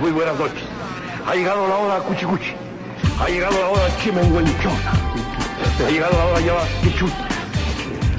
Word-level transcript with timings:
Muy 0.00 0.12
buenas 0.12 0.38
noches. 0.38 0.62
Ha 1.26 1.34
llegado 1.34 1.66
la 1.66 1.76
hora 1.76 1.98
cuchicuchi. 1.98 2.52
Ha 3.20 3.28
llegado 3.28 3.58
la 3.60 3.68
hora 3.68 3.96
chimenguenchón. 4.02 4.72
Ha 5.86 5.90
llegado 5.90 6.16
la 6.16 6.24
hora 6.26 6.40
ya 6.40 6.54
quichut. 6.82 7.12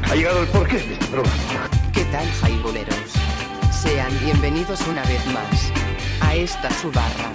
Ha 0.09 0.15
llegado 0.15 0.41
el 0.41 0.47
porqué 0.49 0.77
de 0.77 0.93
este 0.93 1.05
programa. 1.05 1.37
¿Qué 1.93 2.03
tal, 2.05 2.27
jaiboleros? 2.41 2.95
Sean 3.71 4.11
bienvenidos 4.19 4.81
una 4.87 5.03
vez 5.03 5.25
más 5.27 5.71
a 6.21 6.35
esta 6.35 6.69
su 6.71 6.91
barra. 6.91 7.31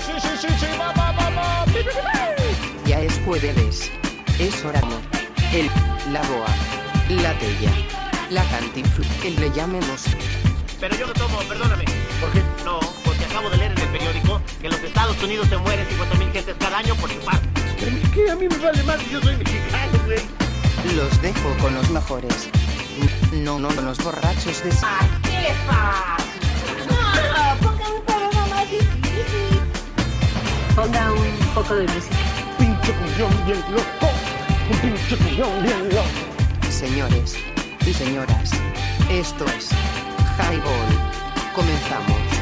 Sí, 0.00 0.12
sí, 0.20 0.28
sí, 0.40 0.48
sí. 0.60 0.66
Ya 2.86 3.00
es 3.00 3.18
jueves. 3.24 3.90
Es 4.38 4.64
hora. 4.64 4.80
El, 5.52 5.70
la 6.12 6.20
boa, 6.22 6.48
la 7.08 7.32
tella, 7.38 7.70
la 8.34 8.42
cantinflu, 8.50 9.04
el 9.24 9.36
le 9.36 9.48
llamemos. 9.52 10.06
Pero 10.80 10.96
yo 10.96 11.06
no 11.06 11.12
tomo, 11.12 11.38
perdóname. 11.48 11.84
¿Por 12.20 12.32
qué? 12.32 12.42
No, 12.64 12.80
porque 13.04 13.24
acabo 13.26 13.48
de 13.48 13.58
leer 13.58 13.70
en 13.70 13.78
el 13.78 13.88
periódico 13.88 14.40
que 14.60 14.66
en 14.66 14.72
los 14.72 14.82
Estados 14.82 15.22
Unidos 15.22 15.46
se 15.48 15.56
mueren 15.56 15.86
50.000 15.86 16.32
gentes 16.32 16.56
cada 16.58 16.78
año 16.78 16.96
por 16.96 17.12
infarto. 17.12 17.46
Pero 17.78 17.96
es 17.96 18.08
que 18.10 18.30
a 18.30 18.34
mí 18.34 18.48
me 18.48 18.58
vale 18.58 18.82
más 18.82 19.00
si 19.02 19.10
yo 19.10 19.22
soy 19.22 19.36
mexicano, 19.36 19.98
güey. 20.04 20.18
Los 20.96 21.22
dejo 21.22 21.56
con 21.62 21.74
los 21.74 21.88
mejores. 21.90 22.48
No, 23.32 23.60
no, 23.60 23.70
los 23.70 23.98
borrachos 23.98 24.64
de... 24.64 24.70
Ponga 30.74 31.12
un 31.12 31.54
poco 31.54 31.74
de 31.76 31.86
música. 31.86 32.16
Pinche 32.58 32.92
cuñón 32.94 33.46
bien 33.46 33.60
loco. 33.70 34.10
Un 34.72 34.78
pinche 34.78 35.16
cuñón 35.18 35.62
bien 35.62 35.88
loco. 35.90 36.68
Señores 36.68 37.53
y 37.86 37.92
señoras, 37.92 38.50
esto 39.10 39.44
es 39.46 39.70
Highball. 40.38 41.52
Comenzamos. 41.54 42.33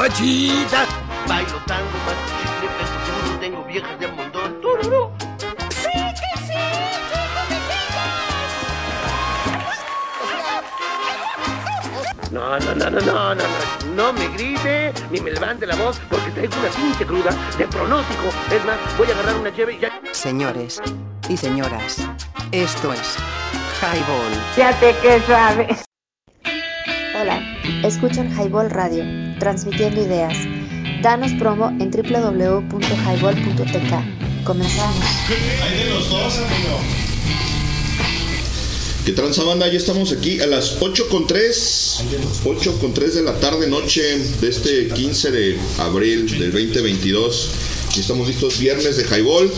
¡Ay, 0.00 0.08
mamachita! 0.08 0.86
Bailo 1.28 1.58
tango, 1.66 1.98
más 2.06 2.16
chicle, 2.40 2.68
peso 2.78 2.96
seguro, 3.04 3.38
tengo 3.38 3.64
viejas 3.64 4.00
de 4.00 4.08
montón. 4.08 4.60
¡Tururú! 4.62 5.10
No, 12.30 12.58
no, 12.60 12.74
no, 12.76 12.90
no, 12.90 13.00
no, 13.00 13.34
no, 13.34 13.34
no, 13.34 13.94
no 13.94 14.12
me 14.14 14.28
grite 14.28 14.92
ni 15.10 15.20
me 15.20 15.32
levante 15.32 15.66
la 15.66 15.74
voz 15.74 16.00
porque 16.08 16.30
traigo 16.30 16.54
una 16.60 16.70
pinche 16.70 17.04
cruda 17.04 17.30
de 17.58 17.66
pronóstico. 17.66 18.28
Es 18.54 18.64
más, 18.64 18.78
voy 18.96 19.08
a 19.08 19.12
agarrar 19.12 19.36
una 19.36 19.54
cheve 19.54 19.74
y 19.74 19.80
ya. 19.80 20.00
Señores 20.12 20.80
y 21.28 21.36
señoras, 21.36 22.08
esto 22.52 22.92
es 22.94 23.16
Highball. 23.82 24.32
Fíjate 24.54 24.94
que 25.02 25.20
sabes. 25.26 25.84
Hola, 27.20 27.42
escuchan 27.82 28.30
Highball 28.32 28.70
Radio, 28.70 29.04
transmitiendo 29.40 30.00
ideas. 30.00 30.38
Danos 31.02 31.32
promo 31.32 31.70
en 31.80 31.90
www.highball.tk. 31.90 34.44
Comenzamos. 34.44 35.04
¿Qué 39.04 39.12
tranza 39.12 39.42
banda? 39.42 39.66
Ya 39.66 39.78
estamos 39.78 40.12
aquí 40.12 40.38
a 40.40 40.46
las 40.46 40.76
8 40.80 41.08
con 41.08 41.26
3, 41.26 42.04
8 42.44 42.78
con 42.80 42.94
3 42.94 43.16
de 43.16 43.22
la 43.22 43.40
tarde 43.40 43.66
noche 43.66 44.02
de 44.40 44.48
este 44.48 44.86
15 44.88 45.32
de 45.32 45.58
abril 45.78 46.38
del 46.38 46.52
2022. 46.52 47.50
Y 47.96 48.00
estamos 48.00 48.28
listos 48.28 48.60
viernes 48.60 48.98
de 48.98 49.04
Highball. 49.04 49.50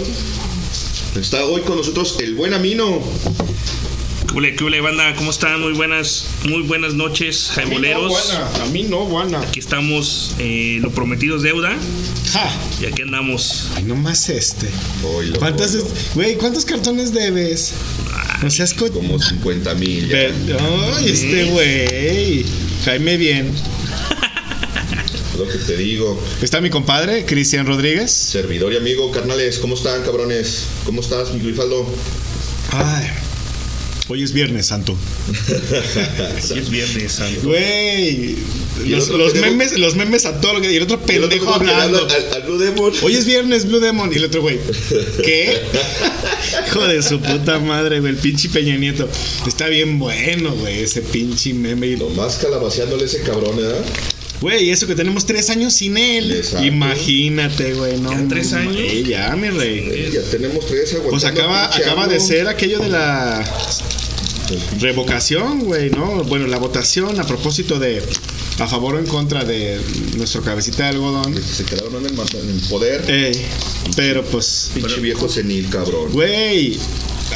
Está 1.20 1.44
hoy 1.44 1.60
con 1.62 1.76
nosotros 1.76 2.16
el 2.20 2.34
buen 2.34 2.54
Amino. 2.54 3.02
¿Qué 4.32 4.38
hule, 4.38 4.56
qué 4.56 4.64
hule, 4.64 4.80
banda? 4.80 5.14
¿Cómo 5.14 5.30
están? 5.30 5.60
Muy 5.60 5.74
buenas, 5.74 6.24
muy 6.48 6.62
buenas 6.62 6.94
noches, 6.94 7.50
jaiboleros. 7.54 8.32
A 8.62 8.64
mí 8.72 8.84
no, 8.84 9.04
buena. 9.04 9.40
Aquí 9.40 9.60
estamos, 9.60 10.34
eh, 10.38 10.78
lo 10.80 10.90
prometido 10.90 11.36
es 11.36 11.42
deuda. 11.42 11.76
Ja. 12.32 12.50
Y 12.80 12.86
aquí 12.86 13.02
andamos. 13.02 13.68
Ay, 13.76 13.82
nomás 13.84 14.30
este. 14.30 14.68
Oilo, 15.04 15.38
¿Cuántas, 15.38 15.74
oilo. 15.74 15.86
güey, 16.14 16.36
¿cuántos 16.36 16.64
cartones 16.64 17.12
debes? 17.12 17.74
No 18.42 18.50
seas 18.50 18.72
co- 18.72 18.90
Como 18.90 19.18
50 19.18 19.74
mil. 19.74 20.10
Ay, 20.14 21.10
este 21.10 21.44
güey. 21.44 22.46
Jaime 22.86 23.18
bien. 23.18 23.52
Lo 25.38 25.46
que 25.46 25.58
te 25.58 25.76
digo. 25.76 26.18
Está 26.40 26.62
mi 26.62 26.70
compadre, 26.70 27.26
Cristian 27.26 27.66
Rodríguez. 27.66 28.10
Servidor 28.10 28.72
y 28.72 28.76
amigo, 28.78 29.10
carnales, 29.10 29.58
¿cómo 29.58 29.74
están, 29.74 30.02
cabrones? 30.04 30.64
¿Cómo 30.86 31.02
estás, 31.02 31.32
mi 31.34 31.40
Grifaldo? 31.40 31.86
Ay. 32.72 33.06
Hoy 34.12 34.22
es 34.22 34.34
viernes, 34.34 34.66
santo. 34.66 34.94
Así 36.36 36.58
es 36.58 36.68
viernes, 36.68 37.12
santo. 37.12 37.40
Güey. 37.48 38.36
Los, 38.88 39.08
pendejo- 39.08 39.40
memes, 39.40 39.78
los 39.78 39.96
memes 39.96 40.26
a 40.26 40.38
todo 40.38 40.52
lo 40.52 40.60
que. 40.60 40.70
Y 40.70 40.76
el 40.76 40.82
otro 40.82 41.00
Y 41.08 41.12
el 41.12 41.24
otro 41.24 41.30
pendejo 41.38 41.54
hablando. 41.54 42.06
Al, 42.06 42.34
al 42.34 42.42
Blue 42.42 42.58
Demon. 42.58 42.92
Hoy 43.02 43.14
es 43.14 43.24
viernes, 43.24 43.66
Blue 43.66 43.80
Demon. 43.80 44.12
Y 44.12 44.16
el 44.16 44.24
otro 44.26 44.42
güey. 44.42 44.58
¿Qué? 45.24 45.62
Hijo 46.68 46.86
de 46.86 47.02
su 47.02 47.20
puta 47.20 47.58
madre, 47.58 48.00
güey. 48.00 48.12
El 48.12 48.18
pinche 48.18 48.50
Peña 48.50 48.76
Nieto. 48.76 49.08
Está 49.46 49.68
bien 49.68 49.98
bueno, 49.98 50.52
güey. 50.56 50.82
Ese 50.82 51.00
pinche 51.00 51.54
meme. 51.54 51.86
Y 51.86 51.96
Nomás 51.96 52.36
calabaceándole 52.36 53.06
ese 53.06 53.22
cabrón, 53.22 53.58
¿eh? 53.60 53.72
Güey, 54.42 54.70
eso 54.70 54.88
que 54.88 54.96
tenemos 54.96 55.24
tres 55.24 55.48
años 55.50 55.72
sin 55.72 55.96
él. 55.96 56.32
Exacto. 56.32 56.66
Imagínate, 56.66 57.74
güey. 57.74 57.96
No, 57.98 58.10
¿Ya 58.10 58.26
tres 58.28 58.52
años? 58.52 58.76
Ya, 59.06 59.34
mi 59.36 59.48
rey. 59.48 60.10
Ya 60.12 60.20
tenemos 60.22 60.66
tres 60.66 60.92
aguantando 60.94 61.10
Pues 61.10 61.24
acaba, 61.24 61.64
acaba 61.66 62.08
de 62.08 62.18
ser 62.18 62.48
aquello 62.48 62.80
de 62.80 62.88
la 62.88 63.44
revocación, 64.80 65.60
güey, 65.60 65.90
¿no? 65.90 66.24
Bueno, 66.24 66.46
la 66.46 66.58
votación 66.58 67.18
a 67.20 67.24
propósito 67.26 67.78
de 67.78 68.02
a 68.58 68.66
favor 68.66 68.94
o 68.96 68.98
en 68.98 69.06
contra 69.06 69.44
de 69.44 69.80
nuestro 70.16 70.42
cabecita 70.42 70.84
de 70.84 70.90
algodón. 70.90 71.34
Se 71.42 71.64
quedaron 71.64 71.96
en 71.96 72.06
el, 72.06 72.12
manda- 72.14 72.38
en 72.38 72.48
el 72.50 72.60
poder. 72.68 73.10
Ey, 73.10 73.32
pero 73.96 74.24
pues, 74.24 74.70
Pinche 74.74 75.00
viejo 75.00 75.28
senil, 75.28 75.68
cabrón. 75.70 76.12
güey, 76.12 76.78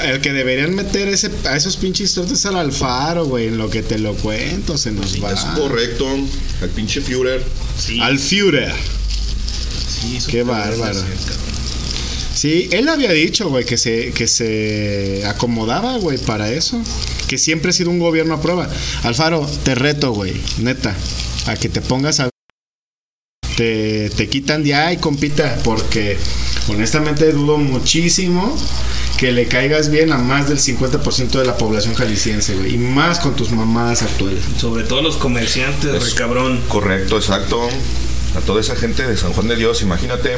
el 0.04 0.20
que 0.20 0.32
deberían 0.32 0.74
meter 0.74 1.08
ese, 1.08 1.30
a 1.44 1.56
esos 1.56 1.76
pinches 1.78 2.12
tortes 2.14 2.44
al 2.46 2.56
Alfaro, 2.56 3.24
güey, 3.26 3.46
en 3.48 3.56
lo 3.58 3.70
que 3.70 3.82
te 3.82 3.98
lo 3.98 4.14
cuento, 4.14 4.76
se 4.76 4.92
nos 4.92 5.22
va. 5.22 5.32
Es 5.32 5.40
correcto. 5.40 6.06
Al 6.62 6.68
pinche 6.70 7.00
Führer. 7.00 7.42
Sí, 7.78 7.98
Al 8.00 8.18
Führer. 8.18 8.72
sí, 9.88 10.16
eso 10.16 10.28
qué 10.30 10.42
bárbaro. 10.42 10.98
hacer. 11.00 11.45
Sí, 12.36 12.68
él 12.70 12.86
había 12.90 13.12
dicho, 13.12 13.48
güey, 13.48 13.64
que 13.64 13.78
se, 13.78 14.12
que 14.12 14.26
se 14.26 15.22
acomodaba, 15.26 15.96
güey, 15.96 16.18
para 16.18 16.52
eso. 16.52 16.78
Que 17.28 17.38
siempre 17.38 17.70
ha 17.70 17.72
sido 17.72 17.88
un 17.90 17.98
gobierno 17.98 18.34
a 18.34 18.42
prueba. 18.42 18.68
Alfaro, 19.04 19.48
te 19.64 19.74
reto, 19.74 20.12
güey, 20.12 20.34
neta, 20.58 20.94
a 21.46 21.56
que 21.56 21.70
te 21.70 21.80
pongas 21.80 22.20
a... 22.20 22.28
Te, 23.56 24.10
te 24.10 24.28
quitan 24.28 24.62
de 24.64 24.74
ahí, 24.74 24.98
compita, 24.98 25.58
porque 25.64 26.18
honestamente 26.68 27.32
dudo 27.32 27.56
muchísimo 27.56 28.54
que 29.16 29.32
le 29.32 29.46
caigas 29.48 29.90
bien 29.90 30.12
a 30.12 30.18
más 30.18 30.46
del 30.50 30.58
50% 30.58 31.30
de 31.38 31.44
la 31.46 31.56
población 31.56 31.94
jalisciense, 31.94 32.54
güey. 32.54 32.74
Y 32.74 32.76
más 32.78 33.18
con 33.18 33.34
tus 33.34 33.50
mamadas 33.52 34.02
actuales. 34.02 34.40
Sobre 34.60 34.84
todo 34.84 35.00
los 35.00 35.16
comerciantes, 35.16 35.94
Es- 35.94 36.10
re 36.10 36.18
cabrón. 36.18 36.60
Correcto, 36.68 37.16
exacto. 37.16 37.66
A 38.36 38.40
toda 38.40 38.60
esa 38.60 38.76
gente 38.76 39.06
de 39.06 39.16
San 39.16 39.32
Juan 39.32 39.48
de 39.48 39.56
Dios, 39.56 39.80
imagínate. 39.80 40.32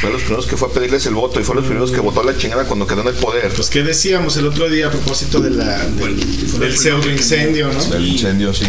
Fue 0.00 0.10
los 0.10 0.22
primeros 0.22 0.46
que 0.46 0.56
fue 0.56 0.68
a 0.68 0.72
pedirles 0.72 1.06
el 1.06 1.14
voto 1.14 1.40
y 1.40 1.44
fue 1.44 1.54
los 1.54 1.64
primeros 1.64 1.90
que 1.92 2.00
votó 2.00 2.20
a 2.20 2.24
la 2.24 2.36
chingada 2.36 2.64
cuando 2.64 2.86
quedó 2.86 3.02
en 3.02 3.08
el 3.08 3.14
poder. 3.14 3.48
Pues, 3.54 3.70
¿qué 3.70 3.82
decíamos 3.82 4.36
el 4.36 4.46
otro 4.46 4.68
día 4.68 4.88
a 4.88 4.90
propósito 4.90 5.40
de 5.40 5.50
la, 5.50 5.78
del, 5.86 6.58
del 6.58 6.76
pseudo 6.76 7.10
incendio, 7.10 7.72
no? 7.72 7.94
El 7.94 8.06
incendio, 8.06 8.52
sí. 8.52 8.64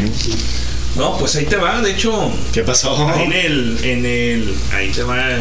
No, 0.96 1.18
pues 1.18 1.36
ahí 1.36 1.46
te 1.46 1.58
va, 1.58 1.82
de 1.82 1.92
hecho. 1.92 2.32
¿Qué 2.54 2.62
pasó? 2.62 2.96
Ahí 3.10 3.24
en 3.26 3.34
el, 3.34 3.78
en 3.84 4.06
el. 4.06 4.56
Ahí 4.72 4.90
te 4.92 5.04
va 5.04 5.18
la, 5.18 5.38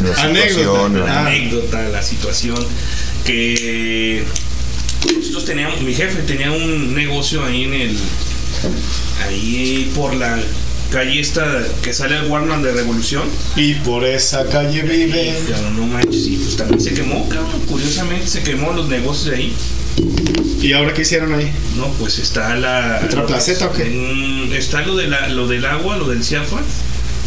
La 0.00 0.22
Anécdota. 0.22 0.48
situación, 0.48 1.00
la 1.00 1.12
Ah. 1.20 1.26
anécdota, 1.26 1.82
la 1.90 2.02
situación. 2.02 2.66
Que 3.24 4.24
nosotros 5.16 5.44
teníamos, 5.44 5.80
mi 5.82 5.94
jefe 5.94 6.22
tenía 6.22 6.50
un 6.50 6.94
negocio 6.94 7.44
ahí 7.44 7.64
en 7.64 7.74
el. 7.74 7.96
Ahí 9.22 9.92
por 9.94 10.14
la 10.14 10.38
calle 10.90 11.20
esta 11.20 11.62
que 11.82 11.92
sale 11.94 12.16
al 12.16 12.26
Warner 12.26 12.58
de 12.60 12.72
Revolución. 12.72 13.22
Y 13.56 13.74
por 13.74 14.04
esa 14.04 14.44
calle 14.46 14.82
vive. 14.82 15.34
Pero 15.46 15.70
no 15.70 15.86
manches, 15.86 16.26
y 16.26 16.36
pues 16.36 16.56
también 16.56 16.80
se 16.80 16.92
quemó, 16.92 17.28
cabrón. 17.28 17.60
Curiosamente 17.66 18.26
se 18.26 18.42
quemó 18.42 18.72
los 18.72 18.88
negocios 18.88 19.26
de 19.26 19.36
ahí. 19.36 19.56
¿Y 20.60 20.72
ahora 20.72 20.92
qué 20.92 21.02
hicieron 21.02 21.32
ahí? 21.32 21.50
No, 21.76 21.88
pues 21.98 22.18
está 22.18 22.54
la. 22.56 23.00
¿Otra 23.04 23.26
placeta 23.26 23.66
o 23.66 23.72
qué? 23.72 23.84
Mm, 23.84 24.52
está 24.52 24.82
lo, 24.82 24.96
de 24.96 25.08
la, 25.08 25.28
lo 25.28 25.48
del 25.48 25.64
agua, 25.64 25.96
lo 25.96 26.08
del 26.08 26.22
CIAFA. 26.22 26.60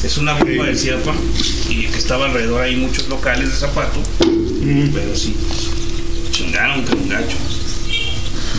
Es 0.03 0.17
una 0.17 0.33
bomba 0.33 0.65
del 0.65 0.77
CIAFA. 0.77 1.13
Y 1.69 1.87
que 1.87 1.97
estaba 1.97 2.25
alrededor 2.25 2.61
ahí 2.61 2.75
muchos 2.75 3.07
locales 3.07 3.49
de 3.49 3.55
zapato. 3.55 3.99
Pero 4.19 5.15
sí, 5.15 5.35
chingaron, 6.31 6.85
que 6.85 6.93
un 6.93 7.09
gacho. 7.09 7.37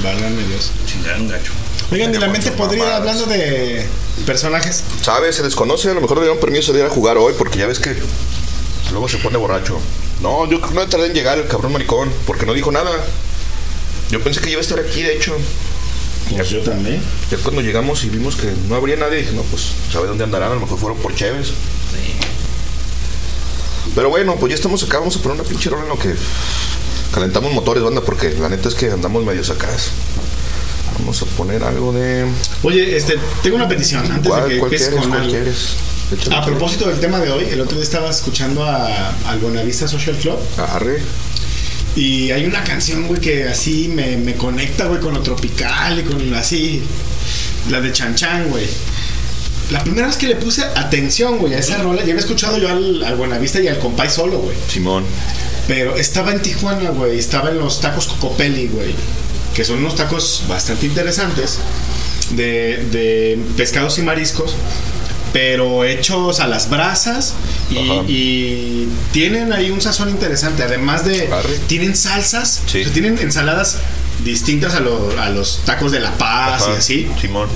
Válgame 0.02 0.42
Dios. 0.48 0.72
Chingaron 0.86 1.28
gacho. 1.28 1.52
Oigan, 1.92 2.14
y 2.14 2.18
la 2.18 2.28
mente 2.28 2.50
podría, 2.52 2.96
hablando 2.96 3.26
de 3.26 3.86
personajes. 4.26 4.82
¿Sabes? 5.02 5.36
Se 5.36 5.42
desconoce. 5.42 5.90
A 5.90 5.94
lo 5.94 6.00
mejor 6.00 6.18
le 6.18 6.24
dieron 6.24 6.40
permiso 6.40 6.72
de 6.72 6.80
ir 6.80 6.86
a 6.86 6.90
jugar 6.90 7.18
hoy 7.18 7.34
porque 7.36 7.58
ya 7.58 7.66
ves 7.66 7.78
que 7.78 7.94
luego 8.90 9.08
se 9.08 9.18
pone 9.18 9.36
borracho. 9.36 9.78
No, 10.20 10.48
yo 10.48 10.60
creo 10.60 10.70
que 10.70 10.74
no 10.76 10.88
tardé 10.88 11.06
en 11.06 11.14
llegar 11.14 11.38
el 11.38 11.46
cabrón 11.46 11.72
maricón 11.72 12.10
porque 12.26 12.46
no 12.46 12.54
dijo 12.54 12.70
nada. 12.70 12.90
Yo 14.10 14.22
pensé 14.22 14.40
que 14.40 14.50
iba 14.50 14.60
a 14.60 14.62
estar 14.62 14.78
aquí, 14.78 15.02
de 15.02 15.14
hecho. 15.14 15.34
Pues 16.30 16.50
yo 16.50 16.60
también. 16.62 17.02
Ya 17.30 17.38
cuando 17.38 17.60
llegamos 17.60 18.04
y 18.04 18.08
vimos 18.08 18.36
que 18.36 18.50
no 18.68 18.76
habría 18.76 18.96
nadie, 18.96 19.18
dije, 19.18 19.32
no, 19.32 19.42
pues, 19.42 19.72
¿sabe 19.92 20.06
dónde 20.06 20.24
andarán? 20.24 20.52
A 20.52 20.54
lo 20.54 20.60
mejor 20.60 20.78
fueron 20.78 20.98
por 20.98 21.14
Chévez. 21.14 21.48
Pero 23.94 24.08
bueno, 24.08 24.36
pues 24.36 24.50
ya 24.50 24.54
estamos 24.56 24.82
acá, 24.82 24.98
vamos 24.98 25.16
a 25.16 25.20
poner 25.20 25.40
una 25.40 25.48
pinche 25.48 25.68
rola 25.68 25.82
en 25.82 25.88
lo 25.90 25.98
que 25.98 26.14
calentamos 27.12 27.52
motores, 27.52 27.82
banda, 27.82 28.00
porque 28.00 28.30
la 28.40 28.48
neta 28.48 28.68
es 28.68 28.74
que 28.74 28.90
andamos 28.90 29.24
medio 29.24 29.44
sacadas. 29.44 29.90
Vamos 30.98 31.22
a 31.22 31.26
poner 31.26 31.62
algo 31.62 31.92
de. 31.92 32.26
Oye, 32.62 32.96
este, 32.96 33.14
tengo 33.42 33.56
una 33.56 33.68
petición 33.68 34.10
antes 34.10 34.28
¿Cuál, 34.28 34.48
de 34.48 34.56
que 34.56 34.60
empieces 34.60 34.94
con 34.94 35.08
¿Cuál 35.08 35.22
algo. 35.22 35.36
A 36.36 36.44
propósito 36.44 36.88
del 36.88 37.00
tema 37.00 37.18
de 37.18 37.30
hoy, 37.30 37.46
el 37.50 37.60
otro 37.60 37.76
día 37.76 37.84
estaba 37.84 38.10
escuchando 38.10 38.64
a, 38.64 39.10
al 39.26 39.38
Buenavista 39.38 39.88
Social 39.88 40.16
Club 40.16 40.38
Arre. 40.58 41.02
y 41.96 42.30
hay 42.30 42.44
una 42.44 42.62
canción, 42.62 43.08
güey, 43.08 43.20
que 43.20 43.44
así 43.44 43.88
me, 43.88 44.16
me 44.18 44.34
conecta, 44.34 44.84
güey, 44.84 45.00
con 45.00 45.14
lo 45.14 45.20
tropical 45.20 45.98
y 45.98 46.02
con 46.02 46.34
así, 46.34 46.82
la 47.70 47.80
de 47.80 47.90
Chan 47.92 48.14
Chan, 48.14 48.50
güey. 48.50 48.66
La 49.70 49.82
primera 49.82 50.06
vez 50.06 50.16
que 50.16 50.26
le 50.28 50.36
puse 50.36 50.62
atención, 50.62 51.38
güey, 51.38 51.54
a 51.54 51.58
esa 51.58 51.78
rola, 51.78 52.02
ya 52.02 52.12
había 52.12 52.18
escuchado 52.18 52.58
yo 52.58 52.68
al, 52.68 53.02
al 53.02 53.16
Buenavista 53.16 53.60
y 53.60 53.68
al 53.68 53.78
Compay 53.78 54.10
solo, 54.10 54.38
güey. 54.38 54.56
Simón. 54.68 55.04
Pero 55.66 55.96
estaba 55.96 56.32
en 56.32 56.42
Tijuana, 56.42 56.90
güey. 56.90 57.18
Estaba 57.18 57.50
en 57.50 57.58
los 57.58 57.80
tacos 57.80 58.06
Cocopelli, 58.06 58.68
güey. 58.68 58.94
Que 59.54 59.64
son 59.64 59.78
unos 59.78 59.94
tacos 59.96 60.42
bastante 60.48 60.86
interesantes 60.86 61.58
de, 62.30 62.84
de 62.90 63.38
pescados 63.56 63.98
y 63.98 64.02
mariscos. 64.02 64.54
Pero 65.32 65.82
hechos 65.84 66.38
a 66.38 66.46
las 66.46 66.70
brasas 66.70 67.34
y, 67.68 68.86
tienen 69.10 69.52
ahí 69.52 69.70
un 69.72 69.80
sazón 69.80 70.08
interesante. 70.10 70.62
Además 70.62 71.04
de. 71.04 71.26
Arre. 71.32 71.58
Tienen 71.66 71.96
salsas. 71.96 72.62
Sí. 72.66 72.80
o 72.80 72.84
sea, 72.84 72.92
tienen 72.92 73.18
ensaladas 73.18 73.78
distintas 74.24 74.74
a, 74.74 74.80
lo- 74.80 75.12
a 75.20 75.30
los 75.30 75.60
tacos 75.64 75.90
de 75.90 75.98
La 76.00 76.12
Paz 76.12 76.62
Ajá. 76.62 76.72
y 76.74 76.76
así. 76.76 77.08
Simón. 77.20 77.48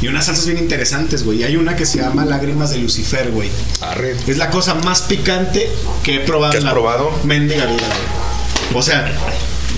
Y 0.00 0.06
unas 0.06 0.26
salsas 0.26 0.46
bien 0.46 0.58
interesantes, 0.58 1.24
güey. 1.24 1.40
Y 1.40 1.44
hay 1.44 1.56
una 1.56 1.74
que 1.74 1.84
se 1.84 1.98
llama 1.98 2.24
Lágrimas 2.24 2.70
de 2.70 2.78
Lucifer, 2.78 3.30
güey. 3.32 3.50
Arre. 3.80 4.14
Es 4.28 4.36
la 4.38 4.48
cosa 4.50 4.74
más 4.74 5.02
picante 5.02 5.68
que 6.04 6.14
he 6.16 6.20
probado 6.20 6.52
¿Qué 6.52 6.58
en 6.58 6.62
has 6.62 6.66
la 6.66 6.72
probado? 6.72 7.10
mendiga 7.24 7.66
vida, 7.66 7.86
güey. 7.86 8.78
O 8.78 8.82
sea, 8.82 9.12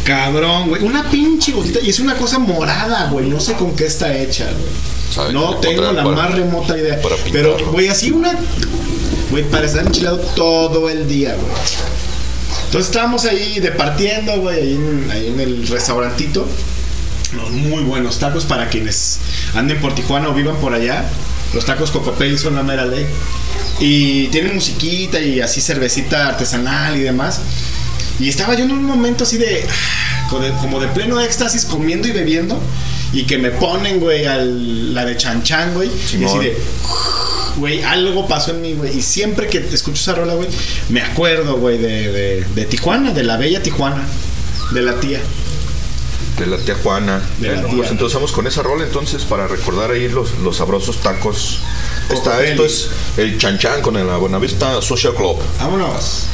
cabrón, 0.05 0.69
güey. 0.69 0.83
Una 0.83 1.09
pinche 1.11 1.53
gotita. 1.53 1.81
Y 1.81 1.91
es 1.91 2.01
una 2.01 2.15
cosa 2.17 2.39
morada, 2.39 3.09
güey. 3.11 3.27
No 3.29 3.41
sé 3.41 3.55
con 3.55 3.75
qué 3.77 3.87
está 3.87 4.15
hecha, 4.17 4.47
güey. 4.51 5.33
No 5.33 5.57
tengo 5.57 5.83
la 5.93 6.03
para- 6.03 6.17
más 6.17 6.35
remota 6.35 6.77
idea. 6.77 7.01
Pero, 7.33 7.57
güey, 7.71 7.89
así 7.89 8.11
una. 8.11 8.33
Güey, 9.31 9.45
para 9.45 9.67
estar 9.67 9.87
enchilado 9.87 10.19
todo 10.19 10.89
el 10.89 11.09
día, 11.09 11.35
güey. 11.35 11.53
Entonces 12.67 12.91
estábamos 12.91 13.25
ahí 13.27 13.61
departiendo, 13.61 14.41
güey, 14.41 14.59
ahí 14.61 14.75
en, 14.75 15.11
ahí 15.11 15.27
en 15.29 15.41
el 15.41 15.69
restaurantito. 15.69 16.47
Unos 17.35 17.51
muy 17.51 17.83
buenos 17.83 18.19
tacos 18.19 18.45
para 18.45 18.69
quienes 18.69 19.19
anden 19.55 19.81
por 19.81 19.95
Tijuana 19.95 20.29
o 20.29 20.35
vivan 20.35 20.57
por 20.57 20.75
allá. 20.75 21.05
Los 21.55 21.65
tacos 21.67 21.91
Cocopelli 21.91 22.39
son 22.39 22.55
la 22.57 22.63
mera 22.63 22.85
ley. 22.87 23.07
Y 23.81 24.29
tienen 24.29 24.55
musiquita 24.55 25.19
y 25.21 25.41
así 25.41 25.61
cervecita 25.61 26.29
artesanal 26.29 26.97
y 26.97 27.01
demás. 27.01 27.41
Y 28.21 28.29
estaba 28.29 28.55
yo 28.55 28.65
en 28.65 28.71
un 28.73 28.85
momento 28.85 29.25
así 29.25 29.37
de. 29.39 29.67
ah, 29.69 30.27
como 30.31 30.43
de- 30.45 30.53
Como 30.53 30.81
de 30.81 30.89
pleno 30.89 31.21
éxtasis 31.21 31.65
comiendo 31.65 32.07
y 32.09 32.13
bebiendo. 32.13 32.59
Y 33.13 33.25
que 33.25 33.37
me 33.39 33.51
ponen, 33.51 34.01
güey, 34.01 34.25
al- 34.27 34.95
la 34.95 35.05
de 35.05 35.17
Chan 35.17 35.43
Chan, 35.43 35.75
güey. 35.75 35.89
Y 36.19 36.25
así 36.25 36.39
de. 36.39 36.57
Güey, 37.57 37.83
algo 37.83 38.27
pasó 38.27 38.53
en 38.53 38.63
mí, 38.63 38.73
güey. 38.75 38.97
Y 38.97 39.03
siempre 39.03 39.47
que 39.49 39.59
escucho 39.59 40.01
esa 40.01 40.15
rola, 40.15 40.35
güey, 40.35 40.49
me 40.89 41.03
acuerdo, 41.03 41.57
güey, 41.59 41.77
de, 41.79 42.11
de, 42.11 42.45
de 42.55 42.65
Tijuana, 42.65 43.13
de 43.13 43.23
la 43.25 43.37
bella 43.37 43.63
Tijuana. 43.63 44.07
De 44.73 44.81
la 44.81 44.99
tía. 45.01 45.21
De 46.39 46.47
la 46.47 46.57
tía 46.57 46.75
Juana. 46.83 47.21
De 47.39 47.49
la 47.49 47.55
Bueno, 47.55 47.69
tía. 47.69 47.77
pues 47.77 47.91
entonces 47.91 48.15
vamos 48.15 48.33
con 48.33 48.47
esa 48.47 48.63
rola 48.63 48.85
entonces 48.85 49.25
para 49.25 49.47
recordar 49.47 49.91
ahí 49.91 50.09
los, 50.09 50.39
los 50.39 50.57
sabrosos 50.57 50.99
tacos. 51.03 51.59
Cocopelli. 52.09 52.51
esto 52.53 52.65
es 52.65 52.89
el 53.19 53.37
Chan 53.37 53.59
Chan 53.59 53.83
con 53.83 53.97
el 53.99 54.07
Buenavista 54.07 54.81
Social 54.81 55.15
Club. 55.15 55.37
Vámonos. 55.61 56.25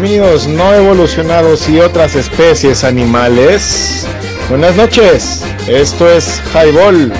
Amigos 0.00 0.46
no 0.46 0.72
evolucionados 0.72 1.68
y 1.68 1.78
otras 1.78 2.14
especies 2.14 2.84
animales. 2.84 4.06
Buenas 4.48 4.74
noches. 4.74 5.42
Esto 5.68 6.08
es 6.08 6.40
Highball. 6.54 7.12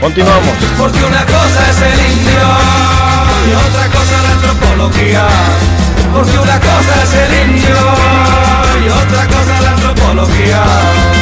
Continuamos. 0.00 0.54
Porque 0.78 1.02
una 1.02 1.26
cosa 1.26 1.68
es 1.68 1.82
el 1.82 2.12
indio 2.12 2.46
y 3.44 3.54
otra 3.68 3.86
cosa 3.88 4.22
la 4.22 4.30
antropología. 4.34 5.26
Porque 6.14 6.38
una 6.38 6.60
cosa 6.60 7.02
es 7.02 7.14
el 7.14 7.50
indio 7.50 7.76
y 8.84 8.88
otra 8.88 9.26
cosa 9.26 9.60
la 9.60 9.70
antropología. 9.72 11.17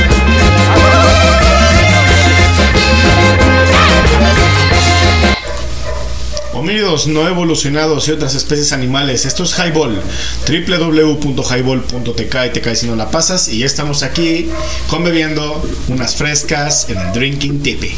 No 6.86 7.26
evolucionados 7.26 8.06
y 8.06 8.12
otras 8.12 8.34
especies 8.36 8.72
animales. 8.72 9.24
Esto 9.26 9.42
es 9.42 9.54
Highball. 9.58 10.00
www.highball.tk 10.46 12.34
y 12.46 12.50
te 12.52 12.60
caes 12.60 12.78
si 12.80 12.86
no 12.86 12.94
la 12.96 13.10
pasas. 13.10 13.48
Y 13.48 13.58
ya 13.60 13.66
estamos 13.66 14.02
aquí 14.04 14.48
conbebiendo 14.88 15.62
unas 15.88 16.14
frescas 16.14 16.88
en 16.88 16.98
el 16.98 17.12
Drinking 17.12 17.60
Tipi. 17.60 17.90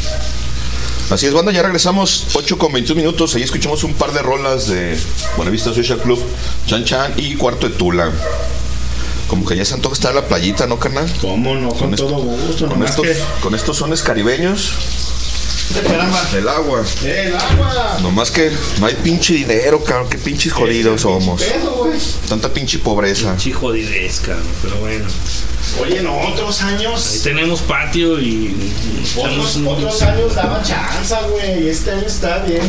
Así 1.11 1.25
es, 1.27 1.33
banda, 1.33 1.51
ya 1.51 1.61
regresamos 1.63 2.27
8 2.33 2.57
con 2.57 2.73
21 2.73 2.99
minutos. 3.01 3.35
Ahí 3.35 3.43
escuchamos 3.43 3.83
un 3.83 3.93
par 3.93 4.11
de 4.11 4.21
rolas 4.21 4.67
de 4.67 4.97
Buenavista 5.37 5.73
Social 5.73 5.99
Club, 5.99 6.19
Chan 6.67 6.83
Chan 6.85 7.13
y 7.17 7.35
Cuarto 7.35 7.69
de 7.69 7.75
Tula. 7.75 8.11
Como 9.27 9.45
que 9.45 9.55
ya 9.55 9.63
se 9.65 9.75
antoja 9.75 9.93
estar 9.93 10.09
en 10.11 10.15
la 10.17 10.27
playita, 10.27 10.65
¿no, 10.65 10.79
carnal? 10.79 11.07
¿Cómo 11.21 11.53
no? 11.55 11.69
Con, 11.69 11.93
esto- 11.93 12.07
todo 12.07 12.17
gusto. 12.23 12.67
Con 12.67 12.83
estos, 12.83 13.05
que- 13.05 13.17
con 13.41 13.53
estos 13.53 13.77
sones 13.77 14.01
caribeños. 14.01 14.71
Caramba. 15.73 16.21
El 16.35 16.47
agua. 16.47 16.83
El 17.03 17.35
agua. 17.35 17.97
Nomás 18.01 18.31
que 18.31 18.51
no 18.79 18.85
hay 18.87 18.95
pinche 18.95 19.33
dinero, 19.33 19.83
cabrón. 19.83 20.09
Qué 20.09 20.17
pinches 20.17 20.51
jodidos 20.51 21.01
somos. 21.01 21.41
Pedo. 21.41 21.89
Tanta 22.27 22.49
pinche 22.51 22.79
pobreza. 22.79 23.29
Pinche 23.35 23.53
jodidez, 23.53 24.19
cabrón, 24.21 24.43
pero 24.61 24.75
bueno. 24.77 25.05
Oye, 25.81 26.01
no, 26.01 26.17
otros 26.21 26.61
años. 26.63 27.11
Ahí 27.13 27.19
tenemos 27.19 27.61
patio 27.61 28.19
y. 28.19 28.55
Otros, 29.15 30.01
años 30.01 30.35
daban 30.35 30.63
chance, 30.63 31.15
güey. 31.31 31.65
y 31.65 31.69
Este 31.69 31.91
año 31.91 32.07
está 32.07 32.39
bien. 32.39 32.61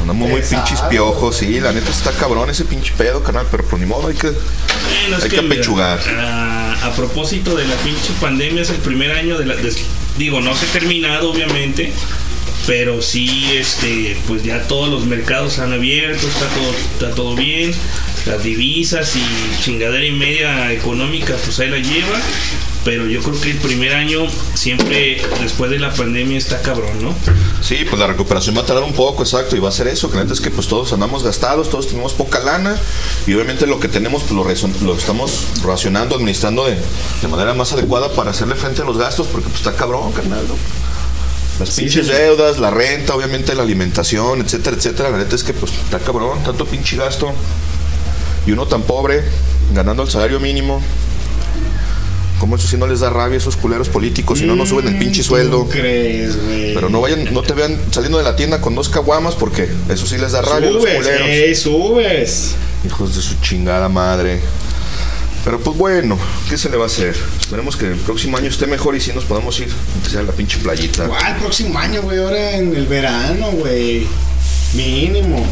Andamos 0.00 0.28
muy 0.28 0.40
pinches 0.40 0.80
piojos, 0.82 1.36
sí. 1.36 1.60
La 1.60 1.72
neta 1.72 1.90
está 1.90 2.12
cabrón 2.12 2.48
ese 2.48 2.64
pinche 2.64 2.92
pedo, 2.96 3.22
carnal. 3.22 3.46
Pero 3.50 3.64
por 3.64 3.78
ni 3.78 3.86
modo 3.86 4.08
hay 4.08 4.14
que, 4.14 4.28
Bueno, 4.28 5.16
hay 5.22 5.28
que 5.28 5.42
mira, 5.42 5.54
apechugar. 5.54 5.98
a, 6.18 6.86
a 6.86 6.92
propósito 6.92 7.54
de 7.56 7.66
la 7.66 7.74
pinche 7.76 8.12
pandemia, 8.20 8.62
es 8.62 8.70
el 8.70 8.76
primer 8.76 9.10
año 9.12 9.36
de 9.38 9.46
la. 9.46 9.56
des- 9.56 9.78
digo, 10.18 10.40
no 10.40 10.54
se 10.54 10.66
ha 10.66 10.72
terminado, 10.72 11.30
obviamente. 11.30 11.92
Pero 12.66 13.00
sí, 13.00 13.52
este, 13.54 14.16
pues 14.26 14.42
ya 14.42 14.66
todos 14.66 14.88
los 14.88 15.06
mercados 15.06 15.60
han 15.60 15.72
abierto, 15.72 16.26
está 16.26 16.48
todo, 16.48 16.74
está 16.92 17.14
todo 17.14 17.36
bien. 17.36 17.72
Las 18.26 18.42
divisas 18.42 19.14
y 19.14 19.62
chingadera 19.62 20.04
y 20.04 20.10
media 20.10 20.72
económica, 20.72 21.36
pues 21.44 21.60
ahí 21.60 21.68
la 21.68 21.78
lleva. 21.78 22.20
Pero 22.84 23.06
yo 23.06 23.22
creo 23.22 23.40
que 23.40 23.50
el 23.52 23.58
primer 23.58 23.94
año, 23.94 24.26
siempre 24.54 25.20
después 25.40 25.70
de 25.70 25.78
la 25.78 25.92
pandemia, 25.92 26.38
está 26.38 26.60
cabrón, 26.62 27.02
¿no? 27.02 27.16
Sí, 27.66 27.84
pues 27.88 27.98
la 27.98 28.06
recuperación 28.06 28.56
va 28.56 28.60
a 28.60 28.64
tardar 28.64 28.84
un 28.84 28.92
poco, 28.92 29.24
exacto, 29.24 29.56
y 29.56 29.58
va 29.58 29.70
a 29.70 29.72
ser 29.72 29.88
eso, 29.88 30.08
que 30.08 30.16
la 30.16 30.22
neta 30.22 30.34
es 30.34 30.40
que 30.40 30.52
pues 30.52 30.68
todos 30.68 30.92
andamos 30.92 31.24
gastados, 31.24 31.68
todos 31.68 31.88
tenemos 31.88 32.12
poca 32.12 32.38
lana, 32.38 32.76
y 33.26 33.34
obviamente 33.34 33.66
lo 33.66 33.80
que 33.80 33.88
tenemos 33.88 34.22
pues 34.22 34.32
lo, 34.32 34.86
lo 34.86 34.94
estamos 34.96 35.46
racionando, 35.64 36.14
administrando 36.14 36.64
de, 36.64 36.76
de 36.76 37.28
manera 37.28 37.54
más 37.54 37.72
adecuada 37.72 38.08
para 38.12 38.30
hacerle 38.30 38.54
frente 38.54 38.82
a 38.82 38.84
los 38.84 38.96
gastos, 38.98 39.26
porque 39.26 39.48
pues 39.48 39.58
está 39.58 39.74
cabrón, 39.74 40.12
carnal, 40.12 40.46
¿no? 40.46 40.54
Las 41.58 41.70
Sí, 41.70 41.82
pinches 41.82 42.06
sí. 42.06 42.12
deudas, 42.12 42.58
la 42.60 42.70
renta, 42.70 43.16
obviamente 43.16 43.52
la 43.56 43.62
alimentación, 43.64 44.42
etcétera, 44.42 44.76
etcétera, 44.76 45.10
la 45.10 45.18
neta 45.18 45.34
es 45.34 45.42
que 45.42 45.52
pues 45.52 45.72
está 45.72 45.98
cabrón, 45.98 46.44
tanto 46.44 46.66
pinche 46.66 46.96
gasto, 46.96 47.32
y 48.46 48.52
uno 48.52 48.66
tan 48.66 48.82
pobre, 48.82 49.24
ganando 49.74 50.04
el 50.04 50.08
salario 50.10 50.38
mínimo. 50.38 50.80
¿Cómo 52.46 52.54
eso 52.54 52.68
sí 52.68 52.76
no 52.76 52.86
les 52.86 53.00
da 53.00 53.10
rabia 53.10 53.34
a 53.34 53.38
esos 53.38 53.56
culeros 53.56 53.88
políticos? 53.88 54.38
Si 54.38 54.44
no, 54.46 54.54
no 54.54 54.64
suben 54.66 54.86
el 54.86 54.96
pinche 55.00 55.24
sueldo. 55.24 55.62
¿Tú 55.64 55.70
crees, 55.70 56.40
güey? 56.44 56.74
Pero 56.74 56.88
no 56.88 57.00
vayan, 57.00 57.34
no 57.34 57.42
te 57.42 57.54
vean 57.54 57.76
saliendo 57.90 58.18
de 58.18 58.22
la 58.24 58.36
tienda 58.36 58.60
con 58.60 58.76
dos 58.76 58.88
caguamas 58.88 59.34
porque 59.34 59.68
eso 59.88 60.06
sí 60.06 60.16
les 60.16 60.30
da 60.30 60.42
rabia 60.42 60.68
a 60.68 60.70
los 60.70 60.82
Subes, 60.82 60.96
culeros. 60.96 61.26
ey, 61.28 61.54
subes. 61.56 62.54
Hijos 62.86 63.16
de 63.16 63.20
su 63.22 63.34
chingada 63.40 63.88
madre. 63.88 64.38
Pero 65.44 65.58
pues 65.58 65.76
bueno, 65.76 66.16
¿qué 66.48 66.56
se 66.56 66.70
le 66.70 66.76
va 66.76 66.84
a 66.84 66.86
hacer? 66.86 67.16
Esperemos 67.40 67.76
que 67.76 67.86
el 67.88 67.96
próximo 67.96 68.36
año 68.36 68.46
esté 68.48 68.68
mejor 68.68 68.94
y 68.94 69.00
si 69.00 69.12
nos 69.12 69.24
podamos 69.24 69.58
ir, 69.58 69.66
aunque 69.94 70.10
sea 70.10 70.20
a 70.20 70.22
la 70.22 70.30
pinche 70.32 70.58
playita. 70.58 71.08
¿Cuál 71.08 71.38
próximo 71.38 71.76
año, 71.80 72.00
güey? 72.02 72.18
Ahora 72.20 72.52
en 72.58 72.76
el 72.76 72.86
verano, 72.86 73.50
güey. 73.50 74.06
Mínimo. 74.74 75.44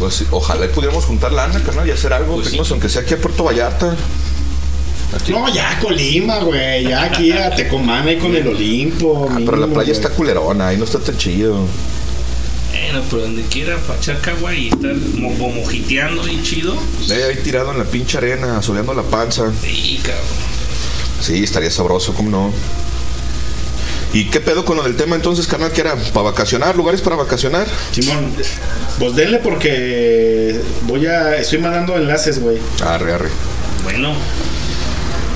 Pues 0.00 0.24
ojalá 0.32 0.64
y 0.66 0.68
pudiéramos 0.68 1.04
juntar 1.04 1.32
lana, 1.32 1.60
carnal, 1.62 1.86
y 1.86 1.90
hacer 1.92 2.12
algo, 2.12 2.36
Pues 2.36 2.48
sí. 2.50 2.58
aunque 2.70 2.88
sea 2.88 3.02
aquí 3.02 3.14
a 3.14 3.18
Puerto 3.18 3.44
Vallarta. 3.44 3.96
No, 5.28 5.48
ya 5.54 5.78
Colima, 5.80 6.38
güey. 6.40 6.84
Ya 6.84 7.04
aquí 7.04 7.32
a 7.32 7.50
Tecomán 7.54 8.06
ahí 8.08 8.16
con 8.18 8.34
el 8.34 8.46
Olimpo. 8.46 9.28
Ah, 9.30 9.36
pero 9.44 9.56
la 9.56 9.66
playa 9.66 9.82
güey. 9.82 9.90
está 9.92 10.10
culerona, 10.10 10.68
ahí 10.68 10.76
no 10.76 10.84
está 10.84 10.98
tan 10.98 11.16
chido. 11.16 11.64
Bueno, 12.70 13.02
pero 13.10 13.22
donde 13.22 13.42
quiera 13.42 13.76
para 13.78 13.98
echar 13.98 14.20
cagua 14.20 14.54
y 14.54 14.68
estar 14.68 14.94
mo- 15.16 15.30
mo- 15.30 15.48
mojiteando 15.50 16.26
y 16.28 16.42
chido. 16.42 16.74
Eh, 17.10 17.24
ahí 17.28 17.36
tirado 17.42 17.72
en 17.72 17.78
la 17.78 17.84
pinche 17.84 18.18
arena, 18.18 18.60
soleando 18.62 18.94
la 18.94 19.02
panza. 19.02 19.50
Sí, 19.62 20.00
cabrón. 20.02 20.24
Sí, 21.20 21.42
estaría 21.44 21.70
sabroso, 21.70 22.14
¿cómo 22.14 22.30
no? 22.30 22.52
¿Y 24.12 24.24
qué 24.26 24.40
pedo 24.40 24.64
con 24.64 24.76
lo 24.78 24.82
del 24.84 24.96
tema 24.96 25.16
entonces, 25.16 25.46
carnal? 25.46 25.70
que 25.72 25.82
era? 25.82 25.94
¿Para 25.96 26.30
vacacionar? 26.30 26.76
¿Lugares 26.76 27.02
para 27.02 27.16
vacacionar? 27.16 27.66
Simón, 27.92 28.32
pues 28.98 29.14
denle 29.14 29.38
porque 29.38 30.60
voy 30.82 31.06
a. 31.06 31.36
Estoy 31.36 31.58
mandando 31.58 31.96
enlaces, 31.96 32.40
güey. 32.40 32.56
Arre, 32.82 33.12
arre. 33.12 33.28
Bueno, 33.84 34.14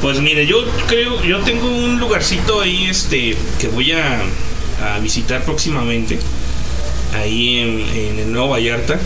pues 0.03 0.21
mire, 0.21 0.47
yo 0.47 0.59
creo, 0.89 1.23
yo 1.23 1.39
tengo 1.41 1.69
un 1.69 1.99
lugarcito 1.99 2.61
ahí, 2.61 2.87
este, 2.91 3.37
que 3.59 3.69
voy 3.69 3.93
a, 3.93 4.21
a 4.85 4.99
visitar 4.99 5.43
próximamente, 5.45 6.19
ahí 7.15 7.59
en, 7.59 7.81
en 7.97 8.19
el 8.19 8.33
Nuevo 8.33 8.51
Vallarta. 8.51 8.99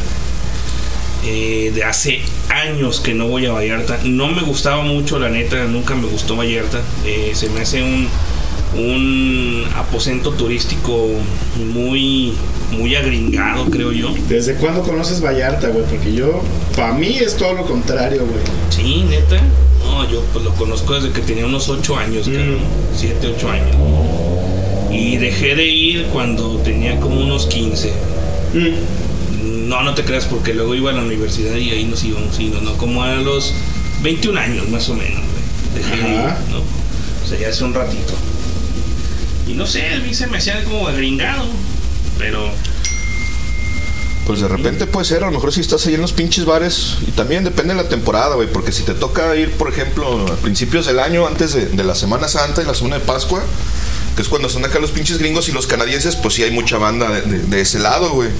Eh, 1.28 1.72
de 1.74 1.82
hace 1.82 2.20
años 2.50 3.00
que 3.00 3.12
no 3.12 3.26
voy 3.26 3.46
a 3.46 3.52
Vallarta. 3.52 3.98
No 4.04 4.28
me 4.28 4.42
gustaba 4.42 4.82
mucho, 4.82 5.18
la 5.18 5.28
neta, 5.28 5.64
nunca 5.64 5.96
me 5.96 6.06
gustó 6.06 6.37
Vallarta. 6.37 6.80
Eh, 7.04 7.32
se 7.35 7.48
me 7.50 7.62
hace 7.62 7.82
un, 7.82 8.09
un 8.76 9.64
aposento 9.74 10.30
turístico 10.30 11.09
muy, 11.74 12.32
muy 12.70 12.94
agringado, 12.94 13.64
creo 13.70 13.90
yo. 13.90 14.14
¿Desde 14.28 14.54
cuándo 14.54 14.82
conoces 14.85 15.20
Vallarta, 15.20 15.68
güey? 15.68 15.85
Porque 15.87 16.12
yo, 16.14 16.42
para 16.76 16.92
mí 16.92 17.18
es 17.18 17.37
todo 17.37 17.54
lo 17.54 17.66
contrario, 17.66 18.24
güey. 18.24 18.44
Sí, 18.70 19.04
neta. 19.09 19.40
No, 19.96 20.11
yo 20.11 20.20
pues 20.30 20.44
lo 20.44 20.52
conozco 20.52 20.94
desde 20.94 21.11
que 21.11 21.22
tenía 21.22 21.46
unos 21.46 21.70
8 21.70 21.96
años, 21.96 22.28
7, 22.94 23.35
8 23.35 23.50
años. 23.50 23.76
Y 24.90 25.16
dejé 25.16 25.54
de 25.54 25.66
ir 25.66 26.04
cuando 26.12 26.59
tenía 26.59 27.00
como 27.00 27.18
unos 27.18 27.46
15. 27.46 27.92
No, 29.42 29.82
no 29.82 29.94
te 29.94 30.04
creas, 30.04 30.26
porque 30.26 30.52
luego 30.52 30.74
iba 30.74 30.90
a 30.90 30.94
la 30.94 31.02
universidad 31.02 31.56
y 31.56 31.70
ahí 31.70 31.85
nos 31.85 32.04
íbamos, 32.04 32.38
y 32.38 32.48
no, 32.48 32.61
no, 32.61 32.76
como 32.76 33.02
a 33.02 33.14
los 33.14 33.54
21 34.02 34.38
años 34.38 34.68
más 34.68 34.87
o 34.90 34.94
menos, 34.94 35.22
güey. 35.22 35.82
Dejé 35.82 35.96
de 35.96 36.14
ir. 36.14 36.20
O 37.24 37.28
sea, 37.28 37.38
ya 37.38 37.48
hace 37.48 37.64
un 37.64 37.72
ratito. 37.72 38.12
Y 39.48 39.54
no 39.54 39.66
sé, 39.66 39.94
a 39.94 39.98
mí 40.00 40.12
se 40.12 40.26
me 40.26 40.37
hacía 40.37 40.62
como 40.64 40.88
agringado, 40.88 41.46
pero 42.18 42.50
Pues 44.26 44.40
de 44.40 44.48
repente 44.48 44.86
puede 44.86 45.04
ser, 45.06 45.22
a 45.22 45.26
lo 45.26 45.32
mejor 45.32 45.52
si 45.52 45.60
estás 45.60 45.86
ahí 45.86 45.94
en 45.94 46.00
los 46.00 46.12
pinches 46.12 46.44
bares, 46.44 46.96
y 47.06 47.12
también 47.12 47.44
depende 47.44 47.74
de 47.74 47.82
la 47.82 47.88
temporada, 47.88 48.34
güey, 48.34 48.48
porque 48.52 48.72
si 48.72 48.82
te 48.82 48.92
toca 48.94 49.36
ir, 49.36 49.52
por 49.52 49.68
ejemplo, 49.72 50.26
a 50.26 50.34
principios 50.36 50.86
del 50.86 50.98
año, 50.98 51.26
antes 51.28 51.52
de, 51.52 51.66
de 51.66 51.84
la 51.84 51.94
Semana 51.94 52.26
Santa 52.26 52.60
y 52.60 52.64
la 52.66 52.74
Semana 52.74 52.98
de 52.98 53.04
Pascua, 53.04 53.40
que 54.16 54.22
es 54.22 54.28
cuando 54.28 54.48
están 54.48 54.64
acá 54.64 54.80
los 54.80 54.90
pinches 54.90 55.18
gringos 55.18 55.48
y 55.48 55.52
los 55.52 55.68
canadienses, 55.68 56.16
pues 56.16 56.34
sí 56.34 56.42
hay 56.42 56.50
mucha 56.50 56.76
banda 56.78 57.08
de, 57.10 57.22
de- 57.22 57.38
de 57.44 57.60
ese 57.60 57.78
lado, 57.78 58.10
güey. 58.14 58.30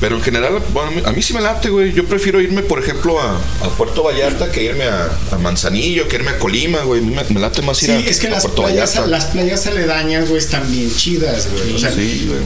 Pero 0.00 0.16
en 0.16 0.22
general, 0.22 0.60
bueno, 0.74 0.90
a 1.06 1.12
mí- 1.12 1.22
sí 1.22 1.32
me 1.32 1.40
late, 1.40 1.70
güey. 1.70 1.92
Yo 1.92 2.04
prefiero 2.04 2.40
irme, 2.40 2.62
por 2.62 2.80
ejemplo, 2.82 3.20
a, 3.20 3.36
a 3.36 3.68
Puerto 3.78 4.02
Vallarta 4.02 4.50
que 4.50 4.64
irme 4.64 4.84
a, 4.84 5.08
a 5.30 5.38
Manzanillo, 5.38 6.08
que 6.08 6.16
irme 6.16 6.32
a 6.32 6.38
Colima, 6.38 6.80
güey. 6.80 7.00
Me, 7.00 7.22
me 7.30 7.40
late 7.40 7.62
más 7.62 7.80
ir 7.84 7.90
Sí, 7.90 7.94
a, 7.94 8.10
es 8.10 8.18
que 8.18 8.26
a 8.26 8.30
las 8.30 8.42
Puerto 8.42 8.62
playas, 8.64 8.90
Vallarta. 8.90 9.10
las 9.10 9.24
playas 9.26 9.66
aledañas, 9.68 10.28
güey, 10.28 10.38
están 10.40 10.68
bien 10.70 10.92
chidas, 10.94 11.48
güey. 11.52 11.76
O 11.76 11.78
sea, 11.78 11.92
sí, 11.92 12.24
güey. 12.28 12.40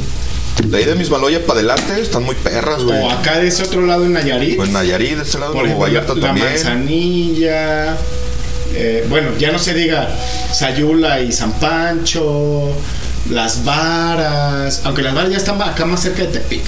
De 0.65 0.79
ahí 0.79 0.85
de 0.85 0.95
mis 0.95 1.11
Maloya 1.11 1.45
para 1.45 1.61
adelante 1.61 2.01
están 2.01 2.25
muy 2.25 2.35
perras, 2.35 2.83
güey. 2.83 2.99
o 3.01 3.11
acá 3.11 3.39
de 3.39 3.49
ese 3.49 3.63
otro 3.65 3.85
lado 3.87 4.05
en 4.05 4.13
Nayarit. 4.15 4.59
O 4.59 4.65
en 4.65 4.73
Nayarit, 4.73 5.17
de 5.17 5.23
este 5.23 5.39
lado, 5.39 5.53
Por 5.53 5.65
ejemplo, 5.65 5.85
Vallarta 5.87 6.15
la, 6.15 6.21
también. 6.21 6.47
manzanilla. 6.47 7.97
eh, 8.75 9.07
bueno, 9.09 9.31
ya 9.39 9.53
no 9.53 9.59
se 9.59 9.75
diga 9.75 10.09
Sayula 10.53 11.21
y 11.21 11.31
San 11.33 11.53
Pancho, 11.53 12.71
las 13.31 13.65
varas, 13.65 14.81
aunque 14.85 15.03
las 15.03 15.15
varas 15.15 15.31
ya 15.31 15.37
están 15.37 15.61
acá 15.63 15.85
más 15.85 16.01
cerca 16.03 16.23
de 16.23 16.29
Tepic. 16.29 16.63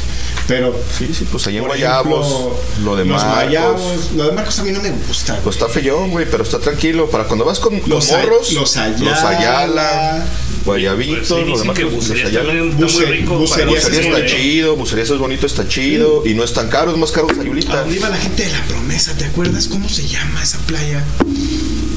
Pero, 0.46 0.74
sí, 0.96 1.12
sí, 1.12 1.27
pues 1.31 1.46
ahí 1.46 1.59
en 1.59 1.64
Guayabos, 1.66 2.53
lo 2.83 2.96
de 2.96 3.05
los 3.05 3.22
Marcos. 3.22 3.35
Guayabos, 3.44 4.12
lo 4.16 4.24
de 4.24 4.33
Marcos 4.33 4.59
a 4.59 4.62
mí 4.64 4.70
no 4.72 4.81
me 4.81 4.90
gusta. 4.90 5.33
güey. 5.35 5.44
Pues 5.44 5.57
está 5.57 5.68
feyón, 5.68 6.11
güey, 6.11 6.24
pero 6.31 6.42
está 6.42 6.59
tranquilo. 6.59 7.11
Para 7.11 7.24
cuando 7.24 7.44
vas 7.44 7.59
con, 7.59 7.79
Los 7.87 8.11
morros, 8.11 8.53
los 8.53 8.77
Ayala. 8.79 8.98
los 9.11 9.18
Ayala, 9.24 10.24
Guayabitos, 10.68 11.16
Pues 11.16 11.28
sí, 11.28 11.35
los 11.35 11.46
dicen 11.46 11.61
demás 11.62 11.76
que 11.76 11.83
los 11.85 11.94
Bucerías 11.94 12.28
Ayala. 12.28 12.46
también 12.46 12.68
está 12.68 12.81
muy 12.85 12.92
Buce- 12.92 13.11
rico 13.11 13.26
para 13.28 13.40
Bucerías 13.40 13.68
Bucería 13.85 14.00
es 14.00 14.07
está 14.07 14.26
chido, 14.26 14.76
Bucerías 14.76 15.11
es 15.11 15.18
bonito, 15.18 15.46
está 15.46 15.68
chido. 15.68 16.22
Y 16.26 16.35
no 16.35 16.44
es 16.44 16.52
tan 16.52 16.68
caro, 16.68 16.90
es 16.92 16.98
más 16.98 17.11
caro 17.11 17.26
que 17.26 17.33
¿A 17.33 17.37
Sayulita. 17.37 17.81
dónde 17.81 17.96
iba 17.96 18.09
la 18.11 18.16
gente 18.16 18.44
de 18.44 18.52
la 18.52 18.62
promesa? 18.64 19.14
¿Te 19.16 19.24
acuerdas 19.24 19.66
cómo 19.68 19.88
se 19.88 20.07
llama 20.07 20.42
esa 20.42 20.59
playa? 20.66 21.02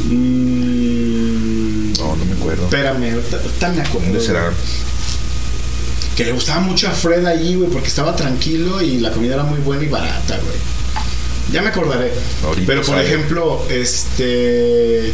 Mm, 0.10 1.94
No, 1.98 2.16
no 2.16 2.26
me 2.26 2.34
acuerdo. 2.34 2.64
espérame, 2.64 3.14
ahorita 3.14 3.38
ahorita 3.38 3.70
me 3.70 3.82
acuerdo. 3.82 4.08
¿Dónde 4.08 4.22
será? 4.26 4.52
Que 6.16 6.26
le 6.26 6.32
gustaba 6.34 6.60
mucho 6.62 6.88
a 6.88 6.92
Fred 6.92 7.26
allí, 7.26 7.56
güey, 7.56 7.70
porque 7.70 7.88
estaba 7.88 8.16
tranquilo 8.16 8.82
y 8.82 9.00
la 9.00 9.12
comida 9.12 9.36
era 9.36 9.44
muy 9.44 9.60
buena 9.60 9.84
y 9.84 9.88
barata, 9.88 10.38
güey. 10.38 10.56
Ya 11.52 11.62
me 11.62 11.70
acordaré. 11.70 12.12
Ahorita 12.46 12.68
Pero 12.68 12.82
por 12.82 12.96
sale. 12.96 13.08
ejemplo, 13.08 13.66
este. 13.70 15.12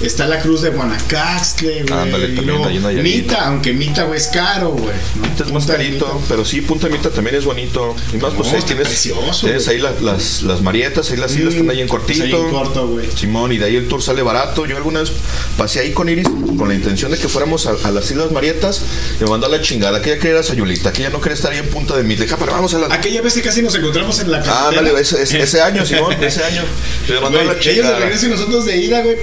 Está 0.00 0.26
la 0.26 0.40
cruz 0.40 0.60
de 0.62 0.70
Guanacaste, 0.70 1.84
güey. 1.88 1.98
Ándale, 2.00 2.28
también. 2.28 3.02
Mita, 3.02 3.46
aunque 3.46 3.72
Mita, 3.72 4.04
güey, 4.04 4.18
es 4.18 4.26
caro, 4.26 4.70
güey. 4.70 4.94
¿no? 5.16 5.24
Este 5.26 5.44
es 5.44 5.52
más 5.52 5.66
carito, 5.66 6.06
Mita. 6.06 6.26
pero 6.28 6.44
sí, 6.44 6.60
Punta 6.60 6.88
Mita 6.88 7.10
también 7.10 7.36
es 7.36 7.44
bonito. 7.44 7.94
Y 8.12 8.16
más, 8.18 8.34
pues 8.34 8.52
ahí 8.52 8.62
tienes, 8.62 8.88
precioso, 8.88 9.46
tienes 9.46 9.66
ahí 9.68 9.78
la- 9.78 9.92
las, 10.02 10.42
las 10.42 10.60
marietas, 10.62 11.10
ahí 11.10 11.16
las 11.16 11.34
islas 11.36 11.54
están 11.54 11.70
ahí 11.70 11.80
en 11.80 11.88
pues 11.88 12.02
cortito. 12.02 12.24
ahí 12.24 12.32
en 12.32 12.50
corto, 12.50 12.88
güey. 12.88 13.08
Simón, 13.16 13.52
y 13.52 13.58
de 13.58 13.66
ahí 13.66 13.76
el 13.76 13.88
tour 13.88 14.02
sale 14.02 14.22
barato. 14.22 14.66
Yo 14.66 14.76
alguna 14.76 15.00
vez 15.00 15.12
pasé 15.56 15.80
ahí 15.80 15.92
con 15.92 16.08
Iris 16.08 16.26
con 16.58 16.68
la 16.68 16.74
intención 16.74 17.10
de 17.12 17.18
que 17.18 17.28
fuéramos 17.28 17.66
a, 17.66 17.74
a 17.84 17.90
las 17.90 18.10
Islas 18.10 18.30
Marietas 18.32 18.82
y 19.20 19.24
me 19.24 19.30
mandó 19.30 19.46
a 19.46 19.50
la 19.50 19.60
chingada. 19.62 19.98
Aquella 19.98 20.16
quería 20.16 20.32
ir 20.32 20.38
a 20.38 20.42
Sayulita, 20.42 20.88
aquella 20.90 21.10
no 21.10 21.20
quería 21.20 21.34
estar 21.36 21.52
ahí 21.52 21.58
en 21.58 21.68
Punta 21.70 21.96
de 21.96 22.02
Mita. 22.02 22.22
Dije, 22.24 22.34
"Ah, 22.34 22.38
pero 22.40 22.52
vamos 22.52 22.74
a 22.74 22.78
la. 22.78 22.92
Aquella 22.94 23.22
vez 23.22 23.32
que 23.34 23.42
casi 23.42 23.62
nos 23.62 23.74
encontramos 23.76 24.18
en 24.18 24.30
la 24.32 24.38
Ah, 24.38 24.42
carretera. 24.42 24.82
dale, 24.90 25.00
ese, 25.00 25.22
ese- 25.22 25.40
ese 25.40 25.62
año, 25.62 25.86
Simón, 25.86 26.12
ese 26.22 26.42
año. 26.44 26.62
Me 27.08 27.20
mandó 27.20 27.38
a 27.40 27.44
la 27.44 27.52
ellos 27.52 27.64
de 27.64 27.72
chingada. 27.74 27.98
regreso 28.00 28.26
y 28.26 28.28
nosotros 28.30 28.64
de 28.66 28.76
ida, 28.76 29.02
güey. 29.02 29.16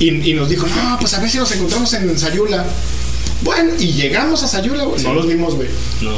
Y, 0.00 0.30
y- 0.30 0.34
nos 0.34 0.48
dijo, 0.48 0.66
no, 0.66 0.96
pues 0.98 1.14
a 1.14 1.20
ver 1.20 1.30
si 1.30 1.38
nos 1.38 1.52
encontramos 1.52 1.92
en 1.94 2.18
Sayula. 2.18 2.64
Bueno, 3.42 3.72
y 3.78 3.92
llegamos 3.92 4.42
a 4.42 4.48
Sayula, 4.48 4.84
güey. 4.84 5.02
No 5.04 5.14
los 5.14 5.26
vimos, 5.28 5.54
güey. 5.54 5.68
no. 6.02 6.12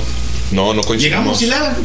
No, 0.53 0.75
no 0.75 0.83
coincidimos. 0.83 1.40
Llegamos 1.40 1.42
y 1.42 1.47
nada. 1.47 1.77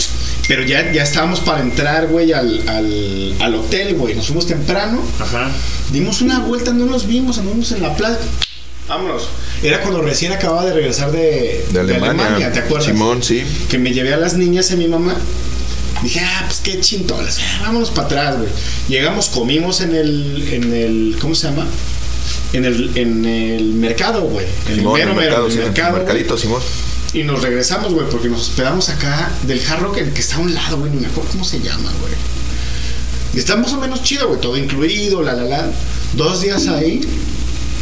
Pero 0.49 0.63
ya, 0.63 0.91
ya 0.91 1.03
estábamos 1.03 1.39
para 1.39 1.61
entrar, 1.61 2.07
güey, 2.07 2.33
al, 2.33 2.67
al, 2.67 3.33
al 3.39 3.55
hotel, 3.55 3.95
güey. 3.95 4.13
Nos 4.13 4.25
fuimos 4.27 4.45
temprano. 4.45 5.01
Ajá. 5.21 5.49
Dimos 5.91 6.21
una 6.21 6.39
vuelta, 6.39 6.73
no 6.73 6.85
nos 6.85 7.07
vimos, 7.07 7.37
andamos 7.37 7.71
en 7.71 7.81
la 7.81 7.95
playa. 7.95 8.19
Vámonos. 8.89 9.29
Era 9.63 9.81
cuando 9.81 10.01
recién 10.01 10.33
acababa 10.33 10.65
de 10.65 10.73
regresar 10.73 11.11
de, 11.13 11.65
De 11.71 11.79
Alemania. 11.79 12.51
¿te 12.51 12.59
acuerdas? 12.59 12.87
Simón, 12.87 13.23
sí. 13.23 13.41
Que 13.69 13.77
me 13.77 13.93
llevé 13.93 14.13
a 14.13 14.17
las 14.17 14.33
niñas 14.35 14.69
y 14.71 14.73
a 14.73 14.77
mi 14.77 14.87
mamá. 14.89 15.15
Dije, 16.03 16.21
ah, 16.23 16.43
pues 16.47 16.59
qué 16.61 16.79
chintolas. 16.79 17.39
Ah, 17.39 17.59
vámonos 17.63 17.89
para 17.91 18.07
atrás, 18.07 18.37
güey. 18.37 18.49
Llegamos, 18.87 19.29
comimos 19.29 19.81
en 19.81 19.95
el, 19.95 20.47
en 20.51 20.73
el, 20.73 21.17
¿cómo 21.19 21.35
se 21.35 21.47
llama? 21.47 21.65
En 22.53 22.65
el, 22.65 22.97
en 22.97 23.25
el 23.25 23.73
mercado, 23.73 24.21
güey. 24.21 24.45
En 24.67 24.79
el 24.79 24.85
mero, 24.85 25.11
el 25.11 25.17
mercado, 25.17 25.45
el 25.47 25.51
sí, 25.51 25.57
el 25.59 25.65
mercado, 25.65 25.91
güey. 25.91 26.03
mercadito, 26.03 26.37
Simón. 26.37 26.61
Y 27.13 27.23
nos 27.23 27.41
regresamos, 27.41 27.93
güey, 27.93 28.07
porque 28.09 28.29
nos 28.29 28.41
hospedamos 28.41 28.89
acá 28.89 29.31
del 29.43 29.61
jarro 29.61 29.91
que, 29.91 30.11
que 30.11 30.21
está 30.21 30.35
a 30.35 30.39
un 30.39 30.53
lado, 30.53 30.77
güey, 30.77 30.91
ni 30.91 30.99
me 31.01 31.07
acuerdo 31.07 31.31
cómo 31.31 31.43
se 31.43 31.59
llama, 31.59 31.91
güey. 32.01 32.13
Y 33.33 33.39
está 33.39 33.55
más 33.55 33.73
o 33.73 33.77
menos 33.77 34.03
chido, 34.03 34.27
güey, 34.27 34.39
todo 34.39 34.57
incluido, 34.57 35.21
la, 35.21 35.33
la, 35.33 35.43
la. 35.43 35.71
Dos 36.13 36.41
días 36.41 36.67
ahí 36.67 37.01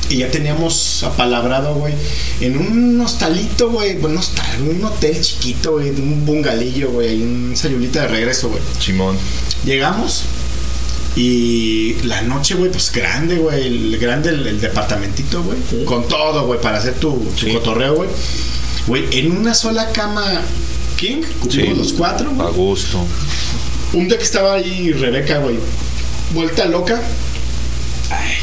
y 0.10 0.18
ya 0.18 0.30
teníamos 0.30 1.04
apalabrado, 1.04 1.76
güey, 1.76 1.94
en 2.42 2.58
un 2.58 3.02
hostalito, 3.02 3.70
güey, 3.72 3.96
bueno, 3.98 4.20
hostal, 4.20 4.62
un 4.62 4.84
hotel 4.84 5.20
chiquito, 5.20 5.74
güey, 5.74 5.90
un 5.90 6.26
bungalillo, 6.26 6.92
güey, 6.92 7.10
ahí 7.10 7.22
en 7.24 7.54
Sayulita 7.58 8.02
de 8.02 8.08
regreso, 8.10 8.50
güey. 8.50 8.62
Simón. 8.80 9.18
Llegamos 9.66 10.24
y 11.16 11.96
la 12.04 12.22
noche, 12.24 12.56
güey, 12.56 12.70
pues 12.72 12.92
grande, 12.92 13.38
güey, 13.38 13.66
el 13.66 13.98
grande 13.98 14.30
el, 14.30 14.46
el 14.48 14.60
departamentito, 14.62 15.42
güey, 15.44 15.58
con 15.86 16.08
todo, 16.08 16.46
güey, 16.46 16.60
para 16.60 16.78
hacer 16.78 16.96
tu, 16.96 17.14
tu 17.40 17.52
cotorreo, 17.54 17.96
güey. 17.96 18.10
Güey, 18.88 19.06
en 19.18 19.32
una 19.36 19.56
sola 19.56 19.92
cama 19.92 20.42
king, 20.98 21.22
cubrimos 21.40 21.74
Sí. 21.74 21.80
los 21.84 21.94
cuatro, 21.94 22.30
güey. 22.32 22.48
A 22.48 22.52
gusto. 22.52 23.00
Un 23.94 24.08
día 24.08 24.18
que 24.18 24.24
estaba 24.24 24.54
ahí 24.56 24.92
Rebeca, 24.92 25.40
güey, 25.40 25.58
vuelta 26.34 26.66
loca. 26.66 27.02
Ay, 28.12 28.36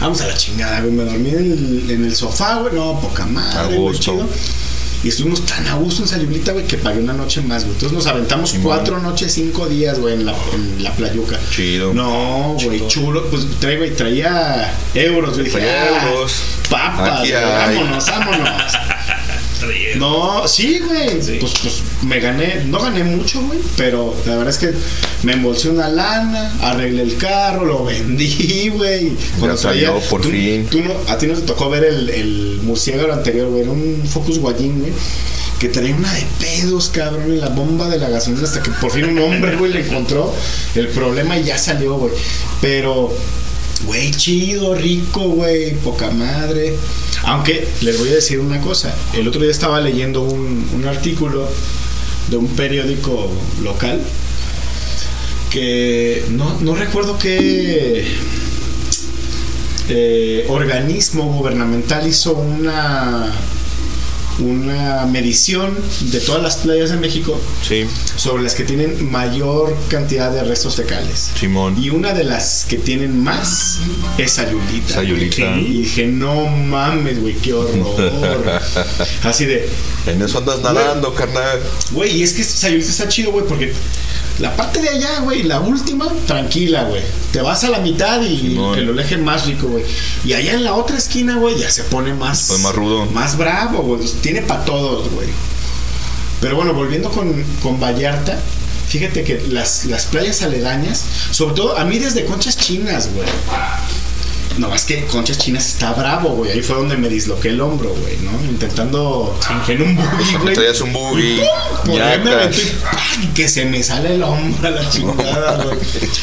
vamos 0.00 0.20
a 0.20 0.26
la 0.26 0.34
chingada, 0.36 0.80
güey. 0.80 0.92
Me 0.92 1.04
dormí 1.04 1.30
en 1.30 1.52
el, 1.52 1.90
en 1.90 2.04
el 2.04 2.14
sofá, 2.16 2.56
güey. 2.56 2.74
No, 2.74 3.00
poca 3.00 3.26
madre, 3.26 3.58
A 3.58 3.64
güey, 3.66 3.78
gusto. 3.78 4.12
chido. 4.12 4.28
Y 5.02 5.08
estuvimos 5.08 5.46
tan 5.46 5.66
a 5.66 5.76
gusto 5.76 6.02
en 6.02 6.08
Sayulita, 6.08 6.52
güey, 6.52 6.66
que 6.66 6.76
pagué 6.76 7.00
una 7.00 7.14
noche 7.14 7.40
más, 7.40 7.62
güey. 7.64 7.72
Entonces 7.74 7.96
nos 7.96 8.06
aventamos 8.06 8.54
cuatro 8.62 8.98
noches, 9.00 9.32
cinco 9.32 9.66
días, 9.66 9.98
güey, 9.98 10.12
en 10.14 10.26
la, 10.26 10.34
en 10.52 10.84
la 10.84 10.92
playuca. 10.92 11.38
Chido. 11.50 11.94
No, 11.94 12.56
güey, 12.62 12.86
chulo. 12.86 13.24
Pues 13.30 13.46
trae, 13.60 13.78
güey, 13.78 13.94
traía 13.96 14.74
euros, 14.94 15.38
güey. 15.38 15.50
Traía 15.50 15.84
ah, 15.84 16.10
euros. 16.10 16.42
Papas, 16.68 17.20
güey, 17.20 17.32
vámonos, 17.32 18.06
vámonos. 18.06 18.72
No, 19.96 20.48
sí, 20.48 20.78
güey. 20.78 21.18
Pues, 21.38 21.52
pues 21.60 21.82
me 22.02 22.18
gané, 22.20 22.64
no 22.66 22.80
gané 22.80 23.04
mucho, 23.04 23.42
güey, 23.42 23.58
pero 23.76 24.14
la 24.26 24.36
verdad 24.36 24.48
es 24.54 24.58
que 24.58 24.72
me 25.26 25.34
embolsé 25.34 25.68
una 25.68 25.88
lana, 25.88 26.52
arreglé 26.62 27.02
el 27.02 27.16
carro, 27.16 27.64
lo 27.66 27.84
vendí, 27.84 28.68
güey. 28.74 29.12
Cuando 29.38 29.56
salió, 29.56 29.98
por 30.10 30.20
tú- 30.22 30.30
fin. 30.30 30.66
tú 30.70 30.80
no- 30.80 30.94
a 31.12 31.18
ti 31.18 31.26
no 31.26 31.34
te 31.34 31.42
tocó 31.42 31.68
ver 31.70 31.84
el, 31.84 32.08
el 32.10 32.60
murciélago 32.62 33.12
anterior, 33.12 33.48
güey, 33.48 33.62
era 33.62 33.70
un 33.70 34.02
Focus 34.08 34.38
Guayín, 34.38 34.80
güey. 34.80 34.92
que 35.58 35.68
traía 35.68 35.94
una 35.94 36.10
de 36.14 36.24
pedos, 36.38 36.88
cabrón, 36.88 37.24
en 37.32 37.40
la 37.40 37.50
bomba 37.50 37.86
de 37.90 37.98
la 37.98 38.08
gasolina 38.08 38.44
hasta 38.44 38.62
que 38.62 38.70
por 38.70 38.90
fin 38.90 39.04
un 39.04 39.18
hombre, 39.18 39.56
güey, 39.56 39.70
le 39.72 39.80
encontró 39.86 40.34
el 40.74 40.88
problema 40.88 41.36
y 41.38 41.44
ya 41.44 41.58
salió, 41.58 41.96
güey. 41.98 42.12
Pero, 42.62 43.14
güey, 43.86 44.10
chido, 44.10 44.74
rico, 44.74 45.20
güey, 45.20 45.74
poca 45.74 46.10
madre. 46.10 46.74
Aunque 47.24 47.68
les 47.82 47.98
voy 47.98 48.08
a 48.10 48.14
decir 48.14 48.40
una 48.40 48.60
cosa. 48.60 48.94
El 49.14 49.28
otro 49.28 49.40
día 49.40 49.50
estaba 49.50 49.80
leyendo 49.80 50.22
un, 50.22 50.68
un 50.74 50.84
artículo 50.86 51.48
de 52.28 52.36
un 52.36 52.48
periódico 52.48 53.30
local 53.62 54.00
que 55.50 56.24
no, 56.30 56.58
no 56.60 56.76
recuerdo 56.76 57.18
qué 57.18 58.06
eh, 59.88 60.46
organismo 60.48 61.24
gubernamental 61.24 62.06
hizo 62.06 62.34
una 62.34 63.32
una 64.38 65.04
medición 65.06 65.76
de 66.00 66.20
todas 66.20 66.42
las 66.42 66.56
playas 66.56 66.90
de 66.90 66.96
México 66.96 67.38
Sí, 67.66 67.86
sobre 68.16 68.42
las 68.42 68.54
que 68.54 68.64
tienen 68.64 69.10
mayor 69.10 69.76
cantidad 69.88 70.30
de 70.30 70.42
restos 70.44 70.76
fecales. 70.76 71.30
Simón. 71.38 71.76
Y 71.82 71.90
una 71.90 72.14
de 72.14 72.24
las 72.24 72.64
que 72.68 72.78
tienen 72.78 73.22
más 73.22 73.78
es 74.18 74.32
Sayulita. 74.32 74.94
Sayulita. 74.94 75.56
Y 75.58 75.82
dije, 75.82 76.06
no 76.06 76.46
mames, 76.46 77.20
güey, 77.20 77.34
qué 77.34 77.52
horror. 77.52 78.60
Así 79.24 79.44
de, 79.44 79.68
En 80.06 80.22
eso 80.22 80.38
andas 80.38 80.60
nadando, 80.60 81.14
carnal. 81.14 81.60
güey, 81.92 82.16
y 82.18 82.22
es 82.22 82.32
que 82.32 82.44
Sayulita 82.44 82.90
está 82.90 83.08
chido, 83.08 83.32
güey, 83.32 83.44
porque 83.46 83.72
la 84.38 84.56
parte 84.56 84.80
de 84.80 84.88
allá, 84.88 85.20
güey, 85.20 85.42
la 85.42 85.60
última, 85.60 86.08
tranquila, 86.26 86.84
güey. 86.84 87.02
Te 87.30 87.42
vas 87.42 87.62
a 87.64 87.68
la 87.68 87.78
mitad 87.80 88.22
y 88.22 88.38
Simón. 88.38 88.74
que 88.74 88.80
lo 88.80 88.94
deje 88.94 89.18
más 89.18 89.46
rico, 89.46 89.66
güey. 89.68 89.84
Y 90.24 90.32
allá 90.32 90.54
en 90.54 90.64
la 90.64 90.74
otra 90.74 90.96
esquina, 90.96 91.36
güey, 91.36 91.58
ya 91.58 91.70
se 91.70 91.84
pone 91.84 92.14
más. 92.14 92.46
Pues 92.48 92.60
más 92.60 92.74
rudo. 92.74 93.04
Más 93.06 93.36
bravo, 93.36 93.82
güey. 93.82 94.00
Tiene 94.22 94.42
para 94.42 94.64
todos, 94.64 95.10
güey. 95.10 95.28
Pero 96.40 96.56
bueno, 96.56 96.72
volviendo 96.74 97.10
con, 97.10 97.42
con 97.62 97.80
Vallarta, 97.80 98.38
fíjate 98.88 99.24
que 99.24 99.40
las, 99.48 99.84
las 99.86 100.06
playas 100.06 100.42
aledañas, 100.42 101.04
sobre 101.30 101.54
todo 101.54 101.78
a 101.78 101.84
mí 101.84 101.98
desde 101.98 102.24
Conchas 102.24 102.56
Chinas, 102.56 103.10
güey. 103.14 103.28
No, 104.58 104.68
más 104.68 104.84
que 104.84 105.04
Conchas 105.06 105.38
Chinas 105.38 105.66
está 105.66 105.92
bravo, 105.92 106.30
güey. 106.30 106.50
Ahí 106.50 106.60
fue 106.62 106.76
donde 106.76 106.96
me 106.96 107.08
disloqué 107.08 107.48
el 107.48 107.60
hombro, 107.60 107.90
güey, 107.94 108.18
¿no? 108.18 108.30
Intentando 108.50 109.38
en 109.68 109.82
un 109.82 109.96
buggy, 109.96 110.34
güey. 110.42 110.54
Traías 110.54 110.80
un 110.82 110.92
buggy. 110.92 111.40
Por 111.86 112.02
ahí 112.02 112.18
me 112.18 112.24
ñacas. 112.26 112.42
aventé, 112.46 112.62
¡pam! 112.82 113.34
que 113.34 113.48
se 113.48 113.64
me 113.64 113.82
sale 113.82 114.14
el 114.16 114.22
hombro 114.22 114.68
a 114.68 114.70
la 114.72 114.90
chingada, 114.90 115.64
güey. 115.64 115.78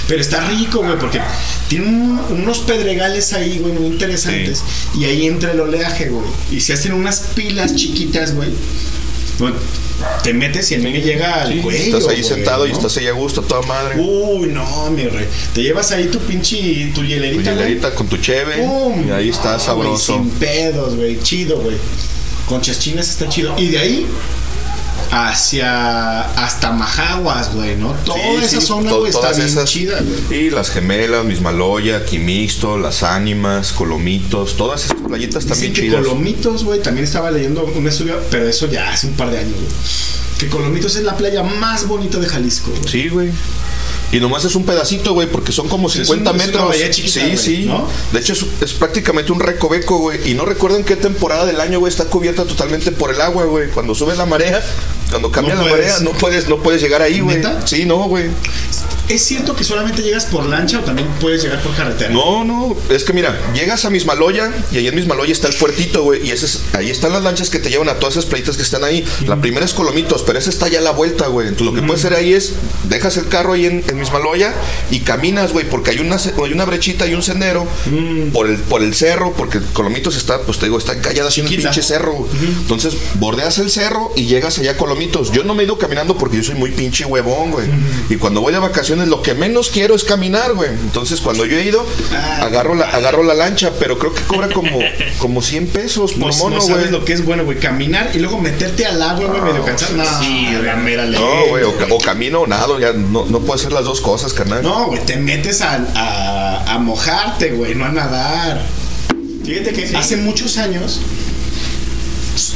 Pero 0.08 0.22
está 0.22 0.42
rico, 0.50 0.80
güey, 0.84 1.00
porque 1.00 1.20
tiene 1.68 1.88
un- 1.88 2.20
unos 2.30 2.60
pedregales 2.60 3.34
ahí, 3.34 3.58
güey, 3.60 3.74
muy 3.74 3.88
interesantes. 3.88 4.62
Y 4.96 5.06
ahí 5.06 5.26
entra 5.26 5.52
el 5.54 5.60
oleaje, 5.62 6.10
güey. 6.10 6.26
Y 6.52 6.60
se 6.62 6.74
hacen 6.74 6.94
unas 6.94 7.20
pilas 7.34 7.76
chiquitas, 7.76 8.36
güey. 8.36 8.50
Bueno, 9.40 9.56
te 10.24 10.34
metes 10.34 10.72
y 10.72 10.76
el 10.76 10.84
niño 10.84 11.00
llega 11.00 11.42
al 11.44 11.54
Sí, 11.54 11.60
cuello. 11.60 11.78
estás 11.80 12.08
ahí 12.08 12.22
güey, 12.22 12.24
sentado 12.24 12.66
y 12.68 12.72
estás 12.72 12.98
ahí 12.98 13.08
a 13.08 13.12
gusto, 13.12 13.42
toda 13.44 13.62
madre. 13.64 13.96
Uy, 14.00 14.48
no, 14.50 14.90
mi 14.92 15.04
rey. 15.06 15.28
Te 15.54 15.62
llevas 15.62 15.92
ahí 15.92 16.06
tu 16.08 16.20
pinche, 16.20 16.92
tu 16.94 17.02
Tu 17.02 17.08
hielerita, 17.08 17.52
güey. 17.52 17.56
hielerita 17.66 17.94
con 17.94 18.08
tu 18.08 18.18
cheve. 18.18 18.66
Y 19.08 19.12
ahí 19.12 19.30
está 19.30 19.54
No, 19.54 19.60
sabroso. 19.60 20.18
güey, 20.18 20.30
sin 20.30 20.40
pedos, 20.40 20.96
güey. 20.96 21.20
Chido, 21.22 21.60
güey. 21.60 21.78
Conchas 22.48 22.80
chinas 22.80 23.10
está 23.10 23.28
chido. 23.30 23.54
Y 23.58 23.68
de 23.68 23.78
ahí 23.78 24.06
hacia 25.12 26.22
hasta 26.22 26.72
Majaguas, 26.72 27.54
güey, 27.54 27.76
¿no? 27.76 27.92
Toda 28.06 28.18
Sí, 28.20 28.46
esa 28.46 28.62
sí, 28.62 28.68
zona, 28.68 28.90
to- 28.90 29.00
güey, 29.00 29.10
está 29.10 29.22
todas 29.22 29.38
bien 29.38 29.50
esas. 29.50 29.70
chida, 29.70 30.00
güey. 30.02 30.46
Y 30.46 30.50
las 30.50 30.70
gemelas, 30.70 31.26
Mismaloya, 31.26 32.06
Quimixto, 32.06 32.78
las 32.78 33.04
ánimas, 33.04 33.72
Colomitos, 33.72 34.58
todas 34.58 34.86
esas 34.86 34.98
playitas 35.08 35.46
también 35.46 35.74
chidas. 35.74 36.02
Colomitos, 36.06 36.64
güey, 36.64 36.82
también 36.82 37.06
estaba 37.06 37.32
leyendo 37.32 37.64
un 37.66 37.88
estudio, 37.88 38.20
pero 38.32 38.48
eso 38.48 38.68
ya 38.68 38.90
hace 38.92 39.08
un 39.08 39.14
par 39.14 39.32
de 39.32 39.40
años, 39.40 39.54
güey. 39.54 39.68
Que 40.40 40.48
Colomitos 40.48 40.96
es 40.96 41.04
la 41.04 41.18
playa 41.18 41.42
más 41.44 41.88
bonita 41.88 42.20
de 42.20 42.28
Jalisco, 42.28 42.72
güey. 42.72 42.88
Sí, 42.92 43.10
güey. 43.10 43.32
Y 44.10 44.22
nomás 44.22 44.46
es 44.46 44.56
un 44.56 44.64
pedacito, 44.66 45.14
güey, 45.14 45.28
porque 45.30 45.52
son 45.52 45.68
como 45.68 45.88
Es 45.90 45.96
50 45.96 46.32
un- 46.32 46.40
es 46.40 46.48
una 46.48 46.66
metros. 46.68 46.92
chiquita, 46.96 47.20
sí, 47.22 47.38
sí. 47.38 47.66
¿no? 47.66 47.86
De 48.14 48.20
hecho, 48.20 48.32
es, 48.34 48.46
es 48.62 48.74
prácticamente 48.74 49.34
un 49.34 49.40
recoveco, 49.42 49.98
güey. 49.98 50.32
Y 50.32 50.34
no 50.34 50.46
recuerdo 50.46 50.78
en 50.78 50.86
qué 50.86 50.96
temporada 50.96 51.46
del 51.46 51.60
año, 51.60 51.80
güey, 51.80 51.92
está 51.92 52.06
cubierta 52.06 52.46
totalmente 52.46 52.94
por 52.94 53.14
el 53.14 53.20
agua, 53.20 53.44
güey. 53.46 53.68
Cuando 53.70 53.94
sube 53.96 54.16
la 54.16 54.26
marea, 54.26 54.64
cuando 55.10 55.32
cambia 55.32 55.56
No 55.56 55.64
la 55.64 55.70
puedes. 55.70 55.88
marea, 55.88 56.00
no 56.04 56.12
puedes, 56.18 56.48
no 56.50 56.58
puedes 56.58 56.82
llegar 56.82 57.02
ahí, 57.02 57.20
güey. 57.22 57.42
Sí, 57.66 57.86
no, 57.86 57.98
güey. 58.08 58.26
¿Es 59.10 59.24
cierto 59.24 59.56
que 59.56 59.64
solamente 59.64 60.02
llegas 60.02 60.26
por 60.26 60.46
lancha 60.46 60.80
o 60.80 60.82
también 60.84 61.08
puedes 61.22 61.42
llegar 61.42 61.62
por 61.64 61.74
carretera? 61.76 62.10
No, 62.12 62.44
no, 62.44 62.76
es 62.90 63.06
que 63.06 63.14
mira, 63.14 63.40
llegas 63.54 63.86
a 63.86 63.90
Mismaloya 63.90 64.52
y 64.72 64.78
ahí 64.78 64.88
en 64.88 64.96
Mismaloya 64.96 65.32
está 65.32 65.48
el 65.48 65.54
puertito, 65.56 66.04
güey, 66.04 66.28
y 66.28 66.32
ese 66.32 66.46
es- 66.46 66.62
ahí 66.74 66.90
están 66.90 67.14
las 67.14 67.24
lanchas 67.24 67.50
que 67.50 67.60
te 67.60 67.70
llevan 67.70 67.88
a 67.88 67.96
todas 67.96 68.16
esas 68.16 68.26
playitas 68.26 68.58
que 68.58 68.64
están 68.64 68.84
ahí. 68.84 69.06
La 69.26 69.38
primera 69.40 69.66
es 69.66 69.74
Colomitos, 69.74 70.24
pero 70.24 70.38
esa 70.38 70.50
está 70.50 70.68
ya 70.68 70.80
a 70.80 70.82
la 70.82 70.92
vuelta, 70.92 71.28
güey. 71.28 71.48
Entonces 71.48 71.74
lo 71.74 71.80
que 71.80 71.88
puedes 71.88 72.04
hacer 72.04 72.18
ahí 72.18 72.34
es, 72.34 72.54
dejas 72.90 73.16
el 73.16 73.28
carro 73.30 73.54
ahí 73.54 73.66
en, 73.66 73.84
en 73.88 73.98
Mismaloya 74.00 74.54
y 74.92 75.00
caminas, 75.00 75.54
güey, 75.54 75.70
porque 75.70 75.92
hay 75.92 76.00
una, 76.00 76.18
hay 76.18 76.52
una 76.54 76.66
brechita 76.66 77.08
y 77.08 77.14
un 77.14 77.24
sendero 77.24 77.66
por, 78.34 78.48
el, 78.50 78.58
por 78.58 78.82
el 78.84 78.94
cerro, 78.94 79.32
porque 79.38 79.60
Colomitos 79.72 80.18
está, 80.18 80.42
pues 80.42 80.60
te 80.60 80.66
digo, 80.66 80.78
está 80.78 80.92
encallada 80.94 81.30
así 81.30 81.40
en 81.40 81.48
un 81.48 81.54
pinche 81.56 81.82
cerro. 81.82 82.28
Entonces 82.62 82.94
bordeas 83.16 83.58
el 83.60 83.70
cerro 83.70 84.12
y 84.18 84.26
llegas 84.26 84.60
allá 84.60 84.72
a 84.72 84.78
Colomitos. 84.78 85.32
Yo 85.32 85.44
no 85.46 85.56
me 85.56 85.64
he 85.64 85.66
ido 85.66 85.78
caminando 85.78 86.18
porque 86.18 86.38
yo 86.38 86.44
soy 86.44 86.56
muy 86.56 86.72
pinche 86.72 87.06
huevón, 87.06 87.52
güey. 87.52 87.68
Y 88.10 88.18
cuando 88.18 88.42
voy 88.42 88.52
de 88.52 88.60
vacaciones 88.60 88.97
lo 89.06 89.22
que 89.22 89.34
menos 89.36 89.70
quiero 89.70 89.96
es 89.96 90.04
caminar, 90.04 90.54
güey. 90.54 90.70
Entonces 90.70 91.22
cuando 91.22 91.46
yo 91.46 91.58
he 91.58 91.64
ido, 91.66 91.86
Ah, 92.14 92.40
agarro 92.44 92.74
la, 92.76 92.86
agarro 92.90 93.24
la 93.24 93.34
lancha, 93.34 93.72
pero 93.80 93.98
creo 94.00 94.14
que 94.14 94.22
cobra 94.24 94.50
como, 94.50 94.80
como 95.20 95.42
100 95.42 95.68
pesos 95.68 96.14
por 96.14 96.32
No, 96.32 96.38
mono, 96.38 96.56
no 96.58 96.62
sabes 96.62 96.90
güey. 96.90 96.92
lo 97.00 97.06
que 97.06 97.14
es 97.14 97.24
bueno, 97.26 97.46
güey. 97.46 97.60
Caminar 97.60 98.10
y 98.14 98.20
luego 98.20 98.40
meterte 98.40 98.86
al 98.86 99.02
agua, 99.02 99.28
güey, 99.28 99.42
medio 99.42 99.64
cansado. 99.64 99.94
No, 99.96 100.06
sí, 100.20 100.48
la 100.64 100.76
mera 100.76 101.06
ley. 101.06 101.20
No, 101.20 101.48
güey, 101.50 101.64
o, 101.64 101.76
ca- 101.78 101.88
o 101.92 101.98
camino 102.00 102.42
o 102.42 102.48
nado, 102.48 102.80
ya 102.80 102.94
no, 102.94 103.26
no 103.26 103.40
puedo 103.40 103.54
hacer 103.54 103.72
las 103.72 103.86
dos 103.86 104.02
cosas, 104.02 104.34
carnal. 104.34 104.64
No, 104.64 104.88
güey, 104.88 105.06
te 105.06 105.18
metes 105.18 105.62
a, 105.62 105.80
a, 105.96 106.74
a 106.76 106.80
mojarte, 106.80 107.52
güey, 107.52 107.76
no 107.76 107.86
a 107.86 107.90
nadar. 107.90 108.62
Fíjate 109.46 109.72
que 109.74 109.96
hace 109.96 110.18
muchos 110.18 110.58
años 110.58 111.00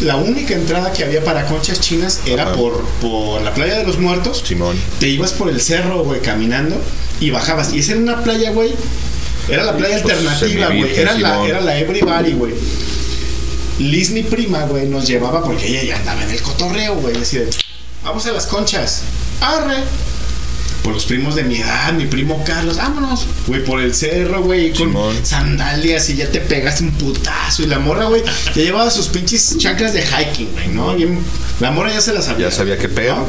la 0.01 0.15
única 0.15 0.53
entrada 0.53 0.91
que 0.93 1.03
había 1.03 1.23
para 1.23 1.45
conchas 1.45 1.79
chinas 1.79 2.21
era 2.25 2.43
Ajá. 2.43 2.53
por, 2.55 2.83
por 3.01 3.41
la 3.41 3.53
playa 3.53 3.77
de 3.77 3.83
los 3.85 3.97
muertos. 3.99 4.43
Simón. 4.45 4.77
Te 4.99 5.07
ibas 5.09 5.31
por 5.33 5.49
el 5.49 5.61
cerro, 5.61 6.03
güey, 6.03 6.21
caminando 6.21 6.75
y 7.19 7.29
bajabas. 7.31 7.73
Y 7.73 7.79
esa 7.79 7.93
era 7.93 8.01
una 8.01 8.23
playa, 8.23 8.51
güey. 8.51 8.73
Era 9.49 9.63
la 9.63 9.75
playa 9.75 10.01
Pues, 10.01 10.13
alternativa, 10.15 10.67
güey. 10.67 10.95
Era 10.99 11.17
la, 11.17 11.45
era 11.47 11.61
la 11.61 11.79
Everybody, 11.79 12.33
güey. 12.33 12.53
Liz, 13.79 14.11
mi 14.11 14.21
prima, 14.23 14.63
güey, 14.65 14.87
nos 14.87 15.07
llevaba 15.07 15.43
porque 15.43 15.67
ella 15.67 15.83
ya 15.83 15.95
andaba 15.97 16.23
en 16.23 16.29
el 16.29 16.41
cotorreo, 16.41 16.95
güey. 16.95 17.17
Decía, 17.17 17.41
vamos 18.03 18.25
a 18.27 18.31
las 18.31 18.45
conchas. 18.45 19.01
Arre. 19.41 19.77
Por 20.83 20.93
los 20.93 21.05
primos 21.05 21.35
de 21.35 21.43
mi 21.43 21.57
edad, 21.57 21.93
mi 21.93 22.05
primo 22.05 22.43
Carlos, 22.43 22.77
vámonos, 22.77 23.27
güey, 23.45 23.63
por 23.63 23.81
el 23.81 23.93
cerro, 23.93 24.41
güey, 24.41 24.69
con 24.71 24.87
Simón. 24.87 25.15
sandalias 25.23 26.09
y 26.09 26.15
ya 26.15 26.31
te 26.31 26.39
pegas 26.41 26.81
un 26.81 26.91
putazo. 26.91 27.61
Y 27.61 27.67
la 27.67 27.77
morra, 27.79 28.05
güey, 28.05 28.23
ya 28.55 28.63
llevaba 28.63 28.89
sus 28.89 29.07
pinches 29.09 29.57
chanclas 29.59 29.93
de 29.93 30.01
hiking, 30.01 30.51
güey, 30.53 30.67
¿no? 30.69 30.95
La 31.59 31.69
morra 31.71 31.93
ya 31.93 32.01
se 32.01 32.13
las 32.13 32.25
sabía. 32.25 32.49
Ya 32.49 32.55
sabía 32.55 32.77
qué 32.79 32.89
pedo. 32.89 33.15
¿no? 33.17 33.25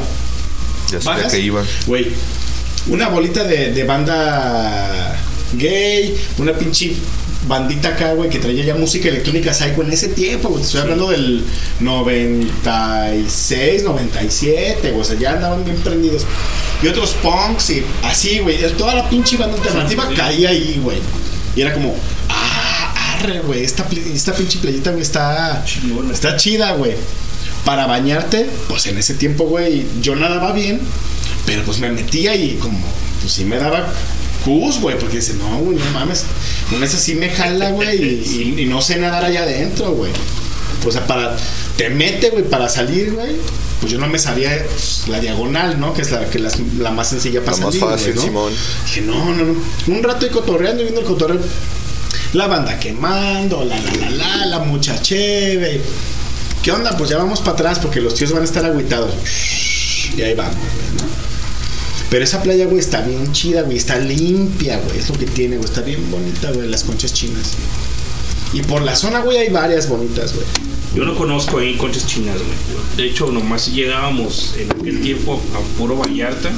Ya 0.91 0.99
sabía 1.01 1.17
¿Bajas? 1.17 1.31
que 1.31 1.39
iba. 1.39 1.63
Güey, 1.85 2.07
una 2.87 3.07
bolita 3.09 3.43
de, 3.43 3.71
de 3.71 3.83
banda 3.83 5.15
gay, 5.53 6.17
una 6.39 6.53
pinche 6.53 6.95
bandita 7.47 7.89
acá, 7.89 8.13
güey, 8.13 8.29
que 8.29 8.39
traía 8.39 8.63
ya 8.63 8.75
música 8.75 9.09
electrónica 9.09 9.53
psycho 9.53 9.81
en 9.81 9.91
ese 9.91 10.09
tiempo, 10.09 10.49
güey. 10.49 10.63
Estoy 10.63 10.81
hablando 10.81 11.09
del 11.09 11.43
96, 11.79 13.83
97, 13.83 14.91
güey. 14.91 15.01
O 15.01 15.03
sea, 15.03 15.17
ya 15.17 15.33
andaban 15.33 15.65
bien 15.65 15.77
prendidos. 15.77 16.25
Y 16.81 16.87
otros 16.87 17.15
punks 17.21 17.69
y 17.71 17.83
así, 18.03 18.39
güey. 18.39 18.59
Toda 18.77 18.95
la 18.95 19.09
pinche 19.09 19.37
banda 19.37 19.57
alternativa 19.57 20.07
caía 20.15 20.49
ahí, 20.49 20.79
güey. 20.83 20.99
Y 21.55 21.61
era 21.61 21.73
como, 21.73 21.95
ah, 22.29 23.17
arre, 23.19 23.41
güey. 23.41 23.63
Esta, 23.63 23.85
esta 24.13 24.33
pinche 24.33 24.59
playita, 24.59 24.91
güey, 24.91 25.01
está, 25.01 25.63
está 26.11 26.37
chida, 26.37 26.73
güey. 26.73 26.93
Para 27.65 27.87
bañarte, 27.87 28.49
pues 28.67 28.87
en 28.87 28.97
ese 28.97 29.13
tiempo, 29.13 29.45
güey, 29.45 29.85
yo 30.01 30.17
nadaba 30.17 30.51
bien, 30.51 30.81
pero 31.45 31.63
pues 31.63 31.79
me 31.79 31.89
metía 31.89 32.35
y 32.35 32.55
como, 32.55 32.77
pues 33.21 33.31
sí 33.31 33.45
me 33.45 33.55
daba 33.55 33.87
cus, 34.45 34.79
güey, 34.79 34.97
porque 34.99 35.17
dice, 35.17 35.33
no, 35.35 35.57
güey, 35.59 35.77
no 35.77 35.85
mames, 35.91 36.25
una 36.71 36.79
vez 36.81 36.93
así 36.95 37.15
me 37.15 37.29
jala, 37.29 37.69
güey, 37.71 38.01
y, 38.03 38.53
y- 38.57 38.61
y 38.61 38.65
no 38.65 38.81
sé 38.81 38.97
nadar 38.97 39.25
allá 39.25 39.43
adentro, 39.43 39.91
güey. 39.91 40.11
O 40.85 40.91
sea, 40.91 41.07
para, 41.07 41.35
te 41.77 41.89
mete, 41.89 42.29
güey, 42.29 42.43
para 42.43 42.67
salir, 42.67 43.13
güey. 43.13 43.37
Pues 43.79 43.91
yo 43.91 43.99
no 43.99 44.07
me 44.07 44.17
sabía 44.19 44.65
pues, 44.69 45.03
la 45.07 45.19
diagonal, 45.19 45.79
¿no? 45.79 45.93
Que 45.93 46.01
es 46.03 46.11
la, 46.11 46.25
que 46.29 46.39
las- 46.39 46.59
la 46.77 46.91
más 46.91 47.09
sencilla 47.09 47.41
para 47.43 47.57
La 47.57 47.65
más 47.65 47.75
salir, 47.75 47.89
fácil, 47.89 48.15
¿no? 48.15 48.21
Simón. 48.21 48.53
Dije, 48.85 49.01
no, 49.01 49.33
no, 49.33 49.43
no. 49.45 49.55
Un 49.87 50.03
rato 50.03 50.25
y 50.25 50.29
cotorreando 50.29 50.81
y 50.81 50.85
viendo 50.85 51.01
el 51.01 51.07
cotorreo. 51.07 51.39
La 52.33 52.47
banda 52.47 52.79
quemando, 52.79 53.63
la, 53.63 53.77
la, 53.79 53.91
la, 53.93 54.09
la, 54.09 54.45
la 54.45 54.59
mucha 54.59 55.01
chévere. 55.01 55.81
¿Qué 56.61 56.71
onda? 56.71 56.97
Pues 56.97 57.09
ya 57.09 57.17
vamos 57.17 57.39
para 57.39 57.51
atrás 57.51 57.79
porque 57.79 57.99
los 58.01 58.15
tíos 58.15 58.31
van 58.31 58.41
a 58.41 58.45
estar 58.45 58.65
agüitados. 58.65 59.13
Y 60.17 60.21
ahí 60.21 60.33
vamos, 60.33 60.55
güey, 60.55 61.07
¿no? 61.07 61.12
Pero 62.13 62.25
esa 62.25 62.43
playa, 62.43 62.65
güey, 62.67 62.77
está 62.77 63.01
bien 63.01 63.31
chida, 63.31 63.63
güey. 63.63 63.75
Está 63.75 63.97
limpia, 63.97 64.77
güey. 64.77 64.99
Es 64.99 65.09
lo 65.09 65.17
que 65.17 65.25
tiene, 65.25 65.57
güey. 65.57 65.67
Está 65.67 65.81
bien 65.81 66.11
bonita, 66.11 66.51
güey. 66.51 66.69
Las 66.69 66.83
conchas 66.83 67.11
chinas. 67.11 67.53
Y 68.53 68.61
por 68.61 68.83
la 68.83 68.95
zona, 68.95 69.21
güey, 69.21 69.39
hay 69.39 69.49
varias 69.49 69.89
bonitas, 69.89 70.35
güey. 70.35 70.45
Yo 70.95 71.05
no 71.05 71.15
conozco 71.17 71.57
ahí 71.57 71.75
conchas 71.75 72.05
chinas, 72.05 72.35
güey. 72.35 72.85
De 72.97 73.05
hecho, 73.11 73.31
nomás 73.31 73.73
llegábamos 73.73 74.53
en 74.59 74.69
aquel 74.71 75.01
tiempo 75.01 75.41
a 75.55 75.77
puro 75.79 75.97
Vallarta. 75.97 76.51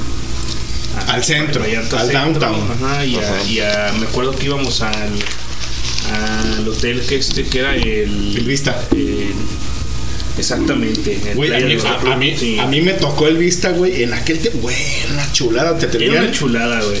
a- 0.98 1.12
Al 1.14 1.24
centro, 1.24 1.62
Vallarta 1.62 2.00
al 2.00 2.12
downtown. 2.12 2.70
Ajá, 2.72 3.06
y, 3.06 3.16
a- 3.16 3.42
y 3.44 3.60
a- 3.60 3.94
me 3.98 4.06
acuerdo 4.06 4.32
que 4.36 4.44
íbamos 4.44 4.82
al, 4.82 5.10
al 6.12 6.68
hotel 6.68 7.00
que 7.00 7.16
este 7.16 7.44
que 7.44 7.60
era 7.60 7.74
el. 7.74 8.36
El 8.36 8.44
Vista. 8.44 8.78
eh, 8.94 9.30
exactamente. 10.38 11.18
Güey, 11.34 11.52
a 11.54 11.58
mí, 11.58 11.62
de 11.68 11.74
los 11.74 11.84
a- 11.84 11.94
a 11.94 11.98
Cruz, 11.98 12.16
mí- 12.16 12.36
sí. 12.36 12.58
a 12.58 12.66
mí 12.66 12.80
me 12.80 12.92
tocó 12.94 13.28
el 13.28 13.36
Vista, 13.36 13.70
güey, 13.70 14.02
en 14.02 14.12
aquel 14.14 14.38
tiempo. 14.38 14.60
Güey, 14.62 14.76
una 15.12 15.32
chulada. 15.32 15.78
Te 15.78 15.86
Era 15.86 15.92
tenían. 15.98 16.24
una 16.24 16.32
chulada, 16.32 16.82
güey. 16.82 16.98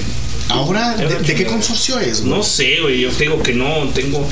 Ahora, 0.48 0.94
Era 0.96 1.18
¿de, 1.18 1.34
qué 1.34 1.44
consorcio 1.44 1.98
es, 1.98 2.20
güey? 2.20 2.30
No 2.32 2.42
sé, 2.44 2.78
güey, 2.80 3.00
yo 3.00 3.10
te 3.10 3.24
digo 3.24 3.42
que 3.42 3.52
no, 3.52 3.88
tengo... 3.88 4.28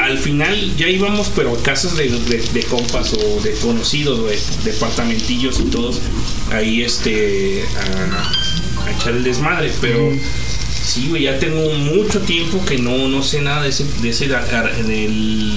al 0.00 0.18
final 0.18 0.74
ya 0.78 0.88
íbamos, 0.88 1.30
pero 1.36 1.52
a 1.54 1.62
casas 1.62 1.98
de, 1.98 2.08
de, 2.08 2.38
de 2.54 2.62
compas 2.62 3.12
o 3.12 3.40
de 3.42 3.52
conocidos, 3.60 4.20
güey, 4.20 4.38
departamentillos 4.64 5.60
y 5.60 5.64
todos, 5.64 6.00
ahí 6.50 6.82
este, 6.82 7.62
a, 7.76 8.86
a 8.88 8.90
echar 8.98 9.12
el 9.14 9.22
desmadre, 9.22 9.70
pero... 9.82 10.10
Sí, 10.82 11.06
güey, 11.10 11.24
ya 11.24 11.38
tengo 11.38 11.70
mucho 11.74 12.20
tiempo 12.20 12.64
que 12.64 12.78
no, 12.78 13.06
no 13.08 13.22
sé 13.22 13.42
nada 13.42 13.62
de 13.62 13.68
ese, 13.68 13.84
de 14.00 14.08
ese 14.08 14.28
del, 14.28 15.52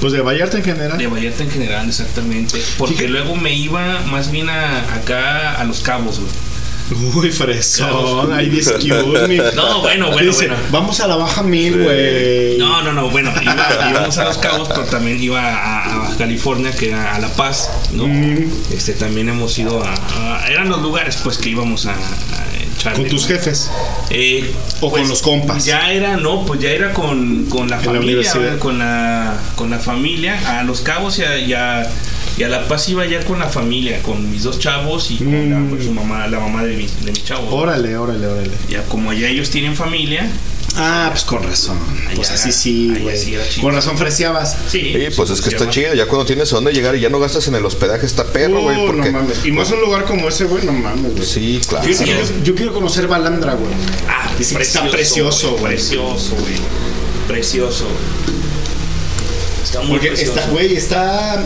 Pues 0.00 0.12
de 0.12 0.20
Vallarta 0.22 0.56
en 0.58 0.64
general. 0.64 0.96
de 0.98 1.06
Vallarta 1.06 1.42
en 1.42 1.50
general, 1.50 1.88
exactamente. 1.88 2.60
Porque 2.78 2.94
Fíjate. 2.94 3.10
luego 3.10 3.36
me 3.36 3.54
iba 3.54 4.00
más 4.10 4.30
bien 4.30 4.48
a, 4.48 4.94
acá 4.94 5.52
a 5.54 5.64
Los 5.64 5.80
Cabos, 5.80 6.18
güey. 6.20 6.30
Uy, 7.14 7.30
fresón. 7.30 8.32
Ahí 8.32 8.50
me. 8.50 8.60
No, 9.54 9.80
bueno, 9.80 10.10
bueno, 10.10 10.26
Dice, 10.26 10.48
bueno. 10.48 10.62
Vamos 10.72 10.98
a 11.00 11.06
la 11.06 11.14
baja 11.16 11.42
mil, 11.44 11.82
güey. 11.84 12.58
No, 12.58 12.82
no, 12.82 12.92
no, 12.92 13.10
bueno, 13.10 13.32
iba- 13.40 13.90
íbamos 13.90 14.18
a 14.18 14.24
Los 14.24 14.38
Cabos, 14.38 14.68
pero 14.68 14.84
también 14.84 15.22
iba 15.22 15.40
a, 16.10 16.16
California, 16.16 16.72
que 16.72 16.88
era 16.88 17.14
a 17.14 17.18
La 17.20 17.28
Paz, 17.28 17.70
¿no? 17.92 18.08
Mm. 18.08 18.50
Este, 18.72 18.94
también 18.94 19.28
hemos 19.28 19.56
ido 19.58 19.84
a, 19.84 19.94
a- 20.40 20.48
Eran 20.48 20.68
los 20.68 20.82
lugares, 20.82 21.18
pues, 21.22 21.38
que 21.38 21.50
íbamos 21.50 21.86
a, 21.86 21.92
a 21.92 22.49
echarle. 22.80 23.02
Con 23.02 23.10
tus 23.10 23.26
jefes. 23.26 23.70
Eh, 24.10 24.52
O 24.80 24.90
pues, 24.90 25.02
con 25.02 25.08
los 25.10 25.22
compas. 25.22 25.64
Ya 25.64 25.92
era, 25.92 26.16
no, 26.16 26.44
pues 26.46 26.60
ya 26.60 26.70
era 26.70 26.92
con, 26.92 27.44
con 27.46 27.68
la 27.68 27.76
la 27.76 27.82
familia, 27.82 28.00
universidad. 28.02 28.58
con 28.58 28.78
la, 28.78 29.36
con 29.56 29.70
la 29.70 29.78
familia, 29.78 30.58
a 30.58 30.62
Los 30.64 30.80
Cabos 30.80 31.18
y 31.18 31.22
a, 31.22 31.38
y 31.38 31.52
a- 31.52 31.88
y 32.38 32.42
a 32.42 32.48
La 32.48 32.66
Paz 32.68 32.88
iba 32.88 33.04
ya 33.06 33.22
con 33.24 33.38
la 33.38 33.48
familia, 33.48 34.00
con 34.02 34.30
mis 34.30 34.44
dos 34.44 34.58
chavos 34.58 35.10
y 35.10 35.16
con 35.18 35.50
la, 35.50 35.60
pues, 35.68 35.84
su 35.84 35.92
mamá, 35.92 36.26
la 36.28 36.38
mamá 36.40 36.64
de 36.64 36.74
mi, 36.76 36.86
de 37.04 37.12
mi 37.12 37.22
chavo. 37.22 37.54
Órale, 37.54 37.96
órale, 37.98 38.26
órale. 38.26 38.50
Ya 38.68 38.82
como 38.84 39.10
allá 39.10 39.28
ellos 39.28 39.50
tienen 39.50 39.76
familia, 39.76 40.26
Ah, 40.82 41.08
pues 41.12 41.24
con 41.24 41.42
razón. 41.42 41.76
Pues 42.16 42.30
Allá- 42.30 42.40
así 42.40 42.52
sí, 42.52 42.94
güey. 43.02 43.36
Con 43.60 43.74
razón 43.74 43.98
freseabas. 43.98 44.56
sí. 44.68 44.94
Sí, 44.94 45.08
pues 45.14 45.28
es 45.28 45.42
que 45.42 45.50
está 45.50 45.68
chido. 45.68 45.92
Ya 45.94 46.06
cuando 46.06 46.24
tienes 46.24 46.50
a 46.52 46.56
dónde 46.56 46.72
llegar 46.72 46.96
y 46.96 47.00
ya 47.00 47.10
no 47.10 47.18
gastas 47.20 47.46
en 47.48 47.54
el 47.54 47.64
hospedaje, 47.66 48.06
está 48.06 48.24
perro, 48.24 48.62
güey. 48.62 48.76
Uh, 48.78 48.86
porque. 48.86 49.12
no 49.12 49.18
mames. 49.20 49.44
Y 49.44 49.52
más 49.52 49.70
un 49.70 49.80
lugar 49.80 50.04
como 50.06 50.26
ese, 50.28 50.44
güey, 50.44 50.64
no 50.64 50.72
mames, 50.72 51.12
güey. 51.14 51.26
Sí, 51.26 51.60
claro. 51.68 51.86
Yo, 51.86 52.02
yo- 52.04 52.42
yo 52.42 52.54
quiero 52.54 52.72
conocer 52.72 53.06
Balandra, 53.08 53.54
güey. 53.54 53.72
Ah, 54.08 54.30
que 54.36 54.42
está 54.42 54.88
precioso, 54.90 55.50
güey. 55.58 55.74
Precioso, 55.74 56.34
güey. 56.36 56.54
Precioso. 57.28 57.86
Está 59.62 59.80
muy 59.82 59.90
Porque 59.90 60.08
precioso. 60.08 60.38
está, 60.38 60.50
güey, 60.50 60.74
está. 60.76 61.44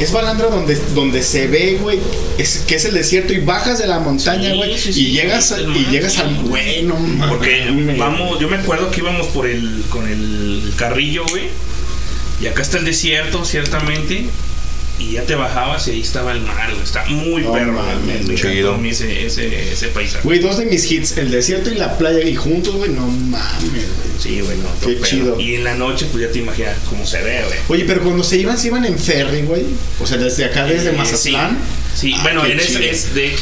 Es 0.00 0.12
Balandra 0.12 0.48
donde, 0.48 0.76
donde 0.94 1.22
se 1.22 1.46
ve, 1.46 1.78
güey, 1.80 2.00
es, 2.38 2.64
que 2.66 2.74
es 2.74 2.84
el 2.84 2.94
desierto 2.94 3.32
y 3.32 3.38
bajas 3.38 3.78
de 3.78 3.86
la 3.86 4.00
montaña, 4.00 4.50
Sí, 4.50 4.56
güey, 4.56 4.78
sí, 4.78 4.88
y 4.90 4.92
sí, 4.92 5.10
llegas, 5.12 5.54
y 5.58 5.90
llegas 5.90 6.18
al, 6.18 6.34
güey, 6.42 6.82
no 6.82 6.96
mames. 6.98 7.28
Porque 7.28 7.96
vamos, 7.98 8.40
yo 8.40 8.48
me 8.48 8.56
acuerdo 8.56 8.90
que 8.90 9.00
íbamos 9.00 9.28
por 9.28 9.46
el 9.46 9.84
con 9.88 10.08
el 10.08 10.72
carrillo, 10.76 11.24
güey. 11.28 11.44
Y 12.40 12.46
acá 12.46 12.62
está 12.62 12.78
el 12.78 12.84
desierto, 12.84 13.44
ciertamente. 13.44 14.26
Y 15.02 15.12
ya 15.14 15.24
te 15.24 15.34
bajabas 15.34 15.88
y 15.88 15.92
ahí 15.92 16.00
estaba 16.00 16.32
el 16.32 16.40
mar, 16.42 16.70
güey. 16.70 16.82
Está 16.82 17.04
muy 17.06 17.42
No 17.42 17.52
perro, 17.52 17.72
güey. 17.74 17.96
Me 18.06 18.12
encantó 18.22 18.34
chido. 18.34 18.74
a 18.74 18.78
mí 18.78 18.90
ese, 18.90 19.26
ese, 19.26 19.72
ese 19.72 19.88
paisaje. 19.88 20.22
Güey, 20.24 20.38
dos 20.38 20.58
de 20.58 20.66
mis 20.66 20.90
hits, 20.90 21.18
el 21.18 21.30
desierto 21.30 21.70
y 21.70 21.74
la 21.74 21.98
playa, 21.98 22.20
y 22.26 22.36
juntos, 22.36 22.74
güey, 22.76 22.90
no 22.90 23.06
mames, 23.06 23.70
güey. 23.72 23.82
Sí, 24.20 24.40
güey, 24.40 24.56
no, 24.58 24.68
Qué 24.80 24.92
pero- 24.94 25.04
chido. 25.04 25.40
Y 25.40 25.56
en 25.56 25.64
la 25.64 25.74
noche, 25.74 26.06
pues 26.12 26.24
ya 26.24 26.30
te 26.32 26.38
imaginas 26.38 26.76
cómo 26.88 27.04
se 27.06 27.20
ve, 27.22 27.42
güey. 27.46 27.58
Oye, 27.68 27.84
pero 27.86 28.02
cuando 28.02 28.22
se 28.22 28.36
iban, 28.38 28.56
se 28.56 28.68
iban 28.68 28.84
en 28.84 28.96
ferry, 28.98 29.42
güey. 29.42 29.64
O 30.00 30.06
sea, 30.06 30.18
desde 30.18 30.44
acá, 30.44 30.64
desde 30.64 30.90
Eh, 30.90 30.92
Mazatlán. 30.92 31.58
Sí, 31.94 32.08
sí. 32.10 32.14
Ah, 32.16 32.20
bueno, 32.22 32.46
en 32.46 32.60
es 32.60 33.14
de. 33.14 33.34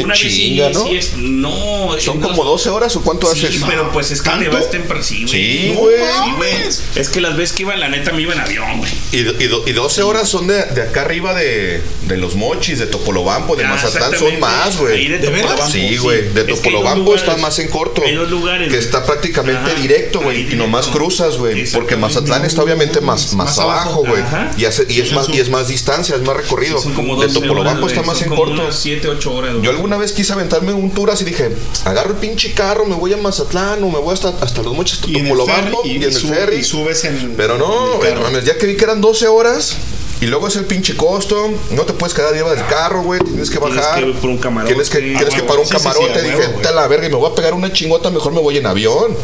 Qué 0.00 0.04
una 0.04 0.14
vez 0.14 0.20
sí- 0.22 0.30
chinga, 0.30 0.70
¿no? 0.70 0.86
sí 0.86 0.96
es- 0.96 1.12
no, 1.16 1.96
¿Son 1.98 2.20
no- 2.20 2.28
como 2.28 2.44
12 2.44 2.68
horas 2.70 2.94
o 2.96 3.02
cuánto 3.02 3.32
Sí, 3.34 3.46
haces? 3.46 3.62
pero 3.66 3.90
pues 3.92 4.10
es 4.10 4.22
que 4.22 4.30
te 4.30 4.36
¿Tanto? 4.36 4.50
vas 4.52 4.70
temprano. 4.70 5.02
Sí, 5.02 5.24
güey. 5.26 5.36
Sí, 5.36 6.32
güey. 6.36 6.52
sí. 6.72 6.82
Es 6.96 7.08
que 7.08 7.20
las 7.20 7.36
veces 7.36 7.54
que 7.56 7.62
iba, 7.62 7.76
la 7.76 7.88
neta, 7.88 8.12
me 8.12 8.22
iba 8.22 8.32
en 8.34 8.40
avión, 8.40 8.78
güey. 8.78 8.90
Y, 9.12 9.18
y, 9.18 9.46
do- 9.48 9.62
y 9.66 9.72
12 9.72 10.02
horas 10.02 10.28
son 10.28 10.46
de, 10.46 10.64
de 10.64 10.82
acá 10.82 11.02
arriba 11.02 11.34
de, 11.34 11.82
de 12.06 12.16
los 12.16 12.34
mochis, 12.34 12.78
de 12.78 12.86
Topolobampo, 12.86 13.54
de 13.56 13.64
Ah, 13.64 13.70
Mazatlán, 13.70 14.18
son 14.18 14.38
más, 14.40 14.74
Ahí 14.74 14.80
güey. 14.80 15.08
de 15.08 15.18
Topolobampo, 15.18 15.66
Sí, 15.70 15.88
sí. 15.90 15.96
güey. 15.98 16.28
De 16.32 16.40
Es 16.42 16.46
Topolobampo 16.62 17.04
lugares. 17.12 17.22
está 17.28 17.36
más 17.36 17.58
en 17.58 17.68
corto. 17.68 18.02
Hay 18.04 18.14
dos 18.14 18.30
lugares, 18.30 18.70
Que 18.72 18.78
está 18.78 19.04
prácticamente 19.04 19.70
Ajá. 19.72 19.80
directo, 19.80 20.20
güey. 20.20 20.52
Y 20.52 20.56
nomás 20.56 20.86
cruzas, 20.88 21.36
güey. 21.38 21.64
Porque. 21.72 21.96
Mazatlán 21.96 22.44
está 22.44 22.62
obviamente 22.62 23.00
más, 23.00 23.32
más, 23.34 23.48
Más 23.48 23.58
abajo, 23.58 24.04
güey. 24.06 24.22
Ajá. 24.22 24.50
Y, 24.56 24.64
hace- 24.64 24.86
y, 24.88 25.00
es 25.00 25.12
más, 25.12 25.28
y 25.28 25.38
es 25.40 25.48
más 25.50 25.68
distancia, 25.68 26.14
es 26.16 26.22
más 26.22 26.36
recorrido. 26.36 26.80
Son 26.80 26.94
como 26.94 27.16
de 27.20 27.26
12 27.28 27.40
Topolobampo 27.40 27.86
está 27.86 28.02
más 28.02 28.20
en 28.22 28.28
corto. 28.30 28.52
unas 28.52 28.78
7, 28.78 29.08
8 29.08 29.32
horas. 29.32 29.54
Yo 29.62 29.70
alguna 29.88 30.02
vez 30.02 30.12
quise 30.12 30.34
aventarme 30.34 30.72
un 30.74 30.90
tour 30.90 31.10
así 31.10 31.24
dije, 31.24 31.50
agarro 31.86 32.10
el 32.10 32.16
pinche 32.16 32.52
carro, 32.52 32.84
me 32.84 32.94
voy 32.94 33.14
a 33.14 33.16
Mazatlán 33.16 33.82
o 33.82 33.88
me 33.90 33.98
voy 33.98 34.12
hasta, 34.12 34.28
hasta 34.42 34.62
los 34.62 34.74
mochis 34.74 35.00
Y 35.06 35.12
en 35.16 35.26
el 35.26 35.32
Topolobampo 35.32 35.82
ferry, 35.82 35.92
y, 35.92 35.96
en 35.96 36.02
el 36.02 36.12
ferry. 36.14 36.56
y 36.56 36.64
subes 36.64 37.04
en. 37.04 37.34
Pero 37.38 37.56
no, 37.56 38.04
en 38.04 38.44
ya 38.44 38.58
que 38.58 38.66
vi 38.66 38.76
que 38.76 38.84
eran 38.84 39.00
12 39.00 39.26
horas 39.28 39.76
y 40.20 40.26
luego 40.26 40.48
es 40.48 40.56
el 40.56 40.66
pinche 40.66 40.94
costo, 40.94 41.48
no 41.70 41.82
te 41.84 41.94
puedes 41.94 42.12
quedar 42.12 42.30
arriba 42.34 42.54
del 42.54 42.66
carro, 42.66 43.02
güey, 43.02 43.20
tienes 43.20 43.48
que 43.48 43.56
Tienes 43.58 43.76
bajar. 43.78 44.02
que 44.04 44.10
ir 44.10 44.14
por 44.16 44.28
un 44.28 44.36
camarote. 44.38 44.74
Tienes 44.74 44.90
que, 44.90 44.98
tienes 44.98 45.22
Ah, 45.22 45.24
que 45.28 45.34
huevo. 45.36 45.46
parar 45.46 45.60
un 45.60 45.66
Sí, 45.66 45.72
sí, 45.72 45.78
sí, 45.78 45.84
camarote. 45.84 46.22
dije, 46.22 46.34
huevo, 46.36 46.46
güey. 46.48 46.56
"Vete 46.58 46.68
a 46.68 46.72
la 46.72 46.86
verga 46.88 47.06
y 47.06 47.10
me 47.10 47.16
voy 47.16 47.30
a 47.30 47.34
pegar 47.34 47.54
una 47.54 47.72
chingota, 47.72 48.10
mejor 48.10 48.32
me 48.34 48.40
voy 48.40 48.58
en 48.58 48.66
avión. 48.66 49.16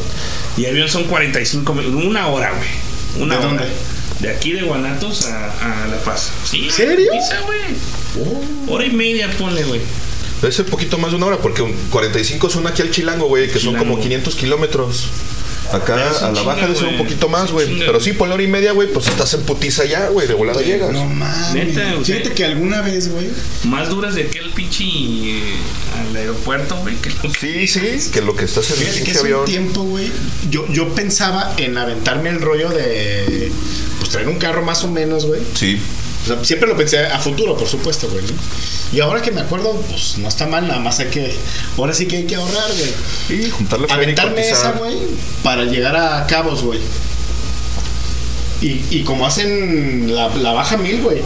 Y 0.56 0.64
avión 0.66 0.88
son 0.88 1.04
45 1.04 1.74
minutos. 1.74 2.02
Una 2.06 2.28
hora, 2.28 2.52
güey. 2.56 3.22
Una 3.22 3.34
¿De 3.34 3.40
hora. 3.40 3.48
dónde? 3.48 3.64
De 4.20 4.30
aquí 4.30 4.52
de 4.52 4.62
Guanatos 4.62 5.26
a, 5.26 5.82
a 5.82 5.86
La 5.88 5.98
Paz. 5.98 6.30
Sí. 6.50 6.68
¿Serio? 6.70 7.10
Pisa, 7.12 7.40
güey. 7.44 7.60
Hora 8.68 8.86
y 8.86 8.90
media, 8.90 9.28
ponle, 9.36 9.64
güey. 9.64 9.80
Debe 10.41 10.53
ser 10.53 10.66
poquito 10.66 10.99
más 10.99 11.11
de 11.11 11.16
una 11.16 11.26
hora, 11.26 11.39
porque 11.39 11.62
un 11.62 11.72
45 11.91 12.51
son 12.51 12.66
aquí 12.66 12.82
al 12.82 12.91
Chilango, 12.91 13.26
güey, 13.26 13.51
que 13.51 13.59
son 13.61 13.74
como 13.76 13.99
500 13.99 14.35
kilómetros. 14.35 15.09
Acá 15.72 15.97
a 16.20 16.30
la 16.30 16.43
baja 16.43 16.66
debe 16.66 16.78
ser 16.78 16.89
un 16.89 16.99
poquito 16.99 17.28
más, 17.28 17.51
güey. 17.51 17.78
Pero 17.78 17.99
sí, 17.99 18.12
por 18.12 18.28
la 18.28 18.35
hora 18.35 18.43
y 18.43 18.49
media, 18.49 18.72
güey, 18.72 18.93
pues 18.93 19.09
estás 19.09 19.32
en 19.35 19.43
putiza 19.43 19.85
ya, 19.87 20.09
güey, 20.09 20.28
de 20.28 20.35
volada 20.35 20.61
llegas. 20.61 20.93
No 20.93 21.07
mames. 21.07 21.74
Fíjate 22.05 22.32
que 22.32 22.45
alguna 22.45 22.82
vez, 22.82 23.11
güey. 23.11 23.28
Más 23.64 23.89
duras 23.89 24.14
de 24.14 24.24
aquel 24.24 24.51
pinche 24.51 24.85
eh, 24.85 25.41
al 25.99 26.14
aeropuerto, 26.14 26.76
güey. 26.76 26.97
Que 26.97 27.11
Sí, 27.41 27.66
sí, 27.66 28.11
que 28.12 28.20
lo 28.20 28.37
que 28.37 28.45
estás 28.45 28.70
en 28.70 28.76
el 28.76 28.78
Fíjate 28.80 28.99
que 28.99 29.05
pinche 29.05 29.18
hace 29.18 29.20
avión. 29.20 29.41
un 29.41 29.47
tiempo, 29.47 29.82
güey, 29.85 30.11
yo, 30.51 30.66
yo 30.70 30.95
pensaba 30.95 31.55
en 31.57 31.78
aventarme 31.78 32.28
el 32.28 32.41
rollo 32.41 32.68
de 32.68 33.51
pues 33.99 34.11
traer 34.11 34.28
un 34.28 34.37
carro 34.39 34.62
más 34.62 34.85
o 34.85 34.89
menos, 34.89 35.24
güey. 35.24 35.41
Sí. 35.55 35.80
O 36.25 36.27
sea, 36.27 36.45
siempre 36.45 36.68
lo 36.68 36.77
pensé 36.77 37.07
a 37.07 37.18
futuro, 37.18 37.57
por 37.57 37.68
supuesto, 37.68 38.09
güey. 38.09 38.25
¿no? 38.25 38.33
Y 38.93 39.01
ahora 39.01 39.20
que 39.20 39.31
me 39.31 39.41
acuerdo, 39.41 39.72
pues 39.91 40.18
no 40.18 40.29
está 40.29 40.47
mal, 40.47 40.66
nada 40.66 40.81
más 40.81 40.99
hay 41.01 41.09
que. 41.09 41.35
Ahora 41.77 41.93
sí 41.93 42.07
que 42.07 42.16
hay 42.18 42.25
que 42.25 42.37
ahorrar, 42.37 42.70
güey. 43.29 43.47
Y 43.47 43.51
juntarle 43.51 43.87
Aventarme 43.91 44.49
esa, 44.49 44.72
güey, 44.72 44.97
para 45.43 45.64
llegar 45.64 45.97
a 45.97 46.27
Cabos, 46.27 46.62
güey. 46.62 46.81
Y, 48.62 48.83
y 48.91 49.03
como 49.03 49.27
hacen 49.27 50.14
la, 50.14 50.29
la 50.37 50.53
baja 50.53 50.79
mil, 50.79 51.03
güey, 51.03 51.20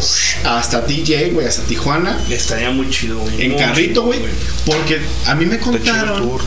hasta 0.44 0.80
DJ, 0.80 1.30
güey, 1.30 1.46
hasta 1.46 1.62
Tijuana, 1.62 2.18
estaría 2.28 2.70
muy 2.70 2.90
chido, 2.90 3.18
güey. 3.18 3.42
en 3.42 3.52
Muy 3.52 3.60
carrito, 3.60 4.02
güey. 4.02 4.18
Porque 4.66 5.00
a 5.26 5.34
mí 5.36 5.46
me 5.46 5.60
contaron 5.60 6.38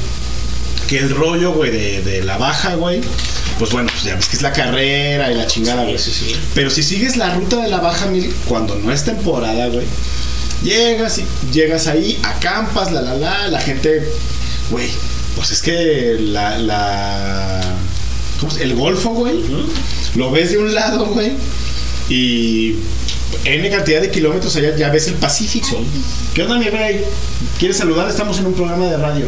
que 0.89 0.97
el 0.97 1.11
rollo, 1.11 1.53
güey, 1.53 1.71
de, 1.71 2.01
de 2.01 2.23
la 2.23 2.37
baja, 2.37 2.75
güey, 2.75 2.99
pues 3.61 3.71
bueno, 3.73 3.89
pues 3.91 4.03
ya 4.05 4.15
ves 4.15 4.27
que 4.27 4.37
es 4.37 4.41
la 4.41 4.51
carrera 4.51 5.31
y 5.31 5.35
la 5.35 5.45
chingada, 5.45 5.83
güey. 5.83 5.99
sí, 5.99 6.09
sí. 6.11 6.35
Pero 6.55 6.71
si 6.71 6.81
sigues 6.81 7.15
la 7.15 7.35
ruta 7.35 7.57
de 7.57 7.67
la 7.69 7.77
baja 7.79 8.07
mil 8.07 8.33
cuando 8.47 8.73
no 8.75 8.91
es 8.91 9.03
temporada, 9.05 9.67
güey, 9.67 9.85
llegas 10.63 11.19
y 11.19 11.25
llegas 11.53 11.85
ahí, 11.85 12.19
acampas, 12.23 12.91
la 12.91 13.01
la 13.03 13.13
la, 13.15 13.47
la 13.49 13.61
gente, 13.61 14.03
güey, 14.71 14.87
pues 15.35 15.51
es 15.51 15.61
que 15.61 16.17
la, 16.19 16.57
la, 16.57 17.61
¿cómo 18.39 18.51
se- 18.51 18.63
el 18.63 18.73
golfo, 18.73 19.09
güey, 19.11 19.43
lo 20.15 20.31
ves 20.31 20.49
de 20.53 20.57
un 20.57 20.73
lado, 20.73 21.05
güey, 21.05 21.33
y 22.09 22.77
N 23.45 23.69
cantidad 23.69 24.01
de 24.01 24.09
kilómetros 24.09 24.55
allá 24.55 24.75
ya 24.75 24.89
ves 24.89 25.07
el 25.07 25.13
Pacífico. 25.13 25.79
¿Qué 26.33 26.41
onda, 26.41 26.57
mi 26.57 26.67
rey? 26.69 27.05
¿Quieres 27.59 27.77
saludar? 27.77 28.09
Estamos 28.09 28.39
en 28.39 28.47
un 28.47 28.53
programa 28.53 28.87
de 28.87 28.97
radio. 28.97 29.25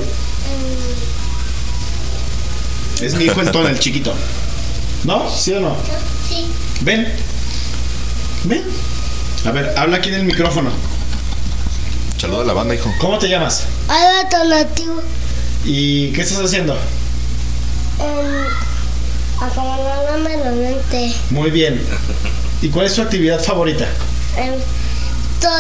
Es 3.04 3.16
mi 3.16 3.26
hijo 3.26 3.42
el 3.42 3.52
Tona, 3.52 3.70
el 3.70 3.80
chiquito. 3.80 4.14
¿No? 5.04 5.30
¿Sí 5.30 5.52
o 5.52 5.60
no? 5.60 5.76
Sí. 6.30 6.48
Ven. 6.82 7.06
Ven. 8.46 8.64
A 9.46 9.52
ver, 9.52 9.74
habla 9.78 9.98
aquí 9.98 10.08
en 10.08 10.16
el 10.16 10.24
micrófono. 10.24 10.72
Saluda 12.18 12.44
a 12.44 12.46
la 12.46 12.54
banda, 12.54 12.76
hijo. 12.76 12.90
¿Cómo 13.02 13.20
te 13.20 13.28
llamas? 13.28 13.66
Hola, 13.90 14.30
Tonatiuh. 14.30 15.02
¿Y 15.66 16.14
qué 16.14 16.22
estás 16.22 16.40
haciendo? 16.40 16.78
Um, 18.00 19.44
acomodándome 19.44 20.38
la 20.38 20.52
mente. 20.52 21.14
Muy 21.30 21.52
bien. 21.52 21.86
¿Y 22.62 22.70
cuál 22.70 22.86
es 22.86 22.94
tu 22.94 23.02
actividad 23.02 23.44
favorita? 23.44 23.86
Em, 24.38 24.54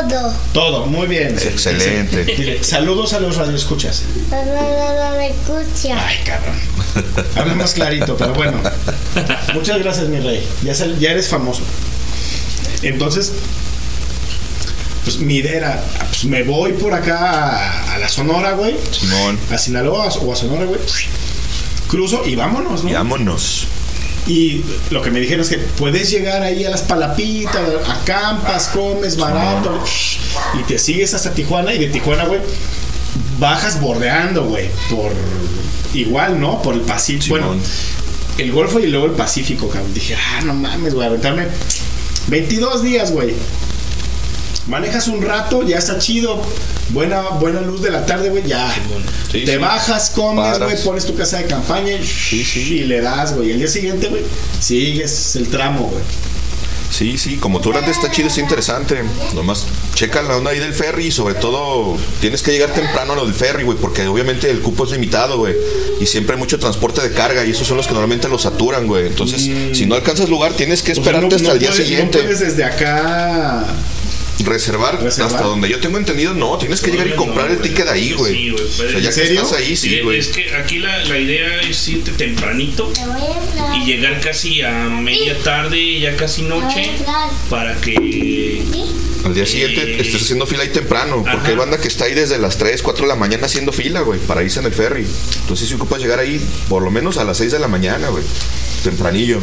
todo. 0.09 0.33
Todo, 0.53 0.85
muy 0.87 1.07
bien. 1.07 1.35
Excelente. 1.37 2.23
Dile, 2.25 2.63
saludos 2.63 3.13
a 3.13 3.19
los 3.19 3.35
radioescuchas. 3.35 4.03
No, 4.31 4.43
no, 4.45 4.53
no, 4.53 5.11
no 5.11 5.17
me 5.17 5.27
escucha. 5.29 6.07
Ay, 6.07 6.17
cabrón. 6.25 6.55
Habla 7.35 7.53
más 7.55 7.73
clarito, 7.73 8.15
pero 8.17 8.33
bueno. 8.33 8.59
Muchas 9.53 9.79
gracias, 9.79 10.07
mi 10.07 10.19
rey. 10.19 10.47
Ya, 10.63 10.73
sal- 10.73 10.97
ya 10.99 11.11
eres 11.11 11.27
famoso. 11.27 11.61
Entonces, 12.81 13.31
pues 15.03 15.17
mi 15.17 15.35
idea 15.35 15.53
era, 15.57 15.83
pues 16.09 16.25
me 16.25 16.43
voy 16.43 16.73
por 16.73 16.93
acá 16.93 17.17
a, 17.19 17.93
a 17.95 17.97
la 17.99 18.07
Sonora, 18.09 18.53
güey. 18.53 18.75
Simón. 18.91 19.37
A 19.51 19.57
Sinaloa 19.57 20.07
o 20.07 20.33
a 20.33 20.35
Sonora, 20.35 20.65
güey. 20.65 20.79
Cruzo 21.87 22.23
y 22.25 22.35
vámonos, 22.35 22.83
¿no? 22.83 22.89
Y 22.89 22.93
vámonos. 22.93 23.67
Y 24.25 24.63
lo 24.89 25.01
que 25.01 25.11
me 25.11 25.19
dijeron 25.19 25.41
es 25.41 25.49
que 25.49 25.57
puedes 25.57 26.09
llegar 26.09 26.43
ahí 26.43 26.63
a 26.63 26.69
las 26.69 26.81
palapitas, 26.83 27.61
acampas, 27.89 28.69
comes 28.69 29.17
barato 29.17 29.83
y 30.57 30.63
te 30.63 30.79
sigues 30.79 31.13
hasta 31.13 31.33
Tijuana 31.33 31.73
y 31.73 31.79
de 31.79 31.87
Tijuana, 31.87 32.25
güey, 32.25 32.39
bajas 33.39 33.81
bordeando, 33.81 34.45
güey, 34.45 34.69
por 34.89 35.11
igual, 35.93 36.39
¿no? 36.39 36.61
Por 36.61 36.75
el 36.75 36.81
Pacífico. 36.81 37.37
Bueno, 37.37 37.55
el 38.37 38.51
Golfo 38.51 38.79
y 38.79 38.87
luego 38.87 39.07
el 39.07 39.11
Pacífico, 39.11 39.67
cabrón. 39.67 39.93
Dije, 39.93 40.15
ah, 40.15 40.41
no 40.45 40.53
mames, 40.53 40.93
güey, 40.93 41.07
aventarme 41.07 41.47
22 42.27 42.83
días, 42.83 43.11
güey. 43.11 43.33
Manejas 44.67 45.07
un 45.09 45.21
rato, 45.21 45.63
ya 45.63 45.77
está 45.77 45.99
chido. 45.99 46.41
Buena, 46.89 47.21
buena 47.39 47.59
luz 47.61 47.81
de 47.81 47.91
la 47.91 48.05
tarde, 48.05 48.29
güey, 48.29 48.43
ya. 48.47 48.73
Sí, 49.31 49.41
te 49.45 49.53
sí. 49.53 49.57
bajas, 49.57 50.11
comes, 50.11 50.59
güey, 50.59 50.81
pones 50.83 51.05
tu 51.05 51.15
casa 51.15 51.37
de 51.39 51.45
campaña 51.47 51.91
y, 52.31 52.35
y 52.35 52.83
le 52.85 53.01
das, 53.01 53.35
güey. 53.35 53.51
El 53.51 53.59
día 53.59 53.67
siguiente, 53.67 54.07
güey, 54.07 54.23
sigues 54.61 55.35
el 55.35 55.47
tramo, 55.49 55.89
güey. 55.89 56.03
Sí, 56.91 57.17
sí, 57.17 57.37
como 57.37 57.59
tú 57.59 57.69
hablas 57.69 57.87
de 57.87 57.91
está 57.91 58.11
chido, 58.11 58.27
está 58.27 58.39
interesante. 58.39 59.01
Nomás 59.33 59.65
checa 59.95 60.21
la 60.21 60.37
onda 60.37 60.51
ahí 60.51 60.59
del 60.59 60.73
ferry 60.75 61.07
y 61.07 61.11
sobre 61.11 61.33
todo 61.33 61.97
tienes 62.21 62.43
que 62.43 62.51
llegar 62.51 62.69
temprano 62.71 63.13
a 63.13 63.15
lo 63.15 63.25
del 63.25 63.33
ferry, 63.33 63.63
güey, 63.63 63.77
porque 63.79 64.05
obviamente 64.07 64.49
el 64.51 64.59
cupo 64.61 64.85
es 64.85 64.91
limitado, 64.91 65.39
güey. 65.39 65.55
Y 65.99 66.05
siempre 66.05 66.35
hay 66.35 66.39
mucho 66.39 66.59
transporte 66.59 67.01
de 67.01 67.11
carga 67.11 67.43
y 67.45 67.49
esos 67.49 67.67
son 67.67 67.77
los 67.77 67.87
que 67.87 67.93
normalmente 67.93 68.29
lo 68.29 68.37
saturan, 68.37 68.85
güey. 68.85 69.07
Entonces, 69.07 69.41
si 69.75 69.85
no 69.87 69.95
alcanzas 69.95 70.29
lugar, 70.29 70.53
tienes 70.53 70.83
que 70.83 70.91
O 70.91 70.95
sea, 70.95 71.01
esperarte 71.03 71.29
no- 71.29 71.35
hasta 71.35 71.47
no 71.47 71.53
el 71.53 71.59
día 71.59 71.69
puedes- 71.71 71.83
siguiente. 71.87 72.17
No 72.19 72.23
puedes 72.25 72.39
desde 72.41 72.63
acá. 72.63 73.65
Reservar, 74.39 75.01
Reservar. 75.01 75.31
hasta 75.31 75.47
donde 75.47 75.69
yo 75.69 75.79
tengo 75.79 75.97
entendido, 75.97 76.33
no, 76.33 76.57
tienes 76.57 76.81
que 76.81 76.91
llegar 76.91 77.07
y 77.07 77.11
comprar 77.11 77.51
el 77.51 77.59
ticket 77.59 77.87
ahí, 77.87 78.13
güey. 78.13 78.33
Sí, 78.33 78.49
güey. 78.49 78.63
o 78.63 78.67
sea, 78.67 78.99
ya 78.99 79.13
que 79.13 79.23
estás 79.23 79.53
ahí, 79.53 79.75
sí, 79.75 80.01
güey. 80.01 80.19
Es 80.19 80.27
que 80.27 80.53
aquí 80.55 80.79
la, 80.79 81.03
la 81.05 81.17
idea 81.17 81.61
es 81.61 81.87
irte 81.87 82.11
tempranito 82.11 82.91
y 83.75 83.85
llegar 83.85 84.19
casi 84.19 84.61
a 84.61 84.89
media 84.89 85.37
tarde, 85.39 85.99
ya 85.99 86.15
casi 86.15 86.41
noche, 86.43 86.91
para 87.49 87.75
que 87.79 88.63
Al 89.23 89.33
día 89.33 89.45
siguiente 89.45 90.01
estés 90.01 90.21
haciendo 90.23 90.45
fila 90.45 90.63
ahí 90.63 90.69
temprano, 90.69 91.23
porque 91.29 91.51
hay 91.51 91.55
banda 91.55 91.77
que 91.77 91.87
está 91.87 92.05
ahí 92.05 92.13
desde 92.13 92.37
las 92.37 92.57
3, 92.57 92.81
4 92.81 93.03
de 93.03 93.09
la 93.09 93.15
mañana 93.15 93.45
haciendo 93.45 93.71
fila, 93.71 94.01
güey, 94.01 94.19
para 94.19 94.43
irse 94.43 94.59
en 94.59 94.65
el 94.65 94.73
ferry. 94.73 95.05
Entonces 95.41 95.67
si 95.69 95.75
ocupas 95.75 96.01
llegar 96.01 96.19
ahí 96.19 96.41
por 96.67 96.81
lo 96.81 96.91
menos 96.91 97.17
a 97.17 97.23
las 97.23 97.37
6 97.37 97.51
de 97.51 97.59
la 97.59 97.67
mañana, 97.67 98.09
güey, 98.09 98.23
tempranillo. 98.83 99.39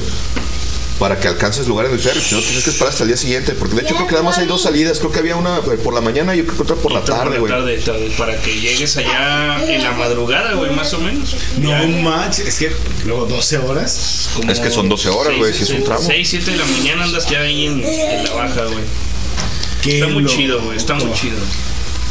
Para 1.01 1.18
que 1.18 1.26
alcances 1.28 1.66
lugar 1.66 1.86
en 1.86 1.92
el 1.92 1.98
ferry, 1.98 2.20
si 2.20 2.34
no 2.34 2.42
tienes 2.42 2.62
que 2.62 2.70
esperar 2.70 2.92
hasta 2.92 3.05
el 3.05 3.09
día 3.09 3.16
siguiente, 3.16 3.53
porque 3.55 3.74
de 3.74 3.82
hecho 3.82 3.94
creo 3.94 4.07
que 4.07 4.12
nada 4.12 4.22
más 4.22 4.36
hay 4.36 4.46
dos 4.46 4.62
salidas, 4.62 4.98
creo 4.98 5.11
que 5.11 5.18
había 5.18 5.34
una 5.34 5.59
güey, 5.61 5.78
por 5.78 5.94
la 5.94 6.03
mañana 6.03 6.34
y 6.34 6.38
yo 6.38 6.44
creo 6.44 6.57
que 6.59 6.62
otra 6.64 6.76
por 6.76 6.92
la 6.92 7.01
otra 7.01 7.16
tarde, 7.16 7.34
la 7.34 7.40
güey. 7.40 7.51
tarde, 7.51 7.78
tarde, 7.78 8.12
para 8.18 8.36
que 8.38 8.61
llegues 8.61 8.96
allá 8.98 9.64
en 9.66 9.82
la 9.82 9.92
madrugada, 9.92 10.53
güey, 10.53 10.70
más 10.72 10.92
o 10.92 10.98
menos. 10.98 11.34
No 11.59 11.72
manches, 12.03 12.46
es 12.46 12.57
que 12.59 12.70
luego 13.07 13.24
12 13.24 13.59
horas. 13.59 14.28
Es 14.46 14.61
que 14.61 14.70
son 14.70 14.90
12 14.90 15.09
horas, 15.09 15.36
güey, 15.38 15.55
si 15.55 15.62
es 15.62 15.70
un 15.70 15.84
tramo. 15.84 16.03
6, 16.07 16.28
7 16.28 16.51
de 16.51 16.57
la 16.59 16.66
mañana 16.66 17.05
andas 17.05 17.26
ya 17.30 17.40
ahí 17.40 17.64
en, 17.66 17.82
en 17.82 18.24
la 18.24 18.34
baja, 18.34 18.64
güey. 18.66 18.84
Está 19.86 20.07
muy 20.09 20.22
loco. 20.24 20.36
chido, 20.36 20.61
güey, 20.61 20.76
está 20.76 20.94
muy 20.94 21.11
chido. 21.14 21.38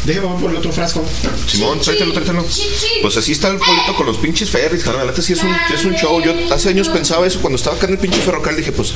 Déjame 0.09 0.25
voy 0.25 0.41
por 0.41 0.49
el 0.49 0.57
otro 0.57 0.71
frasco. 0.71 1.05
Simón, 1.45 1.79
tráetelo, 1.81 2.11
tráetelo. 2.13 2.43
Pues 3.03 3.15
así 3.17 3.31
está 3.33 3.49
el 3.49 3.57
pueblito 3.57 3.93
con 3.95 4.07
los 4.07 4.17
pinches 4.17 4.49
ferries, 4.49 4.83
carnal. 4.83 5.05
La 5.05 5.11
neta 5.11 5.21
sí 5.21 5.33
es 5.33 5.43
un, 5.43 5.51
sí 5.67 5.73
es 5.75 5.85
un 5.85 5.93
show. 5.93 6.19
Yo 6.19 6.33
hace 6.51 6.69
años 6.69 6.89
pensaba 6.89 7.27
eso 7.27 7.39
cuando 7.41 7.57
estaba 7.57 7.75
acá 7.75 7.85
en 7.85 7.93
el 7.93 7.99
pinche 7.99 8.19
ferrocarril. 8.19 8.57
Dije, 8.57 8.71
pues 8.71 8.93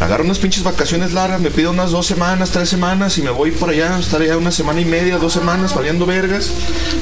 agarro 0.00 0.22
unas 0.22 0.38
pinches 0.38 0.62
vacaciones 0.62 1.14
largas, 1.14 1.40
me 1.40 1.50
pido 1.50 1.70
unas 1.70 1.92
dos 1.92 2.06
semanas, 2.06 2.50
tres 2.50 2.68
semanas 2.68 3.16
y 3.16 3.22
me 3.22 3.30
voy 3.30 3.52
por 3.52 3.70
allá, 3.70 3.98
estar 3.98 4.20
allá 4.20 4.36
una 4.36 4.50
semana 4.50 4.82
y 4.82 4.84
media, 4.84 5.16
dos 5.16 5.32
semanas, 5.32 5.74
valiendo 5.74 6.04
vergas. 6.04 6.50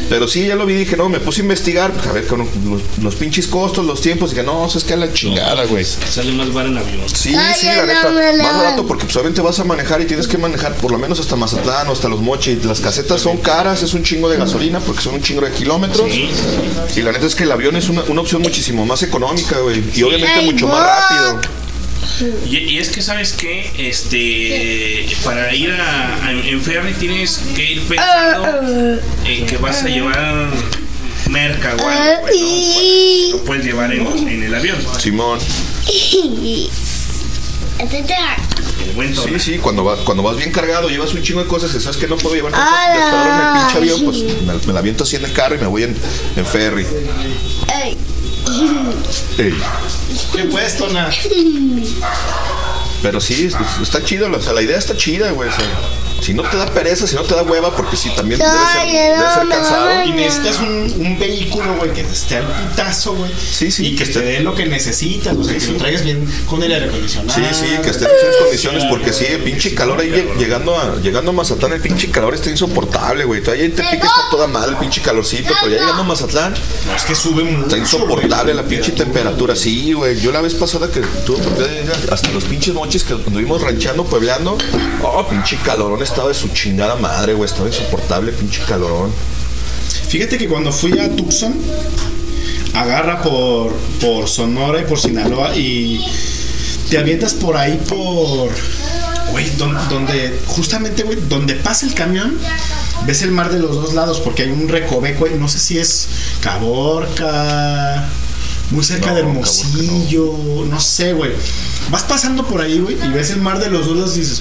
Pero 0.08 0.28
sí, 0.28 0.46
ya 0.46 0.54
lo 0.54 0.64
vi, 0.64 0.74
dije, 0.74 0.96
no, 0.96 1.08
me 1.08 1.18
puse 1.18 1.40
a 1.40 1.42
investigar, 1.42 1.92
pues, 1.92 2.06
a 2.06 2.12
ver, 2.12 2.28
con 2.28 2.38
los, 2.38 2.48
los 3.02 3.14
pinches 3.16 3.48
costos, 3.48 3.84
los 3.84 4.00
tiempos. 4.00 4.30
Dije, 4.30 4.44
no, 4.44 4.66
es 4.66 4.84
que 4.84 4.94
a 4.94 4.96
la 4.96 5.12
chingada, 5.12 5.64
güey. 5.64 5.84
Sale 5.84 6.30
más 6.30 6.52
bar 6.52 6.66
en 6.66 6.78
avión. 6.78 7.08
Sí, 7.08 7.34
sí, 7.56 7.66
la 7.66 7.86
neta. 7.86 8.08
Más 8.08 8.56
barato 8.56 8.86
porque 8.86 9.04
pues, 9.04 9.16
obviamente 9.16 9.40
vas 9.40 9.58
a 9.58 9.64
manejar 9.64 10.00
y 10.00 10.04
tienes 10.04 10.28
que 10.28 10.38
manejar 10.38 10.74
por 10.76 10.92
lo 10.92 10.98
menos 10.98 11.18
hasta 11.18 11.34
Mazatlán 11.34 11.88
o 11.88 11.92
hasta 11.92 12.08
los 12.08 12.20
mochis. 12.20 12.64
Las 12.64 12.80
casetas 12.80 13.20
son 13.20 13.38
caras, 13.48 13.82
es 13.82 13.94
un 13.94 14.02
chingo 14.02 14.28
de 14.28 14.36
gasolina 14.36 14.78
porque 14.80 15.00
son 15.02 15.14
un 15.14 15.22
chingo 15.22 15.40
de 15.42 15.50
kilómetros. 15.52 16.10
Y 16.96 17.02
la 17.02 17.12
neta 17.12 17.26
es 17.26 17.34
que 17.34 17.44
el 17.44 17.52
avión 17.52 17.76
es 17.76 17.88
una, 17.88 18.02
una 18.02 18.20
opción 18.20 18.42
muchísimo 18.42 18.84
más 18.86 19.02
económica, 19.02 19.58
güey. 19.60 19.82
Y 19.94 20.02
obviamente 20.02 20.40
mucho 20.42 20.68
más 20.68 20.80
rápido. 20.86 21.40
Y, 22.46 22.56
y 22.56 22.78
es 22.78 22.88
que, 22.90 23.00
¿sabes 23.02 23.32
qué? 23.32 23.70
Este, 23.78 25.06
para 25.24 25.54
ir 25.54 25.70
a, 25.72 26.26
a- 26.26 26.32
en 26.32 26.60
ferry 26.60 26.92
tienes 26.94 27.40
que 27.54 27.72
ir 27.72 27.82
pensando 27.82 29.00
en 29.24 29.46
que 29.46 29.56
vas 29.58 29.82
a 29.84 29.88
llevar 29.88 30.48
merca 31.30 31.76
o 31.78 31.88
algo, 31.88 32.20
güey, 32.22 33.30
¿no? 33.30 33.36
Lo 33.38 33.44
puedes 33.44 33.64
llevar 33.64 33.92
en, 33.92 34.06
en 34.28 34.42
el 34.42 34.54
avión. 34.54 34.78
Simón. 34.98 35.38
Sí, 39.22 39.38
sí, 39.38 39.58
cuando, 39.58 39.84
va- 39.84 39.96
cuando 40.04 40.22
vas 40.22 40.36
bien 40.36 40.50
cargado, 40.52 40.88
llevas 40.88 41.12
un 41.14 41.22
chingo 41.22 41.42
de 41.42 41.48
cosas 41.48 41.74
y 41.74 41.80
sabes 41.80 41.96
que 41.96 42.06
no 42.08 42.16
puedo 42.16 42.34
llevar 42.34 42.52
en 42.52 42.58
el 42.58 43.52
pinche 43.60 43.76
avión, 43.78 44.00
pues 44.04 44.18
me, 44.44 44.66
me 44.66 44.72
la 44.72 44.78
aviento 44.80 45.04
así 45.04 45.16
en 45.16 45.24
el 45.24 45.32
carro 45.32 45.54
y 45.54 45.58
me 45.58 45.66
voy 45.66 45.82
en, 45.84 45.96
en 46.36 46.46
ferry. 46.46 46.86
Ey. 49.38 49.54
¿Qué 50.34 50.44
puedes, 50.44 50.76
Tona? 50.78 51.10
Pero 53.02 53.20
sí, 53.20 53.44
es- 53.46 53.54
es- 53.54 53.82
está 53.82 54.02
chido, 54.04 54.28
o 54.30 54.40
sea, 54.42 54.52
la 54.52 54.62
idea 54.62 54.78
está 54.78 54.96
chida, 54.96 55.30
güey. 55.32 55.48
o 55.48 55.52
sea, 55.52 55.64
si 56.20 56.34
no 56.34 56.42
te 56.42 56.56
da 56.56 56.66
pereza, 56.66 57.06
si 57.06 57.14
no 57.16 57.22
te 57.22 57.34
da 57.34 57.42
hueva, 57.42 57.74
porque 57.74 57.96
sí, 57.96 58.10
también 58.16 58.40
debe 58.40 58.50
ser, 58.72 58.86
debe 58.92 59.30
ser 59.34 59.48
cansado. 59.48 60.04
Y 60.04 60.12
necesitas 60.12 60.58
un, 60.60 60.94
un 61.06 61.18
vehículo, 61.18 61.76
güey, 61.76 61.92
que 61.92 62.00
esté 62.02 62.36
al 62.38 62.44
putazo, 62.46 63.14
güey. 63.14 63.30
Sí, 63.38 63.70
sí. 63.70 63.86
Y 63.88 63.96
que 63.96 64.04
te 64.06 64.20
dé 64.20 64.40
lo 64.40 64.54
que 64.54 64.66
necesitas, 64.66 65.36
o 65.36 65.44
sea, 65.44 65.56
que 65.56 65.66
lo 65.66 65.78
traigas 65.78 66.04
bien 66.04 66.26
con 66.46 66.62
el 66.62 66.72
aire 66.72 66.86
acondicionado. 66.86 67.38
Sí, 67.38 67.44
sí, 67.52 67.66
que 67.82 67.90
esté 67.90 68.04
en 68.04 68.10
esas 68.10 68.36
condiciones, 68.42 68.84
porque 68.90 69.12
sí, 69.12 69.24
el 69.26 69.42
pinche 69.42 69.74
calor 69.74 70.00
ahí 70.00 70.10
lleg- 70.10 70.36
llegando 70.36 70.76
a, 70.78 70.96
llegando 70.96 71.30
a 71.30 71.34
Mazatlán, 71.34 71.72
el 71.72 71.80
pinche 71.80 72.10
calor 72.10 72.34
está 72.34 72.50
insoportable, 72.50 73.24
güey. 73.24 73.42
Todavía 73.42 73.64
en 73.66 73.74
Tepic 73.74 73.94
está 74.04 74.28
toda 74.30 74.46
madre 74.46 74.72
el 74.72 74.76
pinche 74.76 75.00
calorcito, 75.00 75.52
pero 75.62 75.72
ya 75.74 75.80
llegando 75.80 76.02
a 76.02 76.06
Mazatlán, 76.06 76.54
No, 76.86 76.96
es 76.96 77.02
que 77.04 77.14
sube 77.14 77.44
mucho. 77.44 77.66
está 77.66 77.78
insoportable 77.78 78.54
la 78.54 78.64
pinche 78.64 78.92
temperatura. 78.92 79.54
Sí, 79.56 79.92
güey. 79.92 80.18
Yo 80.20 80.32
la 80.32 80.40
vez 80.40 80.54
pasada 80.54 80.90
que 80.90 81.00
tuve 81.24 81.36
oportunidad 81.40 81.68
de 82.06 82.12
hasta 82.12 82.30
los 82.30 82.44
pinches 82.44 82.74
mochis 82.74 83.04
que 83.04 83.14
anduvimos 83.14 83.62
ranchando, 83.62 84.04
puebleando, 84.04 84.56
oh, 85.02 85.26
pinche 85.28 85.56
calorón 85.64 86.02
estaba 86.08 86.28
de 86.28 86.34
su 86.34 86.48
chingada 86.48 86.96
madre, 86.96 87.34
güey. 87.34 87.48
Estaba 87.48 87.68
insoportable, 87.68 88.32
pinche 88.32 88.62
calorón. 88.66 89.10
Fíjate 90.08 90.38
que 90.38 90.48
cuando 90.48 90.72
fui 90.72 90.98
a 90.98 91.14
Tucson, 91.14 91.54
agarra 92.74 93.22
por, 93.22 93.72
por 94.00 94.28
Sonora 94.28 94.80
y 94.80 94.84
por 94.84 94.98
Sinaloa 95.00 95.56
y 95.56 96.04
te 96.90 96.98
avientas 96.98 97.34
por 97.34 97.56
ahí 97.56 97.80
por. 97.88 98.50
Güey, 99.30 99.50
don- 99.56 99.76
donde, 99.90 100.38
justamente, 100.46 101.02
güey, 101.02 101.18
donde 101.28 101.54
pasa 101.54 101.84
el 101.86 101.92
camión, 101.92 102.34
ves 103.06 103.20
el 103.22 103.30
mar 103.30 103.50
de 103.52 103.58
los 103.58 103.74
dos 103.74 103.92
lados, 103.92 104.20
porque 104.20 104.44
hay 104.44 104.50
un 104.50 104.68
recoveco, 104.68 105.20
güey, 105.20 105.34
no 105.34 105.48
sé 105.48 105.58
si 105.58 105.78
es 105.78 106.08
Caborca, 106.40 108.08
muy 108.70 108.82
cerca 108.84 109.08
No, 109.10 109.14
de 109.14 109.20
Hermosillo, 109.20 110.34
no. 110.66 110.80
sé, 110.80 111.12
güey. 111.12 111.32
Vas 111.90 112.04
pasando 112.04 112.46
por 112.46 112.62
ahí, 112.62 112.78
güey, 112.78 112.96
y 113.04 113.08
ves 113.08 113.30
el 113.30 113.40
mar 113.40 113.58
de 113.60 113.68
los 113.70 113.86
dos 113.86 113.96
lados 113.96 114.16
y 114.16 114.20
dices, 114.20 114.40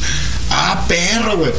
ah, 0.51 0.85
perro, 0.87 1.37
güey. 1.37 1.51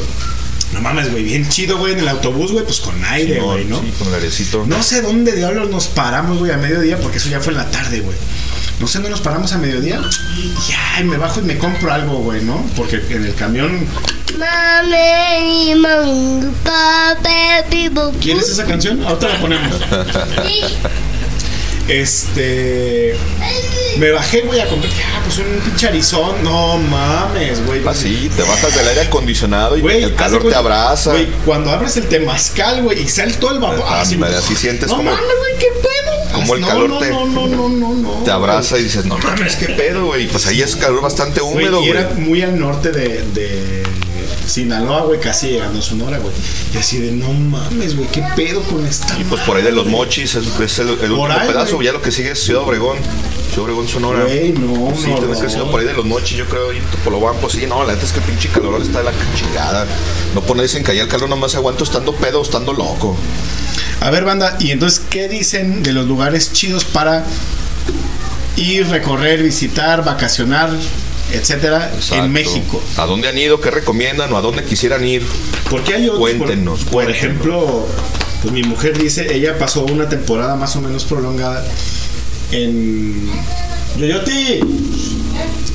No 0.73 0.83
mames, 0.83 1.11
güey, 1.11 1.23
bien 1.23 1.49
chido, 1.49 1.79
güey, 1.79 1.95
en 1.95 2.01
el 2.01 2.09
autobús, 2.09 2.53
güey, 2.53 2.65
pues 2.65 2.81
con 2.81 3.03
aire, 3.07 3.41
güey, 3.41 3.65
¿no? 3.65 3.81
Sí, 3.81 3.93
con 3.99 4.09
el 4.09 4.15
airecito. 4.15 4.67
No 4.67 4.83
sé 4.83 5.01
dónde 5.01 5.33
diablos 5.33 5.71
nos 5.71 5.87
paramos, 5.87 6.39
güey, 6.39 6.53
a 6.53 6.59
mediodía, 6.59 6.99
porque 6.99 7.19
eso 7.19 7.31
ya 7.31 7.41
fue 7.41 7.53
en 7.53 7.59
la 7.59 7.71
tarde, 7.71 8.01
güey. 8.01 8.17
No 8.79 8.87
sé 8.87 8.99
dónde 8.99 9.11
nos 9.11 9.21
paramos 9.21 9.53
a 9.53 9.59
mediodía. 9.59 10.01
Y 10.37 10.73
ay, 10.95 11.05
me 11.05 11.17
bajo 11.17 11.41
y 11.41 11.45
me 11.45 11.57
compro 11.59 11.93
algo, 11.93 12.19
güey, 12.19 12.45
¿no? 12.45 12.65
Porque 12.77 12.97
en 13.11 13.25
el 13.25 13.35
camión. 13.35 13.87
¿Quieres 18.21 18.49
esa 18.49 18.67
canción? 18.67 19.03
Ahorita 19.03 19.29
la 19.29 19.41
ponemos. 19.41 19.73
Este. 21.89 23.17
Me 23.97 24.11
bajé, 24.13 24.43
güey, 24.43 24.61
a 24.61 24.69
comprar. 24.69 24.93
Ah, 25.15 25.21
pues 25.25 25.39
un 25.39 25.59
pinche 25.61 25.89
arizón. 25.89 26.43
No 26.45 26.79
mames, 26.79 27.65
güey. 27.67 27.87
Así, 27.89 28.31
te 28.37 28.43
bajas 28.43 28.75
del 28.77 28.87
aire 28.89 29.01
acondicionado 29.03 29.77
y 29.77 29.85
el 29.87 30.15
calor 30.15 30.49
te 30.49 30.55
abraza. 30.55 31.13
Güey, 31.13 31.27
cuando 31.45 31.71
abres 31.71 31.97
el 31.97 32.07
temazcal, 32.07 32.83
güey, 32.83 33.03
y 33.03 33.09
sale 33.09 33.33
todo 33.35 33.53
el 33.53 33.59
vapor. 33.59 33.85
Ah, 33.89 34.03
así, 34.03 34.21
así 34.23 34.55
sientes 34.55 34.89
no 34.89 34.99
como- 34.99 35.11
mames, 35.11 35.27
güey, 35.39 35.59
qué 35.59 35.69
pedo. 35.81 36.33
Como 36.33 36.55
el 36.55 36.61
no, 36.61 36.67
calor 36.69 36.89
no, 36.91 36.99
te, 36.99 37.11
no, 37.11 37.27
no, 37.27 37.49
no, 37.49 37.69
no, 37.71 37.95
no, 37.95 38.11
te 38.23 38.31
abraza 38.31 38.79
y 38.79 38.85
dices, 38.85 39.07
no 39.07 39.17
mames, 39.19 39.57
qué 39.57 39.69
pedo, 39.71 40.05
güey. 40.07 40.29
Pues 40.29 40.47
ahí 40.47 40.61
es 40.63 40.77
calor 40.77 41.01
bastante 41.01 41.41
húmedo, 41.41 41.79
güey. 41.79 41.91
era 41.91 42.11
muy 42.17 42.43
al 42.43 42.61
norte 42.61 42.93
de, 42.93 43.23
de 43.33 43.78
Sinaloa, 44.49 45.03
güey, 45.03 45.21
casi 45.21 45.49
llegando 45.49 45.79
a 45.79 45.83
Sonora, 45.83 46.19
güey. 46.19 46.33
Y 46.75 46.79
así 46.79 46.99
de, 46.99 47.13
no 47.13 47.33
mames, 47.33 47.97
güey, 47.97 48.09
qué 48.09 48.25
pedo 48.35 48.63
con 48.63 48.85
esta 48.87 49.19
Y 49.19 49.25
pues 49.25 49.43
por 49.43 49.57
ahí 49.57 49.63
de 49.63 49.73
los 49.73 49.87
mochis 49.87 50.35
es, 50.35 50.47
es 50.61 50.79
el, 50.79 50.89
el 50.89 51.13
último 51.13 51.27
ahí, 51.29 51.47
pedazo. 51.49 51.77
güey. 51.77 51.87
Ya 51.87 51.93
lo 51.93 52.01
que 52.03 52.11
sigue 52.11 52.33
es 52.33 52.43
Ciudad 52.43 52.63
Obregón. 52.63 52.97
Ciudad 53.49 53.65
Obregón, 53.65 53.89
Sonora. 53.89 54.25
Güey, 54.25 54.53
no, 54.53 54.93
Sí, 54.97 55.09
no, 55.11 55.21
no. 55.21 55.41
que 55.41 55.49
sido 55.51 55.71
por 55.71 55.81
ahí 55.81 55.87
de 55.87 55.95
los 55.95 56.05
mochis, 56.05 56.37
yo 56.39 56.47
creo. 56.47 56.73
Y 56.73 56.81
Topolobampo, 56.81 57.49
sí, 57.51 57.67
no, 57.67 57.85
la 57.85 57.93
neta 57.95 58.05
es 58.07 58.13
que 58.13 58.19
el 58.21 58.25
pinche 58.25 58.49
calor 58.49 58.81
está 58.81 58.99
de 58.99 59.05
la 59.05 59.13
chingada. 59.37 59.87
No 60.35 60.41
ponerse 60.43 60.79
en 60.79 60.85
calle 60.85 61.01
el 61.01 61.09
calor, 61.09 61.29
nomás 61.29 61.55
aguanto 61.55 61.85
estando 61.85 62.15
pedo, 62.15 62.43
estando 62.43 62.73
loco. 62.73 63.17
A 64.01 64.11
ver, 64.11 64.25
banda, 64.25 64.57
y 64.61 64.71
entonces, 64.71 65.01
¿qué 65.11 65.29
dicen 65.29 65.83
de 65.83 65.93
los 65.93 66.07
lugares 66.07 66.53
chidos 66.53 66.85
para 66.85 67.25
ir, 68.57 68.87
recorrer, 68.89 69.43
visitar, 69.43 70.05
vacacionar, 70.05 70.71
etcétera, 71.33 71.91
Exacto. 71.95 72.25
en 72.25 72.33
México? 72.33 72.83
¿A 72.97 73.07
dónde 73.07 73.29
han 73.29 73.39
ido? 73.39 73.61
¿Qué 73.61 73.71
recomiendan? 73.71 74.33
¿O 74.33 74.37
a 74.37 74.41
dónde 74.41 74.65
quisieran 74.65 75.05
ir? 75.07 75.23
Porque 75.71 75.95
hay 75.95 76.05
otros. 76.09 76.21
Cuéntenos, 76.21 76.81
Por, 76.85 77.05
por 77.05 77.11
ejemplo, 77.11 77.87
pues 78.43 78.53
mi 78.55 78.63
mujer 78.63 78.97
dice, 78.99 79.35
ella 79.35 79.59
pasó 79.59 79.85
una 79.85 80.09
temporada 80.09 80.57
más 80.57 80.75
o 80.77 80.81
menos 80.81 81.05
prolongada 81.05 81.65
en 82.53 83.29
Yoyoti. 83.99 84.61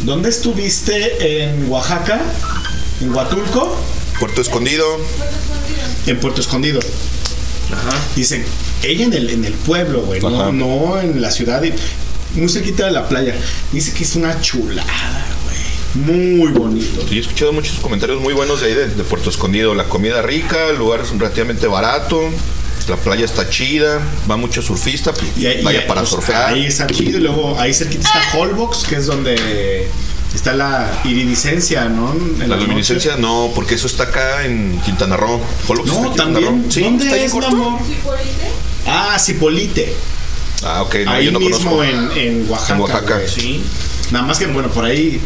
¿Dónde 0.04 0.30
estuviste 0.30 1.44
en 1.46 1.70
Oaxaca? 1.70 2.22
¿En 3.02 3.14
Huatulco? 3.14 3.76
Puerto 4.20 4.42
Escondido. 4.42 4.86
En 6.08 6.20
Puerto 6.20 6.42
Escondido. 6.42 6.80
Dicen, 8.16 8.44
ella 8.84 9.06
en 9.06 9.14
el, 9.14 9.30
en 9.30 9.46
el 9.46 9.54
pueblo, 9.54 10.02
güey, 10.02 10.22
no, 10.22 10.42
Ajá. 10.42 10.52
no 10.52 11.00
en 11.00 11.22
la 11.22 11.32
ciudad, 11.32 11.64
y- 11.64 11.74
muy 12.40 12.50
cerquita 12.50 12.86
de 12.86 12.92
la 12.92 13.08
playa. 13.08 13.36
Dice 13.72 13.94
que 13.94 14.04
es 14.04 14.16
una 14.16 14.40
chulada, 14.42 15.26
güey. 15.28 15.33
Muy 15.96 16.52
bonito. 16.52 17.06
Sí, 17.08 17.18
he 17.18 17.22
escuchado 17.22 17.54
muchos 17.54 17.78
comentarios 17.80 18.20
muy 18.20 18.34
buenos 18.34 18.62
de 18.62 18.68
ahí, 18.68 18.74
de, 18.74 18.88
de 18.88 19.04
Puerto 19.04 19.30
Escondido. 19.30 19.76
La 19.76 19.84
comida 19.86 20.22
rica, 20.22 20.68
el 20.70 20.78
lugar 20.78 21.02
es 21.02 21.12
relativamente 21.12 21.68
barato, 21.68 22.20
la 22.88 22.96
playa 22.98 23.26
está 23.26 23.48
chida, 23.50 24.00
va 24.30 24.36
mucho 24.36 24.62
surfista, 24.64 25.14
pues, 25.14 25.26
Y 25.38 25.46
ahí- 25.46 25.62
vaya 25.64 25.84
y, 25.84 25.88
para 25.88 26.02
pues, 26.02 26.10
surfear. 26.10 26.54
Ahí 26.54 26.66
está 26.66 26.88
chido. 26.88 27.20
Y 27.20 27.22
luego 27.22 27.60
ahí 27.60 27.74
cerquita 27.74 28.08
está 28.08 28.38
Holbox, 28.40 28.86
que 28.86 28.96
es 28.96 29.06
donde 29.06 29.88
está 30.34 30.54
la 30.56 30.92
iridicencia, 31.06 31.86
¿no? 31.86 32.12
En 32.42 32.50
La 32.50 32.56
luminiscencia 32.58 33.16
no, 33.18 33.52
porque 33.54 33.76
eso 33.76 33.86
está 33.86 34.04
acá 34.06 34.46
en 34.46 34.82
Quintana 34.84 35.16
Roo. 35.16 35.40
Holbox 35.68 35.90
está 35.90 35.94
No, 35.94 36.06
en 36.06 36.10
Quintana 36.10 36.34
también. 36.34 36.64
Roo. 36.64 36.72
Sí, 36.72 36.82
¿Dónde 36.82 37.04
está 37.06 37.18
es, 37.18 37.32
corto. 37.32 37.48
amor? 37.50 37.80
Ah, 38.88 39.18
Cipolite. 39.20 39.94
Ah, 40.64 40.82
ok, 40.82 40.96
no, 41.06 41.12
ahí 41.12 41.26
yo 41.26 41.32
no 41.34 41.40
mismo 41.40 41.78
conozco. 41.78 41.84
en, 41.84 42.18
en 42.18 42.50
Oaxaca. 42.50 42.74
En 42.74 42.82
Oaxaca. 42.82 43.20
Sí. 43.28 43.62
Nada 44.12 44.26
más 44.26 44.40
que, 44.40 44.48
bueno, 44.48 44.70
por 44.70 44.86
ahí 44.86 45.20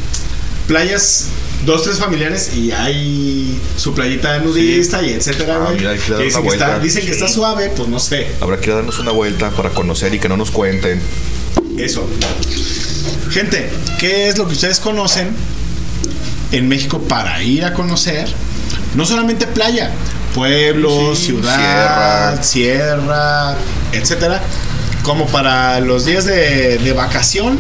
playas, 0.68 1.28
dos, 1.66 1.84
tres 1.84 1.98
familiares 1.98 2.52
y 2.56 2.72
hay 2.72 3.60
su 3.78 3.94
playita 3.94 4.34
de 4.34 4.42
nudista 4.42 5.02
y 5.02 5.12
etcétera, 5.14 5.56
Ah, 5.56 5.66
güey. 5.66 5.78
mira, 5.78 5.92
hay 5.92 5.98
que 5.98 6.04
dicen, 6.04 6.16
una 6.16 6.24
que 6.24 6.28
está, 6.28 6.40
vuelta. 6.42 6.80
dicen 6.80 7.06
que 7.06 7.12
está 7.12 7.28
suave, 7.28 7.72
pues 7.76 7.88
no 7.90 8.00
sé. 8.00 8.28
Habrá 8.42 8.60
que 8.60 8.72
darnos 8.72 9.00
una 9.00 9.12
vuelta 9.12 9.50
para 9.52 9.70
conocer 9.70 10.14
y 10.14 10.20
que 10.20 10.30
no 10.30 10.38
nos 10.38 10.52
cuenten. 10.52 11.02
Eso. 11.78 12.08
Gente, 13.32 13.70
¿qué 14.00 14.30
es 14.30 14.38
lo 14.38 14.48
que 14.48 14.54
ustedes 14.54 14.80
conocen 14.80 15.30
en 16.52 16.68
México 16.68 17.00
para 17.02 17.42
ir 17.44 17.66
a 17.66 17.74
conocer? 17.74 18.28
No 18.96 19.06
solamente 19.06 19.46
playa, 19.48 19.92
pueblos, 20.34 21.20
Sí, 21.20 21.26
ciudad, 21.28 22.42
sierra, 22.44 23.56
etcétera. 23.92 24.42
Como 25.04 25.28
para 25.28 25.80
los 25.80 26.06
días 26.06 26.26
de, 26.26 26.78
de 26.80 26.94
vacación, 26.94 27.58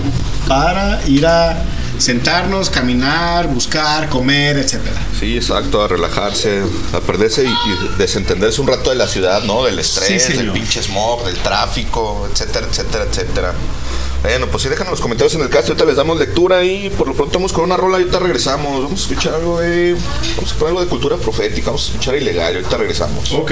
para 0.48 1.00
ir 1.08 1.26
a 1.26 1.62
sentarnos, 1.98 2.70
caminar, 2.70 3.48
buscar, 3.48 4.10
comer, 4.10 4.58
etcétera. 4.58 4.96
Sí, 5.20 5.36
exacto, 5.36 5.84
a 5.84 5.88
relajarse, 5.88 6.64
a 6.94 7.00
perderse 7.00 7.44
y, 7.44 7.48
y 7.48 7.98
desentenderse 7.98 8.62
un 8.62 8.68
rato 8.68 8.90
de 8.90 8.96
la 8.96 9.08
ciudad, 9.08 9.44
¿no? 9.44 9.64
Del 9.66 9.80
estrés, 9.80 10.24
Sí, 10.24 10.34
del 10.34 10.52
pinche 10.52 10.82
smog, 10.82 11.26
del 11.26 11.38
tráfico, 11.38 12.28
etcétera, 12.32 12.68
etcétera, 12.70 13.06
etcétera. 13.10 13.54
Bueno, 14.24 14.48
pues 14.48 14.64
sí, 14.64 14.70
déjanos 14.70 14.92
los 14.92 15.02
comentarios 15.02 15.36
en 15.36 15.42
el 15.42 15.50
cast, 15.50 15.70
ahorita 15.70 15.86
les 15.86 15.96
damos 15.96 16.18
lectura 16.18 16.64
y 16.64 16.90
por 16.90 17.08
lo 17.08 17.14
pronto 17.14 17.34
vamos 17.36 17.54
con 17.54 17.66
una 17.66 17.78
rola 17.78 17.98
y 18.00 18.02
ahorita 18.02 18.20
regresamos. 18.20 18.84
Vamos 18.84 19.00
a 19.00 19.04
escuchar 19.04 19.36
algo 19.36 19.60
de. 19.60 19.96
Vamos 20.36 20.52
a 20.52 20.56
poner 20.56 20.70
algo 20.70 20.82
de 20.82 20.88
cultura 20.88 21.18
profética, 21.18 21.68
vamos 21.68 21.84
a 21.84 21.92
escuchar 21.92 22.16
ilegal 22.16 22.54
y 22.54 22.58
ahorita 22.58 22.78
regresamos. 22.78 23.32
Ok. 23.34 23.52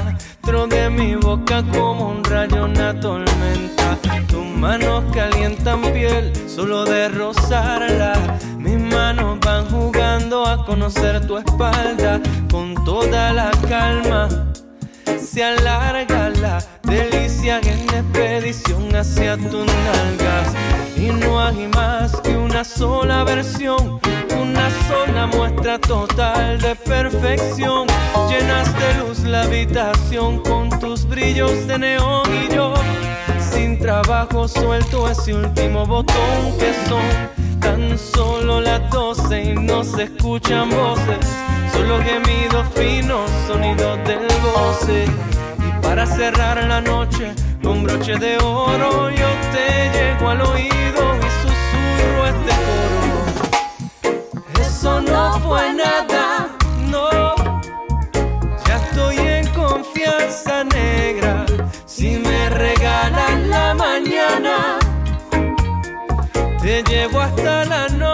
de 0.67 0.89
mi 0.89 1.15
boca 1.15 1.63
como 1.73 2.09
un 2.09 2.23
rayo 2.23 2.65
una 2.65 2.99
tormenta. 2.99 3.97
Tus 4.27 4.45
manos 4.45 5.03
calientan 5.13 5.81
piel 5.81 6.31
solo 6.47 6.85
de 6.85 7.09
rozarla. 7.09 8.13
Mis 8.57 8.79
manos 8.79 9.39
van 9.39 9.65
jugando 9.69 10.45
a 10.45 10.65
conocer 10.65 11.25
tu 11.25 11.37
espalda 11.37 12.21
con 12.51 12.75
toda 12.85 13.33
la 13.33 13.51
calma. 13.67 14.50
Se 15.31 15.45
alarga 15.45 16.29
la 16.41 16.61
delicia 16.83 17.61
en 17.63 17.83
expedición 17.83 18.93
hacia 18.93 19.37
tus 19.37 19.65
nalgas. 19.65 20.53
Y 20.97 21.05
no 21.05 21.39
hay 21.39 21.69
más 21.69 22.19
que 22.19 22.35
una 22.35 22.65
sola 22.65 23.23
versión, 23.23 24.01
una 24.37 24.69
sola 24.89 25.27
muestra 25.27 25.79
total 25.79 26.59
de 26.59 26.75
perfección. 26.75 27.87
Llenas 28.29 28.77
de 28.77 28.93
luz 28.95 29.19
la 29.19 29.43
habitación 29.43 30.39
con 30.39 30.69
tus 30.81 31.05
brillos 31.07 31.65
de 31.65 31.77
neón 31.77 32.29
y 32.35 32.53
yo. 32.53 32.73
Sin 33.39 33.79
trabajo 33.79 34.49
suelto 34.49 35.09
ese 35.09 35.33
último 35.33 35.85
botón 35.85 36.57
que 36.59 36.73
son 36.89 37.59
tan 37.61 37.97
solo 37.97 38.59
las 38.59 38.89
doce 38.89 39.43
y 39.43 39.53
no 39.53 39.85
se 39.85 40.03
escuchan 40.03 40.69
voces. 40.71 41.25
Solo 41.73 41.99
gemidos 42.03 42.67
finos, 42.75 43.29
sonidos 43.47 43.97
del 44.05 44.27
goce. 44.41 45.05
Y 45.59 45.81
para 45.81 46.05
cerrar 46.05 46.63
la 46.63 46.81
noche 46.81 47.33
con 47.63 47.83
broche 47.83 48.17
de 48.17 48.37
oro, 48.37 49.09
yo 49.09 49.27
te 49.53 49.89
llego 49.95 50.29
al 50.29 50.41
oído 50.41 51.01
y 51.17 51.29
susurro 51.41 52.27
este 52.33 52.53
coro. 52.65 54.21
Eso 54.61 55.01
no 55.01 55.39
fue 55.39 55.73
nada, 55.73 56.49
no. 56.89 57.09
Ya 58.65 58.75
estoy 58.77 59.17
en 59.17 59.47
confianza 59.53 60.63
negra. 60.63 61.45
Si 61.85 62.17
me 62.17 62.49
regalan 62.49 63.49
la 63.49 63.73
mañana, 63.73 64.79
te 66.61 66.83
llevo 66.83 67.19
hasta 67.21 67.65
la 67.65 67.87
noche 67.89 68.10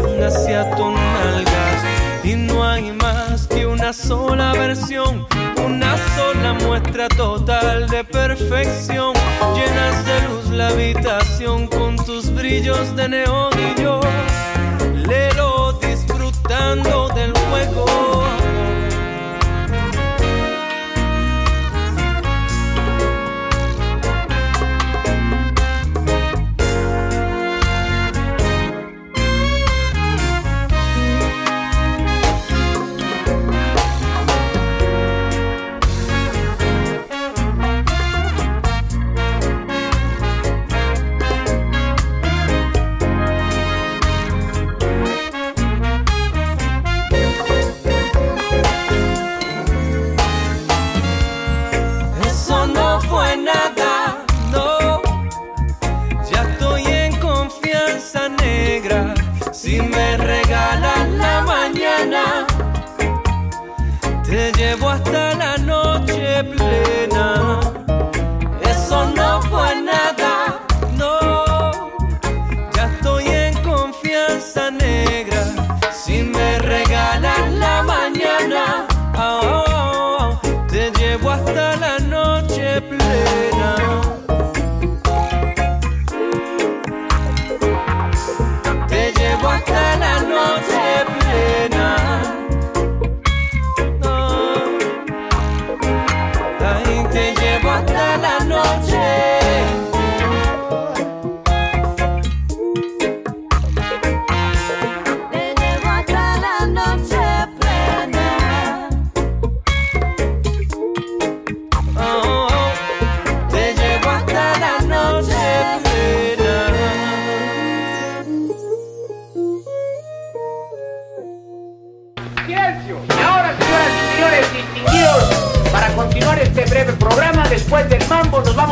hacia 0.00 0.70
tus 0.76 0.94
nalgas. 0.94 1.84
Y 2.24 2.34
no 2.34 2.64
hay 2.64 2.92
más 2.92 3.46
que 3.48 3.66
una 3.66 3.92
sola 3.92 4.52
versión, 4.52 5.26
una 5.64 5.96
sola 6.16 6.54
muestra 6.54 7.08
total 7.08 7.88
de 7.88 8.04
perfección. 8.04 9.12
Llenas 9.54 10.06
de 10.06 10.28
luz 10.28 10.50
la 10.50 10.68
habitación 10.68 11.66
con 11.66 11.96
tus 11.96 12.32
brillos 12.32 12.94
de 12.96 13.08
neón 13.08 13.52
y 13.58 13.82
yo, 13.82 14.00
llevo 64.74 64.88
hasta 64.88 65.34
la 65.34 65.58
noche 65.58 66.42
plena. 66.44 67.81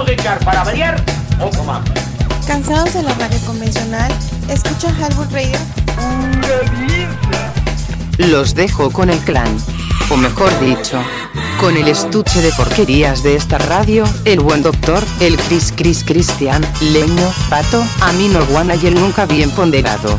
Vamos 0.01 0.11
a 0.11 0.13
echar 0.15 0.45
para 0.45 0.65
variar 0.65 1.05
otro 1.41 1.63
mambo. 1.65 1.93
¿Cansados 2.47 2.95
de 2.95 3.03
la 3.03 3.13
radio 3.15 3.39
convencional? 3.41 4.11
¿Escucha 4.49 4.89
Halbur 4.89 5.31
Radio? 5.31 5.59
Los 8.17 8.55
dejo 8.55 8.91
con 8.91 9.11
el 9.11 9.19
clan. 9.19 9.55
O 10.09 10.17
mejor 10.17 10.51
dicho, 10.61 10.99
con 11.61 11.77
el 11.77 11.87
estuche 11.87 12.41
de 12.41 12.51
porquerías 12.53 13.23
de 13.23 13.37
esta 13.37 13.59
radio, 13.59 14.05
el 14.25 14.41
buen 14.41 14.63
doctor, 14.63 15.05
el 15.21 15.37
Cris 15.37 15.73
Cris 15.77 16.03
Cristian, 16.03 16.67
Leño, 16.81 17.31
Pato, 17.51 17.85
Amino 18.01 18.45
Guana 18.47 18.77
y 18.77 18.87
el 18.87 18.95
nunca 18.95 19.27
bien 19.27 19.51
ponderado. 19.51 20.17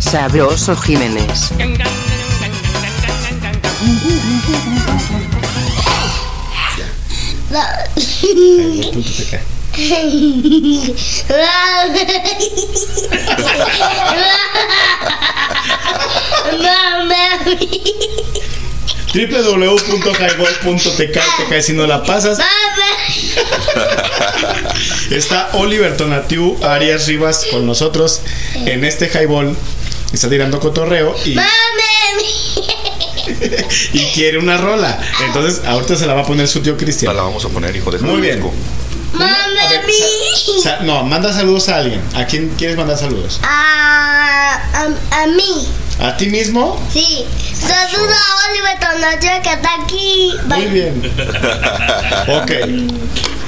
Sabroso 0.00 0.74
Jiménez. 0.74 1.52
www.highball.tk 19.12 21.18
cae 21.48 21.62
si 21.62 21.72
no 21.72 21.84
la 21.86 22.04
pasas. 22.04 22.38
Está 25.10 25.50
Oliver 25.54 25.96
Tonatiu 25.96 26.56
Arias 26.64 27.08
Rivas 27.08 27.46
con 27.50 27.66
nosotros 27.66 28.20
en 28.54 28.84
este 28.84 29.08
highball. 29.08 29.56
Está 30.12 30.28
tirando 30.28 30.60
cotorreo 30.60 31.16
y, 31.24 31.34
y 33.92 34.04
quiere 34.12 34.38
una 34.38 34.56
rola. 34.56 34.98
Entonces, 35.26 35.62
ahorita 35.66 35.96
se 35.96 36.06
la 36.06 36.14
va 36.14 36.22
a 36.22 36.26
poner 36.26 36.48
su 36.48 36.60
tío 36.60 36.76
Cristian. 36.76 37.14
La 37.14 37.22
vamos 37.22 37.44
a 37.44 37.48
poner, 37.48 37.74
hijo 37.74 37.90
de 37.90 37.98
Muy 37.98 38.20
bien. 38.20 38.42
O 38.42 38.52
sea, 40.62 40.80
no, 40.82 41.02
manda 41.04 41.32
saludos 41.32 41.68
a 41.68 41.76
alguien. 41.76 42.02
¿A 42.14 42.24
quién 42.24 42.48
quieres 42.56 42.76
mandar 42.76 42.98
saludos? 42.98 43.40
A, 43.42 44.60
a, 44.72 45.22
a 45.22 45.26
mí. 45.26 45.68
¿A 46.00 46.16
ti 46.16 46.26
mismo? 46.26 46.80
Sí. 46.92 47.26
Saludo 47.52 48.10
a 48.10 48.50
Oliver 48.50 48.78
Tonacho 48.80 49.42
que 49.42 49.52
está 49.52 49.70
aquí. 49.82 50.32
Muy 50.46 50.66
bien. 50.66 51.02
ok. 52.28 52.50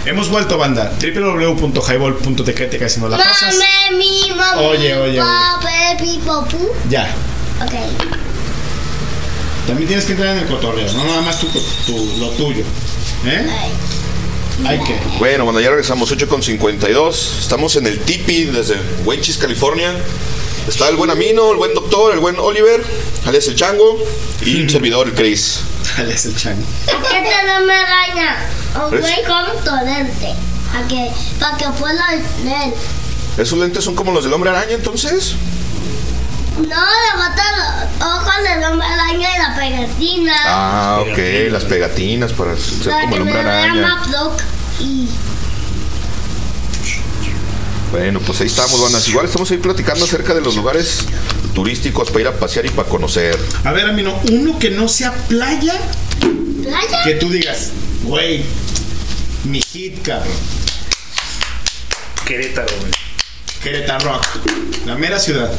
Hemos 0.04 0.28
vuelto, 0.28 0.58
banda. 0.58 0.92
www.highball.tk 1.00 2.70
te 2.70 2.78
cae 2.78 2.88
si 2.88 3.00
no 3.00 3.08
la 3.08 3.16
pasas. 3.16 3.54
Mame, 3.54 3.98
mi, 3.98 4.32
mami. 4.36 4.64
Oye, 4.66 4.96
oye, 4.96 5.20
oye. 5.20 5.22
Papi, 5.22 6.20
papu. 6.26 6.70
Ya. 6.90 7.08
Ok. 7.62 7.72
También 9.66 9.86
tienes 9.88 10.04
que 10.06 10.12
entrar 10.12 10.36
en 10.36 10.42
el 10.42 10.48
cotorreo, 10.48 10.92
no 10.92 11.04
nada 11.04 11.22
más 11.22 11.38
tu, 11.38 11.46
tu- 11.46 12.16
lo 12.18 12.30
tuyo. 12.30 12.64
¿Eh? 13.24 13.46
Hay 14.66 14.78
que. 14.80 14.98
Bueno, 15.18 15.44
bueno, 15.44 15.60
ya 15.60 15.70
regresamos 15.70 16.10
8 16.10 16.28
con 16.28 16.42
52. 16.42 17.38
Estamos 17.40 17.76
en 17.76 17.86
el 17.86 18.00
Tipi 18.00 18.44
desde 18.44 18.76
Wenchis, 19.04 19.38
California. 19.38 19.94
Está 20.68 20.88
el 20.88 20.96
buen 20.96 21.10
Amino, 21.10 21.50
el 21.52 21.56
buen 21.56 21.74
doctor, 21.74 22.12
el 22.12 22.20
buen 22.20 22.38
Oliver, 22.38 22.82
alias 23.26 23.48
el 23.48 23.56
Chango 23.56 23.98
y 24.44 24.62
un 24.62 24.70
servidor, 24.70 25.08
el 25.08 25.14
Chris. 25.14 25.60
alias 25.96 26.24
el 26.26 26.36
Chango. 26.36 26.62
¿Qué 26.86 26.92
te 26.92 27.46
no 27.46 27.66
me? 27.66 27.82
O 28.80 28.90
¿Ves? 28.90 29.00
güey 29.02 29.14
con 29.24 29.64
tu 29.64 29.84
lente. 29.84 30.32
Para 30.72 30.88
que, 30.88 31.10
para 31.38 31.56
que 31.58 31.66
pueda 31.78 32.10
leer. 32.44 32.74
¿Esos 33.36 33.58
lentes 33.58 33.84
son 33.84 33.94
como 33.94 34.12
los 34.12 34.24
del 34.24 34.32
hombre 34.32 34.50
araña 34.50 34.72
entonces? 34.74 35.34
No, 36.56 36.62
le 36.62 37.18
falta 37.18 37.42
los 37.56 38.06
ojos 38.06 38.34
del 38.42 38.64
hombre 38.64 38.86
araña 38.86 39.28
y 39.34 39.38
la 39.38 39.56
pegatina. 39.56 40.34
Ah, 40.44 40.98
ok, 41.00 41.18
las 41.50 41.64
pegatinas 41.64 42.32
para 42.32 42.56
ser 42.56 42.90
para 42.90 43.00
como 43.02 43.16
el 43.16 43.22
hombre 43.22 43.38
araña. 43.40 44.02
Y 44.80 45.08
Bueno, 47.90 48.20
pues 48.20 48.40
ahí 48.40 48.46
estamos, 48.46 48.80
vanas. 48.82 49.08
Igual 49.08 49.26
estamos 49.26 49.50
ahí 49.50 49.58
platicando 49.58 50.04
acerca 50.04 50.34
de 50.34 50.40
los 50.40 50.56
lugares 50.56 51.04
turísticos 51.54 52.08
para 52.10 52.20
ir 52.22 52.26
a 52.28 52.32
pasear 52.38 52.66
y 52.66 52.70
para 52.70 52.88
conocer. 52.88 53.38
A 53.64 53.72
ver, 53.72 53.86
Amino, 53.86 54.18
uno 54.30 54.58
que 54.58 54.70
no 54.70 54.88
sea 54.88 55.12
playa, 55.28 55.74
playa. 56.62 57.04
que 57.04 57.14
tú 57.14 57.28
digas, 57.30 57.70
güey, 58.02 58.44
mi 59.44 59.60
hit, 59.60 60.02
cabrón. 60.02 60.32
Querétaro, 62.24 62.72
güey. 62.80 62.92
Querétaro 63.62 64.14
Rock, 64.14 64.26
la 64.86 64.96
mera 64.96 65.18
ciudad. 65.20 65.52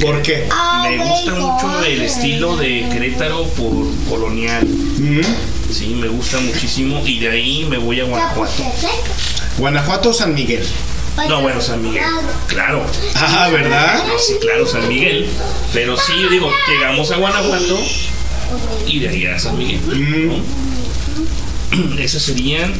¿Por 0.00 0.22
qué? 0.22 0.48
Me 0.84 0.96
gusta 1.04 1.34
mucho 1.34 1.84
el 1.84 2.02
estilo 2.02 2.56
de 2.56 2.88
Querétaro 2.90 3.44
por 3.48 3.72
colonial. 4.08 4.66
Sí, 5.70 5.88
me 5.88 6.08
gusta 6.08 6.40
muchísimo. 6.40 7.02
Y 7.06 7.18
de 7.18 7.30
ahí 7.30 7.66
me 7.68 7.76
voy 7.76 8.00
a 8.00 8.04
Guanajuato. 8.04 8.62
Guanajuato 9.58 10.08
o 10.10 10.12
San 10.14 10.34
Miguel. 10.34 10.66
No, 11.28 11.42
bueno, 11.42 11.60
San 11.60 11.82
Miguel. 11.82 12.04
Claro. 12.46 12.86
Ah, 13.16 13.50
¿verdad? 13.52 14.04
No, 14.06 14.18
sí, 14.18 14.34
claro, 14.40 14.66
San 14.66 14.88
Miguel. 14.88 15.28
Pero 15.74 15.96
sí, 15.98 16.14
digo, 16.30 16.50
llegamos 16.68 17.10
a 17.10 17.16
Guanajuato 17.16 17.78
y 18.86 19.00
de 19.00 19.08
ahí 19.08 19.26
a 19.26 19.38
San 19.38 19.58
Miguel. 19.58 19.80
¿no? 20.28 21.98
Esas 22.02 22.22
serían. 22.22 22.72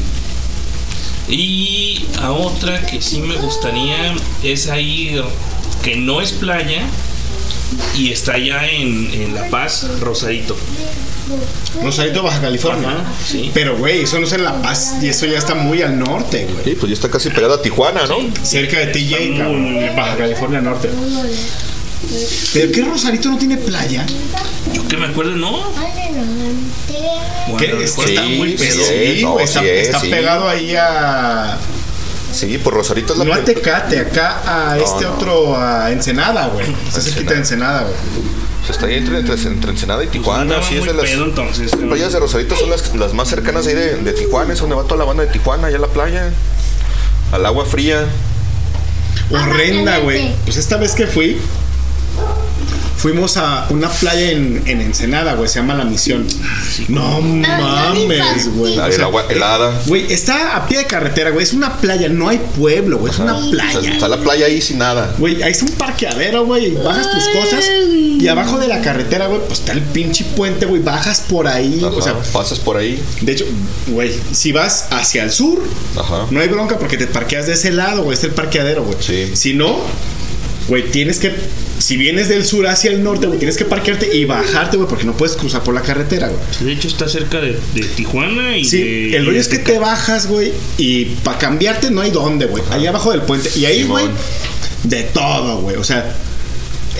Y 1.28 2.06
a 2.20 2.32
otra 2.32 2.84
que 2.86 3.00
sí 3.00 3.20
me 3.20 3.36
gustaría 3.36 4.14
es 4.42 4.68
ahí 4.68 5.20
que 5.82 5.96
no 5.96 6.20
es 6.20 6.32
playa 6.32 6.82
y 7.96 8.12
está 8.12 8.34
allá 8.34 8.68
en, 8.68 9.10
en 9.12 9.34
La 9.34 9.48
Paz, 9.48 9.86
Rosadito. 10.00 10.56
Rosarito, 11.82 12.22
Baja 12.22 12.40
California. 12.40 13.04
sí. 13.26 13.50
Pero, 13.54 13.76
güey, 13.78 14.02
eso 14.02 14.18
no 14.18 14.26
es 14.26 14.32
en 14.32 14.44
La 14.44 14.60
Paz 14.60 14.96
y 15.00 15.08
eso 15.08 15.24
ya 15.26 15.38
está 15.38 15.54
muy 15.54 15.80
al 15.80 15.98
norte, 15.98 16.46
güey. 16.50 16.64
Sí, 16.64 16.74
pues 16.78 16.90
ya 16.90 16.94
está 16.94 17.08
casi 17.08 17.30
pegado 17.30 17.54
a 17.54 17.62
Tijuana, 17.62 18.06
¿no? 18.06 18.16
Cerca 18.42 18.78
de 18.80 18.86
TJ, 18.86 19.16
en 19.40 19.96
Baja 19.96 20.16
California 20.16 20.60
Norte. 20.60 20.90
¿Pero 22.52 22.72
qué 22.72 22.82
Rosarito 22.82 23.28
no 23.28 23.38
tiene 23.38 23.56
playa? 23.56 24.04
Yo 24.72 24.86
que 24.88 24.96
me 24.96 25.06
acuerdo, 25.06 25.32
no. 25.32 25.62
¿Qué? 26.88 27.50
Bueno, 27.50 27.78
sí, 27.86 28.00
está 28.14 28.22
muy 28.22 28.56
sí, 28.56 28.64
pegado. 28.64 28.84
sí, 28.84 29.20
no, 29.22 29.32
güey, 29.32 29.44
está, 29.44 29.60
sí 29.60 29.66
es, 29.68 29.86
está 29.86 30.00
sí. 30.00 30.08
pegado 30.10 30.48
ahí 30.48 30.74
a. 30.76 31.58
Sí, 32.32 32.58
pues 32.62 32.74
Rosarito 32.74 33.12
es 33.12 33.18
la 33.18 33.24
No 33.26 33.34
a 33.34 33.38
Tecate, 33.44 33.98
acá 34.00 34.40
a 34.46 34.76
No, 34.76 34.84
este 34.84 35.04
no. 35.04 35.14
otro, 35.14 35.56
a 35.56 35.90
Ensenada, 35.92 36.46
güey. 36.48 36.66
Está 36.88 37.00
cerquita 37.00 37.32
de 37.32 37.38
Ensenada, 37.40 37.82
güey. 37.82 37.94
pues 38.60 38.70
está 38.70 38.86
ahí 38.86 38.94
entre, 38.94 39.18
entre, 39.18 39.34
entre 39.34 39.70
Ensenada 39.70 40.02
y 40.04 40.06
Tijuana. 40.06 40.42
andaba 40.42 40.62
sí, 40.66 40.74
es 40.76 40.80
muy 40.80 40.88
de 40.88 40.94
las 40.94 41.10
pedo, 41.10 41.24
entonces. 41.26 41.70
las 41.72 41.80
playas 41.80 42.12
de 42.12 42.20
Rosarito 42.20 42.56
son 42.56 42.70
las, 42.70 42.94
las 42.96 43.12
más 43.12 43.28
cercanas 43.28 43.66
ahí 43.66 43.74
de, 43.74 43.96
de 43.96 44.12
Tijuana. 44.12 44.52
Es 44.54 44.60
donde 44.60 44.74
va 44.76 44.84
toda 44.84 44.96
la 44.96 45.04
banda 45.04 45.24
de 45.24 45.30
Tijuana, 45.32 45.66
allá 45.68 45.76
a 45.76 45.80
la 45.80 45.88
playa. 45.88 46.30
Al 47.32 47.44
agua 47.46 47.66
fría. 47.66 48.06
Horrenda, 49.30 49.98
güey. 49.98 50.34
Pues 50.44 50.56
esta 50.56 50.76
vez 50.76 50.92
que 50.94 51.06
fui, 51.06 51.38
fuimos 53.02 53.36
a 53.36 53.66
una 53.70 53.88
playa 53.90 54.30
en, 54.30 54.62
en 54.66 54.80
Ensenada, 54.80 55.34
güey. 55.34 55.48
Se 55.48 55.58
llama 55.58 55.74
La 55.74 55.84
Misión. 55.84 56.24
No 56.88 57.20
mames, 57.20 58.48
güey. 58.54 58.76
La- 58.76 58.84
O 58.84 58.86
el 58.86 58.92
sea, 58.92 59.04
agua 59.06 59.24
helada. 59.28 59.82
Güey, 59.86 60.12
está 60.12 60.56
a 60.56 60.66
pie 60.68 60.78
de 60.78 60.86
carretera, 60.86 61.30
güey. 61.30 61.44
Es 61.44 61.52
una 61.52 61.76
playa, 61.78 62.08
no 62.08 62.28
hay 62.28 62.38
pueblo, 62.56 62.98
güey. 62.98 63.12
Es 63.12 63.18
una 63.18 63.36
O 63.36 63.42
sea, 63.42 63.50
playa. 63.50 63.92
está 63.92 64.08
la 64.08 64.18
playa 64.18 64.46
ahí 64.46 64.60
sin 64.62 64.78
nada. 64.78 65.14
Güey, 65.18 65.42
ahí 65.42 65.50
está 65.52 65.64
un 65.64 65.72
parqueadero, 65.72 66.46
güey. 66.46 66.70
Bajas 66.76 67.10
tus 67.10 67.24
cosas. 67.28 67.64
Y 68.20 68.28
abajo 68.28 68.58
de 68.58 68.68
la 68.68 68.80
carretera, 68.80 69.26
güey, 69.26 69.40
pues 69.48 69.58
está 69.58 69.72
el 69.72 69.80
pinche 69.82 70.24
puente, 70.36 70.64
güey. 70.66 70.80
Bajas 70.80 71.24
por 71.28 71.48
ahí. 71.48 71.78
Ajá, 71.84 71.88
O 71.96 72.00
sea, 72.02 72.14
pasas 72.32 72.60
por 72.60 72.76
ahí. 72.76 73.02
de 73.20 73.32
hecho, 73.32 73.44
güey, 73.88 74.12
si 74.32 74.52
vas 74.52 74.86
hacia 74.90 75.24
el 75.24 75.32
sur, 75.32 75.60
Ajá. 75.98 76.26
no 76.30 76.40
hay 76.40 76.46
bronca 76.48 76.78
porque 76.78 76.96
te 76.96 77.08
parqueas 77.08 77.48
de 77.48 77.54
ese 77.54 77.72
lado, 77.72 78.04
güey. 78.04 78.16
Es 78.16 78.22
el 78.22 78.30
parqueadero, 78.30 78.84
güey. 78.84 78.96
Sí. 79.00 79.32
Si 79.34 79.54
no, 79.54 79.76
güey, 80.68 80.90
tienes 80.90 81.18
que. 81.18 81.32
Si 81.78 81.96
vienes 81.96 82.28
del 82.28 82.44
sur 82.46 82.66
hacia 82.68 82.92
el 82.92 83.02
norte, 83.02 83.26
güey, 83.26 83.38
tienes 83.38 83.56
que 83.56 83.64
parquearte 83.64 84.16
y 84.16 84.24
bajarte, 84.24 84.76
güey, 84.76 84.88
porque 84.88 85.04
no 85.04 85.16
puedes 85.16 85.36
cruzar 85.36 85.62
por 85.64 85.74
la 85.74 85.82
carretera, 85.82 86.28
güey. 86.28 86.40
De 86.60 86.72
hecho, 86.72 86.86
está 86.86 87.08
cerca 87.08 87.40
de, 87.40 87.58
de 87.74 87.82
Tijuana 87.82 88.56
y 88.56 88.64
Sí, 88.64 88.78
de. 89.10 89.16
el 89.16 89.26
rollo 89.26 89.40
es 89.40 89.48
que 89.48 89.58
te 89.58 89.78
bajas, 89.80 90.28
güey, 90.28 90.52
y 90.78 91.06
para 91.24 91.38
cambiarte 91.38 91.90
no 91.90 92.00
hay 92.00 92.10
dónde, 92.12 92.46
güey. 92.46 92.62
Ahí 92.70 92.86
abajo 92.86 93.10
del 93.10 93.22
puente. 93.22 93.50
Y 93.56 93.64
ahí, 93.64 93.82
güey, 93.84 94.06
de 94.84 95.02
todo, 95.02 95.62
güey. 95.62 95.74
O 95.76 95.82
sea, 95.84 96.14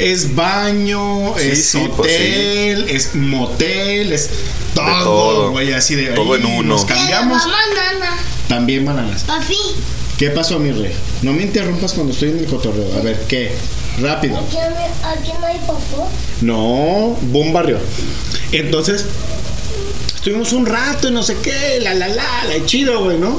es 0.01 0.35
baño, 0.35 1.35
Sí, 1.39 1.49
es 1.51 1.65
sí, 1.67 1.79
pues 1.97 2.11
sí. 2.11 2.17
hotel, 2.19 2.87
es 2.89 3.15
motel, 3.15 4.13
es 4.13 4.31
todo, 4.75 5.51
güey, 5.53 5.73
así 5.75 5.95
de 5.95 6.07
Todo 6.07 6.35
ahí 6.35 6.41
en 6.41 6.47
uno. 6.47 6.63
Nos 6.75 6.85
cambiamos. 6.85 7.43
También 8.49 8.85
bananas. 8.85 9.23
Papi, 9.25 9.57
¿Qué 10.23 10.31
pasó, 10.31 10.61
mi 10.61 10.71
rey? 10.71 10.95
No 11.23 11.33
me 11.33 11.43
interrumpas 11.43 11.95
cuando 11.95 12.13
estoy 12.13 12.31
en 12.31 12.39
el 12.39 12.47
cotorreo. 12.47 12.97
A 12.97 13.01
ver, 13.01 13.19
¿qué? 13.27 13.51
Rápido. 14.01 14.39
aquí 14.39 15.33
no, 15.41 15.45
hay 15.45 15.59
popó. 15.67 16.09
No, 16.43 17.19
boom 17.23 17.53
barrio. 17.53 17.81
Entonces, 18.53 19.05
estuvimos 20.15 20.53
un 20.53 20.67
rato 20.67 21.09
y 21.09 21.11
no 21.11 21.25
sé 21.25 21.39
qué, 21.43 21.81
la 21.81 21.95
la 21.95 22.07
la, 22.07 22.45
la 22.45 22.65
chido, 22.67 23.03
güey, 23.03 23.19
¿no? 23.19 23.37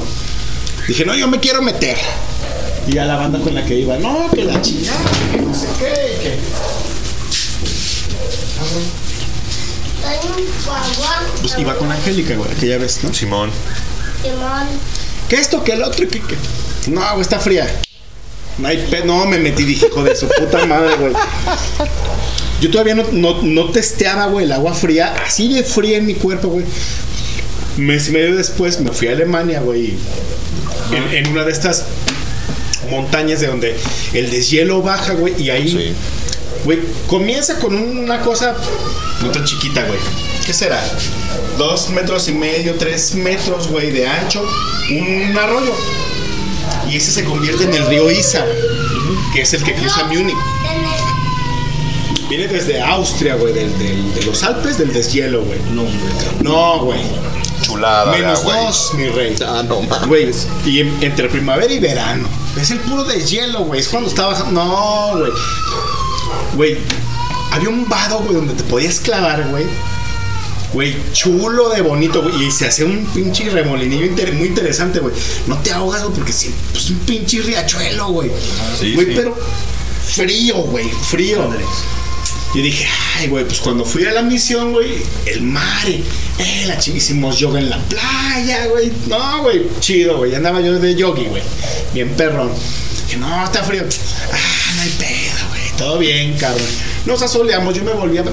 Dije, 0.86 1.06
no, 1.06 1.14
yo 1.14 1.26
me 1.26 1.40
quiero 1.40 1.62
meter. 1.62 1.96
Y 2.86 2.98
a 2.98 3.06
la 3.06 3.16
banda 3.16 3.38
con 3.38 3.54
la 3.54 3.64
que 3.64 3.76
iba, 3.76 3.96
no, 3.96 4.28
que 4.30 4.44
la 4.44 4.60
chingada, 4.60 5.00
que 5.32 5.40
no 5.40 5.54
sé 5.54 5.66
qué, 5.78 6.18
que. 6.22 6.38
Hay 10.06 10.18
un 10.18 10.64
guagua. 10.66 11.22
Pues 11.40 11.58
iba 11.58 11.74
con 11.76 11.90
Angélica, 11.90 12.36
güey, 12.36 12.52
aquella 12.52 12.76
vez, 12.76 13.02
¿no? 13.02 13.14
Simón. 13.14 13.50
Simón. 14.20 14.66
Que 15.30 15.36
esto, 15.36 15.64
que 15.64 15.72
el 15.72 15.82
otro, 15.82 16.06
que, 16.10 16.20
que. 16.20 16.36
No, 16.88 17.00
güey, 17.10 17.20
está 17.22 17.38
fría. 17.38 17.66
No, 18.58 18.68
hay 18.68 18.86
pe- 18.90 19.04
no, 19.04 19.24
me 19.26 19.38
metí, 19.38 19.64
dije, 19.64 19.86
hijo 19.86 20.02
de 20.02 20.14
su 20.14 20.28
puta 20.28 20.64
madre, 20.66 20.94
güey. 20.96 21.12
Yo 22.60 22.70
todavía 22.70 22.94
no, 22.94 23.04
no, 23.12 23.42
no 23.42 23.70
testeaba, 23.70 24.26
güey, 24.26 24.44
el 24.46 24.52
agua 24.52 24.74
fría, 24.74 25.14
así 25.26 25.52
de 25.52 25.64
fría 25.64 25.98
en 25.98 26.06
mi 26.06 26.14
cuerpo, 26.14 26.48
güey. 26.48 26.64
Mes 27.76 28.08
y 28.08 28.12
medio 28.12 28.36
después 28.36 28.78
me 28.80 28.90
fui 28.92 29.08
a 29.08 29.12
Alemania, 29.12 29.60
güey. 29.60 29.94
En, 30.92 31.14
en 31.14 31.28
una 31.32 31.44
de 31.44 31.50
estas 31.52 31.84
montañas 32.90 33.40
de 33.40 33.48
donde 33.48 33.76
el 34.12 34.30
deshielo 34.30 34.82
baja, 34.82 35.14
güey, 35.14 35.34
y 35.42 35.50
ahí, 35.50 35.94
güey, 36.64 36.78
comienza 37.08 37.58
con 37.58 37.74
una 37.74 38.20
cosa 38.20 38.54
no 39.22 39.30
tan 39.30 39.44
chiquita, 39.44 39.84
güey. 39.84 39.98
¿Qué 40.46 40.52
será? 40.52 40.80
Dos 41.58 41.88
metros 41.90 42.28
y 42.28 42.32
medio, 42.32 42.74
tres 42.74 43.14
metros, 43.16 43.68
güey, 43.68 43.90
de 43.90 44.06
ancho, 44.06 44.46
un 44.90 45.36
arroyo. 45.36 45.74
Y 46.94 46.98
ese 46.98 47.10
se 47.10 47.24
convierte 47.24 47.64
en 47.64 47.74
el 47.74 47.86
río 47.88 48.08
Isar, 48.08 48.46
que 49.32 49.42
es 49.42 49.52
el 49.52 49.64
que 49.64 49.74
cruza 49.74 50.04
Múnich. 50.04 50.36
Viene 52.28 52.46
desde 52.46 52.80
Austria, 52.80 53.34
güey, 53.34 53.52
del- 53.52 53.76
del- 53.80 54.14
de 54.14 54.22
los 54.22 54.44
Alpes, 54.44 54.78
del 54.78 54.92
deshielo, 54.92 55.42
güey. 55.42 55.58
No, 55.72 55.82
güey. 55.82 55.92
No, 56.42 56.78
güey. 56.84 57.00
Chulada. 57.62 58.12
Menos 58.12 58.44
güey. 58.44 58.64
dos, 58.64 58.94
mi 58.94 59.08
rey. 59.08 59.34
Ah, 59.44 59.64
no. 59.66 59.80
Güey, 60.06 60.30
y 60.64 60.82
en- 60.82 61.02
entre 61.02 61.28
primavera 61.28 61.72
y 61.72 61.80
verano. 61.80 62.28
Es 62.60 62.70
el 62.70 62.78
puro 62.78 63.02
deshielo, 63.02 63.64
güey. 63.64 63.80
Es 63.80 63.88
cuando 63.88 64.08
está 64.08 64.26
bajando. 64.26 64.64
No, 64.64 65.18
güey. 65.18 65.32
Güey, 66.54 66.78
había 67.50 67.70
un 67.70 67.88
vado, 67.88 68.20
güey, 68.20 68.34
donde 68.34 68.54
te 68.54 68.62
podías 68.62 69.00
clavar, 69.00 69.48
güey. 69.50 69.64
Güey, 70.74 70.94
chulo 71.12 71.70
de 71.70 71.80
bonito, 71.82 72.20
güey. 72.22 72.44
Y 72.46 72.50
se 72.50 72.66
hace 72.66 72.84
un 72.84 73.06
pinche 73.06 73.48
remolinillo 73.48 74.04
inter- 74.04 74.32
muy 74.34 74.48
interesante, 74.48 74.98
güey. 74.98 75.14
No 75.46 75.56
te 75.58 75.72
ahogas, 75.72 76.02
güey, 76.02 76.14
porque 76.14 76.32
sí, 76.32 76.52
pues 76.72 76.90
un 76.90 76.98
pinche 76.98 77.40
riachuelo, 77.40 78.08
güey. 78.08 78.30
Sí, 78.78 78.92
Güey, 78.94 79.06
sí. 79.06 79.12
pero 79.14 79.38
frío, 80.06 80.56
güey, 80.56 80.90
frío. 80.90 81.48
Yo 82.54 82.62
dije, 82.62 82.86
ay, 83.16 83.26
güey, 83.28 83.44
pues 83.44 83.58
cuando 83.60 83.84
fui 83.84 84.04
a 84.04 84.12
la 84.12 84.22
misión, 84.22 84.72
güey, 84.72 84.96
el 85.26 85.42
mar, 85.42 85.86
eh, 85.88 86.64
la 86.66 86.78
ching- 86.78 86.94
hicimos 86.96 87.38
yoga 87.38 87.58
en 87.58 87.70
la 87.70 87.78
playa, 87.78 88.66
güey. 88.66 88.92
No, 89.08 89.42
güey, 89.42 89.62
chido, 89.80 90.18
güey. 90.18 90.34
Andaba 90.34 90.60
yo 90.60 90.78
de 90.78 90.94
yogi, 90.94 91.24
güey. 91.24 91.42
Bien 91.92 92.10
perrón. 92.16 92.50
Dije, 93.06 93.18
no, 93.18 93.44
está 93.44 93.62
frío. 93.64 93.82
Ah, 94.32 94.72
no 94.76 94.82
hay 94.82 94.90
pedo, 94.90 95.48
güey. 95.50 95.62
Todo 95.78 95.98
bien, 95.98 96.34
cabrón. 96.38 96.66
Nos 97.06 97.20
asoleamos, 97.20 97.74
yo 97.74 97.84
me 97.84 97.92
volví 97.92 98.18
a. 98.18 98.24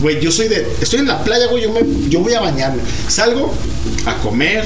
Güey, 0.00 0.20
yo 0.20 0.30
soy 0.30 0.48
de. 0.48 0.66
Estoy 0.80 1.00
en 1.00 1.08
la 1.08 1.24
playa, 1.24 1.46
güey. 1.46 1.62
Yo, 1.62 1.72
me, 1.72 1.80
yo 2.08 2.20
voy 2.20 2.34
a 2.34 2.40
bañarme. 2.40 2.82
Salgo 3.08 3.54
a 4.04 4.14
comer, 4.16 4.64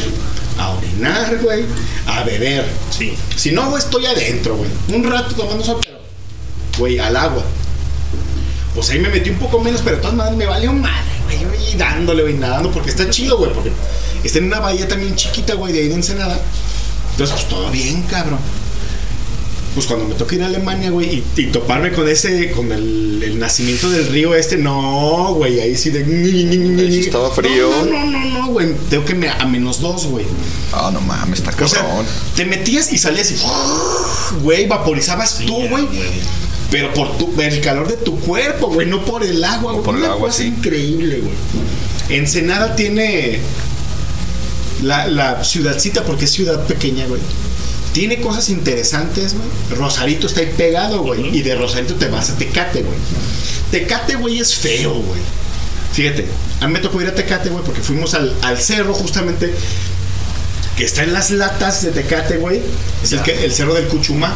a 0.58 0.70
orinar, 0.70 1.38
güey. 1.40 1.64
A 2.06 2.24
beber. 2.24 2.66
Sí. 2.90 3.14
Si 3.36 3.52
no, 3.52 3.70
güey, 3.70 3.82
estoy 3.82 4.06
adentro, 4.06 4.56
güey. 4.56 4.70
Un 4.92 5.04
rato 5.04 5.34
tomando 5.34 5.64
sol, 5.64 5.78
pero. 5.84 5.98
Güey, 6.78 6.98
al 6.98 7.16
agua. 7.16 7.44
Pues 8.74 8.90
ahí 8.90 8.98
me 8.98 9.08
metí 9.08 9.30
un 9.30 9.38
poco 9.38 9.60
menos, 9.60 9.82
pero 9.84 9.96
de 9.96 10.02
todas 10.02 10.16
maneras 10.16 10.36
me 10.36 10.46
valió 10.46 10.72
madre, 10.72 11.04
güey. 11.24 11.40
Yo 11.40 11.50
ahí 11.50 11.76
dándole, 11.76 12.22
güey, 12.22 12.34
nadando, 12.34 12.72
porque 12.72 12.90
está 12.90 13.08
chido, 13.08 13.38
güey. 13.38 13.52
Porque 13.52 13.70
está 14.24 14.38
en 14.38 14.46
una 14.46 14.58
bahía 14.58 14.88
también 14.88 15.14
chiquita, 15.14 15.54
güey, 15.54 15.72
de 15.72 15.80
ahí 15.80 15.88
de 15.88 15.94
Ensenada. 15.94 16.40
Entonces, 17.12 17.36
pues 17.36 17.48
todo 17.48 17.70
bien, 17.70 18.02
cabrón. 18.02 18.40
Pues 19.74 19.86
cuando 19.86 20.06
me 20.06 20.14
toca 20.14 20.36
ir 20.36 20.42
a 20.42 20.46
Alemania, 20.46 20.90
güey, 20.90 21.24
y, 21.36 21.40
y 21.40 21.46
toparme 21.46 21.90
con 21.90 22.08
ese, 22.08 22.52
con 22.52 22.70
el, 22.70 23.20
el 23.24 23.38
nacimiento 23.40 23.90
del 23.90 24.06
río 24.06 24.34
este, 24.34 24.56
no, 24.56 25.34
güey, 25.34 25.58
ahí 25.58 25.76
sí 25.76 25.90
de. 25.90 26.04
Ahí 26.04 27.00
estaba 27.00 27.30
frío. 27.30 27.70
No, 27.70 27.84
no, 27.84 28.06
no, 28.06 28.24
no, 28.26 28.46
güey. 28.52 28.68
Tengo 28.88 29.04
que 29.04 29.14
me, 29.14 29.28
a 29.28 29.44
menos 29.46 29.80
dos, 29.80 30.06
güey. 30.06 30.26
Ah, 30.72 30.90
no 30.92 31.00
mames, 31.00 31.40
está 31.40 31.50
O 31.64 31.68
sea, 31.68 31.82
cabrón. 31.82 32.06
te 32.36 32.44
metías 32.44 32.92
y 32.92 32.98
salías 32.98 33.32
y. 33.32 33.36
Güey, 34.42 34.66
vaporizabas 34.68 35.38
tú, 35.44 35.68
güey. 35.68 35.88
Pero 36.70 36.92
por 36.94 37.16
tu, 37.18 37.40
el 37.40 37.60
calor 37.60 37.88
de 37.88 37.96
tu 37.96 38.18
cuerpo, 38.20 38.68
güey, 38.68 38.86
no 38.86 39.04
por 39.04 39.24
el 39.24 39.42
agua, 39.44 39.72
güey. 39.72 39.84
por 39.84 39.96
el 39.96 40.04
agua, 40.04 40.32
sí. 40.32 40.44
increíble, 40.44 41.20
güey. 41.20 41.34
Ensenada 42.18 42.76
tiene 42.76 43.40
la, 44.82 45.06
la 45.08 45.44
ciudadcita, 45.44 46.04
porque 46.04 46.26
es 46.26 46.32
ciudad 46.32 46.66
pequeña, 46.66 47.06
güey. 47.06 47.20
Tiene 47.94 48.20
cosas 48.20 48.50
interesantes, 48.50 49.34
güey. 49.34 49.78
Rosarito 49.78 50.26
está 50.26 50.40
ahí 50.40 50.52
pegado, 50.54 51.02
güey. 51.02 51.34
Y 51.34 51.40
de 51.40 51.54
Rosarito 51.54 51.94
te 51.94 52.08
vas 52.08 52.28
a 52.28 52.36
Tecate, 52.36 52.82
güey. 52.82 52.98
Tecate, 53.70 54.16
güey, 54.16 54.38
es 54.40 54.54
feo, 54.54 54.92
güey. 54.94 55.20
Fíjate, 55.92 56.26
a 56.60 56.66
mí 56.66 56.72
me 56.74 56.80
tocó 56.80 57.00
ir 57.00 57.08
a 57.08 57.14
Tecate, 57.14 57.48
güey, 57.48 57.64
porque 57.64 57.80
fuimos 57.80 58.12
al, 58.14 58.34
al 58.42 58.58
cerro 58.60 58.92
justamente 58.94 59.54
que 60.76 60.84
está 60.84 61.04
en 61.04 61.12
las 61.12 61.30
latas 61.30 61.82
de 61.82 61.92
Tecate, 61.92 62.36
güey. 62.38 62.60
Es 63.02 63.12
el, 63.12 63.22
que, 63.22 63.44
el 63.44 63.52
cerro 63.52 63.74
del 63.74 63.86
Cuchumá. 63.86 64.34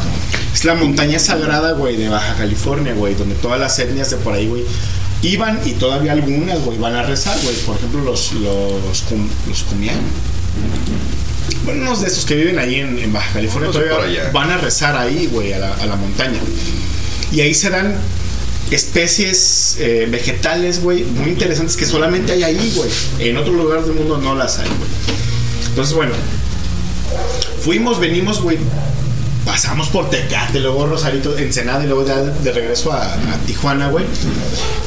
Es 0.54 0.64
la 0.64 0.74
montaña 0.74 1.18
sagrada, 1.18 1.72
güey, 1.72 1.96
de 1.96 2.08
Baja 2.08 2.34
California, 2.36 2.94
güey, 2.94 3.14
donde 3.16 3.34
todas 3.34 3.58
las 3.60 3.76
etnias 3.80 4.10
de 4.10 4.16
por 4.18 4.34
ahí, 4.34 4.46
güey, 4.46 4.64
iban 5.22 5.60
y 5.64 5.72
todavía 5.72 6.12
algunas, 6.12 6.60
güey, 6.64 6.78
van 6.78 6.94
a 6.94 7.02
rezar, 7.02 7.36
güey. 7.42 7.56
Por 7.56 7.76
ejemplo, 7.76 8.02
los, 8.02 8.32
los, 8.34 9.02
cum- 9.02 9.28
los 9.48 9.62
cumián. 9.64 9.98
Bueno, 11.64 11.82
unos 11.82 12.00
de 12.00 12.08
esos 12.08 12.24
que 12.24 12.34
viven 12.34 12.58
ahí 12.58 12.76
en, 12.76 12.98
en 12.98 13.12
Baja 13.12 13.32
California 13.34 13.70
de 13.70 13.78
todavía 13.78 14.30
van 14.32 14.50
a 14.50 14.58
rezar 14.58 14.96
ahí, 14.96 15.28
güey, 15.30 15.52
a 15.52 15.58
la, 15.58 15.74
a 15.74 15.86
la 15.86 15.96
montaña. 15.96 16.40
Y 17.32 17.40
ahí 17.40 17.54
se 17.54 17.70
dan 17.70 17.94
especies 18.70 19.76
eh, 19.78 20.06
vegetales, 20.10 20.82
güey, 20.82 21.04
muy 21.04 21.30
interesantes 21.30 21.76
que 21.76 21.86
solamente 21.86 22.32
hay 22.32 22.42
ahí, 22.42 22.72
güey. 22.76 22.90
En 23.18 23.36
otro 23.36 23.52
lugar 23.52 23.84
del 23.84 23.94
mundo 23.94 24.18
no 24.18 24.34
las 24.34 24.58
hay, 24.58 24.68
güey. 24.68 24.90
Entonces, 25.68 25.94
bueno, 25.94 26.12
fuimos, 27.62 28.00
venimos, 28.00 28.42
güey. 28.42 28.58
Pasamos 29.44 29.88
por 29.88 30.10
Tecate, 30.10 30.60
luego 30.60 30.86
Rosarito, 30.86 31.36
Ensenada 31.38 31.82
y 31.82 31.86
luego 31.86 32.06
ya 32.06 32.16
de 32.16 32.52
regreso 32.52 32.92
a, 32.92 33.14
a 33.14 33.38
Tijuana, 33.46 33.88
güey. 33.88 34.04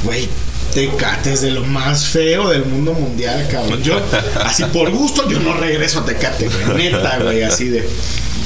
Güey, 0.03 0.29
Tecate 0.73 1.33
es 1.33 1.41
de 1.41 1.51
lo 1.51 1.63
más 1.63 2.07
feo 2.07 2.49
del 2.49 2.65
mundo 2.65 2.93
mundial, 2.93 3.47
cabrón. 3.51 3.81
Yo, 3.83 4.01
así 4.43 4.63
por 4.65 4.89
gusto, 4.91 5.29
yo 5.29 5.39
no 5.39 5.53
regreso 5.53 5.99
a 5.99 6.05
Tecate. 6.05 6.49
Neta, 6.75 7.19
güey, 7.21 7.43
así 7.43 7.69
de. 7.69 7.87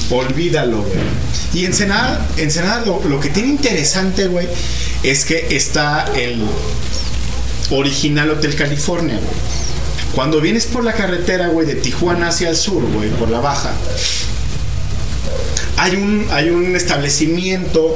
Olvídalo, 0.09 0.84
güey. 0.84 0.99
Y 1.53 1.65
Ensenada, 1.65 2.28
Ensenada 2.38 2.86
lo, 2.86 3.01
lo 3.07 3.19
que 3.19 3.30
tiene 3.30 3.49
interesante, 3.49 4.28
güey, 4.28 4.47
es 5.03 5.26
que 5.26 5.55
está 5.55 6.05
el 6.15 6.43
original 7.71 8.30
Hotel 8.32 8.55
California. 8.55 9.19
Cuando 10.13 10.39
vienes 10.41 10.65
por 10.65 10.84
la 10.84 10.93
carretera, 10.93 11.47
güey, 11.47 11.67
de 11.67 11.76
Tijuana 11.76 12.30
hacia 12.30 12.49
el 12.49 12.55
sur, 12.55 12.84
güey, 12.91 13.09
por 13.11 13.30
la 13.30 13.39
baja, 13.39 13.73
hay 15.78 15.95
un, 15.95 16.26
hay 16.32 16.49
un 16.49 16.76
establecimiento 16.76 17.95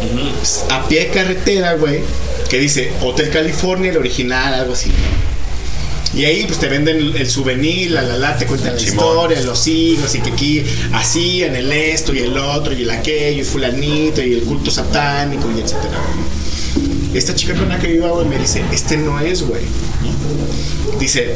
a 0.69 0.87
pie 0.87 1.01
de 1.01 1.07
carretera, 1.07 1.73
güey, 1.73 2.01
que 2.49 2.59
dice 2.59 2.91
Hotel 3.01 3.29
California, 3.29 3.91
el 3.91 3.97
original, 3.97 4.53
algo 4.53 4.73
así. 4.73 4.91
Y 6.13 6.25
ahí 6.25 6.45
pues 6.45 6.59
te 6.59 6.67
venden 6.67 6.97
el, 6.97 7.15
el 7.15 7.29
souvenir, 7.29 7.91
la 7.91 8.01
la 8.01 8.17
la, 8.17 8.35
te 8.35 8.47
cuentan 8.47 8.75
la 8.75 8.81
historia, 8.81 9.39
los 9.41 9.67
hijos, 9.67 10.13
y 10.15 10.21
que 10.21 10.31
aquí 10.31 10.63
hacían 10.91 11.55
el 11.55 11.71
esto 11.71 12.13
y 12.13 12.19
el 12.19 12.35
otro 12.37 12.73
y 12.73 12.81
el 12.81 12.89
aquello, 12.89 13.41
y 13.41 13.45
fulanito, 13.45 14.21
y 14.21 14.33
el 14.33 14.41
culto 14.41 14.71
satánico, 14.71 15.49
y 15.55 15.61
etcétera. 15.61 15.99
Esta 17.13 17.33
chica 17.35 17.53
con 17.55 17.69
la 17.69 17.79
que 17.79 17.93
iba, 17.95 18.09
güey, 18.09 18.27
me 18.27 18.37
dice, 18.37 18.63
este 18.71 18.97
no 18.97 19.19
es, 19.19 19.41
güey. 19.47 19.63
Dice, 20.99 21.35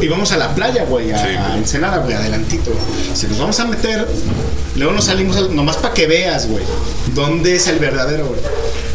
íbamos 0.00 0.32
a 0.32 0.36
la 0.38 0.54
playa, 0.54 0.84
güey, 0.84 1.12
a, 1.12 1.52
a 1.52 1.56
Ensenada, 1.58 1.98
güey, 1.98 2.14
adelantito. 2.14 2.70
Si 3.14 3.26
nos 3.26 3.38
vamos 3.38 3.60
a 3.60 3.66
meter, 3.66 4.06
luego 4.76 4.92
nos 4.92 5.04
salimos, 5.06 5.36
al- 5.36 5.54
nomás 5.54 5.76
para 5.76 5.92
que 5.92 6.06
veas, 6.06 6.46
güey, 6.48 6.64
dónde 7.14 7.56
es 7.56 7.66
el 7.68 7.78
verdadero, 7.78 8.26
güey. 8.26 8.40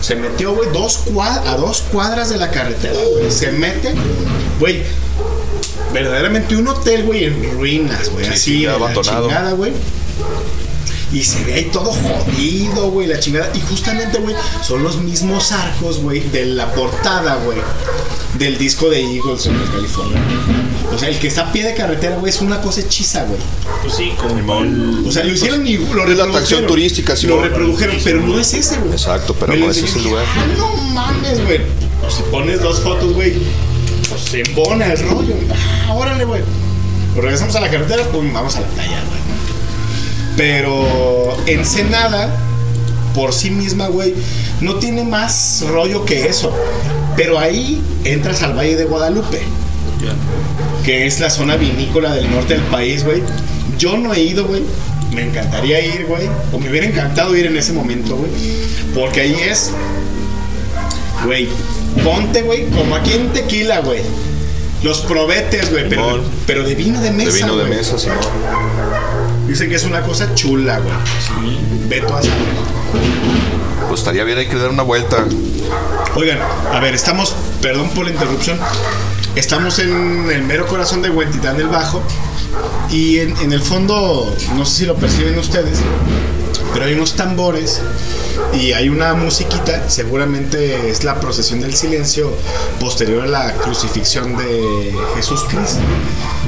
Se 0.02 0.16
metió, 0.16 0.54
güey, 0.56 0.70
dos 0.72 1.04
a 1.46 1.56
dos 1.58 1.84
cuadras 1.92 2.30
de 2.30 2.38
la 2.38 2.50
carretera, 2.50 3.00
güey. 3.14 3.32
Se 3.32 3.52
mete, 3.52 3.94
güey, 4.60 4.82
verdaderamente 5.94 6.56
un 6.56 6.68
hotel, 6.68 7.04
güey, 7.06 7.26
en 7.26 7.52
ruinas, 7.58 8.10
güey, 8.10 8.26
Sí, 8.26 8.32
así, 8.32 8.40
sí, 8.60 8.66
abandonado. 8.66 9.56
güey. 9.58 9.72
Y 11.14 11.24
se 11.24 11.42
ve 11.46 11.54
ahí 11.54 11.64
todo 11.72 11.86
jodido, 11.94 12.92
güey, 12.92 13.08
la 13.08 13.20
chingada. 13.20 13.50
Y 13.56 13.62
justamente, 13.62 14.18
güey, 14.20 14.36
son 14.62 14.84
los 14.84 14.98
mismos 14.98 15.52
arcos, 15.54 16.00
güey, 16.00 16.20
de 16.20 16.46
la 16.46 16.74
portada, 16.74 17.36
güey, 17.46 17.58
del 18.38 18.58
disco 18.58 18.90
de 18.90 19.00
Eagles 19.02 19.46
en 19.46 19.58
California. 19.72 20.20
O 20.94 20.98
sea, 20.98 21.08
el 21.10 21.18
que 21.18 21.28
está 21.28 21.44
a 21.48 21.52
pie 21.52 21.64
de 21.64 21.74
carretera, 21.76 22.18
güey, 22.18 22.30
es 22.30 22.42
una 22.42 22.60
cosa 22.62 22.82
hechiza, 22.82 23.24
güey. 23.24 23.40
Pues 23.82 23.96
sí, 23.96 24.12
como 24.18 25.08
O 25.08 25.12
sea, 25.12 25.24
lo 25.24 25.34
hicieron 25.34 25.66
y 25.66 25.78
lo 25.78 26.06
Es 26.12 26.18
la 26.18 26.26
atracción 26.26 26.68
turística, 26.68 27.16
sí. 27.16 27.28
Lo 27.28 27.42
reprodujeron, 27.42 27.98
pero 28.04 28.20
no 28.22 28.38
es 28.40 28.54
ese, 28.54 28.78
güey. 28.78 28.92
Exacto, 28.92 29.34
pero 29.40 29.54
Me 29.54 29.60
no 29.60 29.72
ese 29.72 29.86
es 29.86 29.96
y 29.96 30.00
lugar. 30.02 30.26
"Ah, 30.36 30.46
no 30.58 30.76
mames, 30.94 31.44
güey. 31.46 31.62
Pues 32.02 32.14
si 32.16 32.24
pones 32.24 32.62
dos 32.62 32.80
fotos, 32.82 33.14
güey, 33.14 33.34
pues 34.10 34.22
se 34.22 34.42
embona 34.42 34.92
el 34.92 35.00
rollo. 35.10 35.36
Ah, 35.88 35.94
órale, 35.94 36.26
güey. 36.26 36.42
Pues 37.14 37.24
regresamos 37.24 37.56
a 37.56 37.62
la 37.62 37.70
carretera, 37.72 38.04
pues 38.12 38.34
vamos 38.34 38.56
a 38.56 38.62
la 38.62 38.68
playa, 38.68 39.02
güey. 39.08 39.17
Pero 40.38 41.36
Ensenada, 41.48 42.30
por 43.16 43.34
sí 43.34 43.50
misma, 43.50 43.88
güey, 43.88 44.14
no 44.62 44.76
tiene 44.76 45.04
más 45.04 45.66
rollo 45.68 46.06
que 46.06 46.28
eso. 46.28 46.54
Pero 47.16 47.40
ahí 47.40 47.82
entras 48.04 48.44
al 48.44 48.56
Valle 48.56 48.76
de 48.76 48.86
Guadalupe, 48.86 49.42
que 50.86 51.08
es 51.08 51.20
la 51.20 51.32
zona 51.32 51.56
vinícola 51.58 52.14
del 52.14 52.30
norte 52.30 52.54
del 52.54 52.64
país, 52.64 53.04
güey. 53.04 53.24
Yo 53.80 53.98
no 53.98 54.14
he 54.14 54.22
ido, 54.22 54.46
güey. 54.46 54.62
Me 55.14 55.24
encantaría 55.24 55.84
ir, 55.84 56.06
güey. 56.06 56.30
O 56.54 56.60
me 56.60 56.70
hubiera 56.70 56.86
encantado 56.86 57.36
ir 57.36 57.48
en 57.48 57.58
ese 57.58 57.74
momento, 57.74 58.16
güey. 58.16 58.30
Porque 58.94 59.22
ahí 59.22 59.36
es, 59.50 59.72
güey, 61.26 61.48
ponte, 62.04 62.44
güey, 62.44 62.68
como 62.70 62.96
aquí 62.96 63.14
en 63.14 63.34
Tequila, 63.34 63.80
güey. 63.80 64.02
Los 64.84 65.00
probetes, 65.00 65.72
güey, 65.72 65.90
pero, 65.90 66.22
pero 66.46 66.64
de 66.64 66.76
vino 66.76 67.02
de 67.02 67.10
mesa. 67.10 67.32
De 67.32 67.38
vino 67.38 67.58
de 67.58 67.66
mesa, 67.66 67.98
Simón. 67.98 68.18
Dicen 69.48 69.70
que 69.70 69.76
es 69.76 69.86
una 69.86 70.02
cosa 70.02 70.34
chula, 70.36 70.80
güey. 70.80 70.94
Sí. 71.20 71.60
Beto 71.88 72.16
a 72.16 72.22
saber. 72.22 72.38
Pues 73.88 74.02
estaría 74.02 74.24
bien, 74.24 74.38
hay 74.38 74.48
que 74.48 74.56
dar 74.56 74.70
una 74.70 74.84
vuelta. 74.84 75.26
Oigan, 76.16 76.40
a 76.74 76.80
ver, 76.80 76.94
estamos, 76.94 77.36
perdón 77.62 77.90
por 77.92 78.06
la 78.06 78.12
interrupción, 78.12 78.60
estamos 79.36 79.80
en 79.80 80.30
el 80.30 80.44
mero 80.44 80.66
corazón 80.68 81.02
de 81.02 81.10
Huentitán 81.10 81.58
del 81.58 81.68
Bajo 81.68 82.02
y 82.90 83.20
en, 83.20 83.38
en 83.38 83.54
el 83.54 83.62
fondo, 83.62 84.36
no 84.56 84.66
sé 84.66 84.80
si 84.80 84.86
lo 84.86 84.96
perciben 84.96 85.38
ustedes, 85.38 85.80
pero 86.74 86.86
hay 86.86 86.94
unos 86.94 87.16
tambores 87.16 87.82
y 88.54 88.74
hay 88.74 88.90
una 88.90 89.14
musiquita, 89.14 89.90
seguramente 89.90 90.90
es 90.90 91.04
la 91.04 91.20
procesión 91.20 91.60
del 91.62 91.76
silencio 91.76 92.34
posterior 92.80 93.24
a 93.24 93.28
la 93.28 93.54
crucifixión 93.54 94.38
de 94.38 94.94
Jesús 95.16 95.44
Cristo. 95.50 95.80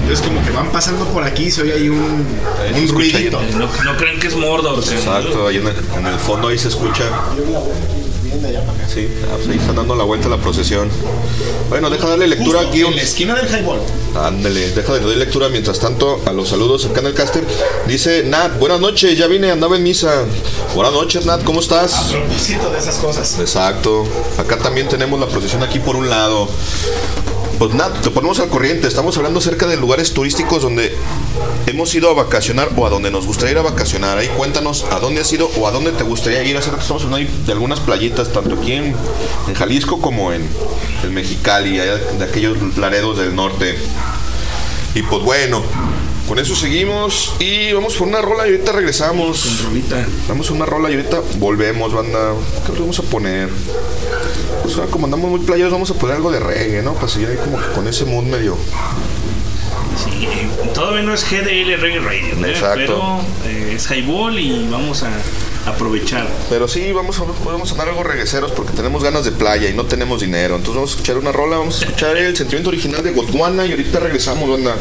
Entonces 0.09 0.27
como 0.27 0.43
que 0.43 0.51
van 0.51 0.71
pasando 0.71 1.05
por 1.05 1.23
aquí 1.23 1.43
y 1.45 1.51
se 1.51 1.61
oye 1.61 1.73
ahí 1.73 1.87
un, 1.87 2.25
un 2.75 2.87
ruidito. 2.87 3.39
No, 3.53 3.67
no 3.83 3.95
creen 3.97 4.19
que 4.19 4.25
es 4.27 4.35
Mordor. 4.35 4.79
Exacto, 4.79 5.47
ahí 5.47 5.57
en 5.57 5.67
el, 5.67 5.75
en 5.99 6.07
el 6.07 6.17
fondo 6.17 6.47
ahí 6.47 6.57
se 6.57 6.69
escucha. 6.69 7.03
Sí, 8.91 9.07
pues 9.35 9.47
ahí 9.49 9.57
están 9.57 9.75
dando 9.75 9.93
la 9.93 10.03
vuelta 10.03 10.25
a 10.25 10.31
la 10.31 10.37
procesión. 10.37 10.89
Bueno, 11.69 11.91
deja 11.91 12.07
darle 12.09 12.27
lectura 12.27 12.59
Justo 12.61 12.69
aquí. 12.71 12.81
en 12.81 12.95
la 12.95 13.01
esquina 13.03 13.35
del 13.35 13.47
highball. 13.49 13.79
Ándale, 14.19 14.71
deja 14.71 14.93
de 14.93 14.99
darle 14.99 15.15
lectura 15.17 15.47
mientras 15.49 15.79
tanto 15.79 16.19
a 16.25 16.31
los 16.31 16.49
saludos 16.49 16.85
acá 16.87 17.01
en 17.01 17.05
el 17.07 17.13
caster. 17.13 17.43
Dice 17.87 18.23
Nat, 18.23 18.57
buenas 18.57 18.79
noches, 18.79 19.15
ya 19.15 19.27
vine, 19.27 19.51
andaba 19.51 19.75
en 19.75 19.83
misa. 19.83 20.23
Buenas 20.73 20.93
noches, 20.93 21.27
Nat, 21.27 21.43
¿cómo 21.43 21.59
A 21.59 21.61
estás? 21.61 21.93
propósito 22.11 22.71
de 22.71 22.79
esas 22.79 22.95
cosas. 22.95 23.37
Exacto. 23.39 24.07
Acá 24.39 24.57
también 24.57 24.87
tenemos 24.87 25.19
la 25.19 25.27
procesión 25.27 25.61
aquí 25.61 25.77
por 25.77 25.95
un 25.95 26.09
lado. 26.09 26.49
Pues 27.59 27.73
nada, 27.73 27.99
te 28.01 28.09
ponemos 28.09 28.39
al 28.39 28.47
corriente. 28.47 28.87
Estamos 28.87 29.17
hablando 29.17 29.39
acerca 29.39 29.67
de 29.67 29.75
lugares 29.75 30.13
turísticos 30.13 30.61
donde 30.61 30.95
hemos 31.67 31.93
ido 31.93 32.09
a 32.09 32.13
vacacionar 32.13 32.69
o 32.77 32.85
a 32.85 32.89
donde 32.89 33.11
nos 33.11 33.25
gustaría 33.27 33.51
ir 33.51 33.57
a 33.57 33.63
vacacionar. 33.63 34.17
Ahí 34.17 34.29
cuéntanos 34.29 34.85
a 34.85 35.01
dónde 35.01 35.19
has 35.19 35.33
ido 35.33 35.51
o 35.57 35.67
a 35.67 35.71
dónde 35.71 35.91
te 35.91 36.05
gustaría 36.05 36.41
ir. 36.43 36.55
Hace 36.55 36.69
rato 36.69 36.83
estamos 36.83 37.03
hablando 37.03 37.29
de 37.45 37.51
algunas 37.51 37.81
playitas, 37.81 38.31
tanto 38.31 38.55
aquí 38.55 38.71
en, 38.71 38.95
en 39.49 39.53
Jalisco 39.55 39.99
como 39.99 40.31
en 40.31 40.47
el 41.03 41.11
Mexicali, 41.11 41.81
allá 41.81 41.97
de 41.97 42.23
aquellos 42.23 42.77
laredos 42.77 43.17
del 43.17 43.35
norte. 43.35 43.77
Y 44.95 45.01
pues 45.01 45.21
bueno, 45.21 45.61
con 46.29 46.37
eso 46.37 46.55
seguimos 46.55 47.33
y 47.39 47.73
vamos 47.73 47.95
por 47.95 48.07
una 48.07 48.21
rola 48.21 48.47
y 48.47 48.51
ahorita 48.51 48.71
regresamos. 48.71 49.65
Vamos 50.27 50.47
a 50.51 50.53
una 50.53 50.67
rola 50.67 50.91
y 50.91 50.93
ahorita 50.93 51.21
volvemos, 51.39 51.91
banda. 51.91 52.35
¿Qué 52.67 52.73
le 52.73 52.81
vamos 52.81 52.99
a 52.99 53.01
poner? 53.01 53.49
Pues 54.61 54.75
ahora 54.75 54.91
como 54.91 55.07
andamos 55.07 55.31
muy 55.31 55.39
playeros 55.39 55.71
vamos 55.71 55.89
a 55.89 55.95
poner 55.95 56.17
algo 56.17 56.31
de 56.31 56.39
reggae, 56.39 56.83
¿no? 56.83 56.93
Para 56.93 57.07
seguir 57.07 57.29
ahí 57.29 57.37
como 57.37 57.59
que 57.59 57.71
con 57.73 57.87
ese 57.87 58.05
mood 58.05 58.25
medio. 58.25 58.55
Sí, 60.05 60.27
eh, 60.27 60.47
todavía 60.75 61.01
no 61.01 61.15
es 61.15 61.25
GDL 61.27 61.81
Reggae 61.81 61.99
Radio, 61.99 62.45
¿eh? 62.45 62.51
Exacto. 62.51 62.75
pero 62.75 63.21
eh, 63.51 63.73
es 63.75 63.89
highball 63.89 64.39
y 64.39 64.67
vamos 64.69 65.01
a 65.01 65.09
aprovechar. 65.65 66.27
Pero 66.47 66.67
sí, 66.67 66.91
vamos 66.91 67.19
a, 67.19 67.23
a 67.23 67.71
andar 67.71 67.89
algo 67.89 68.03
regueceros 68.03 68.51
porque 68.51 68.73
tenemos 68.73 69.03
ganas 69.03 69.25
de 69.25 69.31
playa 69.31 69.67
y 69.67 69.73
no 69.73 69.85
tenemos 69.85 70.21
dinero. 70.21 70.57
Entonces 70.57 70.75
vamos 70.75 70.91
a 70.91 70.93
escuchar 70.93 71.17
una 71.17 71.31
rola, 71.31 71.57
vamos 71.57 71.81
a 71.81 71.85
escuchar 71.85 72.15
el 72.17 72.37
sentimiento 72.37 72.69
original 72.69 73.01
de 73.01 73.13
Gondwana 73.13 73.65
y 73.65 73.71
ahorita 73.71 73.99
regresamos, 73.99 74.47
banda. 74.47 74.75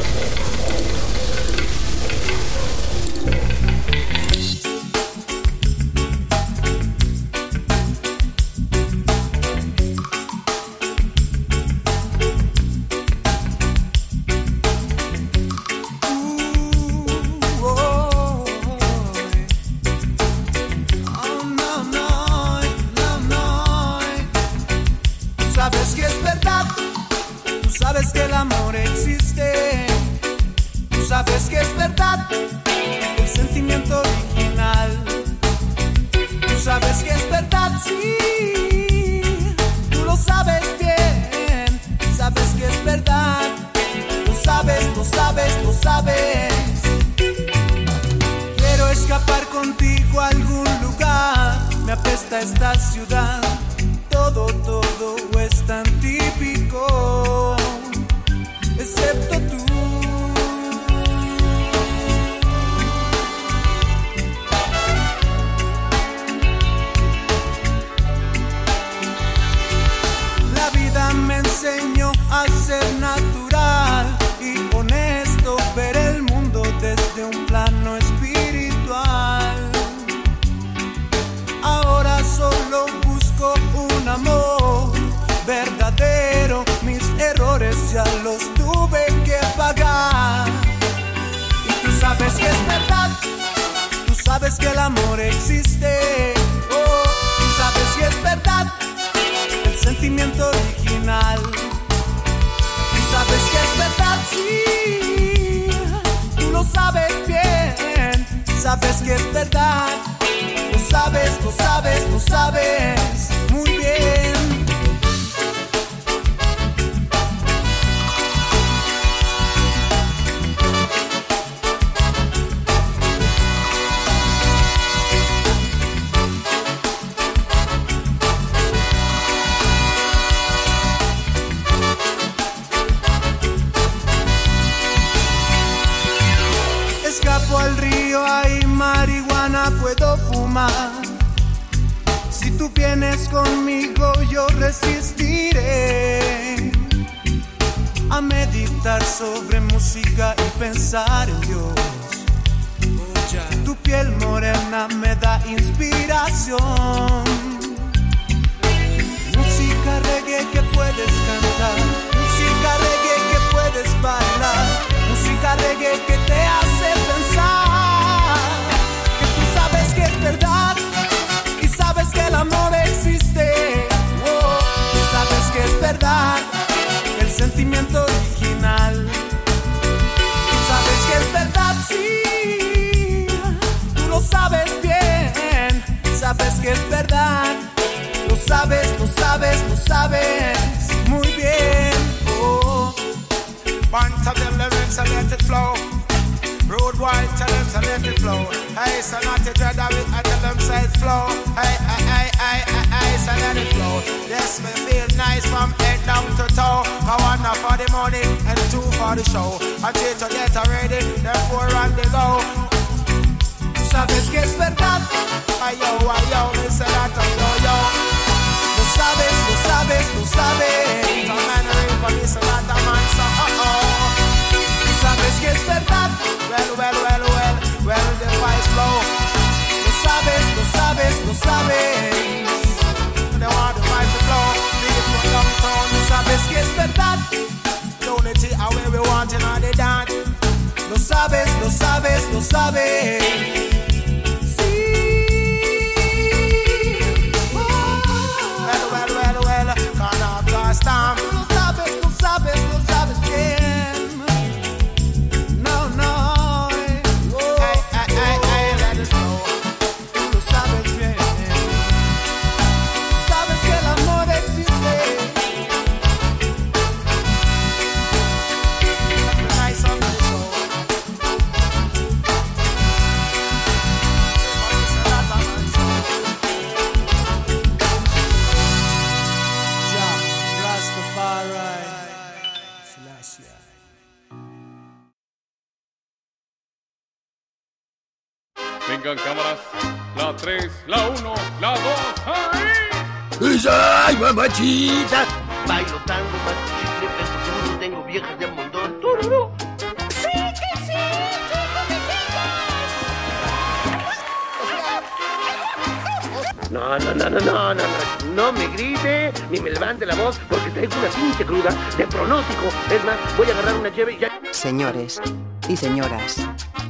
y 315.69 315.77
señoras. 315.77 316.37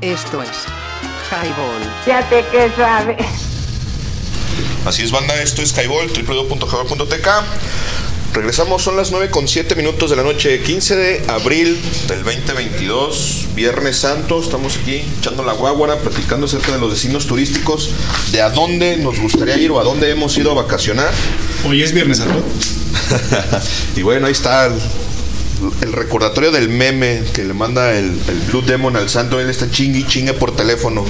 Esto 0.01 0.43
es 0.43 0.65
Highball. 1.31 1.83
Fíjate 2.05 2.45
que 2.51 2.71
suave. 2.75 3.17
Así 4.85 5.03
es, 5.03 5.13
banda, 5.13 5.41
esto 5.43 5.63
es 5.63 5.73
Highball, 5.77 6.09
www.highball.tk. 6.09 7.29
Regresamos, 8.33 8.83
son 8.83 8.97
las 8.97 9.11
9 9.11 9.31
con 9.31 9.49
7 9.49 9.75
minutos 9.75 10.11
de 10.11 10.17
la 10.17 10.23
noche, 10.23 10.61
15 10.63 10.97
de 10.97 11.23
abril 11.29 11.81
del 12.09 12.23
2022, 12.25 13.47
Viernes 13.55 13.99
Santo. 13.99 14.41
Estamos 14.41 14.77
aquí 14.77 15.03
echando 15.19 15.43
la 15.45 15.53
guaguara, 15.53 15.99
platicando 15.99 16.47
acerca 16.47 16.73
de 16.73 16.79
los 16.79 16.91
destinos 16.91 17.27
turísticos, 17.27 17.91
de 18.31 18.43
a 18.43 18.51
dónde 18.51 18.97
nos 18.99 19.19
gustaría 19.19 19.57
ir 19.57 19.71
o 19.71 19.81
a 19.81 19.85
dónde 19.85 20.11
hemos 20.11 20.37
ido 20.37 20.53
a 20.53 20.55
vacacionar. 20.55 21.11
Hoy 21.67 21.83
es 21.83 21.93
Viernes 21.93 22.19
Santo. 22.19 22.43
y 23.97 24.03
bueno, 24.03 24.27
ahí 24.27 24.33
está 24.33 24.71
el 25.81 25.93
recordatorio 25.93 26.51
del 26.51 26.69
meme 26.69 27.23
que 27.33 27.45
le 27.45 27.55
manda 27.55 27.93
el, 27.97 28.07
el 28.29 28.41
Blue 28.49 28.63
Demon 28.63 28.97
al 28.97 29.09
santo, 29.09 29.41
él 29.41 29.51
está 29.51 29.71
chingue 29.71 30.01
y 30.01 30.07
chingue 30.07 30.33
por 30.35 30.55
teléfono. 30.55 31.05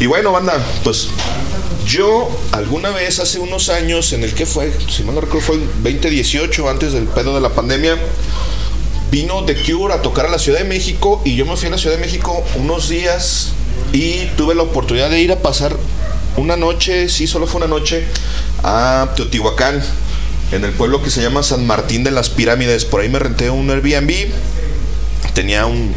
Y 0.00 0.06
bueno, 0.06 0.32
banda, 0.32 0.64
pues 0.84 1.08
yo 1.88 2.28
alguna 2.52 2.90
vez 2.90 3.18
hace 3.18 3.38
unos 3.38 3.68
años, 3.70 4.12
en 4.12 4.22
el 4.22 4.34
que 4.34 4.46
fue, 4.46 4.72
si 4.88 5.02
mal 5.04 5.14
no 5.14 5.22
recuerdo, 5.22 5.46
fue 5.46 5.58
2018, 5.82 6.68
antes 6.68 6.92
del 6.92 7.04
pedo 7.04 7.34
de 7.34 7.40
la 7.40 7.48
pandemia, 7.48 7.96
vino 9.10 9.44
The 9.44 9.56
Cure 9.62 9.94
a 9.94 10.02
tocar 10.02 10.26
a 10.26 10.28
la 10.28 10.38
Ciudad 10.38 10.58
de 10.58 10.66
México 10.66 11.22
y 11.24 11.34
yo 11.34 11.46
me 11.46 11.56
fui 11.56 11.68
a 11.68 11.70
la 11.70 11.78
Ciudad 11.78 11.96
de 11.96 12.02
México 12.02 12.44
unos 12.56 12.88
días 12.88 13.52
y 13.92 14.26
tuve 14.36 14.54
la 14.54 14.62
oportunidad 14.62 15.08
de 15.10 15.20
ir 15.20 15.32
a 15.32 15.40
pasar 15.40 15.74
una 16.36 16.56
noche, 16.56 17.08
sí, 17.08 17.26
solo 17.26 17.46
fue 17.46 17.58
una 17.58 17.68
noche, 17.68 18.04
a 18.62 19.08
Teotihuacán 19.16 19.82
en 20.52 20.64
el 20.64 20.72
pueblo 20.72 21.02
que 21.02 21.10
se 21.10 21.22
llama 21.22 21.42
San 21.42 21.66
Martín 21.66 22.04
de 22.04 22.10
las 22.10 22.28
Pirámides. 22.30 22.84
Por 22.84 23.00
ahí 23.00 23.08
me 23.08 23.18
renté 23.18 23.50
un 23.50 23.70
Airbnb, 23.70 24.28
tenía 25.34 25.66
un, 25.66 25.94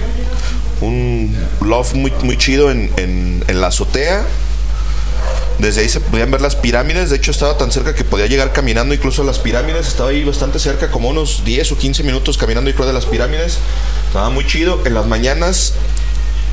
un 0.82 1.36
loft 1.62 1.94
muy, 1.94 2.12
muy 2.24 2.38
chido 2.38 2.72
en, 2.72 2.92
en- 2.98 3.44
la 3.62 3.68
azotea. 3.68 4.26
Desde 5.60 5.82
ahí 5.82 5.90
se 5.90 6.00
podían 6.00 6.32
ver 6.32 6.42
las 6.42 6.56
pirámides. 6.56 7.10
De 7.12 7.18
hecho, 7.18 7.30
estaba 7.32 7.58
tan 7.58 7.72
cerca 7.72 7.94
que 7.94 8.04
podía 8.04 8.26
llegar 8.26 8.52
caminando 8.54 8.96
incluso 8.96 9.22
a 9.22 9.26
las 9.26 9.38
pirámides. 9.40 9.88
Estaba 9.88 10.10
ahí 10.10 10.24
bastante 10.24 10.58
cerca, 10.58 10.90
como 10.90 11.10
unos 11.10 11.44
10 11.46 11.74
o 11.74 11.78
15 11.78 12.04
minutos 12.04 12.38
caminando 12.38 12.70
y 12.70 12.74
creo 12.74 12.88
de 12.88 12.94
las 12.94 13.06
pirámides. 13.06 13.58
Estaba 14.08 14.30
muy 14.32 14.48
chido. 14.48 14.82
En 14.86 14.96
las 14.96 15.06
mañanas, 15.06 15.74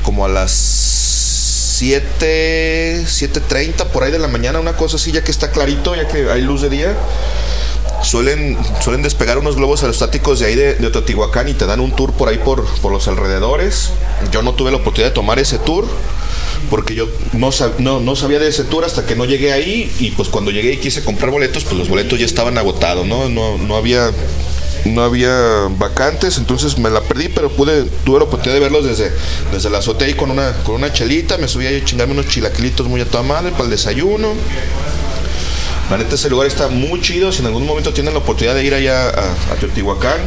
como 0.03 0.25
a 0.25 0.29
las 0.29 0.51
7, 0.51 3.03
7.30 3.05 3.85
por 3.87 4.03
ahí 4.03 4.11
de 4.11 4.19
la 4.19 4.27
mañana, 4.27 4.59
una 4.59 4.73
cosa 4.73 4.97
así, 4.97 5.11
ya 5.11 5.23
que 5.23 5.31
está 5.31 5.49
clarito, 5.51 5.95
ya 5.95 6.07
que 6.07 6.29
hay 6.29 6.41
luz 6.41 6.61
de 6.61 6.69
día. 6.69 6.95
Suelen, 8.09 8.57
suelen 8.81 9.03
despegar 9.03 9.37
unos 9.37 9.55
globos 9.55 9.83
aerostáticos 9.83 10.39
de 10.39 10.47
ahí 10.47 10.55
de, 10.55 10.73
de 10.73 10.89
Teotihuacán 10.89 11.47
y 11.47 11.53
te 11.53 11.67
dan 11.67 11.79
un 11.79 11.95
tour 11.95 12.11
por 12.11 12.27
ahí 12.27 12.39
por, 12.39 12.65
por 12.81 12.91
los 12.91 13.07
alrededores. 13.07 13.91
Yo 14.31 14.41
no 14.41 14.53
tuve 14.55 14.71
la 14.71 14.77
oportunidad 14.77 15.11
de 15.11 15.13
tomar 15.13 15.37
ese 15.37 15.59
tour 15.59 15.85
porque 16.71 16.95
yo 16.95 17.07
no, 17.33 17.51
no, 17.77 17.99
no 17.99 18.15
sabía 18.15 18.39
de 18.39 18.47
ese 18.47 18.63
tour 18.63 18.83
hasta 18.83 19.05
que 19.05 19.15
no 19.15 19.25
llegué 19.25 19.53
ahí 19.53 19.93
y 19.99 20.09
pues 20.09 20.27
cuando 20.29 20.49
llegué 20.49 20.73
y 20.73 20.77
quise 20.77 21.03
comprar 21.03 21.29
boletos, 21.29 21.63
pues 21.65 21.75
los 21.77 21.87
boletos 21.87 22.17
ya 22.17 22.25
estaban 22.25 22.57
agotados, 22.57 23.05
¿no? 23.05 23.29
No, 23.29 23.59
no 23.59 23.75
había 23.75 24.09
no 24.85 25.03
había 25.03 25.67
vacantes, 25.77 26.39
entonces 26.39 26.79
me 26.79 26.89
la 26.89 27.01
perdí, 27.01 27.29
pero 27.29 27.51
pude, 27.51 27.83
tuve 28.05 28.17
la 28.17 28.25
oportunidad 28.25 28.55
de 28.55 28.59
verlos 28.59 28.85
desde, 28.85 29.11
desde 29.51 29.69
la 29.69 29.79
azotea 29.79 30.07
ahí 30.07 30.15
con 30.15 30.31
una, 30.31 30.53
con 30.63 30.75
una 30.75 30.91
chelita, 30.91 31.37
me 31.37 31.47
subí 31.47 31.67
a 31.67 31.85
chingarme 31.85 32.13
unos 32.13 32.27
chilaquilitos 32.27 32.87
muy 32.87 33.01
a 33.01 33.05
toda 33.05 33.21
madre 33.23 33.51
para 33.51 33.65
el 33.65 33.69
desayuno. 33.69 34.33
La 35.89 35.97
neta, 35.97 36.15
ese 36.15 36.29
lugar 36.29 36.47
está 36.47 36.67
muy 36.67 37.01
chido. 37.01 37.31
Si 37.31 37.39
en 37.39 37.47
algún 37.47 37.65
momento 37.65 37.91
tienen 37.93 38.13
la 38.13 38.19
oportunidad 38.19 38.55
de 38.55 38.63
ir 38.63 38.73
allá 38.73 39.09
a, 39.09 39.31
a 39.51 39.55
Teotihuacán, 39.59 40.17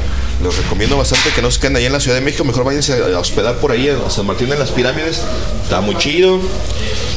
les 0.43 0.57
recomiendo 0.57 0.97
bastante 0.97 1.31
que 1.31 1.41
no 1.41 1.51
se 1.51 1.61
queden 1.61 1.77
ahí 1.77 1.87
en 1.87 1.93
la 1.93 2.01
Ciudad 2.01 2.17
de 2.17 2.21
México. 2.21 2.43
Mejor 2.45 2.65
váyanse 2.65 2.95
a 2.95 3.19
hospedar 3.19 3.57
por 3.59 3.71
ahí 3.71 3.89
a 3.89 4.11
San 4.11 4.27
Martín 4.27 4.49
de 4.49 4.59
las 4.59 4.71
Pirámides. 4.73 5.21
Está 5.63 5.81
muy 5.81 5.97
chido. 5.99 6.41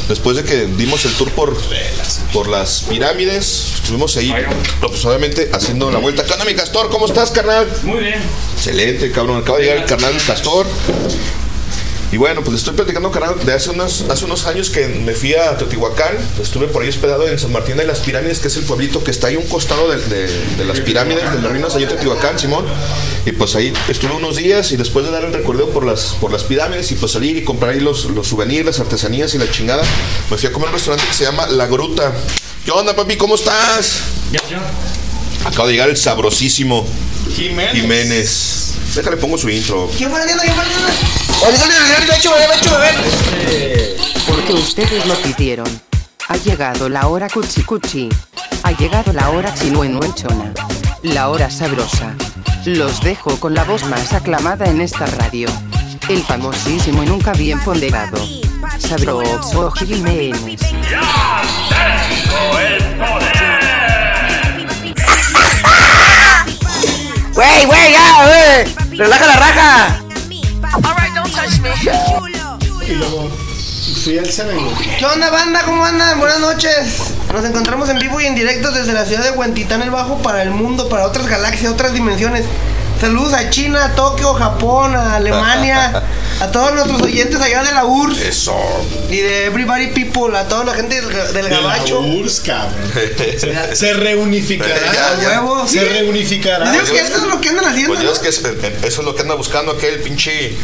Después 0.07 0.37
de 0.37 0.43
que 0.43 0.67
dimos 0.67 1.03
el 1.05 1.13
tour 1.13 1.31
por, 1.31 1.57
por 2.31 2.47
las 2.47 2.81
pirámides, 2.87 3.71
estuvimos 3.73 4.15
ahí, 4.17 4.31
pues, 4.79 5.03
obviamente, 5.03 5.49
haciendo 5.51 5.89
la 5.89 5.97
vuelta. 5.97 6.23
¿Qué 6.23 6.33
onda, 6.33 6.45
mi 6.45 6.53
Castor? 6.53 6.89
¿Cómo 6.91 7.07
estás, 7.07 7.31
carnal? 7.31 7.67
Muy 7.81 8.01
bien. 8.01 8.21
Excelente, 8.55 9.11
cabrón. 9.11 9.41
Acaba 9.41 9.57
de 9.57 9.63
llegar 9.63 9.79
el 9.79 9.85
carnal 9.85 10.13
Castor. 10.27 10.67
Y 12.11 12.17
bueno, 12.17 12.41
pues 12.41 12.51
les 12.53 12.59
estoy 12.61 12.75
platicando, 12.75 13.11
carnal, 13.11 13.35
de 13.45 13.51
hace 13.53 13.71
unos, 13.71 14.05
hace 14.09 14.23
unos 14.25 14.45
años 14.45 14.69
que 14.69 14.87
me 14.87 15.13
fui 15.13 15.33
a 15.33 15.57
Teotihuacán. 15.57 16.15
Estuve 16.41 16.67
por 16.67 16.83
ahí 16.83 16.89
hospedado 16.89 17.27
en 17.27 17.37
San 17.37 17.51
Martín 17.51 17.75
de 17.77 17.83
las 17.85 17.99
Pirámides, 17.99 18.39
que 18.39 18.47
es 18.47 18.55
el 18.57 18.63
pueblito 18.63 19.03
que 19.03 19.11
está 19.11 19.27
ahí 19.27 19.35
un 19.35 19.45
costado 19.47 19.89
de, 19.91 19.97
de- 19.97 20.45
de 20.55 20.65
las 20.65 20.79
pirámides, 20.79 21.23
de 21.33 21.41
las 21.41 21.51
ruinas, 21.51 21.75
ahí 21.75 21.83
en 21.83 21.89
Teotihuacán, 21.89 22.39
Simón. 22.39 22.65
Y 23.25 23.31
pues 23.33 23.55
ahí 23.55 23.73
estuve 23.89 24.13
unos 24.13 24.37
días 24.37 24.71
y 24.71 24.77
después 24.77 25.05
de 25.05 25.11
dar 25.11 25.25
el 25.25 25.33
recorrido 25.33 25.69
por 25.69 25.85
las, 25.85 26.15
por 26.21 26.31
las 26.31 26.43
pirámides 26.43 26.91
y 26.91 26.95
pues 26.95 27.11
salir 27.11 27.35
y 27.37 27.43
comprar 27.43 27.71
ahí 27.71 27.79
los, 27.81 28.05
los 28.05 28.27
souvenirs, 28.27 28.65
las 28.65 28.79
artesanías 28.79 29.33
y 29.33 29.37
la 29.37 29.49
chingada, 29.51 29.83
me 30.31 30.37
fui 30.37 30.47
a 30.47 30.51
comer 30.53 30.67
a 30.67 30.71
un 30.71 30.75
restaurante 30.75 31.07
que 31.07 31.13
se 31.13 31.25
llama 31.25 31.47
La 31.47 31.65
Gruta. 31.67 32.13
¿Qué 32.63 32.71
onda, 32.71 32.95
papi? 32.95 33.17
¿Cómo 33.17 33.35
estás? 33.35 33.99
Acaba 35.43 35.67
de 35.67 35.73
llegar 35.73 35.89
el 35.89 35.97
sabrosísimo 35.97 36.87
Jiménez. 37.35 37.73
Jiménez. 37.73 38.64
Déjale, 38.95 39.17
pongo 39.17 39.37
su 39.37 39.49
intro. 39.49 39.89
Porque 44.25 44.53
ustedes 44.53 45.05
lo 45.05 45.15
pidieron. 45.15 45.67
Ha 46.29 46.37
llegado 46.37 46.87
la 46.87 47.07
hora 47.07 47.27
cuchi 47.29 47.63
cuchi. 47.63 48.07
Ha 48.63 48.71
llegado 48.71 49.11
la 49.11 49.31
hora 49.31 49.53
chinuenuenchona. 49.53 50.53
La 51.03 51.27
hora 51.27 51.51
sabrosa. 51.51 52.15
Los 52.63 53.01
dejo 53.01 53.37
con 53.37 53.53
la 53.53 53.65
voz 53.65 53.83
más 53.83 54.13
aclamada 54.13 54.65
en 54.65 54.79
esta 54.79 55.05
radio. 55.05 55.49
El 56.07 56.23
famosísimo 56.23 57.03
y 57.03 57.05
nunca 57.05 57.33
bien 57.33 57.59
ponderado. 57.65 58.17
Sabroso 58.79 59.71
Jiménez. 59.71 60.61
Güey, 67.33 67.65
güey, 67.65 67.91
ya, 67.91 68.25
güey. 68.25 68.84
Relaja 68.97 69.25
la 69.27 69.35
raja. 69.35 69.99
Y 72.87 72.93
luego 72.93 73.29
fui 74.03 74.17
al 74.17 74.31
Seven, 74.31 74.55
güey. 74.55 74.97
¿Qué 74.97 75.05
onda, 75.05 75.29
banda? 75.29 75.63
¿Cómo 75.65 75.83
andan? 75.83 76.17
Buenas 76.17 76.39
noches. 76.39 77.13
Nos 77.33 77.43
encontramos 77.43 77.89
en 77.89 77.99
vivo 77.99 78.21
y 78.21 78.25
en 78.25 78.35
directo 78.35 78.71
desde 78.71 78.93
la 78.93 79.03
ciudad 79.03 79.23
de 79.23 79.31
Huentitán 79.31 79.81
el 79.81 79.91
Bajo 79.91 80.19
para 80.19 80.43
el 80.43 80.51
mundo, 80.51 80.87
para 80.87 81.05
otras 81.05 81.27
galaxias, 81.27 81.73
otras 81.73 81.93
dimensiones. 81.93 82.45
Saludos 83.01 83.33
a 83.33 83.49
China, 83.49 83.83
a 83.83 83.95
Tokio, 83.95 84.33
Japón, 84.33 84.95
a 84.95 85.15
Alemania, 85.15 85.91
a 86.41 86.51
todos 86.51 86.73
nuestros 86.73 87.01
oyentes 87.01 87.39
allá 87.41 87.63
de 87.63 87.71
la 87.71 87.85
URSS 87.85 88.21
Eso. 88.21 88.55
y 89.09 89.17
de 89.17 89.45
Everybody 89.45 89.87
People, 89.87 90.37
a 90.37 90.47
toda 90.47 90.65
la 90.65 90.73
gente 90.73 90.99
del, 91.01 91.07
del 91.09 91.33
De 91.33 91.41
la 91.43 91.49
Gabacho. 91.49 91.99
URSS, 92.01 92.39
cabrón. 92.41 92.91
Se, 93.39 93.75
se 93.75 93.93
reunificará. 93.93 94.75
Ya, 94.93 95.21
ya. 95.21 95.41
Huevo, 95.41 95.65
Se 95.67 95.79
sí. 95.79 95.85
reunificará. 95.85 96.71
Digo 96.71 96.83
que 96.85 96.99
eso 96.99 97.17
es 97.17 97.23
lo 97.23 97.39
que 97.39 97.49
andan 97.49 97.65
haciendo. 97.65 97.93
Pues 97.95 98.05
ves 98.07 98.19
que 98.19 98.29
es- 98.29 98.43
eh, 98.43 98.79
eso 98.83 99.01
es 99.01 99.05
lo 99.05 99.15
que 99.15 99.21
anda 99.21 99.35
buscando 99.35 99.71
aquel 99.71 100.01
pinche 100.01 100.55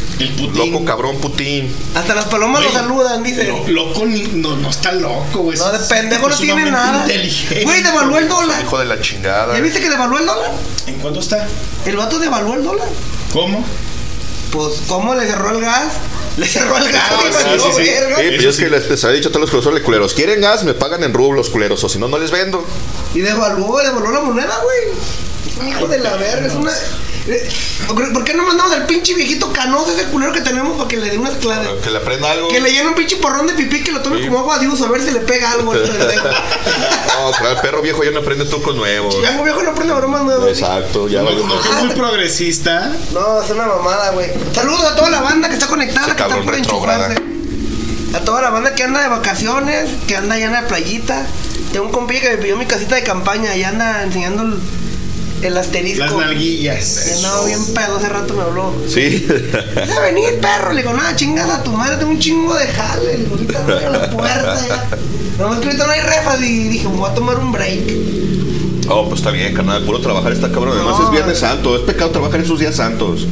loco 0.53 0.83
cabrón 0.85 1.17
Putin. 1.19 1.73
Hasta 1.95 2.15
las 2.15 2.25
palomas 2.25 2.63
lo 2.63 2.71
saludan, 2.71 3.23
dice. 3.23 3.45
Lo- 3.45 3.67
loco 3.67 4.05
ni- 4.05 4.23
no, 4.33 4.55
no 4.57 4.69
está 4.69 4.91
loco, 4.91 5.39
güey. 5.39 5.57
No, 5.57 5.71
de 5.71 5.79
pendejo 5.87 6.27
no 6.29 6.35
tiene 6.37 6.69
nada. 6.69 7.01
inteligente. 7.03 7.63
Güey, 7.63 7.81
devaluó 7.81 8.17
el 8.17 8.27
dólar. 8.27 8.61
Hijo 8.61 8.77
de 8.79 8.85
la 8.85 8.99
chingada. 8.99 9.53
¿Ya 9.55 9.61
viste 9.61 9.79
que 9.79 9.89
devaluó 9.89 10.17
el 10.19 10.25
dólar? 10.25 10.51
¿En 10.87 10.95
cuánto 10.99 11.19
está? 11.21 11.47
El 11.85 11.95
vato 11.95 12.19
devaluó 12.19 12.55
el 12.55 12.63
dólar. 12.63 12.87
¿Cómo? 13.31 13.63
Pues, 14.51 14.81
¿cómo 14.87 15.15
le 15.15 15.25
cerró 15.25 15.51
el 15.51 15.61
gas? 15.61 15.93
Le 16.37 16.47
cerró 16.47 16.77
el 16.77 16.91
gas 16.91 17.03
Ah, 17.09 17.55
sí, 17.57 17.59
sí, 17.59 17.83
sí. 17.83 17.89
verga. 17.89 18.15
Sí, 18.17 18.23
pues 18.35 18.45
es 18.45 18.57
que 18.57 18.69
les, 18.69 18.89
les 18.89 19.03
había 19.03 19.15
dicho 19.17 19.29
a 19.29 19.31
todos 19.31 19.51
los 19.51 19.63
culeros, 19.63 19.83
culeros, 19.83 20.13
quieren 20.13 20.41
gas, 20.41 20.63
me 20.63 20.73
pagan 20.73 21.03
en 21.03 21.13
rublos, 21.13 21.49
culeros, 21.49 21.83
o 21.83 21.89
si 21.89 21.99
no, 21.99 22.07
no 22.07 22.17
les 22.17 22.31
vendo. 22.31 22.65
Y 23.13 23.19
devaluó, 23.19 23.81
devaluó 23.81 24.11
la 24.11 24.21
moneda, 24.21 24.59
güey. 24.63 24.95
Es 25.61 25.67
un 25.67 25.69
hijo 25.69 25.87
de 25.87 25.99
la 25.99 26.15
verga, 26.15 26.47
es 26.47 26.53
una. 26.53 26.71
eh, 27.27 27.49
¿Por 27.87 28.23
qué 28.23 28.33
no 28.33 28.43
mandamos 28.45 28.73
al 28.73 28.85
pinche 28.87 29.13
viejito 29.13 29.51
canoso 29.53 29.91
ese 29.91 30.05
culero 30.05 30.31
que 30.33 30.41
tenemos 30.41 30.75
para 30.77 30.87
que 30.87 30.97
le 30.97 31.09
dé 31.11 31.17
unas 31.17 31.35
claves? 31.35 31.67
Que 31.83 31.91
le 31.91 31.97
aprenda 31.97 32.31
algo. 32.31 32.47
Que 32.49 32.59
le 32.61 32.71
llene 32.71 32.87
un 32.89 32.95
pinche 32.95 33.17
porrón 33.17 33.45
de 33.47 33.53
pipí 33.53 33.83
que 33.83 33.91
lo 33.91 34.01
tome 34.01 34.19
Sí. 34.21 34.27
como 34.27 34.39
agua 34.39 34.57
de 34.59 34.67
uso, 34.67 34.85
a 34.85 34.89
ver 34.89 35.01
si 35.01 35.11
le 35.11 35.19
pega 35.21 35.51
algo. 35.51 35.73
No, 37.21 37.31
claro, 37.37 37.55
el 37.55 37.61
perro 37.61 37.81
viejo 37.83 38.03
ya 38.03 38.11
no 38.11 38.19
aprende 38.21 38.45
trucos 38.45 38.75
nuevos. 38.75 39.15
Chango 39.21 39.43
viejo 39.43 39.61
no 39.61 39.75
prende 39.75 39.93
bromas 39.93 40.23
nuevas. 40.23 40.49
Exacto, 40.49 41.07
ya 41.07 41.21
No, 41.21 41.29
no, 41.31 41.37
que 41.61 41.69
madre. 41.69 41.83
muy 41.85 41.95
progresista. 41.95 42.91
No, 43.13 43.41
es 43.43 43.49
una 43.51 43.65
mamada, 43.67 44.09
güey. 44.11 44.31
Saludos 44.55 44.83
a 44.85 44.95
toda 44.95 45.11
la 45.11 45.21
banda 45.21 45.47
que 45.47 45.53
está 45.55 45.67
conectada, 45.67 46.15
que 46.15 46.21
está 46.23 46.41
por 46.41 46.55
enchufarse. 46.55 47.15
A 48.15 48.19
toda 48.21 48.41
la 48.41 48.49
banda 48.49 48.73
que 48.73 48.83
anda 48.83 49.01
de 49.03 49.09
vacaciones, 49.09 49.89
que 50.07 50.15
anda 50.15 50.35
allá 50.35 50.45
en 50.47 50.53
la 50.53 50.67
playita. 50.67 51.27
Tengo 51.71 51.85
un 51.85 51.91
compilla 51.91 52.21
que 52.21 52.29
me 52.31 52.37
pidió 52.37 52.57
mi 52.57 52.65
casita 52.65 52.95
de 52.95 53.03
campaña 53.03 53.55
y 53.55 53.63
anda 53.63 54.03
enseñando 54.03 54.43
el, 54.43 54.59
el 55.41 55.57
asterisco. 55.57 56.03
Las 56.05 56.13
nalguillas. 56.13 57.11
Andaba 57.17 57.45
bien 57.45 57.73
pedo, 57.73 57.97
hace 57.97 58.09
rato 58.09 58.33
me 58.33 58.43
habló. 58.43 58.73
Sí. 58.87 59.27
¿Vas 59.75 59.89
a 59.89 59.99
venir, 60.01 60.39
perro? 60.39 60.71
Le 60.73 60.81
digo, 60.81 60.93
nada, 60.93 61.15
chingada 61.15 61.55
a 61.57 61.63
tu 61.63 61.71
madre, 61.71 61.97
tengo 61.97 62.11
un 62.11 62.19
chingo 62.19 62.53
de 62.53 62.67
jale. 62.67 63.17
Le 63.17 63.23
digo, 63.23 63.35
ahorita 63.35 63.61
voy 63.61 63.83
a 63.83 63.89
la 63.89 64.09
puerta 64.09 64.67
ya. 64.67 64.87
Nomás 65.39 65.59
que 65.59 65.65
ahorita 65.67 65.85
no 65.85 65.91
hay 65.91 66.01
refas 66.01 66.41
y 66.41 66.67
dije, 66.69 66.87
me 66.87 66.97
voy 66.97 67.09
a 67.09 67.13
tomar 67.13 67.39
un 67.39 67.51
break. 67.51 67.91
Oh, 68.89 69.07
pues 69.07 69.19
está 69.21 69.31
bien, 69.31 69.53
carnal, 69.53 69.83
puro 69.83 69.99
trabajar 70.01 70.31
está 70.33 70.51
cabrón. 70.51 70.75
Además 70.77 70.99
No, 70.99 71.05
es 71.05 71.11
Viernes 71.11 71.39
Santo, 71.39 71.75
es 71.75 71.81
pecado 71.83 72.11
trabajar 72.11 72.39
en 72.41 72.45
sus 72.45 72.59
días 72.59 72.75
santos. 72.75 73.25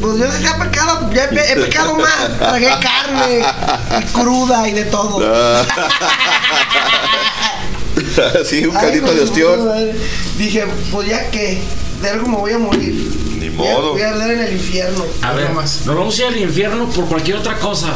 Pues 0.00 0.18
yo 0.18 0.26
ya 0.26 0.50
he 0.50 0.64
pecado, 0.64 1.10
ya 1.12 1.24
he, 1.24 1.52
he 1.52 1.56
pecado 1.56 1.94
más. 1.96 2.38
Tragué 2.38 2.68
carne 2.68 3.40
y 3.40 4.04
cruda 4.12 4.68
y 4.68 4.72
de 4.72 4.84
todo. 4.84 5.18
sí, 8.44 8.64
un 8.66 8.74
caldito 8.74 9.12
de 9.14 9.20
ostión. 9.22 9.68
Dije, 10.38 10.64
pues 10.92 11.08
ya 11.08 11.30
que, 11.30 11.58
de 12.02 12.08
algo 12.10 12.28
me 12.28 12.36
voy 12.36 12.52
a 12.52 12.58
morir. 12.58 12.94
Ni 13.38 13.48
Voy 13.50 13.68
a- 13.68 13.72
modo. 13.74 13.92
Voy 13.92 14.02
a 14.02 14.10
arder 14.10 14.30
en 14.32 14.40
el 14.44 14.52
infierno. 14.54 15.04
A 15.22 15.32
ver, 15.32 15.50
nos 15.52 15.84
vamos 15.86 16.18
a 16.18 16.22
ir 16.22 16.28
al 16.28 16.36
infierno 16.38 16.88
por 16.90 17.06
cualquier 17.06 17.36
otra 17.36 17.58
cosa. 17.58 17.88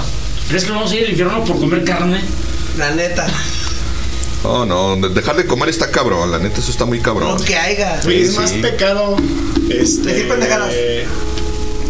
¿Crees 0.48 0.64
que 0.64 0.70
nos 0.70 0.78
vamos 0.78 0.92
a 0.92 0.96
ir 0.96 1.04
al 1.04 1.10
infierno 1.10 1.44
por 1.44 1.58
comer 1.58 1.84
carne? 1.84 2.20
La 2.78 2.90
neta. 2.92 3.26
Oh, 4.42 4.64
no, 4.64 4.96
de- 4.96 5.10
dejar 5.14 5.36
de 5.36 5.44
comer 5.46 5.68
está 5.68 5.90
cabrón, 5.90 6.30
la 6.30 6.38
neta, 6.38 6.60
eso 6.60 6.70
está 6.70 6.84
muy 6.86 7.00
cabrón. 7.00 7.36
Lo 7.38 7.44
que 7.44 7.56
haya. 7.56 7.96
Es 8.00 8.30
Sí, 8.32 8.36
más 8.38 8.50
sí. 8.50 8.58
pecado. 8.58 9.16
Este. 9.68 10.08
Decir 10.08 10.28
pendejadas. 10.28 10.72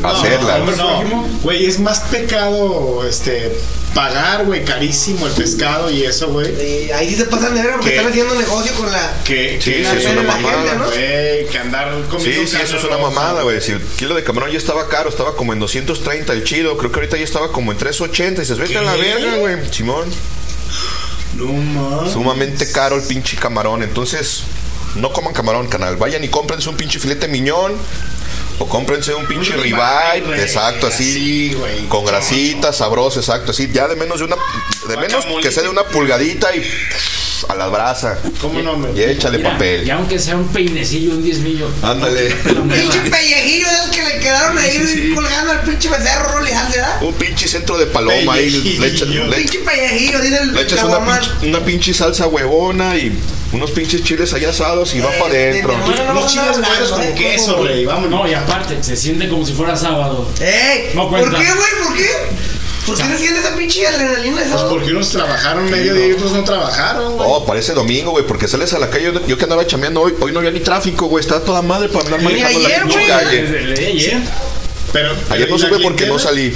no, 0.02 0.08
Hacerlas. 0.08 0.76
No, 0.76 1.24
güey, 1.42 1.66
es 1.66 1.78
más 1.78 2.00
pecado 2.00 3.06
este 3.08 3.52
pagar, 3.94 4.44
güey, 4.44 4.64
carísimo 4.64 5.26
el 5.26 5.32
pescado 5.32 5.90
y 5.90 6.04
eso, 6.04 6.28
güey. 6.28 6.90
Ahí 6.92 7.08
sí 7.10 7.16
se 7.16 7.24
pasan 7.24 7.54
de 7.54 7.62
verga 7.62 7.76
porque 7.76 7.90
¿Qué? 7.90 7.96
están 7.96 8.10
haciendo 8.10 8.34
negocio 8.34 8.72
con 8.74 8.90
la. 8.90 9.22
Que, 9.24 9.60
Sí, 9.60 9.72
sí, 9.72 9.96
es 9.96 10.04
una 10.06 10.22
la 10.22 10.34
mamada, 10.34 10.62
gente, 10.62 10.76
¿no? 10.76 10.86
Güey, 10.86 11.46
que 11.46 11.58
andar 11.58 11.92
comiendo 12.08 12.40
Sí, 12.42 12.46
sí, 12.46 12.56
eso 12.62 12.76
es 12.76 12.84
una 12.84 12.98
mamada, 12.98 13.42
güey. 13.42 13.60
Si 13.60 13.72
el 13.72 13.80
kilo 13.80 14.14
de 14.14 14.24
camarón 14.24 14.50
ya 14.50 14.58
estaba 14.58 14.88
caro, 14.88 15.08
estaba 15.08 15.34
como 15.36 15.52
en 15.52 15.58
230 15.58 16.32
el 16.32 16.44
chido. 16.44 16.76
Creo 16.76 16.90
que 16.92 17.00
ahorita 17.00 17.16
ya 17.16 17.24
estaba 17.24 17.52
como 17.52 17.72
en 17.72 17.78
380. 17.78 18.40
Y 18.40 18.44
dices, 18.44 18.58
vete 18.58 18.78
a 18.78 18.82
la 18.82 18.94
verga, 18.94 19.36
güey. 19.36 19.56
Simón. 19.70 20.08
No 21.36 21.46
mames. 21.46 22.12
Sumamente 22.12 22.70
caro 22.70 22.96
el 22.96 23.02
pinche 23.02 23.36
camarón. 23.36 23.82
Entonces, 23.82 24.42
no 24.96 25.12
coman 25.12 25.32
camarón, 25.32 25.68
canal. 25.68 25.96
Vayan 25.96 26.24
y 26.24 26.28
cómprense 26.28 26.68
un 26.68 26.76
pinche 26.76 26.98
filete 26.98 27.28
miñón. 27.28 27.72
O 28.62 28.66
cómprense 28.68 29.14
un 29.14 29.26
pinche 29.26 29.56
ribeye, 29.56 30.22
exacto, 30.42 30.86
así, 30.88 31.54
güey. 31.54 31.86
con 31.88 32.04
grasita, 32.04 32.72
sabroso, 32.74 33.18
exacto, 33.20 33.52
así, 33.52 33.70
ya 33.72 33.88
de 33.88 33.96
menos 33.96 34.18
de 34.18 34.26
una, 34.26 34.36
de 34.86 34.96
menos 34.98 35.24
que 35.42 35.50
sea 35.50 35.62
de 35.62 35.70
una 35.70 35.82
pulgadita 35.84 36.54
y 36.54 36.62
a 37.48 37.54
la 37.54 37.68
brasa. 37.68 38.18
¿Cómo 38.38 38.60
no, 38.60 38.94
Y 38.94 39.02
échale 39.02 39.38
Mira, 39.38 39.52
papel. 39.52 39.86
Y 39.86 39.90
aunque 39.90 40.18
sea 40.18 40.36
un 40.36 40.46
peinecillo, 40.48 41.12
un 41.12 41.22
diezmillo. 41.22 41.68
Ándale. 41.82 42.28
Pinche 42.34 43.00
pellejillo 43.10 43.66
esos 43.66 43.90
que 43.96 44.02
le 44.04 44.18
quedaron 44.20 44.58
ahí 44.58 44.72
Sí, 44.72 44.86
sí. 44.86 45.12
colgando 45.14 45.52
al 45.52 45.60
pinche 45.62 45.88
becerro, 45.88 46.28
Rolejante, 46.32 46.76
¿verdad? 46.76 47.02
Un 47.02 47.14
pinche 47.14 47.48
centro 47.48 47.78
de 47.78 47.86
paloma 47.86 48.34
ahí. 48.34 48.50
Le, 48.78 48.88
echa- 48.88 49.06
Un 49.06 49.30
le- 49.30 49.36
pinche 49.38 49.58
pellejillo, 49.60 50.20
dice 50.20 50.36
el 50.36 50.52
le 50.54 50.60
echas 50.60 50.84
una 50.84 50.98
pinche, 51.02 51.48
una 51.48 51.60
pinche 51.64 51.94
salsa 51.94 52.26
huevona 52.26 52.94
y 52.98 53.18
unos 53.52 53.70
pinches 53.72 54.04
chiles 54.04 54.32
ahí 54.32 54.44
asados 54.44 54.94
y 54.94 55.00
va 55.00 55.10
para 55.18 55.34
adentro. 55.34 55.74
Unos 56.10 56.26
chiles 56.26 56.58
güeros 56.58 56.90
con 56.92 57.14
queso, 57.14 57.56
güey. 57.58 57.84
Vámonos. 57.84 58.10
No, 58.10 58.28
y 58.28 58.34
aparte, 58.34 58.82
se 58.82 58.96
siente 58.96 59.28
como 59.28 59.44
si 59.44 59.52
fuera 59.52 59.76
sábado. 59.76 60.28
¡Ey! 60.40 60.90
No 60.94 61.10
¿Por 61.10 61.30
qué, 61.30 61.36
güey? 61.36 61.84
¿Por 61.84 61.96
qué? 61.96 62.08
¿Por 62.86 62.96
qué 62.96 63.04
se 63.04 63.18
siente 63.18 63.40
esa 63.40 63.54
pinche 63.54 63.86
adrenalina? 63.86 64.36
Pues 64.36 64.54
Eso? 64.54 64.68
porque 64.68 64.90
unos 64.90 65.10
trabajaron 65.10 65.70
medio 65.70 65.94
día 65.94 66.06
y 66.08 66.12
otros 66.12 66.32
no 66.32 66.44
trabajaron, 66.44 67.16
güey. 67.16 67.28
Oh, 67.30 67.44
parece 67.44 67.72
domingo, 67.72 68.12
güey, 68.12 68.24
porque 68.26 68.48
sales 68.48 68.72
a 68.72 68.78
la 68.78 68.88
calle. 68.88 69.12
Yo, 69.26 69.36
que 69.36 69.44
andaba 69.44 69.66
chameando 69.66 70.00
hoy, 70.00 70.14
hoy 70.20 70.32
no 70.32 70.38
había 70.38 70.50
ni 70.50 70.60
tráfico, 70.60 71.06
güey. 71.06 71.20
Estaba 71.22 71.44
toda 71.44 71.62
madre 71.62 71.88
para 71.88 72.06
andar 72.06 72.22
manejando 72.22 72.58
ayer, 72.58 72.86
la 72.86 73.06
calle. 73.06 73.42
De 73.42 73.86
ayer. 73.86 74.20
Pero, 74.92 75.12
Ayer 75.28 75.48
no 75.48 75.56
¿y 75.56 75.58
la 75.58 75.68
supe 75.68 75.82
porque 75.82 76.06
no 76.06 76.18
salí. 76.18 76.52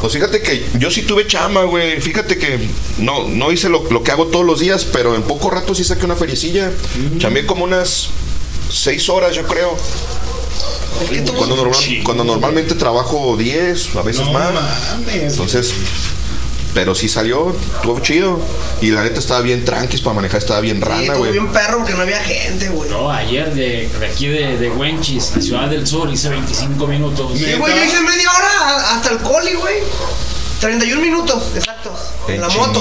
Pues 0.00 0.12
fíjate 0.12 0.42
que 0.42 0.64
yo 0.78 0.90
sí 0.90 1.02
tuve 1.02 1.26
chama, 1.26 1.62
güey. 1.64 2.00
Fíjate 2.00 2.36
que 2.38 2.58
no, 2.98 3.26
no 3.28 3.50
hice 3.52 3.68
lo, 3.68 3.88
lo 3.90 4.02
que 4.02 4.10
hago 4.12 4.26
todos 4.26 4.44
los 4.44 4.60
días, 4.60 4.84
pero 4.92 5.14
en 5.14 5.22
poco 5.22 5.50
rato 5.50 5.74
sí 5.74 5.82
saqué 5.84 6.04
una 6.04 6.16
feriecilla. 6.16 6.70
Chamé 7.18 7.46
como 7.46 7.64
unas 7.64 8.08
seis 8.70 9.08
horas, 9.08 9.34
yo 9.34 9.44
creo. 9.46 9.76
Cuando, 11.36 11.56
normal- 11.56 12.02
cuando 12.04 12.22
normalmente 12.24 12.74
trabajo 12.76 13.36
10, 13.36 13.96
a 13.96 14.02
veces 14.02 14.26
No 14.26 14.32
más. 14.32 14.52
mames. 14.52 15.32
Entonces, 15.32 15.72
pero 16.74 16.94
sí 16.94 17.08
salió, 17.08 17.50
estuvo 17.76 18.00
chido. 18.00 18.38
Y 18.82 18.90
la 18.90 19.02
neta 19.04 19.20
estaba 19.20 19.40
bien 19.40 19.64
tranquis 19.64 20.00
para 20.00 20.14
manejar, 20.14 20.40
estaba 20.40 20.60
bien 20.60 20.78
Sí, 20.78 20.82
rana, 20.82 21.14
güey. 21.14 21.32
bien 21.32 21.48
perro 21.52 21.78
porque 21.78 21.94
no 21.94 22.02
había 22.02 22.20
gente, 22.22 22.68
güey. 22.68 22.90
No, 22.90 23.10
ayer 23.10 23.54
de, 23.54 23.88
de 23.98 24.06
aquí 24.06 24.26
de, 24.26 24.58
de 24.58 24.70
Wenchis, 24.70 25.32
la 25.36 25.40
ciudad 25.42 25.68
del 25.68 25.86
sur, 25.86 26.10
hice 26.12 26.28
25 26.28 26.86
minutos. 26.86 27.32
Sí, 27.38 27.54
güey, 27.58 27.74
yo 27.76 27.84
hice 27.84 28.00
media 28.02 28.28
hora 28.36 28.94
hasta 28.96 29.10
el 29.12 29.18
coli, 29.18 29.54
güey. 29.54 29.76
31 30.60 31.00
minutos, 31.02 31.42
exactos. 31.56 31.92
En 32.28 32.40
la 32.40 32.48
moto. 32.48 32.80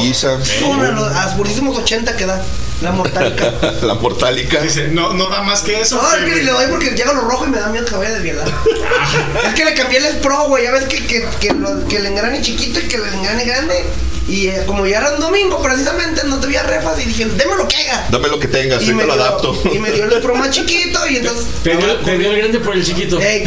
Una, 0.70 0.92
los- 0.92 1.12
a 1.12 1.26
los 1.26 1.34
purísimos 1.34 1.78
80 1.78 2.16
que 2.16 2.26
da. 2.26 2.42
La 2.82 2.92
mortálica. 2.92 3.54
la 3.82 3.94
mortálica. 3.96 4.62
Dice, 4.62 4.88
no, 4.90 5.14
no 5.14 5.30
da 5.30 5.42
más 5.42 5.62
que 5.62 5.80
eso. 5.82 6.02
No, 6.02 6.14
es 6.16 6.24
que 6.34 6.44
le 6.44 6.52
doy 6.52 6.66
porque 6.70 6.92
llega 6.92 7.14
lo 7.14 7.22
rojo 7.22 7.46
y 7.46 7.50
me 7.50 7.60
da 7.60 7.68
miedo 7.70 7.86
que 7.86 7.96
vaya 7.96 8.10
a 8.10 8.14
desvielar. 8.14 8.48
es 9.48 9.54
que 9.54 9.66
le 9.66 9.74
cambié 9.74 10.00
el 10.06 10.18
Pro, 10.18 10.48
güey. 10.48 10.64
Ya 10.64 10.72
ves 10.72 10.86
que, 10.86 11.06
que, 11.06 11.26
que, 11.40 11.54
lo- 11.54 11.88
que 11.88 11.98
el 11.98 12.06
engrane 12.06 12.42
chiquito 12.42 12.80
y 12.80 12.84
que 12.84 12.96
el 12.98 13.06
engrane 13.14 13.44
grande. 13.46 13.86
Y 14.28 14.48
eh, 14.48 14.64
como 14.66 14.86
ya 14.86 15.00
era 15.00 15.12
un 15.16 15.20
domingo, 15.20 15.62
precisamente 15.62 16.22
no 16.26 16.40
te 16.40 16.48
veía 16.48 16.64
refas 16.64 17.00
y 17.02 17.06
dije, 17.06 17.26
deme 17.26 17.56
lo 17.56 17.68
que 17.68 17.76
haga. 17.76 18.08
Dame 18.10 18.30
lo 18.30 18.40
que 18.40 18.48
tengas, 18.48 18.82
Y 18.82 18.88
yo 18.88 18.96
me, 18.96 19.04
te 19.04 19.08
lo 19.08 19.16
dio, 19.16 19.24
adapto. 19.24 19.62
y 19.74 19.80
me 19.80 19.92
dio 19.92 20.06
el 20.06 20.22
Pro 20.22 20.36
más 20.36 20.50
chiquito 20.52 21.06
y 21.10 21.18
entonces. 21.18 21.46
Perdió, 21.64 22.00
perdió 22.02 22.32
el 22.32 22.38
grande 22.38 22.60
por 22.60 22.74
el 22.74 22.86
chiquito. 22.86 23.20
Ey, 23.20 23.44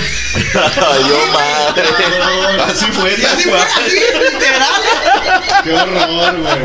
Ay, 0.55 1.05
yo 1.09 1.27
madre. 1.33 1.83
Así 2.67 2.87
fue, 2.93 3.11
y 3.19 3.25
así 3.25 3.49
fue, 3.49 3.59
así, 3.59 3.97
literal. 4.33 5.63
Qué 5.65 5.73
horror, 5.73 6.41
güey. 6.41 6.57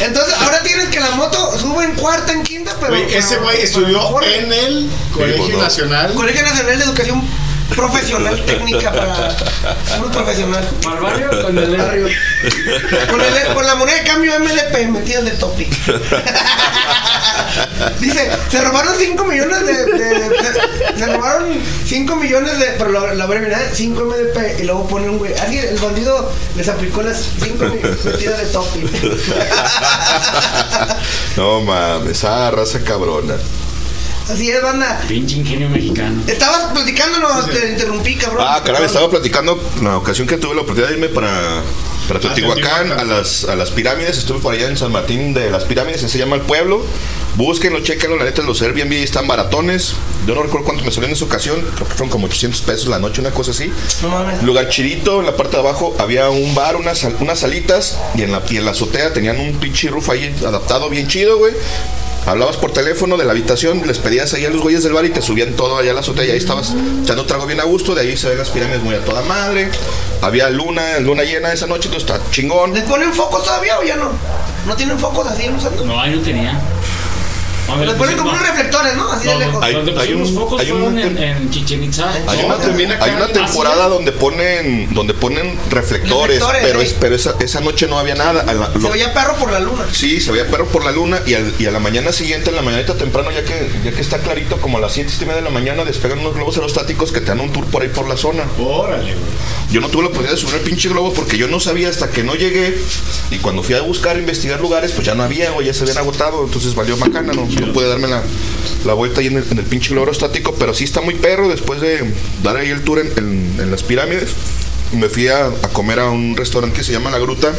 Entonces 0.00 0.34
ahora 0.38 0.62
tienes 0.62 0.88
que 0.88 1.00
la 1.00 1.10
moto 1.12 1.58
sube 1.58 1.84
en 1.84 1.94
cuarta, 1.94 2.32
en 2.32 2.42
quinta, 2.42 2.74
pero. 2.80 2.92
Güey, 2.92 3.14
ese 3.14 3.36
güey 3.38 3.60
estudió 3.60 4.22
en 4.22 4.52
el 4.52 4.90
Colegio 5.12 5.44
pues. 5.46 5.58
Nacional. 5.58 6.14
Colegio 6.14 6.42
Nacional 6.42 6.78
de 6.78 6.84
Educación 6.84 7.22
Profesional 7.76 8.40
Técnica 8.46 8.92
para 8.92 9.28
puro 9.98 10.10
profesional. 10.10 10.68
¿Para 10.82 10.96
el 10.96 11.02
barrio? 11.02 11.42
Con 11.42 11.58
el 11.58 11.76
Barrio. 11.76 12.08
Con, 13.10 13.20
el- 13.20 13.54
con 13.54 13.66
la 13.66 13.74
moneda 13.76 13.96
de 13.98 14.04
cambio 14.04 14.32
MDP 14.40 14.88
metida 14.90 15.20
de 15.22 15.30
topic. 15.32 15.68
Dice, 18.00 18.30
se 18.50 18.60
robaron 18.62 18.94
5 18.98 19.24
millones 19.24 19.66
de, 19.66 19.72
de- 19.84 20.28
de- 20.28 20.98
Se 20.98 21.06
robaron 21.06 21.48
5 21.86 22.16
millones 22.16 22.58
de. 22.58 22.66
Pero 22.78 22.90
la, 22.92 23.14
la 23.14 23.26
brevedad, 23.26 23.60
5 23.72 24.04
MDP. 24.04 24.60
Y 24.60 24.64
luego 24.64 24.86
pone 24.88 25.08
un 25.08 25.18
güey. 25.18 25.34
Alguien, 25.38 25.66
el 25.68 25.78
bandido 25.78 26.30
les 26.56 26.68
aplicó 26.68 27.02
las 27.02 27.24
5 27.42 27.64
metidas 28.04 28.38
de 28.38 28.46
topic. 28.46 28.90
No 31.36 31.60
mames, 31.62 32.12
esa 32.18 32.50
raza 32.50 32.80
cabrona. 32.84 33.34
Así 34.32 34.50
es, 34.50 34.62
banda. 34.62 35.00
Pinche 35.08 35.36
ingenio 35.36 35.68
mexicano. 35.68 36.22
Estabas 36.26 36.72
platicándonos, 36.72 37.50
te 37.50 37.70
interrumpí, 37.70 38.16
cabrón. 38.16 38.44
Ah, 38.48 38.62
caray, 38.64 38.84
estaba 38.84 39.10
platicando 39.10 39.60
la 39.82 39.96
ocasión 39.98 40.26
que 40.26 40.36
tuve 40.36 40.54
la 40.54 40.62
oportunidad 40.62 40.88
de 40.88 40.94
irme 40.94 41.08
para, 41.08 41.62
para 42.08 42.20
Teotihuacán, 42.20 42.88
Teotihuacán. 42.88 43.00
a 43.00 43.04
las, 43.04 43.44
a 43.44 43.56
las 43.56 43.70
pirámides. 43.70 44.18
Estuve 44.18 44.38
por 44.40 44.54
allá 44.54 44.68
en 44.68 44.76
San 44.76 44.90
Martín 44.92 45.34
de 45.34 45.50
las 45.50 45.64
pirámides, 45.64 46.02
así 46.04 46.12
se 46.12 46.18
llama 46.18 46.36
el 46.36 46.42
pueblo. 46.42 46.82
Búsquenlo, 47.34 47.80
chequenlo, 47.80 48.16
la 48.18 48.24
neta, 48.24 48.42
los 48.42 48.60
Airbnb 48.60 48.92
están 48.92 49.26
baratones. 49.26 49.94
Yo 50.26 50.34
no 50.34 50.42
recuerdo 50.42 50.66
cuánto 50.66 50.84
me 50.84 50.90
salió 50.90 51.08
en 51.08 51.14
esa 51.14 51.24
ocasión, 51.24 51.56
creo 51.74 51.88
que 51.88 51.94
fueron 51.94 52.10
como 52.10 52.26
800 52.26 52.60
pesos 52.62 52.88
la 52.88 52.98
noche, 52.98 53.20
una 53.22 53.30
cosa 53.30 53.52
así. 53.52 53.72
No 54.02 54.08
mames. 54.10 54.42
Lugar 54.42 54.68
chidito, 54.68 55.20
en 55.20 55.26
la 55.26 55.34
parte 55.36 55.56
de 55.56 55.62
abajo 55.62 55.96
había 55.98 56.28
un 56.28 56.54
bar, 56.54 56.76
unas, 56.76 56.98
sal- 56.98 57.16
unas 57.20 57.38
salitas 57.38 57.98
y 58.14 58.22
en, 58.22 58.32
la, 58.32 58.42
y 58.50 58.58
en 58.58 58.66
la 58.66 58.72
azotea 58.72 59.12
tenían 59.14 59.38
un 59.40 59.54
pinche 59.58 59.88
roof 59.88 60.10
ahí 60.10 60.34
adaptado 60.46 60.90
bien 60.90 61.08
chido, 61.08 61.38
güey. 61.38 61.54
Hablabas 62.24 62.56
por 62.56 62.72
teléfono 62.72 63.16
de 63.16 63.24
la 63.24 63.32
habitación, 63.32 63.82
les 63.86 63.98
pedías 63.98 64.32
ahí 64.34 64.44
a 64.44 64.50
los 64.50 64.62
güeyes 64.62 64.84
del 64.84 64.92
bar 64.92 65.04
y 65.04 65.10
te 65.10 65.20
subían 65.20 65.54
todo 65.54 65.76
allá 65.76 65.90
a 65.90 65.94
la 65.94 66.00
azotea 66.00 66.24
y 66.24 66.30
ahí 66.30 66.36
estabas 66.36 66.72
echando 67.02 67.26
trago 67.26 67.46
bien 67.46 67.58
a 67.58 67.64
gusto, 67.64 67.96
de 67.96 68.02
ahí 68.02 68.16
se 68.16 68.28
ven 68.28 68.38
las 68.38 68.50
pirámides 68.50 68.82
muy 68.82 68.94
a 68.94 69.04
toda 69.04 69.22
madre. 69.22 69.70
Había 70.20 70.48
luna, 70.48 71.00
luna 71.00 71.24
llena 71.24 71.52
esa 71.52 71.66
noche, 71.66 71.88
entonces 71.88 72.08
está 72.08 72.30
chingón. 72.30 72.74
¿Les 72.74 72.84
ponen 72.84 73.12
focos 73.12 73.42
todavía 73.44 73.78
o 73.78 73.82
ya 73.82 73.96
no? 73.96 74.10
¿No 74.66 74.76
tienen 74.76 74.98
focos 74.98 75.26
así? 75.26 75.48
No, 75.84 76.00
ahí 76.00 76.14
no 76.14 76.22
tenía. 76.22 76.60
Les 77.84 77.94
ponen 77.94 78.16
como 78.18 78.32
no. 78.32 78.36
unos 78.38 78.48
reflectores, 78.48 78.94
¿no? 78.96 79.12
Así 79.12 79.28
de 79.28 79.36
lejos. 79.38 79.62
Hay- 79.62 79.74
donde 79.74 80.00
hay 80.00 80.12
un- 80.12 80.34
focos 80.34 80.60
hay 80.60 80.70
un- 80.72 80.98
en, 80.98 81.16
en 81.18 81.50
Chichen 81.50 81.82
Itza. 81.84 82.12
Hay 82.28 82.44
una, 82.44 82.56
también 82.58 82.92
acá. 82.92 83.04
hay 83.04 83.12
una 83.12 83.28
temporada 83.28 83.88
donde 83.88 84.12
ponen 84.12 84.92
donde 84.92 85.14
ponen 85.14 85.58
reflectores, 85.70 86.40
Reflectores, 86.40 86.62
pero, 86.62 86.80
sí. 86.80 86.86
es, 86.86 86.92
pero 87.00 87.14
esa, 87.14 87.34
esa 87.40 87.60
noche 87.60 87.86
no 87.88 87.98
había 87.98 88.14
nada. 88.14 88.44
Se 88.80 88.88
veía 88.90 89.14
perro 89.14 89.36
por 89.36 89.50
la 89.52 89.60
luna. 89.60 89.84
Sí, 89.92 90.20
se 90.20 90.32
veía 90.32 90.46
perro 90.48 90.66
por 90.66 90.84
la 90.84 90.92
luna 90.92 91.20
y, 91.26 91.34
al- 91.34 91.54
y 91.58 91.66
a 91.66 91.70
la 91.70 91.78
mañana 91.78 92.12
siguiente, 92.12 92.50
en 92.50 92.56
la 92.56 92.62
mañanita 92.62 92.94
temprano, 92.94 93.30
ya 93.30 93.42
que, 93.44 93.70
ya 93.84 93.92
que 93.92 94.00
está 94.00 94.18
clarito, 94.18 94.58
como 94.60 94.78
a 94.78 94.80
las 94.80 94.92
7 94.92 95.08
7 95.10 95.24
y 95.24 95.28
media 95.28 95.40
de 95.42 95.48
la 95.48 95.50
mañana, 95.54 95.84
despegan 95.84 96.18
unos 96.18 96.34
globos 96.34 96.56
aerostáticos 96.56 97.10
que 97.12 97.20
te 97.20 97.26
dan 97.26 97.40
un 97.40 97.52
tour 97.52 97.64
por 97.66 97.82
ahí 97.82 97.88
por 97.88 98.08
la 98.08 98.16
zona. 98.16 98.44
Órale, 98.58 99.12
güey. 99.14 99.24
Yo 99.70 99.80
no 99.80 99.88
tuve 99.88 100.02
la 100.02 100.08
oportunidad 100.08 100.34
de 100.34 100.40
subir 100.40 100.56
el 100.56 100.60
pinche 100.60 100.88
globo 100.90 101.12
porque 101.14 101.38
yo 101.38 101.48
no 101.48 101.58
sabía 101.60 101.88
hasta 101.88 102.10
que 102.10 102.22
no 102.22 102.34
llegué. 102.34 102.76
Y 103.30 103.38
cuando 103.38 103.62
fui 103.62 103.74
a 103.74 103.80
buscar, 103.80 104.16
investigar 104.18 104.60
lugares, 104.60 104.92
pues 104.92 105.06
ya 105.06 105.14
no 105.14 105.22
había, 105.22 105.50
güey, 105.52 105.66
ya 105.66 105.74
se 105.74 105.82
habían 105.82 105.98
agotado. 105.98 106.44
Entonces 106.44 106.74
valió 106.74 106.96
macana, 106.98 107.32
¿no? 107.32 107.46
No 107.66 107.72
pude 107.72 107.88
darme 107.88 108.08
la, 108.08 108.22
la 108.84 108.92
vuelta 108.94 109.20
ahí 109.20 109.28
en 109.28 109.36
el, 109.36 109.44
en 109.50 109.58
el 109.58 109.64
pinche 109.64 109.90
globo 109.90 110.02
aerostático, 110.06 110.54
pero 110.58 110.74
sí 110.74 110.84
está 110.84 111.00
muy 111.00 111.14
perro 111.14 111.48
después 111.48 111.80
de 111.80 112.04
dar 112.42 112.56
ahí 112.56 112.70
el 112.70 112.82
tour 112.82 112.98
en, 112.98 113.06
en- 113.16 113.56
en 113.60 113.70
las 113.70 113.82
pirámides. 113.82 114.30
Me 114.92 115.08
fui 115.08 115.28
a, 115.28 115.46
a 115.46 115.68
comer 115.72 116.00
a 116.00 116.10
un 116.10 116.36
restaurante 116.36 116.76
que 116.78 116.84
se 116.84 116.92
llama 116.92 117.10
La 117.10 117.18
Gruta, 117.18 117.52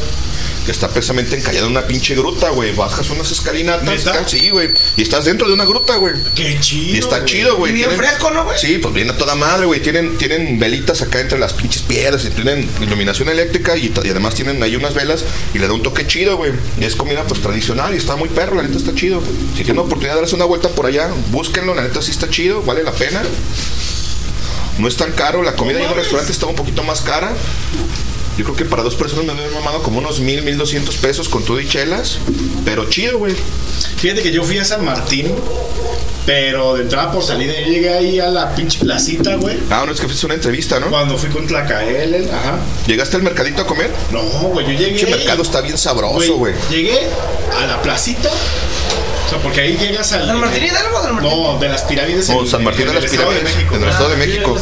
que 0.65 0.71
está 0.71 0.87
precisamente 0.89 1.35
encallado 1.37 1.65
en 1.65 1.71
una 1.73 1.85
pinche 1.87 2.15
gruta, 2.15 2.49
güey. 2.49 2.73
Bajas 2.73 3.09
unas 3.09 3.29
escalinatas, 3.31 4.05
sí, 4.27 4.49
güey. 4.49 4.69
Y 4.95 5.01
estás 5.01 5.25
dentro 5.25 5.47
de 5.47 5.53
una 5.53 5.65
gruta, 5.65 5.95
güey. 5.97 6.13
Qué 6.35 6.57
chido. 6.59 6.95
Y 6.95 6.99
está 6.99 7.25
chido, 7.25 7.57
güey. 7.57 7.71
Y 7.71 7.75
bien 7.75 7.89
Tienen- 7.89 8.05
fresco, 8.07 8.31
¿no, 8.31 8.45
güey? 8.45 8.57
Sí, 8.57 8.77
pues 8.77 8.93
viene 8.93 9.11
a 9.11 9.17
toda 9.17 9.35
madre, 9.35 9.65
güey. 9.65 9.81
Tienen, 9.81 10.17
tienen 10.17 10.59
velitas 10.59 11.01
acá 11.01 11.19
entre 11.19 11.37
las 11.39 11.53
pinches 11.53 11.81
piedras 11.81 12.23
y 12.25 12.29
tienen 12.29 12.69
iluminación 12.81 13.29
eléctrica 13.29 13.75
y, 13.77 13.93
y 14.03 14.09
además 14.09 14.35
tienen 14.35 14.61
ahí 14.63 14.75
unas 14.75 14.93
velas 14.93 15.23
y 15.53 15.59
le 15.59 15.67
da 15.67 15.73
un 15.73 15.83
toque 15.83 16.07
chido, 16.07 16.37
güey. 16.37 16.51
Y 16.79 16.85
es 16.85 16.95
comida 16.95 17.23
pues 17.23 17.41
tradicional 17.41 17.93
y 17.93 17.97
está 17.97 18.15
muy 18.15 18.29
perro, 18.29 18.55
la 18.55 18.63
neta 18.63 18.77
está 18.77 18.95
chido. 18.95 19.21
Si 19.57 19.63
tienen 19.63 19.79
oportunidad 19.79 20.15
de 20.15 20.21
darse 20.21 20.35
una 20.35 20.45
vuelta 20.45 20.69
por 20.69 20.85
allá, 20.85 21.09
búsquenlo, 21.31 21.75
la 21.75 21.81
neta 21.83 22.01
sí 22.01 22.11
está 22.11 22.29
chido, 22.29 22.61
vale 22.63 22.83
la 22.83 22.91
pena. 22.93 23.21
No 24.77 24.87
es 24.87 24.97
tan 24.97 25.11
caro, 25.11 25.43
la 25.43 25.53
comida 25.55 25.79
en 25.79 25.89
el 25.89 25.95
restaurante 25.95 26.31
está 26.31 26.47
un 26.47 26.55
poquito 26.55 26.83
más 26.83 27.01
cara. 27.01 27.31
Yo 28.37 28.43
creo 28.43 28.55
que 28.55 28.65
para 28.65 28.81
dos 28.81 28.95
personas 28.95 29.25
me 29.25 29.31
había 29.31 29.53
mamado 29.53 29.83
como 29.83 29.99
unos 29.99 30.19
mil, 30.19 30.41
mil 30.41 30.57
doscientos 30.57 30.95
pesos 30.97 31.29
con 31.29 31.43
todo 31.43 31.59
y 31.59 31.67
chelas. 31.67 32.17
Pero 32.65 32.89
chido, 32.89 33.19
güey. 33.19 33.35
Fíjate 33.97 34.21
que 34.21 34.31
yo 34.31 34.43
fui 34.43 34.57
a 34.57 34.65
San 34.65 34.83
Martín 34.83 35.33
Pero 36.25 36.75
de 36.75 36.83
entrada 36.83 37.11
por 37.11 37.23
salida, 37.23 37.53
yo 37.59 37.67
llegué 37.67 37.89
ahí 37.93 38.19
a 38.19 38.29
la 38.29 38.55
pinche 38.55 38.79
placita, 38.79 39.35
güey. 39.35 39.57
Ah, 39.69 39.83
no, 39.85 39.91
es 39.91 39.99
que 39.99 40.07
fuiste 40.07 40.25
una 40.25 40.35
entrevista, 40.35 40.79
¿no? 40.79 40.89
Cuando 40.89 41.17
fui 41.17 41.29
con 41.29 41.45
Tlacael, 41.45 42.29
ajá. 42.31 42.59
¿Llegaste 42.87 43.17
al 43.17 43.23
mercadito 43.23 43.61
a 43.61 43.67
comer? 43.67 43.91
No, 44.11 44.21
güey, 44.21 44.65
yo 44.65 44.71
llegué. 44.71 44.95
Ese 44.95 45.07
mercado 45.07 45.43
está 45.43 45.61
bien 45.61 45.77
sabroso, 45.77 46.37
güey. 46.37 46.53
Llegué 46.69 46.97
a 47.61 47.65
la 47.67 47.81
placita. 47.81 48.29
O 49.25 49.29
sea, 49.29 49.39
porque 49.39 49.61
ahí 49.61 49.77
llegas 49.77 50.11
al. 50.13 50.27
¿San 50.27 50.39
Martín 50.39 50.63
Hidalgo 50.65 50.97
o 50.97 51.03
San 51.03 51.15
Martín? 51.15 51.29
No, 51.31 51.59
de 51.59 51.69
las 51.69 51.81
pirámides. 51.83 52.29
No, 52.29 52.41
en- 52.41 52.47
San 52.47 52.63
Martín 52.63 52.87
de 52.87 52.93
las 52.93 53.05
Pirámides, 53.05 53.43
México. 53.43 53.75
en 53.75 53.83
el 53.83 53.89
Estado 53.89 54.09
de 54.09 54.15
México. 54.17 54.57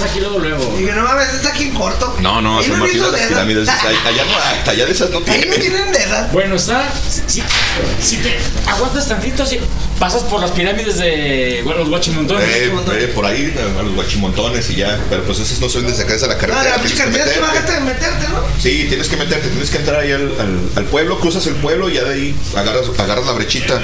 Y 0.79 0.85
que 0.85 0.91
no 0.91 1.03
mames, 1.03 1.33
está 1.33 1.49
aquí 1.49 1.63
en 1.65 1.73
corto. 1.73 2.15
No, 2.19 2.41
no, 2.41 2.61
San 2.61 2.71
no 2.73 2.77
Martín 2.77 2.97
de 2.99 3.03
las 3.03 3.11
de 3.11 3.17
esas. 3.17 3.29
Pirámides. 3.29 3.69
Allá, 3.69 4.23
no, 4.25 4.71
allá 4.71 4.85
de 4.85 4.91
esas 4.91 5.09
no 5.09 5.17
Ahí 5.17 5.23
no 5.25 5.31
tiene. 5.33 5.57
tienen 5.57 5.91
de 5.91 6.03
edad. 6.03 6.31
Bueno, 6.31 6.55
está. 6.55 6.83
Si, 7.27 8.17
te 8.17 8.37
aguantas 8.67 9.07
tantito, 9.07 9.45
si 9.45 9.59
pasas 9.99 10.23
por 10.23 10.41
las 10.41 10.51
pirámides 10.51 10.97
de 10.97 11.61
bueno, 11.63 11.79
los 11.81 11.89
guachimontones. 11.89 12.47
Eh, 12.47 12.71
eh, 12.99 13.07
por 13.13 13.25
ahí 13.25 13.53
a 13.79 13.81
los 13.83 13.93
guachimontones 13.95 14.69
y 14.69 14.75
ya, 14.75 14.99
pero 15.09 15.23
pues 15.23 15.39
esos 15.39 15.59
no 15.59 15.69
son 15.69 15.85
desde 15.87 16.03
acá, 16.03 16.15
la 16.15 16.33
No, 16.33 16.37
carretera. 16.39 16.63
de 16.63 16.69
la 16.69 16.75
que 16.75 16.93
cartera, 16.93 17.05
tú 17.05 17.11
meterte. 17.11 17.39
bájate 17.39 17.71
de 17.73 17.79
meterte, 17.81 18.27
¿no? 18.29 18.43
Sí, 18.59 18.85
tienes 18.89 19.07
que 19.07 19.17
meterte, 19.17 19.47
tienes 19.49 19.69
que 19.69 19.77
entrar 19.77 19.99
ahí 20.01 20.11
al, 20.11 20.85
pueblo, 20.85 21.19
cruzas 21.19 21.45
el 21.47 21.55
pueblo 21.55 21.89
y 21.89 21.93
ya 21.93 22.03
de 22.03 22.13
ahí 22.13 22.35
agarras, 22.55 22.85
agarras 22.97 23.25
la 23.25 23.31
brechita 23.33 23.79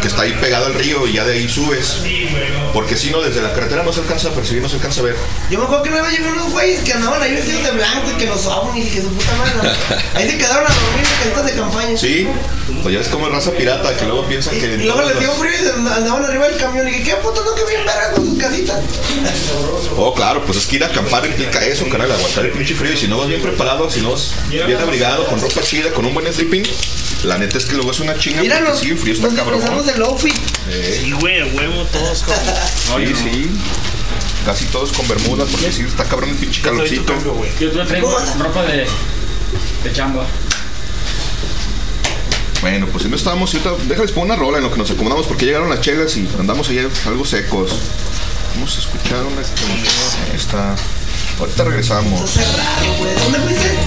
que 0.00 0.08
está 0.08 0.17
ahí 0.22 0.32
pegada 0.40 0.66
al 0.66 0.74
río 0.74 1.06
y 1.06 1.14
ya 1.14 1.24
de 1.24 1.34
ahí 1.34 1.48
subes. 1.48 1.98
Porque 2.72 2.96
si 2.96 3.10
no, 3.10 3.20
desde 3.20 3.40
la 3.40 3.52
carretera 3.52 3.82
no 3.82 3.92
se 3.92 4.00
alcanza 4.00 4.28
a 4.28 4.32
percibir, 4.32 4.62
no 4.62 4.68
se 4.68 4.76
alcanza 4.76 5.00
a 5.00 5.04
ver. 5.04 5.16
Yo 5.50 5.58
me 5.58 5.64
acuerdo 5.64 5.82
que 5.84 5.90
una 5.90 6.02
vez 6.02 6.18
llevé 6.18 6.32
unos 6.32 6.50
güeyes 6.52 6.80
que 6.80 6.92
andaban 6.92 7.22
ahí 7.22 7.32
vestidos 7.32 7.64
de 7.64 7.70
blanco 7.72 8.10
y 8.10 8.18
que 8.18 8.26
los 8.26 8.46
ovnis 8.46 8.86
y 8.86 8.90
que 8.90 9.02
su 9.02 9.08
puta 9.08 9.36
madre. 9.36 9.70
Ahí 10.14 10.30
se 10.30 10.38
quedaron 10.38 10.64
a 10.66 10.74
dormir 10.74 11.04
en 11.04 11.18
casitas 11.18 11.46
de 11.46 11.52
campaña. 11.52 11.96
Sí, 11.96 12.28
pues 12.82 12.94
ya 12.94 13.00
es 13.00 13.08
como 13.08 13.28
raza 13.28 13.50
pirata 13.52 13.96
que 13.96 14.04
luego 14.04 14.26
piensan 14.26 14.58
que. 14.58 14.66
Y 14.66 14.84
luego 14.84 15.02
les 15.02 15.18
dio 15.18 15.32
frío 15.32 15.52
y 15.52 15.68
andaban 15.68 16.24
arriba 16.24 16.48
del 16.48 16.58
camión. 16.58 16.88
Y 16.88 16.92
dije, 16.92 17.04
¿qué 17.04 17.14
puto 17.16 17.44
no 17.44 17.54
que 17.54 17.64
bien 17.64 17.84
verga 17.84 18.12
con 18.12 18.26
sus 18.28 18.38
casitas? 18.38 18.80
Oh, 19.96 20.14
claro, 20.14 20.44
pues 20.44 20.58
es 20.58 20.66
que 20.66 20.76
ir 20.76 20.84
a 20.84 20.88
acampar 20.88 21.26
implica 21.26 21.64
eso, 21.64 21.88
carnal, 21.88 22.12
aguantar 22.12 22.44
el 22.44 22.52
pinche 22.52 22.74
frío. 22.74 22.92
Y 22.92 22.96
si 22.96 23.08
no 23.08 23.18
vas 23.18 23.28
bien 23.28 23.42
preparado, 23.42 23.90
si 23.90 24.00
no 24.00 24.12
vas 24.12 24.32
bien 24.48 24.78
abrigado, 24.78 25.26
con 25.26 25.40
ropa 25.40 25.62
chida, 25.62 25.90
con 25.90 26.04
un 26.04 26.14
buen 26.14 26.32
sleeping, 26.32 26.62
la 27.24 27.38
neta 27.38 27.58
es 27.58 27.64
que 27.64 27.74
luego 27.74 27.90
es 27.90 28.00
una 28.00 28.16
chinga. 28.16 28.42
Mira, 28.42 28.74
sí, 28.74 28.90
el 28.90 28.98
frío 28.98 29.14
está 29.14 29.28
cabrón. 29.28 29.60
Outfit. 30.08 30.34
Eh, 30.68 31.00
Sí, 31.04 31.12
güey, 31.12 31.40
a 31.40 31.46
huevo, 31.46 31.84
todos 31.92 32.22
con. 32.22 32.34
sí, 32.34 33.14
sí. 33.14 33.50
Casi 34.44 34.64
todos 34.66 34.92
con 34.92 35.06
bermudas, 35.08 35.48
porque 35.50 35.70
sí, 35.72 35.82
está 35.82 36.04
cabrón 36.04 36.30
el 36.30 36.36
pinche 36.36 36.62
calorcito. 36.62 37.14
Yo 37.60 37.70
te 37.70 37.84
traigo 37.84 38.18
ropa 38.38 38.62
de, 38.64 38.86
de 39.84 39.92
chamba. 39.92 40.26
Bueno, 42.60 42.86
pues 42.90 43.04
si 43.04 43.08
no 43.08 43.16
estábamos, 43.16 43.54
ahorita, 43.54 43.84
déjales 43.86 44.10
poner 44.10 44.32
una 44.32 44.36
rola 44.36 44.58
en 44.58 44.64
lo 44.64 44.72
que 44.72 44.78
nos 44.78 44.90
acomodamos, 44.90 45.26
porque 45.26 45.44
llegaron 45.46 45.70
las 45.70 45.80
chelas 45.80 46.16
y 46.16 46.28
andamos 46.38 46.68
ahí 46.70 46.78
algo 47.06 47.24
secos. 47.24 47.70
Vamos 48.54 48.76
a 48.76 48.80
escuchar 48.80 49.22
una. 49.24 49.42
Esta. 50.34 50.74
Ahorita 51.38 51.64
regresamos. 51.64 52.20
¿Dónde 53.22 53.38
fuiste? 53.40 53.78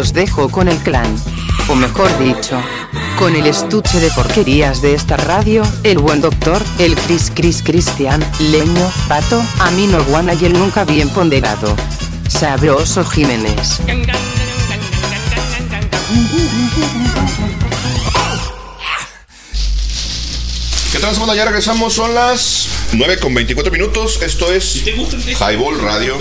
Los 0.00 0.14
dejo 0.14 0.48
con 0.48 0.66
el 0.66 0.78
clan. 0.78 1.14
O 1.68 1.74
mejor 1.74 2.08
dicho, 2.18 2.58
con 3.18 3.36
el 3.36 3.46
estuche 3.46 4.00
de 4.00 4.10
porquerías 4.12 4.80
de 4.80 4.94
esta 4.94 5.18
radio, 5.18 5.62
el 5.84 5.98
buen 5.98 6.22
doctor, 6.22 6.62
el 6.78 6.96
Cris 6.96 7.30
Cris 7.34 7.62
Cristian, 7.62 8.24
Leño, 8.38 8.90
Pato, 9.08 9.44
Amino 9.58 10.02
Guana 10.04 10.32
y 10.32 10.46
el 10.46 10.54
nunca 10.54 10.86
bien 10.86 11.10
ponderado. 11.10 11.76
Sabroso 12.28 13.04
Jiménez. 13.04 13.78
¿Qué 20.92 20.98
tal, 20.98 21.12
semana? 21.12 21.34
Ya 21.34 21.44
regresamos, 21.44 21.92
son 21.92 22.14
las 22.14 22.68
9 22.92 23.18
con 23.18 23.34
24 23.34 23.70
minutos. 23.70 24.18
Esto 24.22 24.50
es 24.50 24.82
Highball 25.38 25.78
Radio. 25.78 26.16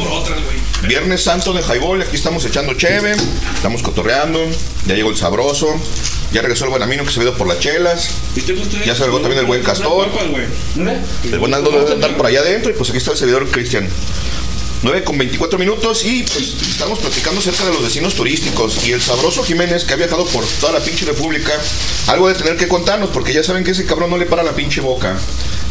Viernes 0.90 1.22
Santo 1.22 1.54
de 1.54 1.62
Highball. 1.62 2.02
Aquí 2.02 2.16
estamos 2.16 2.44
echando 2.46 2.74
cheve, 2.74 3.16
estamos 3.54 3.84
cotorreando. 3.84 4.44
Ya 4.88 4.96
llegó 4.96 5.12
el 5.12 5.18
sabroso. 5.18 5.68
Ya 6.34 6.42
regresó 6.42 6.66
el 6.66 6.72
buen 6.72 6.82
Amino 6.82 7.06
que 7.06 7.12
se 7.12 7.22
ido 7.22 7.38
por 7.38 7.48
las 7.48 7.60
chelas. 7.60 8.10
Ya 8.88 8.96
se 8.96 9.02
largó 9.02 9.20
también 9.20 9.40
el 9.40 9.46
buen 9.46 9.62
Castor. 9.62 10.10
El 11.32 11.38
buen 11.38 11.54
Aldo 11.54 11.70
debe 11.70 11.92
andar 11.92 12.18
por 12.18 12.26
allá 12.26 12.40
adentro. 12.40 12.72
Y 12.72 12.74
pues 12.74 12.90
aquí 12.90 12.98
está 12.98 13.12
el 13.12 13.18
servidor 13.18 13.48
Cristian. 13.52 13.88
9 14.82 15.04
con 15.04 15.18
24 15.18 15.60
minutos 15.60 16.06
y 16.06 16.24
pues 16.24 16.56
estamos 16.68 17.00
platicando 17.00 17.40
acerca 17.40 17.66
de 17.66 17.74
los 17.74 17.84
destinos 17.84 18.16
turísticos 18.16 18.88
y 18.88 18.94
el 18.94 19.02
sabroso 19.02 19.44
Jiménez 19.44 19.84
que 19.84 19.94
ha 19.94 19.98
viajado 19.98 20.26
por 20.26 20.46
toda 20.62 20.72
la 20.72 20.80
pinche 20.80 21.06
república, 21.06 21.52
algo 22.08 22.30
de 22.30 22.36
tener 22.36 22.56
que 22.56 22.70
contarnos 22.70 23.10
porque 23.10 23.34
ya 23.34 23.44
saben 23.44 23.66
que 23.66 23.72
ese 23.72 23.86
cabrón 23.86 24.10
no 24.10 24.18
le 24.18 24.26
para 24.26 24.42
la 24.42 24.54
pinche 24.54 24.80
boca. 24.80 25.20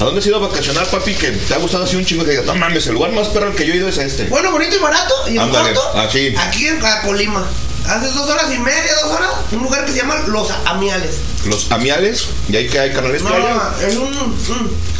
¿A 0.01 0.05
dónde 0.05 0.21
has 0.21 0.27
ido 0.27 0.37
a 0.37 0.49
vacacionar, 0.49 0.87
papi? 0.87 1.15
Que 1.15 1.33
te 1.33 1.55
ha 1.55 1.59
gustado 1.59 1.85
así 1.85 1.97
un 1.97 2.05
chingo 2.05 2.25
que 2.25 2.31
digas, 2.31 2.47
no 2.47 2.55
mames, 2.55 2.87
el 2.87 2.95
lugar 2.95 3.11
más 3.13 3.29
perro 3.29 3.49
al 3.49 3.55
que 3.55 3.67
yo 3.67 3.75
he 3.75 3.79
ido 3.79 3.89
es 3.89 3.99
este. 3.99 4.25
Bueno, 4.27 4.53
bonito 4.53 4.77
y 4.77 4.79
barato. 4.79 5.15
Y 5.29 5.39
en 5.39 5.49
corto, 5.51 5.99
así. 5.99 6.35
aquí 6.39 6.69
en 6.69 6.81
Colima. 7.05 7.45
Hace 7.87 8.07
dos 8.11 8.29
horas 8.29 8.53
y 8.55 8.59
media, 8.59 8.93
dos 9.03 9.13
horas, 9.13 9.31
un 9.51 9.63
lugar 9.63 9.85
que 9.87 9.93
se 9.93 9.99
llama 9.99 10.17
Los 10.29 10.51
Amiales. 10.67 11.17
Los 11.47 11.73
amiales, 11.73 12.27
y 12.49 12.57
ahí 12.57 12.69
que 12.69 12.79
hay 12.79 12.93
canales 12.93 13.23
No, 13.23 13.31
playa. 13.31 13.73
es 13.89 13.97
un, 13.97 14.37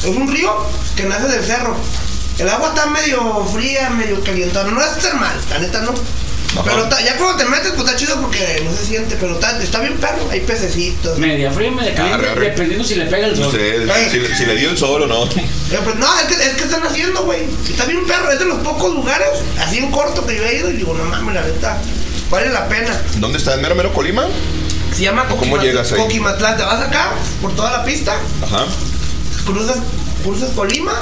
es 0.01 0.05
un 0.07 0.33
río 0.33 0.57
que 0.97 1.05
nace 1.05 1.29
del 1.29 1.45
cerro. 1.45 1.77
El 2.39 2.49
agua 2.49 2.69
está 2.71 2.87
medio 2.87 3.45
fría, 3.53 3.91
medio 3.91 4.23
calientona. 4.25 4.71
No 4.71 4.81
es 4.81 4.99
termal, 4.99 5.37
la 5.51 5.59
neta 5.59 5.81
no. 5.83 5.93
Pero 6.65 6.89
ya 7.05 7.17
cuando 7.17 7.37
te 7.37 7.45
metes, 7.45 7.73
pues 7.77 7.87
está 7.87 7.97
chido 7.97 8.21
porque 8.21 8.63
no 8.65 8.77
se 8.77 8.85
siente, 8.85 9.17
pero 9.21 9.35
está, 9.35 9.63
está 9.63 9.81
bien 9.81 9.97
perro. 9.99 10.29
Hay 10.31 10.41
pececitos. 10.41 11.19
Media 11.19 11.51
fría, 11.53 11.71
media 11.71 11.95
caliente, 11.95 12.15
Arre, 12.27 12.31
arre. 12.33 12.51
dependiendo 12.51 12.85
si 12.85 12.95
le 12.97 13.07
pega 13.07 13.27
el 13.29 13.37
sol. 13.37 13.51
Sí, 13.53 14.11
si, 14.11 14.19
le- 14.21 14.37
si 14.37 14.47
le 14.47 14.57
dio 14.57 14.71
el 14.71 14.79
sol 14.79 15.03
o 15.03 15.07
no. 15.07 15.29
Pues 15.85 15.97
no, 15.97 16.07
es 16.21 16.25
que, 16.27 16.35
es 16.43 16.55
que 16.55 16.65
están 16.65 16.83
haciendo, 16.87 17.25
güey. 17.25 17.41
Está 17.69 17.85
bien 17.85 18.05
perro, 18.07 18.31
es 18.33 18.39
de 18.39 18.47
los 18.47 18.59
pocos 18.61 18.95
lugares, 18.95 19.29
así 19.61 19.79
en 19.79 19.91
corto 19.91 20.27
que 20.27 20.35
yo 20.37 20.45
he 20.45 20.57
ido 20.57 20.71
y 20.71 20.75
digo, 20.79 20.95
no 20.95 21.05
mames, 21.05 21.35
la 21.35 21.43
neta, 21.43 21.79
vale 22.31 22.49
la 22.51 22.67
pena. 22.69 22.99
¿Dónde 23.17 23.37
está? 23.39 23.55
¿En 23.55 23.61
mero 23.63 23.75
mero 23.75 23.93
Colima? 23.93 24.27
Se 24.97 25.03
llama 25.03 25.27
¿O 25.31 25.37
cómo 25.37 25.57
Coquimat- 25.57 25.63
llegas 25.63 25.93
ahí? 25.93 25.99
Coquimatlán. 26.01 26.57
Te 26.57 26.63
vas 26.65 26.81
acá, 26.81 27.13
por 27.43 27.55
toda 27.55 27.71
la 27.71 27.85
pista, 27.85 28.17
Ajá. 28.43 28.65
cruzas, 29.45 29.77
cruzas 30.25 30.51
Colima 30.57 30.95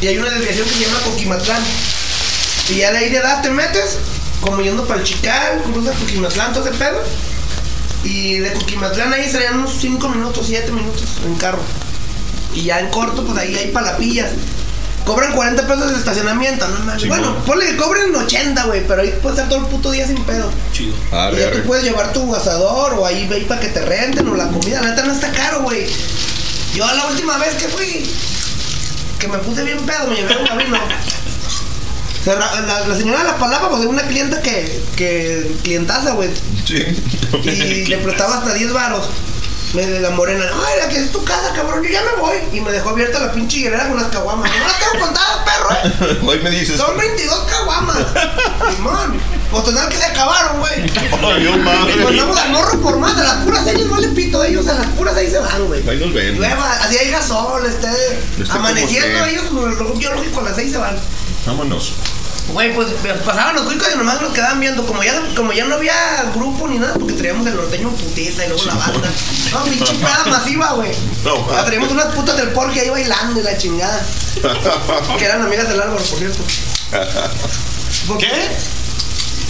y 0.00 0.08
hay 0.08 0.18
una 0.18 0.30
desviación 0.30 0.66
que 0.68 0.74
se 0.74 0.80
llama 0.84 0.98
Coquimatlán. 1.04 1.62
Y 2.70 2.74
ya 2.78 2.90
de 2.90 2.98
ahí 2.98 3.08
de 3.10 3.18
edad 3.18 3.40
te 3.42 3.50
metes, 3.50 3.98
como 4.46 4.62
yendo 4.62 4.84
para 4.84 5.00
el 5.00 5.06
Chical, 5.06 5.62
cruzas 5.64 5.96
Coquimatlán, 5.96 6.52
todo 6.52 6.66
ese 6.68 6.78
pedo. 6.78 7.02
Y 8.04 8.38
de 8.38 8.52
Coquimatlán 8.52 9.12
ahí 9.12 9.28
serían 9.28 9.58
unos 9.58 9.74
5 9.80 10.08
minutos, 10.08 10.46
7 10.46 10.70
minutos 10.70 11.04
en 11.26 11.34
carro. 11.34 11.58
Y 12.54 12.62
ya 12.62 12.80
en 12.80 12.88
corto, 12.90 13.24
pues 13.24 13.36
ahí 13.38 13.54
hay 13.54 13.70
palapillas. 13.72 14.30
Cobran 15.04 15.32
40 15.32 15.66
pesos 15.66 15.90
de 15.90 15.98
estacionamiento, 15.98 16.66
no 16.68 16.84
mames. 16.84 17.06
Bueno, 17.06 17.36
ponle 17.44 17.66
que 17.66 17.76
cobren 17.76 18.14
80, 18.14 18.64
güey, 18.64 18.86
pero 18.86 19.02
ahí 19.02 19.14
puedes 19.22 19.38
estar 19.38 19.48
todo 19.48 19.64
el 19.64 19.66
puto 19.66 19.90
día 19.90 20.06
sin 20.06 20.22
pedo. 20.24 20.50
Chido. 20.72 20.94
Y 21.12 21.14
Arre, 21.14 21.40
ya 21.40 21.46
arre. 21.48 21.56
tú 21.58 21.66
puedes 21.66 21.84
llevar 21.84 22.12
tu 22.12 22.34
asador 22.34 22.94
o 22.94 23.06
ahí 23.06 23.26
ve 23.28 23.44
para 23.48 23.60
que 23.60 23.68
te 23.68 23.80
renten 23.84 24.28
o 24.28 24.34
la 24.34 24.48
comida. 24.48 24.80
La 24.80 24.90
neta 24.90 25.04
no 25.04 25.12
está 25.12 25.30
caro, 25.30 25.62
güey. 25.62 25.86
Yo 26.74 26.86
la 26.86 27.06
última 27.06 27.38
vez 27.38 27.54
que 27.54 27.68
fui, 27.68 28.08
que 29.18 29.28
me 29.28 29.38
puse 29.38 29.62
bien 29.62 29.78
pedo, 29.80 30.08
me 30.08 30.16
llevé 30.16 30.36
un 30.36 30.58
vino. 30.58 30.78
La, 32.26 32.84
la 32.88 32.96
señora 32.96 33.18
de 33.20 33.24
la 33.24 33.36
palabra, 33.38 33.68
pues 33.68 33.82
es 33.82 33.86
una 33.88 34.02
clienta 34.02 34.42
que, 34.42 34.82
que 34.96 35.56
clientaza, 35.62 36.12
güey. 36.12 36.28
Sí. 36.66 36.84
Y 37.44 37.86
le 37.86 37.98
prestaba 37.98 38.38
hasta 38.38 38.52
10 38.54 38.72
varos. 38.72 39.06
Me 39.74 39.84
de 39.84 40.00
la 40.00 40.10
morena, 40.10 40.44
ay, 40.44 40.80
la 40.80 40.88
que 40.88 40.96
es 40.96 41.10
tu 41.12 41.22
casa, 41.24 41.52
cabrón, 41.54 41.82
yo 41.84 41.90
ya 41.90 42.00
me 42.02 42.20
voy. 42.20 42.36
Y 42.52 42.60
me 42.60 42.72
dejó 42.72 42.90
abierta 42.90 43.18
la 43.18 43.32
pinche 43.32 43.58
higuera 43.58 43.88
con 43.88 43.96
las 44.00 44.06
caguamas. 44.10 44.50
No 44.50 44.64
las 44.66 44.78
tengo 44.78 45.04
contadas, 45.04 45.38
perro, 45.44 46.08
eh. 46.12 46.18
Hoy 46.26 46.38
me 46.40 46.50
dices. 46.50 46.78
Son 46.78 46.96
22 46.96 47.38
caguamas. 47.50 47.96
Simón. 48.76 49.20
Pues 49.50 49.64
total 49.64 49.88
que 49.88 49.96
se 49.96 50.04
acabaron, 50.04 50.58
güey. 50.60 50.72
Ay, 50.82 51.58
mames. 51.62 51.96
Y 51.96 51.98
mandamos 51.98 52.38
al 52.38 52.50
morro 52.50 52.80
por 52.80 52.98
más. 52.98 53.16
A 53.18 53.22
las 53.24 53.34
puras 53.44 53.66
ellos 53.66 53.86
no 53.88 53.96
le 54.00 54.08
pito 54.08 54.40
a 54.40 54.46
ellos. 54.46 54.66
A 54.68 54.74
las 54.74 54.86
puras 54.88 55.16
ahí 55.16 55.30
se 55.30 55.38
van, 55.38 55.66
güey. 55.66 55.88
Ahí 55.88 55.98
nos 55.98 56.12
ven. 56.14 56.38
Nueva, 56.38 56.72
así 56.82 56.96
hay 56.96 57.10
gasol, 57.10 57.64
este. 57.66 57.88
Este 58.40 58.52
amaneciendo 58.52 59.24
ellos, 59.26 59.52
lo- 59.52 59.66
lo 59.68 59.92
biológico 59.94 60.40
a 60.40 60.44
las 60.44 60.56
6 60.56 60.72
se 60.72 60.78
van. 60.78 60.96
Vámonos. 61.44 61.92
Güey, 62.56 62.72
pues 62.74 62.88
pasaban 63.22 63.54
los 63.54 63.64
cuicos 63.66 63.86
y 63.94 63.98
nomás 63.98 64.18
nos 64.22 64.32
quedaban 64.32 64.58
viendo. 64.58 64.86
Como 64.86 65.02
ya, 65.02 65.12
como 65.36 65.52
ya 65.52 65.66
no 65.66 65.74
había 65.74 65.92
grupo 66.34 66.66
ni 66.66 66.78
nada, 66.78 66.94
porque 66.94 67.12
traíamos 67.12 67.46
el 67.46 67.54
norteño 67.54 67.90
en 67.90 67.94
putiza 67.94 68.46
y 68.46 68.48
luego 68.48 68.64
la 68.64 68.74
banda. 68.76 69.10
No, 69.52 69.64
pinche 69.64 69.92
peda 69.92 70.24
masiva, 70.24 70.72
güey. 70.72 70.90
No, 71.22 71.50
Ya 71.50 71.64
traíamos 71.66 71.90
unas 71.92 72.14
putas 72.14 72.34
del 72.38 72.48
porque 72.52 72.80
ahí 72.80 72.88
bailando 72.88 73.40
y 73.40 73.42
la 73.42 73.58
chingada. 73.58 74.02
Que 75.18 75.24
eran 75.26 75.42
amigas 75.42 75.68
del 75.68 75.82
Álvaro, 75.82 76.02
por 76.02 76.18
cierto. 76.18 76.42
¿Qué? 78.20 78.32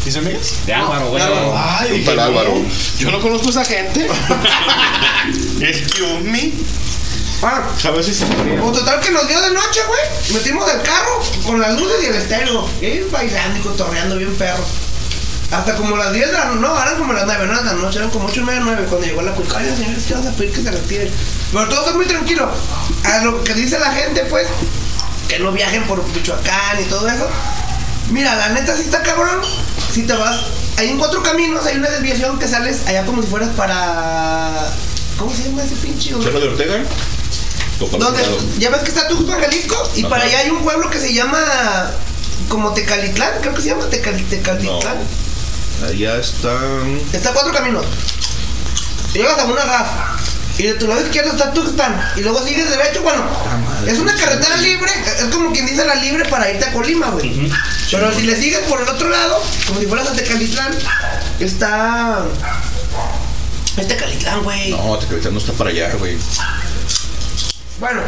¿Mis 0.05 0.16
amigas? 0.16 0.66
De 0.66 0.74
Álvaro, 0.74 1.11
güey. 1.11 1.23
Ay, 1.23 2.05
Álvaro. 2.09 2.55
Yo 2.99 3.12
no 3.12 3.20
conozco 3.20 3.47
a 3.47 3.51
esa 3.51 3.65
gente. 3.65 4.09
Excuse 5.61 6.24
me. 6.24 6.55
Ah, 7.43 7.63
A 7.85 7.91
ver 7.91 8.05
si 8.05 8.15
se 8.15 8.25
Pues 8.25 8.73
total 8.73 9.01
que 9.01 9.11
nos 9.11 9.29
dio 9.29 9.41
de 9.41 9.51
noche, 9.51 9.81
güey. 9.87 10.35
Metimos 10.35 10.71
el 10.73 10.83
carro 10.83 11.23
con 11.45 11.61
las 11.61 11.79
luces 11.79 11.97
y 12.03 12.07
el 12.07 12.15
estéreo. 12.15 12.69
Y 12.81 12.87
ahí 12.87 13.09
bailando 13.11 13.59
y 13.59 13.63
cotorreando 13.63 14.17
bien 14.17 14.35
perro. 14.37 14.65
Hasta 15.51 15.77
como 15.77 15.97
las 15.97 16.13
10 16.13 16.27
de 16.27 16.33
la 16.33 16.45
no, 16.47 16.83
eran 16.83 16.99
como 16.99 17.13
las 17.13 17.25
9, 17.25 17.47
no 17.47 17.53
eran 17.53 17.67
las 17.67 17.75
noche, 17.77 17.99
eran 17.99 18.11
como 18.11 18.27
8 18.27 18.41
y 18.41 18.45
media, 18.45 18.61
9 18.65 18.87
cuando 18.89 19.07
llegó 19.07 19.23
la 19.23 19.33
cuica. 19.33 19.59
Ay, 19.59 19.73
señores, 19.77 20.05
¿qué 20.07 20.15
vas 20.15 20.27
a 20.27 20.33
pedir 20.33 20.53
que 20.53 20.63
se 20.63 20.71
retire? 20.71 21.11
Pero 21.53 21.69
todo 21.69 21.81
está 21.81 21.93
muy 21.95 22.07
tranquilo. 22.07 22.51
A 23.05 23.19
lo 23.19 23.45
que 23.45 23.55
dice 23.55 23.79
la 23.79 23.93
gente, 23.93 24.25
pues, 24.29 24.49
que 25.29 25.39
no 25.39 25.53
viajen 25.53 25.85
por 25.85 26.05
Michoacán 26.05 26.81
y 26.81 26.85
todo 26.87 27.07
eso. 27.09 27.29
Mira, 28.11 28.35
la 28.35 28.49
neta 28.51 28.75
sí 28.77 28.83
está 28.83 29.03
cabrón. 29.03 29.41
Si 29.93 30.03
te 30.03 30.15
vas, 30.15 30.37
hay 30.79 30.91
en 30.91 30.99
cuatro 30.99 31.23
caminos, 31.23 31.65
hay 31.67 31.77
una 31.77 31.91
desviación 31.91 32.39
que 32.39 32.49
sales 32.49 32.87
allá 32.87 33.07
como 33.07 33.23
si 33.23 33.29
fueras 33.29 33.51
para. 33.51 34.69
¿Cómo 35.17 35.35
se 35.35 35.45
llama 35.45 35.63
ese 35.63 35.77
pinche? 35.77 36.11
¿Cerro 36.23 36.41
de 36.41 36.49
Ortega? 36.49 36.85
Lado. 37.81 38.15
Ya 38.59 38.70
ves 38.70 38.81
que 38.81 38.89
está 38.89 39.07
Tuxpan, 39.09 39.40
Jalisco, 39.40 39.90
y 39.97 40.01
Ajá. 40.01 40.09
para 40.09 40.24
allá 40.24 40.39
hay 40.40 40.51
un 40.51 40.62
pueblo 40.62 40.89
que 40.90 40.98
se 40.98 41.12
llama 41.12 41.39
como 42.48 42.73
Tecalitlán, 42.73 43.32
creo 43.40 43.55
que 43.55 43.62
se 43.62 43.69
llama 43.69 43.85
Tecal- 43.90 44.24
Tecalitlán. 44.28 44.97
Allá 45.86 46.16
están. 46.16 47.01
Está 47.12 47.32
cuatro 47.32 47.53
caminos. 47.53 47.85
Y 49.12 49.19
llegas 49.19 49.39
a 49.39 49.44
una 49.44 49.62
raza. 49.65 50.12
Y 50.59 50.62
de 50.62 50.74
tu 50.74 50.86
lado 50.89 51.03
izquierdo 51.03 51.32
está 51.32 51.53
Tuxpan. 51.53 52.12
Y 52.16 52.20
luego 52.20 52.43
sigues 52.43 52.70
derecho, 52.70 53.03
bueno. 53.03 53.23
Es 53.86 53.98
una 53.98 54.15
carretera 54.15 54.57
libre, 54.57 54.90
es 55.19 55.24
como 55.35 55.53
quien 55.53 55.66
dice 55.66 55.85
la 55.85 55.97
libre 55.97 56.24
para 56.31 56.51
irte 56.51 56.65
a 56.65 56.73
Colima, 56.73 57.11
güey. 57.11 57.51
Pero 57.90 58.11
si 58.15 58.23
le 58.23 58.36
sigues 58.36 58.61
por 58.61 58.81
el 58.81 58.89
otro 58.89 59.09
lado, 59.11 59.43
como 59.66 59.81
si 59.81 59.86
fueras 59.86 60.09
a 60.09 60.12
Tecalitlán, 60.12 60.73
está. 61.40 62.24
Es 63.77 63.86
Tecalitlán, 63.89 64.43
güey. 64.44 64.70
No, 64.70 64.97
Tecalitlán 64.98 65.35
no 65.35 65.40
está 65.40 65.53
para 65.53 65.69
allá, 65.70 65.93
güey. 65.98 66.16
Bueno, 67.78 68.01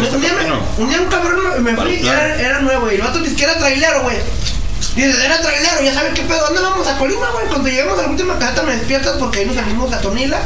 está 0.00 0.14
Un 0.14 0.20
día, 0.20 0.32
me, 0.32 0.82
un 0.82 0.88
día 0.88 1.00
un 1.02 1.08
cabrón 1.08 1.62
me, 1.62 1.76
fui 1.76 2.00
era, 2.06 2.40
era 2.40 2.60
nuevo. 2.60 2.90
Y 2.90 2.94
el 2.94 3.02
vato 3.02 3.18
ni 3.20 3.28
siquiera 3.28 3.52
era 3.52 3.60
trailero, 3.60 4.02
güey. 4.02 4.16
Dice, 4.96 5.24
era 5.24 5.40
trailero, 5.40 5.82
ya 5.82 5.92
sabes 5.94 6.14
qué 6.14 6.22
pedo. 6.22 6.40
¿Dónde 6.46 6.62
vamos? 6.62 6.86
A 6.86 6.96
Colima, 6.96 7.28
güey. 7.30 7.46
Cuando 7.46 7.68
llegamos 7.68 7.98
a 7.98 8.02
la 8.02 8.08
última 8.08 8.38
caseta 8.38 8.62
me 8.62 8.76
despiertas 8.76 9.16
porque 9.18 9.40
ahí 9.40 9.46
nos 9.46 9.56
salimos 9.56 9.92
a 9.92 10.00
Tonila. 10.00 10.40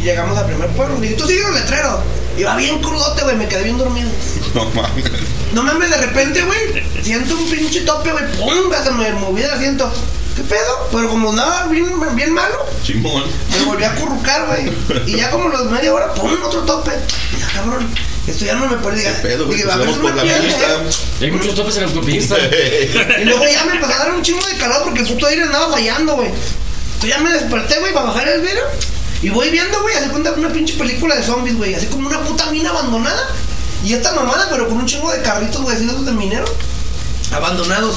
Y 0.00 0.02
llegamos 0.02 0.36
al 0.36 0.46
primer 0.46 0.68
pueblo. 0.70 0.96
Dije, 0.96 1.14
tú 1.14 1.26
sigues 1.26 1.44
los 1.44 1.54
letreros. 1.54 2.00
Iba 2.36 2.56
bien 2.56 2.80
crudote, 2.80 3.22
güey. 3.22 3.36
Me 3.36 3.46
quedé 3.46 3.64
bien 3.64 3.78
dormido. 3.78 4.10
No 4.54 4.64
mames. 4.70 5.04
No 5.52 5.62
mames, 5.62 5.90
de 5.90 5.96
repente, 5.96 6.42
güey. 6.42 6.84
Siento 7.04 7.36
un 7.36 7.48
pinche 7.48 7.82
tope, 7.82 8.10
güey. 8.10 8.24
¡Pum! 8.32 8.72
Se 8.82 8.90
me 8.90 9.12
moví 9.12 9.42
del 9.42 9.52
asiento. 9.52 9.92
¿Qué 10.40 10.44
pedo? 10.54 10.88
Pero 10.90 11.08
como 11.10 11.30
andaba 11.30 11.66
bien, 11.66 11.92
bien 12.14 12.32
malo, 12.32 12.54
me 13.50 13.64
volví 13.66 13.84
a 13.84 13.94
currucar, 13.94 14.46
güey. 14.46 14.72
Y 15.06 15.16
ya 15.16 15.30
como 15.30 15.48
los 15.48 15.70
media 15.70 15.92
hora, 15.92 16.14
pum, 16.14 16.30
otro 16.42 16.60
tope. 16.62 16.92
Ya, 17.38 17.46
cabrón, 17.54 17.86
esto 18.26 18.44
ya 18.46 18.54
no 18.54 18.66
me 18.66 18.76
puede 18.78 19.02
pedo, 19.22 19.46
güey? 19.46 19.58
dije, 19.58 19.68
Pues 19.68 19.78
vamos 19.78 19.98
por 19.98 20.14
la 20.14 20.22
pista. 20.22 20.66
eh. 21.20 21.24
Hay 21.24 21.30
muchos 21.30 21.54
topes 21.54 21.76
en 21.76 21.82
la 21.82 21.88
autopista. 21.88 22.36
Y 23.20 23.24
luego 23.24 23.44
ya 23.46 23.64
me 23.66 23.72
empezó 23.72 23.92
a 23.92 23.98
dar 23.98 24.12
un 24.14 24.22
chingo 24.22 24.44
de 24.46 24.56
calor 24.56 24.82
porque 24.84 25.00
el 25.00 25.06
puto 25.08 25.26
aire 25.26 25.42
andaba 25.42 25.70
fallando, 25.70 26.14
güey. 26.16 26.28
Entonces 26.28 27.10
ya 27.10 27.18
me 27.18 27.32
desperté, 27.32 27.78
güey, 27.80 27.92
para 27.92 28.06
bajar 28.06 28.28
el 28.28 28.40
vidrio. 28.40 28.64
Y 29.22 29.28
voy 29.28 29.50
viendo, 29.50 29.82
güey, 29.82 29.94
hace 29.94 30.08
cuenta 30.08 30.32
una 30.32 30.48
pinche 30.48 30.74
película 30.74 31.14
de 31.16 31.22
zombies, 31.22 31.56
güey. 31.56 31.74
Así 31.74 31.86
como 31.86 32.08
una 32.08 32.20
puta 32.22 32.50
mina 32.50 32.70
abandonada. 32.70 33.28
Y 33.84 33.92
esta 33.92 34.12
mamada, 34.12 34.48
pero 34.50 34.68
con 34.68 34.78
un 34.78 34.86
chingo 34.86 35.10
de 35.12 35.20
carritos, 35.20 35.60
güey, 35.60 35.76
así 35.76 35.84
de 35.84 35.92
esos 35.92 36.06
de 36.06 36.12
minero. 36.12 36.46
Abandonados. 37.32 37.96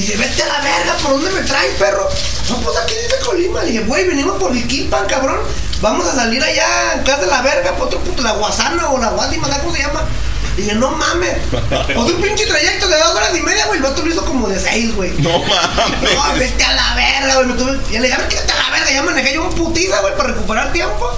Dice, 0.00 0.16
vete 0.16 0.42
a 0.42 0.46
la 0.46 0.60
verga, 0.60 0.94
¿por 1.02 1.10
dónde 1.12 1.30
me 1.30 1.42
traes, 1.42 1.74
perro? 1.78 2.08
No, 2.48 2.56
pues 2.60 2.76
aquí 2.78 2.94
dice 2.94 3.16
Colima. 3.24 3.60
Dije, 3.62 3.80
güey, 3.80 4.06
venimos 4.08 4.38
por 4.38 4.50
Liquilpan, 4.54 5.06
cabrón. 5.06 5.40
Vamos 5.82 6.06
a 6.08 6.14
salir 6.14 6.42
allá 6.42 6.94
en 6.94 7.02
casa 7.04 7.20
de 7.20 7.26
la 7.26 7.42
verga, 7.42 7.72
por 7.76 7.88
otro 7.88 7.98
puto, 8.00 8.22
la 8.22 8.32
Guasana 8.32 8.88
o 8.90 8.98
la 8.98 9.08
Guasima, 9.10 9.48
¿cómo 9.60 9.74
se 9.74 9.82
llama? 9.82 10.04
Dije, 10.56 10.74
no 10.74 10.90
mames. 10.92 11.36
Pues 11.50 11.96
un 11.98 12.20
pinche 12.22 12.46
trayecto 12.46 12.88
de 12.88 12.96
dos 12.98 13.14
horas 13.14 13.36
y 13.36 13.40
media, 13.42 13.66
güey. 13.66 13.76
El 13.78 13.82
vato 13.82 14.02
lo 14.02 14.10
hizo 14.10 14.24
como 14.24 14.48
de 14.48 14.58
seis, 14.58 14.94
güey. 14.94 15.10
No 15.18 15.38
mames. 15.38 16.14
No, 16.14 16.32
vete 16.38 16.64
a 16.64 16.72
la 16.74 16.94
verga, 16.94 17.34
güey. 17.36 17.46
Me 17.48 17.54
tuve- 17.54 17.80
Ya 17.90 18.00
le 18.00 18.06
dije, 18.08 18.14
"A 18.14 18.18
ver, 18.20 18.28
quédate 18.28 18.52
a 18.52 18.56
la 18.56 18.70
verga. 18.70 18.90
Ya 18.90 19.02
manejé 19.02 19.34
yo 19.34 19.42
un 19.44 19.54
putiza, 19.54 20.00
güey, 20.00 20.16
para 20.16 20.30
recuperar 20.30 20.72
tiempo. 20.72 21.10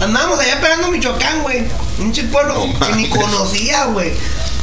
Andábamos 0.00 0.38
allá 0.40 0.60
pegando 0.60 0.88
Michoacán, 0.90 1.42
güey. 1.42 1.66
Un 1.98 2.12
pueblo 2.30 2.66
que 2.86 2.92
ni 2.92 3.08
conocía, 3.08 3.86
güey. 3.86 4.12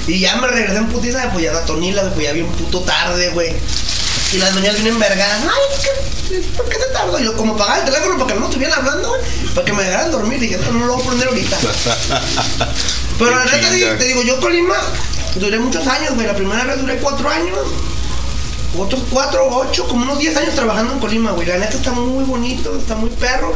Y 0.07 0.19
ya 0.19 0.35
me 0.35 0.47
regresé 0.47 0.77
en 0.77 0.88
putiza, 0.88 1.31
pues 1.31 1.45
ya 1.45 1.53
la 1.53 1.65
tonila, 1.65 2.09
pues 2.13 2.25
ya 2.25 2.34
bien 2.34 2.47
puto 2.47 2.81
tarde, 2.81 3.30
güey. 3.30 3.53
Y 4.34 4.38
las 4.38 4.53
mañanas 4.53 4.81
vienen 4.81 4.99
vergadas. 4.99 5.41
Ay, 5.43 5.80
¿qué, 5.81 6.39
¿por 6.57 6.67
qué 6.67 6.77
te 6.77 6.85
tardo? 6.91 7.19
Y 7.19 7.23
yo, 7.23 7.38
como 7.38 7.55
pagaba 7.55 7.80
el 7.80 7.85
teléfono 7.85 8.17
para 8.17 8.34
que 8.34 8.39
no 8.39 8.45
estuvieran 8.47 8.80
hablando, 8.80 9.09
güey, 9.09 9.21
para 9.53 9.65
que 9.65 9.73
me 9.73 9.84
dejaran 9.84 10.11
dormir. 10.11 10.39
Dije, 10.39 10.57
no, 10.57 10.71
no 10.73 10.85
lo 10.88 10.93
voy 10.95 11.03
a 11.03 11.05
poner 11.05 11.27
ahorita. 11.27 11.57
Pero 13.19 13.31
la 13.31 13.45
neta, 13.45 13.69
chinga. 13.71 13.97
te 13.97 14.05
digo, 14.05 14.23
yo 14.23 14.39
Colima 14.39 14.75
duré 15.35 15.59
muchos 15.59 15.85
años, 15.88 16.15
güey. 16.15 16.27
La 16.27 16.35
primera 16.35 16.63
vez 16.65 16.81
duré 16.81 16.97
cuatro 16.97 17.30
años. 17.30 17.57
Otros 18.78 19.02
cuatro, 19.12 19.48
ocho, 19.50 19.88
como 19.88 20.04
unos 20.04 20.18
diez 20.20 20.36
años 20.36 20.56
trabajando 20.56 20.94
en 20.94 21.00
Colima, 21.00 21.32
güey. 21.32 21.48
La 21.48 21.58
neta 21.58 21.76
está 21.78 21.91
muy 21.91 22.24
bonito, 22.24 22.76
está 22.78 22.95
muy 22.95 23.10
perro. 23.12 23.54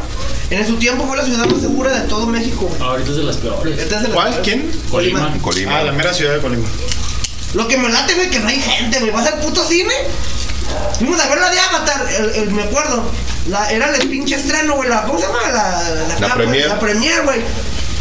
En 0.52 0.65
su 0.68 0.76
tiempo 0.77 1.06
fue 1.07 1.18
la 1.18 1.26
ciudad 1.26 1.45
más 1.45 1.60
segura 1.61 1.91
de 1.91 2.07
todo 2.07 2.27
México, 2.27 2.68
güey. 2.69 2.81
Ahorita 2.81 3.10
es 3.10 3.18
de 3.18 3.23
las 3.23 3.38
peores. 3.38 3.80
Esta 3.80 3.95
es 3.98 4.02
de 4.03 4.07
las 4.10 4.15
¿Cuál? 4.15 4.30
peores. 4.30 4.44
¿Quién? 4.44 4.72
Colima. 4.91 5.34
Ah, 5.69 5.84
la 5.84 5.91
mera 5.91 6.14
ciudad 6.14 6.34
de 6.35 6.39
Colima. 6.41 6.68
Lo 7.53 7.68
que 7.68 7.77
me 7.77 7.89
late, 7.89 8.14
güey, 8.14 8.30
que 8.30 8.39
no 8.39 8.48
hay 8.48 8.61
gente, 8.61 8.99
güey. 8.99 9.11
Vas 9.11 9.26
al 9.26 9.39
puto 9.39 9.65
cine. 9.65 9.94
Fuimos 10.99 11.19
a 11.19 11.27
ver 11.30 11.39
la 11.39 11.49
de 11.49 11.60
Avatar, 11.60 12.06
el, 12.19 12.30
el- 12.44 12.52
me 12.52 12.64
acuerdo. 12.64 13.03
La, 13.49 13.72
era 13.72 13.95
el 13.95 14.07
pinche 14.10 14.35
estreno, 14.35 14.76
güey. 14.76 14.89
La, 14.89 15.03
¿Cómo 15.03 15.18
se 15.18 15.26
llama? 15.26 15.39
La, 15.52 16.06
La 16.10 16.15
capa, 16.15 16.35
premier. 16.35 16.68
La 16.68 16.80
premier, 16.80 17.23
güey. 17.23 17.41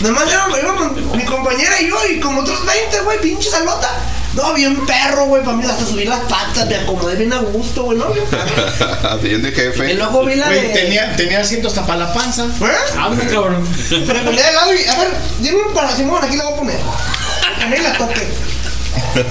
Nomás 0.00 0.24
íbamos 0.30 0.92
mi 1.16 1.24
compañera 1.24 1.80
y 1.80 1.88
yo 1.88 1.96
y 2.12 2.20
como 2.20 2.42
otros 2.42 2.66
20, 2.66 3.00
güey, 3.00 3.20
pinche 3.22 3.48
salota. 3.48 3.88
No, 4.36 4.52
bien 4.52 4.84
perro, 4.84 5.24
güey, 5.24 5.42
para 5.42 5.56
mí 5.56 5.64
hasta 5.64 5.86
subir 5.86 6.08
las 6.08 6.20
patas, 6.20 6.66
me 6.66 6.76
acomodé 6.76 7.16
bien 7.16 7.32
a 7.32 7.38
gusto, 7.38 7.84
güey, 7.84 7.98
¿no? 7.98 8.12
Bien 8.12 8.26
perro. 8.26 9.18
Bien 9.22 9.40
de 9.42 9.50
jefe. 9.50 9.92
Y 9.92 9.94
luego 9.96 10.24
vi 10.26 10.34
la 10.34 10.50
de... 10.50 10.60
tenía, 10.68 11.16
tenía 11.16 11.40
asiento 11.40 11.68
hasta 11.68 11.86
para 11.86 12.00
la 12.00 12.12
panza. 12.12 12.44
¿Eh? 12.44 12.98
Anda, 12.98 13.26
cabrón. 13.28 13.66
Pero 13.88 14.24
ponía 14.24 14.46
de 14.46 14.52
lado 14.52 14.74
y, 14.74 14.84
a 14.84 14.98
ver, 14.98 15.08
dime 15.40 15.62
un 15.66 15.72
para 15.72 15.96
Simón, 15.96 16.22
aquí 16.22 16.36
le 16.36 16.42
voy 16.42 16.52
a 16.52 16.56
poner. 16.56 16.76
Que 17.58 17.64
nadie 17.64 17.82
la 17.82 17.96
toque. 17.96 18.28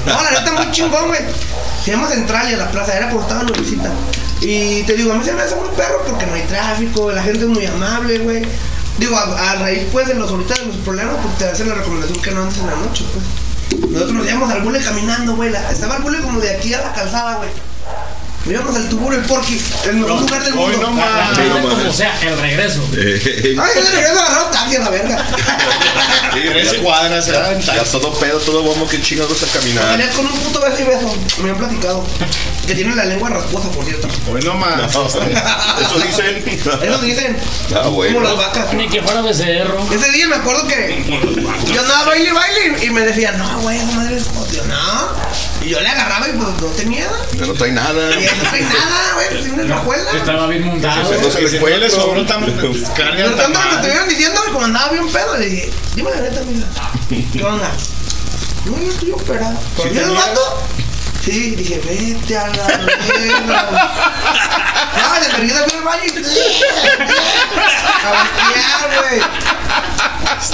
No, 0.08 0.24
la 0.24 0.32
neta 0.32 0.52
muy 0.54 0.72
chingón, 0.72 1.08
güey. 1.08 1.22
Se 1.84 1.92
llama 1.92 2.10
Centralia, 2.10 2.58
la 2.58 2.72
plaza, 2.72 2.98
era 2.98 3.12
por 3.12 3.22
estaba 3.22 3.44
nuevecita. 3.44 3.92
Y 4.42 4.82
te 4.84 4.94
digo, 4.94 5.14
a 5.14 5.16
mí 5.18 5.24
se 5.24 5.34
me 5.34 5.44
hace 5.44 5.56
muy 5.56 5.70
perro 5.76 6.04
porque 6.08 6.26
no 6.26 6.34
hay 6.34 6.42
tráfico, 6.42 7.12
la 7.12 7.22
gente 7.22 7.42
es 7.42 7.50
muy 7.50 7.66
amable, 7.68 8.18
güey. 8.20 8.42
Digo, 8.98 9.16
a, 9.16 9.52
a 9.52 9.56
raíz 9.58 9.84
pues 9.92 10.08
de 10.08 10.16
los 10.16 10.32
ahorita 10.32 10.56
de 10.56 10.66
los 10.66 10.78
problemas, 10.78 11.18
pues 11.22 11.38
te 11.38 11.46
hacen 11.46 11.70
la 11.70 11.76
recomendación 11.76 12.20
que 12.22 12.32
no 12.32 12.42
andes 12.42 12.58
en 12.58 12.68
la 12.68 12.76
noche, 12.76 13.06
pues. 13.14 13.24
Nosotros 13.82 14.14
nos 14.14 14.28
íbamos 14.28 14.50
al 14.52 14.62
bule 14.62 14.80
caminando, 14.82 15.36
güey. 15.36 15.54
Estaba 15.72 15.98
el 15.98 16.04
bule 16.04 16.20
como 16.22 16.40
de 16.40 16.56
aquí 16.56 16.74
a 16.74 16.82
la 16.82 16.94
calzada, 16.94 17.38
güey. 17.38 17.50
Nos 18.46 18.54
íbamos 18.54 18.76
al 18.76 18.90
tuburo, 18.90 19.16
el 19.18 19.24
porqui, 19.24 19.60
el 19.86 19.96
mejor 19.96 20.22
lugar 20.22 20.44
del 20.44 20.54
mundo. 20.54 20.72
hoy 20.72 20.78
no 20.80 20.92
no 21.64 21.70
Como 21.70 21.92
sea, 21.92 22.16
el 22.22 22.40
regreso. 22.40 22.88
Eh, 22.96 23.56
Ay, 23.60 23.70
yo 23.76 23.82
le 23.82 23.90
regreso 23.90 24.20
a 24.20 24.26
agarrar 24.26 24.52
taxi 24.52 24.76
a 24.76 24.80
la 24.82 24.90
verga. 24.92 25.26
sí, 26.32 26.40
Tres 26.52 26.74
cuadras, 26.76 27.26
Ya, 27.26 27.60
ya 27.60 27.84
todo 27.86 28.14
pedo, 28.14 28.38
todo 28.38 28.62
bombo, 28.62 28.88
que 28.88 29.02
chingados 29.02 29.42
a 29.42 29.48
caminar. 29.48 30.00
Con 30.16 30.28
un 30.28 30.32
puto 30.34 30.62
beso 30.62 30.80
y 30.80 30.84
beso. 30.84 31.18
Me 31.42 31.50
han 31.50 31.58
platicado. 31.58 32.06
Que 32.68 32.76
tiene 32.76 32.96
la 32.96 33.06
lengua 33.06 33.30
rasposa, 33.30 33.70
por 33.72 33.84
cierto. 33.84 34.08
Hoy 34.32 34.42
no 34.42 34.54
más. 34.54 34.94
No, 34.94 35.08
eso 35.08 35.20
dicen. 36.06 36.44
Eso 36.48 36.98
dicen. 37.00 37.38
Ah, 37.76 37.82
Como 37.86 37.92
bueno. 37.96 38.22
las 38.22 38.38
vacas. 38.38 38.74
Ni 38.76 38.88
que 38.88 39.02
fuera 39.02 39.22
becerro. 39.22 39.88
Ese 39.92 40.12
día 40.12 40.28
me 40.28 40.36
acuerdo 40.36 40.68
que 40.68 41.04
yo 41.74 41.82
andaba 41.82 42.06
baile 42.06 42.30
y 42.30 42.32
baile 42.32 42.86
y 42.86 42.90
me 42.92 43.02
decía, 43.02 43.32
no, 43.32 43.60
güey, 43.62 43.78
esa 43.78 43.92
madre 43.92 44.18
no. 44.68 45.55
Y 45.66 45.70
yo 45.70 45.80
le 45.82 45.90
agarraba 45.90 46.28
y 46.30 46.32
pues 46.34 46.48
no 46.62 46.68
tenía. 46.68 47.08
Ya 47.34 47.46
no 47.48 47.54
trae 47.54 47.72
nada. 47.72 48.12
Y 48.22 48.24
no 48.26 48.50
trae 48.50 48.62
nada, 48.62 49.14
güey, 49.16 49.42
tiene 49.44 49.64
una 49.64 49.76
cajuela. 49.76 50.12
Estaba 50.12 50.48
bien 50.48 50.64
montado. 50.64 51.10
Se 51.10 51.16
el 51.16 51.22
no 51.22 51.40
le 51.40 51.58
encuentro. 51.58 51.90
sobró 51.90 52.26
tan 52.26 52.46
Pero 52.46 52.72
carga 52.96 53.24
tanto 53.26 53.36
que 53.42 53.48
me 53.48 53.54
tamal. 53.54 53.76
estuvieron 53.78 54.10
diciendo 54.10 54.42
que 54.46 54.52
como 54.52 54.66
andaba 54.66 54.92
bien 54.92 55.10
pedo, 55.12 55.38
le 55.38 55.46
dije, 55.50 55.72
dime 55.96 56.12
la 56.12 56.22
neta, 56.22 56.40
amiga. 56.42 56.68
¿Qué 57.34 57.44
onda? 57.44 57.72
No, 58.66 58.80
yo 58.80 58.92
estoy 58.92 59.12
operado. 59.12 59.60
¿Por 59.76 59.90
qué 59.90 60.00
tenías? 60.00 60.14
vato? 60.14 60.64
Sí, 61.24 61.56
dije, 61.56 61.82
vete 61.84 62.38
a 62.38 62.48
la 62.50 62.68
verga. 62.68 63.70
No, 64.98 65.20
de 65.20 65.26
perdido 65.36 65.64
fui 65.66 65.78
al 65.78 65.84
baño 65.84 66.04
y. 66.06 66.12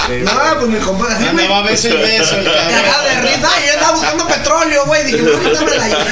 Güey. 0.08 0.22
No, 0.24 0.32
pues 0.60 0.68
mi 0.68 0.80
compa, 0.80 1.06
así, 1.14 1.24
güey. 1.30 1.46
Andaba 1.46 1.62
beso 1.64 1.88
y 1.90 1.92
beso 1.98 2.36
el 2.38 2.46
cabrón. 2.46 2.70
Cagada 2.70 3.04
de 3.04 3.22
risa, 3.22 3.50
y 3.62 3.68
yo 3.68 3.74
estaba 3.74 3.92
buscando 3.94 4.28
petróleo, 4.28 4.86
güey. 4.86 5.04
Dije, 5.06 5.18
no, 5.22 5.32
ahorita 5.38 5.62
me 5.66 5.76
la 5.76 5.88
llené. 5.88 6.12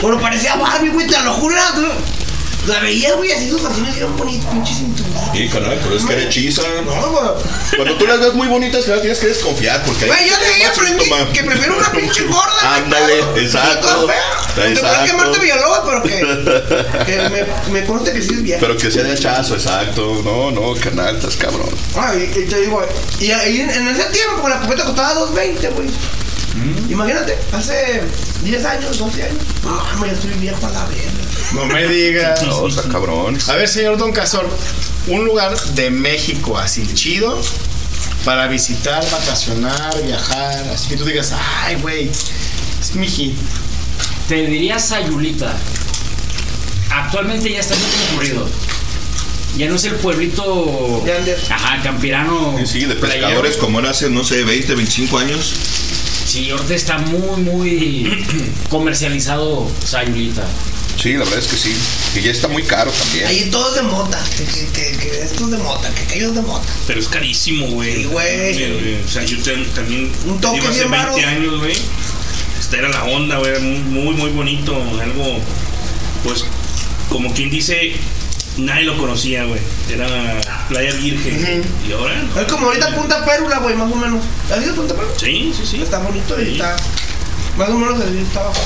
Bueno, 0.00 0.20
parecía 0.20 0.56
Barbie, 0.56 0.88
güey, 0.90 1.06
te 1.06 1.18
lo 1.20 1.32
juro. 1.34 1.54
era- 1.56 1.72
La 2.66 2.78
veía, 2.78 3.14
güey, 3.14 3.32
así 3.32 3.50
sus 3.50 3.60
facciones 3.60 3.96
eran 3.96 4.16
bonitas, 4.16 4.46
pinche 4.52 4.72
cinturón. 4.72 5.12
Sí, 5.34 5.48
canal, 5.48 5.80
pero 5.82 5.96
es 5.96 6.04
que 6.04 6.12
era 6.12 6.22
hechiza. 6.22 6.62
No, 6.84 7.10
güey. 7.10 7.24
Cuando 7.76 7.96
tú 7.96 8.06
las 8.06 8.20
ves 8.20 8.34
muy 8.34 8.46
bonitas, 8.46 8.84
claro, 8.84 9.00
tienes 9.00 9.18
que 9.18 9.26
desconfiar. 9.26 9.82
Porque 9.84 10.06
Güey, 10.06 10.18
ahí 10.20 10.28
yo 10.62 10.68
aprendí 10.68 11.02
síntoma. 11.04 11.32
que 11.32 11.42
prefiero 11.42 11.76
una 11.76 11.90
pinche 11.90 12.22
gorda. 12.26 12.52
güey, 12.60 12.82
Ándale, 12.84 13.18
exacto. 13.42 13.88
No, 13.90 14.06
te 14.54 14.80
puedes 14.80 15.10
quemarte 15.10 15.38
Villalobos, 15.40 15.80
pero 15.86 16.02
que, 16.04 17.04
que 17.06 17.28
me, 17.30 17.80
me 17.80 17.86
conste 17.86 18.12
que 18.12 18.22
sí 18.22 18.34
es 18.34 18.42
vieja. 18.44 18.60
Pero 18.60 18.76
que 18.76 18.90
sea 18.92 19.02
de 19.02 19.12
hachazo, 19.12 19.54
exacto. 19.54 20.22
No, 20.24 20.50
no, 20.52 20.78
canal, 20.80 21.16
estás 21.16 21.36
cabrón. 21.36 21.68
Ay, 21.96 22.30
y 22.36 22.44
te 22.48 22.60
digo, 22.60 22.80
y 23.18 23.30
ahí 23.32 23.60
en, 23.60 23.70
en 23.70 23.88
ese 23.88 24.04
tiempo 24.04 24.48
la 24.48 24.60
copeta 24.60 24.84
costaba 24.84 25.14
2.20, 25.20 25.70
güey. 25.74 25.88
Imagínate, 26.88 27.38
hace 27.52 28.02
10 28.44 28.64
años, 28.64 28.98
12 28.98 29.22
años. 29.22 29.42
No, 29.64 30.04
estoy 30.04 30.30
viejo 30.32 30.66
a 30.66 30.70
la 30.70 30.84
verga. 30.86 31.10
No 31.54 31.66
me 31.66 31.88
digas. 31.88 32.42
No, 32.42 32.66
está 32.66 32.82
cabrón. 32.88 33.38
A 33.48 33.54
ver, 33.54 33.68
señor 33.68 33.96
Don 33.96 34.12
Casor, 34.12 34.48
un 35.06 35.24
lugar 35.24 35.58
de 35.74 35.90
México 35.90 36.58
así 36.58 36.86
chido 36.94 37.40
para 38.24 38.46
visitar, 38.48 39.02
vacacionar, 39.10 40.02
viajar, 40.04 40.68
así 40.72 40.90
que 40.90 40.96
tú 40.96 41.04
digas, 41.04 41.32
ay, 41.64 41.76
güey, 41.76 42.08
es 42.08 42.94
mi 42.94 43.08
hit. 43.08 43.34
Te 44.28 44.46
diría 44.46 44.78
Sayulita. 44.78 45.56
Actualmente 46.90 47.50
ya 47.50 47.60
está 47.60 47.74
muy 47.74 48.06
concurrido. 48.06 48.48
Ya 49.56 49.68
no 49.68 49.76
es 49.76 49.84
el 49.84 49.94
pueblito. 49.96 51.02
De 51.04 51.12
Andes. 51.14 51.50
Ajá, 51.50 51.82
campirano. 51.82 52.56
Sí, 52.58 52.66
sí, 52.66 52.84
de 52.86 52.94
playero. 52.94 53.26
pescadores 53.26 53.56
como 53.56 53.80
era 53.80 53.90
hace, 53.90 54.08
no 54.08 54.24
sé, 54.24 54.44
20, 54.44 54.74
25 54.74 55.18
años. 55.18 55.54
Sí, 56.32 56.48
ahorita 56.48 56.74
está 56.74 56.96
muy, 56.96 57.42
muy 57.42 58.24
comercializado 58.70 59.70
Sayulita. 59.84 60.42
Sí, 60.96 61.12
la 61.12 61.24
verdad 61.24 61.38
es 61.40 61.46
que 61.46 61.56
sí. 61.58 61.74
Y 62.16 62.22
ya 62.22 62.30
está 62.30 62.48
muy 62.48 62.62
caro 62.62 62.90
también. 62.90 63.26
Ahí 63.26 63.48
todo 63.50 63.68
es 63.68 63.74
de 63.74 63.82
mota. 63.82 64.18
Que, 64.36 64.44
que, 64.44 64.66
que, 64.68 64.96
que 64.98 65.22
esto 65.24 65.44
es 65.44 65.50
de 65.50 65.58
mota, 65.58 65.90
que 65.94 66.02
aquello 66.04 66.28
es 66.28 66.34
de 66.34 66.40
mota. 66.40 66.66
Pero 66.86 67.00
es 67.00 67.08
carísimo, 67.08 67.66
güey. 67.68 67.96
Sí, 67.96 68.04
güey. 68.04 68.94
O 69.04 69.08
sea, 69.08 69.24
yo 69.24 69.42
te- 69.42 69.56
también. 69.74 70.10
Un 70.26 70.40
toque 70.40 70.56
digo, 70.60 70.68
hace 70.70 70.78
bien 70.86 70.90
20 70.92 71.06
varos. 71.06 71.24
años, 71.24 71.58
güey. 71.60 71.72
Esta 72.58 72.76
era 72.78 72.88
la 72.88 73.04
onda, 73.04 73.36
güey. 73.38 73.60
muy, 73.60 74.14
muy 74.14 74.30
bonito. 74.30 74.74
Algo, 75.02 75.38
pues, 76.24 76.46
como 77.10 77.34
quien 77.34 77.50
dice, 77.50 77.92
nadie 78.58 78.84
lo 78.84 78.96
conocía, 78.98 79.44
güey. 79.44 79.60
Era 79.90 80.40
Playa 80.68 80.92
Virgen. 80.94 81.64
Y 81.88 81.92
ahora. 81.92 82.14
Es 82.40 82.52
como 82.52 82.66
ahorita 82.66 82.94
Punta 82.94 83.24
Pérula, 83.24 83.58
güey, 83.58 83.74
más 83.76 83.90
o 83.92 83.96
menos. 83.96 84.22
¿Has 84.52 84.62
ido 84.62 84.72
a 84.72 84.76
Punta 84.76 84.94
Pérula? 84.94 85.14
Sí, 85.18 85.52
sí, 85.56 85.66
sí. 85.66 85.82
Está 85.82 85.98
bonito 85.98 86.40
y 86.40 86.44
Sí. 86.46 86.52
está. 86.52 86.76
Más 87.56 87.68
o 87.68 87.74
menos 87.74 88.00
así 88.00 88.18
está 88.18 88.40
abajo. 88.40 88.60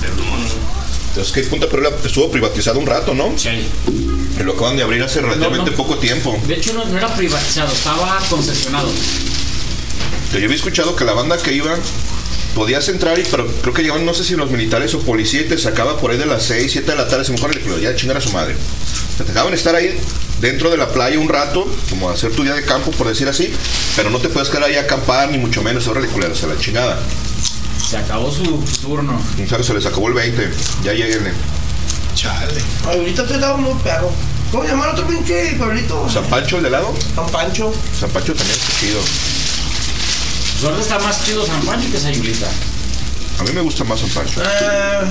Pero 0.00 0.14
no, 0.16 0.24
no. 0.24 1.22
Es 1.22 1.32
que 1.32 1.42
Punta 1.44 1.66
Perula 1.68 1.90
estuvo 2.04 2.30
privatizado 2.30 2.78
un 2.78 2.86
rato, 2.86 3.14
¿no? 3.14 3.32
Sí. 3.38 3.66
Y 4.38 4.42
lo 4.42 4.52
acaban 4.52 4.76
de 4.76 4.82
abrir 4.82 5.02
hace 5.02 5.20
relativamente 5.22 5.70
no. 5.70 5.76
poco 5.76 5.96
tiempo. 5.96 6.38
De 6.46 6.54
hecho, 6.54 6.74
no, 6.74 6.84
no 6.84 6.98
era 6.98 7.08
privatizado, 7.14 7.72
estaba 7.72 8.18
concesionado. 8.28 8.88
Yo 10.32 10.38
había 10.44 10.54
escuchado 10.56 10.94
que 10.94 11.04
la 11.04 11.12
banda 11.14 11.38
que 11.38 11.54
iba 11.54 11.74
podías 12.56 12.88
entrar, 12.88 13.18
y, 13.18 13.22
pero 13.30 13.46
creo 13.60 13.74
que 13.74 13.82
llegaban, 13.82 14.06
no 14.06 14.14
sé 14.14 14.24
si 14.24 14.34
los 14.34 14.50
militares 14.50 14.94
o 14.94 15.00
policía, 15.00 15.42
y 15.42 15.44
te 15.44 15.58
sacaba 15.58 15.98
por 15.98 16.10
ahí 16.10 16.16
de 16.16 16.24
las 16.24 16.42
6, 16.44 16.72
7 16.72 16.90
de 16.90 16.96
la 16.96 17.06
tarde, 17.06 17.24
se 17.26 17.32
mejor 17.32 17.54
le 17.54 17.82
ya 17.82 17.94
chingar 17.94 18.16
a 18.16 18.20
su 18.22 18.30
madre. 18.30 18.56
Te 19.18 19.24
dejaban 19.24 19.52
estar 19.52 19.74
ahí 19.74 19.94
dentro 20.40 20.70
de 20.70 20.78
la 20.78 20.88
playa 20.88 21.18
un 21.18 21.28
rato, 21.28 21.70
como 21.90 22.08
hacer 22.08 22.32
tu 22.32 22.44
día 22.44 22.54
de 22.54 22.62
campo, 22.62 22.90
por 22.92 23.06
decir 23.08 23.28
así, 23.28 23.52
pero 23.94 24.08
no 24.08 24.18
te 24.18 24.30
puedes 24.30 24.48
quedar 24.48 24.64
ahí 24.64 24.76
a 24.76 24.80
acampar, 24.80 25.30
ni 25.30 25.36
mucho 25.36 25.62
menos, 25.62 25.86
órale, 25.86 26.08
culeros, 26.08 26.42
a 26.42 26.46
la 26.46 26.58
chingada. 26.58 26.98
Se 27.88 27.98
acabó 27.98 28.32
su 28.32 28.64
turno. 28.80 29.20
Un 29.38 29.64
se 29.64 29.74
les 29.74 29.84
acabó 29.84 30.08
el 30.08 30.14
20, 30.14 30.50
ya 30.82 30.94
lleguenle. 30.94 31.32
Chale. 32.14 32.62
Ahorita 32.86 33.26
te 33.26 33.34
estaba 33.34 33.58
muy 33.58 33.74
perro. 33.82 34.10
¿Cómo 34.50 34.64
se 34.64 34.70
llama 34.70 34.86
el 34.86 34.90
otro 34.92 35.06
pinche 35.06 35.54
pueblito? 35.58 36.08
¿San 36.08 36.24
Pancho 36.24 36.56
el 36.56 36.62
de 36.62 36.70
lado? 36.70 36.94
San 37.14 37.26
Pancho. 37.26 37.74
San 38.00 38.08
Pancho 38.08 38.34
también 38.34 38.58
está 38.58 38.80
chido. 38.80 39.00
Ahorita 40.66 40.82
está 40.82 40.98
más 40.98 41.24
chido 41.24 41.46
San 41.46 41.64
Pancho 41.64 41.88
que 41.92 41.98
Sayulita. 41.98 42.48
A 43.38 43.44
mí 43.44 43.52
me 43.52 43.60
gusta 43.60 43.84
más 43.84 44.00
San 44.00 44.08
Pancho. 44.08 44.42
Ah, 44.44 45.04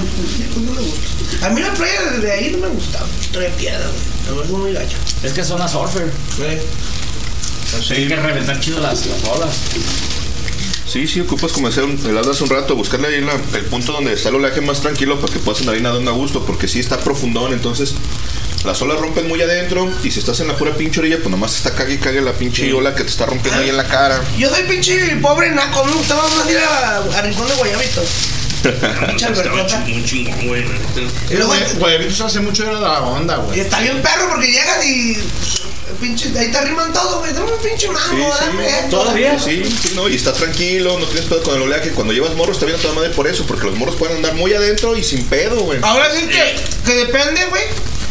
no 0.53 0.71
me 0.73 0.81
gusta. 0.81 1.47
A 1.47 1.49
mí 1.49 1.61
la 1.61 1.73
playa 1.73 2.01
de 2.19 2.29
ahí 2.29 2.51
no 2.51 2.57
me 2.57 2.67
gusta. 2.67 2.99
Trae 3.31 3.49
piedra, 3.51 3.87
güey. 3.87 4.01
Me 4.27 4.35
parece 4.35 4.53
muy 4.53 4.73
gacha. 4.73 4.97
Es 5.23 5.31
que 5.31 5.39
es 5.39 5.47
zona 5.47 5.65
surfer. 5.69 6.11
Sí. 6.35 7.93
Hay 7.93 8.07
que 8.09 8.15
reventar 8.17 8.59
chido 8.59 8.81
las, 8.81 9.05
las 9.05 9.23
olas. 9.29 9.55
Sí, 10.87 11.07
sí, 11.07 11.19
ocupas 11.19 11.51
como 11.51 11.67
hacer 11.67 11.83
un, 11.83 11.99
el 12.05 12.17
hace 12.17 12.43
un 12.43 12.49
rato, 12.49 12.75
buscarle 12.75 13.07
ahí 13.07 13.21
la- 13.21 13.33
el 13.57 13.65
punto 13.65 13.91
donde 13.91 14.13
está 14.13 14.29
el 14.29 14.35
oleaje 14.35 14.61
más 14.61 14.81
tranquilo 14.81 15.19
para 15.19 15.33
que 15.33 15.39
puedas 15.39 15.59
andar 15.61 15.75
ahí 15.75 15.81
nadando 15.81 16.11
a 16.11 16.13
gusto, 16.13 16.45
porque 16.45 16.67
sí 16.67 16.79
está 16.79 16.99
profundón, 16.99 17.53
entonces 17.53 17.95
las 18.63 18.81
olas 18.81 18.99
rompen 18.99 19.27
muy 19.27 19.41
adentro 19.41 19.91
y 20.03 20.11
si 20.11 20.19
estás 20.19 20.39
en 20.39 20.47
la 20.47 20.55
pura 20.55 20.73
pinche 20.75 20.99
orilla, 20.99 21.17
pues 21.17 21.29
nomás 21.29 21.55
está 21.55 21.73
cague 21.73 21.95
y 21.95 21.97
cague 21.97 22.21
la 22.21 22.33
pinche 22.33 22.71
ola 22.71 22.93
que 22.95 23.03
te 23.03 23.09
está 23.09 23.25
rompiendo 23.25 23.61
ahí 23.61 23.69
en 23.69 23.77
la 23.77 23.87
cara. 23.87 24.23
Yo 24.37 24.49
soy 24.49 24.63
pinche 24.63 25.15
pobre 25.21 25.49
naco. 25.51 25.83
Me 25.85 25.91
gustaba 25.93 26.23
más 26.29 26.49
ir 26.49 26.57
a, 26.59 26.97
a 26.97 27.21
Rincón 27.21 27.47
de 27.47 27.55
Guayabito. 27.55 28.01
Muy 29.87 30.03
chingón, 30.05 30.47
güey. 30.47 30.63
Y 31.29 31.77
Guayabitos 31.77 32.21
hace 32.21 32.39
mucho 32.39 32.63
era 32.63 32.79
la 32.79 33.01
onda, 33.01 33.37
Y 33.37 33.45
güey. 33.45 33.59
está 33.59 33.79
bien 33.81 34.01
perro 34.01 34.29
porque 34.29 34.47
llegas 34.51 34.85
y. 34.85 35.17
Pinche, 35.99 36.31
ahí 36.37 36.51
te 36.51 36.57
arriman 36.57 36.91
todo, 36.91 37.19
güey. 37.19 37.33
Dame 37.33 37.51
un 37.51 37.61
pinche 37.61 37.87
mango, 37.89 38.33
dame 38.39 38.79
esto. 38.79 39.13
Sí, 39.39 39.63
sí, 39.65 39.91
no, 39.95 40.09
y 40.09 40.15
está 40.15 40.33
tranquilo, 40.33 40.99
no 40.99 41.05
tienes 41.05 41.25
pedo 41.25 41.43
con 41.43 41.55
el 41.55 41.61
oleaje. 41.61 41.91
Cuando 41.91 42.13
llevas 42.13 42.35
morros 42.35 42.57
está 42.57 42.65
bien 42.65 42.79
a 42.79 42.81
toda 42.81 42.93
madre 42.93 43.11
por 43.11 43.27
eso, 43.27 43.45
porque 43.45 43.65
los 43.67 43.75
morros 43.75 43.95
pueden 43.95 44.17
andar 44.17 44.33
muy 44.33 44.53
adentro 44.53 44.95
y 44.97 45.03
sin 45.03 45.23
pedo, 45.25 45.61
güey. 45.61 45.79
Ahora 45.83 46.11
sí 46.11 46.27
que, 46.27 46.55
que 46.85 46.93
depende, 46.95 47.45
güey. 47.49 47.63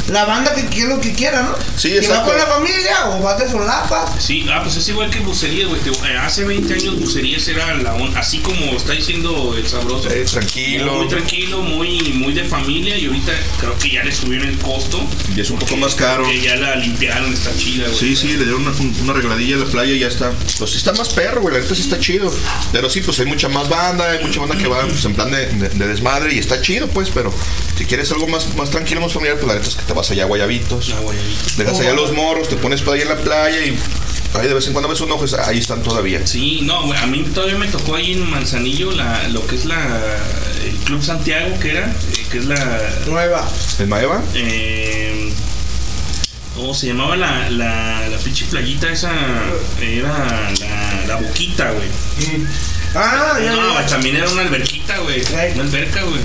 La 0.09 0.24
banda 0.26 0.55
que 0.55 0.66
quiera 0.66 0.90
lo 0.94 1.01
que 1.01 1.12
quiera, 1.14 1.43
¿no? 1.43 1.55
Sí, 1.76 1.89
Si 1.89 1.97
vas 1.97 2.05
exacto. 2.06 2.31
con 2.31 2.39
la 2.39 2.47
familia 2.47 3.06
o 3.10 3.22
vas 3.22 3.39
de 3.39 3.51
solapa. 3.51 4.14
Sí, 4.18 4.44
ah, 4.52 4.60
pues 4.62 4.76
es 4.76 4.86
igual 4.89 5.09
que 5.10 5.20
bucería, 5.20 5.66
güey. 5.66 5.81
Eh, 5.81 6.16
Hace 6.18 6.44
20 6.44 6.74
años 6.74 6.98
bucerías 7.01 7.47
era 7.48 7.74
la 7.74 7.94
on- 7.94 8.14
así 8.16 8.39
como 8.39 8.56
está 8.76 8.93
diciendo 8.93 9.55
el 9.56 9.66
sabroso. 9.66 10.10
Eh, 10.10 10.24
tranquilo. 10.31 10.94
Muy 10.97 11.09
tranquilo, 11.09 11.62
muy, 11.62 12.01
muy 12.14 12.32
de 12.35 12.44
familia 12.44 12.97
y 12.98 13.06
ahorita 13.06 13.32
creo 13.60 13.78
que 13.78 13.90
ya 13.90 14.05
le 14.05 14.12
subieron 14.14 14.48
el 14.48 14.59
costo. 14.59 15.01
Y 15.35 15.40
es 15.40 15.51
un 15.51 15.59
poco 15.59 15.76
más 15.76 15.94
caro. 15.94 16.24
Que 16.26 16.40
ya 16.40 16.56
la 16.56 16.76
limpiaron, 16.76 17.32
está 17.32 17.56
chida, 17.56 17.86
güey. 17.86 17.98
Sí, 17.98 18.14
sí, 18.16 18.28
le 18.28 18.44
dieron 18.44 18.62
una, 18.66 18.72
una 19.02 19.12
arregladilla 19.12 19.56
a 19.56 19.59
la 19.60 19.66
playa 19.66 19.93
y 19.94 19.98
ya 20.01 20.09
está. 20.09 20.32
Pues 20.59 20.70
sí 20.70 20.76
está 20.76 20.93
más 20.93 21.09
perro, 21.10 21.40
güey, 21.40 21.55
la 21.55 21.60
neta 21.60 21.74
sí 21.74 21.81
está 21.82 21.98
chido. 21.98 22.32
Pero 22.72 22.90
sí, 22.90 23.01
pues 23.01 23.18
hay 23.20 23.26
mucha 23.26 23.48
más 23.48 23.68
banda, 23.68 24.10
hay 24.10 24.22
mucha 24.24 24.40
banda 24.40 24.56
que 24.56 24.66
va 24.68 24.82
pues, 24.86 25.05
en 25.05 25.14
plan 25.14 25.31
de, 25.31 25.47
de- 25.47 25.68
de 25.70 25.86
desmadre 25.89 26.35
y 26.35 26.39
está 26.39 26.60
chido, 26.60 26.89
pues, 26.89 27.09
pero 27.12 27.32
si 27.78 27.85
quieres 27.86 28.10
algo 28.12 28.26
más, 28.26 28.55
más 28.56 28.70
tranquilo, 28.70 29.01
más 29.01 29.12
familiar, 29.12 29.36
pues 29.39 29.48
la 29.48 29.55
neta 29.55 29.68
es 29.68 29.76
que 29.76 29.93
te 29.94 29.98
vas 29.98 30.10
allá 30.10 30.24
a 30.24 30.26
Guayabitos. 30.26 30.94
Dejas 31.56 31.80
allá 31.80 31.92
los 31.92 32.12
morros, 32.12 32.48
te 32.48 32.56
pones 32.56 32.82
para 32.82 32.96
ahí 32.96 33.02
en 33.02 33.08
la 33.08 33.16
playa 33.16 33.58
y 33.64 33.78
ahí 34.34 34.48
de 34.48 34.54
vez 34.54 34.66
en 34.66 34.72
cuando 34.72 34.88
ves 34.88 35.00
un 35.00 35.12
ojo, 35.12 35.24
ahí 35.46 35.58
están 35.58 35.82
todavía. 35.82 36.26
Sí, 36.26 36.60
no, 36.64 36.86
güey, 36.86 36.98
a 36.98 37.06
mí 37.06 37.22
todavía 37.32 37.56
me 37.56 37.68
tocó 37.68 37.94
ahí 37.94 38.12
en 38.12 38.28
Manzanillo 38.28 38.90
la, 38.90 39.28
lo 39.28 39.46
que 39.46 39.54
es 39.56 39.64
la 39.64 39.78
el 40.64 40.76
Club 40.84 41.02
Santiago, 41.02 41.58
que 41.60 41.70
era, 41.70 41.86
eh, 41.86 42.26
que 42.30 42.38
es 42.38 42.46
la 42.46 42.82
nueva. 43.06 43.48
¿El 43.78 43.86
Maeva? 43.86 44.22
Eh, 44.34 45.32
¿Cómo 46.56 46.72
se 46.74 46.86
llamaba 46.88 47.16
la, 47.16 47.50
la, 47.50 48.08
la 48.08 48.16
pinche 48.18 48.44
playita 48.46 48.90
esa? 48.90 49.12
Era 49.80 50.50
la, 50.60 51.04
la 51.06 51.16
boquita, 51.16 51.70
güey. 51.72 51.88
Ah, 52.94 53.38
ya, 53.42 53.52
No, 53.56 53.74
ya. 53.80 53.86
también 53.86 54.16
era 54.16 54.28
una 54.30 54.42
alberquita, 54.42 54.98
güey. 54.98 55.22
Una 55.54 55.62
alberca, 55.64 56.02
güey. 56.02 56.20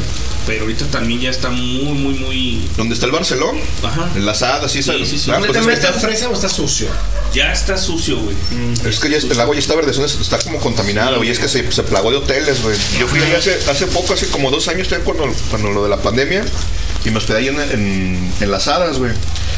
Pero 0.49 0.61
ahorita 0.61 0.85
también 0.87 1.21
ya 1.21 1.29
está 1.29 1.51
muy, 1.51 1.93
muy, 1.93 2.13
muy. 2.15 2.67
¿Dónde 2.75 2.95
está 2.95 3.05
el 3.05 3.11
Barcelón? 3.11 3.55
Ajá. 3.83 4.09
En 4.15 4.25
las 4.25 4.41
hadas, 4.41 4.71
sí, 4.71 4.81
Sí, 4.81 5.05
sí, 5.05 5.19
sí. 5.19 5.29
Ah, 5.29 5.37
¿Dónde 5.37 5.49
pues? 5.61 5.79
¿Fresa 6.01 6.27
o 6.27 6.33
está 6.33 6.49
sucio? 6.49 6.87
Ya 7.35 7.53
está 7.53 7.77
sucio, 7.77 8.17
güey. 8.17 8.35
Es 8.83 8.99
que 8.99 9.11
ya 9.11 9.17
el 9.17 9.39
agua 9.39 9.53
ya 9.53 9.59
está 9.59 9.75
verde, 9.75 9.91
está 10.03 10.39
como 10.39 10.59
contaminada, 10.59 11.17
güey. 11.17 11.29
Es 11.29 11.37
que 11.37 11.47
se, 11.47 11.71
se 11.71 11.83
plagó 11.83 12.09
de 12.09 12.17
hoteles, 12.17 12.63
güey. 12.63 12.75
Yo 12.99 13.07
fui 13.07 13.19
ahí 13.19 13.33
hace, 13.33 13.59
hace 13.69 13.85
poco, 13.85 14.15
hace 14.15 14.27
como 14.29 14.49
dos 14.49 14.67
años, 14.69 14.87
cuando, 15.05 15.31
cuando 15.51 15.69
lo 15.69 15.83
de 15.83 15.89
la 15.89 15.97
pandemia, 15.97 16.43
y 17.05 17.11
me 17.11 17.19
hospedé 17.19 17.37
ahí 17.37 17.47
en, 17.49 17.59
en, 17.59 18.33
en 18.41 18.51
las 18.51 18.67
hadas, 18.67 18.97
güey. 18.97 19.11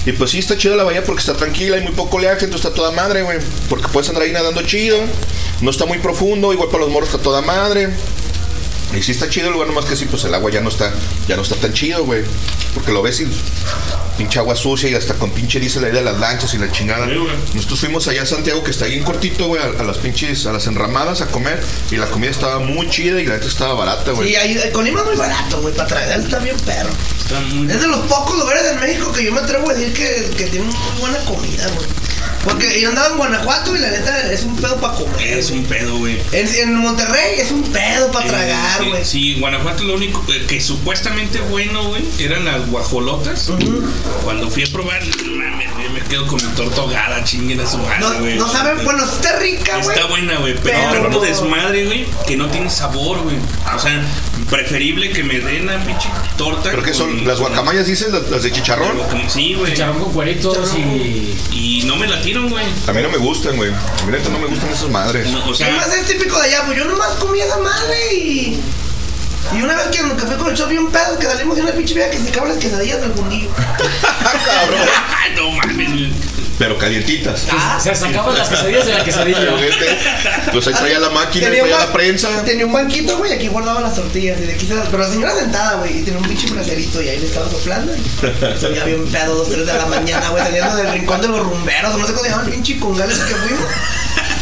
Y 0.06 0.12
pues 0.12 0.32
sí, 0.32 0.40
está 0.40 0.58
chida 0.58 0.76
la 0.76 0.84
bahía 0.84 1.06
porque 1.06 1.22
está 1.22 1.36
tranquila, 1.36 1.78
hay 1.78 1.84
muy 1.84 1.94
poco 1.94 2.18
oleaje, 2.18 2.44
entonces 2.44 2.66
está 2.66 2.76
toda 2.76 2.92
madre, 2.92 3.22
güey. 3.24 3.38
Porque 3.70 3.88
puedes 3.88 4.10
andar 4.10 4.24
ahí 4.24 4.34
nadando 4.34 4.62
chido, 4.64 4.98
no 5.62 5.72
está 5.72 5.86
muy 5.86 6.00
profundo, 6.00 6.52
igual 6.52 6.68
para 6.68 6.84
los 6.84 6.92
morros 6.92 7.10
está 7.10 7.22
toda 7.24 7.42
madre. 7.42 7.88
Y 8.94 9.02
sí 9.02 9.12
está 9.12 9.30
chido 9.30 9.48
el 9.48 9.54
lugar, 9.54 9.68
nomás 9.70 9.86
que 9.86 9.96
sí, 9.96 10.06
pues 10.06 10.24
el 10.26 10.34
agua 10.34 10.52
ya 10.52 10.62
no 10.62 10.70
está, 10.70 10.92
ya 11.28 11.36
no 11.36 11.44
está 11.44 11.56
tan 11.56 11.74
chido, 11.74 12.04
güey. 12.06 12.24
Porque 12.74 12.92
lo 12.92 13.02
ves 13.02 13.22
y 13.22 13.28
pinche 14.18 14.38
agua 14.40 14.56
sucia 14.56 14.90
y 14.90 14.96
hasta 14.96 15.14
con 15.16 15.32
pinche 15.32 15.60
diésel 15.60 15.86
ahí 15.86 15.92
de 15.92 16.02
las 16.04 16.20
lanchas 16.20 16.54
y 16.54 16.58
la 16.58 16.72
chingada. 16.72 17.08
Nosotros 17.54 17.80
fuimos 17.80 18.08
allá 18.08 18.24
a 18.24 18.26
Santiago, 18.26 18.64
que 18.64 18.72
está 18.72 18.86
ahí 18.86 18.96
en 18.96 19.04
cortito, 19.04 19.48
güey, 19.48 19.62
a, 19.62 19.82
a 19.82 19.84
las 19.84 19.98
pinches, 19.98 20.46
a 20.46 20.52
las 20.52 20.68
enramadas 20.68 21.22
a 21.22 21.28
comer. 21.28 21.62
Y 21.90 21.96
la 21.96 22.08
comida 22.08 22.32
estaba 22.32 22.60
muy 22.60 22.90
chida 22.90 23.20
y 23.22 23.26
la 23.26 23.36
neta 23.36 23.48
estaba 23.48 23.74
barata, 23.74 24.12
güey. 24.12 24.30
Sí, 24.30 24.36
ahí, 24.36 24.58
el 24.58 24.72
Colima 24.72 25.00
es 25.02 25.06
muy 25.08 25.16
barato, 25.16 25.62
güey, 25.62 25.74
para 25.74 25.88
traer 25.88 26.20
está 26.20 26.40
bien 26.40 26.58
perro. 26.66 26.90
Es 27.70 27.82
de 27.82 27.88
los 27.88 28.00
pocos 28.08 28.38
lugares 28.38 28.64
en 28.74 28.80
México 28.82 29.12
que 29.14 29.24
yo 29.24 29.32
me 29.32 29.40
atrevo 29.40 29.70
a 29.70 29.74
decir 29.74 29.94
que, 29.94 30.36
que 30.36 30.46
tienen 30.48 30.68
muy 30.68 31.00
buena 31.00 31.18
comida, 31.20 31.66
güey. 31.70 31.88
Porque 32.44 32.82
yo 32.82 32.90
andaba 32.90 33.10
en 33.10 33.18
Guanajuato 33.18 33.76
y 33.76 33.80
la 33.80 33.90
neta 33.92 34.32
es 34.32 34.44
un 34.44 34.56
pedo 34.56 34.78
para 34.78 34.96
comer. 34.96 35.22
Es 35.38 35.52
un 35.52 35.64
pedo, 35.66 35.98
güey. 35.98 36.20
En, 36.32 36.48
en 36.48 36.76
Monterrey 36.76 37.40
es 37.40 37.52
un 37.52 37.62
pedo 37.64 38.12
para 38.12 38.28
tragar, 38.28 38.82
Eh, 38.84 38.90
güey. 38.90 39.06
Sí, 39.06 39.36
Guanajuato 39.40 39.84
lo 39.84 39.96
único 39.96 40.24
eh, 40.34 40.46
que 40.48 40.60
supuestamente 40.60 41.40
bueno, 41.42 41.90
güey, 41.90 42.04
eran 42.20 42.46
las 42.46 42.66
guajolotas. 42.68 43.50
Cuando 44.24 44.50
fui 44.50 44.64
a 44.64 44.72
probar, 44.72 45.02
güey, 45.04 45.90
me 45.92 46.02
quedo 46.10 46.26
con 46.28 46.38
mi 46.44 46.52
torta 46.56 46.82
ahogada, 46.82 47.24
chinguen 47.24 47.60
a 47.60 47.68
su 47.70 47.78
madre, 47.78 48.00
No, 48.00 48.20
güey. 48.20 48.38
no 48.38 48.52
saben, 48.52 48.84
bueno, 48.86 49.04
está 49.06 49.38
rica, 49.40 49.78
güey. 49.78 49.96
Está 49.96 50.08
buena, 50.08 50.38
güey, 50.38 50.56
pero, 50.64 50.80
Pero- 50.90 51.02
tanto 51.04 51.20
desmadre, 51.22 51.86
güey, 51.86 52.06
que 52.28 52.38
no 52.38 52.48
tiene 52.50 52.70
sabor, 52.70 53.20
güey. 53.22 53.36
O 53.76 53.80
sea, 53.80 54.02
preferible 54.52 55.10
que 55.12 55.24
me 55.24 55.40
den 55.40 55.66
la 55.66 55.84
pinche 55.84 56.10
torta. 56.38 56.70
¿Pero 56.70 56.84
qué 56.84 56.94
son? 56.94 57.18
con- 57.18 57.28
¿Las 57.28 57.40
guacamayas 57.40 57.88
dices? 57.88 58.12
¿Las, 58.12 58.30
las 58.30 58.44
de 58.44 58.52
chicharrón? 58.52 59.00
Sí, 59.28 59.56
güey. 59.56 59.72
Chicharrón 59.72 60.00
con 60.04 60.14
cueritos 60.14 60.74
y. 60.76 61.36
Y 61.52 61.84
no 61.86 61.96
me 61.96 62.08
la 62.08 62.22
tiran, 62.22 62.50
güey. 62.50 62.66
A 62.88 62.92
mí 62.94 63.02
no 63.02 63.10
me 63.10 63.18
gustan, 63.18 63.56
güey. 63.56 63.72
A 63.72 64.06
mí 64.06 64.18
no 64.32 64.40
me 64.40 64.48
gustan 64.48 64.70
esas 64.70 64.90
madres. 64.90 65.28
No, 65.32 65.44
o 65.44 65.52
¿Qué 65.52 65.58
sea, 65.58 65.72
más 65.76 65.88
es 65.96 66.06
típico 66.06 66.38
de 66.40 66.50
allá? 66.50 66.64
Pues 66.68 66.78
yo 66.78 66.86
nomás 66.86 67.14
comí 67.16 67.40
esa 67.40 67.58
madre 67.58 68.14
y. 68.16 68.60
Y 69.58 69.62
una 69.64 69.74
vez 69.76 69.88
que 69.88 70.04
me 70.04 70.14
fui 70.14 70.36
con 70.38 70.50
el 70.52 70.56
show 70.58 70.68
bien 70.70 70.88
pedo, 70.92 71.18
que 71.18 71.26
salimos 71.26 71.56
de 71.56 71.64
una 71.64 71.72
pinche 71.72 71.96
vieja 71.96 72.12
que 72.12 72.20
se 72.20 72.30
acaban 72.30 72.50
las 72.50 72.58
quesadillas 72.60 73.02
del 73.02 73.12
fundillo. 73.16 73.50
Cabrón. 73.56 74.80
no 75.36 75.52
mames, 75.52 75.90
güey. 75.90 76.14
Pero 76.62 76.78
calientitas. 76.78 77.48
Se 77.82 77.96
sacaban 77.96 78.38
las 78.38 78.48
quesadillas 78.48 78.86
de 78.86 78.94
la 78.94 79.04
quesadilla. 79.04 79.40
Pues 80.52 80.68
ahí 80.68 80.74
traía 80.76 81.00
la 81.00 81.10
máquina, 81.10 81.48
Tenía 81.48 81.62
traía 81.64 81.78
la 81.80 81.92
prensa. 81.92 82.44
Tenía 82.46 82.68
un 82.68 82.74
banquito, 82.74 83.18
güey, 83.18 83.34
aquí 83.34 83.48
guardaba 83.48 83.82
las 83.82 83.96
tortillas 83.96 84.40
y 84.40 84.46
de 84.46 84.54
aquí 84.54 84.68
se 84.68 84.76
las- 84.76 84.88
Pero 84.90 85.00
la 85.02 85.10
señora 85.10 85.34
sentada, 85.36 85.78
güey, 85.78 85.98
y 85.98 86.02
tenía 86.04 86.20
un 86.20 86.28
pinche 86.28 86.48
bracerito 86.52 87.02
y 87.02 87.10
ahí 87.10 87.18
le 87.20 87.26
estaba 87.26 87.50
soplando. 87.50 87.92
Y 87.96 88.60
se 88.60 88.68
veía 88.70 88.84
bien 88.86 89.08
pedo, 89.08 89.34
dos, 89.38 89.50
tres 89.50 89.66
de 89.66 89.74
la 89.74 89.86
mañana, 89.88 90.30
güey, 90.30 90.44
saliendo 90.44 90.76
del 90.76 90.92
rincón 90.94 91.22
de 91.22 91.28
los 91.30 91.40
rumberos, 91.40 91.98
no 91.98 92.06
sé 92.06 92.14
cómo 92.14 92.24
se 92.26 92.30
llama 92.30 92.44
el 92.44 92.52
pinche 92.52 92.80
congal 92.80 93.10
ese 93.10 93.24
que 93.26 93.34
fuimos. 93.36 93.68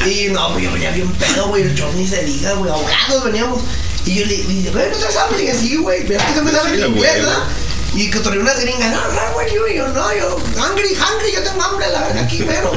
Y 0.05 0.27
no, 0.33 0.51
pues 0.51 0.65
yo 0.65 0.71
venía 0.73 0.91
bien 0.91 1.09
pedo, 1.13 1.47
güey, 1.47 1.63
el 1.63 1.73
show 1.75 1.89
ni 1.95 2.05
se 2.05 2.21
diga, 2.25 2.51
güey, 2.53 2.69
ahogados 2.69 3.23
veníamos. 3.23 3.61
Y 4.05 4.15
yo 4.15 4.25
le 4.25 4.37
le 4.39 4.43
dije, 4.43 4.69
güey, 4.71 4.89
¿no 4.91 4.97
te 4.97 5.11
sabes? 5.13 5.37
Le 5.37 5.43
dije, 5.45 5.53
sí, 5.57 5.75
güey, 5.77 6.05
pero 6.05 6.19
es 6.19 6.33
que 6.35 6.41
me 6.41 6.51
sabe 6.51 6.69
Sí, 6.75 6.81
en 6.81 6.87
inglés, 6.87 6.95
güey. 6.95 7.21
¿verdad? 7.25 7.43
Y 7.95 8.10
que 8.11 8.20
traía 8.20 8.40
una 8.40 8.53
gringa, 8.53 8.88
no, 8.90 9.02
no, 9.14 9.34
güey, 9.34 9.53
yo, 9.53 9.68
yo, 9.68 9.88
no, 9.90 10.16
yo, 10.16 10.36
hungry, 10.38 10.90
hungry, 10.95 11.32
yo 11.34 11.41
tengo 11.44 11.61
hambre, 11.64 11.88
la 11.91 12.02
verdad, 12.02 12.24
aquí, 12.24 12.44
pero. 12.45 12.72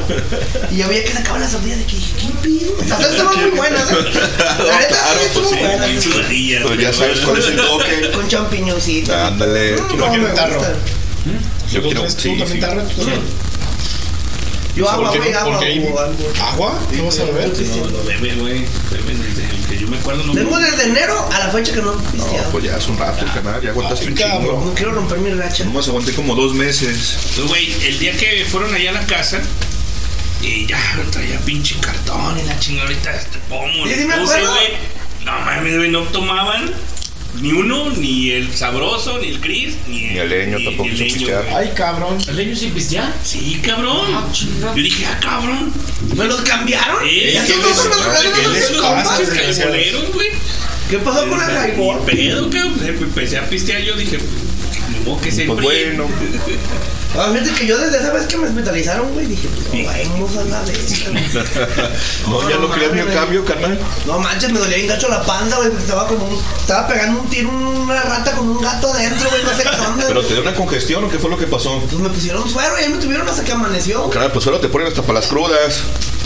Y 0.71 0.79
yo 0.79 0.89
veía 0.89 1.05
que 1.05 1.13
sacaban 1.13 1.43
las 1.43 1.53
tortillas 1.53 1.79
de 1.79 1.85
que 1.85 1.97
dije, 1.97 2.13
¿qué 2.19 2.29
pido? 2.49 2.73
O 2.81 2.85
sea, 2.85 2.99
estaban 2.99 3.41
muy 3.41 3.51
buenas, 3.51 3.91
¿eh? 3.91 3.95
La 4.67 4.79
neta, 4.81 4.97
sí, 4.97 5.27
estuvo 5.27 5.49
buena. 5.51 5.87
Pues 6.67 6.81
ya 6.81 6.93
sabes 6.93 7.21
cuál 7.21 7.39
es 7.39 7.47
el 7.47 7.57
toque. 7.61 8.11
Con 8.15 8.27
champiñoncitos. 8.29 9.15
Ándale. 9.15 9.73
Mm, 9.73 9.77
Yo 9.77 9.87
quiero 9.89 10.09
me 10.23 10.29
un 10.31 10.35
tarro. 10.35 10.55
gusta. 10.59 10.73
Yo 11.71 11.83
quiero, 11.83 12.03
¿Tú 12.03 12.11
sí, 12.11 12.39
también 12.39 12.49
sí. 12.89 13.05
Yo 14.75 14.89
agua, 14.89 15.11
¿Por 15.11 15.13
qué 15.13 15.19
güey, 15.19 15.33
no? 15.33 15.39
agua. 15.39 16.11
¿Agua? 16.41 16.81
¿No 16.93 17.05
vas 17.05 17.19
a 17.19 17.25
beber? 17.25 17.49
No, 17.49 17.87
no 17.91 18.05
bebe, 18.05 18.35
güey. 18.37 18.65
Bebe 18.91 19.15
desde 19.23 19.45
el 19.51 19.52
que 19.73 19.79
yo 19.79 19.89
me 19.89 19.97
acuerdo. 19.97 20.23
No 20.25 20.35
Vengo 20.35 20.59
desde 20.59 20.85
enero 20.85 21.29
a 21.33 21.39
la 21.39 21.49
fecha 21.49 21.73
que 21.73 21.81
no 21.83 21.93
he 21.93 22.17
No, 22.17 22.51
pues 22.51 22.65
ya 22.65 22.77
hace 22.77 22.91
un 22.91 22.99
rato, 22.99 23.25
canal. 23.35 23.61
Ya 23.63 23.71
aguantaste 23.71 24.07
un 24.07 24.15
chingo. 24.17 24.63
No 24.67 24.75
quiero 24.75 24.93
romper 24.93 25.19
mi 25.19 25.31
racha. 25.31 25.65
Nomás 25.65 25.89
aguanté 25.89 26.13
como 26.13 26.35
dos 26.35 26.55
meses. 26.55 27.17
Pues, 27.37 27.49
güey, 27.49 27.73
el 27.87 27.99
día 27.99 28.17
que 28.17 28.45
fueron 28.51 28.75
allá 28.75 28.91
a 28.91 28.95
la 28.95 29.07
casa, 29.07 29.41
y 30.43 30.67
ya 30.67 30.79
traía 31.11 31.39
pinche 31.41 31.77
cartón 31.81 32.39
y 32.39 32.43
la 32.43 32.59
chingada 32.59 32.89
ahorita 32.89 33.15
este 33.15 33.39
pomo. 33.49 33.85
Sí, 33.85 33.89
le 33.91 33.97
sí 33.99 34.05
me 34.05 34.17
puse, 34.19 34.35
acuerdo. 34.35 34.55
güey. 34.55 34.69
No 35.25 35.41
mames, 35.41 35.77
güey, 35.77 35.91
no 35.91 36.03
tomaban 36.03 36.73
ni 37.41 37.53
uno, 37.53 37.91
ni 37.91 38.31
el 38.31 38.53
sabroso, 38.55 39.19
ni 39.19 39.29
el 39.29 39.41
Chris, 39.41 39.75
ni 39.89 40.05
el, 40.05 40.13
Ni 40.13 40.19
el 40.19 40.29
leño 40.29 40.59
ni- 40.59 40.65
tampoco 40.65 40.85
ni 40.89 40.91
el 40.95 40.99
leño, 40.99 41.15
pisteaba. 41.15 41.43
güey. 41.43 41.55
Ay, 41.57 41.73
cabrón. 41.75 42.19
¿El 42.29 42.37
leño 42.37 42.57
sin 42.57 42.71
pistear? 42.73 43.13
Sí, 43.25 43.61
cabrón. 43.65 44.07
Yo 44.61 44.83
dije, 44.83 45.07
ah, 45.07 45.19
cabrón. 45.21 45.73
¿Me 46.17 46.25
los 46.27 46.41
cambiaron? 46.43 47.03
Eh, 47.07 47.41
¿qué 47.47 47.55
¿qué 49.33 49.49
les 49.49 49.59
los? 49.59 49.83
¿Qué 50.91 50.99
pasó 50.99 51.29
con 51.29 51.41
el? 51.41 51.77
Ni 51.77 52.05
pedo, 52.05 52.51
cabrón. 52.51 52.81
Empecé 52.87 53.39
a 53.39 53.49
pistear, 53.49 53.81
yo 53.83 53.97
dije, 53.97 54.19
modo 55.05 55.21
que 55.21 55.33
se 55.33 55.45
Pues 55.45 55.61
bueno. 55.61 56.07
Ah, 57.15 57.29
fíjate 57.31 57.53
que 57.53 57.67
yo 57.67 57.77
desde 57.77 57.99
esa 57.99 58.11
vez 58.11 58.27
que 58.27 58.39
me 58.39 58.49
hospitalizaron, 58.49 59.13
güey, 59.13 59.27
dije, 59.27 59.47
pues, 59.47 60.09
no, 60.09 60.13
vamos 60.13 60.35
a 60.35 60.45
la 60.45 60.63
de 60.63 60.73
No, 62.27 62.49
ya 62.49 62.57
no 62.57 62.71
creas 62.71 62.95
ni 62.95 63.01
el 63.01 63.13
cambio, 63.13 63.45
carnal. 63.45 63.79
No 64.07 64.19
manches, 64.19 64.51
me 64.51 64.59
dolía 64.59 64.77
bien 64.77 64.89
gacho 64.89 65.09
la 65.09 65.23
panza, 65.23 65.57
güey, 65.57 65.69
porque 65.69 65.85
estaba 65.85 66.09
como 66.09 66.25
un, 66.25 66.43
estaba 66.59 66.89
pegando 66.89 67.21
un 67.21 67.29
tiro 67.29 67.51
una 67.51 68.01
rata 68.01 68.33
con 68.33 68.49
un 68.49 68.63
gato 68.63 68.91
adentro, 68.95 69.29
güey, 69.29 69.43
no 69.43 69.55
sé 69.55 69.63
qué 69.63 69.81
onda. 69.87 70.07
¿Pero 70.07 70.25
te 70.25 70.33
dio 70.33 70.43
una 70.43 70.55
congestión 70.55 71.05
o 71.05 71.11
qué 71.11 71.19
fue 71.19 71.29
lo 71.29 71.37
que 71.37 71.47
pasó? 71.47 71.81
Pues 71.81 72.01
me 72.01 72.09
pusieron 72.09 72.49
suero 72.49 72.81
y 72.81 72.85
ahí 72.85 72.89
me 72.89 72.99
tuvieron 72.99 73.29
hasta 73.29 73.45
que 73.45 73.53
amaneció. 73.53 74.09
Carnal, 74.09 74.33
pues 74.33 74.45
solo 74.45 74.59
te 74.59 74.69
ponen 74.69 74.89
hasta 74.89 75.03
para 75.03 75.21
las 75.21 75.27
crudas. 75.27 75.83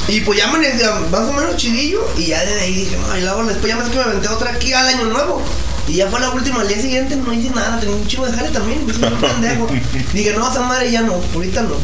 Y 0.07 0.21
pues 0.21 0.39
ya 0.39 0.49
amaneció 0.49 0.95
más 1.11 1.29
o 1.29 1.33
menos 1.33 1.57
chidillo 1.57 2.07
y 2.17 2.27
ya 2.27 2.45
desde 2.45 2.61
ahí 2.61 2.75
dije, 2.75 2.97
no, 2.97 3.17
y 3.17 3.23
luego 3.23 3.45
después 3.45 3.73
ya 3.73 3.77
ves 3.77 3.89
que 3.89 3.97
me 3.97 4.05
aventé 4.05 4.29
otra 4.29 4.53
aquí 4.53 4.73
al 4.73 4.87
año 4.87 5.07
nuevo. 5.07 5.43
Y 5.89 5.95
ya 5.95 6.09
fue 6.09 6.21
la 6.21 6.31
última, 6.31 6.61
al 6.61 6.69
día 6.69 6.81
siguiente 6.81 7.17
no 7.17 7.33
hice 7.33 7.51
nada, 7.51 7.79
tenía 7.79 7.95
un 7.95 8.07
chivo 8.07 8.27
de 8.27 8.33
jale 8.33 8.49
también, 8.49 8.85
hice 8.89 9.07
un 9.07 9.21
pendejo. 9.21 9.69
Dije, 10.13 10.33
no, 10.33 10.51
esa 10.51 10.63
madre 10.63 10.91
ya 10.91 11.03
no, 11.03 11.21
ahorita 11.35 11.63
no. 11.63 11.77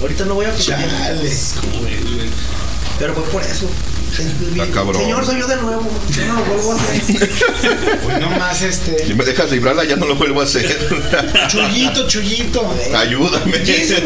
Ahorita 0.00 0.24
no 0.26 0.34
voy 0.34 0.46
a 0.46 0.54
Chales. 0.54 1.54
Pero 2.98 3.14
fue 3.14 3.24
por 3.24 3.42
eso. 3.42 3.68
Está 4.18 4.66
cabrón. 4.72 5.02
Señor, 5.02 5.26
soy 5.26 5.40
yo 5.40 5.46
de 5.46 5.56
nuevo. 5.56 5.86
Yo 6.10 6.26
no 6.26 6.34
lo 6.34 6.44
vuelvo 6.44 6.72
a 6.72 6.76
hacer. 6.76 7.30
Pues 8.02 8.20
no 8.20 8.30
más 8.30 8.62
este. 8.62 9.06
Si 9.06 9.14
me 9.14 9.24
dejas 9.24 9.50
librarla, 9.50 9.84
ya 9.84 9.96
no 9.96 10.06
lo 10.06 10.16
vuelvo 10.16 10.40
a 10.40 10.44
hacer. 10.44 10.64
Chullito, 11.48 12.06
chullito. 12.06 12.74
Ayúdame. 12.96 13.58
Jesus, 13.64 14.00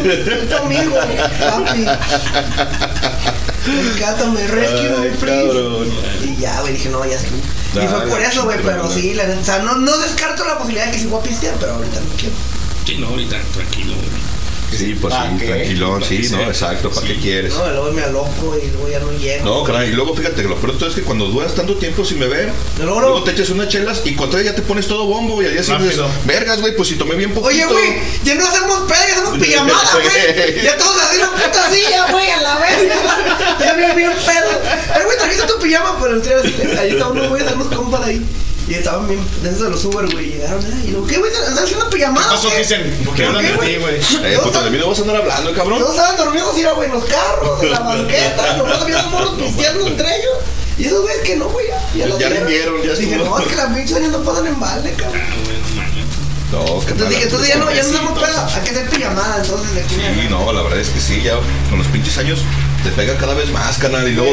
tu 0.48 0.56
amigo, 0.56 0.96
papi. 1.38 1.86
Rescátame, 3.66 4.46
rescue 4.48 4.90
me, 4.90 5.08
Ay, 5.08 5.16
please. 5.20 6.26
Y 6.26 6.36
ya, 6.40 6.60
güey, 6.60 6.72
dije, 6.72 6.88
no, 6.88 7.04
ya 7.04 7.16
estuvo. 7.16 7.38
Y 7.74 7.86
fue 7.86 8.00
por 8.08 8.20
eso, 8.20 8.44
güey, 8.44 8.58
pero 8.64 8.90
sí, 8.90 9.14
la 9.14 9.24
o 9.24 9.44
sea, 9.44 9.60
no, 9.60 9.76
no 9.76 9.96
descarto 9.98 10.44
la 10.44 10.58
posibilidad 10.58 10.86
de 10.86 10.92
que 10.92 10.98
sí 10.98 11.06
voy 11.06 11.20
a 11.20 11.22
pistear, 11.22 11.54
pero 11.60 11.74
ahorita 11.74 12.00
no 12.00 12.14
quiero. 12.18 12.34
Sí, 12.84 12.98
no, 12.98 13.08
ahorita, 13.08 13.40
tranquilo, 13.54 13.94
güey. 13.94 14.08
Sí, 14.76 14.96
pues 15.00 15.12
¿Pa' 15.14 15.28
sí, 15.30 15.36
qué? 15.38 15.46
tranquilón, 15.46 16.04
sí, 16.04 16.28
no, 16.30 16.40
exacto, 16.42 16.90
¿para 16.90 17.06
qué 17.06 17.16
quieres? 17.16 17.54
No, 17.54 17.68
luego 17.70 17.92
me 17.92 18.02
aloco 18.02 18.56
y 18.62 18.70
luego 18.70 18.88
ya 18.88 19.00
no 19.00 19.12
llego. 19.12 19.44
No, 19.44 19.64
caray, 19.64 19.90
y 19.90 19.92
luego 19.92 20.14
fíjate 20.14 20.42
que 20.42 20.48
lo 20.48 20.56
peor 20.56 20.72
de 20.72 20.78
todo 20.78 20.88
es 20.88 20.94
que 20.94 21.02
cuando 21.02 21.26
duras 21.26 21.54
tanto 21.54 21.76
tiempo 21.76 22.04
sin 22.04 22.18
beber, 22.20 22.50
luego, 22.78 23.00
luego 23.00 23.24
te 23.24 23.32
echas 23.32 23.50
unas 23.50 23.68
chelas 23.68 24.02
y 24.04 24.14
cuando 24.14 24.40
ya 24.40 24.54
te 24.54 24.62
pones 24.62 24.86
todo 24.86 25.06
bombo 25.06 25.42
y 25.42 25.46
al 25.46 25.52
día 25.52 25.62
siguiente 25.62 25.96
vergas, 26.24 26.60
güey, 26.60 26.74
pues 26.76 26.88
si 26.88 26.94
tomé 26.96 27.14
bien 27.14 27.32
poquito. 27.32 27.48
Oye, 27.48 27.66
güey, 27.66 27.98
ya 28.24 28.34
no 28.36 28.46
hacemos 28.46 28.80
peda, 28.82 29.06
ya 29.08 29.12
hacemos 29.14 29.38
pijamada, 29.38 29.90
güey. 29.92 30.60
Ya 30.64 30.76
todos 30.76 30.96
así 31.02 31.16
una 31.18 31.30
puta 31.32 31.70
silla, 31.70 32.12
güey, 32.12 32.30
a 32.30 32.40
la 32.40 32.58
vez. 32.58 32.76
Ya 33.60 33.74
bien, 33.74 33.96
bien 33.96 34.12
pedo. 34.12 34.60
Ay, 34.94 35.02
güey, 35.04 35.16
trajiste 35.18 35.46
tu 35.46 35.58
pijama, 35.60 35.98
pero 36.00 36.14
el 36.14 36.22
tío, 36.22 36.36
ahí 36.78 36.90
está 36.90 37.08
uno, 37.08 37.28
güey, 37.28 37.42
unos 37.42 37.68
compas 37.68 38.02
ahí. 38.02 38.24
Y 38.70 38.74
estaban 38.74 39.08
bien, 39.08 39.20
de 39.42 39.48
esos 39.50 39.62
de 39.62 39.70
los 39.70 39.84
Uber, 39.84 40.06
güey, 40.12 40.26
llegaron, 40.30 40.64
eh, 40.64 40.84
y 40.86 40.90
lo, 40.92 41.04
¿qué, 41.04 41.18
güey? 41.18 41.32
¿Están 41.32 41.58
haciendo 41.58 41.90
pijamada? 41.90 42.28
¿Qué 42.28 42.34
pasó? 42.36 42.50
Cristian? 42.50 42.82
¿Por 43.04 43.14
qué 43.16 43.24
¿Por 43.24 43.36
hablan 43.36 43.44
de 43.50 43.56
güey? 43.56 43.74
ti, 43.74 43.80
güey? 43.80 43.94
Eh, 43.96 44.38
pues 44.40 44.64
de 44.64 44.70
mí 44.70 44.78
no 44.78 44.88
vas 44.88 44.98
a 44.98 45.02
andar 45.02 45.16
hablando, 45.16 45.52
cabrón. 45.54 45.78
Todos 45.80 45.96
estaban 45.96 46.16
dormidos, 46.16 46.54
mira, 46.54 46.72
güey, 46.72 46.88
en 46.88 46.94
los 46.94 47.04
carros, 47.04 47.62
en 47.64 47.70
la 47.72 47.80
banqueta, 47.80 48.56
nomás 48.58 48.80
había 48.82 48.98
unos 49.00 49.10
morros 49.12 49.32
pisteando 49.40 49.86
entre 49.88 50.06
ellos. 50.16 50.36
Y 50.78 50.84
esos 50.84 51.02
güeyes 51.02 51.20
que 51.22 51.36
no, 51.36 51.48
güey, 51.48 51.66
ya, 51.66 52.06
Ya 52.06 52.16
dieron. 52.16 52.38
rindieron, 52.38 52.82
ya 52.82 52.92
Dije, 52.94 53.16
estuvo. 53.16 53.28
no, 53.38 53.38
es 53.44 53.48
que 53.48 53.56
las 53.56 53.74
pinches 53.74 53.96
años 53.96 54.12
no 54.12 54.22
pasan 54.22 54.46
en 54.46 54.60
balde, 54.60 54.94
cabrón. 54.94 55.20
No, 56.52 56.64
que 56.80 56.90
Entonces 56.92 57.08
dije, 57.10 57.22
entonces 57.22 57.48
ya 57.48 57.56
no, 57.58 57.70
ya 57.72 57.82
no 57.82 57.92
damos 57.92 58.18
peda, 58.18 58.46
hay 58.54 58.62
que 58.62 58.70
hacer 58.70 58.88
pijamada, 58.88 59.40
entonces 59.40 59.72
de 59.74 59.82
aquí. 59.82 59.94
Sí, 59.94 60.26
no, 60.28 60.52
la 60.52 60.62
verdad 60.62 60.80
es 60.80 60.88
que 60.88 61.00
sí, 61.00 61.22
ya 61.22 61.34
con 61.68 61.78
los 61.78 61.86
pinches 61.88 62.18
años 62.18 62.40
te 62.82 62.90
pega 62.90 63.16
cada 63.18 63.34
vez 63.34 63.50
más, 63.52 63.78
canal. 63.78 64.08
Y 64.08 64.12
luego, 64.14 64.32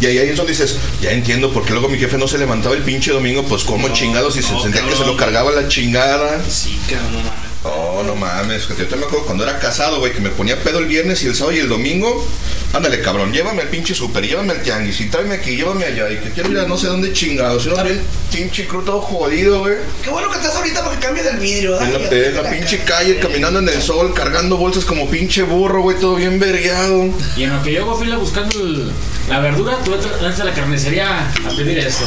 y 0.00 0.06
ahí 0.06 0.18
eso 0.18 0.44
dices, 0.44 0.76
ya 1.00 1.12
entiendo, 1.12 1.52
porque 1.52 1.72
luego 1.72 1.88
mi 1.88 1.98
jefe 1.98 2.18
no 2.18 2.26
se 2.26 2.38
levantaba 2.38 2.74
el 2.74 2.82
pinche 2.82 3.12
domingo, 3.12 3.44
pues 3.44 3.62
como 3.62 3.88
chingados 3.90 4.36
y 4.36 4.42
se 4.42 4.52
no, 4.52 4.60
sentía 4.62 4.82
que 4.82 4.88
se 4.90 4.96
cabrón. 4.96 5.12
lo 5.12 5.16
cargaba 5.16 5.52
la 5.52 5.68
chingada. 5.68 6.40
Sí, 6.48 6.80
cabrón, 6.88 7.12
no 7.12 7.18
mames. 7.18 7.51
No, 7.64 8.02
no 8.02 8.16
mames, 8.16 8.66
que 8.66 8.74
yo 8.74 8.88
te 8.88 8.96
me 8.96 9.04
acuerdo 9.06 9.24
cuando 9.24 9.44
era 9.44 9.58
casado, 9.60 10.00
güey, 10.00 10.12
que 10.12 10.20
me 10.20 10.30
ponía 10.30 10.56
pedo 10.60 10.80
el 10.80 10.86
viernes 10.86 11.22
y 11.22 11.28
el 11.28 11.34
sábado 11.36 11.56
y 11.56 11.60
el 11.60 11.68
domingo. 11.68 12.26
Ándale, 12.72 13.00
cabrón, 13.02 13.32
llévame 13.32 13.62
al 13.62 13.68
pinche 13.68 13.94
súper, 13.94 14.26
llévame 14.26 14.52
al 14.54 14.62
tianguis 14.62 15.00
y 15.00 15.08
tráeme 15.08 15.34
aquí, 15.36 15.54
llévame 15.56 15.84
allá. 15.84 16.10
Y 16.10 16.16
que 16.16 16.30
quiero 16.30 16.50
ir 16.50 16.58
a 16.58 16.66
no 16.66 16.76
sé 16.76 16.88
dónde 16.88 17.12
chingados. 17.12 17.62
Yo 17.64 17.76
bien 17.84 18.00
pinche 18.32 18.66
crudo 18.66 18.84
todo 18.84 19.00
jodido, 19.02 19.60
güey. 19.60 19.74
Qué 20.02 20.10
bueno 20.10 20.28
que 20.30 20.38
estás 20.38 20.56
ahorita 20.56 20.82
para 20.82 20.98
que 20.98 21.06
cambies 21.06 21.26
el 21.26 21.36
vidrio, 21.36 21.80
En 21.80 21.92
la, 21.92 22.42
la 22.42 22.50
pinche 22.50 22.78
calle, 22.84 23.20
caminando 23.20 23.58
en 23.60 23.68
el 23.68 23.80
sol, 23.80 24.12
cargando 24.14 24.56
bolsas 24.56 24.84
como 24.84 25.08
pinche 25.08 25.42
burro, 25.42 25.82
güey, 25.82 25.98
todo 26.00 26.16
bien 26.16 26.40
vergueado. 26.40 27.10
Y 27.36 27.44
en 27.44 27.54
lo 27.54 27.62
que 27.62 27.72
yo 27.74 27.82
hago 27.82 27.96
fila 28.00 28.16
buscando 28.16 28.58
el- 28.60 28.90
la 29.28 29.38
verdura, 29.38 29.78
tú 29.84 29.94
entras 29.94 30.40
a 30.40 30.44
la 30.44 30.52
carnicería 30.52 31.28
a 31.46 31.56
pedir 31.56 31.78
esto. 31.78 32.06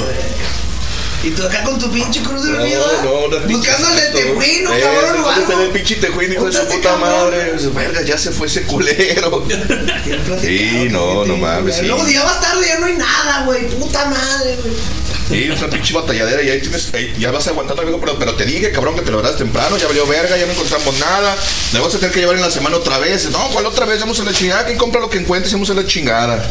Y 1.24 1.32
tú 1.32 1.44
acá 1.44 1.64
con 1.64 1.80
tu 1.80 1.90
pinche 1.92 2.22
cruz 2.22 2.44
de 2.44 2.52
olvido, 2.56 2.86
No, 3.04 3.28
no, 3.28 3.40
no, 3.40 3.48
Buscando 3.48 3.90
el 3.90 4.14
tejuino, 4.14 4.74
Eh, 4.74 4.82
cabrón, 4.82 5.24
güey 5.24 5.40
está 5.40 5.64
el 5.64 5.70
pinche 5.72 5.96
tejuino, 5.96 6.34
hijo 6.36 6.46
de 6.46 6.52
su 6.52 6.66
puta 6.68 6.82
cabrón. 6.82 7.02
madre. 7.02 7.54
Verga, 7.74 8.02
ya 8.04 8.18
se 8.18 8.32
fue 8.32 8.48
ese 8.48 8.64
culero. 8.64 9.46
Sí, 10.42 10.88
no, 10.92 11.26
no 11.26 11.38
mames, 11.38 11.78
sí. 11.78 11.86
Luego 11.86 12.08
ya 12.08 12.24
vas 12.24 12.40
tarde 12.42 12.68
ya 12.68 12.80
no 12.80 12.86
hay 12.86 12.96
nada, 12.96 13.44
güey. 13.46 13.68
Puta 13.70 14.06
madre, 14.06 14.58
güey. 14.62 14.74
Sí, 15.28 15.50
es 15.52 15.60
una 15.60 15.70
pinche 15.70 15.94
batalladera 15.94 16.44
y 16.44 16.50
ahí 16.50 16.62
tienes, 16.62 16.94
ahí 16.94 17.16
ya 17.18 17.32
vas 17.32 17.48
aguantando 17.48 17.82
algo, 17.82 18.00
pero, 18.00 18.18
pero 18.20 18.36
te 18.36 18.46
dije, 18.46 18.72
cabrón, 18.72 18.96
que 18.96 19.02
te 19.02 19.10
lo 19.10 19.18
verás 19.18 19.38
temprano, 19.38 19.76
ya 19.78 19.88
valió 19.88 20.06
verga, 20.06 20.38
ya 20.38 20.46
no 20.46 20.52
encontramos 20.52 21.00
nada. 21.00 21.36
Me 21.74 21.80
vas 21.80 21.96
a 21.96 21.98
tener 21.98 22.14
que 22.14 22.20
llevar 22.20 22.36
en 22.36 22.44
la 22.44 22.52
semana 22.52 22.78
otra 22.78 23.00
vez. 23.00 23.30
No, 23.32 23.40
¿cuál 23.50 23.66
otra 23.66 23.86
vez? 23.86 24.00
Vamos 24.00 24.20
a 24.20 24.24
la 24.24 24.34
chingada, 24.34 24.66
que 24.66 24.78
compra 24.78 25.02
lo 25.02 25.10
que 25.10 25.18
encuentres 25.18 25.52
y 25.52 25.56
vamos 25.56 25.70
a 25.72 25.74
la 25.74 25.86
chingada. 25.86 26.48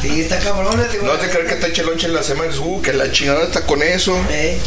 Sí, 0.00 0.20
está 0.20 0.38
cabrón 0.38 0.80
No 1.02 1.12
has 1.12 1.20
de 1.20 1.28
creer 1.28 1.46
que 1.48 1.56
te 1.56 1.66
eche 1.66 1.82
lonche 1.82 2.06
en 2.06 2.14
la 2.14 2.22
semana, 2.22 2.52
uh, 2.58 2.80
que 2.80 2.92
la 2.92 3.10
chingada 3.10 3.42
está 3.42 3.62
con 3.62 3.82
eso. 3.82 4.16
Eh. 4.30 4.58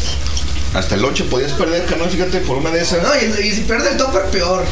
Hasta 0.74 0.96
el 0.96 1.02
lonche 1.02 1.24
podías 1.24 1.52
perder, 1.52 1.86
carnal, 1.86 2.10
fíjate, 2.10 2.40
por 2.40 2.58
una 2.58 2.70
de 2.70 2.82
esas. 2.82 3.02
No, 3.02 3.08
y, 3.14 3.46
y 3.46 3.52
si 3.52 3.62
pierde 3.62 3.90
el 3.90 3.96
topper, 3.96 4.24
peor. 4.24 4.64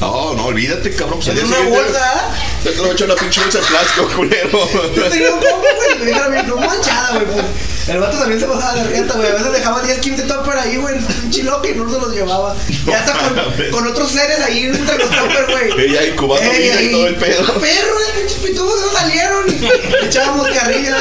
No, 0.00 0.32
no, 0.34 0.46
olvídate, 0.46 0.94
cabrón. 0.94 1.20
Pues 1.22 1.36
En 1.36 1.46
una 1.46 1.60
bolsa. 1.60 2.30
Te 2.62 2.74
lo 2.74 2.92
hecho 2.92 3.04
una 3.04 3.14
pinche 3.16 3.40
bolsa 3.40 3.58
de 3.58 3.66
plástico, 3.66 4.08
culero. 4.16 4.68
Yo 4.94 5.08
tenía 5.08 5.34
un 5.34 5.40
compa, 5.40 5.68
güey, 5.76 5.98
me 5.98 6.06
dijeron, 6.06 6.48
no 6.48 6.56
manchada, 6.56 7.10
güey. 7.20 7.26
Pues. 7.26 7.44
El 7.88 7.98
vato 7.98 8.18
también 8.18 8.40
se 8.40 8.46
pasaba 8.46 8.74
de 8.74 8.84
rieta, 8.84 9.14
güey. 9.14 9.28
A 9.28 9.34
veces 9.34 9.52
dejaba 9.52 9.82
10, 9.82 9.98
15 9.98 10.22
topper 10.22 10.58
ahí, 10.58 10.76
güey, 10.76 10.94
en 10.96 11.04
pinche 11.04 11.42
loco 11.42 11.66
y 11.66 11.74
no 11.74 11.90
se 11.90 11.98
los 11.98 12.14
llevaba. 12.14 12.54
Ya 12.86 12.98
está 12.98 13.12
con, 13.12 13.70
con 13.70 13.86
otros 13.88 14.10
seres 14.10 14.40
ahí 14.40 14.64
entre 14.64 14.98
los 14.98 15.10
topper, 15.10 15.46
güey. 15.50 15.86
Ella 15.88 16.06
incubando 16.06 16.50
vida 16.50 16.82
y 16.82 16.92
todo 16.92 17.06
el 17.06 17.16
pedo. 17.16 17.54
Perro, 17.60 17.98
los 17.98 18.10
pinches 18.16 18.38
pitubos 18.38 18.80
no 18.80 18.98
salieron. 18.98 19.50
Y 19.50 20.06
echábamos 20.06 20.48
carrilla. 20.48 20.96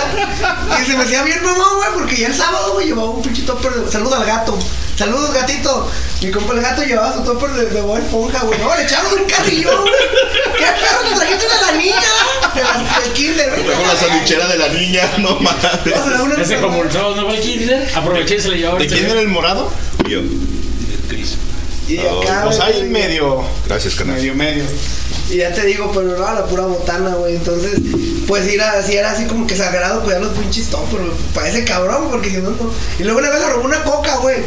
Y 0.82 0.86
se 0.86 0.98
me 0.98 1.04
hacía 1.04 1.24
bien 1.24 1.44
mamón, 1.44 1.78
güey, 1.78 1.90
porque 1.94 2.18
ya 2.18 2.28
el 2.28 2.36
sábado, 2.36 2.74
güey, 2.74 2.88
llevaba 2.88 3.12
un 3.12 3.22
pinche 3.22 3.44
topper. 3.44 3.72
Saludos 3.90 4.20
al 4.20 4.26
gato. 4.26 4.58
Saludos, 5.00 5.34
gatito. 5.34 5.90
Mi 6.22 6.30
compa 6.30 6.54
el 6.56 6.60
gato 6.60 6.84
llevaba 6.84 7.14
su 7.14 7.24
topper 7.24 7.52
de, 7.52 7.68
de 7.68 7.80
Bob 7.80 8.00
esponja, 8.00 8.44
güey. 8.44 8.60
No, 8.60 8.76
le 8.76 8.84
echamos 8.84 9.14
un 9.14 9.24
carrillón, 9.24 9.80
güey. 9.80 9.94
¿Qué 10.58 10.66
perro 10.66 11.10
te 11.10 11.16
trajiste 11.16 11.46
de 11.46 11.62
la 11.62 11.72
niña? 11.72 12.02
De 12.54 12.62
la, 12.62 13.00
del 13.00 13.14
kinder, 13.14 13.50
güey. 13.50 13.78
Con 13.78 13.88
la 13.88 13.96
sandwichera 13.96 14.48
de 14.50 14.58
la 14.58 14.68
niña, 14.68 15.10
no 15.20 15.40
mames. 15.40 16.40
Ese 16.42 16.60
como 16.60 16.84
el 16.84 16.92
sábado 16.92 17.16
no 17.16 17.28
va 17.28 17.32
al 17.32 17.40
kinder, 17.40 17.90
aproveché 17.96 18.36
y 18.36 18.42
se 18.42 18.50
le 18.50 18.58
llevó 18.58 18.78
¿De 18.78 18.88
quién 18.88 19.06
era 19.06 19.22
el 19.22 19.30
morado? 19.30 19.72
Mío. 20.06 20.20
Y 21.88 21.98
acá, 22.00 22.42
Pues 22.44 22.58
güey, 22.58 22.74
ahí 22.74 22.84
medio. 22.84 23.42
Gracias, 23.68 23.96
canal. 23.96 24.18
Medio, 24.18 24.36
medio. 24.36 24.66
Y 25.30 25.38
ya 25.38 25.54
te 25.54 25.64
digo, 25.66 25.92
pero 25.94 26.08
no, 26.18 26.34
la 26.34 26.46
pura 26.46 26.64
botana, 26.64 27.12
güey. 27.16 27.36
Entonces, 27.36 27.80
pues 28.28 28.52
ir 28.52 28.62
así 28.62 28.96
era 28.98 29.12
así 29.12 29.26
como 29.26 29.46
que 29.46 29.56
sagrado 29.56 30.02
cuidar 30.04 30.22
los 30.22 30.34
pinches 30.38 30.68
toppers, 30.70 31.04
güey. 31.06 31.18
Para 31.36 31.50
ese 31.50 31.64
cabrón, 31.66 32.08
porque 32.10 32.30
si 32.32 32.38
no, 32.38 32.50
no. 32.52 32.72
Y 33.00 33.04
luego 33.04 33.20
una 33.20 33.30
vez 33.30 33.40
le 33.42 33.50
robó 33.50 33.66
una 33.66 33.84
coca, 33.84 34.16
güey. 34.18 34.38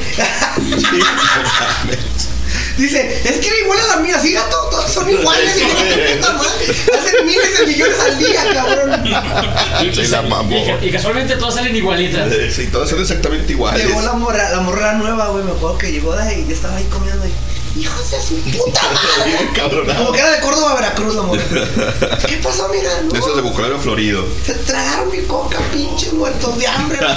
Dice, 2.77 3.21
es 3.25 3.37
que 3.39 3.47
era 3.49 3.59
igual 3.59 3.79
a 3.81 3.97
la 3.97 4.03
mía, 4.03 4.19
sí, 4.21 4.33
gato, 4.33 4.57
todos 4.71 4.91
son 4.91 5.09
iguales. 5.09 5.57
Y 5.57 5.61
yo, 5.61 5.67
"Qué 5.77 6.15
puta 6.17 6.33
madre, 6.33 6.75
Hacen 6.99 7.27
miles 7.27 7.59
de 7.59 7.67
millones 7.67 7.97
al 8.01 8.19
día, 8.19 8.45
cabrón. 8.55 9.95
Se 9.95 10.09
la 10.09 10.23
mamó. 10.23 10.57
Y, 10.57 10.67
ca- 10.67 10.79
y 10.87 10.91
casualmente 10.91 11.37
todas 11.37 11.55
salen 11.57 11.77
igualitas. 11.77 12.33
Sí, 12.55 12.67
todas 12.69 12.89
son 12.89 13.01
exactamente 13.01 13.53
iguales. 13.53 13.87
Llegó 13.87 14.01
la 14.03 14.15
morra, 14.15 14.51
la 14.51 14.61
morra 14.61 14.95
nueva, 14.95 15.29
güey. 15.29 15.45
Me 15.45 15.51
acuerdo 15.53 15.79
que 15.79 15.93
llegó 15.93 16.15
de 16.17 16.23
ahí 16.23 16.47
y 16.49 16.53
estaba 16.53 16.77
ahí 16.77 16.85
comiendo. 16.85 17.25
Y, 17.27 17.31
hijos 17.77 18.11
de 18.11 18.21
su 18.21 18.37
puta 18.37 18.81
madre. 18.83 19.95
Como 19.97 20.13
que 20.13 20.19
era 20.19 20.31
de 20.33 20.41
Córdoba 20.41 20.73
a 20.73 20.75
Veracruz, 20.75 21.15
la 21.15 21.23
morra. 21.23 21.43
¿Qué 22.27 22.37
pasó? 22.39 22.69
De 22.69 22.83
No, 23.05 23.19
esos 23.19 23.37
de 23.37 23.43
bucolero 23.43 23.79
florido. 23.79 24.27
Se 24.45 24.55
tragaron 24.55 25.11
mi 25.11 25.23
coca, 25.23 25.59
pinches 25.73 26.13
muertos 26.13 26.59
de 26.59 26.67
hambre, 26.67 26.99
perro. 26.99 27.15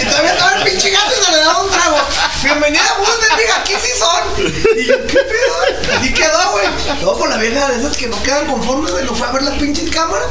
Y 0.00 0.06
todavía 0.06 0.32
estaba 0.32 0.52
el 0.56 0.64
pinche 0.70 0.90
gato 0.90 1.12
y 1.20 1.24
se 1.24 1.30
le 1.30 1.38
daba 1.38 1.62
un 1.62 1.70
trago. 1.70 1.96
Bienvenida 2.42 2.82
a 2.82 2.98
Bundesliga, 2.98 3.56
aquí 3.60 3.72
sí 3.82 3.90
son. 3.98 4.46
Y 4.78 4.84
yo, 4.86 5.06
¿qué 5.06 5.18
pedo? 5.18 5.96
Así 5.98 6.12
quedó, 6.12 6.50
güey. 6.52 6.66
Luego 7.02 7.18
con 7.18 7.30
la 7.30 7.36
vieja 7.36 7.68
de 7.70 7.78
esas 7.78 7.96
que 7.96 8.06
no 8.08 8.22
quedan 8.22 8.46
conformes, 8.46 8.90
güey. 8.92 9.04
Lo 9.04 9.14
fue 9.14 9.26
a 9.26 9.32
ver 9.32 9.42
las 9.42 9.54
pinches 9.58 9.90
cámaras. 9.90 10.26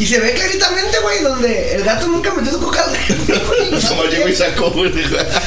Y 0.00 0.06
se 0.06 0.18
ve 0.18 0.32
claritamente, 0.32 0.98
güey, 1.00 1.22
donde 1.22 1.74
el 1.74 1.84
gato 1.84 2.06
nunca 2.06 2.32
metió 2.32 2.52
su 2.52 2.58
coca 2.58 2.86
al 2.86 3.82
Como 3.86 4.04
llegó 4.10 4.28
y 4.28 4.34
sacó, 4.34 4.70
güey. 4.70 4.90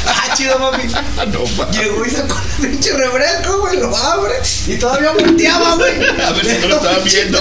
Ah, 0.06 0.32
chido, 0.38 0.60
mami. 0.60 0.84
No, 1.34 1.44
ma. 1.58 1.72
Llegó 1.72 2.06
y 2.06 2.12
sacó 2.12 2.40
el 2.62 2.70
pinche 2.70 2.94
refresco, 2.94 3.62
güey, 3.62 3.78
lo 3.78 3.98
abre 3.98 4.36
y 4.68 4.78
todavía 4.78 5.10
volteaba, 5.14 5.74
güey. 5.74 6.22
A 6.22 6.34
ver 6.34 6.46
si 6.46 6.58
no 6.60 6.68
lo 6.68 6.76
estaba 6.76 7.00
viendo. 7.00 7.40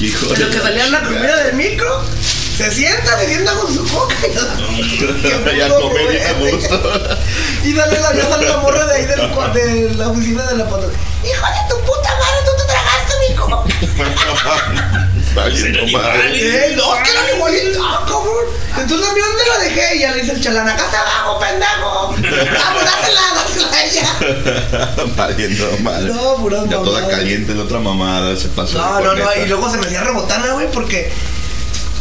Hijo 0.00 0.26
lo 0.26 0.50
que 0.50 0.60
salía 0.60 0.86
la 0.88 1.02
comida 1.02 1.44
del 1.44 1.54
micro, 1.54 2.04
se 2.58 2.70
sienta, 2.70 3.18
se 3.20 3.26
sienta 3.28 3.52
con 3.54 3.74
su 3.74 3.86
coca 3.88 4.14
y 4.26 4.98
Ya 5.58 5.68
comer 5.70 6.08
bien 6.10 6.26
a 6.26 6.32
gusto. 6.34 7.16
Y 7.62 7.72
dale 7.72 8.00
la 8.00 8.14
ya 8.14 8.28
sale 8.28 8.48
la 8.50 8.58
morra 8.58 8.84
de 8.84 8.96
ahí 8.96 9.06
del 9.06 9.88
de 9.88 9.94
la 9.94 10.08
oficina 10.10 10.44
de 10.44 10.58
la 10.58 10.68
patrona. 10.68 10.92
Hijo 11.24 11.46
de 11.46 11.74
tu 11.74 11.80
puta 11.86 12.10
madre, 12.18 12.44
tú 12.44 12.63
Valiendo 15.34 15.86
madre. 15.98 16.30
Eh, 16.34 16.74
no, 16.76 16.92
que 17.02 17.10
eran 17.10 17.36
igualitos. 17.36 17.82
Ah, 17.84 18.04
cabrón. 18.06 18.46
Entonces, 18.76 19.08
¿a 19.08 19.14
mí 19.14 19.20
dónde 19.20 19.42
la 19.46 19.64
dejé? 19.64 19.96
Y 19.96 20.00
ya 20.00 20.12
le 20.12 20.20
dice 20.22 20.32
el 20.32 20.42
chalán, 20.42 20.68
acá 20.68 20.84
está 20.84 21.00
abajo, 21.00 21.38
pendejo. 21.38 22.08
Vamos, 22.08 22.84
dásela, 22.84 23.20
dásela 23.34 23.70
a 23.72 23.84
ella. 23.84 25.04
Valiendo 25.16 25.78
madre. 25.82 26.12
No, 26.12 26.36
puras 26.36 26.64
Ya 26.68 26.76
toda 26.76 27.08
caliente 27.08 27.54
la 27.54 27.62
otra 27.64 27.78
mamada 27.78 28.36
se 28.36 28.48
pasó. 28.48 28.78
No, 28.78 29.00
no, 29.00 29.14
no, 29.14 29.34
y 29.42 29.46
luego 29.46 29.70
se 29.70 29.78
me 29.78 29.86
hacía 29.86 30.02
rebotana, 30.02 30.52
güey, 30.52 30.70
porque. 30.70 31.12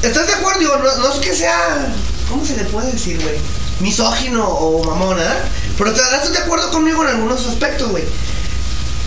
¿Estás 0.02 0.28
de 0.28 0.34
acuerdo? 0.34 0.60
Digo, 0.60 0.78
no, 0.78 0.96
no 0.98 1.14
es 1.14 1.20
que 1.20 1.34
sea. 1.34 1.94
¿Cómo 2.30 2.46
se 2.46 2.56
le 2.58 2.66
puede 2.66 2.92
decir, 2.92 3.22
güey? 3.22 3.36
Misógino 3.80 4.48
o 4.48 4.84
mamona, 4.84 5.24
¿eh? 5.24 5.38
Pero 5.78 5.94
te 5.94 6.02
estás 6.02 6.32
de 6.32 6.40
acuerdo 6.40 6.72
conmigo 6.72 7.04
en 7.04 7.10
algunos 7.10 7.46
aspectos, 7.48 7.90
güey. 7.90 8.04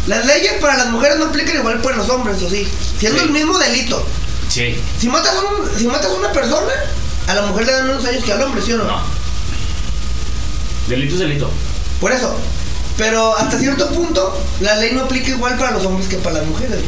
Las 0.06 0.24
leyes 0.26 0.54
para 0.60 0.76
las 0.76 0.88
mujeres 0.88 1.18
no 1.18 1.26
aplican 1.26 1.56
igual 1.56 1.80
para 1.82 1.96
los 1.96 2.08
hombres, 2.08 2.40
¿o 2.42 2.48
sí? 2.50 2.66
Siendo 2.98 3.22
el 3.22 3.30
mismo 3.30 3.58
delito. 3.58 4.06
Sí. 4.48 4.80
Si 5.00 5.08
matas, 5.08 5.34
a 5.36 5.40
un- 5.40 5.78
si 5.78 5.86
matas 5.86 6.06
a 6.10 6.14
una 6.14 6.30
persona, 6.32 6.72
a 7.26 7.34
la 7.34 7.42
mujer 7.42 7.66
le 7.66 7.72
dan 7.72 7.86
menos 7.88 8.04
años 8.04 8.22
que 8.24 8.32
al 8.32 8.42
hombre, 8.42 8.62
¿sí 8.62 8.72
o 8.72 8.76
no? 8.78 8.84
No. 8.84 9.00
Delito 10.88 11.14
es 11.14 11.20
delito. 11.20 11.50
Por 12.00 12.12
eso. 12.12 12.36
Pero 12.96 13.36
hasta 13.36 13.58
cierto 13.58 13.88
punto, 13.90 14.40
la 14.60 14.76
ley 14.76 14.92
no 14.92 15.02
aplica 15.02 15.28
igual 15.30 15.56
para 15.58 15.72
los 15.72 15.84
hombres 15.84 16.08
que 16.08 16.16
para 16.18 16.36
las 16.38 16.46
mujeres. 16.46 16.78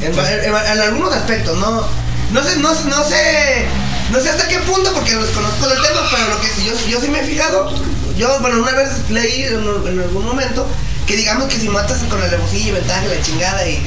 En, 0.00 0.12
en- 0.12 0.44
en- 0.44 0.54
en 0.72 0.80
algunos 0.80 1.14
aspectos, 1.14 1.56
no. 1.58 1.86
No 2.32 2.42
sé, 2.42 2.56
no, 2.58 2.72
no 2.72 3.04
sé. 3.04 3.64
No 4.10 4.20
sé 4.20 4.30
hasta 4.30 4.48
qué 4.48 4.58
punto, 4.60 4.92
porque 4.92 5.14
desconozco 5.14 5.68
del 5.68 5.80
tema, 5.80 6.00
pero 6.10 6.28
lo 6.28 6.40
que 6.40 6.48
yo, 6.64 6.72
yo 6.88 7.00
sí 7.00 7.08
me 7.08 7.20
he 7.20 7.24
fijado. 7.24 7.72
Yo, 8.16 8.38
bueno, 8.40 8.62
una 8.62 8.72
vez 8.72 8.88
leí 9.10 9.42
en, 9.44 9.54
en 9.86 10.00
algún 10.00 10.24
momento 10.26 10.66
que 11.08 11.16
digamos 11.16 11.48
que 11.48 11.58
si 11.58 11.68
matas 11.70 12.02
con 12.10 12.22
alevosía 12.22 12.68
y 12.68 12.70
ventaja 12.70 13.04
y 13.06 13.08
la 13.08 13.22
chingada 13.22 13.66
y, 13.66 13.82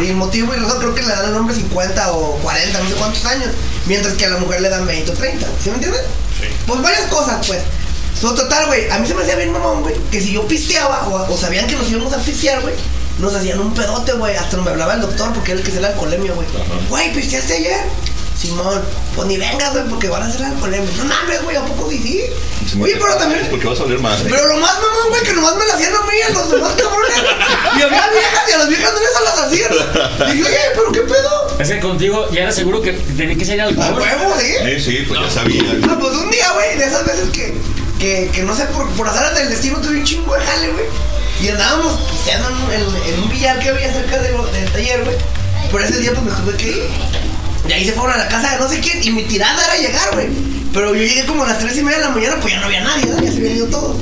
y 0.00 0.06
el 0.06 0.14
motivo 0.14 0.54
y 0.54 0.58
razón, 0.58 0.78
creo 0.78 0.94
que 0.94 1.02
le 1.02 1.08
dan 1.08 1.24
al 1.26 1.36
hombre 1.36 1.56
50 1.56 2.12
o 2.12 2.36
40, 2.36 2.78
no 2.78 2.88
sé 2.88 2.94
cuántos 2.94 3.24
años, 3.26 3.48
mientras 3.86 4.14
que 4.14 4.26
a 4.26 4.30
la 4.30 4.38
mujer 4.38 4.60
le 4.60 4.68
dan 4.68 4.86
20 4.86 5.10
o 5.10 5.14
30, 5.14 5.46
¿sí 5.62 5.70
me 5.70 5.74
entiendes? 5.74 6.02
Pues 6.66 6.80
varias 6.80 7.08
cosas, 7.08 7.44
pues. 7.46 7.60
So, 8.18 8.34
total, 8.34 8.66
güey, 8.66 8.88
a 8.90 8.98
mí 8.98 9.08
se 9.08 9.14
me 9.14 9.22
hacía 9.22 9.34
bien 9.34 9.50
mamón, 9.50 9.82
güey, 9.82 9.94
que 10.12 10.20
si 10.20 10.32
yo 10.32 10.46
pisteaba 10.46 11.08
o, 11.08 11.32
o 11.32 11.36
sabían 11.36 11.66
que 11.66 11.74
nos 11.74 11.90
íbamos 11.90 12.12
a 12.12 12.18
pistear, 12.18 12.60
güey, 12.60 12.74
nos 13.18 13.34
hacían 13.34 13.58
un 13.58 13.74
pedote, 13.74 14.12
güey, 14.12 14.36
hasta 14.36 14.56
me 14.58 14.70
hablaba 14.70 14.94
el 14.94 15.00
doctor 15.00 15.32
porque 15.32 15.50
era 15.52 15.60
el 15.60 15.66
que 15.66 15.72
se 15.72 15.80
la 15.80 15.88
alcoholemia, 15.88 16.32
güey. 16.32 16.46
Güey, 16.88 17.12
¿pisteaste 17.12 17.54
ayer? 17.54 17.80
Simón, 18.40 18.80
pues 19.14 19.28
ni 19.28 19.36
vengas, 19.36 19.72
güey, 19.72 19.84
porque 19.90 20.08
van 20.08 20.22
a 20.22 20.26
hacer 20.26 20.40
la 20.40 20.48
alcoholemia. 20.48 20.90
No 20.96 21.04
mames, 21.04 21.42
güey, 21.42 21.56
¿a 21.56 21.64
poco 21.64 21.90
sí? 21.90 21.98
sí? 22.02 22.78
Oye, 22.80 22.96
pero 22.98 23.14
también... 23.16 23.46
Porque 23.50 23.66
vas 23.66 23.78
a 23.80 23.82
oler 23.82 23.98
más. 23.98 24.18
Pero 24.22 24.46
lo 24.48 24.56
más 24.56 24.74
mamón, 24.74 25.10
güey, 25.10 25.22
que 25.24 25.32
nomás 25.34 25.56
me 25.56 25.66
la 25.66 25.74
hacían 25.74 25.92
a 25.94 26.00
mí 26.02 26.20
a 26.26 26.30
los 26.30 26.50
demás 26.50 26.72
cabrones. 26.72 27.16
Y 27.78 27.82
había 27.82 28.08
viejas 28.10 28.48
y 28.48 28.52
a 28.52 28.58
las 28.58 28.68
viejas 28.68 28.92
no 28.92 28.98
se 28.98 29.24
las 29.24 29.38
hacían. 29.38 30.30
Y 30.30 30.32
dije, 30.38 30.48
oye, 30.48 30.58
pero 30.74 30.92
qué 30.92 31.00
pedo. 31.02 31.56
Es 31.58 31.68
que 31.68 31.80
contigo 31.80 32.28
ya 32.32 32.42
era 32.42 32.52
seguro 32.52 32.80
que 32.80 32.92
tenía 32.92 33.36
que 33.36 33.44
ser 33.44 33.60
alcohol. 33.60 33.86
A 33.86 33.92
huevo, 33.94 34.34
¿sí? 34.40 34.54
Sí, 34.64 34.80
sí, 34.98 35.04
pues 35.06 35.20
ya 35.20 35.30
sabía. 35.30 35.62
Ah, 35.90 35.96
pues 36.00 36.12
un 36.14 36.30
día, 36.30 36.50
güey, 36.52 36.78
de 36.78 36.84
esas 36.86 37.04
veces 37.04 37.28
que, 37.30 37.54
que, 37.98 38.30
que 38.32 38.42
no 38.42 38.56
sé, 38.56 38.64
por, 38.66 38.88
por 38.92 39.06
azar 39.08 39.34
del 39.34 39.50
destino 39.50 39.78
tuve 39.80 39.98
un 39.98 40.04
chingo 40.04 40.34
de 40.34 40.40
jale, 40.40 40.68
güey. 40.70 40.84
Y 41.42 41.48
andábamos 41.48 42.00
pisteando 42.10 42.48
en, 42.48 42.54
un- 42.54 42.72
en- 42.72 43.14
en 43.14 43.22
un 43.22 43.28
billar 43.30 43.58
que 43.60 43.68
había 43.70 43.92
cerca 43.92 44.18
de- 44.18 44.30
del 44.32 44.72
taller, 44.72 45.04
güey. 45.04 45.16
Por 45.70 45.82
ese 45.82 45.98
día, 45.98 46.12
pues 46.12 46.24
me 46.24 46.32
tuve 46.42 46.56
que 46.56 46.68
ir. 46.68 46.88
Y 47.68 47.72
ahí 47.72 47.84
se 47.84 47.92
fueron 47.92 48.14
a 48.14 48.18
la 48.24 48.28
casa 48.28 48.52
de 48.52 48.58
no 48.58 48.68
sé 48.68 48.80
quién. 48.80 49.02
Y 49.02 49.10
mi 49.10 49.22
tirada 49.24 49.62
era 49.64 49.76
llegar, 49.76 50.14
güey. 50.14 50.28
Pero 50.72 50.94
yo 50.94 51.02
llegué 51.02 51.24
como 51.26 51.44
a 51.44 51.48
las 51.48 51.58
3 51.58 51.76
y 51.78 51.82
media 51.82 51.98
de 51.98 52.04
la 52.04 52.10
mañana, 52.10 52.36
pues 52.40 52.54
ya 52.54 52.60
no 52.60 52.66
había 52.66 52.80
nadie, 52.82 53.06
¿no? 53.06 53.20
Ya 53.22 53.30
se 53.32 53.38
habían 53.38 53.56
ido 53.56 53.66
todos. 53.66 53.96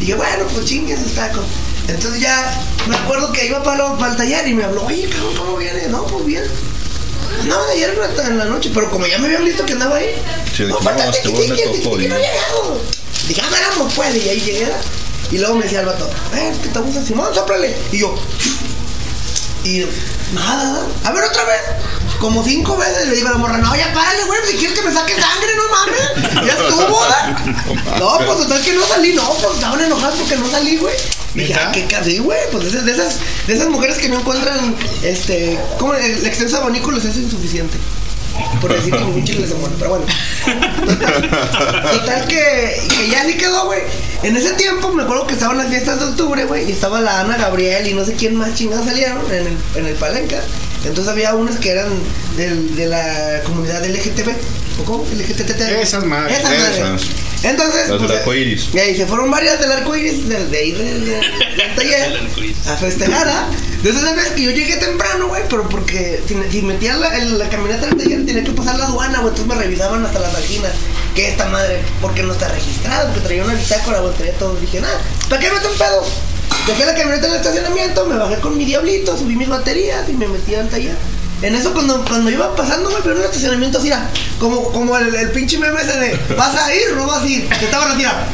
Dije, 0.00 0.14
bueno, 0.14 0.44
pues 0.52 0.64
chingues, 0.66 1.00
está 1.00 1.30
con. 1.32 1.44
Entonces 1.86 2.20
ya 2.20 2.60
me 2.86 2.96
acuerdo 2.96 3.30
que 3.30 3.46
iba 3.46 3.62
para, 3.62 3.76
lo- 3.76 3.98
para 3.98 4.12
el 4.12 4.16
taller 4.16 4.48
y 4.48 4.54
me 4.54 4.64
habló, 4.64 4.84
oye, 4.86 5.06
cabrón, 5.08 5.34
¿cómo 5.36 5.56
viene? 5.58 5.86
No, 5.88 6.06
pues 6.06 6.24
bien. 6.24 6.44
No, 7.46 7.56
ayer 7.72 7.90
en 7.90 8.16
la, 8.16 8.24
en 8.28 8.38
la 8.38 8.44
noche, 8.46 8.70
pero 8.72 8.90
como 8.90 9.06
ya 9.06 9.18
me 9.18 9.26
habían 9.26 9.44
visto 9.44 9.66
que 9.66 9.72
andaba 9.74 9.96
ahí, 9.96 10.14
Sí, 10.56 10.62
no, 10.62 10.68
no, 10.70 10.78
falta 10.80 11.10
güey 11.28 11.48
me 11.48 11.56
que 11.56 11.66
no 11.66 11.98
llegado. 12.18 12.80
Dije, 13.28 13.42
ah, 13.44 13.48
vamos, 13.76 13.92
pues, 13.94 14.14
y 14.24 14.28
ahí 14.28 14.40
llegué. 14.40 14.68
Y 15.30 15.38
luego 15.38 15.56
me 15.56 15.64
decía 15.64 15.80
el 15.80 15.86
vato, 15.86 16.08
eh, 16.36 16.52
¿qué 16.62 16.68
te 16.70 16.78
gusta, 16.78 17.04
Simón? 17.04 17.34
Sóplale. 17.34 17.74
Y 17.92 17.98
yo, 17.98 18.14
y 19.64 19.84
nada, 20.32 20.86
a 21.04 21.12
ver 21.12 21.24
otra 21.24 21.44
vez. 21.44 21.60
Como 22.24 22.42
cinco 22.42 22.74
veces 22.78 23.06
le 23.06 23.16
digo 23.16 23.28
a 23.28 23.32
la 23.32 23.36
morra, 23.36 23.58
no, 23.58 23.76
ya 23.76 23.92
párale, 23.92 24.24
güey, 24.24 24.40
si 24.50 24.56
quieres 24.56 24.78
que 24.78 24.86
me 24.86 24.90
saque 24.90 25.12
sangre, 25.12 25.50
no 25.56 25.68
mames. 25.68 26.46
Ya 26.46 26.52
estuvo, 26.54 26.98
¿verdad? 26.98 27.36
No, 28.00 28.16
pues 28.24 28.38
total 28.38 28.62
que 28.62 28.72
no 28.72 28.86
salí, 28.86 29.12
no, 29.12 29.30
pues 29.34 29.56
estaban 29.56 29.78
enojados 29.82 30.18
porque 30.20 30.36
no 30.36 30.50
salí, 30.50 30.78
güey. 30.78 30.94
Dije, 31.34 31.52
ah, 31.52 31.70
qué 31.70 31.84
casi, 31.84 32.20
güey, 32.20 32.38
pues 32.50 32.72
de 32.72 32.90
esas, 32.90 33.18
de 33.46 33.52
esas, 33.52 33.68
mujeres 33.68 33.98
que 33.98 34.08
no 34.08 34.20
encuentran, 34.20 34.74
este, 35.02 35.58
como 35.78 35.92
el, 35.92 36.26
extenso 36.26 36.56
abanico 36.56 36.92
les 36.92 37.04
es 37.04 37.14
insuficiente. 37.18 37.76
Por 38.58 38.74
decir 38.74 38.94
que 38.94 39.00
ningún 39.00 39.24
chile 39.24 39.46
se 39.46 39.54
muere, 39.56 39.74
pero 39.78 39.90
bueno. 39.90 40.06
Total 41.92 42.26
que, 42.26 42.82
que 42.88 43.08
ya 43.10 43.20
así 43.20 43.34
quedó, 43.34 43.66
güey. 43.66 43.80
En 44.22 44.34
ese 44.34 44.54
tiempo 44.54 44.90
me 44.94 45.02
acuerdo 45.02 45.26
que 45.26 45.34
estaban 45.34 45.58
las 45.58 45.68
fiestas 45.68 46.00
de 46.00 46.06
octubre, 46.06 46.46
güey, 46.46 46.70
y 46.70 46.72
estaba 46.72 47.02
la 47.02 47.20
Ana 47.20 47.36
Gabriel 47.36 47.86
y 47.86 47.92
no 47.92 48.02
sé 48.02 48.14
quién 48.14 48.34
más 48.34 48.54
chingados 48.54 48.86
salieron 48.86 49.20
en 49.30 49.46
el, 49.46 49.58
en 49.74 49.86
el 49.86 49.94
palenca. 49.96 50.40
Entonces 50.84 51.08
había 51.12 51.34
unas 51.34 51.56
que 51.56 51.70
eran 51.70 51.88
del, 52.36 52.76
de 52.76 52.86
la 52.86 53.40
comunidad 53.44 53.84
LGTB. 53.84 54.30
¿O 54.80 54.84
cómo? 54.84 55.04
LGTT. 55.04 55.60
Esas 55.60 56.04
madres. 56.04 56.38
Esas 56.38 56.50
madres. 56.58 57.02
Entonces. 57.42 57.88
Las 57.88 57.98
del 58.00 58.06
pues, 58.08 58.18
arco 58.18 58.34
iris. 58.34 58.68
y 58.72 58.78
ahí 58.78 58.96
se 58.96 59.06
fueron 59.06 59.30
varias 59.30 59.60
del 59.60 59.70
arco 59.70 59.94
iris, 59.94 60.28
del, 60.28 60.50
de 60.50 60.58
ahí 60.58 60.72
del, 60.72 61.04
del- 61.06 61.20
del 61.56 61.74
taller, 61.76 62.20
a 62.66 62.76
festejar, 62.76 63.28
¿ah? 63.28 63.46
De 63.82 63.90
esas 63.90 64.16
veces 64.16 64.32
que 64.32 64.42
yo 64.42 64.50
llegué 64.50 64.76
temprano, 64.76 65.28
güey, 65.28 65.42
pero 65.50 65.68
porque 65.68 66.22
si, 66.26 66.34
si 66.50 66.62
metía 66.62 66.96
la, 66.96 67.10
camioneta 67.50 67.86
del 67.86 67.98
taller 67.98 68.24
tenía 68.24 68.42
que 68.42 68.52
pasar 68.52 68.78
la 68.78 68.86
aduana, 68.86 69.18
güey, 69.20 69.28
entonces 69.34 69.46
me 69.46 69.62
revisaban 69.62 70.04
hasta 70.06 70.18
las 70.20 70.34
alquinas. 70.34 70.72
Que 71.14 71.28
esta 71.28 71.46
madre, 71.50 71.80
porque 72.00 72.22
no 72.22 72.32
está 72.32 72.48
registrada, 72.48 73.04
porque 73.12 73.20
traía 73.20 73.44
una 73.44 73.54
bitácora, 73.54 74.00
güey, 74.00 74.14
traía 74.14 74.32
todo. 74.38 74.56
Dije, 74.56 74.80
nada, 74.80 74.98
¿para 75.28 75.40
qué 75.40 75.50
meto 75.52 75.70
un 75.70 75.78
pedo? 75.78 76.04
Dejé 76.66 76.86
la 76.86 76.94
camioneta 76.94 77.26
en 77.26 77.32
el 77.32 77.40
estacionamiento, 77.40 78.06
me 78.06 78.16
bajé 78.16 78.36
con 78.40 78.56
mi 78.56 78.64
diablito, 78.64 79.16
subí 79.16 79.36
mis 79.36 79.48
baterías 79.48 80.08
y 80.08 80.14
me 80.14 80.26
metí 80.26 80.54
al 80.54 80.68
taller. 80.68 80.96
En 81.42 81.54
eso 81.54 81.72
cuando, 81.74 82.02
cuando 82.04 82.30
iba 82.30 82.56
pasando, 82.56 82.88
güey, 82.88 83.02
pero 83.02 83.16
en 83.16 83.20
un 83.20 83.26
estacionamiento 83.26 83.78
así, 83.78 83.88
era 83.88 84.08
como, 84.38 84.72
como 84.72 84.96
el, 84.96 85.14
el 85.14 85.30
pinche 85.30 85.58
meme 85.58 85.80
ese 85.82 85.98
de 85.98 86.18
¿vas 86.36 86.56
a 86.56 86.74
ir 86.74 86.92
o 86.92 86.96
no 86.96 87.06
vas 87.06 87.22
a 87.22 87.26
ir? 87.26 87.46
Que 87.48 87.66
estaban 87.66 87.92
así, 87.92 88.02
era, 88.02 88.26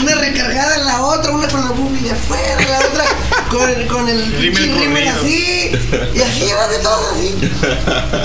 una 0.00 0.14
recargada 0.14 0.76
en 0.76 0.84
la 0.86 1.02
otra, 1.02 1.32
una 1.32 1.48
con 1.48 1.60
la 1.60 1.68
de 1.68 2.10
afuera, 2.10 2.56
la 2.70 2.78
otra 2.86 3.04
con 3.50 3.68
el, 3.68 3.86
con 3.86 4.08
el 4.08 4.32
Rímel 4.32 5.08
así, 5.08 5.72
y 6.14 6.20
así 6.22 6.44
iban 6.44 6.70
de 6.70 6.78
todos 6.78 7.12
así. 7.12 7.34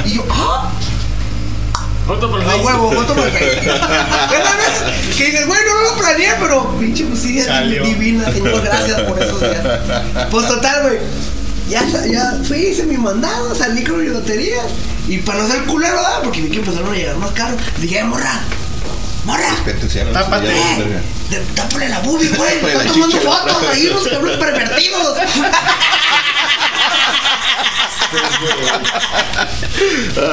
Y 0.06 0.16
yo, 0.16 0.26
¡ah! 0.30 0.72
Foto 2.08 2.32
por 2.32 2.42
A 2.42 2.46
Facebook. 2.46 2.66
huevo, 2.66 2.92
foto 2.94 3.14
por 3.16 3.26
ves? 3.32 3.44
Que 5.18 5.26
dices, 5.26 5.48
bueno, 5.48 5.64
no 5.74 5.92
lo 5.92 5.98
planeé, 5.98 6.30
pero 6.40 6.70
pinche 6.80 7.06
pues 7.06 7.20
sí, 7.22 7.40
es 7.40 7.46
Salió. 7.48 7.84
divina, 7.84 8.32
señor, 8.32 8.62
gracias 8.64 9.02
por 9.02 9.22
esos 9.22 9.40
días. 9.42 9.62
Pues 10.32 10.48
total, 10.48 10.84
güey. 10.84 11.00
Ya, 11.70 11.84
ya 12.10 12.40
fui, 12.48 12.60
hice 12.60 12.84
mi 12.86 12.98
mandado, 12.98 13.54
salí 13.54 13.84
con 13.84 14.00
mi 14.02 14.08
lotería. 14.10 14.62
Y 15.10 15.18
para 15.20 15.40
no 15.40 15.48
ser 15.48 15.64
culero, 15.64 15.96
¿verdad? 15.96 16.22
Porque 16.24 16.42
vi 16.42 16.50
que 16.50 16.60
empezaron 16.60 16.94
a 16.94 16.96
llegar 16.96 17.18
más 17.18 17.32
caros. 17.32 17.60
Dije, 17.80 18.00
"Eh, 18.00 18.04
morra, 18.06 18.40
morra, 19.26 19.50
Tápate. 20.14 20.48
De- 21.30 21.40
tápale 21.56 21.90
la 21.90 22.00
boobie, 22.00 22.30
güey. 22.30 22.56
Están 22.58 22.88
tomando 22.94 23.18
fotos 23.22 23.64
ahí, 23.72 23.84
los 23.88 24.08
cabrones 24.08 24.38
pervertidos. 24.38 25.18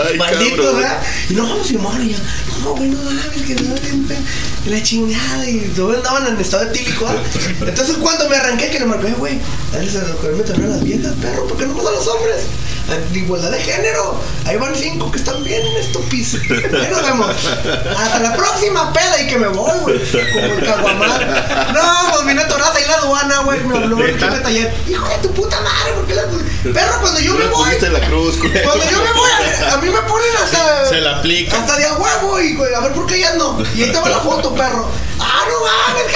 Ay, 0.08 0.16
Maldito. 0.18 0.74
¿verdad? 0.76 1.02
Y 1.28 1.34
no, 1.34 1.42
vamos 1.48 1.70
y 1.70 1.78
morra, 1.78 2.02
y 2.02 2.10
yo, 2.12 2.18
no, 2.62 2.70
güey, 2.74 2.88
no 2.90 2.98
mames, 3.02 3.42
que 3.46 3.54
no, 3.54 3.74
que 3.74 4.70
la 4.70 4.82
chingada, 4.82 5.48
y 5.48 5.58
todos 5.76 5.96
andaban 5.96 6.26
en 6.28 6.40
estado 6.40 6.64
etílico, 6.64 7.06
¿ah? 7.06 7.16
Entonces, 7.66 7.96
cuando 7.98 8.28
me 8.28 8.36
arranqué, 8.36 8.70
que 8.70 8.78
le 8.80 8.86
marqué, 8.86 9.12
güey, 9.12 9.38
a 9.74 9.78
él 9.78 9.90
se 9.90 10.00
lo 10.00 10.18
que 10.20 10.28
me 10.28 10.42
también 10.42 10.70
a 10.70 10.76
las 10.76 10.84
viejas, 10.84 11.12
perro, 11.20 11.46
porque 11.48 11.66
no 11.66 11.78
a 11.86 11.92
los 11.92 12.06
hombres. 12.08 12.44
de 13.12 13.18
igualdad 13.18 13.50
de 13.50 13.60
género. 13.60 14.20
Ahí 14.46 14.56
van 14.56 14.74
cinco 14.76 15.10
que 15.10 15.18
están 15.18 15.42
bien 15.42 15.62
estúpidos. 15.78 16.34
Ahí 16.50 16.88
nos 16.90 17.02
vemos. 17.02 17.30
Hasta 17.96 18.18
la 18.20 18.36
próxima 18.36 18.92
peda 18.92 19.22
y 19.22 19.26
que 19.26 19.38
me 19.38 19.48
voy, 19.48 19.72
güey. 19.80 19.98
Como 20.32 20.54
el 20.54 20.64
caguamar. 20.84 21.72
No, 21.72 22.12
pues 22.12 22.26
vine 22.26 22.42
atorada 22.42 22.74
ahí 22.74 22.84
la 22.86 22.94
aduana, 22.94 23.38
güey. 23.40 23.60
Me 23.64 23.76
habló 23.78 23.98
el 23.98 24.18
jefe 24.18 24.34
de 24.34 24.40
taller. 24.40 24.74
Hijo 24.88 25.08
de 25.08 25.18
tu 25.18 25.32
puta 25.32 25.60
madre, 25.60 25.92
¿por 25.94 26.06
qué 26.06 26.14
la.? 26.14 26.22
Perro, 26.72 27.00
cuando 27.00 27.20
yo 27.20 27.34
me 27.34 27.46
voy. 27.46 27.70
La 27.80 28.00
cruz. 28.06 28.36
Cuando 28.38 28.90
yo 28.90 29.02
me 29.02 29.12
voy, 29.12 29.30
a, 29.30 29.74
a 29.74 29.76
mí 29.78 29.88
me 29.88 30.00
ponen 30.02 30.36
hasta. 30.42 30.88
Se 30.88 31.00
la 31.00 31.18
aplica. 31.18 31.58
Hasta 31.58 31.76
de 31.76 31.86
a 31.86 31.94
huevo 31.94 32.40
y 32.40 32.54
güey, 32.54 32.74
a 32.74 32.80
ver 32.80 32.92
por 32.92 33.06
qué 33.06 33.20
ya 33.20 33.34
no. 33.34 33.58
Y 33.74 33.82
ahí 33.82 33.92
te 33.92 34.00
va 34.00 34.08
la 34.08 34.20
foto, 34.20 34.54
perro. 34.54 34.88
¡Ah, 35.20 35.42
no 35.48 35.60
mames! 35.60 36.12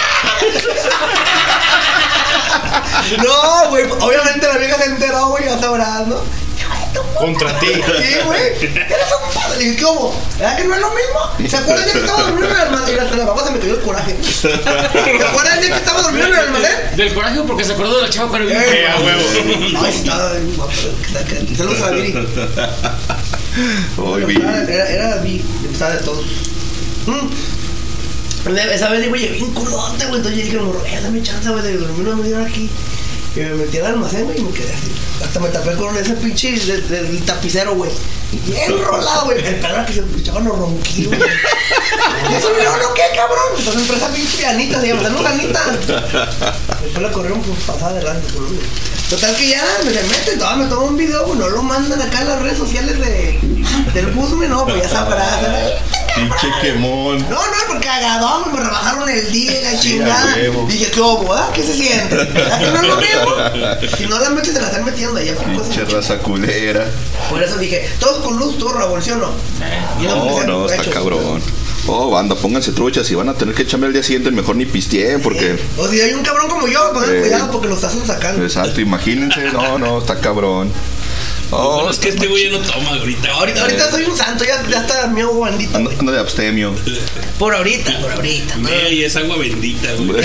no, 3.25 3.69
güey, 3.71 3.85
obviamente 4.01 4.47
la 4.47 4.59
vieja 4.59 4.77
se 4.77 4.85
enteró, 4.87 5.29
güey, 5.29 5.45
ya 5.45 5.59
sabrás, 5.59 6.07
¿no? 6.07 6.17
Contra 7.19 7.59
ti. 7.61 7.67
Sí, 7.67 8.15
güey. 8.25 8.43
Eres 8.63 9.09
un 9.13 9.35
padre. 9.35 9.59
Le 9.59 9.65
dije, 9.71 9.83
¿cómo? 9.83 10.15
¿Verdad 10.39 10.57
que 10.57 10.65
no 10.65 10.75
es 10.75 10.81
lo 10.81 10.91
mismo? 10.91 11.49
¿Se 11.51 11.57
acuerdan 11.57 11.85
de 11.87 11.93
que 11.93 11.99
estaba 11.99 12.23
durmiendo 12.23 12.47
en 12.47 12.61
el 12.61 12.67
almacén? 12.67 12.95
Y 12.95 12.99
hasta 12.99 13.17
la 13.17 13.27
papá 13.27 13.45
se 13.45 13.51
me 13.51 13.59
cayó 13.59 13.75
el 13.75 13.81
coraje. 13.81 14.17
¿Se 14.23 14.53
acuerdan 14.53 15.61
de 15.61 15.67
que 15.69 15.75
estaba 15.75 16.03
durmiendo 16.03 16.35
en 16.35 16.41
el 16.41 16.47
almacén? 16.47 16.97
Del 16.97 17.15
coraje 17.15 17.41
porque 17.47 17.65
se 17.65 17.73
acordó 17.73 17.97
de 17.97 18.03
la 18.03 18.11
chava 18.11 18.29
con 18.29 18.43
el 18.43 18.51
Eh, 18.53 18.87
a 18.87 19.01
huevo. 19.01 19.85
Ay, 19.85 19.95
estaba 19.95 20.33
bien 20.35 20.57
guapo. 20.57 20.73
Saludos 21.57 21.83
a 21.83 21.91
Viri. 21.91 22.15
Hoy 23.97 24.25
vi. 24.25 24.37
Era, 24.37 24.89
era 24.89 25.17
vi, 25.17 25.45
estaba 25.71 25.93
de 25.95 26.03
todo. 26.03 26.23
Mm. 27.07 27.29
Esa 28.73 28.89
vez, 28.91 29.09
güey, 29.09 29.29
bien 29.29 29.53
culote, 29.53 30.07
güey. 30.07 30.17
Entonces 30.19 30.39
yo 30.39 30.45
dije, 30.45 30.59
morro, 30.59 30.83
eh, 30.87 31.01
dame 31.03 31.23
chance, 31.23 31.49
güey, 31.51 31.63
de 31.63 31.77
dormir 31.77 32.07
una 32.07 32.17
media 32.17 32.37
hora 32.37 32.47
aquí. 32.47 32.71
Y 33.37 33.41
me 33.41 33.55
metí 33.55 33.79
al 33.79 33.87
almacén, 33.87 34.25
güey, 34.25 34.39
y 34.39 34.43
me 34.43 34.53
quedé 34.53 34.73
así. 34.73 34.93
Hasta 35.23 35.41
me 35.41 35.49
tapé 35.49 35.75
con 35.75 35.97
ese 35.97 36.15
pinche 36.15 36.59
del, 36.59 37.23
tapicero, 37.25 37.75
güey. 37.75 37.91
Bien 38.47 38.83
rolado, 38.85 39.27
güey. 39.27 39.39
El 39.39 39.55
era 39.55 39.87
que 39.87 39.93
se 39.93 40.01
escuchaban 40.01 40.45
los 40.45 40.59
ronquidos, 40.59 41.17
güey. 41.17 41.31
Y 42.31 42.35
eso, 42.35 42.51
mira, 42.57 42.77
¿no 42.77 42.95
qué, 42.95 43.03
cabrón? 43.15 43.39
Entonces 43.57 43.83
entró 43.83 43.97
esa 43.97 44.09
pinche 44.09 44.47
Anita, 44.47 44.81
se 44.81 44.89
llama, 44.89 45.03
saludos, 45.03 45.27
Anita. 45.27 45.65
Después 46.83 47.03
la 47.03 47.13
corrieron 47.13 47.43
por 47.43 47.57
pasar 47.57 47.93
adelante, 47.93 48.33
por 48.33 48.43
lo 48.43 48.49
Total 49.09 49.35
que 49.37 49.49
ya 49.49 49.65
me 49.85 49.91
se 49.91 50.03
meten, 50.03 50.39
todavía 50.39 50.65
me 50.65 50.71
tomo 50.71 50.87
un 50.89 50.97
video, 50.99 51.35
no 51.35 51.49
lo 51.49 51.63
mandan 51.63 52.01
acá 52.03 52.21
en 52.21 52.29
las 52.29 52.43
redes 52.43 52.59
sociales 52.59 52.99
de, 53.01 53.41
del 53.95 54.07
Busme, 54.09 54.49
no, 54.49 54.67
pues 54.67 54.83
ya 54.83 54.89
sabrás, 54.89 55.31
¿sabes? 55.41 55.73
Pinche 56.15 56.49
quemón. 56.61 57.19
No, 57.31 57.37
no, 57.37 57.57
porque 57.69 57.87
cagadón, 57.87 58.53
me 58.53 58.61
rebajaron 58.61 59.09
el 59.09 59.33
día 59.33 59.61
y 59.61 59.65
la 59.65 59.71
Sí, 59.71 59.77
a 59.77 59.81
chingada. 59.81 60.35
Dije, 60.67 60.91
¿qué 60.91 61.01
hubo, 61.01 61.33
ah? 61.33 61.51
¿Qué 61.55 61.63
se 61.63 61.75
siente? 61.75 62.17
¿Ah, 62.21 62.59
que 62.59 62.67
no 62.67 62.83
es 62.83 62.89
lo 62.89 62.97
mismo? 62.97 63.97
Si 63.97 64.07
no 64.07 64.19
la 64.19 64.31
metes, 64.31 64.53
te 64.53 64.61
la 64.61 64.67
están 64.67 64.85
metiendo 64.85 65.19
allá. 65.19 65.35
Pinche 65.37 65.85
raza 65.87 66.19
culera. 66.19 66.85
Por 67.31 67.43
eso 67.43 67.57
dije, 67.57 67.89
todos 68.01 68.23
con 68.23 68.37
luz, 68.37 68.59
todo 68.59 68.73
revolución, 68.75 69.21
¿no? 69.21 69.31
Y 70.01 70.05
No, 70.07 70.45
no, 70.45 70.67
está 70.69 70.91
cabrón. 70.91 71.43
Oh, 71.91 72.11
banda, 72.11 72.35
pónganse 72.35 72.73
truchas 72.73 73.11
y 73.11 73.15
van 73.15 73.31
a 73.31 73.35
tener 73.35 73.55
que 73.55 73.63
echarme 73.63 73.87
el 73.87 73.95
día 73.95 74.03
siguiente, 74.03 74.31
mejor 74.31 74.57
ni 74.57 74.67
pisteen, 74.67 75.23
porque. 75.23 75.59
O 75.79 75.89
si 75.89 76.01
hay 76.01 76.13
un 76.13 76.23
cabrón 76.23 76.49
como 76.51 76.69
yo, 76.69 76.93
pongan 76.93 77.15
Eh. 77.15 77.21
cuidado 77.23 77.51
porque 77.51 77.69
lo 77.69 77.75
estás 77.77 77.95
sacando. 78.07 78.43
Exacto, 78.45 78.81
imagínense. 78.81 79.41
No, 79.53 79.79
no, 79.79 79.99
está 79.99 80.21
cabrón. 80.21 80.71
Oh, 81.51 81.77
Bueno, 81.77 81.91
es 81.91 81.99
que 81.99 82.11
este 82.11 82.27
güey 82.27 82.45
ya 82.45 82.59
no 82.59 82.65
toma 82.65 82.91
ahorita. 82.91 83.31
Ahorita, 83.33 83.63
ahorita 83.63 83.91
soy 83.91 84.05
un 84.05 84.17
santo, 84.17 84.45
ya, 84.45 84.63
ya 84.69 84.81
está 84.83 85.07
mi 85.07 85.23
agua 85.23 85.49
bendita. 85.49 85.79
ando, 85.79 85.91
ando 85.99 86.13
de 86.13 86.19
abstemio. 86.21 86.75
Por 87.39 87.55
ahorita, 87.55 87.99
por 88.01 88.13
ahorita. 88.13 88.55
Eh, 88.71 88.95
y 88.95 89.05
es 89.05 89.17
agua 89.17 89.37
bendita, 89.39 89.89
güey. 89.95 90.23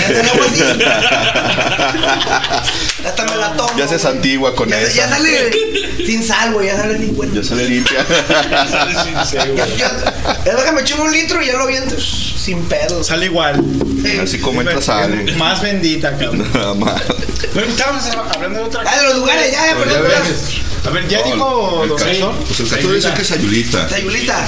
Hasta 3.06 3.24
me 3.30 3.36
la 3.36 3.56
tomo. 3.56 3.70
Ya 3.78 3.88
se 3.88 3.98
santigua 3.98 4.54
con 4.54 4.68
Ya, 4.68 4.80
ya 4.80 4.86
esa. 4.86 5.08
sale 5.08 5.50
sin 6.04 6.22
sal, 6.22 6.52
güey, 6.52 6.66
ya 6.66 6.76
sale 6.76 6.98
sin 6.98 7.16
bueno. 7.16 7.34
Ya 7.34 7.42
sale 7.42 7.68
limpia. 7.68 8.04
Ya, 9.32 9.46
ya, 9.76 9.90
ya 10.44 10.54
déjame 10.56 10.82
echar 10.82 11.00
un 11.00 11.10
litro 11.12 11.42
y 11.42 11.46
ya 11.46 11.54
lo 11.54 11.66
viento 11.66 11.94
sin 12.44 12.62
pedo. 12.64 13.02
Sale 13.02 13.26
igual. 13.26 13.64
Así 14.22 14.38
como 14.38 14.60
entra, 14.60 14.80
sale. 14.82 15.32
Más 15.36 15.62
bendita, 15.62 16.10
cabrón. 16.16 16.46
Nada 16.54 16.74
más. 16.74 17.02
Bueno, 17.54 17.68
estábamos 17.70 18.04
hablando 18.34 18.58
de 18.58 18.64
otra 18.66 18.82
Ah, 18.86 19.00
de 19.00 19.08
los 19.08 19.16
lugares, 19.16 19.50
ya, 19.50 19.66
ya, 19.66 19.76
perdón. 19.76 20.06
A 20.84 20.90
ver, 20.90 21.08
ya 21.08 21.22
dijo 21.22 21.86
Don 21.88 21.98
Castor. 21.98 22.34
Pues 22.46 22.72
el 22.72 22.94
dice 22.94 23.14
que 23.14 23.22
es 23.22 23.32
Ayulita. 23.32 23.88
Sayulita. 23.88 24.46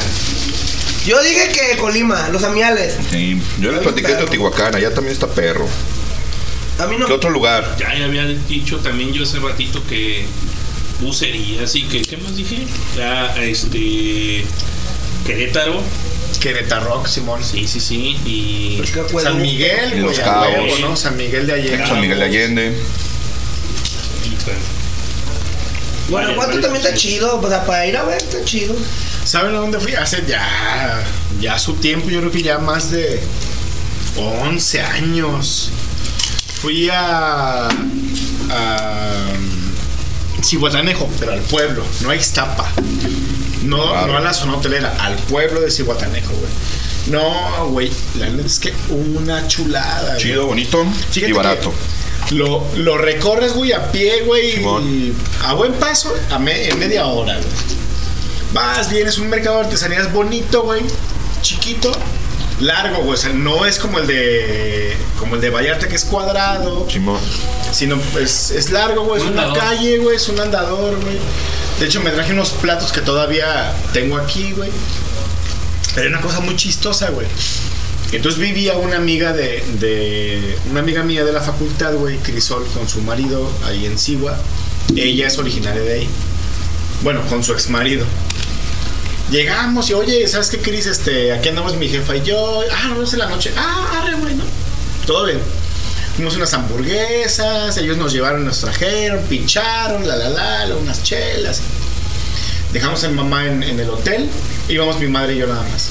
Yo 1.06 1.22
dije 1.22 1.52
que 1.52 1.76
Colima, 1.78 2.28
los 2.30 2.42
amiales. 2.42 2.96
Sí, 3.10 3.40
yo 3.60 3.72
les 3.72 3.80
platiqué 3.80 4.08
de 4.08 4.16
Teotihuacán, 4.16 4.74
allá 4.74 4.92
también 4.92 5.12
está 5.12 5.28
perro. 5.28 5.66
A 6.78 6.86
mí 6.88 6.96
no. 6.98 7.06
¿Qué 7.06 7.12
otro 7.14 7.30
lugar? 7.30 7.76
Ya, 7.78 7.94
ya 7.96 8.04
había 8.04 8.26
dicho 8.26 8.78
también 8.78 9.12
yo 9.12 9.22
hace 9.22 9.38
ratito 9.38 9.82
que 9.88 10.26
bucerías 11.00 11.74
y 11.74 11.84
que, 11.84 12.02
¿qué 12.02 12.16
más 12.18 12.36
dije? 12.36 12.66
Ya, 12.96 13.34
este. 13.40 14.44
Querétaro. 15.24 15.80
Querétaro, 16.38 17.04
Simón. 17.06 17.42
Sí, 17.44 17.66
sí, 17.66 17.80
sí. 17.80 18.16
Y. 18.24 18.82
San 19.22 19.40
Miguel, 19.40 19.88
Y 19.96 20.00
güey, 20.00 20.16
Los 20.16 20.18
a 20.20 20.24
Cabos. 20.24 20.48
huevo, 20.48 20.78
¿no? 20.80 20.96
San 20.96 21.16
Miguel 21.16 21.46
de 21.46 21.52
Allende. 21.54 21.86
San 21.86 22.00
Miguel 22.00 22.18
de 22.18 22.24
Allende. 22.24 22.78
Guanajuato 26.08 26.60
también 26.60 26.76
está 26.84 26.94
chido, 26.94 27.40
o 27.40 27.48
sea, 27.48 27.64
para 27.64 27.86
ir 27.86 27.96
a 27.96 28.04
ver 28.04 28.18
está 28.18 28.44
chido. 28.44 28.74
¿Saben 29.24 29.54
a 29.56 29.58
dónde 29.58 29.80
fui? 29.80 29.94
Hace 29.94 30.22
ya, 30.28 31.02
ya 31.40 31.58
su 31.58 31.74
tiempo, 31.74 32.08
yo 32.10 32.20
creo 32.20 32.30
que 32.30 32.42
ya 32.42 32.58
más 32.58 32.90
de 32.92 33.20
11 34.16 34.80
años. 34.82 35.70
Fui 36.62 36.88
a, 36.90 37.68
a 38.50 39.26
Cihuatanejo, 40.42 41.10
pero 41.18 41.32
al 41.32 41.40
pueblo, 41.40 41.84
no 42.02 42.10
a 42.10 42.16
Iztapa. 42.16 42.70
No, 43.66 43.90
Claro. 43.90 44.06
no 44.12 44.16
a 44.18 44.20
la 44.20 44.32
zona 44.34 44.56
hotelera, 44.56 44.94
al 45.00 45.16
pueblo 45.16 45.60
de 45.60 45.70
Cihuatanejo, 45.70 46.32
güey. 46.32 46.50
No, 47.08 47.68
güey, 47.68 47.90
la 48.18 48.28
neta 48.28 48.46
es 48.46 48.58
que 48.58 48.72
una 48.90 49.46
chulada. 49.48 50.10
güey. 50.14 50.22
Chido, 50.22 50.46
bonito 50.46 50.84
Fíjate 51.10 51.30
y 51.30 51.32
barato. 51.32 51.72
Lo, 52.30 52.66
lo 52.76 52.98
recorres, 52.98 53.52
güey, 53.54 53.72
a 53.72 53.92
pie, 53.92 54.22
güey, 54.24 54.60
y 54.60 55.12
a 55.44 55.52
buen 55.52 55.72
paso, 55.74 56.12
a 56.30 56.38
me- 56.40 56.68
en 56.68 56.78
media 56.78 57.06
hora, 57.06 57.34
güey. 57.36 57.46
Vas, 58.52 58.88
vienes 58.90 59.18
un 59.18 59.28
mercado 59.28 59.58
de 59.58 59.64
artesanías 59.64 60.12
bonito, 60.12 60.62
güey, 60.62 60.82
chiquito, 61.42 61.92
largo, 62.60 62.98
güey, 63.02 63.14
o 63.14 63.16
sea, 63.16 63.32
no 63.32 63.66
es 63.66 63.78
como 63.78 63.98
el 63.98 64.06
de 64.06 64.96
como 65.18 65.34
el 65.36 65.40
de 65.40 65.50
Vallarta 65.50 65.88
que 65.88 65.96
es 65.96 66.04
cuadrado, 66.04 66.86
sino 67.72 67.98
es, 68.20 68.50
es 68.50 68.70
largo, 68.70 69.04
güey, 69.04 69.20
es 69.20 69.26
Un 69.26 69.32
una 69.34 69.42
andador. 69.44 69.62
calle, 69.68 69.98
güey, 69.98 70.16
es 70.16 70.28
un 70.28 70.40
andador, 70.40 71.00
güey. 71.02 71.18
De 71.80 71.86
hecho, 71.86 72.00
me 72.00 72.10
traje 72.10 72.32
unos 72.32 72.50
platos 72.50 72.92
que 72.92 73.00
todavía 73.02 73.72
tengo 73.92 74.16
aquí, 74.16 74.52
güey. 74.52 74.70
Pero 75.94 76.08
era 76.08 76.18
una 76.18 76.26
cosa 76.26 76.40
muy 76.40 76.56
chistosa, 76.56 77.10
güey. 77.10 77.26
Entonces 78.12 78.40
vivía 78.40 78.74
una 78.76 78.96
amiga 78.96 79.32
de, 79.32 79.62
de- 79.80 80.56
una 80.70 80.80
amiga 80.80 81.02
mía 81.02 81.24
de 81.24 81.32
la 81.32 81.40
facultad, 81.40 81.94
güey, 81.94 82.16
Crisol, 82.18 82.64
con 82.68 82.88
su 82.88 83.00
marido 83.02 83.50
ahí 83.66 83.84
en 83.86 83.98
Sigua. 83.98 84.38
Ella 84.94 85.26
es 85.26 85.36
originaria 85.38 85.82
de 85.82 85.92
ahí. 85.94 86.08
Bueno, 87.02 87.20
con 87.28 87.42
su 87.42 87.52
ex 87.52 87.68
marido. 87.68 88.06
Llegamos 89.30 89.90
y, 89.90 89.94
oye, 89.94 90.26
¿sabes 90.28 90.50
qué, 90.50 90.58
Cris? 90.58 90.86
Este, 90.86 91.32
aquí 91.32 91.48
andamos 91.48 91.76
mi 91.76 91.88
jefa 91.88 92.16
y 92.16 92.22
yo. 92.22 92.60
Ah, 92.72 92.84
nos 92.88 92.94
vemos 92.94 93.12
en 93.12 93.18
la 93.18 93.26
noche. 93.28 93.52
Ah, 93.56 94.02
arre, 94.02 94.14
bueno. 94.14 94.44
Todo 95.04 95.26
bien. 95.26 95.40
Fuimos 96.14 96.36
unas 96.36 96.54
hamburguesas, 96.54 97.76
ellos 97.76 97.98
nos 97.98 98.12
llevaron, 98.12 98.44
nos 98.44 98.60
trajeron, 98.60 99.22
pincharon, 99.24 100.06
la, 100.06 100.16
la, 100.16 100.30
la, 100.30 100.66
la, 100.66 100.76
unas 100.76 101.02
chelas. 101.02 101.60
Dejamos 102.72 103.04
a 103.04 103.08
mi 103.08 103.14
mamá 103.14 103.46
en, 103.46 103.62
en 103.62 103.78
el 103.80 103.90
hotel, 103.90 104.28
íbamos 104.68 104.98
mi 104.98 105.08
madre 105.08 105.34
y 105.34 105.38
yo 105.38 105.46
nada 105.46 105.62
más. 105.64 105.90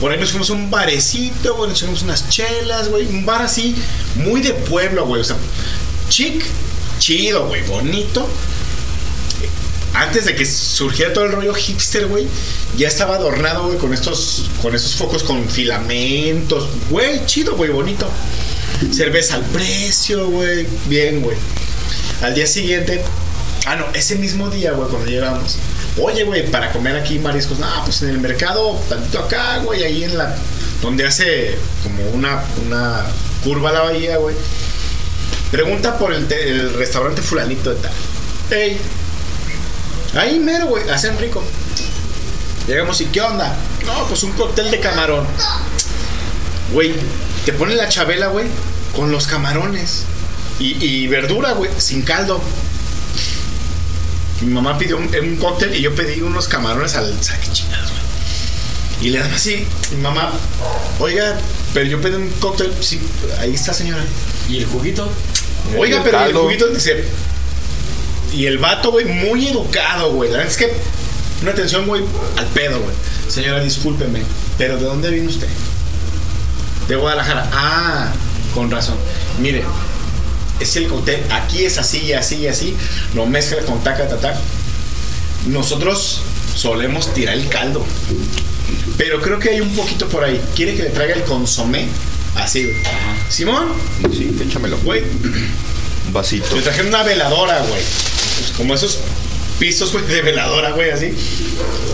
Por 0.00 0.12
ahí 0.12 0.18
nos 0.18 0.30
fuimos 0.30 0.48
a 0.50 0.52
un 0.52 0.70
barecito, 0.70 1.56
güey, 1.56 1.70
nos 1.70 1.82
echamos 1.82 2.02
unas 2.02 2.28
chelas, 2.28 2.88
güey. 2.88 3.04
Un 3.06 3.26
bar 3.26 3.42
así, 3.42 3.74
muy 4.14 4.40
de 4.40 4.54
pueblo, 4.54 5.04
güey. 5.06 5.20
O 5.20 5.24
sea, 5.24 5.36
chic, 6.08 6.42
chido, 6.98 7.48
güey, 7.48 7.62
bonito. 7.66 8.28
Antes 9.98 10.26
de 10.26 10.36
que 10.36 10.46
surgiera 10.46 11.12
todo 11.12 11.24
el 11.24 11.32
rollo 11.32 11.52
hipster, 11.52 12.06
güey, 12.06 12.28
ya 12.76 12.86
estaba 12.86 13.16
adornado, 13.16 13.66
güey, 13.66 13.78
con 13.78 13.92
estos, 13.92 14.48
con 14.62 14.72
esos 14.72 14.94
focos 14.94 15.24
con 15.24 15.48
filamentos. 15.48 16.68
Güey, 16.88 17.26
chido, 17.26 17.56
güey, 17.56 17.70
bonito. 17.70 18.08
Cerveza 18.92 19.34
al 19.34 19.42
precio, 19.46 20.28
güey. 20.28 20.68
Bien, 20.86 21.20
güey. 21.20 21.36
Al 22.22 22.32
día 22.32 22.46
siguiente, 22.46 23.02
ah, 23.66 23.74
no, 23.74 23.86
ese 23.92 24.14
mismo 24.14 24.48
día, 24.50 24.70
güey, 24.70 24.88
cuando 24.88 25.10
llegamos. 25.10 25.56
Oye, 26.00 26.22
güey, 26.22 26.48
para 26.48 26.70
comer 26.70 26.94
aquí 26.94 27.18
mariscos, 27.18 27.58
no, 27.58 27.66
pues 27.84 28.00
en 28.02 28.10
el 28.10 28.20
mercado, 28.20 28.80
tantito 28.88 29.18
acá, 29.18 29.58
güey, 29.58 29.82
ahí 29.82 30.04
en 30.04 30.16
la. 30.16 30.32
donde 30.80 31.08
hace 31.08 31.58
como 31.82 32.08
una, 32.10 32.44
una 32.64 33.04
curva 33.42 33.72
la 33.72 33.80
bahía, 33.80 34.18
güey. 34.18 34.36
Pregunta 35.50 35.98
por 35.98 36.12
el, 36.12 36.32
el 36.32 36.74
restaurante 36.74 37.20
Fulanito 37.20 37.74
de 37.74 37.80
tal. 37.80 37.92
Ey, 38.50 38.78
ahí 40.18 40.38
mero, 40.38 40.66
güey, 40.66 40.88
hacen 40.90 41.18
rico. 41.18 41.42
Llegamos 42.66 43.00
y, 43.00 43.06
¿qué 43.06 43.20
onda? 43.20 43.56
No, 43.86 44.06
pues 44.06 44.22
un 44.22 44.32
cóctel 44.32 44.70
de 44.70 44.80
camarón. 44.80 45.26
Güey, 46.72 46.94
te 47.44 47.52
ponen 47.52 47.76
la 47.76 47.88
chabela, 47.88 48.26
güey, 48.28 48.46
con 48.94 49.10
los 49.10 49.26
camarones. 49.26 50.04
Y, 50.58 50.84
y 50.84 51.06
verdura, 51.06 51.52
güey, 51.52 51.70
sin 51.78 52.02
caldo. 52.02 52.42
Mi 54.40 54.52
mamá 54.52 54.76
pidió 54.78 54.98
un, 54.98 55.08
un 55.14 55.36
cóctel 55.36 55.74
y 55.74 55.80
yo 55.80 55.94
pedí 55.94 56.20
unos 56.20 56.46
camarones 56.48 56.94
al. 56.94 57.12
¿Sabes 57.22 57.46
qué 57.46 57.52
chingados, 57.52 57.90
güey? 57.90 58.02
Y 59.00 59.10
le 59.10 59.20
dan 59.20 59.32
así, 59.32 59.66
mi 59.92 60.02
mamá, 60.02 60.32
oiga, 60.98 61.38
pero 61.72 61.86
yo 61.86 62.00
pedí 62.00 62.16
un 62.16 62.28
cóctel. 62.40 62.72
Sí, 62.80 63.00
ahí 63.40 63.54
está, 63.54 63.72
señora. 63.72 64.04
¿Y 64.48 64.58
el 64.58 64.66
juguito? 64.66 65.08
Oiga, 65.76 66.02
pero 66.02 66.24
el 66.24 66.34
juguito 66.34 66.68
dice. 66.68 67.04
Y 68.32 68.46
el 68.46 68.58
vato, 68.58 68.90
güey, 68.90 69.06
muy 69.06 69.48
educado, 69.48 70.12
güey. 70.12 70.30
La 70.30 70.38
verdad 70.38 70.52
es 70.52 70.58
que 70.58 70.72
una 71.42 71.52
atención, 71.52 71.86
güey, 71.86 72.02
al 72.36 72.46
pedo, 72.46 72.80
güey. 72.80 72.94
Señora, 73.28 73.60
discúlpeme, 73.60 74.22
pero 74.56 74.76
¿de 74.76 74.84
dónde 74.84 75.10
viene 75.10 75.28
usted? 75.28 75.48
De 76.88 76.96
Guadalajara. 76.96 77.48
Ah, 77.52 78.12
con 78.54 78.70
razón. 78.70 78.96
Mire, 79.40 79.62
es 80.60 80.76
el 80.76 80.88
cóctel, 80.88 81.22
aquí 81.30 81.64
es 81.64 81.78
así 81.78 81.98
y 82.00 82.12
así 82.12 82.36
y 82.36 82.46
así. 82.48 82.76
Lo 83.14 83.26
mezcla 83.26 83.58
con 83.62 83.82
taca, 83.84 84.08
taca. 84.08 84.34
Nosotros 85.46 86.20
solemos 86.56 87.12
tirar 87.14 87.34
el 87.34 87.48
caldo. 87.48 87.84
Pero 88.96 89.20
creo 89.22 89.38
que 89.38 89.50
hay 89.50 89.60
un 89.60 89.74
poquito 89.74 90.08
por 90.08 90.24
ahí. 90.24 90.40
¿Quiere 90.56 90.74
que 90.76 90.82
le 90.84 90.90
traiga 90.90 91.14
el 91.14 91.22
consomé? 91.22 91.86
Así, 92.34 92.64
güey. 92.64 92.76
Simón. 93.28 93.68
Sí, 94.12 94.36
échamelo. 94.46 94.76
Güey, 94.78 95.02
Un 96.06 96.12
vasito. 96.12 96.54
le 96.56 96.62
trajeron 96.62 96.88
una 96.88 97.02
veladora, 97.02 97.60
güey. 97.60 97.82
Pues 98.38 98.52
como 98.52 98.74
esos 98.74 98.98
pisos, 99.58 99.92
güey, 99.92 100.04
de 100.06 100.22
veladora, 100.22 100.70
güey, 100.70 100.90
así. 100.90 101.12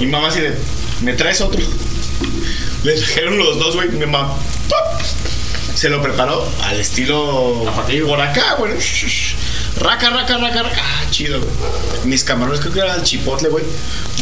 Y 0.01 0.07
mamá 0.07 0.29
así 0.29 0.41
de, 0.41 0.55
¿me 1.01 1.15
traes 1.15 1.41
otro? 1.41 1.61
Le 2.85 2.93
trajeron 2.95 3.39
los 3.39 3.59
dos, 3.59 3.75
güey. 3.77 3.89
Mi 3.89 4.07
mamá 4.07 4.37
¡pop! 4.69 5.03
se 5.75 5.89
lo 5.89 6.01
preparó 6.01 6.47
al 6.63 6.79
estilo 6.79 7.65
por 8.07 8.21
acá, 8.21 8.55
güey. 8.59 8.73
Raca, 9.81 10.09
raca, 10.11 10.39
raca, 10.39 10.63
raca. 10.63 10.81
Ah, 10.81 11.05
chido, 11.11 11.41
güey. 11.41 11.51
Mis 12.05 12.23
camarones 12.23 12.61
creo 12.61 12.73
que 12.73 12.79
eran 12.79 13.01
el 13.01 13.03
chipotle, 13.03 13.49
güey. 13.49 13.65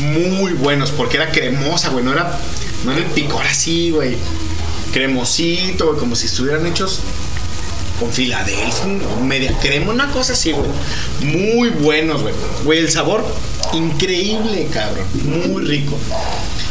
Muy 0.01 0.55
buenos, 0.55 0.91
porque 0.91 1.19
era 1.19 1.31
cremosa, 1.31 1.91
güey. 1.91 2.03
No 2.05 2.13
era, 2.13 2.39
no 2.85 2.93
era 2.93 3.03
el 3.03 3.11
picor 3.11 3.47
así, 3.47 3.91
güey. 3.91 4.17
Cremosito, 4.95 5.89
güey, 5.89 5.99
como 5.99 6.17
si 6.17 6.27
estuvieran 6.27 6.67
hechos 6.67 7.01
con 8.03 8.13
Filadelfia, 8.13 8.87
media 9.23 9.57
crema, 9.61 9.93
una 9.93 10.11
cosa 10.11 10.33
así, 10.33 10.51
güey. 10.51 10.69
Muy 11.21 11.69
buenos, 11.69 12.23
güey. 12.23 12.35
Güey, 12.65 12.81
el 12.81 12.91
sabor 12.91 13.25
increíble, 13.73 14.67
cabrón. 14.73 15.07
Muy 15.25 15.65
rico. 15.65 15.97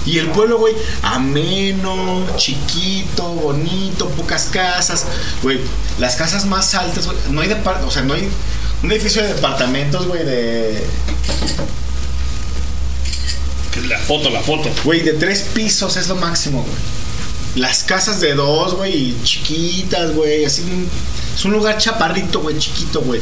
Y 0.06 0.18
el 0.18 0.28
pueblo, 0.32 0.58
güey, 0.58 0.76
ameno, 1.04 2.26
chiquito, 2.36 3.30
bonito, 3.30 4.10
pocas 4.10 4.50
casas. 4.52 5.06
Güey, 5.42 5.60
las 6.00 6.18
casas 6.18 6.46
más 6.46 6.76
altas, 6.76 7.06
güey. 7.06 7.18
No 7.30 7.40
hay 7.40 7.48
depart 7.48 7.82
o 7.86 7.92
sea, 7.92 8.02
no 8.02 8.14
hay 8.14 8.28
un 8.84 8.92
edificio 8.92 9.22
de 9.22 9.34
departamentos, 9.34 10.08
güey, 10.08 10.26
de. 10.26 10.84
La 13.88 14.00
foto, 14.00 14.30
la 14.30 14.42
foto. 14.42 14.70
Güey, 14.84 15.00
de 15.02 15.14
tres 15.14 15.46
pisos 15.54 15.96
es 15.96 16.10
lo 16.10 16.16
máximo, 16.18 16.62
güey. 16.62 16.76
Las 17.56 17.84
casas 17.84 18.20
de 18.20 18.34
dos, 18.34 18.76
güey, 18.76 19.16
chiquitas, 19.24 20.14
güey. 20.14 20.44
Así. 20.44 20.64
Es 21.36 21.46
un 21.46 21.52
lugar 21.52 21.78
chaparrito, 21.78 22.42
güey, 22.42 22.58
chiquito, 22.58 23.02
güey. 23.02 23.22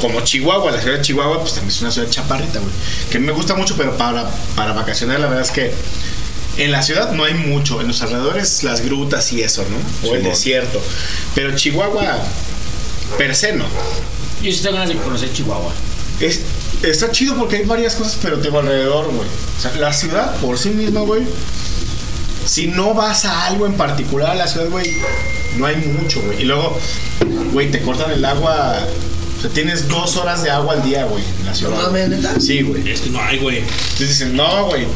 Como 0.00 0.20
Chihuahua, 0.20 0.70
la 0.70 0.80
ciudad 0.80 0.96
de 0.96 1.02
Chihuahua, 1.02 1.40
pues 1.40 1.54
también 1.54 1.70
es 1.70 1.80
una 1.80 1.90
ciudad 1.90 2.08
chaparrita, 2.08 2.60
güey. 2.60 2.72
Que 3.10 3.18
me 3.18 3.32
gusta 3.32 3.54
mucho, 3.54 3.74
pero 3.76 3.96
para, 3.96 4.30
para 4.54 4.72
vacacionar, 4.72 5.18
la 5.18 5.26
verdad 5.26 5.44
es 5.44 5.50
que 5.50 5.72
en 6.58 6.72
la 6.72 6.82
ciudad 6.82 7.12
no 7.12 7.24
hay 7.24 7.34
mucho. 7.34 7.80
En 7.80 7.88
los 7.88 8.02
alrededores, 8.02 8.62
las 8.62 8.80
grutas 8.82 9.32
y 9.32 9.42
eso, 9.42 9.64
¿no? 9.68 10.08
O 10.08 10.14
el 10.14 10.22
desierto. 10.22 10.80
Pero 11.34 11.54
Chihuahua, 11.56 12.18
per 13.16 13.34
se, 13.34 13.52
no. 13.54 13.64
Yo 14.42 14.52
sí 14.52 14.60
tengo 14.62 14.74
ganas 14.76 14.90
de 14.90 14.96
conocer 14.96 15.32
Chihuahua. 15.32 15.72
Es, 16.20 16.42
está 16.82 17.10
chido 17.10 17.36
porque 17.36 17.56
hay 17.56 17.64
varias 17.64 17.94
cosas, 17.94 18.18
pero 18.22 18.38
tengo 18.38 18.58
alrededor, 18.60 19.06
güey. 19.06 19.28
O 19.28 19.60
sea, 19.60 19.74
la 19.76 19.92
ciudad 19.92 20.36
por 20.36 20.58
sí 20.58 20.70
misma, 20.70 21.00
güey. 21.00 21.22
Si 22.48 22.66
no 22.68 22.94
vas 22.94 23.24
a 23.26 23.44
algo 23.46 23.66
en 23.66 23.74
particular 23.74 24.30
a 24.30 24.34
la 24.34 24.48
ciudad, 24.48 24.68
güey, 24.70 24.90
no 25.56 25.66
hay 25.66 25.76
mucho, 25.76 26.20
güey. 26.22 26.40
Y 26.42 26.44
luego, 26.44 26.78
güey, 27.52 27.70
te 27.70 27.80
cortan 27.82 28.10
el 28.10 28.24
agua. 28.24 28.78
O 29.36 29.40
sea, 29.40 29.50
tienes 29.50 29.86
dos 29.86 30.16
horas 30.16 30.42
de 30.42 30.50
agua 30.50 30.74
al 30.74 30.82
día, 30.82 31.04
güey, 31.04 31.22
en 31.40 31.46
la 31.46 31.54
ciudad. 31.54 31.76
No 31.76 31.82
mames, 31.82 32.08
¿neta? 32.08 32.40
Sí, 32.40 32.62
güey. 32.62 32.90
Es 32.90 33.02
que 33.02 33.10
no 33.10 33.20
hay, 33.22 33.38
güey. 33.38 33.58
Entonces 33.58 34.08
dicen, 34.08 34.34
no, 34.34 34.64
güey. 34.66 34.86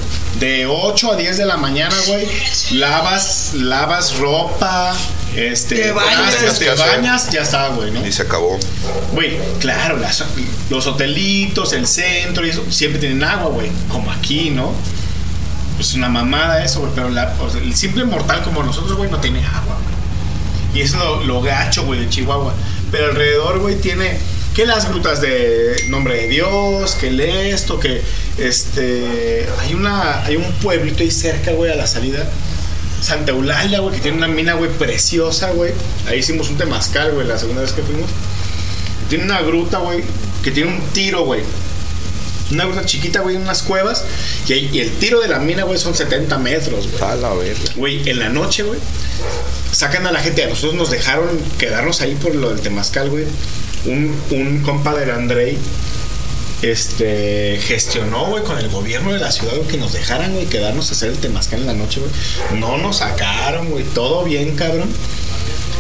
De 0.41 0.67
8 0.67 1.13
a 1.13 1.17
10 1.17 1.37
de 1.37 1.45
la 1.45 1.59
mañana, 1.59 1.95
güey, 2.09 2.27
lavas, 2.73 3.51
lavas 3.55 4.17
ropa, 4.17 4.95
este, 5.37 5.77
Te 5.77 5.93
bañas. 5.93 6.59
te 6.59 6.71
bañas, 6.75 7.31
ya 7.31 7.43
está, 7.43 7.69
güey, 7.69 7.91
¿no? 7.91 8.05
Y 8.07 8.11
se 8.11 8.23
acabó. 8.23 8.59
Güey, 9.13 9.39
claro, 9.61 9.99
las- 9.99 10.25
los 10.71 10.87
hotelitos, 10.87 11.75
el 11.75 11.87
centro 11.87 12.47
y 12.47 12.51
eso, 12.51 12.65
siempre 12.71 12.99
tienen 12.99 13.23
agua, 13.23 13.51
güey. 13.51 13.71
Como 13.89 14.11
aquí, 14.11 14.51
¿no? 14.51 14.73
Es 15.83 15.95
una 15.95 16.09
mamada 16.09 16.65
eso, 16.65 16.81
güey. 16.81 16.93
Pero 16.95 17.09
la- 17.11 17.35
o 17.41 17.51
sea, 17.51 17.61
el 17.61 17.75
simple 17.75 18.05
mortal 18.05 18.43
como 18.43 18.63
nosotros, 18.63 18.97
güey, 18.97 19.11
no 19.11 19.19
tiene 19.19 19.45
agua, 19.45 19.77
güey. 19.83 19.93
Y 20.75 20.81
eso 20.85 20.97
es 20.97 21.03
lo, 21.03 21.25
lo 21.25 21.43
gacho, 21.43 21.85
güey, 21.85 22.01
de 22.01 22.09
Chihuahua. 22.09 22.55
Pero 22.91 23.07
alrededor, 23.07 23.59
güey, 23.61 23.77
tiene 23.77 24.17
que 24.55 24.65
las 24.67 24.89
grutas 24.89 25.21
de 25.21 25.85
Nombre 25.89 26.15
de 26.23 26.29
Dios, 26.29 26.95
que 26.95 27.09
el 27.09 27.21
esto, 27.21 27.79
que 27.81 28.03
este. 28.39 29.47
Hay 29.61 29.75
una. 29.75 30.23
Hay 30.25 30.37
un 30.37 30.51
pueblito 30.63 31.03
ahí 31.03 31.11
cerca, 31.11 31.53
güey, 31.53 31.71
a 31.71 31.75
la 31.77 31.87
salida. 31.87 32.27
Santa 33.01 33.33
Eulalia, 33.33 33.81
güey, 33.81 33.97
que 33.97 34.01
tiene 34.01 34.17
una 34.19 34.29
mina, 34.29 34.55
güey, 34.55 34.71
preciosa, 34.71 35.51
güey. 35.51 35.73
Ahí 36.09 36.21
hicimos 36.21 36.49
un 36.51 36.57
temazcal, 36.57 37.13
güey, 37.13 37.27
la 37.27 37.39
segunda 37.39 37.63
vez 37.63 37.73
que 37.73 37.83
fuimos. 37.83 38.09
Tiene 39.09 39.25
una 39.25 39.43
gruta, 39.43 39.79
güey, 39.79 40.03
que 40.43 40.51
tiene 40.53 40.71
un 40.73 40.81
tiro, 40.93 41.25
güey. 41.25 41.43
Una 42.53 42.65
gruta 42.67 42.85
chiquita, 42.87 43.21
güey, 43.21 43.37
en 43.37 43.43
unas 43.43 43.63
cuevas. 43.63 44.05
Y, 44.47 44.53
ahí- 44.53 44.71
y 44.73 44.81
el 44.81 44.91
tiro 44.93 45.21
de 45.21 45.29
la 45.29 45.39
mina, 45.39 45.65
güey, 45.65 45.79
son 45.79 45.95
70 45.95 46.39
metros, 46.39 46.89
güey. 46.91 47.03
A 47.11 47.17
la 47.17 47.33
verga. 47.35 47.61
Güey, 47.77 48.09
en 48.09 48.19
la 48.19 48.29
noche, 48.29 48.63
güey, 48.63 48.79
sacan 49.73 50.07
a 50.07 50.13
la 50.13 50.21
gente. 50.21 50.45
A 50.45 50.49
nosotros 50.49 50.75
nos 50.75 50.91
dejaron 50.91 51.29
quedarnos 51.59 52.01
ahí 52.03 52.15
por 52.15 52.35
lo 52.35 52.51
del 52.51 52.61
temazcal, 52.61 53.11
güey. 53.11 53.25
Un, 53.87 54.15
un 54.31 54.61
compa 54.63 54.95
del 54.95 55.11
Andrei, 55.11 55.59
este, 56.63 57.59
gestionó, 57.67 58.27
güey, 58.27 58.45
con 58.45 58.59
el 58.59 58.69
gobierno 58.69 59.13
de 59.13 59.19
la 59.19 59.33
ciudad, 59.33 59.55
güey, 59.57 59.67
que 59.69 59.77
nos 59.79 59.93
dejaran, 59.93 60.33
güey, 60.35 60.47
quedarnos 60.47 60.89
a 60.91 60.93
hacer 60.93 61.11
el 61.11 61.19
temazcal 61.19 61.61
en 61.61 61.67
la 61.67 61.73
noche, 61.75 62.01
güey. 62.01 62.61
No 62.61 62.79
nos 62.79 62.99
sacaron, 62.99 63.71
güey, 63.71 63.85
todo 63.85 64.23
bien, 64.25 64.55
cabrón. 64.55 64.89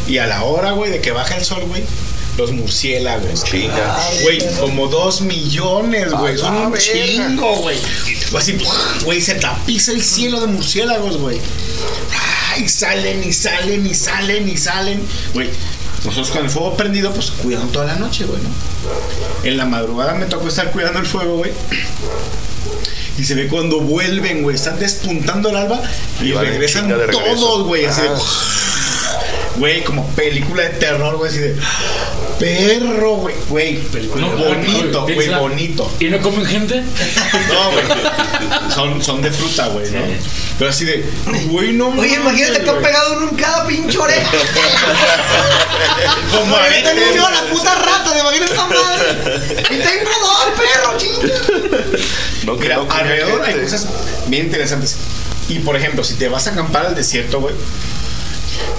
Y 0.08 0.18
a 0.18 0.26
la 0.26 0.42
hora, 0.42 0.72
güey, 0.72 0.90
de 0.90 1.00
que 1.00 1.12
baja 1.12 1.36
el 1.36 1.44
sol, 1.44 1.64
güey, 1.68 1.84
los 2.36 2.52
murciélagos. 2.52 3.44
Chinga. 3.44 3.98
Güey, 4.22 4.38
como 4.60 4.88
dos 4.88 5.20
millones, 5.20 6.10
güey. 6.12 6.38
Son 6.38 6.56
un 6.56 6.76
chingo, 6.76 7.56
güey. 7.56 7.76
Así, 8.36 8.58
güey, 9.04 9.20
se 9.20 9.34
tapiza 9.34 9.92
el 9.92 10.02
cielo 10.02 10.40
de 10.40 10.46
murciélagos, 10.46 11.18
güey. 11.18 11.38
Ay, 12.50 12.68
salen 12.68 13.22
y 13.24 13.32
salen 13.32 13.86
y 13.86 13.94
salen 13.94 14.48
y 14.48 14.56
salen. 14.56 15.02
Güey, 15.34 15.48
nosotros 16.04 16.30
con 16.30 16.44
el 16.44 16.50
fuego 16.50 16.76
prendido, 16.76 17.12
pues 17.12 17.30
cuidan 17.30 17.68
toda 17.68 17.86
la 17.86 17.96
noche, 17.96 18.24
güey, 18.24 18.40
¿no? 18.42 18.48
En 19.44 19.56
la 19.56 19.66
madrugada 19.66 20.14
me 20.14 20.26
tocó 20.26 20.48
estar 20.48 20.70
cuidando 20.70 20.98
el 20.98 21.06
fuego, 21.06 21.36
güey. 21.36 21.52
Y 23.18 23.24
se 23.24 23.34
ve 23.34 23.46
cuando 23.46 23.80
vuelven, 23.80 24.42
güey. 24.42 24.56
Están 24.56 24.78
despuntando 24.78 25.50
el 25.50 25.56
alba 25.56 25.82
y, 26.20 26.28
Y 26.28 26.32
regresan 26.32 26.88
todos, 26.88 27.66
güey. 27.66 27.84
Así 27.84 28.00
de. 28.00 28.08
Güey, 29.56 29.84
como 29.84 30.06
película 30.10 30.62
de 30.62 30.70
terror, 30.70 31.16
güey. 31.16 31.30
Así 31.30 31.38
de. 31.40 31.56
Perro, 32.38 33.16
güey. 33.16 33.34
Güey, 33.48 33.82
No, 34.16 34.30
bonito, 34.30 35.02
güey, 35.02 35.28
bonito. 35.28 35.92
¿Y 36.00 36.06
no 36.06 36.20
comen 36.20 36.44
gente? 36.44 36.82
No, 37.48 37.70
güey. 37.70 37.84
Son, 38.74 39.02
son 39.02 39.22
de 39.22 39.30
fruta, 39.30 39.68
güey, 39.68 39.90
¿no? 39.90 40.00
Pero 40.58 40.70
así 40.70 40.84
de. 40.84 41.04
Güey, 41.46 41.72
no 41.72 41.88
Oye, 41.88 42.14
imagínate 42.14 42.64
que 42.64 42.70
han 42.70 42.82
pegado 42.82 43.16
uno 43.18 43.28
en 43.28 43.36
cada 43.36 43.66
pinche 43.66 43.98
oreja. 43.98 44.30
Como 46.32 46.56
ahorita, 46.56 46.94
yo 47.14 47.30
la 47.30 47.42
puta 47.50 47.74
rata, 47.74 48.12
¿te 48.12 48.20
imaginas 48.20 48.50
esta 48.50 48.66
madre? 48.66 49.40
Y 49.70 49.74
tengo 49.78 50.10
dos 50.20 50.46
perros, 50.56 50.96
chinga. 50.96 51.28
No, 52.44 52.54
Mira, 52.56 52.80
alrededor 52.88 53.42
hay 53.42 53.60
cosas 53.60 53.86
bien 54.26 54.46
interesantes. 54.46 54.96
Y 55.48 55.58
por 55.60 55.76
ejemplo, 55.76 56.02
si 56.02 56.14
te 56.14 56.28
vas 56.28 56.46
a 56.46 56.50
acampar 56.50 56.86
al 56.86 56.94
desierto, 56.94 57.40
güey, 57.40 57.54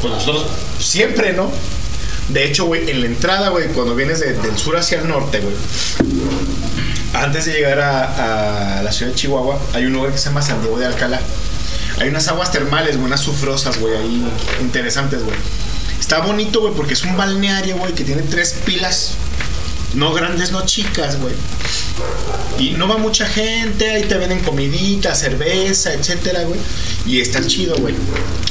pues 0.01 0.14
nosotros 0.14 0.45
siempre, 0.80 1.34
¿no? 1.34 1.49
De 2.30 2.45
hecho, 2.45 2.65
güey, 2.65 2.89
en 2.89 3.01
la 3.01 3.07
entrada, 3.07 3.49
güey, 3.49 3.68
cuando 3.69 3.95
vienes 3.95 4.19
de- 4.22 4.34
del 4.34 4.57
sur 4.57 4.77
hacia 4.77 4.99
el 4.99 5.07
norte, 5.07 5.39
güey, 5.39 5.55
antes 7.14 7.45
de 7.45 7.53
llegar 7.53 7.80
a, 7.80 8.80
a 8.80 8.84
la 8.84 8.91
ciudad 8.91 9.11
de 9.11 9.18
Chihuahua, 9.18 9.60
hay 9.73 9.85
un 9.85 9.93
lugar 9.93 10.11
que 10.11 10.18
se 10.18 10.26
llama 10.26 10.41
San 10.41 10.61
Diego 10.61 10.80
de 10.80 10.85
Alcalá. 10.85 11.19
Hay 11.99 12.10
unas 12.10 12.27
aguas 12.27 12.51
termales, 12.51 12.95
güey, 12.95 13.05
unas 13.07 13.22
sufrosas, 13.22 13.77
güey, 13.80 13.95
ahí 13.95 14.26
interesantes, 14.61 15.22
güey. 15.23 15.35
Está 15.99 16.19
bonito, 16.19 16.61
güey, 16.61 16.73
porque 16.73 16.93
es 16.95 17.03
un 17.03 17.15
balneario, 17.15 17.77
güey, 17.77 17.93
que 17.93 18.03
tiene 18.03 18.23
tres 18.23 18.55
pilas, 18.65 19.11
no 19.93 20.14
grandes, 20.14 20.51
no 20.51 20.65
chicas, 20.65 21.19
güey. 21.19 21.34
Y 22.60 22.72
no 22.72 22.88
va 22.88 22.98
mucha 22.98 23.26
gente, 23.26 23.90
ahí 23.91 24.03
te 24.03 24.15
venden 24.18 24.40
comidita, 24.41 25.15
cerveza, 25.15 25.94
etcétera, 25.94 26.44
güey. 26.44 26.60
Y 27.06 27.20
está 27.20 27.45
chido, 27.45 27.76
güey. 27.78 27.95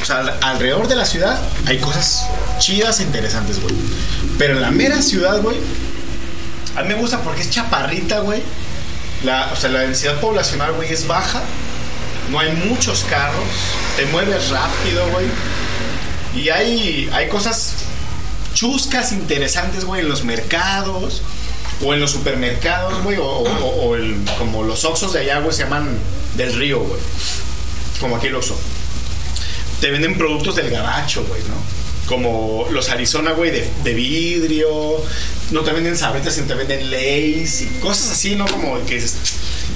O 0.01 0.05
sea, 0.05 0.19
al- 0.19 0.39
alrededor 0.43 0.89
de 0.89 0.97
la 0.97 1.07
ciudad 1.07 1.41
hay 1.67 1.79
cosas 1.79 2.27
chidas 2.59 3.01
e 3.01 3.05
interesantes, 3.05 3.61
güey. 3.61 3.75
Pero 4.39 4.55
en 4.55 4.63
la 4.63 4.71
mera 4.71 5.01
ciudad, 5.03 5.41
güey, 5.41 5.57
a 6.77 6.83
mí 6.83 6.89
me 6.89 6.95
gusta 6.95 7.21
porque 7.23 7.43
es 7.43 7.51
chaparrita, 7.51 8.21
güey. 8.21 8.43
La, 9.25 9.51
o 9.53 9.57
sea, 9.57 9.71
la 9.71 9.81
densidad 9.81 10.19
poblacional, 10.21 10.73
güey, 10.73 10.93
es 10.93 11.07
baja. 11.07 11.43
No 12.31 12.39
hay 12.41 12.53
muchos 12.53 13.05
carros. 13.09 13.45
Te 13.97 14.07
mueves 14.07 14.49
rápido, 14.51 15.09
güey. 15.11 15.27
Y 16.35 16.49
hay, 16.49 17.09
hay 17.13 17.29
cosas 17.29 17.75
chuscas, 18.55 19.13
interesantes, 19.13 19.85
güey, 19.85 20.01
en 20.03 20.09
los 20.09 20.25
mercados. 20.25 21.23
O 21.85 21.93
en 21.95 22.01
los 22.01 22.11
supermercados, 22.13 23.03
güey. 23.03 23.19
O, 23.19 23.25
o- 23.25 23.83
o 23.89 23.97
el- 23.97 24.17
como 24.39 24.63
los 24.63 24.85
Oxos 24.85 25.13
de 25.13 25.21
allá, 25.21 25.41
güey, 25.41 25.53
se 25.55 25.65
llaman 25.65 25.89
del 26.37 26.53
río, 26.55 26.81
güey. 26.81 27.01
Como 28.01 28.17
aquí 28.17 28.29
el 28.29 28.35
Oxxo. 28.37 28.57
Te 29.81 29.91
venden 29.91 30.17
productos 30.17 30.57
del 30.57 30.71
gabacho, 30.71 31.25
güey, 31.25 31.41
¿no? 31.43 31.55
Como 32.07 32.67
los 32.71 32.89
Arizona, 32.89 33.33
güey, 33.33 33.51
de, 33.51 33.69
de 33.85 33.95
vidrio. 33.95 34.69
No 35.51 35.61
te 35.63 35.73
venden 35.73 35.97
sabritas, 35.97 36.35
sino 36.35 36.47
te 36.47 36.55
venden 36.55 36.91
Lays 36.91 37.63
y 37.63 37.67
cosas 37.81 38.11
así, 38.11 38.35
¿no? 38.37 38.47
Como 38.47 38.85
que 38.87 38.95
dices, 38.95 39.15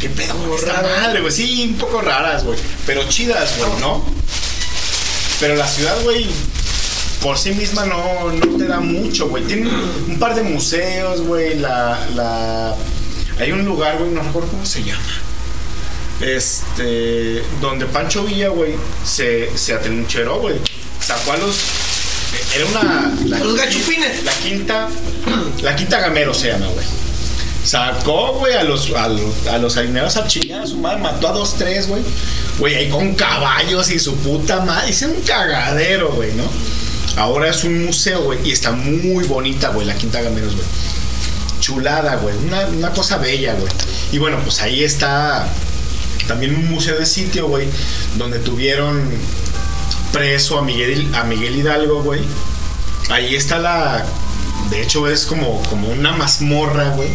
¿qué 0.01 0.09
pedo 0.09 0.35
esta 0.57 0.81
madre, 0.83 1.21
güey? 1.21 1.33
Sí, 1.33 1.67
un 1.69 1.77
poco 1.77 2.01
raras, 2.01 2.45
güey. 2.45 2.59
Pero 2.87 3.03
chidas, 3.09 3.59
güey, 3.59 3.71
¿no? 3.81 4.05
Pero 5.41 5.55
la 5.57 5.69
ciudad, 5.69 5.97
güey, 6.03 6.27
por 7.23 7.39
sí 7.39 7.53
misma 7.53 7.87
no, 7.87 8.33
no 8.33 8.57
te 8.59 8.67
da 8.67 8.81
mucho, 8.81 9.29
güey. 9.29 9.45
Tiene 9.45 9.69
un 10.09 10.19
par 10.19 10.35
de 10.35 10.43
museos, 10.43 11.23
güey. 11.23 11.59
La, 11.59 11.99
la... 12.15 12.75
Hay 13.39 13.53
un 13.53 13.65
lugar, 13.65 13.99
güey, 13.99 14.11
no 14.11 14.23
recuerdo 14.23 14.49
cómo 14.49 14.65
se 14.65 14.83
llama. 14.83 15.03
Este, 16.21 17.43
donde 17.61 17.85
Pancho 17.87 18.25
Villa, 18.25 18.49
güey, 18.49 18.75
se, 19.05 19.57
se 19.57 19.75
atrincheró, 19.75 20.41
güey. 20.41 20.57
Sacó 21.01 21.33
a 21.33 21.37
los. 21.37 21.57
Era 22.55 22.67
una. 22.67 23.15
La, 23.27 23.39
Los 23.39 23.57
gachupines. 23.57 24.25
La 24.25 24.33
quinta. 24.33 24.89
La 25.63 25.77
quinta 25.77 26.01
gamero 26.01 26.33
se 26.33 26.49
llama, 26.49 26.67
güey. 26.67 26.85
Sacó, 27.65 28.35
güey, 28.35 28.55
a 28.55 28.63
los, 28.63 28.93
a 28.93 29.09
los, 29.09 29.47
a 29.49 29.59
los 29.59 29.77
harineros 29.77 30.17
a 30.17 30.29
su 30.31 30.79
madre, 30.79 31.03
mató 31.03 31.29
a 31.29 31.33
dos, 31.33 31.57
tres, 31.59 31.89
güey. 31.89 32.01
Güey, 32.59 32.77
ahí 32.77 32.89
con 32.89 33.15
caballos 33.15 33.91
y 33.91 33.99
su 33.99 34.15
puta 34.17 34.61
madre. 34.61 34.91
Hice 34.91 35.07
un 35.07 35.21
cagadero, 35.23 36.13
güey, 36.13 36.33
¿no? 36.35 36.45
Ahora 37.17 37.49
es 37.49 37.65
un 37.65 37.85
museo, 37.85 38.23
güey, 38.23 38.39
y 38.45 38.53
está 38.53 38.73
muy 38.73 39.25
bonita, 39.25 39.71
güey, 39.71 39.87
la 39.87 39.97
Quinta 39.97 40.21
Gameros, 40.21 40.55
güey. 40.55 40.67
Chulada, 41.61 42.17
güey, 42.17 42.37
una, 42.37 42.67
una 42.67 42.91
cosa 42.91 43.17
bella, 43.17 43.55
güey. 43.55 43.73
Y 44.13 44.19
bueno, 44.19 44.39
pues 44.45 44.61
ahí 44.61 44.85
está 44.85 45.49
también 46.27 46.55
un 46.55 46.69
museo 46.69 46.99
de 46.99 47.07
sitio, 47.07 47.49
güey, 47.49 47.69
donde 48.17 48.39
tuvieron 48.39 49.11
preso 50.13 50.59
a 50.59 50.63
Miguel, 50.63 51.15
a 51.15 51.25
Miguel 51.25 51.57
Hidalgo, 51.57 52.03
güey. 52.03 52.21
Ahí 53.09 53.35
está 53.35 53.59
la. 53.59 54.05
De 54.71 54.83
hecho, 54.83 55.09
es 55.09 55.27
como, 55.27 55.63
como 55.65 55.89
una 55.89 56.13
mazmorra, 56.13 56.91
güey. 56.91 57.09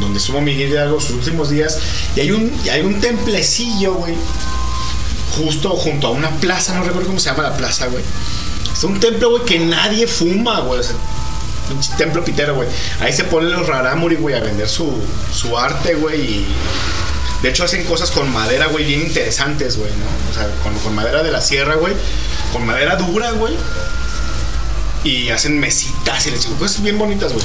Donde 0.00 0.18
estuvo 0.18 0.40
Miguel 0.40 0.70
Hidalgo 0.70 1.00
sus 1.00 1.10
últimos 1.12 1.50
días. 1.50 1.78
Y 2.16 2.20
hay 2.20 2.30
un, 2.30 2.52
hay 2.70 2.80
un 2.80 3.00
templecillo, 3.00 3.94
güey. 3.94 4.14
Justo 5.36 5.70
junto 5.70 6.08
a 6.08 6.10
una 6.10 6.30
plaza, 6.40 6.74
no 6.74 6.84
recuerdo 6.84 7.08
cómo 7.08 7.20
se 7.20 7.30
llama 7.30 7.44
la 7.44 7.56
plaza, 7.56 7.86
güey. 7.86 8.02
Es 8.72 8.84
un 8.84 8.98
templo, 9.00 9.30
güey, 9.30 9.44
que 9.44 9.58
nadie 9.58 10.06
fuma, 10.06 10.60
güey. 10.60 10.80
O 10.80 10.82
sea, 10.82 10.94
pinche 11.68 11.92
templo 11.98 12.24
pitero, 12.24 12.54
güey. 12.54 12.68
Ahí 13.00 13.12
se 13.12 13.24
ponen 13.24 13.50
los 13.52 13.66
rarámuri, 13.66 14.16
güey, 14.16 14.34
a 14.34 14.40
vender 14.40 14.68
su, 14.68 14.90
su 15.34 15.56
arte, 15.58 15.94
güey. 15.94 16.20
Y 16.20 16.46
de 17.42 17.48
hecho 17.50 17.64
hacen 17.64 17.84
cosas 17.84 18.10
con 18.10 18.30
madera, 18.32 18.66
güey, 18.66 18.84
bien 18.84 19.00
interesantes, 19.02 19.76
güey, 19.76 19.90
¿no? 19.90 20.30
O 20.30 20.34
sea, 20.34 20.48
con, 20.62 20.74
con 20.78 20.94
madera 20.94 21.22
de 21.22 21.30
la 21.30 21.40
sierra, 21.40 21.74
güey. 21.74 21.94
Con 22.52 22.64
madera 22.66 22.96
dura, 22.96 23.32
güey. 23.32 23.54
Y 25.04 25.28
hacen 25.30 25.58
mesitas 25.60 26.26
y 26.26 26.32
les 26.32 26.44
cosas 26.46 26.82
bien 26.82 26.98
bonitas, 26.98 27.32
güey. 27.32 27.44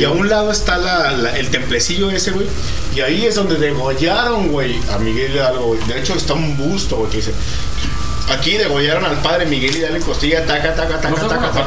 Y 0.00 0.04
a 0.04 0.10
un 0.10 0.28
lado 0.30 0.50
está 0.50 0.78
la- 0.78 1.12
la- 1.12 1.36
el 1.36 1.50
templecillo 1.50 2.10
ese, 2.10 2.30
güey. 2.30 2.46
Y 2.94 3.00
ahí 3.00 3.26
es 3.26 3.34
donde 3.34 3.56
degollaron, 3.56 4.48
güey, 4.48 4.80
a 4.90 4.98
Miguel 4.98 5.34
Hidalgo, 5.34 5.66
güey. 5.66 5.80
De 5.86 6.00
hecho 6.00 6.14
está 6.14 6.32
un 6.32 6.56
busto, 6.56 6.96
güey, 6.96 7.10
que 7.10 7.18
dice... 7.18 7.32
Aquí 8.28 8.52
degollaron 8.56 9.04
al 9.04 9.20
padre 9.22 9.46
Miguel 9.46 9.76
y 9.96 10.00
Costilla, 10.00 10.44
taca, 10.44 10.74
taca, 10.74 11.00
taca, 11.00 11.28
taca, 11.28 11.52
taca. 11.52 11.66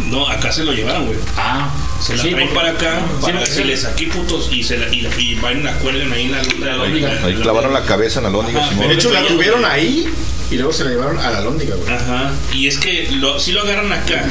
No, 0.00 0.28
acá 0.28 0.52
se 0.52 0.64
lo 0.64 0.72
llevaron, 0.72 1.06
güey. 1.06 1.18
Ah, 1.36 1.70
se 2.00 2.16
la 2.16 2.22
sí, 2.22 2.30
traen 2.30 2.52
para 2.52 2.70
acá 2.70 3.00
Sí, 3.18 3.22
para 3.22 3.40
decirles 3.40 3.84
aquí 3.86 4.06
putos 4.06 4.50
y 4.52 4.62
se 4.62 4.76
la, 4.76 4.88
y, 4.94 5.08
y 5.18 5.34
van 5.36 5.60
y 5.60 5.62
la 5.62 5.72
cuelgan 5.78 6.12
ahí 6.12 6.24
en 6.24 6.32
la 6.32 6.76
lóndiga. 6.76 7.18
Ahí 7.24 7.34
clavaron 7.36 7.72
la 7.72 7.82
cabeza 7.82 8.18
en 8.20 8.24
la 8.24 8.30
lóndiga, 8.30 8.64
Ajá. 8.64 8.74
De 8.74 8.92
hecho, 8.92 9.10
la 9.10 9.26
tuvieron 9.26 9.64
ahí 9.64 10.08
y 10.50 10.56
luego 10.56 10.72
se 10.72 10.84
la 10.84 10.90
llevaron 10.90 11.18
a 11.18 11.30
la 11.30 11.40
lóndiga, 11.40 11.76
güey. 11.76 11.92
Ajá. 11.92 12.30
Y 12.52 12.66
es 12.68 12.78
que 12.78 13.08
lo, 13.12 13.40
si 13.40 13.52
lo 13.52 13.62
agarran 13.62 13.90
acá, 13.92 14.24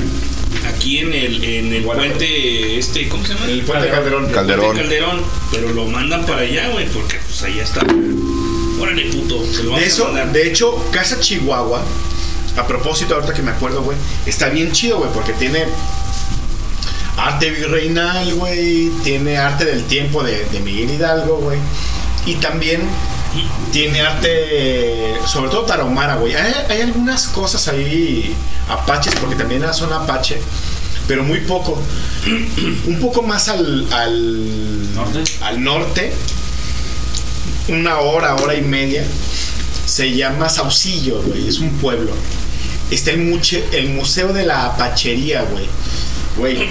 aquí 0.70 1.00
en 1.00 1.14
el, 1.14 1.44
en 1.44 1.74
el 1.74 1.84
puente, 1.84 2.78
este, 2.78 3.10
¿cómo 3.10 3.26
se 3.26 3.34
llama? 3.34 3.46
El 3.48 3.62
puente 3.62 3.90
Calderón. 3.90 4.26
El 4.26 4.32
Calderón. 4.32 4.66
puente 4.66 4.82
Calderón. 4.84 5.22
Pero 5.52 5.74
lo 5.74 5.86
mandan 5.86 6.26
para 6.26 6.42
allá, 6.42 6.70
güey, 6.70 6.86
porque 6.90 7.18
pues 7.26 7.42
allá 7.44 7.64
está. 7.64 7.82
Órale, 8.80 9.06
puto. 9.12 9.46
Se 9.46 9.64
lo 9.64 9.64
De 9.64 9.70
vamos 9.70 9.82
a 9.82 9.86
eso, 9.86 10.12
de 10.12 10.48
hecho, 10.48 10.86
Casa 10.92 11.20
Chihuahua, 11.20 11.82
a 12.58 12.68
propósito, 12.68 13.16
ahorita 13.16 13.34
que 13.34 13.42
me 13.42 13.52
acuerdo, 13.52 13.82
güey, 13.84 13.98
está 14.26 14.50
bien 14.50 14.72
chido, 14.72 14.98
güey, 14.98 15.12
porque 15.14 15.34
tiene 15.34 15.66
arte 17.18 17.50
virreinal, 17.50 18.34
güey, 18.36 18.90
tiene 19.04 19.38
arte 19.38 19.66
del 19.66 19.84
tiempo 19.86 20.24
de, 20.24 20.46
de 20.46 20.60
Miguel 20.60 20.92
Hidalgo, 20.92 21.38
güey, 21.38 21.60
y 22.26 22.36
también 22.36 22.82
tiene 23.72 24.02
arte, 24.02 25.16
sobre 25.28 25.50
todo 25.50 25.64
tarahumara, 25.64 26.16
güey. 26.16 26.36
Hay, 26.36 26.54
hay 26.70 26.82
algunas 26.82 27.28
cosas 27.28 27.68
ahí, 27.68 28.34
apaches, 28.70 29.14
porque 29.16 29.36
también 29.36 29.64
era 29.64 29.74
zona 29.74 29.98
apache, 29.98 30.40
pero 31.08 31.24
muy 31.24 31.42
poco. 31.42 31.82
Un 32.88 33.00
poco 33.00 33.22
más 33.22 33.50
al, 33.50 33.88
al 33.92 34.76
al 35.42 35.64
norte, 35.64 36.12
una 37.68 38.00
hora, 38.00 38.36
hora 38.36 38.56
y 38.56 38.62
media, 38.62 39.04
se 39.86 40.12
llama 40.16 40.50
Saucillo, 40.50 41.22
güey, 41.22 41.48
es 41.48 41.60
un 41.60 41.70
pueblo. 41.78 42.12
Está 42.92 43.12
el, 43.12 43.20
muche- 43.20 43.66
el 43.72 43.90
Museo 43.90 44.32
de 44.34 44.46
la 44.46 44.66
Apachería, 44.66 45.42
güey. 45.44 45.68
Güey, 46.38 46.68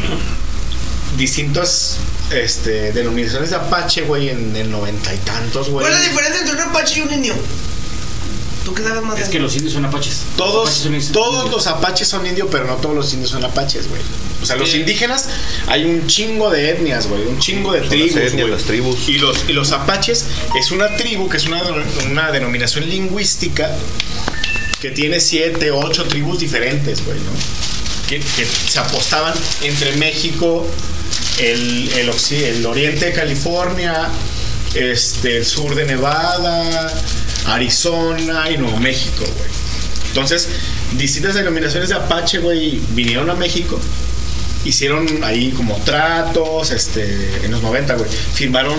distintas 1.17 1.97
este, 2.33 2.93
denominaciones 2.93 3.51
de 3.51 3.57
Apache, 3.57 4.03
güey, 4.03 4.29
en 4.31 4.55
el 4.57 4.71
noventa 4.71 5.13
y 5.15 5.19
tantos, 5.19 5.71
güey. 5.71 5.87
¿Cuál 5.87 5.93
es 5.99 6.01
la 6.05 6.09
diferencia 6.09 6.41
entre 6.41 6.55
un 6.57 6.61
apache 6.63 6.99
y 6.99 7.03
un 7.03 7.13
indio? 7.15 7.35
¿Tú 8.65 8.73
qué 8.75 8.83
sabes 8.83 9.03
más 9.03 9.19
Es 9.21 9.29
que 9.29 9.39
los 9.39 9.55
indios 9.57 9.75
son 9.75 9.85
apaches. 9.85 10.23
Todos, 10.37 10.89
todos 11.13 11.51
los 11.51 11.67
apaches 11.67 12.09
son 12.09 12.27
indios, 12.27 12.49
pero 12.51 12.65
no 12.67 12.77
todos 12.77 12.95
los 12.95 13.13
indios 13.13 13.31
son 13.31 13.45
apaches, 13.45 13.89
güey. 13.89 14.01
O 14.43 14.47
sea, 14.47 14.57
los 14.57 14.71
Sí. 14.71 14.79
indígenas 14.79 15.29
hay 15.67 15.85
un 15.85 16.07
chingo 16.07 16.51
de 16.51 16.71
etnias, 16.71 17.07
güey, 17.07 17.23
un 17.27 17.39
chingo 17.39 17.73
de 17.73 17.81
Son 17.81 17.89
tribus. 17.91 18.15
las 18.15 18.25
etnias, 18.33 18.49
las 18.49 18.63
tribus. 18.63 19.09
Y 19.09 19.19
los, 19.19 19.37
y 19.49 19.53
los 19.53 19.73
apaches 19.73 20.25
es 20.59 20.71
una 20.71 20.97
tribu 20.97 21.29
que 21.29 21.37
es 21.37 21.47
una, 21.47 21.63
una 22.11 22.31
denominación 22.33 22.89
lingüística 22.89 23.71
que 24.81 24.91
tiene 24.91 25.21
siete, 25.21 25.71
ocho 25.71 26.05
tribus 26.05 26.39
diferentes, 26.39 27.05
güey, 27.05 27.19
¿no? 27.19 27.31
Que, 28.09 28.21
que 28.21 28.47
se 28.47 28.79
apostaban 28.79 29.33
entre 29.63 29.93
México, 29.97 30.67
el, 31.39 31.91
el, 31.97 32.11
el 32.45 32.67
oriente 32.67 33.07
de 33.07 33.13
California, 33.13 34.09
este, 34.75 35.39
el 35.39 35.47
sur 35.47 35.75
de 35.75 35.85
Nevada, 35.87 36.93
Arizona 37.47 38.51
y 38.51 38.59
Nuevo 38.59 38.79
México, 38.79 39.25
güey. 39.25 39.51
Entonces, 40.09 40.49
distintas 40.97 41.35
denominaciones 41.35 41.89
de 41.89 41.97
Apache, 41.97 42.39
güey, 42.39 42.81
vinieron 42.91 43.29
a 43.31 43.35
México, 43.35 43.81
hicieron 44.65 45.25
ahí 45.25 45.51
como 45.51 45.77
tratos, 45.79 46.71
este, 46.71 47.41
en 47.45 47.51
los 47.51 47.63
90, 47.63 47.95
güey, 47.95 48.09
firmaron 48.35 48.79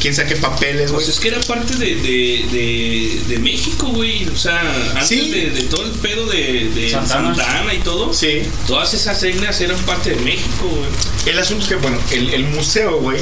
quién 0.00 0.14
sabe 0.14 0.30
qué 0.30 0.36
papeles, 0.36 0.90
güey. 0.90 1.04
Pues 1.04 1.14
es 1.16 1.20
que 1.20 1.28
era 1.28 1.40
parte 1.42 1.74
de, 1.76 1.94
de, 1.94 2.44
de, 2.50 3.20
de 3.28 3.38
México, 3.38 3.86
güey. 3.88 4.26
O 4.28 4.36
sea, 4.36 4.60
antes 4.92 5.06
Sí. 5.08 5.30
de, 5.30 5.50
de 5.50 5.62
todo 5.64 5.84
el 5.84 5.92
pedo 5.92 6.26
de, 6.26 6.70
de 6.74 6.90
Santana. 6.90 7.34
Santana. 7.34 7.74
y 7.74 7.78
todo, 7.78 8.12
Sí. 8.12 8.42
todas 8.66 8.92
esas 8.94 9.22
etnias 9.22 9.60
eran 9.60 9.78
parte 9.82 10.10
de 10.10 10.16
México, 10.22 10.66
güey. 10.68 10.88
El 11.26 11.38
asunto 11.38 11.62
es 11.64 11.68
que, 11.68 11.76
bueno, 11.76 11.98
el, 12.10 12.34
el 12.34 12.44
museo, 12.44 12.98
güey, 13.00 13.20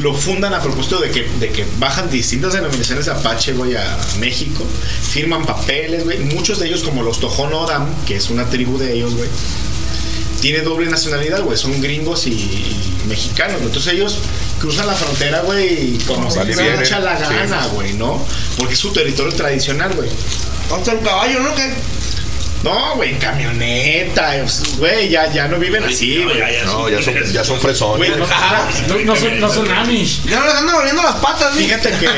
lo 0.00 0.14
fundan 0.14 0.54
a 0.54 0.60
propósito 0.60 0.98
de 1.00 1.10
que, 1.10 1.22
de 1.38 1.50
que 1.50 1.66
bajan 1.78 2.10
distintas 2.10 2.52
denominaciones 2.52 3.06
de 3.06 3.12
Apache, 3.12 3.52
güey, 3.52 3.76
a 3.76 3.98
México, 4.18 4.64
firman 5.12 5.44
papeles, 5.44 6.04
güey. 6.04 6.18
Muchos 6.20 6.58
de 6.58 6.68
ellos, 6.68 6.82
como 6.82 7.02
los 7.02 7.20
Tojon 7.20 7.52
Odam, 7.52 7.86
que 8.06 8.16
es 8.16 8.30
una 8.30 8.48
tribu 8.48 8.78
de 8.78 8.94
ellos, 8.94 9.14
güey, 9.14 9.28
tiene 10.40 10.60
doble 10.62 10.88
nacionalidad, 10.88 11.42
güey. 11.42 11.56
Son 11.58 11.80
gringos 11.80 12.26
y, 12.26 12.30
y 12.32 13.02
mexicanos. 13.08 13.56
güey. 13.56 13.66
Entonces 13.66 13.92
ellos 13.92 14.18
cruzan 14.58 14.86
la 14.86 14.94
frontera, 14.94 15.40
güey, 15.42 15.98
como 16.06 16.30
se 16.30 16.42
y 16.42 16.46
les 16.46 16.58
echa 16.80 17.00
la 17.00 17.18
gana, 17.18 17.66
güey, 17.74 17.92
¿no? 17.94 18.24
Porque 18.58 18.74
es 18.74 18.80
su 18.80 18.92
territorio 18.92 19.32
tradicional, 19.34 19.92
güey. 19.94 20.08
Hasta 20.74 20.92
en 20.92 20.98
caballo, 21.00 21.40
¿no? 21.40 21.54
¿Qué? 21.54 21.72
No, 22.62 22.96
güey, 22.96 23.12
en 23.12 23.18
camioneta, 23.18 24.34
güey, 24.76 25.08
ya, 25.08 25.32
ya 25.32 25.48
no 25.48 25.58
viven 25.58 25.82
así, 25.82 26.22
güey. 26.22 26.38
No, 26.66 26.88
ya 26.90 27.02
son, 27.02 27.14
ya 27.32 27.42
son 27.42 27.58
fresones. 27.58 27.96
Güey. 28.10 28.20
No, 28.20 29.04
no 29.04 29.16
son, 29.16 29.40
no 29.40 29.50
son 29.50 29.70
Amish. 29.70 30.24
Ya 30.24 30.40
no 30.40 30.46
les 30.46 30.54
andan 30.56 30.76
doliendo 30.76 31.02
las 31.02 31.16
patas, 31.16 31.54
güey. 31.54 31.64
Fíjate 31.64 31.90
que 31.92 32.08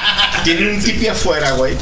tiene 0.44 0.72
un 0.72 0.82
tipi 0.82 1.06
afuera, 1.06 1.52
güey. 1.52 1.76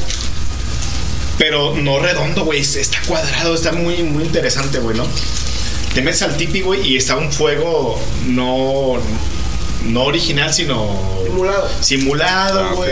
Pero 1.39 1.73
no 1.75 1.97
redondo, 1.99 2.43
güey. 2.45 2.59
Está 2.59 2.99
cuadrado, 3.07 3.55
está 3.55 3.71
muy, 3.71 4.03
muy 4.03 4.23
interesante, 4.25 4.77
güey, 4.77 4.95
¿no? 4.95 5.07
Te 5.95 6.01
metes 6.03 6.21
al 6.21 6.37
tipi, 6.37 6.61
güey, 6.61 6.87
y 6.87 6.97
está 6.97 7.15
un 7.17 7.31
fuego 7.33 7.99
no. 8.27 8.99
no 9.85 10.03
original, 10.03 10.53
sino 10.53 10.95
Simulado. 11.25 11.69
simulado, 11.81 12.59
Ah, 12.69 12.73
ok. 12.75 12.85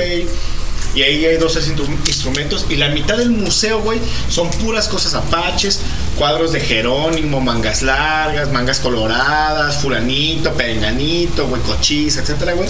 Y 0.96 1.04
ahí 1.04 1.26
hay 1.26 1.38
dos 1.38 1.58
instrumentos. 2.06 2.66
Y 2.70 2.76
la 2.76 2.90
mitad 2.90 3.18
del 3.18 3.30
museo, 3.30 3.82
güey, 3.82 4.00
son 4.30 4.50
puras 4.52 4.88
cosas 4.88 5.14
apaches, 5.14 5.82
cuadros 6.18 6.52
de 6.52 6.60
Jerónimo, 6.60 7.42
mangas 7.42 7.82
largas, 7.84 8.52
mangas 8.52 8.80
coloradas, 8.80 9.78
fulanito, 9.78 10.54
perenganito, 10.54 11.48
güey, 11.48 11.62
cochis, 11.62 12.18
etcétera, 12.18 12.54
güey. 12.54 12.68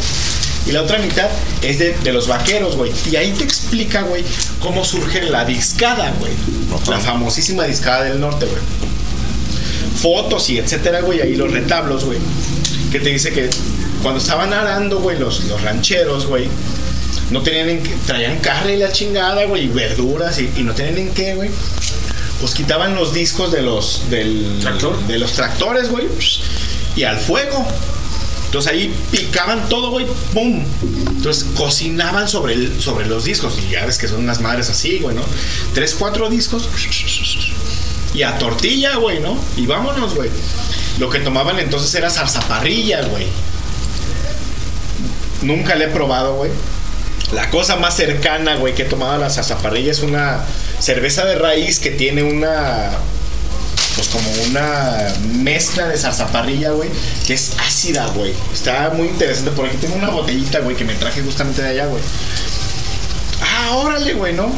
Y 0.66 0.72
la 0.72 0.82
otra 0.82 1.00
mitad 1.00 1.28
es 1.62 1.80
de, 1.80 1.94
de 1.94 2.14
los 2.14 2.28
vaqueros, 2.28 2.76
güey. 2.76 2.91
Y 3.10 3.16
ahí 3.16 3.32
te 3.32 3.44
explica, 3.44 4.02
güey, 4.02 4.24
cómo 4.60 4.84
surge 4.84 5.24
la 5.24 5.46
discada, 5.46 6.14
güey. 6.20 6.34
La 6.88 7.00
famosísima 7.00 7.64
discada 7.64 8.04
del 8.04 8.20
norte, 8.20 8.46
güey. 8.46 8.62
Fotos 10.02 10.50
y 10.50 10.60
etcétera, 10.60 11.02
güey. 11.02 11.22
Ahí 11.22 11.36
los 11.36 11.52
retablos, 11.52 12.06
güey. 12.06 12.20
Que 12.91 13.00
te 13.00 13.10
dice 13.10 13.32
que 13.32 13.50
cuando 14.04 14.20
estaban 14.20 14.54
arando, 14.54 15.00
güey, 15.00 15.18
los, 15.18 15.46
los 15.46 15.62
rancheros, 15.62 16.28
güey. 16.28 16.50
No 17.32 17.42
tenían 17.42 17.70
en 17.70 17.84
qué, 17.84 17.96
traían 18.08 18.40
carne 18.40 18.76
y 18.76 18.78
la 18.78 18.92
chingada, 18.92 19.46
güey, 19.46 19.66
y 19.66 19.68
verduras 19.68 20.40
y, 20.40 20.50
y 20.58 20.64
no 20.64 20.74
tenían 20.74 20.98
en 20.98 21.14
qué, 21.14 21.36
güey. 21.36 21.50
Pues 22.40 22.54
quitaban 22.54 22.96
los 22.96 23.14
discos 23.14 23.52
de 23.52 23.62
los 23.62 24.10
del 24.10 24.64
de 25.08 25.20
los 25.20 25.34
tractores, 25.34 25.90
güey, 25.90 26.08
y 26.96 27.04
al 27.04 27.18
fuego. 27.18 27.68
Entonces 28.46 28.72
ahí 28.72 28.94
picaban 29.12 29.70
todo, 29.70 29.92
güey, 29.92 30.08
¡pum! 30.34 30.64
Entonces 31.08 31.46
cocinaban 31.56 32.28
sobre, 32.28 32.56
el, 32.56 32.82
sobre 32.82 33.06
los 33.06 33.26
discos. 33.26 33.60
Y 33.64 33.74
ya 33.74 33.86
ves 33.86 34.00
que 34.00 34.08
son 34.08 34.24
unas 34.24 34.42
madres 34.42 34.72
así, 34.72 34.98
güey, 34.98 35.16
¿no? 35.16 35.22
Tres, 35.76 35.96
cuatro 36.00 36.32
discos. 36.32 36.68
Y 38.16 38.24
a 38.24 38.40
tortilla, 38.40 38.96
güey, 38.96 39.20
¿no? 39.20 39.38
Y 39.56 39.68
vámonos, 39.68 40.16
güey. 40.16 40.32
Lo 40.98 41.12
que 41.12 41.20
tomaban 41.20 41.60
entonces 41.60 41.94
era 41.94 42.10
zarzaparrilla, 42.10 43.04
güey. 43.04 43.28
Nunca 45.44 45.76
le 45.76 45.86
he 45.86 45.90
probado, 45.90 46.34
güey. 46.36 46.50
La 47.34 47.50
cosa 47.50 47.76
más 47.76 47.96
cercana, 47.96 48.56
güey, 48.56 48.74
que 48.74 48.84
he 48.84 48.86
tomado 48.86 49.14
a 49.14 49.18
la 49.18 49.30
zarzaparrilla 49.30 49.92
es 49.92 50.00
una 50.00 50.40
cerveza 50.80 51.26
de 51.26 51.36
raíz 51.36 51.80
que 51.80 51.92
tiene 51.92 52.24
una 52.24 52.90
pues 53.96 54.08
como 54.08 54.32
una 54.48 55.14
mezcla 55.34 55.88
de 55.88 55.98
zarzaparrilla, 55.98 56.72
güey, 56.72 56.90
que 57.28 57.34
es 57.34 57.52
ácida, 57.68 58.08
güey. 58.08 58.34
Está 58.54 58.92
muy 58.92 59.08
interesante. 59.08 59.52
Por 59.52 59.66
aquí 59.66 59.76
tengo 59.78 59.96
una 59.96 60.10
botellita, 60.10 60.60
güey, 60.60 60.76
que 60.76 60.86
me 60.86 60.94
traje 60.96 61.22
justamente 61.22 61.62
de 61.62 61.70
allá, 61.70 61.86
güey. 61.88 62.02
Ah, 63.42 63.76
órale, 63.76 64.14
güey, 64.14 64.34
¿no? 64.34 64.52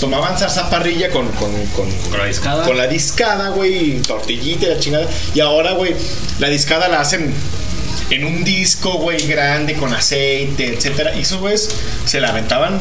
Tomaban 0.00 0.36
zarzaparrilla 0.36 1.10
con, 1.10 1.28
con, 1.32 1.50
con, 1.68 1.90
Con 2.10 2.18
la 2.18 2.26
discada. 2.26 2.64
con 2.64 2.76
la 2.76 2.86
discada, 2.88 3.48
güey, 3.50 4.00
tortillita 4.02 4.66
y 4.66 4.68
la 4.70 4.80
chingada. 4.80 5.06
Y 5.34 5.40
ahora, 5.40 5.72
güey, 5.72 5.94
la 6.40 6.48
discada 6.48 6.88
la 6.88 7.00
hacen 7.00 7.32
en 8.10 8.24
un 8.24 8.44
disco, 8.44 8.94
güey, 8.94 9.26
grande, 9.26 9.74
con 9.74 9.92
aceite, 9.92 10.74
etcétera. 10.74 11.14
Y 11.16 11.20
esos 11.20 11.40
güeyes 11.40 11.68
se 12.04 12.20
la 12.20 12.30
aventaban 12.30 12.78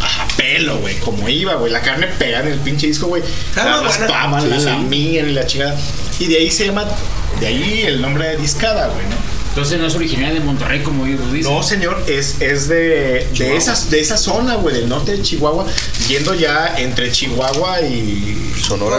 a 0.00 0.28
pelo, 0.36 0.78
güey, 0.78 0.96
como 0.96 1.28
iba, 1.28 1.54
güey. 1.54 1.72
La 1.72 1.80
carne 1.80 2.06
pegada 2.06 2.46
en 2.46 2.52
el 2.52 2.60
pinche 2.60 2.86
disco, 2.86 3.06
güey. 3.06 3.22
La 3.56 3.80
raspaban, 3.80 4.48
la 4.48 4.58
Sí, 4.58 4.64
lamían 4.66 5.28
y 5.30 5.32
la 5.32 5.46
chingada. 5.46 5.76
Y 6.18 6.26
de 6.26 6.36
ahí 6.38 6.50
se 6.50 6.66
llama, 6.66 6.84
de 7.40 7.46
ahí 7.46 7.82
el 7.86 8.00
nombre 8.00 8.28
de 8.28 8.36
discada, 8.36 8.88
güey, 8.88 9.04
¿no? 9.06 9.16
Entonces 9.48 9.78
no 9.80 9.86
es 9.86 9.94
originaria 9.94 10.34
de 10.34 10.40
Monterrey 10.40 10.82
como 10.82 11.04
ellos 11.06 11.32
dicen. 11.32 11.52
No, 11.52 11.62
señor, 11.62 12.02
es, 12.06 12.40
es 12.40 12.68
de, 12.68 13.26
de, 13.36 13.56
esas, 13.56 13.90
de 13.90 14.00
esa 14.00 14.16
zona, 14.16 14.54
güey, 14.54 14.74
del 14.76 14.88
norte 14.88 15.12
de 15.16 15.22
Chihuahua, 15.22 15.66
yendo 16.06 16.34
ya 16.34 16.74
entre 16.78 17.10
Chihuahua 17.10 17.80
y... 17.80 18.52
Sonora. 18.62 18.98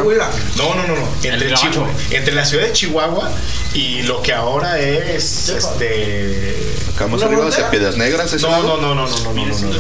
No, 0.58 0.76
no, 0.76 0.88
no, 0.88 0.96
no. 0.96 1.08
Entre. 1.24 1.50
Chihuahua- 1.54 1.90
entre 2.12 2.34
la 2.36 2.46
ciudad 2.46 2.66
de 2.66 2.74
Chihuahua 2.74 3.32
y 3.74 4.02
lo 4.04 4.22
que 4.22 4.34
ahora 4.34 4.80
es, 4.80 5.50
este... 5.50 6.58
Acá 6.94 7.08
más 7.08 7.18
¿Una 7.22 7.26
arriba 7.28 7.48
hacia 7.48 7.70
Piedras 7.70 7.96
Negras, 7.98 8.34
¿ese 8.34 8.46
No, 8.46 8.62
no, 8.64 8.78
no, 8.78 8.96
no, 8.96 9.08
no, 9.08 9.08
no, 9.08 9.34
no, 9.34 9.46
no, 9.46 9.74
no. 9.74 9.80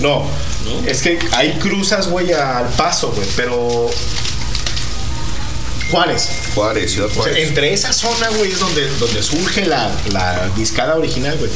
No, 0.00 0.26
es 0.86 1.02
que 1.02 1.18
hay 1.32 1.52
cruzas, 1.58 2.08
güey, 2.08 2.32
al 2.32 2.68
paso, 2.70 3.12
güey, 3.14 3.26
pero... 3.36 3.90
Juárez. 5.90 6.28
Juárez, 6.54 6.92
Ciudad 6.92 7.08
O 7.08 7.12
sea, 7.12 7.22
Juárez. 7.22 7.48
entre 7.48 7.72
esa 7.72 7.92
zona, 7.92 8.28
güey, 8.30 8.50
es 8.52 8.58
donde, 8.60 8.86
donde 8.98 9.22
surge 9.22 9.64
la, 9.66 9.90
la 10.12 10.48
discada 10.56 10.96
original, 10.96 11.36
güey. 11.38 11.50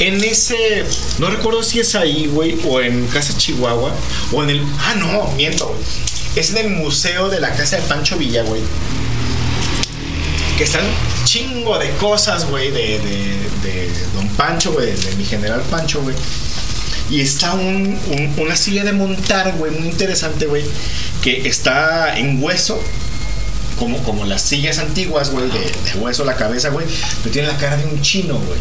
En 0.00 0.22
ese, 0.24 0.84
no 1.18 1.28
recuerdo 1.30 1.62
si 1.62 1.78
es 1.80 1.94
ahí, 1.94 2.26
güey, 2.26 2.58
o 2.66 2.80
en 2.80 3.06
Casa 3.08 3.36
Chihuahua, 3.36 3.94
o 4.32 4.42
en 4.42 4.50
el, 4.50 4.62
ah, 4.80 4.94
no, 4.96 5.30
miento, 5.36 5.66
güey. 5.68 5.80
Es 6.36 6.50
en 6.50 6.56
el 6.58 6.70
museo 6.70 7.28
de 7.28 7.40
la 7.40 7.50
casa 7.54 7.76
de 7.76 7.82
Pancho 7.82 8.16
Villa, 8.16 8.42
güey. 8.42 8.60
Que 10.58 10.64
están 10.64 10.84
chingo 11.24 11.78
de 11.78 11.90
cosas, 11.96 12.46
güey, 12.46 12.70
de, 12.70 12.98
de, 12.98 13.68
de 13.68 13.90
Don 14.14 14.28
Pancho, 14.30 14.72
güey, 14.72 14.86
de 14.92 15.14
mi 15.16 15.24
general 15.24 15.60
Pancho, 15.70 16.00
güey. 16.02 16.14
Y 17.10 17.20
está 17.20 17.54
un- 17.54 17.98
un- 18.10 18.34
una 18.38 18.56
silla 18.56 18.82
de 18.84 18.92
montar, 18.92 19.52
güey, 19.58 19.72
muy 19.72 19.88
interesante, 19.88 20.46
güey, 20.46 20.64
que 21.22 21.46
está 21.48 22.18
en 22.18 22.42
hueso, 22.42 22.80
como, 23.78 23.98
como 24.02 24.24
las 24.24 24.42
sillas 24.42 24.78
antiguas, 24.78 25.30
güey, 25.30 25.48
de, 25.50 25.58
de 25.60 25.98
hueso 25.98 26.24
la 26.24 26.34
cabeza, 26.36 26.70
güey, 26.70 26.86
pero 27.22 27.32
tiene 27.32 27.48
la 27.48 27.56
cara 27.56 27.76
de 27.76 27.84
un 27.84 28.00
chino, 28.00 28.34
güey. 28.34 28.60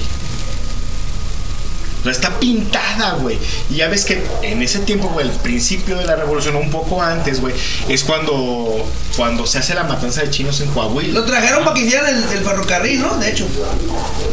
O 2.00 2.04
sea, 2.04 2.12
está 2.12 2.38
pintada, 2.38 3.14
güey. 3.14 3.40
Y 3.70 3.76
ya 3.76 3.88
ves 3.88 4.04
que 4.04 4.22
en 4.42 4.62
ese 4.62 4.80
tiempo, 4.80 5.08
güey, 5.08 5.26
el 5.26 5.32
principio 5.36 5.96
de 5.98 6.04
la 6.04 6.18
revolución, 6.18 6.58
un 6.58 6.70
poco 6.70 7.02
antes, 7.02 7.40
güey, 7.40 7.56
es 7.88 8.04
cuando, 8.04 8.86
cuando 9.16 9.48
se 9.48 9.60
hace 9.60 9.74
la 9.74 9.86
matanza 9.86 10.22
de 10.22 10.30
chinos 10.30 10.60
en 10.60 10.68
Coahuila. 10.72 11.14
Lo 11.14 11.26
trajeron 11.26 11.64
para 11.64 11.76
que 11.76 11.86
hicieran 11.86 12.10
el, 12.14 12.24
el 12.38 12.44
ferrocarril, 12.44 13.00
¿no? 13.02 13.18
De 13.20 13.30
hecho. 13.32 13.48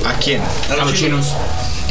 ¿A 0.05 0.15
quién? 0.15 0.43
A 0.69 0.85
los 0.85 0.95
chinos. 0.95 1.29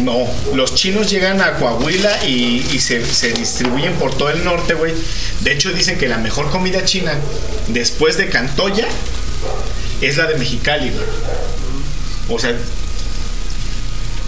No, 0.01 0.25
los 0.55 0.75
chinos 0.75 1.09
llegan 1.09 1.41
a 1.41 1.53
Coahuila 1.55 2.25
y, 2.25 2.65
y 2.73 2.79
se, 2.79 3.05
se 3.05 3.33
distribuyen 3.33 3.93
por 3.93 4.15
todo 4.17 4.29
el 4.29 4.43
norte, 4.43 4.73
güey. 4.73 4.93
De 5.41 5.51
hecho, 5.53 5.71
dicen 5.71 5.97
que 5.97 6.07
la 6.07 6.17
mejor 6.17 6.49
comida 6.51 6.85
china 6.85 7.13
después 7.67 8.17
de 8.17 8.29
Cantoya 8.29 8.87
es 10.01 10.17
la 10.17 10.25
de 10.27 10.35
Mexicali, 10.37 10.89
güey. 10.91 11.03
O 12.29 12.39
sea, 12.39 12.55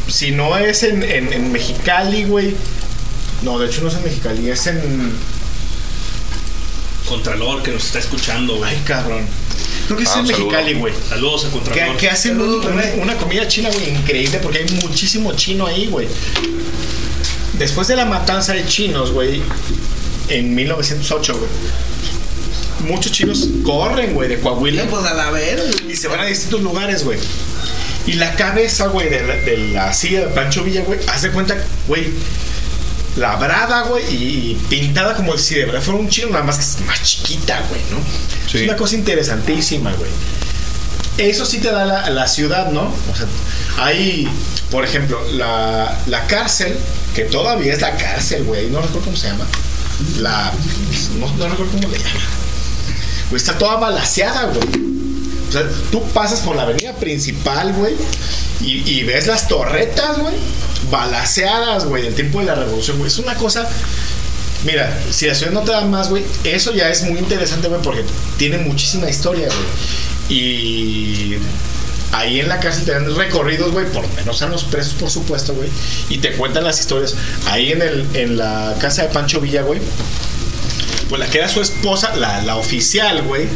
si 0.08 0.32
no 0.32 0.58
es 0.58 0.84
en, 0.84 1.04
en- 1.04 1.32
en 1.32 1.52
Mexicali, 1.52 2.24
güey. 2.26 2.56
No, 3.44 3.58
de 3.58 3.68
hecho 3.68 3.82
no 3.82 3.88
es 3.88 3.96
en 3.96 4.04
Mexicali, 4.04 4.50
es 4.50 4.68
en. 4.68 5.12
Contralor 7.08 7.64
que 7.64 7.72
nos 7.72 7.86
está 7.86 8.00
escuchando, 8.00 8.56
güey. 8.58 8.72
Ay, 8.72 8.82
cabrón. 8.86 9.26
Creo 9.88 9.98
que 9.98 10.04
es 10.04 10.10
Ah, 10.10 10.14
en 10.16 10.20
un 10.22 10.28
saludo. 10.28 10.48
Mexicali, 10.52 10.74
güey. 10.80 10.94
Saludos 11.10 11.46
a 11.46 11.48
Que, 11.48 11.54
Contralor. 11.54 11.98
que 11.98 12.10
hacen 12.10 12.40
un- 12.42 12.66
una, 12.66 12.84
una 13.02 13.18
comida 13.18 13.48
china, 13.48 13.70
güey, 13.74 13.90
increíble 13.90 14.40
porque 14.42 14.60
hay 14.60 14.66
muchísimo 14.82 15.34
chino 15.34 15.66
ahí, 15.68 15.88
güey. 15.88 16.08
Después 17.58 17.88
de 17.88 17.96
la 17.96 18.06
matanza 18.06 18.54
de 18.54 18.66
chinos, 18.66 19.12
güey, 19.12 19.42
en 20.30 20.56
1908, 20.56 21.38
güey, 21.38 21.50
muchos 22.92 23.12
chinos 23.12 23.48
corren, 23.64 24.14
güey, 24.14 24.30
de 24.30 24.40
Coahuila. 24.40 24.86
Pues 24.86 25.06
a 25.06 25.14
la 25.14 25.30
verga. 25.32 25.64
Y 25.88 25.96
se 25.96 26.08
van 26.08 26.22
a 26.22 26.26
distintos 26.26 26.62
lugares, 26.62 27.04
güey. 27.04 27.20
Y 28.08 28.14
la 28.14 28.34
cabeza, 28.36 28.88
güey, 28.88 29.10
de 29.10 29.22
la, 29.28 29.36
de 29.36 29.58
la 29.74 29.94
silla 29.94 30.22
de 30.22 30.28
Pancho 30.28 30.64
Villa, 30.64 30.82
güey, 30.82 31.00
haz 31.08 31.22
de 31.22 31.30
cuenta, 31.32 31.56
güey, 31.88 32.08
labrada, 33.18 33.84
güey, 33.84 34.04
y, 34.10 34.56
pintada 34.70 35.16
como 35.16 35.38
si 35.38 35.56
de 35.56 35.66
verdad 35.66 35.82
fuera 35.82 36.00
un 36.00 36.10
chino, 36.10 36.30
nada 36.30 36.44
más 36.44 36.58
que 36.58 36.64
es 36.64 36.80
más 36.86 37.02
chiquita, 37.04 37.62
güey, 37.70 37.82
¿no? 37.92 37.98
Es 38.48 38.64
una 38.64 38.76
cosa 38.76 38.96
interesantísima, 38.96 39.92
güey. 39.94 40.10
Eso 41.18 41.46
sí 41.46 41.60
te 41.60 41.72
da 41.72 41.86
la, 41.86 42.10
la 42.10 42.28
ciudad, 42.28 42.72
¿no? 42.72 42.84
O 42.84 43.16
sea, 43.16 43.28
hay, 43.78 44.28
por 44.70 44.86
ejemplo, 44.86 45.20
la, 45.34 45.98
la 46.08 46.26
cárcel, 46.28 46.76
que 47.14 47.24
todavía 47.26 47.74
es 47.74 47.82
la 47.82 47.96
cárcel, 47.98 48.44
güey, 48.44 48.70
no 48.70 48.82
recuerdo 48.82 49.06
cómo 49.06 49.18
se 49.18 49.28
llama. 49.28 49.46
La. 50.18 50.52
No, 51.20 51.28
no 51.36 51.50
recuerdo 51.50 51.72
cómo 51.74 51.90
le 51.90 51.98
llama. 51.98 52.20
Güey, 53.30 53.38
está 53.38 53.58
toda 53.58 53.76
balaseada, 53.76 54.46
güey. 54.46 55.01
O 55.52 55.54
sea, 55.54 55.68
tú 55.92 56.02
pasas 56.14 56.40
por 56.40 56.56
la 56.56 56.62
avenida 56.62 56.94
principal, 56.94 57.74
güey, 57.74 57.94
y, 58.62 59.04
ves 59.04 59.28
las 59.28 59.50
torretas, 59.50 60.18
güey, 60.18 60.34
balaseadas, 60.90 61.84
güey, 61.84 62.04
del 62.04 62.16
tiempo 62.16 62.40
de 62.40 62.46
la 62.46 62.56
revolución, 62.56 62.98
güey. 62.98 63.10
Es 63.10 63.20
una 63.20 63.36
cosa. 63.36 63.68
Mira, 64.64 64.98
si 65.10 65.26
la 65.26 65.36
ciudad 65.36 65.52
no 65.52 65.64
te 65.64 65.72
da 65.72 65.82
más, 65.82 66.10
güey, 66.10 66.24
eso 66.46 66.72
ya 66.72 66.90
es 66.90 67.04
muy 67.04 67.20
interesante, 67.20 67.68
güey, 67.68 67.82
porque 67.82 68.06
tiene 68.38 68.60
muchísima 68.60 69.10
historia, 69.10 69.48
güey. 69.48 70.40
Y 70.40 71.38
ahí 72.14 72.40
en 72.40 72.48
la 72.48 72.62
cárcel 72.62 72.86
te 72.86 72.94
dan 72.94 73.14
recorridos, 73.14 73.74
güey, 73.74 73.88
por 73.88 74.08
menos 74.14 74.42
a 74.42 74.48
los 74.48 74.64
presos, 74.64 74.94
por 74.94 75.10
supuesto, 75.10 75.54
güey, 75.54 75.68
y 76.08 76.20
te 76.20 76.32
cuentan 76.32 76.64
las 76.64 76.80
historias. 76.80 77.16
Ahí 77.48 77.74
en, 77.74 77.82
el, 77.82 78.06
en 78.14 78.38
la 78.38 78.78
casa 78.80 79.02
de 79.02 79.10
Pancho 79.10 79.42
Villa, 79.42 79.64
güey, 79.64 79.82
pues 81.10 81.20
la 81.20 81.28
que 81.28 81.40
era 81.40 81.50
su 81.50 81.60
esposa, 81.60 82.16
la, 82.16 82.42
la 82.42 82.56
oficial, 82.56 83.22
güey, 83.24 83.50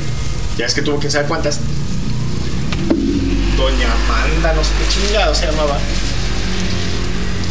ya 0.57 0.65
es 0.65 0.73
que 0.73 0.81
tuvo 0.81 0.99
quién 0.99 1.11
sabe 1.11 1.27
cuántas. 1.27 1.59
Doña 3.57 3.87
Amanda, 3.91 4.53
no 4.53 4.63
sé 4.63 4.71
qué 4.79 4.87
chingado 5.07 5.33
se 5.33 5.45
llamaba. 5.45 5.77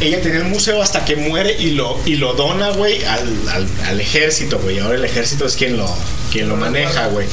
Ella 0.00 0.20
tenía 0.20 0.38
el 0.40 0.44
museo 0.46 0.82
hasta 0.82 1.04
que 1.04 1.16
muere 1.16 1.56
y 1.58 1.70
lo, 1.70 1.98
y 2.04 2.16
lo 2.16 2.34
dona, 2.34 2.70
güey, 2.70 3.04
al, 3.04 3.48
al- 3.48 3.68
al 3.86 4.00
ejército, 4.00 4.58
güey. 4.58 4.78
Ahora 4.80 4.96
el 4.96 5.04
ejército 5.04 5.46
es 5.46 5.54
quien 5.56 5.76
lo, 5.76 5.88
quien 6.32 6.48
lo 6.48 6.56
maneja, 6.56 7.06
güey. 7.06 7.26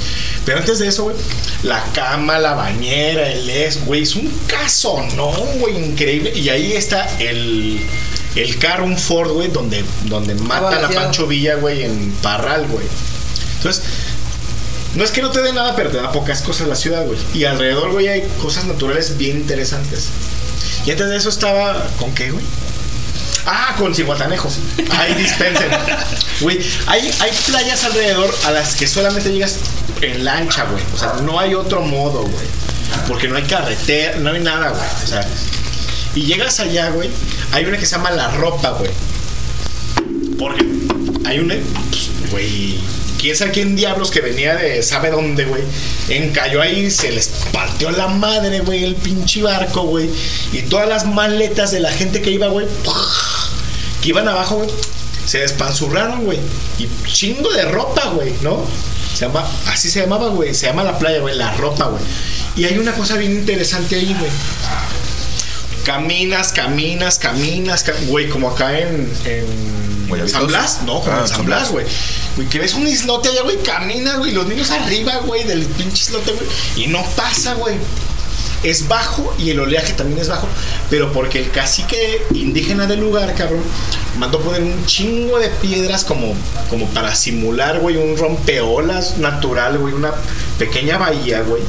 Pero 0.45 0.59
antes 0.59 0.79
de 0.79 0.87
eso, 0.87 1.03
güey, 1.03 1.15
la 1.63 1.83
cama, 1.93 2.39
la 2.39 2.53
bañera, 2.53 3.29
el 3.31 3.49
es, 3.49 3.83
güey, 3.85 4.03
es 4.03 4.15
un 4.15 4.31
caso, 4.47 5.03
¿no, 5.15 5.27
güey? 5.59 5.75
Increíble. 5.83 6.31
Y 6.35 6.49
ahí 6.49 6.73
está 6.73 7.09
el, 7.19 7.81
el 8.35 8.57
carro, 8.59 8.85
un 8.85 8.97
Ford, 8.97 9.31
güey, 9.31 9.49
donde, 9.49 9.83
donde 10.05 10.35
matan 10.35 10.85
a. 10.85 10.89
Pancho 10.89 11.27
Villa, 11.27 11.55
güey, 11.55 11.83
en 11.83 12.11
Parral, 12.21 12.67
güey. 12.67 12.85
Entonces, 13.57 13.83
no 14.95 15.03
es 15.03 15.11
que 15.11 15.21
no 15.21 15.31
te 15.31 15.41
dé 15.41 15.53
nada, 15.53 15.75
pero 15.75 15.89
te 15.89 15.97
da 15.97 16.11
pocas 16.11 16.41
cosas 16.41 16.67
la 16.67 16.75
ciudad, 16.75 17.05
güey. 17.05 17.17
Y 17.33 17.45
alrededor, 17.45 17.91
güey, 17.91 18.07
hay 18.07 18.27
cosas 18.41 18.65
naturales 18.65 19.17
bien 19.17 19.37
interesantes. 19.37 20.07
Y 20.85 20.91
antes 20.91 21.07
de 21.09 21.17
eso 21.17 21.29
estaba. 21.29 21.87
¿Con 21.99 22.13
qué, 22.13 22.31
güey? 22.31 22.43
Ah, 23.45 23.75
con 23.77 23.93
Cihuatanejos. 23.95 24.57
Ahí 24.91 25.13
dispensen. 25.15 25.67
Güey, 26.41 26.59
hay, 26.87 27.11
hay 27.19 27.31
playas 27.47 27.83
alrededor 27.83 28.33
a 28.45 28.51
las 28.51 28.75
que 28.75 28.87
solamente 28.87 29.31
llegas 29.31 29.57
en 30.01 30.23
lancha, 30.23 30.65
güey. 30.65 30.83
O 30.95 30.97
sea, 30.97 31.13
no 31.23 31.39
hay 31.39 31.53
otro 31.53 31.81
modo, 31.81 32.21
güey. 32.21 32.45
Porque 33.07 33.27
no 33.27 33.35
hay 33.35 33.43
carretera, 33.43 34.17
no 34.17 34.31
hay 34.31 34.41
nada, 34.41 34.69
güey. 34.69 34.81
O 35.03 35.07
sea, 35.07 35.27
y 36.15 36.23
llegas 36.23 36.59
allá, 36.59 36.89
güey. 36.89 37.09
Hay 37.51 37.65
una 37.65 37.77
que 37.77 37.85
se 37.85 37.95
llama 37.95 38.09
La 38.11 38.29
Ropa, 38.31 38.71
güey. 38.71 38.91
Porque 40.37 40.65
hay 41.25 41.39
una. 41.39 41.55
pues, 41.91 42.31
Güey. 42.31 42.79
¿Quién 43.21 43.35
sabe 43.35 43.51
quién 43.51 43.75
diablos 43.75 44.09
que 44.09 44.19
venía 44.19 44.55
de 44.55 44.81
sabe 44.81 45.11
dónde, 45.11 45.45
güey? 45.45 45.61
Encalló 46.09 46.59
ahí, 46.59 46.89
se 46.89 47.11
les 47.11 47.27
partió 47.53 47.91
la 47.91 48.07
madre, 48.07 48.61
güey, 48.61 48.83
el 48.83 48.95
pinche 48.95 49.43
barco, 49.43 49.83
güey. 49.83 50.09
Y 50.51 50.63
todas 50.63 50.89
las 50.89 51.05
maletas 51.05 51.69
de 51.71 51.81
la 51.81 51.91
gente 51.91 52.23
que 52.23 52.31
iba, 52.31 52.47
güey, 52.47 52.65
que 54.01 54.09
iban 54.09 54.27
abajo, 54.27 54.55
güey, 54.55 54.69
se 55.27 55.37
despanzurraron, 55.37 56.25
güey. 56.25 56.39
Y 56.79 56.87
chingo 57.07 57.51
de 57.51 57.63
ropa, 57.65 58.07
güey, 58.09 58.33
¿no? 58.41 58.65
Así 59.67 59.91
se 59.91 60.01
llamaba, 60.01 60.29
güey. 60.29 60.55
Se 60.55 60.65
llama 60.65 60.83
la 60.83 60.97
playa, 60.97 61.19
güey, 61.19 61.35
la 61.35 61.51
ropa, 61.51 61.85
güey. 61.85 62.01
Y 62.55 62.65
hay 62.65 62.79
una 62.79 62.93
cosa 62.93 63.17
bien 63.17 63.33
interesante 63.33 63.97
ahí, 63.97 64.15
güey. 64.17 64.31
Caminas, 65.85 66.51
caminas, 66.53 67.17
caminas, 67.19 67.83
ca- 67.83 67.93
güey, 68.07 68.29
como 68.29 68.49
acá 68.51 68.77
en, 68.79 69.11
en 69.25 70.29
San 70.29 70.45
Blas, 70.47 70.81
no, 70.85 70.99
como 71.01 71.11
Ah, 71.11 71.21
en 71.21 71.27
San 71.27 71.37
San 71.37 71.45
Blas, 71.45 71.59
Blas. 71.59 71.71
güey. 71.71 71.85
Güey, 72.35 72.47
que 72.49 72.59
ves 72.59 72.73
un 72.75 72.87
islote 72.87 73.29
allá, 73.29 73.41
güey, 73.43 73.57
caminas, 73.63 74.17
güey, 74.19 74.31
los 74.31 74.45
niños 74.47 74.69
arriba, 74.71 75.17
güey, 75.25 75.43
del 75.43 75.65
pinche 75.65 76.03
islote, 76.03 76.31
güey, 76.33 76.45
y 76.75 76.87
no 76.87 77.03
pasa, 77.15 77.53
güey. 77.55 77.75
Es 78.63 78.87
bajo 78.87 79.33
y 79.39 79.49
el 79.49 79.59
oleaje 79.59 79.93
también 79.93 80.19
es 80.19 80.27
bajo, 80.29 80.47
pero 80.91 81.11
porque 81.11 81.39
el 81.39 81.49
cacique 81.49 82.21
indígena 82.35 82.85
del 82.85 82.99
lugar, 82.99 83.33
cabrón, 83.33 83.63
mandó 84.19 84.39
poner 84.39 84.61
un 84.61 84.85
chingo 84.85 85.39
de 85.39 85.49
piedras 85.49 86.03
como, 86.05 86.35
como 86.69 86.85
para 86.89 87.15
simular, 87.15 87.79
güey, 87.79 87.97
un 87.97 88.15
rompeolas 88.17 89.17
natural, 89.17 89.79
güey, 89.79 89.95
una 89.95 90.11
pequeña 90.59 90.99
bahía, 90.99 91.41
güey. 91.41 91.63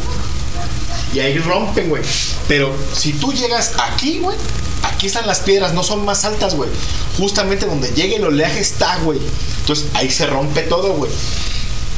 Y 1.15 1.21
ahí 1.21 1.39
rompen, 1.39 1.89
güey. 1.89 2.03
Pero 2.49 2.75
si 2.95 3.13
tú 3.13 3.33
llegas 3.33 3.73
aquí, 3.79 4.19
güey, 4.19 4.37
aquí 4.83 5.07
están 5.07 5.27
las 5.27 5.41
piedras, 5.41 5.75
no 5.75 5.83
son 5.83 6.05
más 6.05 6.25
altas, 6.25 6.55
güey. 6.55 6.71
Justamente 7.19 7.67
donde 7.67 7.91
llegue 7.93 8.17
el 8.17 8.25
oleaje 8.25 8.61
está, 8.61 8.99
güey. 8.99 9.21
Entonces 9.61 9.87
ahí 9.95 10.11
se 10.11 10.27
rompe 10.27 10.63
todo, 10.63 10.95
güey. 10.95 11.11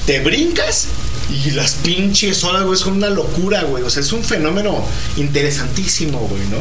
Te 0.07 0.21
brincas 0.21 0.89
y 1.31 1.53
las 1.53 1.75
pinches 1.75 2.45
olas, 2.45 2.65
güey, 2.65 2.79
son 2.79 2.95
una 2.95 3.11
locura, 3.11 3.63
güey. 3.63 3.83
O 3.83 3.91
sea, 3.91 4.03
es 4.03 4.13
un 4.13 4.23
fenómeno 4.23 4.85
interesantísimo, 5.17 6.19
güey, 6.19 6.47
¿no? 6.49 6.59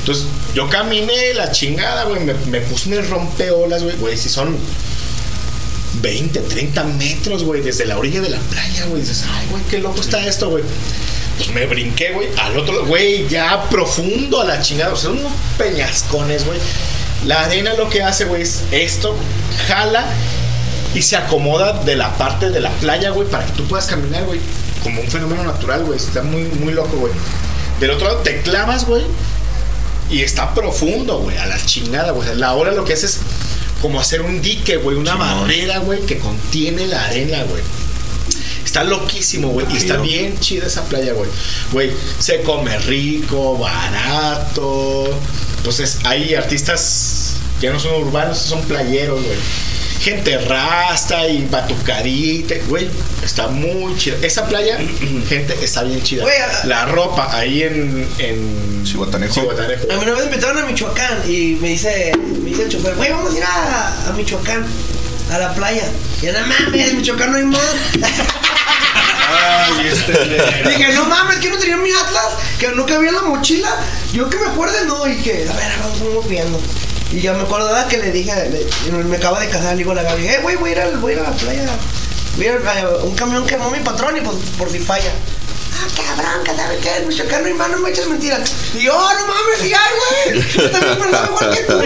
Entonces, 0.00 0.26
yo 0.54 0.68
caminé 0.68 1.34
la 1.34 1.50
chingada, 1.50 2.04
güey. 2.04 2.20
Me, 2.24 2.34
me 2.34 2.60
puse 2.60 2.90
en 2.90 2.98
el 2.98 3.08
rompeolas, 3.08 3.82
güey. 3.82 3.96
Güey, 3.96 4.18
si 4.18 4.28
son 4.28 4.56
20, 6.00 6.40
30 6.40 6.84
metros, 6.84 7.44
güey, 7.44 7.62
desde 7.62 7.86
la 7.86 7.98
orilla 7.98 8.20
de 8.20 8.30
la 8.30 8.38
playa, 8.38 8.86
güey. 8.86 9.02
Dices, 9.02 9.24
ay, 9.28 9.46
güey, 9.50 9.62
qué 9.64 9.78
loco 9.78 10.00
está 10.00 10.24
esto, 10.26 10.50
güey. 10.50 10.64
Pues 11.36 11.50
me 11.50 11.66
brinqué, 11.66 12.12
güey, 12.12 12.28
al 12.38 12.56
otro 12.56 12.86
güey, 12.86 13.26
ya 13.28 13.68
profundo 13.68 14.40
a 14.40 14.44
la 14.44 14.60
chingada. 14.60 14.92
O 14.92 14.96
sea, 14.96 15.10
unos 15.10 15.32
peñascones, 15.58 16.44
güey. 16.46 16.58
La 17.26 17.44
arena 17.44 17.74
lo 17.74 17.88
que 17.88 18.02
hace, 18.02 18.26
güey, 18.26 18.42
es 18.42 18.62
esto, 18.70 19.16
jala 19.66 20.04
y 20.94 21.02
se 21.02 21.16
acomoda 21.16 21.72
de 21.84 21.96
la 21.96 22.16
parte 22.16 22.50
de 22.50 22.60
la 22.60 22.70
playa, 22.70 23.10
güey, 23.10 23.28
para 23.28 23.44
que 23.46 23.52
tú 23.52 23.64
puedas 23.64 23.86
caminar, 23.86 24.24
güey. 24.24 24.40
Como 24.82 25.00
un 25.00 25.08
fenómeno 25.08 25.42
natural, 25.42 25.84
güey. 25.84 25.98
Está 25.98 26.22
muy, 26.22 26.42
muy 26.42 26.72
loco, 26.72 26.96
güey. 26.96 27.12
Del 27.80 27.90
otro 27.90 28.06
lado 28.06 28.18
te 28.20 28.42
clavas, 28.42 28.86
güey. 28.86 29.02
Y 30.10 30.22
está 30.22 30.54
profundo, 30.54 31.18
güey, 31.20 31.36
a 31.38 31.46
la 31.46 31.58
chingada, 31.64 32.12
güey. 32.12 32.34
La 32.36 32.54
ola 32.54 32.72
lo 32.72 32.84
que 32.84 32.92
hace 32.92 33.06
es 33.06 33.20
como 33.84 34.00
hacer 34.00 34.22
un 34.22 34.40
dique, 34.40 34.78
güey, 34.78 34.96
una 34.96 35.14
barrera, 35.14 35.80
güey, 35.80 36.00
que 36.06 36.16
contiene 36.16 36.86
la 36.86 37.04
arena, 37.04 37.42
güey. 37.42 37.62
Está 38.64 38.82
loquísimo, 38.82 39.48
güey. 39.48 39.66
Y 39.74 39.76
está 39.76 39.98
bien 39.98 40.40
chida 40.40 40.68
esa 40.68 40.86
playa, 40.86 41.12
güey. 41.12 41.28
Güey, 41.70 41.90
se 42.18 42.40
come 42.40 42.78
rico, 42.78 43.58
barato. 43.58 45.04
Entonces, 45.58 45.98
hay 46.04 46.34
artistas 46.34 47.34
que 47.60 47.68
no 47.68 47.78
son 47.78 48.02
urbanos, 48.04 48.38
son 48.38 48.62
playeros, 48.62 49.22
güey. 49.22 49.36
Gente 50.04 50.36
rasta 50.36 51.26
y 51.28 51.46
batucarita, 51.46 52.54
güey. 52.68 52.90
Está 53.22 53.48
muy 53.48 53.96
chida. 53.96 54.18
Esa 54.20 54.46
playa, 54.46 54.76
gente, 55.30 55.56
está 55.62 55.82
bien 55.82 56.02
chida. 56.02 56.24
Güey, 56.24 56.36
La 56.64 56.84
ropa 56.84 57.34
ahí 57.34 57.62
en. 57.62 58.06
en. 58.18 58.84
A 59.90 59.96
mí 59.96 60.02
una 60.02 60.12
vez 60.12 60.20
me 60.20 60.24
invitaron 60.26 60.58
a 60.58 60.66
Michoacán 60.66 61.22
y 61.26 61.56
me 61.58 61.68
dice, 61.68 62.12
me 62.18 62.50
dice 62.50 62.64
el 62.64 62.68
chofer, 62.68 62.96
güey, 62.96 63.12
vamos 63.12 63.32
a 63.32 63.36
ir 63.38 63.44
a, 63.44 64.08
a 64.10 64.12
Michoacán, 64.12 64.66
a 65.32 65.38
la 65.38 65.54
playa. 65.54 65.88
Y 66.20 66.26
yo, 66.26 66.32
no 66.34 66.40
mames, 66.48 66.90
en 66.90 66.96
Michoacán 66.98 67.30
no 67.32 67.38
hay 67.38 67.44
mar. 67.44 67.60
Ay, 69.30 69.88
este. 69.88 70.12
Dije, 70.68 70.92
no 70.92 71.06
mames, 71.06 71.38
que 71.38 71.48
no 71.48 71.56
tenía 71.56 71.78
mi 71.78 71.90
Atlas, 71.90 72.34
que 72.58 72.68
no 72.68 72.84
cabía 72.84 73.08
en 73.08 73.14
la 73.14 73.22
mochila. 73.22 73.74
Yo 74.12 74.28
que 74.28 74.36
me 74.36 74.48
acuerde, 74.48 74.84
no, 74.86 75.06
y 75.08 75.16
que, 75.16 75.48
a 75.48 75.54
ver, 75.54 75.72
vamos, 75.80 75.98
vamos 76.00 76.28
viendo. 76.28 76.60
Y 77.14 77.20
yo 77.20 77.32
me 77.34 77.42
acordaba 77.42 77.86
que 77.86 77.98
le 77.98 78.10
dije, 78.10 78.32
le- 78.50 79.04
me 79.04 79.16
acaba 79.16 79.38
de 79.40 79.48
casar, 79.48 79.72
le 79.72 79.78
digo 79.78 79.92
a 79.92 79.94
la 79.94 80.02
Gaby, 80.02 80.26
eh, 80.26 80.38
güey, 80.42 80.56
voy 80.56 80.70
a 80.70 80.72
ir 80.72 80.80
al- 80.80 80.96
voy 80.98 81.12
a 81.12 81.14
ir 81.14 81.20
a 81.20 81.30
la 81.30 81.36
playa. 81.36 81.66
Voy 82.36 82.46
a 82.46 82.48
ir 82.54 82.56
a 82.66 82.88
un 83.04 83.14
camión 83.14 83.46
quemó 83.46 83.70
mi 83.70 83.78
patrón 83.78 84.16
y 84.16 84.20
pues 84.20 84.36
por 84.58 84.68
si 84.70 84.80
falla. 84.80 85.12
Ah, 85.76 85.86
cabrón, 85.96 86.44
que 86.44 86.54
sabe 86.54 86.78
qué, 86.78 86.96
en 86.96 87.08
Michoacán 87.08 87.42
no 87.42 87.48
hay 87.48 87.54
mar, 87.54 87.70
no 87.70 87.78
me 87.78 87.90
eches 87.90 88.06
mentiras. 88.08 88.50
Y 88.74 88.82
yo, 88.82 88.92
oh, 88.96 89.12
no 89.12 89.26
mames, 89.26 89.60
hay, 89.62 89.70
güey. 90.32 90.44
Yo 90.54 90.70
también 90.70 90.98
pensaba 90.98 91.26
igual 91.26 91.50
que 91.56 91.62
tú. 91.64 91.80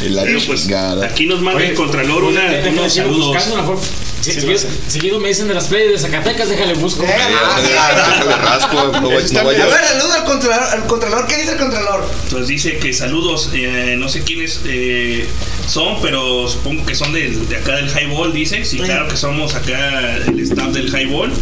Y 0.04 0.08
la 0.10 0.24
pues, 0.46 0.68
aquí 1.04 1.26
nos 1.26 1.40
manda 1.40 1.62
el 1.62 1.74
Contralor 1.74 2.24
una, 2.24 2.44
déjame 2.50 2.80
unos 2.80 2.94
saludos. 2.94 3.26
buscando, 3.34 3.56
mejor. 3.56 3.78
Si- 4.20 4.32
Sí, 4.32 4.56
seguido, 4.88 5.20
me 5.20 5.28
dicen 5.28 5.46
de 5.46 5.54
las 5.54 5.68
playas 5.68 5.92
de 5.92 5.98
Zacatecas, 5.98 6.48
déjale 6.48 6.74
busco. 6.74 7.04
Eh, 7.04 7.14
ah. 7.16 7.60
Déjale 7.60 8.36
rasco, 8.36 8.74
no 8.92 9.00
no. 9.00 9.08
A 9.10 9.12
ver, 9.12 9.28
saludo 9.28 10.12
al 10.14 10.24
contralor, 10.24 10.62
al 10.72 10.86
contralor, 10.86 11.26
¿qué 11.28 11.36
dice 11.36 11.52
el 11.52 11.58
contralor? 11.58 12.04
Pues 12.30 12.48
dice 12.48 12.78
que 12.78 12.92
saludos, 12.92 13.50
eh, 13.54 13.94
no 13.98 14.08
sé 14.08 14.22
quiénes 14.22 14.60
eh, 14.64 15.28
son, 15.68 16.00
pero 16.02 16.48
supongo 16.48 16.84
que 16.84 16.94
son 16.96 17.12
de, 17.12 17.30
de 17.30 17.56
acá 17.56 17.76
del 17.76 17.88
Highball, 17.88 18.32
dice. 18.32 18.64
Sí, 18.64 18.78
claro 18.78 19.06
que 19.06 19.16
somos 19.16 19.54
acá 19.54 20.16
el 20.26 20.40
staff 20.40 20.68
del 20.72 20.88
Highball. 20.88 21.32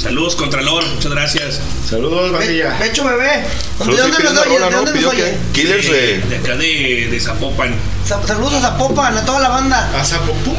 Saludos, 0.00 0.36
Contralor, 0.36 0.86
muchas 0.86 1.10
gracias. 1.10 1.60
Saludos, 1.88 2.30
bandilla. 2.32 2.78
Pecho 2.78 3.04
bebé. 3.04 3.44
¿De 3.78 3.96
dónde 3.96 4.18
nos 4.22 4.38
oye? 4.46 4.58
¿De 4.60 4.70
dónde 4.70 4.92
nos 5.00 5.04
oye? 5.12 5.34
Killers 5.52 5.86
de. 5.90 6.18
De 6.18 6.36
acá 6.36 6.54
de, 6.56 7.08
de 7.10 7.20
Zapopan. 7.20 7.74
Sa- 8.06 8.24
Saludos 8.24 8.54
a 8.54 8.60
Zapopan, 8.60 9.16
a 9.16 9.24
toda 9.24 9.40
la 9.40 9.48
banda. 9.48 9.90
A 9.98 10.04
Zapopú. 10.04 10.54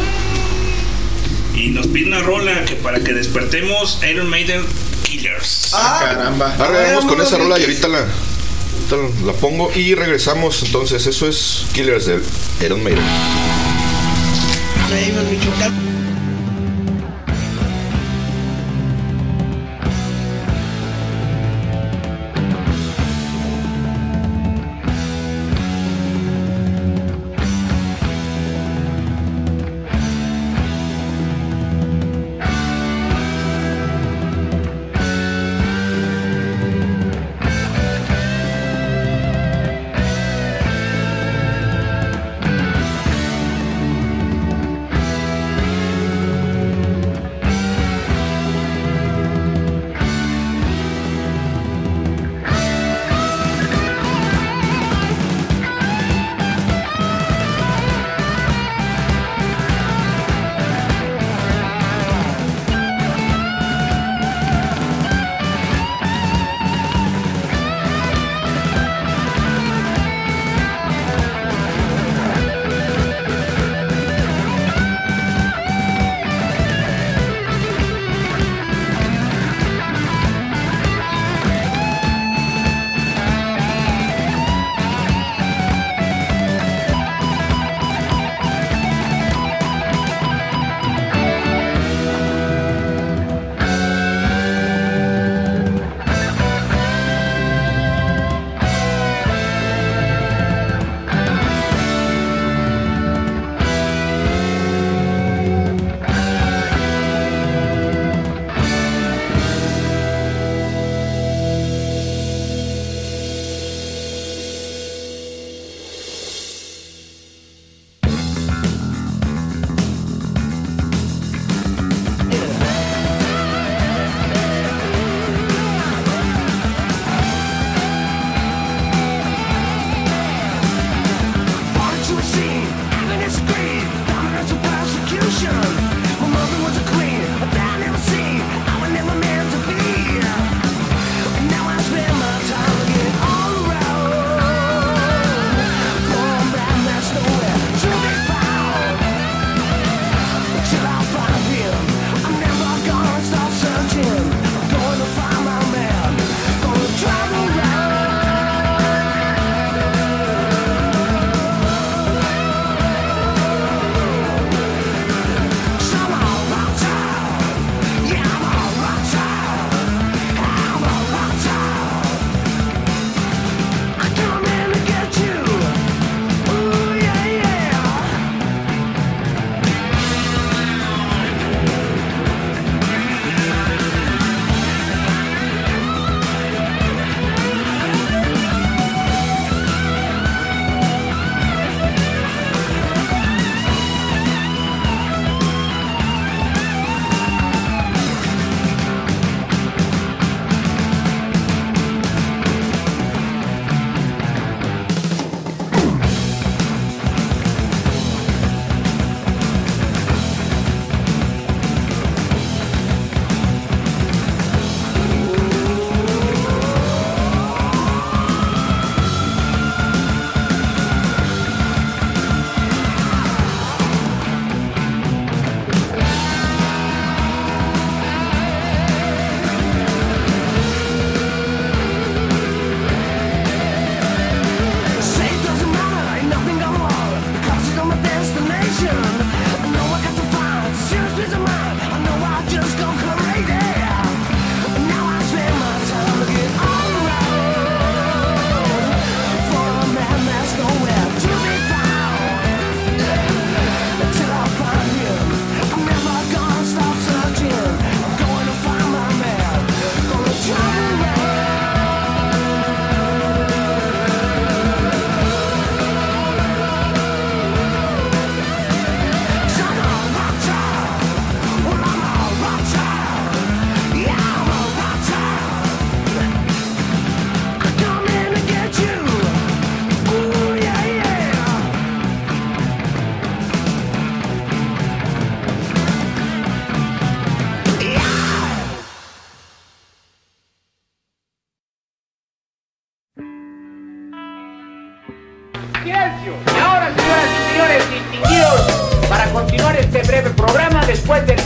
Y 1.62 1.68
nos 1.68 1.86
pide 1.86 2.08
una 2.08 2.22
rola 2.22 2.66
que 2.66 2.74
para 2.74 3.02
que 3.02 3.14
despertemos 3.14 4.00
Iron 4.10 4.28
Maiden 4.28 4.64
Killers. 5.04 5.70
Ah, 5.76 6.00
Caramba. 6.02 6.56
Ahora 6.56 6.66
A 6.66 6.72
ver, 6.72 6.96
vamos 6.96 7.06
con 7.06 7.22
esa 7.22 7.38
rola 7.38 7.60
y 7.60 7.62
ahorita 7.62 7.88
la, 7.88 8.00
ahorita 8.00 9.26
la 9.28 9.34
pongo 9.34 9.72
y 9.76 9.94
regresamos. 9.94 10.64
Entonces, 10.64 11.06
eso 11.06 11.28
es 11.28 11.68
Killers 11.74 12.08
de 12.08 12.20
Iron 12.66 12.84
Maiden. 12.84 13.04
Michoacán. 15.30 16.01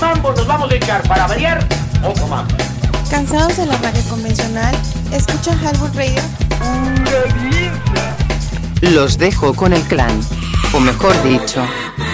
Mambo 0.05 0.31
nos 0.33 0.45
vamos 0.45 0.71
a 0.71 0.75
echar 0.75 1.01
para 1.07 1.25
variar 1.27 1.67
otro 2.03 2.27
mambo. 2.27 2.53
¿Cansados 3.09 3.57
de 3.57 3.65
la 3.65 3.77
radio 3.77 4.01
convencional? 4.03 4.75
¿Escucha 5.11 5.53
Highball 5.53 5.91
Radio? 5.95 6.21
Los 8.81 9.17
dejo 9.17 9.53
con 9.55 9.73
el 9.73 9.81
clan. 9.83 10.19
O 10.73 10.79
mejor 10.79 11.15
dicho, 11.23 11.65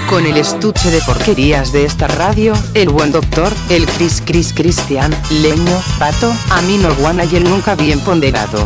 con 0.10 0.26
el 0.26 0.38
estuche 0.38 0.92
de 0.92 1.02
porquerías 1.02 1.72
de 1.72 1.86
esta 1.86 2.08
radio, 2.08 2.54
el 2.76 2.90
buen 2.90 3.12
doctor, 3.12 3.52
el 3.70 3.86
Cris 3.88 4.22
Cris 4.24 4.54
Cristian, 4.54 5.12
Leño, 5.30 5.82
Pato, 5.98 6.32
Amino 6.52 6.94
Guana 6.96 7.26
y 7.26 7.36
el 7.36 7.44
nunca 7.44 7.76
bien 7.76 8.00
ponderado. 8.02 8.66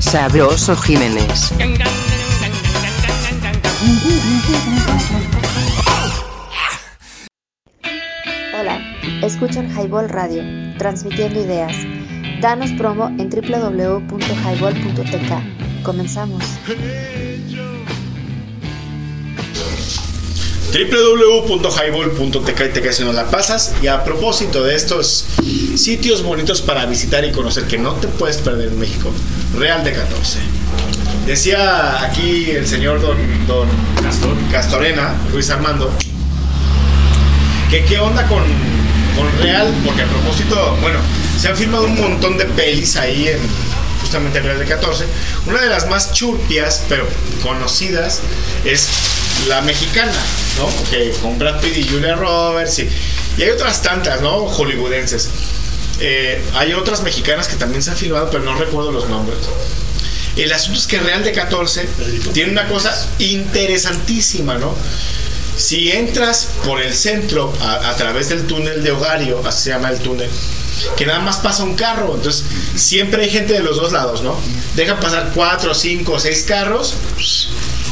Sabroso 0.00 0.76
Jiménez. 0.76 1.52
Escuchan 9.22 9.70
Highball 9.70 10.08
Radio, 10.08 10.42
transmitiendo 10.78 11.40
ideas. 11.40 11.76
Danos 12.40 12.72
promo 12.72 13.08
en 13.18 13.30
www.highball.tk. 13.30 15.84
Comenzamos. 15.84 16.42
www.highball.tk 20.72 22.60
y 22.60 22.72
te 22.72 22.92
si 22.92 23.04
no 23.04 23.12
la 23.12 23.30
pasas. 23.30 23.74
Y 23.82 23.88
a 23.88 24.02
propósito 24.04 24.64
de 24.64 24.74
estos 24.74 25.26
sitios 25.76 26.22
bonitos 26.22 26.62
para 26.62 26.86
visitar 26.86 27.24
y 27.24 27.32
conocer 27.32 27.64
que 27.64 27.78
no 27.78 27.92
te 27.94 28.08
puedes 28.08 28.38
perder 28.38 28.68
en 28.68 28.80
México, 28.80 29.10
Real 29.58 29.84
de 29.84 29.92
14. 29.92 30.38
Decía 31.26 32.02
aquí 32.02 32.50
el 32.50 32.66
señor 32.66 33.00
Don, 33.00 33.16
don 33.46 33.68
Castorena, 34.50 35.14
Luis 35.32 35.50
Armando, 35.50 35.90
que 37.70 37.84
qué 37.84 37.98
onda 37.98 38.26
con, 38.26 38.42
con 39.16 39.30
Real, 39.38 39.72
porque 39.84 40.02
a 40.02 40.06
propósito, 40.06 40.76
bueno, 40.80 40.98
se 41.38 41.48
han 41.48 41.56
filmado 41.56 41.84
un 41.84 42.00
montón 42.00 42.38
de 42.38 42.44
pelis 42.46 42.96
ahí 42.96 43.28
en 43.28 43.38
justamente 44.00 44.38
en 44.38 44.44
Real 44.44 44.58
de 44.58 44.66
14. 44.66 45.06
Una 45.46 45.60
de 45.60 45.68
las 45.68 45.88
más 45.88 46.12
churpias, 46.12 46.84
pero 46.88 47.08
conocidas, 47.42 48.20
es 48.64 48.88
la 49.48 49.62
mexicana, 49.62 50.12
¿no? 50.58 50.68
Que 50.90 51.12
con 51.22 51.38
Brad 51.38 51.60
Pitt 51.60 51.78
y 51.78 51.88
Julia 51.88 52.14
Roberts 52.14 52.80
y, 52.80 52.88
y 53.38 53.42
hay 53.42 53.50
otras 53.50 53.80
tantas, 53.82 54.20
¿no? 54.20 54.46
Hollywoodenses. 54.46 55.30
Eh, 56.00 56.42
hay 56.54 56.74
otras 56.74 57.02
mexicanas 57.02 57.48
que 57.48 57.56
también 57.56 57.82
se 57.82 57.90
han 57.90 57.96
filmado, 57.96 58.28
pero 58.30 58.42
no 58.42 58.54
recuerdo 58.54 58.92
los 58.92 59.08
nombres. 59.08 59.38
El 60.36 60.52
asunto 60.52 60.80
es 60.80 60.86
que 60.86 60.98
Real 60.98 61.22
de 61.22 61.32
14 61.32 61.86
tiene 62.32 62.50
una 62.52 62.66
cosa 62.68 62.94
interesantísima, 63.18 64.58
¿no? 64.58 64.74
Si 65.56 65.90
entras 65.90 66.48
por 66.64 66.80
el 66.80 66.94
centro 66.94 67.52
a, 67.60 67.94
través 67.96 68.30
del 68.30 68.46
túnel 68.46 68.82
de 68.82 68.90
Hogario, 68.90 69.42
así 69.46 69.64
se 69.64 69.70
llama 69.70 69.90
el 69.90 69.98
túnel, 69.98 70.30
que 70.96 71.06
nada 71.06 71.20
más 71.20 71.36
pasa 71.36 71.62
un 71.62 71.74
carro, 71.74 72.14
entonces 72.14 72.44
siempre 72.74 73.24
hay 73.24 73.30
gente 73.30 73.52
de 73.52 73.60
los 73.60 73.76
dos 73.76 73.92
lados, 73.92 74.22
¿no? 74.22 74.38
Dejan 74.74 74.98
pasar 74.98 75.30
cuatro, 75.34 75.74
cinco, 75.74 76.18
seis 76.18 76.44
carros 76.48 76.94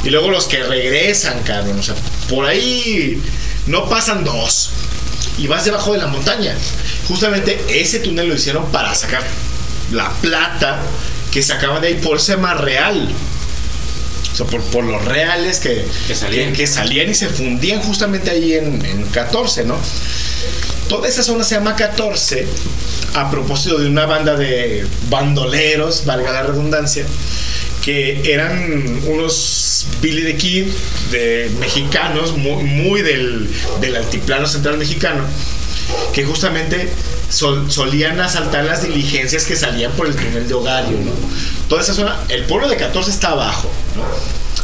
y 0.03 0.11
luego 0.11 0.31
los 0.31 0.47
que 0.47 0.63
regresan, 0.63 1.43
cabrón, 1.43 1.79
o 1.79 1.83
sea, 1.83 1.95
por 2.29 2.47
ahí 2.47 3.23
no 3.67 3.89
pasan 3.89 4.25
dos 4.25 4.71
y 5.39 5.47
vas 5.47 5.65
debajo 5.65 5.93
de 5.93 5.99
la 5.99 6.07
montaña. 6.07 6.55
Justamente 7.09 7.63
ese 7.69 8.01
túnel 8.01 8.29
lo 8.29 8.35
hicieron 8.35 8.71
para 8.71 8.95
sacar 8.95 9.23
la 9.93 10.11
plata 10.21 10.81
que 11.31 11.43
sacaban 11.43 11.81
de 11.83 11.89
ahí 11.89 11.95
por 11.95 12.21
Sema 12.21 12.55
Real. 12.55 13.09
Sea, 14.41 14.47
por, 14.47 14.63
por 14.65 14.85
los 14.85 15.05
reales 15.05 15.61
que, 15.61 15.85
que, 16.07 16.15
salían. 16.15 16.53
Que, 16.53 16.67
salían 16.67 17.11
y 17.11 17.15
se 17.15 17.29
fundían 17.29 17.81
justamente 17.81 18.31
ahí 18.31 18.55
en, 18.55 18.85
en 18.85 19.05
14, 19.07 19.65
¿no? 19.65 19.79
Toda 20.89 21.09
esa 21.09 21.23
zona 21.23 21.45
se 21.45 21.55
llama 21.55 21.77
14 21.77 22.47
a 23.15 23.31
propósito 23.31 23.79
de 23.79 23.89
una 23.89 24.07
banda 24.07 24.37
de 24.37 24.87
bandoleros, 25.09 26.05
valga 26.05 26.33
la 26.33 26.43
redundancia, 26.43 27.05
que 27.85 28.33
eran 28.33 29.01
unos 29.07 29.87
Billy 30.01 30.23
the 30.33 30.37
Kid 30.37 30.67
de 31.11 31.51
mexicanos, 31.59 32.37
muy, 32.37 32.65
muy 32.65 33.03
del, 33.03 33.49
del, 33.81 33.97
altiplano 33.97 34.47
central 34.47 34.79
mexicano, 34.79 35.25
que 36.13 36.25
justamente 36.25 36.91
sol, 37.29 37.71
solían 37.71 38.21
asaltar 38.21 38.65
las 38.65 38.83
diligencias 38.83 39.45
que 39.45 39.57
salían 39.57 39.93
por 39.93 40.07
el 40.07 40.17
túnel 40.17 40.49
de 40.49 40.55
Hogario. 40.55 40.99
¿no? 40.99 41.13
Toda 41.69 41.83
esa 41.83 41.95
zona, 41.95 42.19
el 42.29 42.45
pueblo 42.45 42.69
de 42.69 42.77
14 42.77 43.11
está 43.11 43.29
abajo. 43.29 43.71
¿no? 43.97 44.03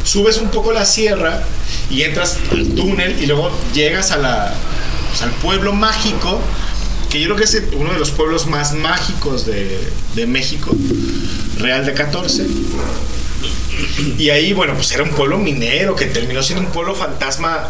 Subes 0.03 0.37
un 0.37 0.49
poco 0.49 0.71
la 0.71 0.85
sierra 0.85 1.43
y 1.89 2.03
entras 2.03 2.37
al 2.51 2.67
túnel 2.69 3.21
y 3.21 3.25
luego 3.25 3.51
llegas 3.73 4.11
a 4.11 4.17
la, 4.17 4.53
pues, 5.09 5.21
al 5.21 5.31
pueblo 5.31 5.73
mágico 5.73 6.39
que 7.09 7.21
yo 7.21 7.27
creo 7.27 7.37
que 7.37 7.43
es 7.45 7.63
uno 7.73 7.93
de 7.93 7.99
los 7.99 8.11
pueblos 8.11 8.47
más 8.47 8.73
mágicos 8.73 9.45
de, 9.45 9.79
de, 10.13 10.27
México, 10.27 10.75
Real 11.57 11.85
de 11.85 11.93
14. 11.93 12.45
Y 14.17 14.29
ahí, 14.29 14.51
bueno, 14.51 14.73
pues 14.73 14.91
era 14.91 15.03
un 15.03 15.11
pueblo 15.11 15.37
minero 15.37 15.95
que 15.95 16.05
terminó 16.05 16.43
siendo 16.43 16.65
un 16.65 16.71
pueblo 16.71 16.95
fantasma 16.95 17.69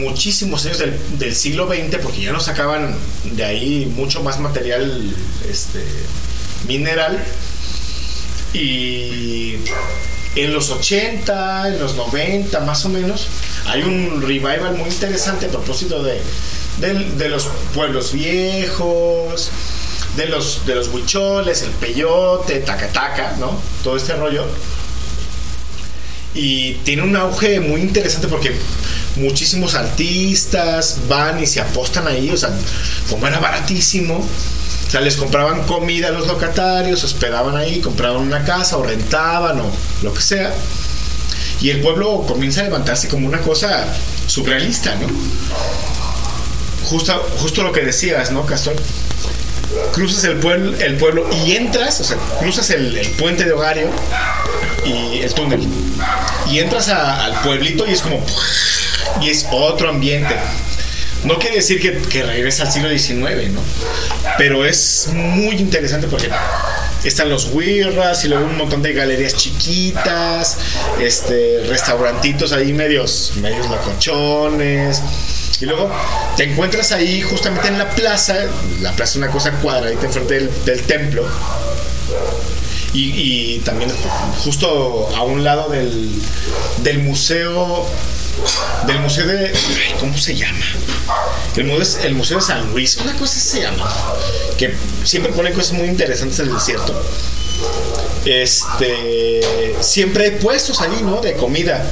muchísimos 0.00 0.64
años 0.66 0.78
del, 0.78 0.98
del 1.18 1.34
siglo 1.34 1.68
XX, 1.68 1.98
porque 2.02 2.22
ya 2.22 2.32
no 2.32 2.40
sacaban 2.40 2.96
de 3.24 3.44
ahí 3.44 3.92
mucho 3.96 4.22
más 4.22 4.40
material 4.40 5.14
este, 5.48 5.84
mineral. 6.66 7.22
Y 8.52 9.56
en 10.36 10.52
los 10.52 10.70
80, 10.70 11.68
en 11.68 11.80
los 11.80 11.96
90 11.96 12.60
más 12.60 12.84
o 12.84 12.88
menos, 12.88 13.28
hay 13.66 13.82
un 13.82 14.22
revival 14.22 14.76
muy 14.76 14.88
interesante 14.88 15.46
a 15.46 15.48
propósito 15.48 16.02
de, 16.02 16.20
de, 16.78 17.28
los 17.28 17.48
pueblos 17.74 18.12
viejos, 18.12 19.50
de 20.16 20.26
los, 20.26 20.66
de 20.66 20.74
los 20.76 20.88
huicholes, 20.88 21.62
el 21.62 21.70
peyote, 21.70 22.60
tacataca, 22.60 23.36
¿no? 23.38 23.60
Todo 23.82 23.96
este 23.96 24.14
rollo. 24.14 24.46
Y 26.34 26.74
tiene 26.84 27.02
un 27.02 27.16
auge 27.16 27.60
muy 27.60 27.80
interesante 27.80 28.28
porque 28.28 28.52
muchísimos 29.16 29.74
artistas 29.74 31.00
van 31.08 31.42
y 31.42 31.46
se 31.46 31.60
apostan 31.60 32.06
ahí, 32.06 32.30
o 32.30 32.36
sea, 32.36 32.50
como 33.08 33.26
era 33.26 33.40
baratísimo, 33.40 34.18
o 34.18 34.90
sea, 34.90 35.00
les 35.00 35.16
compraban 35.16 35.64
comida 35.64 36.08
a 36.08 36.10
los 36.10 36.26
locatarios, 36.26 37.02
hospedaban 37.04 37.56
ahí, 37.56 37.80
compraban 37.80 38.22
una 38.22 38.44
casa 38.44 38.76
o 38.76 38.82
rentaban 38.82 39.60
o 39.60 39.70
lo 40.02 40.14
que 40.14 40.20
sea. 40.20 40.54
Y 41.60 41.70
el 41.70 41.80
pueblo 41.80 42.24
comienza 42.26 42.62
a 42.62 42.64
levantarse 42.64 43.08
como 43.08 43.26
una 43.26 43.40
cosa 43.40 43.86
surrealista, 44.26 44.94
¿no? 44.96 45.06
Justo, 46.88 47.12
justo 47.38 47.62
lo 47.62 47.72
que 47.72 47.82
decías, 47.82 48.30
¿no, 48.30 48.46
Castor? 48.46 48.74
Cruzas 49.92 50.24
el 50.24 50.36
pueblo, 50.36 50.76
el 50.78 50.96
pueblo 50.96 51.28
y 51.44 51.52
entras, 51.52 52.00
o 52.00 52.04
sea, 52.04 52.16
cruzas 52.38 52.70
el, 52.70 52.98
puente 53.18 53.44
de 53.44 53.52
Hogario 53.52 53.88
y 54.84 55.20
el 55.20 55.32
túnel. 55.34 55.60
Y 56.50 56.58
entras 56.58 56.88
al 56.88 57.40
pueblito 57.42 57.86
y 57.86 57.92
es 57.92 58.02
como. 58.02 58.24
Y 59.20 59.30
es 59.30 59.46
otro 59.50 59.90
ambiente. 59.90 60.34
No 61.24 61.38
quiere 61.38 61.56
decir 61.56 61.80
que, 61.80 61.92
que 62.08 62.22
regresa 62.22 62.62
al 62.64 62.72
siglo 62.72 62.88
XIX, 62.88 63.50
¿no? 63.52 63.60
Pero 64.38 64.64
es 64.64 65.10
muy 65.12 65.56
interesante 65.56 66.06
porque 66.06 66.30
están 67.04 67.28
los 67.28 67.52
wirras 67.52 68.24
y 68.24 68.28
luego 68.28 68.46
un 68.46 68.56
montón 68.56 68.82
de 68.82 68.92
galerías 68.92 69.34
chiquitas, 69.34 70.56
este, 71.00 71.64
restaurantitos 71.68 72.52
ahí 72.52 72.72
medios, 72.72 73.32
medios 73.36 73.68
laconchones. 73.70 75.02
Y 75.60 75.66
luego 75.66 75.90
te 76.36 76.44
encuentras 76.44 76.92
ahí 76.92 77.20
justamente 77.22 77.68
en 77.68 77.78
la 77.78 77.90
plaza, 77.90 78.34
la 78.80 78.92
plaza 78.92 79.12
es 79.12 79.16
una 79.16 79.30
cosa 79.30 79.52
cuadradita 79.52 80.06
enfrente 80.06 80.34
del, 80.34 80.64
del 80.64 80.82
templo. 80.82 81.26
Y, 82.92 83.12
y, 83.14 83.58
también 83.60 83.92
justo 84.42 85.08
a 85.14 85.22
un 85.22 85.44
lado 85.44 85.68
del, 85.68 86.10
del 86.82 86.98
museo 86.98 87.86
del 88.86 89.00
museo 89.00 89.26
de 89.26 89.52
¿cómo 89.98 90.16
se 90.16 90.34
llama? 90.34 90.64
El 91.56 91.64
museo, 91.64 92.02
el 92.04 92.14
museo 92.14 92.38
de 92.38 92.44
San 92.44 92.70
Luis, 92.70 92.96
una 92.96 93.12
cosa 93.14 93.38
se 93.38 93.60
llama 93.62 93.92
que 94.56 94.74
siempre 95.04 95.32
pone 95.32 95.52
cosas 95.52 95.72
muy 95.72 95.88
interesantes 95.88 96.38
en 96.40 96.48
el 96.48 96.54
desierto. 96.54 97.00
Este 98.24 99.40
siempre 99.80 100.24
hay 100.24 100.30
puestos 100.32 100.80
allí, 100.80 101.02
¿no? 101.02 101.20
De 101.20 101.34
comida. 101.34 101.84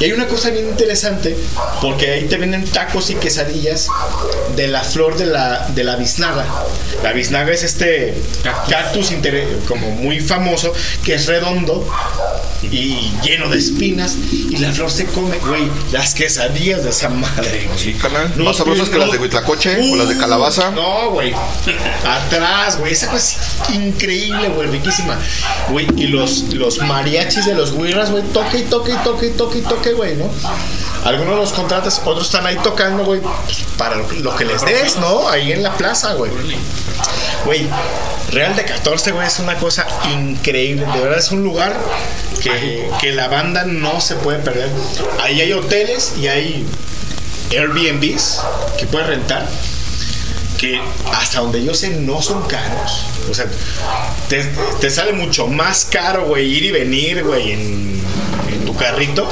Y 0.00 0.04
hay 0.04 0.12
una 0.12 0.26
cosa 0.26 0.50
bien 0.50 0.68
interesante, 0.68 1.36
porque 1.80 2.10
ahí 2.12 2.24
te 2.24 2.36
venden 2.36 2.64
tacos 2.64 3.10
y 3.10 3.14
quesadillas 3.14 3.88
de 4.56 4.68
la 4.68 4.82
flor 4.82 5.16
de 5.16 5.26
la, 5.26 5.68
de 5.68 5.84
la 5.84 5.96
biznaga. 5.96 6.46
La 7.02 7.12
biznaga 7.12 7.52
es 7.52 7.62
este 7.62 8.14
cactus 8.68 9.12
como 9.68 9.90
muy 9.90 10.20
famoso, 10.20 10.72
que 11.04 11.14
es 11.14 11.26
redondo 11.26 11.86
y 12.62 13.12
lleno 13.22 13.48
de 13.48 13.58
espinas 13.58 14.16
y 14.32 14.56
la 14.56 14.72
flor 14.72 14.90
se 14.90 15.06
come, 15.06 15.38
güey, 15.38 15.70
las 15.92 16.14
quesadillas 16.14 16.84
de 16.84 16.90
esa 16.90 17.08
madre, 17.08 17.66
güey. 17.66 17.78
Sí. 17.78 17.96
No, 18.36 18.44
Más 18.44 18.56
sabrosas 18.56 18.88
que 18.88 18.94
no. 18.94 19.04
las 19.04 19.12
de 19.12 19.18
Huitlacoche 19.18 19.92
o 19.92 19.96
las 19.96 20.08
de 20.08 20.16
calabaza. 20.16 20.70
No, 20.70 21.10
güey. 21.10 21.34
Atrás, 22.04 22.78
güey. 22.78 22.92
Esa 22.92 23.08
cosa 23.10 23.38
es 23.68 23.74
increíble, 23.74 24.48
güey. 24.48 24.68
Riquísima. 24.68 25.05
Güey, 25.70 25.86
y 25.96 26.06
los, 26.08 26.54
los 26.54 26.78
mariachis 26.78 27.46
de 27.46 27.54
los 27.54 27.72
güirras, 27.72 28.10
güey, 28.10 28.22
toque 28.24 28.58
y 28.58 28.62
toque 28.62 28.92
y 28.92 28.96
toque 28.96 29.26
y 29.26 29.30
toque 29.30 29.62
toque, 29.62 29.92
güey, 29.92 30.16
¿no? 30.16 30.30
Algunos 31.04 31.36
los 31.36 31.52
contratas, 31.52 32.02
otros 32.04 32.26
están 32.26 32.46
ahí 32.46 32.56
tocando, 32.62 33.04
güey, 33.04 33.20
pues, 33.20 33.64
para 33.76 33.96
lo 33.96 34.36
que 34.36 34.44
les 34.44 34.64
des, 34.64 34.96
¿no? 34.96 35.28
Ahí 35.28 35.52
en 35.52 35.62
la 35.62 35.72
plaza, 35.76 36.14
güey. 36.14 36.30
Güey, 37.44 37.68
Real 38.32 38.56
de 38.56 38.64
14, 38.64 39.12
güey, 39.12 39.26
es 39.26 39.38
una 39.38 39.56
cosa 39.56 39.86
increíble. 40.12 40.84
De 40.86 41.00
verdad 41.00 41.18
es 41.18 41.30
un 41.30 41.44
lugar 41.44 41.76
que, 42.42 42.90
que 43.00 43.12
la 43.12 43.28
banda 43.28 43.64
no 43.64 44.00
se 44.00 44.16
puede 44.16 44.40
perder. 44.40 44.68
Ahí 45.22 45.40
hay 45.40 45.52
hoteles 45.52 46.14
y 46.18 46.26
hay 46.26 46.66
Airbnbs 47.50 48.40
que 48.78 48.86
puedes 48.86 49.06
rentar 49.06 49.46
que 50.56 50.80
hasta 51.12 51.40
donde 51.40 51.64
yo 51.64 51.74
sé 51.74 51.90
no 51.90 52.22
son 52.22 52.42
caros. 52.48 53.06
O 53.30 53.34
sea, 53.34 53.46
te, 54.28 54.44
te 54.80 54.90
sale 54.90 55.12
mucho 55.12 55.46
más 55.46 55.84
caro, 55.84 56.26
güey, 56.26 56.46
ir 56.46 56.64
y 56.64 56.70
venir, 56.72 57.24
güey, 57.24 57.52
en, 57.52 58.00
en 58.52 58.64
tu 58.64 58.74
carrito 58.76 59.28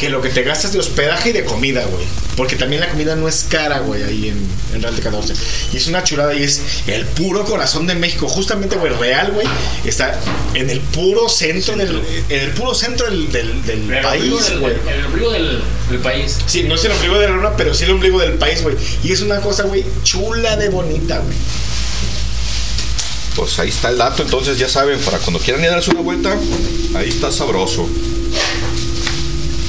que 0.00 0.08
lo 0.08 0.22
que 0.22 0.30
te 0.30 0.42
gastas 0.42 0.72
de 0.72 0.78
hospedaje 0.78 1.28
y 1.28 1.32
de 1.32 1.44
comida, 1.44 1.84
güey. 1.84 2.04
Porque 2.36 2.56
también 2.56 2.80
la 2.80 2.88
comida 2.88 3.14
no 3.16 3.28
es 3.28 3.44
cara, 3.50 3.80
güey, 3.80 4.02
ahí 4.02 4.28
en, 4.30 4.38
en 4.74 4.80
Real 4.82 4.96
de 4.96 5.02
14. 5.02 5.34
Y 5.74 5.76
es 5.76 5.86
una 5.88 6.02
chulada 6.04 6.34
y 6.34 6.42
es 6.42 6.62
el 6.86 7.04
puro 7.04 7.44
corazón 7.44 7.86
de 7.86 7.94
México. 7.94 8.26
Justamente, 8.28 8.76
güey, 8.76 8.92
Real, 8.94 9.30
güey, 9.32 9.46
está 9.84 10.18
en 10.54 10.70
el 10.70 10.80
puro 10.80 11.28
centro 11.28 11.76
del, 11.76 12.00
en 12.30 12.40
el 12.40 12.50
puro 12.52 12.74
centro 12.74 13.06
del, 13.10 13.30
del- 13.30 13.62
del 13.66 13.92
El 13.92 14.04
ombligo 14.06 14.08
país, 14.38 14.48
del- 14.48 14.58
güey. 14.60 14.74
El 14.88 15.04
ombligo 15.04 15.30
del, 15.32 15.62
del 15.90 15.98
país. 15.98 16.38
Sí, 16.46 16.62
no 16.62 16.76
es 16.76 16.84
el 16.86 16.92
ombligo 16.92 17.18
de 17.18 17.28
la 17.28 17.34
luna, 17.34 17.50
pero 17.58 17.74
sí 17.74 17.84
el 17.84 17.90
ombligo 17.90 18.18
del 18.20 18.34
país, 18.34 18.62
güey. 18.62 18.76
Y 19.04 19.12
es 19.12 19.20
una 19.20 19.40
cosa, 19.42 19.64
güey, 19.64 19.84
chula 20.02 20.56
de 20.56 20.70
bonita, 20.70 21.18
güey. 21.18 21.36
Pues 23.36 23.58
ahí 23.58 23.68
está 23.68 23.90
el 23.90 23.98
dato, 23.98 24.22
entonces 24.22 24.58
ya 24.58 24.68
saben, 24.68 24.98
para 25.00 25.18
cuando 25.18 25.38
quieran 25.40 25.62
ir 25.62 25.68
a 25.70 25.72
darse 25.74 25.90
una 25.90 26.00
vuelta, 26.00 26.34
ahí 26.94 27.08
está 27.08 27.30
sabroso. 27.30 27.88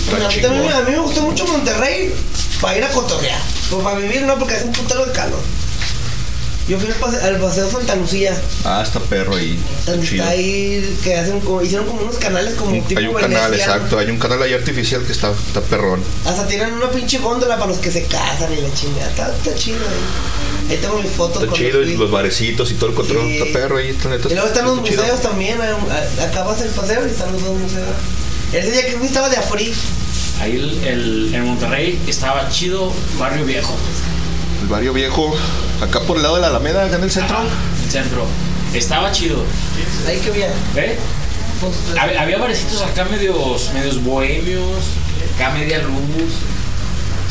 Bueno, 0.09 0.25
a, 0.25 0.29
mí 0.29 0.41
también- 0.41 0.71
a 0.73 0.81
mí 0.81 0.91
me 0.91 0.99
gustó 0.99 1.21
mucho 1.21 1.45
Monterrey 1.47 2.13
para 2.59 2.77
ir 2.77 2.83
a 2.83 2.89
cotorrear. 2.89 3.39
Pues 3.69 3.83
para 3.83 3.97
vivir 3.99 4.23
no, 4.23 4.37
porque 4.37 4.55
hace 4.55 4.65
un 4.65 4.73
putero 4.73 5.05
de 5.05 5.11
calor. 5.11 5.39
Yo 6.67 6.77
fui 6.79 6.87
al 6.87 6.93
paseo, 6.95 7.23
al 7.25 7.37
paseo 7.37 7.69
Santa 7.69 7.95
Lucía. 7.95 8.39
Ah, 8.63 8.81
está 8.85 8.99
perro 8.99 9.35
ahí. 9.35 9.59
Está 9.79 9.99
chido. 9.99 10.23
Ahí 10.25 10.97
que 11.03 11.15
hacen 11.17 11.39
como, 11.41 11.61
hicieron 11.61 11.87
como 11.87 12.01
unos 12.03 12.15
canales 12.17 12.53
como 12.53 12.71
tipo 12.83 12.99
Hay 12.99 13.07
un 13.07 13.15
canal, 13.15 13.53
exacto. 13.53 13.97
Hay 13.97 14.09
un 14.09 14.19
canal 14.19 14.41
ahí 14.43 14.53
artificial 14.53 15.03
que 15.03 15.11
está, 15.11 15.31
está 15.31 15.59
perrón. 15.61 16.01
Hasta 16.25 16.47
tienen 16.47 16.71
una 16.73 16.89
pinche 16.89 17.17
góndola 17.17 17.55
para 17.57 17.71
los 17.71 17.79
que 17.79 17.91
se 17.91 18.03
casan 18.05 18.53
y 18.53 18.61
la 18.61 18.73
chingada. 18.73 19.09
Está, 19.09 19.33
está 19.35 19.55
chido 19.55 19.79
ahí. 19.79 20.71
Ahí 20.71 20.77
tengo 20.77 20.99
mis 21.01 21.11
fotos 21.11 21.43
Está 21.43 21.55
chido, 21.55 21.81
fui. 21.81 21.93
y 21.93 21.97
los 21.97 22.11
barecitos 22.11 22.71
y 22.71 22.75
todo 22.75 22.91
el 22.91 22.95
control. 22.95 23.25
Sí. 23.25 23.37
Está 23.39 23.59
perro 23.59 23.77
ahí, 23.77 23.89
está. 23.89 24.15
Y 24.15 24.33
luego 24.33 24.47
están 24.47 24.65
los 24.65 24.83
chido. 24.83 25.01
museos 25.01 25.21
también. 25.21 25.57
Acabas 26.21 26.61
el 26.61 26.69
paseo 26.69 27.05
y 27.07 27.09
están 27.09 27.33
los 27.33 27.43
dos 27.43 27.57
museos. 27.57 27.87
Ese 28.53 28.71
día 28.71 28.85
que 28.85 28.97
fui 28.97 29.07
estaba 29.07 29.29
de 29.29 29.37
afrí. 29.37 29.73
Ahí 30.41 30.55
el, 30.55 30.83
el- 30.83 31.35
en 31.35 31.45
Monterrey 31.45 31.99
estaba 32.07 32.49
chido 32.49 32.91
Barrio 33.17 33.45
Viejo. 33.45 33.75
El 34.61 34.67
barrio 34.67 34.93
viejo, 34.93 35.35
acá 35.81 36.01
por 36.01 36.17
el 36.17 36.23
lado 36.23 36.35
de 36.35 36.41
la 36.41 36.47
Alameda, 36.47 36.85
acá 36.85 36.97
en 36.97 37.03
el 37.03 37.11
centro. 37.11 37.37
El 37.85 37.91
centro. 37.91 38.25
Estaba 38.73 39.11
chido. 39.11 39.43
Ahí 40.07 40.19
que 40.19 40.29
había. 40.29 40.47
¿Eh? 40.75 40.97
Había, 41.99 42.21
había 42.21 42.37
barecitos 42.37 42.81
acá 42.83 43.05
medios, 43.05 43.71
medios 43.73 44.03
bohemios, 44.03 44.77
acá 45.35 45.51
media 45.51 45.79
luz. 45.79 46.33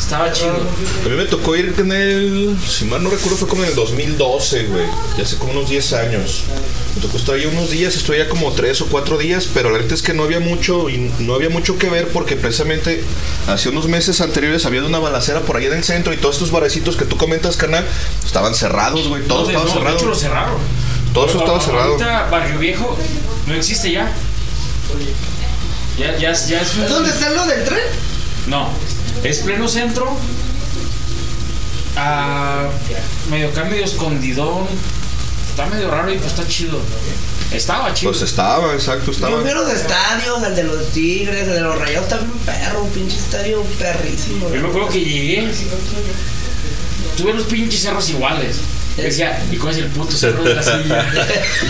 Estaba 0.01 0.31
chido. 0.33 0.55
A 1.05 1.07
mí 1.09 1.15
me 1.15 1.23
tocó 1.25 1.55
ir 1.55 1.73
en 1.77 1.91
el, 1.91 2.57
si 2.67 2.83
mal 2.85 3.01
no 3.01 3.09
recuerdo, 3.09 3.37
fue 3.37 3.47
como 3.47 3.63
en 3.63 3.69
el 3.69 3.75
2012, 3.75 4.63
güey. 4.65 4.83
Ya 5.17 5.23
hace 5.23 5.37
como 5.37 5.51
unos 5.53 5.69
10 5.69 5.93
años. 5.93 6.43
Me 6.95 7.01
tocó 7.01 7.17
estar 7.17 7.35
ahí 7.35 7.45
unos 7.45 7.69
días, 7.69 7.95
estoy 7.95 8.17
ya 8.17 8.27
como 8.27 8.51
3 8.51 8.81
o 8.81 8.85
4 8.87 9.17
días, 9.17 9.47
pero 9.53 9.69
la 9.69 9.77
verdad 9.77 9.93
es 9.93 10.01
que 10.01 10.13
no 10.13 10.23
había 10.23 10.41
mucho 10.41 10.89
y 10.89 10.97
no 11.19 11.35
había 11.35 11.49
mucho 11.49 11.77
que 11.77 11.89
ver 11.89 12.09
porque 12.09 12.35
precisamente 12.35 13.03
hace 13.47 13.69
unos 13.69 13.87
meses 13.87 14.19
anteriores 14.19 14.65
había 14.65 14.83
una 14.83 14.99
balacera 14.99 15.41
por 15.41 15.55
ahí 15.55 15.67
en 15.67 15.73
el 15.73 15.83
centro 15.85 16.11
y 16.13 16.17
todos 16.17 16.35
estos 16.35 16.51
barecitos 16.51 16.97
que 16.97 17.05
tú 17.05 17.15
comentas, 17.15 17.55
carnal, 17.55 17.85
estaban 18.25 18.53
cerrados, 18.53 19.07
güey. 19.07 19.23
Todo 19.27 19.43
No, 19.43 19.47
de- 19.47 19.53
estaba 19.53 19.63
no, 19.65 19.73
de 19.73 19.79
cerrado. 19.79 19.97
hecho 19.97 20.05
lo 20.07 20.15
cerraron. 20.15 20.57
Todo 21.13 21.25
eso 21.27 21.37
estaba 21.37 21.57
Ahorita 21.59 21.97
cerrado. 22.05 22.31
Barrio 22.31 22.59
Viejo 22.59 22.97
no 23.47 23.53
existe 23.53 23.91
ya. 23.91 24.11
Ya, 25.97 26.17
ya, 26.17 26.31
es- 26.31 26.47
ya 26.49 26.61
es 26.61 26.75
un- 26.75 26.83
¿Es 26.83 26.89
donde 26.89 27.09
está 27.11 27.29
lo 27.29 27.45
del 27.45 27.63
tren? 27.63 27.79
No, 28.47 28.69
es 29.23 29.39
pleno 29.39 29.67
centro. 29.67 30.17
Ah, 31.97 32.67
medio 33.29 33.49
acá, 33.49 33.65
medio 33.65 33.85
escondidón. 33.85 34.67
Está 35.49 35.65
medio 35.65 35.91
raro 35.91 36.11
y 36.13 36.17
pues 36.17 36.31
está 36.31 36.47
chido. 36.47 36.79
Estaba 37.51 37.93
chido. 37.93 38.11
Pues 38.11 38.23
estaba, 38.23 38.73
exacto, 38.73 39.11
estaba. 39.11 39.31
Yo 39.31 39.41
fui 39.41 39.49
a 39.49 39.55
los 39.55 39.69
estadios, 39.69 40.43
el 40.43 40.55
de 40.55 40.63
los 40.63 40.87
Tigres, 40.89 41.47
el 41.47 41.53
de 41.55 41.61
los 41.61 41.77
Rayados, 41.77 42.05
está 42.05 42.17
bien 42.17 42.31
perro, 42.45 42.83
un 42.83 42.89
pinche 42.91 43.17
estadio 43.17 43.61
perrísimo. 43.77 44.49
Yo 44.49 44.61
me 44.61 44.69
acuerdo 44.69 44.89
que 44.89 44.99
llegué. 44.99 45.51
Tuve 47.17 47.33
los 47.33 47.43
pinches 47.43 47.81
cerros 47.81 48.09
iguales. 48.09 48.57
Decía, 49.01 49.43
¿y 49.51 49.57
cuál 49.57 49.73
es 49.73 49.79
el 49.79 49.87
puto 49.87 50.15
cerro 50.15 50.43
de 50.43 50.55
la 50.55 50.63
silla? 50.63 51.05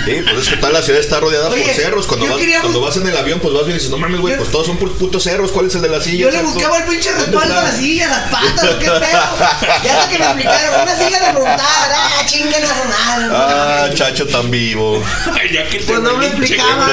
Sí, 0.05 0.21
pues 0.23 0.43
es 0.43 0.49
que 0.49 0.57
toda 0.57 0.71
la 0.71 0.81
ciudad 0.81 0.99
está 0.99 1.19
rodeada 1.19 1.49
Oye, 1.49 1.63
por 1.63 1.73
cerros. 1.73 2.07
Cuando 2.07 2.27
vas, 2.27 2.37
quería 2.37 2.61
cuando 2.61 2.81
vas 2.81 2.97
en 2.97 3.07
el 3.07 3.15
avión, 3.15 3.39
pues 3.39 3.53
vas 3.53 3.65
bien 3.65 3.75
y 3.75 3.79
dices, 3.79 3.91
no 3.91 3.97
mames, 3.97 4.19
güey, 4.19 4.37
pues 4.37 4.49
todos 4.49 4.67
son 4.67 4.77
putos 4.77 5.23
cerros. 5.23 5.51
¿Cuál 5.51 5.67
es 5.67 5.75
el 5.75 5.81
de 5.81 5.89
la 5.89 6.01
silla? 6.01 6.25
Yo 6.25 6.31
le 6.31 6.41
buscaba 6.41 6.77
el 6.79 6.83
pinche 6.85 7.11
¿Dónde 7.11 7.25
respaldo 7.25 7.59
a 7.59 7.63
la 7.63 7.71
silla, 7.71 8.07
las 8.07 8.29
patas, 8.31 8.69
¿qué 8.79 8.85
pedo? 8.85 9.01
Ya 9.83 9.99
hasta 9.99 10.09
que 10.09 10.19
me 10.19 10.25
explicaron, 10.25 10.81
una 10.81 10.95
silla 10.95 11.19
de 11.19 11.33
montar, 11.33 11.91
ah, 11.93 12.23
chinguen 12.25 12.63
a 12.63 12.67
madre. 12.89 13.29
Ah, 13.31 13.89
chacho 13.93 14.27
tan 14.27 14.49
vivo. 14.51 15.03
ya 15.51 15.67
que 15.67 15.79
Pues 15.79 15.99
no 15.99 16.17
me 16.17 16.27
explicaban. 16.27 16.89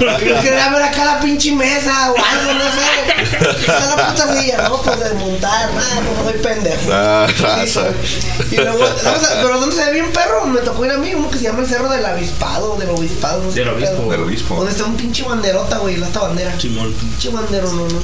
Yo 0.00 0.40
quería 0.40 0.70
ver 0.70 0.82
acá 0.82 1.04
la 1.04 1.20
pinche 1.20 1.52
mesa 1.52 2.12
o 2.12 2.16
algo, 2.16 2.54
no 2.54 2.64
sé. 2.72 3.60
Está 3.60 3.96
la 3.96 4.12
puta 4.12 4.40
silla, 4.40 4.68
no, 4.68 4.82
pues 4.82 5.00
de 5.00 5.14
montar, 5.14 5.72
nada, 5.72 6.00
pues 6.00 6.32
soy 6.32 6.42
pendejo. 6.42 6.90
Ah, 6.92 7.26
raza. 7.38 7.88
Y 8.50 8.56
luego, 8.56 8.84
pero 9.42 9.59
¿dónde 9.60 9.76
se 9.76 9.84
ve 9.84 9.92
bien 9.92 10.12
perro? 10.12 10.46
Me 10.46 10.60
tocó 10.60 10.84
ir 10.84 10.90
a 10.92 10.98
mí, 10.98 11.14
uno 11.14 11.30
que 11.30 11.38
se 11.38 11.44
llama 11.44 11.60
el 11.60 11.66
Cerro 11.68 11.88
del 11.88 12.04
Avispado, 12.04 12.76
del 12.76 12.90
Obispado, 12.90 13.42
no 13.42 13.50
sé 13.52 13.60
Del 13.60 13.68
qué 13.68 13.74
obispo. 13.74 13.96
pedo. 13.96 14.10
Del 14.10 14.22
obispo. 14.22 14.54
Donde 14.56 14.72
está 14.72 14.84
un 14.84 14.96
pinche 14.96 15.22
banderota, 15.22 15.78
güey, 15.78 16.02
esta 16.02 16.20
bandera. 16.20 16.58
Simón. 16.58 16.92
Pinche 16.94 17.28
bandero, 17.30 17.70
no, 17.72 17.86
no. 17.88 17.98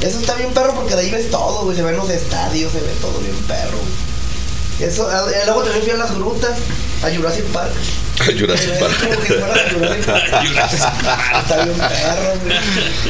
Eso 0.00 0.18
está 0.18 0.34
bien 0.34 0.52
perro 0.52 0.74
porque 0.74 0.94
de 0.96 1.02
ahí 1.02 1.10
ves 1.10 1.30
todo, 1.30 1.64
güey. 1.64 1.76
Se 1.76 1.82
ven 1.82 1.96
los 1.96 2.10
estadios, 2.10 2.72
se 2.72 2.80
ve 2.80 2.92
todo 3.00 3.18
bien 3.20 3.36
perro. 3.46 3.78
güey. 3.78 4.88
Eso, 4.90 5.08
ah, 5.10 5.24
eh, 5.32 5.42
luego 5.46 5.62
también 5.62 5.84
fui 5.84 5.92
a 5.92 5.96
las 5.96 6.14
grutas, 6.16 6.58
a 7.04 7.14
Jurassic 7.14 7.44
Park. 7.46 7.72
Jurassic. 8.38 8.70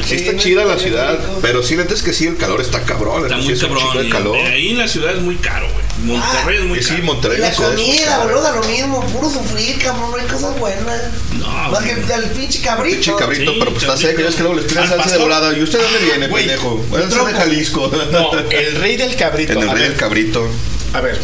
Sí 0.07 0.15
está 0.17 0.37
chida 0.37 0.65
la 0.65 0.79
ciudad, 0.79 1.19
pero 1.43 1.63
sí, 1.63 1.77
neta 1.77 1.95
es 1.95 2.03
que 2.03 2.13
sí, 2.13 2.27
el 2.27 2.37
calor 2.37 2.61
está 2.61 2.81
cabrón. 2.83 3.25
Está 3.25 3.41
sí 3.41 3.49
muy 3.49 3.59
cabrón. 3.59 4.11
calor. 4.11 4.37
Ahí 4.47 4.71
en 4.71 4.79
la 4.79 4.89
ciudad 4.89 5.15
es 5.15 5.21
muy 5.23 5.37
caro, 5.37 5.67
güey. 5.73 5.85
Monterrey 6.05 6.59
es 6.59 6.65
muy 6.65 6.83
Sí, 6.83 6.91
caro. 6.91 7.05
Monterrey 7.05 7.39
Y 7.39 7.41
la 7.41 7.53
comida, 7.53 8.19
boludo, 8.25 8.53
lo 8.57 8.65
mismo, 8.65 9.07
puro 9.07 9.31
sufrir, 9.31 9.79
cabrón, 9.79 10.11
no 10.11 10.17
hay 10.17 10.27
cosas 10.27 10.59
buenas. 10.59 11.03
No, 11.39 11.47
Más 11.71 11.83
que 11.85 11.93
el 11.93 12.31
pinche 12.31 12.61
cabrito. 12.61 12.97
Pinche 12.97 13.13
cabrito, 13.17 13.53
Sí, 13.53 13.57
pero 13.59 13.71
pues 13.71 13.83
está 13.85 13.97
seco. 13.97 14.21
Ya 14.21 14.29
es 14.29 14.35
que 14.35 14.43
luego 14.43 14.57
les 14.57 14.65
piden 14.67 14.83
Al 14.85 14.89
salsa 14.89 15.11
de 15.11 15.19
volada. 15.19 15.57
¿Y 15.57 15.63
usted 15.63 15.79
de 15.79 15.85
dónde 15.85 15.99
viene, 16.01 16.29
pendejo? 16.29 16.85
De. 16.91 17.35
Jalisco. 17.35 17.91
No, 18.11 18.33
el 18.51 18.75
rey 18.77 18.97
del 18.97 19.17
cabrito. 19.17 19.53
En 19.53 19.63
el 19.63 19.71
rey 19.71 19.83
del 19.85 19.97
cabrito. 19.97 20.47
A 20.93 21.01
ver, 21.01 21.19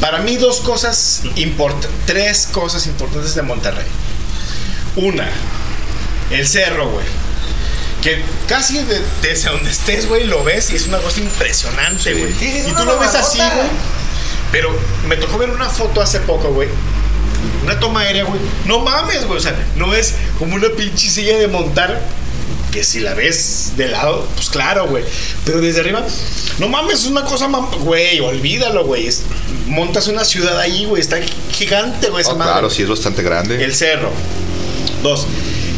para 0.00 0.18
mí 0.18 0.36
dos 0.36 0.60
cosas 0.60 1.22
importantes, 1.36 1.90
tres 2.06 2.48
cosas 2.52 2.86
importantes 2.86 3.34
de 3.34 3.42
Monterrey. 3.42 3.86
Una, 4.96 5.28
el 6.30 6.46
cerro, 6.46 6.90
güey. 6.90 7.06
Que 8.02 8.22
casi 8.46 8.78
de- 8.78 9.02
desde 9.22 9.50
donde 9.50 9.70
estés, 9.70 10.06
güey, 10.08 10.24
lo 10.24 10.44
ves 10.44 10.70
y 10.70 10.76
es 10.76 10.86
una 10.86 10.98
cosa 10.98 11.20
impresionante, 11.20 12.14
güey. 12.14 12.32
Sí, 12.32 12.38
sí, 12.52 12.58
es 12.58 12.68
y 12.68 12.72
tú 12.72 12.84
lo 12.84 12.98
ves 12.98 13.14
así, 13.14 13.38
güey. 13.38 13.68
Pero 14.52 14.70
me 15.06 15.16
tocó 15.16 15.36
ver 15.38 15.50
una 15.50 15.68
foto 15.68 16.00
hace 16.00 16.20
poco, 16.20 16.48
güey. 16.50 16.68
Una 17.64 17.78
toma 17.80 18.00
aérea, 18.00 18.24
güey. 18.24 18.40
No 18.66 18.78
mames, 18.80 19.26
güey. 19.26 19.38
O 19.38 19.42
sea, 19.42 19.54
no 19.76 19.94
es 19.94 20.14
como 20.38 20.54
una 20.54 20.68
pinche 20.76 21.10
silla 21.10 21.36
de 21.38 21.48
montar. 21.48 22.00
Que 22.72 22.84
si 22.84 23.00
la 23.00 23.14
ves 23.14 23.72
de 23.76 23.88
lado, 23.88 24.26
pues 24.34 24.50
claro, 24.50 24.86
güey. 24.88 25.04
Pero 25.44 25.60
desde 25.60 25.80
arriba, 25.80 26.04
no 26.58 26.68
mames, 26.68 27.00
es 27.00 27.06
una 27.06 27.24
cosa, 27.24 27.46
güey, 27.80 28.20
olvídalo, 28.20 28.84
güey. 28.84 29.08
Montas 29.66 30.08
una 30.08 30.24
ciudad 30.24 30.58
ahí, 30.58 30.84
güey. 30.84 31.00
Está 31.00 31.18
gigante, 31.52 32.10
güey, 32.10 32.22
esa 32.22 32.32
Oh, 32.32 32.36
madre. 32.36 32.52
claro, 32.52 32.70
sí 32.70 32.82
es 32.82 32.88
bastante 32.88 33.22
grande. 33.22 33.62
El 33.64 33.74
cerro. 33.74 34.10
Dos. 35.02 35.26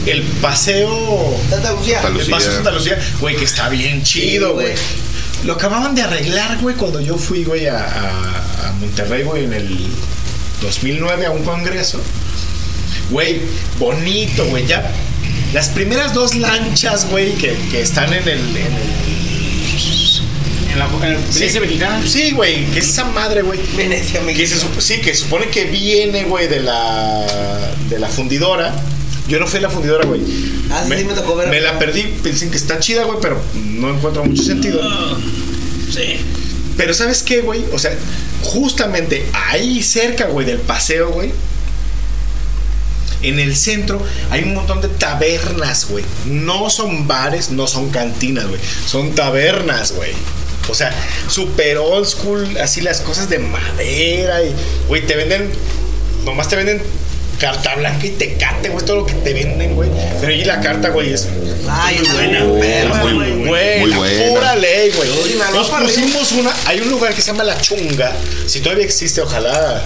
El 0.06 0.22
paseo. 0.22 1.36
Santa 1.48 1.72
Lucía. 1.72 2.02
Santa 2.02 2.20
El 2.22 2.30
paseo 2.30 2.52
Santa 2.54 2.70
Lucía, 2.72 2.98
güey, 3.20 3.36
que 3.36 3.44
está 3.44 3.68
bien 3.68 4.02
chido, 4.02 4.54
güey. 4.54 4.72
Lo 5.44 5.54
acababan 5.54 5.94
de 5.94 6.02
arreglar, 6.02 6.58
güey, 6.60 6.74
cuando 6.76 7.00
yo 7.00 7.16
fui, 7.16 7.44
güey, 7.44 7.66
a, 7.66 7.78
a- 7.78 8.68
a 8.68 8.72
Monterrey, 8.80 9.22
güey, 9.22 9.44
en 9.44 9.52
el 9.54 9.86
2009 10.60 11.26
a 11.26 11.30
un 11.30 11.44
congreso. 11.44 12.00
Güey, 13.10 13.40
bonito, 13.78 14.44
güey, 14.46 14.66
ya 14.66 14.90
Las 15.52 15.68
primeras 15.70 16.14
dos 16.14 16.36
lanchas, 16.36 17.08
güey, 17.10 17.34
que, 17.34 17.56
que 17.70 17.80
están 17.80 18.12
en 18.12 18.26
el. 18.28 18.38
En 18.38 18.56
el 18.56 19.00
en 20.72 20.78
la, 20.78 20.86
en 21.04 21.14
el- 21.16 21.24
¿Venecia 21.34 21.60
mexicana? 21.60 22.00
Sí, 22.06 22.30
güey, 22.30 22.64
que 22.66 22.78
es 22.78 22.88
esa 22.90 23.04
madre, 23.06 23.42
güey. 23.42 23.58
Venecia 23.76 24.20
Que 24.24 24.46
se 24.46 24.54
sup- 24.56 24.78
sí, 24.80 25.00
que 25.00 25.14
supone 25.16 25.48
que 25.48 25.64
viene, 25.64 26.24
güey, 26.24 26.46
de 26.46 26.60
la, 26.60 27.26
de 27.88 27.98
la 27.98 28.08
fundidora. 28.08 28.72
Yo 29.26 29.40
no 29.40 29.46
fui 29.48 29.58
a 29.58 29.62
la 29.62 29.70
fundidora, 29.70 30.06
güey. 30.06 30.20
Ah, 30.70 30.84
sí, 30.88 30.94
sí 30.96 31.04
me 31.04 31.14
tocó 31.14 31.34
ver. 31.36 31.48
Me 31.48 31.60
la 31.60 31.78
perdí, 31.78 32.02
dicen 32.22 32.50
que 32.52 32.56
está 32.56 32.78
chida, 32.78 33.02
güey, 33.04 33.18
pero 33.20 33.40
no 33.54 33.90
encuentro 33.92 34.24
mucho 34.24 34.42
sentido. 34.44 34.80
Sí. 35.92 36.20
Pero 36.76 36.94
¿sabes 36.94 37.22
qué, 37.24 37.40
güey? 37.40 37.64
O 37.72 37.78
sea, 37.78 37.92
justamente 38.42 39.26
ahí 39.32 39.82
cerca, 39.82 40.26
güey, 40.26 40.46
del 40.46 40.58
paseo, 40.58 41.10
güey. 41.10 41.30
En 43.22 43.38
el 43.38 43.54
centro 43.56 44.02
hay 44.30 44.42
un 44.44 44.54
montón 44.54 44.80
de 44.80 44.88
tabernas, 44.88 45.86
güey. 45.88 46.04
No 46.26 46.70
son 46.70 47.06
bares, 47.06 47.50
no 47.50 47.66
son 47.66 47.90
cantinas, 47.90 48.46
güey. 48.46 48.60
Son 48.86 49.14
tabernas, 49.14 49.92
güey. 49.92 50.12
O 50.68 50.74
sea, 50.74 50.94
super 51.28 51.78
old 51.78 52.06
school, 52.06 52.56
así 52.58 52.80
las 52.80 53.00
cosas 53.00 53.28
de 53.28 53.38
madera. 53.38 54.42
Y, 54.42 54.52
güey, 54.88 55.04
te 55.06 55.16
venden, 55.16 55.50
nomás 56.24 56.48
te 56.48 56.56
venden 56.56 56.80
carta 57.40 57.74
blanca 57.74 58.06
y 58.06 58.10
tecate, 58.10 58.68
güey, 58.68 58.84
todo 58.84 58.96
lo 58.96 59.06
que 59.06 59.14
te 59.14 59.32
venden, 59.32 59.74
güey. 59.74 59.88
Pero 60.20 60.32
ahí 60.32 60.44
la 60.44 60.60
carta, 60.60 60.90
güey, 60.90 61.12
es 61.12 61.26
Ay, 61.68 61.98
muy 61.98 62.08
buena, 62.08 62.40
muy 62.40 62.48
güey. 62.58 62.60
perra, 62.60 62.96
Muy, 63.04 63.12
güey. 63.12 63.30
buena, 63.48 63.80
Muy 63.86 63.90
buena. 63.94 64.28
pura 64.34 64.56
ley, 64.56 64.90
güey. 64.94 65.08
Nos 65.54 65.68
pusimos 65.70 66.32
una, 66.32 66.52
hay 66.66 66.80
un 66.80 66.90
lugar 66.90 67.14
que 67.14 67.22
se 67.22 67.28
llama 67.28 67.44
La 67.44 67.58
Chunga, 67.60 68.12
si 68.46 68.60
todavía 68.60 68.84
existe, 68.84 69.20
ojalá 69.22 69.82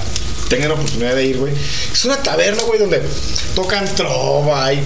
tengan 0.49 0.69
la 0.69 0.75
oportunidad 0.75 1.15
de 1.15 1.25
ir, 1.25 1.39
güey. 1.39 1.53
Es 1.93 2.05
una 2.05 2.23
taberna, 2.23 2.63
güey, 2.65 2.79
donde 2.79 3.03
tocan 3.55 3.85
trova 3.95 4.73
y 4.73 4.83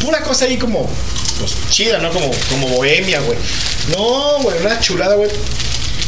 pura 0.00 0.20
cosa 0.22 0.44
ahí 0.44 0.56
como, 0.56 0.88
pues 1.38 1.54
chida, 1.70 1.98
¿no? 1.98 2.10
Como, 2.10 2.30
como 2.50 2.68
bohemia, 2.68 3.20
güey. 3.20 3.38
No, 3.96 4.38
güey, 4.42 4.60
una 4.60 4.80
chulada, 4.80 5.14
güey. 5.14 5.30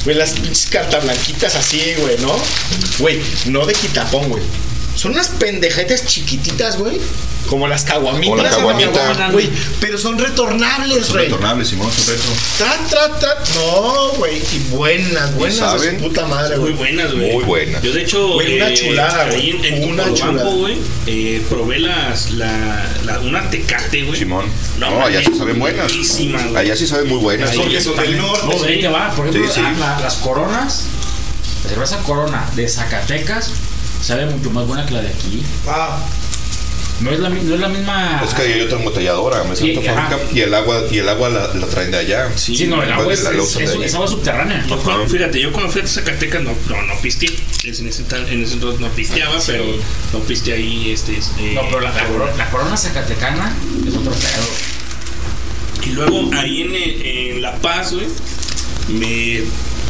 Güey, 0.04 0.16
las 0.16 0.32
pinches 0.32 0.66
cartas 0.70 1.04
blanquitas 1.04 1.54
así, 1.56 1.94
güey, 1.98 2.18
¿no? 2.18 2.34
Güey, 2.98 3.22
no 3.46 3.66
de 3.66 3.74
quitapón, 3.74 4.28
güey. 4.28 4.42
Son 5.00 5.12
unas 5.12 5.28
pendejetes 5.28 6.04
chiquititas, 6.04 6.76
güey. 6.76 7.00
Como 7.48 7.66
las 7.66 7.84
caguamitas. 7.84 8.28
Como 8.28 8.42
la 8.42 8.50
caguamita. 8.50 9.30
Güey, 9.32 9.48
pero 9.80 9.96
son 9.96 10.18
retornables, 10.18 11.06
Son 11.06 11.14
güey. 11.16 11.24
retornables, 11.24 11.68
Simón, 11.68 11.90
son 11.90 12.14
retro. 12.14 12.30
No, 13.54 14.08
güey. 14.18 14.36
Y 14.36 14.58
buenas, 14.70 15.34
buenas 15.34 15.80
de 15.82 15.90
su 15.98 16.04
puta 16.04 16.26
madre, 16.26 16.56
Muy 16.58 16.72
güey. 16.72 16.92
buenas, 16.94 17.12
güey. 17.14 17.32
Muy 17.32 17.44
buenas. 17.44 17.82
Yo, 17.82 17.92
de 17.92 18.02
hecho, 18.02 18.34
Güey, 18.34 18.56
una 18.56 18.68
eh, 18.70 18.74
chulada, 18.74 19.24
güey. 19.28 19.40
ahí 19.40 19.50
en, 19.64 19.64
en 19.82 19.90
Una 19.90 20.12
chulada. 20.12 20.50
güey, 20.50 20.76
eh, 21.06 21.42
probé 21.48 21.78
las, 21.78 22.32
la, 22.32 22.86
la, 23.06 23.20
una 23.20 23.48
tecate, 23.50 24.02
güey. 24.02 24.18
Simón. 24.18 24.44
No, 24.78 24.90
No, 24.90 25.06
allá 25.06 25.22
sí 25.24 25.32
saben 25.36 25.58
buenas. 25.58 25.86
buenísima, 25.88 26.42
güey. 26.42 26.56
Allá 26.56 26.76
sí 26.76 26.86
saben 26.86 27.08
muy 27.08 27.18
buenas. 27.18 27.56
Porque 27.56 27.80
son 27.80 27.94
también. 27.94 28.16
del 28.18 28.26
norte. 28.26 28.46
No, 28.54 28.62
de 28.62 28.68
ahí 28.68 28.80
te 28.82 28.88
va. 28.88 29.10
Por 29.16 29.26
ejemplo, 29.28 29.48
Sí, 29.50 29.60
sí. 29.60 29.66
ah, 29.66 29.74
la- 29.78 30.00
las 30.00 30.14
coronas, 30.16 30.84
la 31.64 31.70
cerveza 31.70 31.98
corona 32.02 32.46
de 32.54 32.68
Zacatecas 32.68 33.50
sabe 34.02 34.26
mucho 34.26 34.50
más 34.50 34.66
buena 34.66 34.86
que 34.86 34.94
la 34.94 35.02
de 35.02 35.08
aquí. 35.08 35.42
Ah, 35.68 35.98
No 37.00 37.10
es 37.10 37.18
la, 37.18 37.30
no 37.30 37.54
es 37.54 37.60
la 37.60 37.68
misma. 37.68 38.20
Es 38.22 38.34
que 38.34 38.42
hay 38.42 38.60
otra 38.60 38.78
embotelladora, 38.78 39.42
me 39.44 39.56
siento 39.56 39.80
fábrica, 39.80 40.18
y 40.34 40.40
el 40.40 40.52
agua, 40.52 40.82
y 40.90 40.98
el 40.98 41.08
agua 41.08 41.30
la, 41.30 41.54
la 41.54 41.66
traen 41.66 41.90
de 41.90 41.96
allá. 41.98 42.28
Sí, 42.36 42.66
no, 42.66 42.82
el 42.82 42.92
agua 42.92 43.10
es, 43.12 43.22
La 43.22 43.30
es, 43.30 43.56
es- 43.56 43.94
agua 43.94 44.06
subterránea. 44.06 44.66
Yo 44.68 44.76
cuando- 44.78 45.06
fíjate, 45.08 45.40
yo 45.40 45.50
cuando 45.50 45.70
fui 45.72 45.80
a 45.80 45.86
Zacatecas 45.86 46.42
no, 46.42 46.50
no, 46.68 46.82
no 46.82 46.94
pisteé. 47.00 47.30
En 47.64 47.70
ese, 47.88 48.04
en 48.28 48.42
ese 48.42 48.52
entonces 48.54 48.80
no 48.80 48.88
pisteaba, 48.88 49.40
Sí. 49.40 49.52
pero 49.52 49.64
no 50.12 50.18
pisteé 50.20 50.54
ahí. 50.54 50.90
Este, 50.92 51.12
eh, 51.14 51.52
No, 51.54 51.62
pero 51.70 51.80
la, 51.80 51.90
la 51.92 52.04
corona, 52.04 52.32
la 52.36 52.50
corona 52.50 52.76
zacatecana 52.76 53.54
es 53.86 53.94
otro 53.94 54.12
pedo. 54.12 55.86
Y 55.86 55.90
luego 55.92 56.30
ahí 56.34 56.62
en, 56.62 56.74
en 57.36 57.42
La 57.42 57.56
Paz, 57.56 57.94
güey, 57.94 58.06
me 58.88 59.40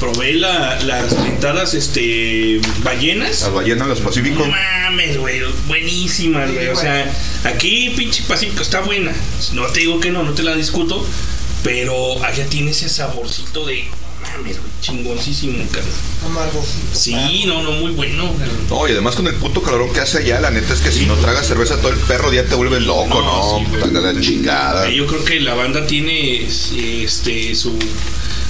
probé 0.01 0.33
la, 0.33 0.81
las 0.81 1.17
mentadas 1.19 1.75
este, 1.75 2.61
ballenas. 2.83 3.43
Las 3.43 3.53
ballenas, 3.53 3.87
los 3.87 4.01
pacíficos. 4.01 4.49
No 4.49 4.53
mames, 4.53 5.19
güey, 5.19 5.43
buenísimas, 5.69 6.51
güey. 6.51 6.69
O 6.69 6.77
sea, 6.77 7.13
aquí 7.45 7.93
pinche 7.97 8.25
Pacífico 8.27 8.63
está 8.63 8.81
buena. 8.81 9.13
No 9.53 9.67
te 9.67 9.81
digo 9.81 10.01
que 10.01 10.11
no, 10.11 10.23
no 10.23 10.33
te 10.33 10.43
la 10.43 10.57
discuto. 10.57 11.07
Pero 11.63 12.25
allá 12.25 12.47
tiene 12.47 12.71
ese 12.71 12.89
saborcito 12.89 13.67
de 13.67 13.85
mames, 14.23 14.59
güey, 14.59 14.73
chingoncísimo, 14.81 15.63
cabrón. 15.71 15.93
amargo. 16.25 16.65
Sí, 16.95 17.45
no, 17.47 17.63
no, 17.63 17.73
muy 17.73 17.93
bueno. 17.93 18.33
No, 18.71 18.89
y 18.89 18.93
además 18.93 19.15
con 19.15 19.27
el 19.27 19.35
puto 19.35 19.63
calorón 19.63 19.93
que 19.93 20.01
hace 20.01 20.19
allá, 20.19 20.41
la 20.41 20.51
neta 20.51 20.73
es 20.73 20.81
que 20.81 20.91
si 20.91 21.05
no 21.05 21.17
tragas 21.17 21.47
cerveza 21.47 21.77
todo 21.79 21.93
el 21.93 21.99
perro 21.99 22.31
día 22.31 22.47
te 22.47 22.55
vuelves 22.55 22.81
loco, 22.83 23.21
no, 23.21 23.63
puta 23.71 23.89
de 23.89 24.15
la 24.15 24.19
chingada. 24.19 24.89
Yo 24.89 25.07
creo 25.07 25.23
que 25.23 25.41
la 25.41 25.53
banda 25.53 25.87
tiene 25.87 26.47
este 26.47 27.55
su, 27.55 27.79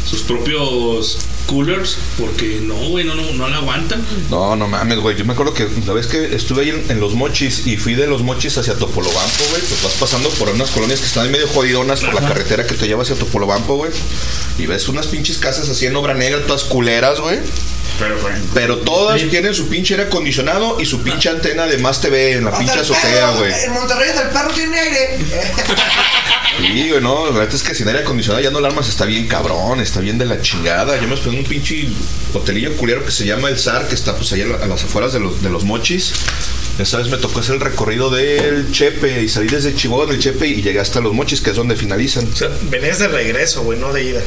sus 0.08 0.22
propios 0.22 1.18
coolers 1.50 1.98
porque 2.16 2.60
no, 2.62 2.76
güey, 2.76 3.04
no, 3.04 3.14
no, 3.14 3.32
no 3.32 3.48
la 3.48 3.56
aguantan. 3.56 4.02
No, 4.30 4.54
no 4.54 4.68
mames, 4.68 5.00
güey. 5.00 5.16
Yo 5.16 5.24
me 5.24 5.32
acuerdo 5.32 5.52
que 5.52 5.68
la 5.84 5.92
vez 5.92 6.06
que 6.06 6.34
estuve 6.34 6.62
ahí 6.62 6.70
en, 6.70 6.84
en 6.88 7.00
Los 7.00 7.14
Mochis 7.14 7.66
y 7.66 7.76
fui 7.76 7.94
de 7.94 8.06
Los 8.06 8.22
Mochis 8.22 8.56
hacia 8.56 8.74
Topolobampo, 8.74 9.44
güey, 9.50 9.60
pues 9.60 9.82
vas 9.82 9.94
pasando 9.94 10.28
por 10.30 10.48
unas 10.48 10.70
colonias 10.70 11.00
que 11.00 11.06
están 11.06 11.26
ahí 11.26 11.32
medio 11.32 11.48
jodidonas 11.48 12.00
por 12.00 12.14
la 12.14 12.20
carretera 12.20 12.66
que 12.66 12.74
te 12.74 12.86
lleva 12.86 13.02
hacia 13.02 13.16
Topolobampo, 13.16 13.76
güey. 13.76 13.90
Y 14.58 14.66
ves 14.66 14.88
unas 14.88 15.08
pinches 15.08 15.38
casas 15.38 15.68
así 15.68 15.86
en 15.86 15.96
obra 15.96 16.14
negra, 16.14 16.40
todas 16.46 16.62
culeras, 16.64 17.20
güey. 17.20 17.38
Pero, 18.00 18.18
bueno. 18.20 18.38
Pero 18.54 18.78
todas 18.78 19.22
tienen 19.28 19.54
su 19.54 19.68
pinche 19.68 19.94
aire 19.94 20.06
acondicionado 20.06 20.80
y 20.80 20.86
su 20.86 21.02
pinche 21.02 21.28
antena 21.28 21.66
de 21.66 21.78
más 21.78 22.00
TV 22.00 22.32
en 22.32 22.46
la 22.46 22.58
pinche 22.58 22.80
Hasta 22.80 22.94
el 22.94 22.98
azotea, 22.98 23.30
güey. 23.36 23.52
En 23.64 23.72
Monterrey 23.72 24.08
hasta 24.08 24.22
el 24.22 24.28
perro 24.30 24.50
tiene 24.52 24.78
aire. 24.78 25.18
Sí, 26.58 26.90
güey, 26.90 27.00
no, 27.00 27.26
la 27.26 27.38
verdad 27.38 27.54
es 27.54 27.62
que 27.62 27.74
sin 27.74 27.88
aire 27.88 28.00
acondicionado 28.00 28.42
ya 28.42 28.50
no 28.50 28.58
alarmas 28.58 28.88
está 28.88 29.06
bien 29.06 29.26
cabrón, 29.28 29.80
está 29.80 30.00
bien 30.00 30.18
de 30.18 30.26
la 30.26 30.42
chingada. 30.42 31.00
Yo 31.00 31.08
me 31.08 31.14
hospedé 31.14 31.34
en 31.34 31.38
un 31.38 31.44
pinche 31.44 31.88
hotelillo 32.34 32.76
culero 32.76 33.04
que 33.04 33.12
se 33.12 33.24
llama 33.24 33.48
El 33.48 33.58
Zar, 33.58 33.88
que 33.88 33.94
está 33.94 34.14
pues 34.14 34.32
allá 34.32 34.44
a 34.60 34.66
las 34.66 34.84
afueras 34.84 35.12
de 35.12 35.20
los, 35.20 35.42
de 35.42 35.48
los 35.48 35.64
mochis. 35.64 36.12
Esa 36.78 36.98
vez 36.98 37.08
me 37.08 37.16
tocó 37.16 37.40
hacer 37.40 37.54
el 37.54 37.60
recorrido 37.60 38.10
del 38.10 38.70
Chepe 38.72 39.22
y 39.22 39.28
salí 39.28 39.48
desde 39.48 39.74
Chihuahua 39.74 40.06
del 40.06 40.18
Chepe 40.18 40.48
y 40.48 40.62
llegué 40.62 40.80
hasta 40.80 41.00
los 41.00 41.14
mochis, 41.14 41.40
que 41.40 41.50
es 41.50 41.56
donde 41.56 41.76
finalizan. 41.76 42.28
O 42.30 42.36
sea, 42.36 42.50
venías 42.62 42.98
de 42.98 43.08
regreso, 43.08 43.62
güey, 43.62 43.78
no 43.78 43.92
de 43.92 44.04
ida. 44.04 44.20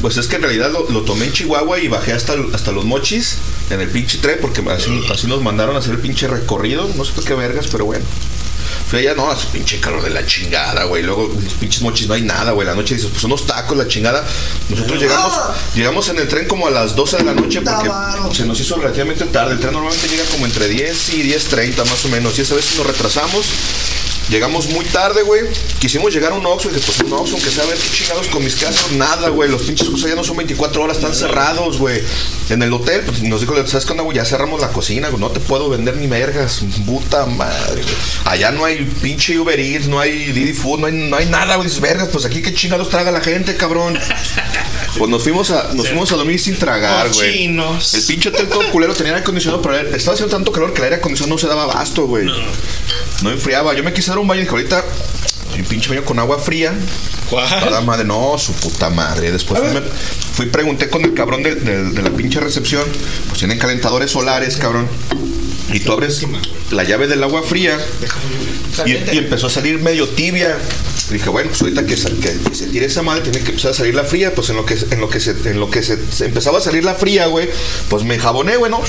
Pues 0.00 0.16
es 0.16 0.26
que 0.28 0.36
en 0.36 0.42
realidad 0.42 0.70
lo, 0.70 0.88
lo 0.90 1.02
tomé 1.02 1.26
en 1.26 1.32
Chihuahua 1.32 1.80
y 1.80 1.88
bajé 1.88 2.12
hasta, 2.12 2.34
hasta 2.52 2.72
los 2.72 2.84
mochis 2.84 3.36
en 3.70 3.80
el 3.80 3.88
pinche 3.88 4.18
tren 4.18 4.38
porque 4.40 4.62
así, 4.70 4.90
así 5.12 5.26
nos 5.26 5.42
mandaron 5.42 5.76
a 5.76 5.80
hacer 5.80 5.94
el 5.94 6.00
pinche 6.00 6.28
recorrido. 6.28 6.88
No 6.96 7.04
sé 7.04 7.12
por 7.12 7.24
qué 7.24 7.34
vergas, 7.34 7.66
pero 7.70 7.84
bueno. 7.84 8.04
Fui 8.88 9.00
allá, 9.00 9.14
no, 9.14 9.30
es 9.30 9.44
pinche 9.46 9.80
calor 9.80 10.02
de 10.02 10.10
la 10.10 10.24
chingada, 10.24 10.84
güey. 10.84 11.02
Luego, 11.02 11.28
los 11.28 11.52
pinches 11.54 11.82
mochis 11.82 12.08
no 12.08 12.14
hay 12.14 12.22
nada, 12.22 12.52
güey. 12.52 12.66
La 12.66 12.74
noche 12.74 12.94
dices, 12.94 13.10
pues 13.10 13.22
unos 13.24 13.46
tacos, 13.46 13.76
la 13.76 13.86
chingada. 13.86 14.24
Nosotros 14.70 14.98
llegamos, 14.98 15.32
llegamos 15.74 16.08
en 16.08 16.18
el 16.18 16.28
tren 16.28 16.48
como 16.48 16.66
a 16.66 16.70
las 16.70 16.96
12 16.96 17.18
de 17.18 17.24
la 17.24 17.34
noche 17.34 17.60
porque 17.60 17.90
se 18.34 18.46
nos 18.46 18.58
hizo 18.58 18.76
relativamente 18.76 19.26
tarde. 19.26 19.54
El 19.54 19.60
tren 19.60 19.72
normalmente 19.74 20.08
llega 20.08 20.24
como 20.30 20.46
entre 20.46 20.68
10 20.68 21.14
y 21.14 21.22
10.30 21.30 21.76
más 21.84 22.04
o 22.04 22.08
menos. 22.08 22.38
Y 22.38 22.42
esa 22.42 22.54
vez 22.54 22.76
nos 22.76 22.86
retrasamos. 22.86 23.46
Llegamos 24.30 24.68
muy 24.68 24.84
tarde, 24.86 25.22
güey. 25.22 25.42
Quisimos 25.78 26.12
llegar 26.12 26.32
a 26.32 26.34
un 26.34 26.44
Oxxo 26.44 26.68
y 26.68 26.74
dije, 26.74 26.84
pues 26.86 27.00
un 27.00 27.12
Oxxo, 27.12 27.34
aunque 27.34 27.50
sea 27.50 27.64
a 27.64 27.66
ver 27.66 27.78
qué 27.78 27.88
chingados 27.90 28.28
con 28.28 28.44
mis 28.44 28.56
casas. 28.56 28.92
Nada, 28.92 29.30
güey. 29.30 29.50
Los 29.50 29.62
pinches 29.62 29.88
Oxxo 29.88 30.06
ya 30.06 30.14
no 30.14 30.24
son 30.24 30.36
24 30.36 30.82
horas, 30.82 30.98
están 30.98 31.14
cerrados, 31.14 31.78
güey. 31.78 32.02
En 32.50 32.62
el 32.62 32.72
hotel, 32.72 33.02
pues 33.06 33.22
nos 33.22 33.40
dijo, 33.40 33.54
¿sabes 33.66 33.86
qué 33.86 33.92
onda, 33.92 34.02
güey? 34.04 34.16
Ya 34.16 34.24
cerramos 34.24 34.60
la 34.60 34.68
cocina, 34.68 35.08
güey. 35.08 35.20
No 35.20 35.30
te 35.30 35.40
puedo 35.40 35.70
vender 35.70 35.96
ni 35.96 36.06
vergas. 36.06 36.60
Puta 36.84 37.24
madre, 37.26 37.82
güey. 37.82 37.94
Allá 38.24 38.50
no 38.50 38.64
hay 38.64 38.84
pinche 39.00 39.38
Uber 39.38 39.58
Eats, 39.58 39.88
no 39.88 39.98
hay 39.98 40.32
Didi 40.32 40.52
Food, 40.52 40.80
no 40.80 40.86
hay, 40.88 40.92
no 40.92 41.16
hay 41.16 41.26
nada, 41.26 41.56
güey. 41.56 41.66
Dices, 41.66 41.80
vergas, 41.80 42.08
pues 42.08 42.24
aquí 42.26 42.42
qué 42.42 42.52
chingados 42.52 42.90
traga 42.90 43.10
la 43.10 43.20
gente, 43.20 43.56
cabrón. 43.56 43.98
Pues 44.96 45.10
nos 45.10 45.22
fuimos 45.22 45.50
a, 45.50 45.72
nos 45.74 45.86
fuimos 45.86 46.10
a 46.12 46.16
dormir 46.16 46.40
sin 46.40 46.56
tragar, 46.56 47.08
güey. 47.12 47.30
Cochinos. 47.32 47.94
El 47.94 48.02
pinche 48.02 48.28
hotel 48.30 48.48
todo 48.48 48.68
culero 48.70 48.94
tenía 48.94 49.12
aire 49.12 49.22
acondicionado, 49.22 49.62
pero 49.62 49.78
estaba 49.78 50.14
haciendo 50.14 50.34
tanto 50.34 50.50
calor 50.52 50.72
que 50.72 50.78
el 50.78 50.84
aire 50.84 50.96
acondicionado 50.96 51.34
no 51.34 51.38
se 51.38 51.46
daba 51.46 51.64
abasto, 51.64 52.06
güey. 52.06 52.26
No 53.22 53.30
enfriaba. 53.30 53.74
Yo 53.74 53.82
me 53.82 53.92
quise 53.92 54.10
dar 54.18 54.22
un 54.22 54.28
baño 54.28 54.40
y 54.40 54.44
dije, 54.44 54.54
ahorita, 54.54 54.84
un 55.56 55.64
pinche 55.64 55.88
baño 55.88 56.04
con 56.04 56.18
agua 56.18 56.38
fría. 56.38 56.72
¿Cuál? 57.30 57.70
La 57.70 57.80
madre, 57.80 58.04
no, 58.04 58.36
su 58.38 58.52
puta 58.54 58.90
madre. 58.90 59.30
Después 59.32 59.60
fui, 59.60 59.80
fui 60.34 60.46
y 60.46 60.48
pregunté 60.50 60.88
con 60.88 61.02
el 61.04 61.14
cabrón 61.14 61.42
de, 61.42 61.54
de- 61.56 61.84
de 61.90 62.02
la 62.02 62.10
pinche 62.10 62.40
recepción. 62.40 62.84
Pues 63.28 63.38
tienen 63.38 63.58
calentadores 63.58 64.10
solares, 64.10 64.56
cabrón. 64.56 64.88
Y 65.72 65.80
tú 65.80 65.92
abres 65.92 66.22
la 66.70 66.82
llave 66.84 67.06
del 67.08 67.22
agua 67.22 67.42
fría 67.42 67.78
y, 68.86 68.92
y 69.14 69.18
empezó 69.18 69.48
a 69.48 69.50
salir 69.50 69.78
medio 69.78 70.08
tibia. 70.08 70.56
Dije, 71.10 71.28
bueno, 71.28 71.50
pues 71.50 71.60
ahorita 71.62 71.84
que, 71.84 71.96
sa- 71.96 72.08
que- 72.08 72.38
que 72.48 72.54
se 72.54 72.66
tire 72.68 72.86
esa 72.86 73.02
madre, 73.02 73.22
tiene 73.22 73.40
que 73.40 73.50
empezar 73.50 73.72
a 73.72 73.74
salir 73.74 73.94
la 73.94 74.04
fría. 74.04 74.34
Pues 74.34 74.48
en 74.48 74.56
lo 74.56 74.64
que, 74.64 74.74
en 74.90 75.00
lo 75.00 75.10
que, 75.10 75.20
se, 75.20 75.32
en 75.32 75.60
lo 75.60 75.70
que 75.70 75.82
se, 75.82 75.98
se 76.10 76.24
empezaba 76.24 76.58
a 76.58 76.60
salir 76.62 76.84
la 76.84 76.94
fría, 76.94 77.26
güey, 77.26 77.48
pues 77.90 78.04
me 78.04 78.18
jaboné, 78.18 78.56
güey, 78.56 78.70
¿no? 78.70 78.80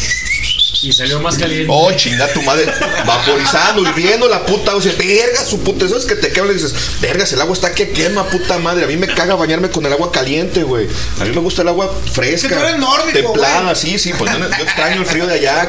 Y 0.81 0.91
salió 0.91 1.19
más 1.19 1.37
caliente. 1.37 1.67
Oh, 1.69 1.91
chinga 1.93 2.31
tu 2.33 2.41
madre, 2.43 2.65
vaporizando, 3.05 3.81
hirviendo 3.81 4.27
la 4.27 4.45
puta. 4.45 4.75
O 4.75 4.81
sea, 4.81 4.93
verga 4.97 5.43
su 5.43 5.59
puta. 5.59 5.87
¿Sabes 5.87 6.05
que 6.05 6.15
te 6.15 6.31
quema 6.31 6.51
y 6.51 6.53
dices, 6.55 6.73
vergas, 7.01 7.31
el 7.33 7.41
agua 7.41 7.53
está 7.53 7.73
que 7.73 7.91
quema, 7.91 8.25
puta 8.25 8.57
madre? 8.59 8.85
A 8.85 8.87
mí 8.87 8.97
me 8.97 9.07
caga 9.07 9.35
bañarme 9.35 9.69
con 9.69 9.85
el 9.85 9.93
agua 9.93 10.11
caliente, 10.11 10.63
güey. 10.63 10.87
A 11.19 11.25
mí 11.25 11.31
me 11.31 11.41
gusta 11.41 11.63
el 11.63 11.69
agua 11.69 11.93
fresca. 12.13 12.47
Es 12.47 12.53
que 12.53 12.59
tú 12.59 12.65
eres 12.65 12.79
nórdico, 12.79 13.31
Templada, 13.31 13.61
güey. 13.63 13.75
sí, 13.75 13.99
sí. 13.99 14.13
Pues 14.17 14.31
yo, 14.31 14.39
yo 14.39 14.63
extraño 14.63 15.01
el 15.01 15.05
frío 15.05 15.27
de 15.27 15.33
allá. 15.35 15.67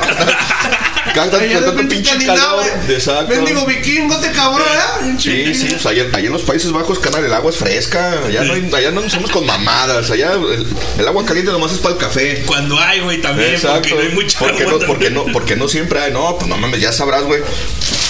Allá 1.39 1.60
de 1.60 1.66
tanto 1.66 1.89
pinche 1.89 2.16
calor. 2.26 2.64
Exacto. 2.89 3.34
Mendigo 3.34 3.66
vikingo 3.66 4.16
te 4.18 4.30
cabrón, 4.30 4.66
¿eh? 5.06 5.14
Sí, 5.18 5.55
sí, 5.55 5.68
pues 5.70 5.86
allá, 5.86 6.05
allá 6.12 6.26
en 6.26 6.32
los 6.32 6.42
Países 6.42 6.72
Bajos, 6.72 6.98
canal, 6.98 7.24
el 7.24 7.32
agua 7.32 7.50
es 7.50 7.56
fresca. 7.56 8.20
Allá 8.26 8.42
no, 8.44 8.55
hay- 8.55 8.70
allá 8.74 8.90
no 8.90 9.08
somos 9.10 9.30
con 9.30 9.44
mamadas. 9.47 10.10
Allá 10.10 10.32
el, 10.34 10.66
el 10.98 11.08
agua 11.08 11.24
caliente 11.24 11.50
nomás 11.52 11.72
es 11.72 11.78
para 11.78 11.94
el 11.94 12.00
café. 12.00 12.42
Cuando 12.47 12.78
hay, 12.78 13.00
güey, 13.00 13.20
también, 13.20 13.55
porque 13.60 13.90
no 13.94 14.00
hay 14.00 14.08
mucha 14.10 14.39
porque 14.39 14.62
agua 14.62 14.72
no, 14.80 14.86
porque 14.86 15.10
no, 15.10 15.24
porque 15.32 15.56
no 15.56 15.68
siempre 15.68 16.00
hay. 16.00 16.12
No, 16.12 16.36
pues 16.36 16.48
no 16.48 16.56
mames, 16.56 16.80
ya 16.80 16.92
sabrás, 16.92 17.24
güey. 17.24 17.40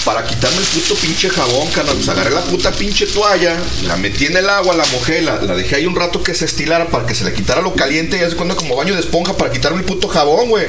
Para 0.05 0.25
quitarme 0.25 0.57
el 0.57 0.65
puto 0.65 0.95
pinche 0.95 1.29
jabón, 1.29 1.67
canal, 1.69 1.95
pues 1.95 2.09
agarré 2.09 2.31
la 2.31 2.41
puta 2.41 2.71
pinche 2.71 3.05
toalla, 3.05 3.55
la 3.85 3.97
metí 3.97 4.25
en 4.25 4.37
el 4.37 4.49
agua, 4.49 4.75
la 4.75 4.85
mojé, 4.87 5.21
la, 5.21 5.39
la 5.41 5.55
dejé 5.55 5.75
ahí 5.75 5.85
un 5.85 5.95
rato 5.95 6.23
que 6.23 6.33
se 6.33 6.45
estilara 6.45 6.87
para 6.89 7.05
que 7.05 7.13
se 7.13 7.23
le 7.23 7.33
quitara 7.33 7.61
lo 7.61 7.75
caliente 7.75 8.17
y 8.17 8.21
hace 8.21 8.35
cuenta 8.35 8.55
como 8.55 8.75
baño 8.75 8.93
de 8.95 8.99
esponja 8.99 9.37
para 9.37 9.51
quitarme 9.51 9.79
el 9.79 9.85
puto 9.85 10.07
jabón, 10.07 10.49
güey. 10.49 10.65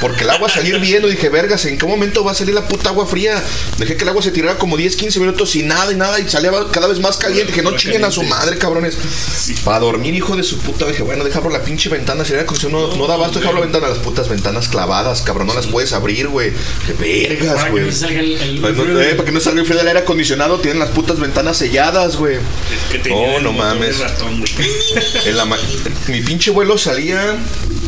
Porque 0.00 0.22
el 0.24 0.30
agua 0.30 0.48
salía 0.48 0.76
hirviendo 0.76 1.08
dije, 1.08 1.28
vergas, 1.28 1.64
¿en 1.64 1.78
qué 1.78 1.86
momento 1.86 2.24
va 2.24 2.32
a 2.32 2.34
salir 2.34 2.54
la 2.54 2.66
puta 2.68 2.90
agua 2.90 3.06
fría? 3.06 3.42
Dejé 3.78 3.96
que 3.96 4.04
el 4.04 4.08
agua 4.08 4.22
se 4.22 4.30
tirara 4.30 4.58
como 4.58 4.76
10, 4.76 4.96
15 4.96 5.20
minutos 5.20 5.56
y 5.56 5.62
nada 5.62 5.92
y 5.92 5.96
nada 5.96 6.20
y 6.20 6.28
salía 6.28 6.50
cada 6.70 6.86
vez 6.86 7.00
más 7.00 7.16
caliente. 7.16 7.52
Que 7.52 7.62
no 7.62 7.76
chinguen 7.76 8.04
a 8.04 8.10
su 8.10 8.22
madre, 8.22 8.58
cabrones. 8.58 8.96
Para 9.64 9.80
dormir, 9.80 10.14
hijo 10.14 10.36
de 10.36 10.42
su 10.42 10.58
puta. 10.58 10.86
Dije, 10.86 11.02
bueno, 11.02 11.24
deja 11.24 11.38
abro 11.38 11.50
la 11.50 11.62
pinche 11.62 11.88
ventana. 11.88 12.24
Si 12.24 12.32
era 12.32 12.46
cosa, 12.46 12.68
no, 12.68 12.94
no 12.96 13.06
da 13.06 13.14
abasto, 13.14 13.38
deja 13.38 13.48
abro 13.50 13.60
la 13.60 13.66
ventana. 13.66 13.88
Las 13.88 13.98
putas 13.98 14.28
ventanas 14.28 14.68
clavadas, 14.68 15.22
cabrón. 15.22 15.46
No 15.46 15.54
las 15.54 15.66
puedes 15.66 15.92
abrir, 15.92 16.28
güey. 16.28 16.52
Qué 16.86 16.92
vergas, 16.92 17.64
que 17.64 17.70
güey. 17.70 17.84
No 18.76 18.82
Para, 18.82 18.94
no- 18.94 19.00
eh, 19.00 19.14
para 19.14 19.24
que 19.26 19.32
no 19.32 19.40
salga 19.40 19.60
el 19.60 19.66
frío 19.66 19.78
del 19.78 19.88
aire 19.88 20.00
acondicionado, 20.00 20.58
tienen 20.60 20.78
las 20.78 20.90
putas 20.90 21.18
ventanas 21.18 21.56
selladas, 21.56 22.16
güey. 22.16 22.38
Que 22.92 22.98
tenía 22.98 23.40
No, 23.40 23.52
mames. 23.52 23.98
ratón, 23.98 24.38
güey. 24.38 24.52
En 25.26 25.36
la 25.36 25.44
ma- 25.44 25.58
mi 26.08 26.20
pinche 26.20 26.50
vuelo 26.50 26.78
salía, 26.78 27.36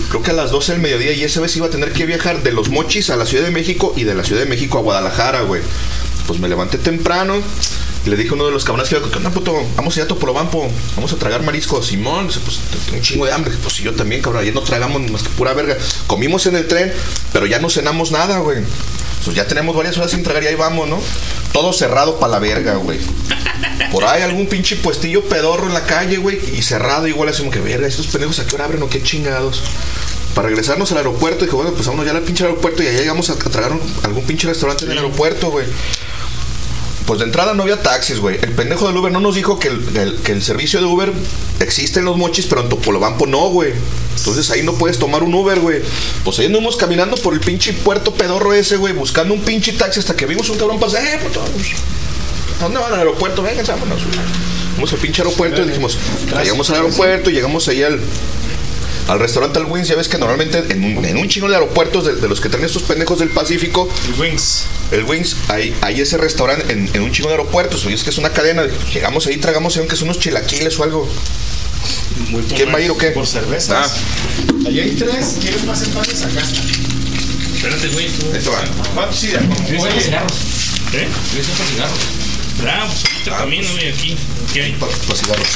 creo 0.09 0.23
que 0.23 0.31
a 0.31 0.35
las 0.35 0.51
12 0.51 0.73
del 0.73 0.81
mediodía, 0.81 1.13
y 1.13 1.23
esa 1.25 1.41
vez 1.41 1.55
iba 1.57 1.67
a 1.67 1.71
tener 1.71 1.93
que 1.93 2.07
viajar 2.07 2.43
de 2.43 2.53
Los 2.53 2.69
Mochis 2.71 3.11
a 3.11 3.17
la 3.17 3.27
Ciudad 3.27 3.45
de 3.45 3.51
México 3.51 3.93
y 3.97 4.05
de 4.05 4.15
la 4.15 4.25
Ciudad 4.25 4.41
de 4.43 4.49
México 4.49 4.79
a 4.79 4.83
Guadalajara, 4.83 5.43
güey. 5.43 5.63
Pues 6.27 6.41
me 6.41 6.49
levanté 6.49 6.77
temprano 6.77 7.41
y 8.05 8.11
le 8.11 8.17
dije 8.17 8.31
a 8.31 8.35
uno 8.35 8.45
de 8.47 8.53
los 8.53 8.63
cabrones 8.65 8.91
que 8.91 8.97
iba, 8.97 9.09
¿qué 9.11 9.17
onda, 9.17 9.31
puto? 9.31 9.55
Vamos 9.77 9.95
allá 9.95 10.05
a 10.05 10.09
Topolobampo, 10.09 10.71
vamos 10.95 11.11
a 11.13 11.17
tragar 11.17 11.43
mariscos. 11.43 11.87
Simón, 11.87 12.27
dice, 12.29 12.41
pues 12.45 12.59
tengo 12.85 12.99
un 12.99 13.03
chingo 13.03 13.25
de 13.25 13.33
hambre. 13.33 13.55
Pues 13.63 13.75
sí, 13.77 13.83
yo 13.83 13.95
también, 13.95 14.21
cabrón, 14.21 14.43
ayer 14.43 14.55
no 14.55 14.61
tragamos 14.61 15.11
más 15.11 15.23
que 15.23 15.31
pura 15.31 15.55
verga. 15.55 15.79
Comimos 16.07 16.45
en 16.47 16.57
el 16.57 16.67
tren, 16.69 16.93
pero 17.33 17.47
ya 17.47 17.61
no 17.61 17.71
cenamos 17.71 18.11
nada, 18.13 18.41
güey. 18.41 18.59
Pues 19.25 19.37
ya 19.37 19.47
tenemos 19.47 19.77
varias 19.77 19.97
horas 19.99 20.11
sin 20.11 20.23
tragar 20.23 20.43
y 20.43 20.47
ahí 20.47 20.55
vamos, 20.55 20.89
¿no? 20.89 20.99
Todo 21.53 21.73
cerrado 21.73 22.19
para 22.19 22.33
la 22.33 22.39
verga, 22.39 22.75
güey. 22.77 22.99
Por 23.93 24.05
ahí 24.05 24.23
algún 24.23 24.47
pinche 24.47 24.77
puestillo 24.77 25.23
pedorro 25.25 25.67
en 25.67 25.75
la 25.75 25.83
calle, 25.85 26.17
güey, 26.19 26.39
y 26.57 26.63
cerrado 26.63 27.07
igual 27.07 27.29
así 27.29 27.41
como 27.41 27.51
que 27.51 27.61
verga, 27.61 27.87
estos 27.87 28.07
pendejos 28.09 28.39
a 28.39 28.47
qué 28.47 28.55
hora 28.55 28.65
abren 28.67 28.83
o 28.83 28.89
qué 28.89 29.03
chingados. 29.03 29.63
Para 30.35 30.49
regresarnos 30.49 30.91
al 30.93 30.99
aeropuerto, 30.99 31.45
dije, 31.45 31.57
bueno, 31.57 31.73
pues 31.73 31.87
vámonos 31.87 32.07
ya 32.07 32.17
al 32.17 32.23
pinche 32.23 32.45
aeropuerto 32.45 32.83
y 32.83 32.87
allá 32.87 32.99
llegamos 33.01 33.29
a, 33.31 33.33
a 33.33 33.37
tragar 33.37 33.73
un- 33.73 33.81
algún 34.05 34.25
pinche 34.25 34.47
restaurante 34.47 34.85
en 34.85 34.93
el 34.93 34.99
aeropuerto, 34.99 35.51
güey. 35.51 35.67
Pues 37.09 37.19
de 37.21 37.25
entrada 37.25 37.55
no 37.55 37.63
había 37.65 37.81
taxis, 37.83 38.21
güey. 38.21 38.37
El 38.43 38.53
pendejo 38.53 38.87
del 38.87 38.97
Uber 38.99 39.11
no 39.11 39.19
nos 39.19 39.35
dijo 39.35 39.59
que 39.59 39.69
el, 39.69 39.97
el- 39.97 40.17
que 40.19 40.33
el 40.33 40.43
servicio 40.43 40.79
de 40.79 40.85
Uber 40.87 41.11
existe 41.59 41.99
en 42.01 42.05
los 42.05 42.17
mochis, 42.19 42.45
pero 42.47 42.61
en 42.61 42.69
Topolobampo 42.69 43.27
no, 43.27 43.49
güey. 43.49 43.73
Entonces 44.19 44.51
ahí 44.51 44.63
no 44.63 44.75
puedes 44.75 44.99
tomar 44.99 45.23
un 45.23 45.33
Uber, 45.35 45.59
güey. 45.59 45.81
Pues 46.23 46.39
ahí 46.39 46.47
andamos 46.47 46.77
caminando 46.77 47.17
por 47.17 47.33
el 47.33 47.41
pinche 47.41 47.73
puerto 47.73 48.13
pedorro 48.13 48.53
ese, 48.53 48.77
güey, 48.77 48.93
buscando 48.93 49.33
un 49.33 49.41
pinche 49.41 49.73
taxi 49.73 50.01
hasta 50.01 50.15
que 50.15 50.27
vimos 50.27 50.51
un 50.51 50.59
cabrón 50.59 50.79
pasar. 50.79 51.03
Eh, 51.03 51.19
puto, 51.25 51.41
¿a 52.61 52.63
dónde 52.65 52.79
van 52.79 52.93
al 52.93 52.99
aeropuerto? 52.99 53.43
Vengan, 53.43 53.65
vámonos. 53.67 54.01
Fuimos 54.75 54.93
al 54.93 54.99
pinche 54.99 55.23
aeropuerto 55.23 55.63
y 55.63 55.67
dijimos, 55.67 55.97
llegamos 56.43 56.69
al 56.71 56.77
aeropuerto, 56.77 57.31
llegamos 57.31 57.67
ahí 57.69 57.83
al, 57.85 58.01
al 59.09 59.19
restaurante 59.19 59.59
al 59.59 59.65
Wings. 59.67 59.89
Ya 59.89 59.97
ves 59.97 60.09
que 60.09 60.19
normalmente 60.19 60.59
en 60.71 60.85
un, 60.99 61.05
en 61.05 61.17
un 61.17 61.29
chingo 61.29 61.49
de 61.49 61.55
aeropuertos 61.55 62.05
de, 62.07 62.15
de 62.17 62.29
los 62.29 62.41
que 62.41 62.49
traen 62.49 62.65
estos 62.65 62.83
pendejos 62.83 63.19
del 63.19 63.31
Pacífico, 63.31 63.89
El 64.07 64.21
Wings. 64.21 64.65
el 64.93 65.05
Wings, 65.05 65.37
hay, 65.49 65.75
hay 65.81 66.01
ese 66.01 66.17
restaurante 66.19 66.73
en, 66.73 66.89
en 66.95 67.03
un 67.03 67.11
chingo 67.13 67.29
de 67.29 67.35
aeropuertos. 67.35 67.85
Oye, 67.87 67.95
es 67.95 68.05
que 68.05 68.11
es 68.11 68.19
una 68.19 68.31
cadena. 68.31 68.65
Llegamos 68.95 69.27
ahí, 69.27 69.37
tragamos 69.39 69.77
aunque 69.79 69.97
son 69.97 70.09
unos 70.09 70.21
chilaquiles 70.21 70.79
o 70.79 70.85
algo. 70.85 71.09
¿Quién 72.55 72.73
va 72.73 72.79
a 72.79 72.81
ir 72.81 72.91
o 72.91 72.99
qué? 72.99 73.09
Por 73.11 73.27
cervezas. 73.27 73.93
Ah, 73.93 74.67
Allí 74.67 74.81
hay 74.81 74.91
tres. 74.93 75.37
¿Quieres 75.41 75.65
más 75.65 75.83
empaques? 75.83 76.23
Acá 76.25 76.41
está. 76.41 76.61
Espérate, 77.57 77.89
güey. 77.89 78.09
tú. 78.09 78.27
esto 78.37 78.53
va. 78.53 78.63
¿Cuántos 78.95 79.21
cigarros. 79.21 79.49
¿Eh? 79.61 79.79
Cigarros. 80.03 80.33
Ah, 82.67 82.87
pues 82.87 83.05
ahorita 83.05 83.39
también, 83.39 83.65
güey, 83.73 83.89
aquí. 83.89 84.17
¿Qué 84.53 84.63
hay? 84.63 84.73
Pa- 84.73 84.87
pa' 84.87 85.15
cigarros. 85.15 85.47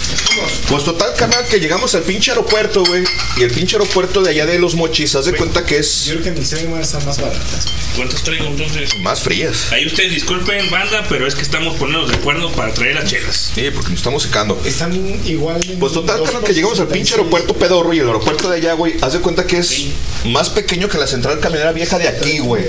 Pues 0.68 0.84
total, 0.84 1.14
canal, 1.16 1.44
que 1.46 1.58
llegamos 1.60 1.94
al 1.94 2.02
pinche 2.02 2.30
aeropuerto, 2.30 2.84
güey. 2.84 3.04
Y 3.38 3.42
el 3.42 3.50
pinche 3.50 3.76
aeropuerto 3.76 4.22
de 4.22 4.30
allá 4.30 4.46
de 4.46 4.58
los 4.58 4.74
mochis, 4.74 5.14
haz 5.14 5.24
de 5.26 5.32
cuenta 5.34 5.64
que 5.64 5.74
Yo 5.76 5.80
es 5.80 6.04
creo 6.10 6.22
que 6.22 6.28
en 6.28 6.36
el 6.36 6.42
están 6.42 7.04
más 7.06 7.20
baratas. 7.20 7.66
¿Cuántos 7.96 8.22
traigo 8.22 8.46
entonces? 8.46 8.96
más 9.00 9.20
frías. 9.20 9.70
Ahí 9.72 9.86
ustedes 9.86 10.12
disculpen, 10.12 10.70
banda, 10.70 11.04
pero 11.08 11.26
es 11.26 11.34
que 11.34 11.42
estamos 11.42 11.76
poniéndonos 11.76 12.10
de 12.10 12.16
acuerdo 12.16 12.50
para 12.52 12.72
traer 12.72 12.94
las 12.96 13.04
chelas. 13.10 13.52
Sí, 13.54 13.64
porque 13.74 13.90
nos 13.90 13.98
estamos 13.98 14.22
secando. 14.22 14.60
Están 14.64 14.92
igual. 15.26 15.60
Pues 15.78 15.92
total, 15.92 16.18
dos 16.18 16.26
carnal, 16.30 16.44
que 16.44 16.54
llegamos 16.54 16.78
al 16.80 16.86
pinche 16.88 17.10
76. 17.10 17.18
aeropuerto 17.18 17.54
pedorro 17.54 17.92
y 17.92 17.98
el 17.98 18.06
aeropuerto 18.06 18.48
de 18.50 18.56
allá, 18.58 18.72
güey, 18.74 18.94
haz 19.02 19.12
de 19.14 19.20
cuenta 19.20 19.46
que 19.46 19.58
es 19.58 19.86
más 20.24 20.48
pequeño 20.50 20.88
que 20.88 20.96
la 20.98 21.06
central 21.06 21.38
camionera 21.40 21.72
vieja 21.72 21.98
de 21.98 22.08
aquí, 22.08 22.38
güey. 22.38 22.64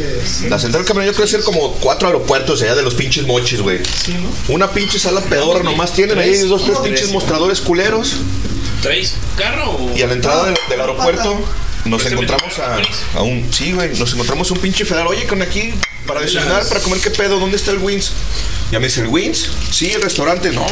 La 0.50 0.60
central 0.60 0.84
camionera 0.86 1.14
creo 1.14 1.26
que 1.26 1.32
ser 1.32 1.42
como 1.44 1.74
cuatro 1.76 2.08
aeropuertos 2.08 2.62
allá 2.62 2.76
de 2.76 2.82
los 2.84 2.94
pinches 2.96 3.26
mochis, 3.26 3.62
güey. 3.62 3.80
Una 4.50 4.72
pinche 4.72 5.00
sala 5.00 5.22
pedorra 5.22 5.64
nomás 5.64 5.94
ahí 6.20 6.38
dos, 6.48 6.66
tres 6.66 6.78
pinches 6.80 7.12
mostradores 7.12 7.62
culeros. 7.62 8.14
¿Traes 8.82 9.16
carro? 9.38 9.78
Y 9.96 10.02
a 10.02 10.08
la 10.08 10.14
entrada 10.14 10.46
del, 10.46 10.56
del 10.70 10.82
aeropuerto 10.82 11.40
nos 11.86 12.02
Pues, 12.02 12.14
encontramos 12.14 12.60
a, 12.60 12.78
a 13.18 13.22
un. 13.24 13.48
Sí, 13.52 13.72
güey, 13.74 13.98
nos 13.98 14.14
encontramos 14.14 14.52
un 14.52 14.58
pinche 14.60 14.86
federal. 14.86 15.08
Oye, 15.08 15.26
con 15.26 15.42
aquí 15.42 15.74
para 16.06 16.22
desayunar, 16.22 16.68
para 16.68 16.82
comer, 16.82 17.00
¿qué 17.00 17.10
pedo? 17.10 17.40
¿Dónde 17.40 17.56
está 17.56 17.72
el 17.72 17.78
Wins? 17.78 18.12
Ya 18.72 18.80
me 18.80 18.88
dice, 18.88 19.02
¿el 19.02 19.08
Wins? 19.08 19.50
Sí, 19.72 19.92
el 19.92 20.02
restaurante. 20.02 20.52
No, 20.52 20.66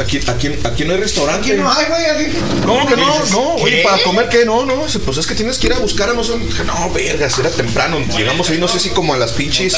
aquí, 0.00 0.20
aquí, 0.26 0.50
aquí 0.64 0.84
no 0.84 0.94
hay 0.94 1.00
restaurante. 1.00 1.52
Aquí 1.52 1.60
no 1.60 1.72
hay, 1.72 1.86
güey. 1.86 2.04
Aquí. 2.06 2.38
¿Cómo 2.64 2.86
que 2.86 2.96
no? 2.96 3.24
No, 3.30 3.54
oye. 3.54 3.82
¿para 3.82 4.02
comer 4.02 4.28
qué? 4.28 4.44
No, 4.44 4.66
no, 4.66 4.84
pues 5.04 5.18
es 5.18 5.26
que 5.26 5.34
tienes 5.34 5.58
que 5.58 5.68
ir 5.68 5.72
a 5.72 5.78
buscar 5.78 6.10
a 6.10 6.12
no 6.12 6.22
sé. 6.22 6.38
Dije, 6.38 6.64
No, 6.64 6.90
vergas, 6.90 7.38
era 7.38 7.50
temprano. 7.50 7.98
Llegamos 8.16 8.50
ahí, 8.50 8.58
no 8.58 8.68
sé 8.68 8.78
si 8.78 8.90
como 8.90 9.14
a 9.14 9.16
las 9.16 9.32
pinches. 9.32 9.76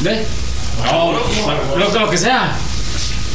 ¿Ve? 0.00 0.24
No, 0.84 1.12
lo 1.12 2.10
que 2.10 2.18
sea. 2.18 2.58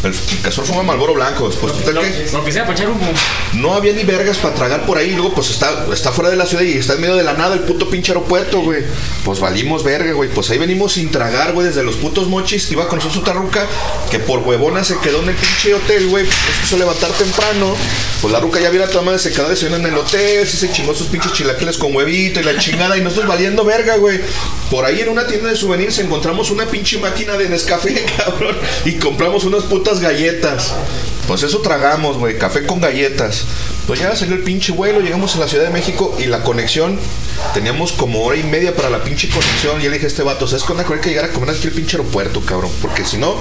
El, 0.03 0.13
el 0.13 0.41
casor 0.41 0.65
fuma 0.65 0.83
Malboro 0.83 1.13
Blanco. 1.13 1.49
Pues 1.49 1.73
total 1.73 1.95
Lo, 1.95 2.01
que 2.01 2.29
lo 2.31 2.43
que 2.43 2.51
sea 2.51 2.63
para 2.63 2.77
echar 2.77 2.89
humo. 2.89 3.11
no 3.53 3.73
había 3.73 3.93
ni 3.93 4.03
vergas 4.03 4.37
para 4.37 4.55
tragar 4.55 4.85
por 4.85 4.97
ahí. 4.97 5.11
Luego, 5.11 5.33
pues 5.33 5.49
está, 5.51 5.85
está 5.93 6.11
fuera 6.11 6.29
de 6.29 6.37
la 6.37 6.45
ciudad 6.45 6.63
y 6.63 6.73
está 6.77 6.93
en 6.93 7.01
medio 7.01 7.15
de 7.15 7.23
la 7.23 7.33
nada 7.33 7.53
el 7.55 7.61
puto 7.61 7.89
pinche 7.89 8.11
aeropuerto, 8.11 8.61
güey. 8.61 8.83
Pues 9.23 9.39
valimos 9.39 9.83
verga, 9.83 10.13
güey. 10.13 10.29
Pues 10.29 10.49
ahí 10.49 10.57
venimos 10.57 10.93
sin 10.93 11.11
tragar, 11.11 11.53
güey, 11.53 11.67
desde 11.67 11.83
los 11.83 11.95
putos 11.95 12.27
mochis. 12.27 12.71
Iba 12.71 12.87
con 12.87 12.97
nosotros 12.97 13.19
su 13.19 13.23
tarruca 13.23 13.65
que 14.09 14.19
por 14.19 14.39
huevona 14.39 14.83
se 14.83 14.97
quedó 14.99 15.21
en 15.21 15.29
el 15.29 15.35
pinche 15.35 15.73
hotel, 15.73 16.07
güey. 16.07 16.25
Pues 16.25 16.57
quiso 16.61 16.77
levantar 16.77 17.11
temprano. 17.11 17.75
Pues 18.21 18.31
la 18.31 18.39
ruca 18.39 18.59
ya 18.59 18.69
viera 18.69 18.87
toda 18.87 19.03
madre, 19.03 19.19
se 19.19 19.31
quedó 19.31 19.49
desayunando 19.49 19.87
en 19.87 19.93
el 19.93 19.99
hotel. 19.99 20.47
Sí 20.47 20.57
se 20.57 20.71
chingó 20.71 20.93
sus 20.93 21.07
pinches 21.07 21.33
chilaquiles 21.33 21.77
con 21.77 21.95
huevito 21.95 22.39
y 22.39 22.43
la 22.43 22.57
chingada. 22.57 22.97
Y 22.97 23.01
nosotros 23.01 23.27
valiendo 23.27 23.63
verga, 23.65 23.97
güey. 23.97 24.19
Por 24.69 24.85
ahí 24.85 25.01
en 25.01 25.09
una 25.09 25.27
tienda 25.27 25.49
de 25.49 25.55
souvenirs 25.55 25.99
encontramos 25.99 26.49
una 26.49 26.65
pinche 26.65 26.97
máquina 26.99 27.37
de 27.37 27.49
Nescafé, 27.49 28.05
cabrón. 28.17 28.57
Y 28.85 28.93
compramos 28.93 29.43
unas 29.43 29.63
putas 29.63 29.90
galletas. 29.99 30.73
Pues 31.27 31.43
eso 31.43 31.59
tragamos, 31.59 32.17
güey, 32.17 32.37
café 32.37 32.65
con 32.65 32.81
galletas. 32.81 33.45
Pues 33.87 33.99
ya 33.99 34.15
salió 34.15 34.35
el 34.35 34.43
pinche 34.43 34.71
vuelo, 34.71 34.99
llegamos 34.99 35.35
a 35.35 35.39
la 35.39 35.47
Ciudad 35.47 35.65
de 35.65 35.69
México 35.69 36.15
y 36.19 36.25
la 36.25 36.43
conexión, 36.43 36.99
teníamos 37.53 37.91
como 37.91 38.23
hora 38.23 38.37
y 38.37 38.43
media 38.43 38.75
para 38.75 38.89
la 38.89 39.03
pinche 39.03 39.29
conexión. 39.29 39.81
Y 39.81 39.85
le 39.85 39.91
dije 39.91 40.05
a 40.05 40.07
este 40.07 40.23
vato, 40.23 40.47
¿sabes 40.47 40.63
cuándo 40.63 40.83
hay 40.91 40.99
que 40.99 41.09
llegar 41.09 41.25
a 41.25 41.29
comer 41.29 41.51
aquí 41.51 41.67
el 41.67 41.73
pinche 41.73 41.97
aeropuerto, 41.97 42.41
cabrón? 42.41 42.71
Porque 42.81 43.05
si 43.05 43.17
no, 43.17 43.35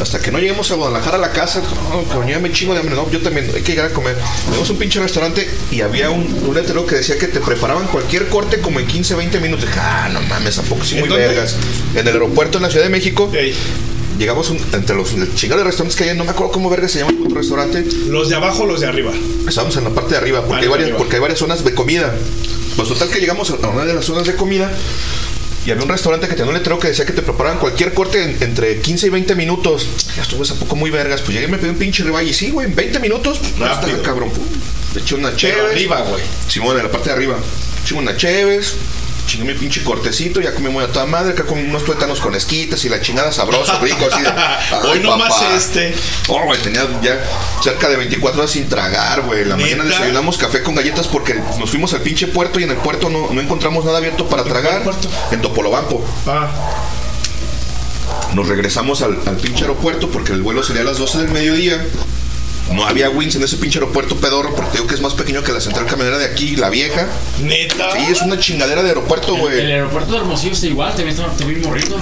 hasta 0.00 0.20
que 0.20 0.30
no 0.30 0.38
lleguemos 0.38 0.70
a 0.70 0.74
Guadalajara 0.74 1.16
a 1.16 1.20
la 1.20 1.32
casa, 1.32 1.62
no, 1.90 2.02
coño, 2.04 2.30
ya 2.30 2.38
me 2.38 2.52
chingo 2.52 2.74
de 2.74 2.80
hambre. 2.80 2.94
No, 2.94 3.10
yo 3.10 3.20
también, 3.20 3.50
hay 3.54 3.62
que 3.62 3.72
llegar 3.72 3.86
a 3.86 3.94
comer. 3.94 4.16
Tenemos 4.46 4.68
un 4.70 4.78
pinche 4.78 5.00
restaurante 5.00 5.48
y 5.70 5.80
había 5.80 6.10
un, 6.10 6.22
un 6.46 6.54
letrero 6.54 6.86
que 6.86 6.96
decía 6.96 7.18
que 7.18 7.28
te 7.28 7.40
preparaban 7.40 7.86
cualquier 7.88 8.28
corte 8.28 8.60
como 8.60 8.80
en 8.80 8.86
15, 8.86 9.14
20 9.14 9.40
minutos. 9.40 9.66
Dije, 9.66 9.80
ah, 9.80 10.08
no 10.12 10.20
mames, 10.22 10.56
tampoco 10.56 10.84
sí 10.84 10.96
muy 10.96 11.08
vergas. 11.08 11.56
En 11.94 12.06
el 12.06 12.14
aeropuerto 12.14 12.58
en 12.58 12.62
la 12.62 12.70
Ciudad 12.70 12.84
de 12.84 12.90
México. 12.90 13.30
Ey, 13.34 13.54
Llegamos 14.18 14.48
un- 14.50 14.60
entre 14.72 14.94
los 14.94 15.08
chingados 15.34 15.64
de 15.64 15.70
restaurantes 15.70 15.96
que 15.96 16.08
hay, 16.08 16.16
no 16.16 16.24
me 16.24 16.30
acuerdo 16.30 16.52
cómo 16.52 16.70
verga 16.70 16.88
se 16.88 17.00
llama 17.00 17.10
el 17.10 17.16
puto 17.18 17.34
restaurante. 17.34 17.84
Los 18.08 18.28
de 18.28 18.36
abajo, 18.36 18.64
los 18.64 18.80
de 18.80 18.86
arriba. 18.86 19.10
Estábamos 19.48 19.76
en 19.76 19.84
la 19.84 19.90
parte 19.90 20.12
de 20.12 20.18
arriba, 20.18 20.38
porque, 20.40 20.52
Vale, 20.52 20.62
hay, 20.66 20.68
varias, 20.70 20.84
arriba. 20.86 20.98
porque 20.98 21.16
hay 21.16 21.20
varias 21.20 21.38
zonas 21.40 21.64
de 21.64 21.74
comida. 21.74 22.14
Pues 22.76 22.88
total 22.88 23.08
que 23.08 23.18
llegamos 23.20 23.50
a 23.50 23.68
una 23.68 23.84
de 23.84 23.94
las 23.94 24.04
zonas 24.04 24.26
de 24.26 24.34
comida 24.36 24.70
y 25.66 25.70
había 25.70 25.82
un 25.82 25.88
restaurante 25.88 26.28
que 26.28 26.34
tenía 26.34 26.48
un 26.50 26.54
letrero 26.56 26.78
que 26.78 26.88
decía 26.88 27.04
que 27.06 27.12
te 27.12 27.22
preparaban 27.22 27.58
cualquier 27.58 27.92
corte 27.94 28.22
en- 28.22 28.42
entre 28.42 28.80
15 28.80 29.06
y 29.08 29.10
20 29.10 29.34
minutos. 29.34 29.86
Ya 30.16 30.22
estuve 30.22 30.46
a 30.48 30.54
poco 30.60 30.76
muy 30.76 30.90
vergas. 30.90 31.20
Pues 31.22 31.34
llegué 31.34 31.48
y 31.48 31.50
me 31.50 31.58
pedí 31.58 31.70
un 31.70 31.76
pinche 31.78 32.04
ribeye. 32.04 32.30
Y 32.30 32.34
sí, 32.34 32.50
güey, 32.50 32.68
en 32.68 32.74
20 32.76 33.00
minutos. 33.00 33.38
pues, 33.38 33.58
Rápido. 33.58 33.96
está, 33.96 34.08
cabrón. 34.10 34.30
pum. 34.30 34.44
Le 34.94 35.00
eché 35.00 35.14
una 35.16 35.34
chévere. 35.34 35.72
arriba, 35.72 36.02
güey. 36.02 36.22
Simón, 36.48 36.76
en 36.76 36.84
la 36.84 36.90
parte 36.90 37.08
de 37.10 37.16
arriba. 37.16 37.36
Eché 37.84 37.94
una 37.94 38.16
chéves. 38.16 38.74
Chingué 39.26 39.52
mi 39.52 39.58
pinche 39.58 39.82
cortecito, 39.82 40.40
ya 40.40 40.54
comí 40.54 40.68
muy 40.68 40.84
a 40.84 40.88
toda 40.88 41.06
madre, 41.06 41.32
acá 41.32 41.44
con 41.44 41.58
unos 41.58 41.84
tuétanos 41.84 42.20
con 42.20 42.34
esquites 42.34 42.84
y 42.84 42.88
la 42.88 43.00
chingada 43.00 43.32
sabrosa, 43.32 43.78
rico, 43.78 44.06
así 44.10 44.22
de. 44.22 44.28
Hoy 44.88 45.00
nomás 45.00 45.42
este. 45.56 45.94
Oh, 46.28 46.44
güey, 46.44 46.60
tenía 46.60 46.86
ya 47.02 47.24
cerca 47.62 47.88
de 47.88 47.96
24 47.96 48.40
horas 48.40 48.50
sin 48.50 48.68
tragar, 48.68 49.22
güey. 49.22 49.44
La 49.44 49.56
mañana 49.56 49.84
desayunamos 49.84 50.36
café 50.36 50.62
con 50.62 50.74
galletas 50.74 51.08
porque 51.08 51.34
nos 51.58 51.70
fuimos 51.70 51.94
al 51.94 52.00
pinche 52.00 52.26
puerto 52.26 52.60
y 52.60 52.64
en 52.64 52.70
el 52.70 52.76
puerto 52.76 53.08
no, 53.08 53.30
no 53.30 53.40
encontramos 53.40 53.84
nada 53.84 53.98
abierto 53.98 54.28
para 54.28 54.44
tragar. 54.44 54.82
En 55.30 55.40
Topolobampo. 55.40 56.04
Ah. 56.26 56.50
Nos 58.34 58.48
regresamos 58.48 59.02
al, 59.02 59.18
al 59.26 59.36
pinche 59.36 59.62
aeropuerto 59.62 60.10
porque 60.10 60.32
el 60.32 60.42
vuelo 60.42 60.62
sería 60.62 60.82
a 60.82 60.84
las 60.84 60.98
12 60.98 61.18
del 61.18 61.30
mediodía. 61.30 61.84
No 62.72 62.86
había 62.86 63.10
wins 63.10 63.34
en 63.36 63.42
ese 63.42 63.56
pinche 63.58 63.78
aeropuerto 63.78 64.16
pedorro 64.16 64.54
porque 64.54 64.70
te 64.72 64.76
digo 64.78 64.86
que 64.88 64.94
es 64.94 65.00
más 65.00 65.14
pequeño 65.14 65.42
que 65.42 65.52
la 65.52 65.60
central 65.60 65.86
camionera 65.86 66.18
de 66.18 66.24
aquí, 66.24 66.56
la 66.56 66.70
vieja. 66.70 67.06
Neta. 67.42 67.90
Sí, 67.92 67.98
es 68.10 68.22
una 68.22 68.38
chingadera 68.38 68.82
de 68.82 68.88
aeropuerto, 68.88 69.34
El 69.34 69.40
güey. 69.40 69.60
aeropuerto 69.72 70.12
de 70.12 70.18
Hermosillo 70.18 70.52
está 70.52 70.66
igual, 70.66 70.88
también 70.94 71.10
está 71.10 71.26
también 71.36 71.60
morrito. 71.62 71.96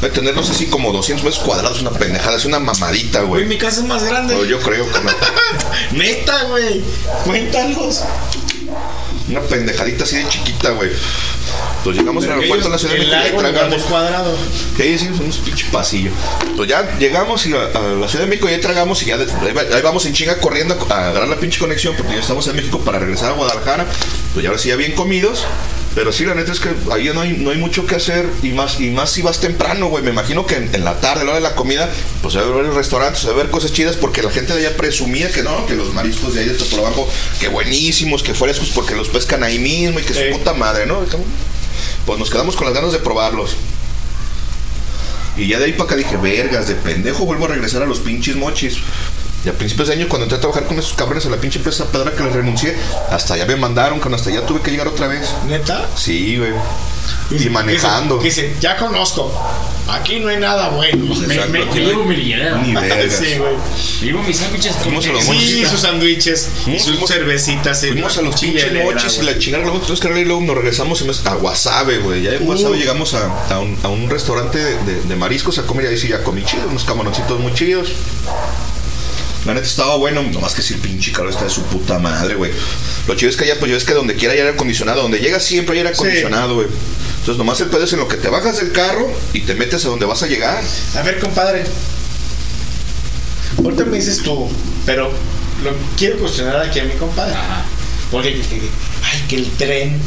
De 0.00 0.08
tener, 0.10 0.34
no 0.34 0.42
sé 0.42 0.54
si 0.54 0.66
como 0.66 0.92
200 0.92 1.24
metros 1.24 1.42
cuadrados, 1.44 1.80
una 1.80 1.90
pendejada, 1.92 2.36
es 2.36 2.44
una 2.44 2.58
mamadita, 2.58 3.20
Güey, 3.20 3.44
güey. 3.44 3.46
mi 3.46 3.58
casa 3.58 3.80
es 3.80 3.86
más 3.86 4.02
grande. 4.02 4.34
No, 4.34 4.44
yo 4.44 4.58
creo 4.60 4.84
que 4.90 4.98
no. 5.00 5.10
Neta, 5.92 6.44
güey. 6.44 6.82
Cuéntanos. 7.24 8.02
Una 9.28 9.40
pendejadita 9.40 10.04
así 10.04 10.16
de 10.16 10.28
chiquita, 10.28 10.70
güey. 10.70 10.90
Entonces 11.78 12.00
llegamos 12.02 12.24
al 12.24 12.32
aeropuerto 12.32 12.66
en 12.66 12.72
la 12.72 12.78
ciudad 12.78 12.94
de 12.94 13.00
México 13.00 13.36
y 13.36 13.38
tragamos. 13.38 13.82
cuadrado. 13.84 14.36
Sí, 14.76 14.98
sí, 14.98 15.08
somos 15.16 15.38
pinche 15.38 15.66
pasillo. 15.72 16.10
Entonces 16.42 16.68
ya 16.68 16.98
llegamos 16.98 17.46
y 17.46 17.54
a, 17.54 17.62
a 17.64 17.80
la 17.80 18.08
Ciudad 18.08 18.24
de 18.24 18.30
México 18.30 18.48
y 18.48 18.52
ahí 18.54 18.60
tragamos 18.60 19.02
y 19.02 19.06
ya 19.06 19.16
de- 19.18 19.74
ahí 19.74 19.82
vamos 19.82 20.04
en 20.06 20.12
chinga 20.12 20.38
corriendo 20.38 20.76
a 20.90 21.08
agarrar 21.08 21.28
la 21.28 21.36
pinche 21.36 21.58
conexión 21.58 21.94
porque 21.96 22.14
ya 22.14 22.20
estamos 22.20 22.46
en 22.48 22.56
México 22.56 22.78
para 22.80 22.98
regresar 22.98 23.30
a 23.30 23.34
Guadalajara. 23.34 23.86
Pues 24.34 24.42
ya 24.42 24.50
ahora 24.50 24.60
sí 24.60 24.68
ya 24.68 24.76
bien 24.76 24.92
comidos. 24.92 25.44
Pero 25.94 26.10
sí, 26.10 26.24
la 26.24 26.34
neta 26.34 26.52
es 26.52 26.60
que 26.60 26.70
ahí 26.90 27.10
no 27.12 27.20
hay, 27.20 27.36
no 27.36 27.50
hay 27.50 27.58
mucho 27.58 27.84
que 27.86 27.96
hacer 27.96 28.26
y 28.42 28.50
más, 28.52 28.80
y 28.80 28.90
más 28.90 29.10
si 29.10 29.20
vas 29.20 29.40
temprano, 29.40 29.88
güey. 29.88 30.02
Me 30.02 30.10
imagino 30.10 30.46
que 30.46 30.56
en, 30.56 30.74
en 30.74 30.84
la 30.84 31.00
tarde, 31.00 31.20
a 31.20 31.24
la 31.24 31.30
hora 31.32 31.40
de 31.40 31.48
la 31.48 31.54
comida, 31.54 31.90
pues 32.22 32.32
se 32.32 32.40
va 32.40 32.46
a 32.46 32.62
ver 32.62 32.72
restaurantes, 32.72 33.26
a 33.26 33.32
ver 33.32 33.50
cosas 33.50 33.72
chidas 33.72 33.96
porque 33.96 34.22
la 34.22 34.30
gente 34.30 34.54
de 34.54 34.66
allá 34.66 34.76
presumía 34.76 35.30
que 35.30 35.42
no, 35.42 35.66
que 35.66 35.74
los 35.74 35.92
mariscos 35.92 36.34
de 36.34 36.40
ahí 36.40 36.48
de 36.48 36.54
Topolobampo, 36.54 37.06
que 37.40 37.48
buenísimos, 37.48 38.22
que 38.22 38.32
frescos 38.32 38.70
porque 38.70 38.94
los 38.94 39.08
pescan 39.08 39.42
ahí 39.42 39.58
mismo 39.58 40.00
y 40.00 40.02
que 40.02 40.14
su 40.14 40.22
puta 40.38 40.54
madre, 40.54 40.86
¿no? 40.86 41.00
Pues 42.06 42.18
nos 42.18 42.30
quedamos 42.30 42.56
con 42.56 42.66
las 42.66 42.74
ganas 42.74 42.92
de 42.92 42.98
probarlos. 42.98 43.56
Y 45.36 45.46
ya 45.48 45.58
de 45.58 45.66
ahí 45.66 45.72
para 45.72 45.84
acá 45.84 45.96
dije, 45.96 46.16
vergas, 46.16 46.68
de 46.68 46.74
pendejo, 46.74 47.24
vuelvo 47.24 47.46
a 47.46 47.48
regresar 47.48 47.82
a 47.82 47.86
los 47.86 48.00
pinches 48.00 48.36
mochis. 48.36 48.76
Y 49.44 49.48
a 49.48 49.52
principios 49.52 49.88
de 49.88 49.94
año, 49.94 50.06
cuando 50.08 50.24
entré 50.24 50.38
a 50.38 50.40
trabajar 50.40 50.66
con 50.66 50.78
esos 50.78 50.92
cabrones 50.92 51.24
en 51.24 51.32
la 51.32 51.36
pinche 51.38 51.58
empresa 51.58 51.86
pedra 51.90 52.12
que 52.14 52.22
les 52.22 52.32
renuncié, 52.32 52.76
hasta 53.10 53.34
allá 53.34 53.44
me 53.46 53.56
mandaron, 53.56 53.98
cuando 53.98 54.16
hasta 54.16 54.30
allá 54.30 54.46
tuve 54.46 54.60
que 54.60 54.70
llegar 54.70 54.86
otra 54.86 55.08
vez. 55.08 55.28
¿Neta? 55.48 55.88
Sí, 55.96 56.36
güey. 56.38 56.52
Y 57.30 57.48
manejando. 57.48 58.18
Dice, 58.18 58.42
dice, 58.42 58.56
ya 58.60 58.76
conozco. 58.76 59.32
Aquí 59.88 60.20
no 60.20 60.28
hay 60.28 60.36
nada 60.36 60.68
bueno. 60.68 61.12
Me, 61.26 61.34
me, 61.46 61.64
me 61.64 61.64
llevo 61.74 62.04
mi. 62.04 62.16
Ni 62.16 62.74
vergas. 62.74 63.14
Sí, 63.18 63.34
güey. 63.38 63.54
Llevo 64.02 64.22
mis 64.22 64.36
sándwiches 64.36 64.74
con 64.76 64.82
Fuimos 64.84 65.06
a 65.06 65.12
los 65.12 65.24
Sí, 65.24 65.28
mochis. 65.32 65.68
sus 65.68 65.80
sándwiches, 65.80 66.48
sus 66.78 67.08
cervecitas. 67.08 67.82
y 67.82 67.88
Fuimos 67.88 68.16
a 68.18 68.22
los 68.22 68.38
pinche 68.40 68.62
pinches 68.68 68.84
mochis 68.84 69.18
y 69.18 69.22
la 69.22 69.38
chingada, 69.38 69.64
luego 69.64 69.78
tuvimos 69.80 70.00
que 70.00 70.20
y 70.20 70.24
luego 70.24 70.40
nos 70.42 70.56
regresamos 70.56 71.00
y 71.00 71.04
me- 71.04 71.12
a 71.30 71.34
Guasave, 71.34 71.98
güey. 71.98 72.22
Ya 72.22 72.34
en 72.34 72.44
Guasave 72.44 72.74
Uh. 72.76 72.78
llegamos 72.78 73.14
a, 73.14 73.26
a 73.52 73.58
un, 73.58 73.76
a 73.82 73.88
un 73.88 74.08
restaurante 74.08 74.58
de, 74.58 74.76
de- 74.84 75.02
de 75.02 75.16
mariscos 75.16 75.58
a 75.58 75.62
comer 75.62 75.86
y 75.86 75.88
ahí 75.88 75.98
sí 75.98 76.08
ya 76.08 76.22
comí 76.22 76.44
chido, 76.44 76.68
unos 76.68 76.84
camaroncitos 76.84 77.40
muy 77.40 77.52
chidos. 77.54 77.88
La 79.46 79.54
neta 79.54 79.66
estaba 79.66 79.96
bueno, 79.96 80.22
nomás 80.22 80.54
que 80.54 80.62
si 80.62 80.74
el 80.74 80.80
pinche 80.80 81.10
calor 81.10 81.30
está 81.30 81.44
de 81.44 81.50
su 81.50 81.62
puta 81.64 81.98
madre, 81.98 82.34
güey. 82.36 82.52
Lo 83.08 83.14
chido 83.16 83.28
es 83.30 83.36
que 83.36 83.44
allá, 83.44 83.58
pues 83.58 83.70
yo 83.70 83.76
es 83.76 83.84
que 83.84 83.92
donde 83.92 84.14
quiera 84.14 84.34
hay 84.34 84.38
aire 84.40 84.52
acondicionado, 84.52 85.02
donde 85.02 85.18
llegas 85.18 85.42
siempre 85.44 85.72
hay 85.74 85.78
aire 85.80 85.90
acondicionado, 85.94 86.54
güey. 86.54 86.68
Entonces 87.20 87.38
nomás 87.38 87.60
el 87.60 87.68
pedo 87.68 87.84
es 87.84 87.92
en 87.92 87.98
lo 87.98 88.06
que 88.08 88.16
te 88.16 88.28
bajas 88.28 88.58
del 88.58 88.70
carro 88.72 89.12
y 89.32 89.40
te 89.40 89.54
metes 89.54 89.84
a 89.84 89.88
donde 89.88 90.06
vas 90.06 90.22
a 90.22 90.26
llegar. 90.28 90.62
A 90.96 91.02
ver, 91.02 91.18
compadre. 91.18 91.64
Ahorita 93.62 93.84
me 93.84 93.96
dices 93.96 94.22
tú, 94.22 94.48
pero 94.86 95.10
lo 95.62 95.70
quiero 95.96 96.18
cuestionar 96.18 96.56
aquí 96.56 96.80
a 96.80 96.84
mi 96.84 96.94
compadre. 96.94 97.34
Porque, 98.10 98.34
que- 98.34 98.40
que- 98.60 98.70
ay, 99.04 99.24
que 99.28 99.36
el 99.36 99.50
tren. 99.52 100.00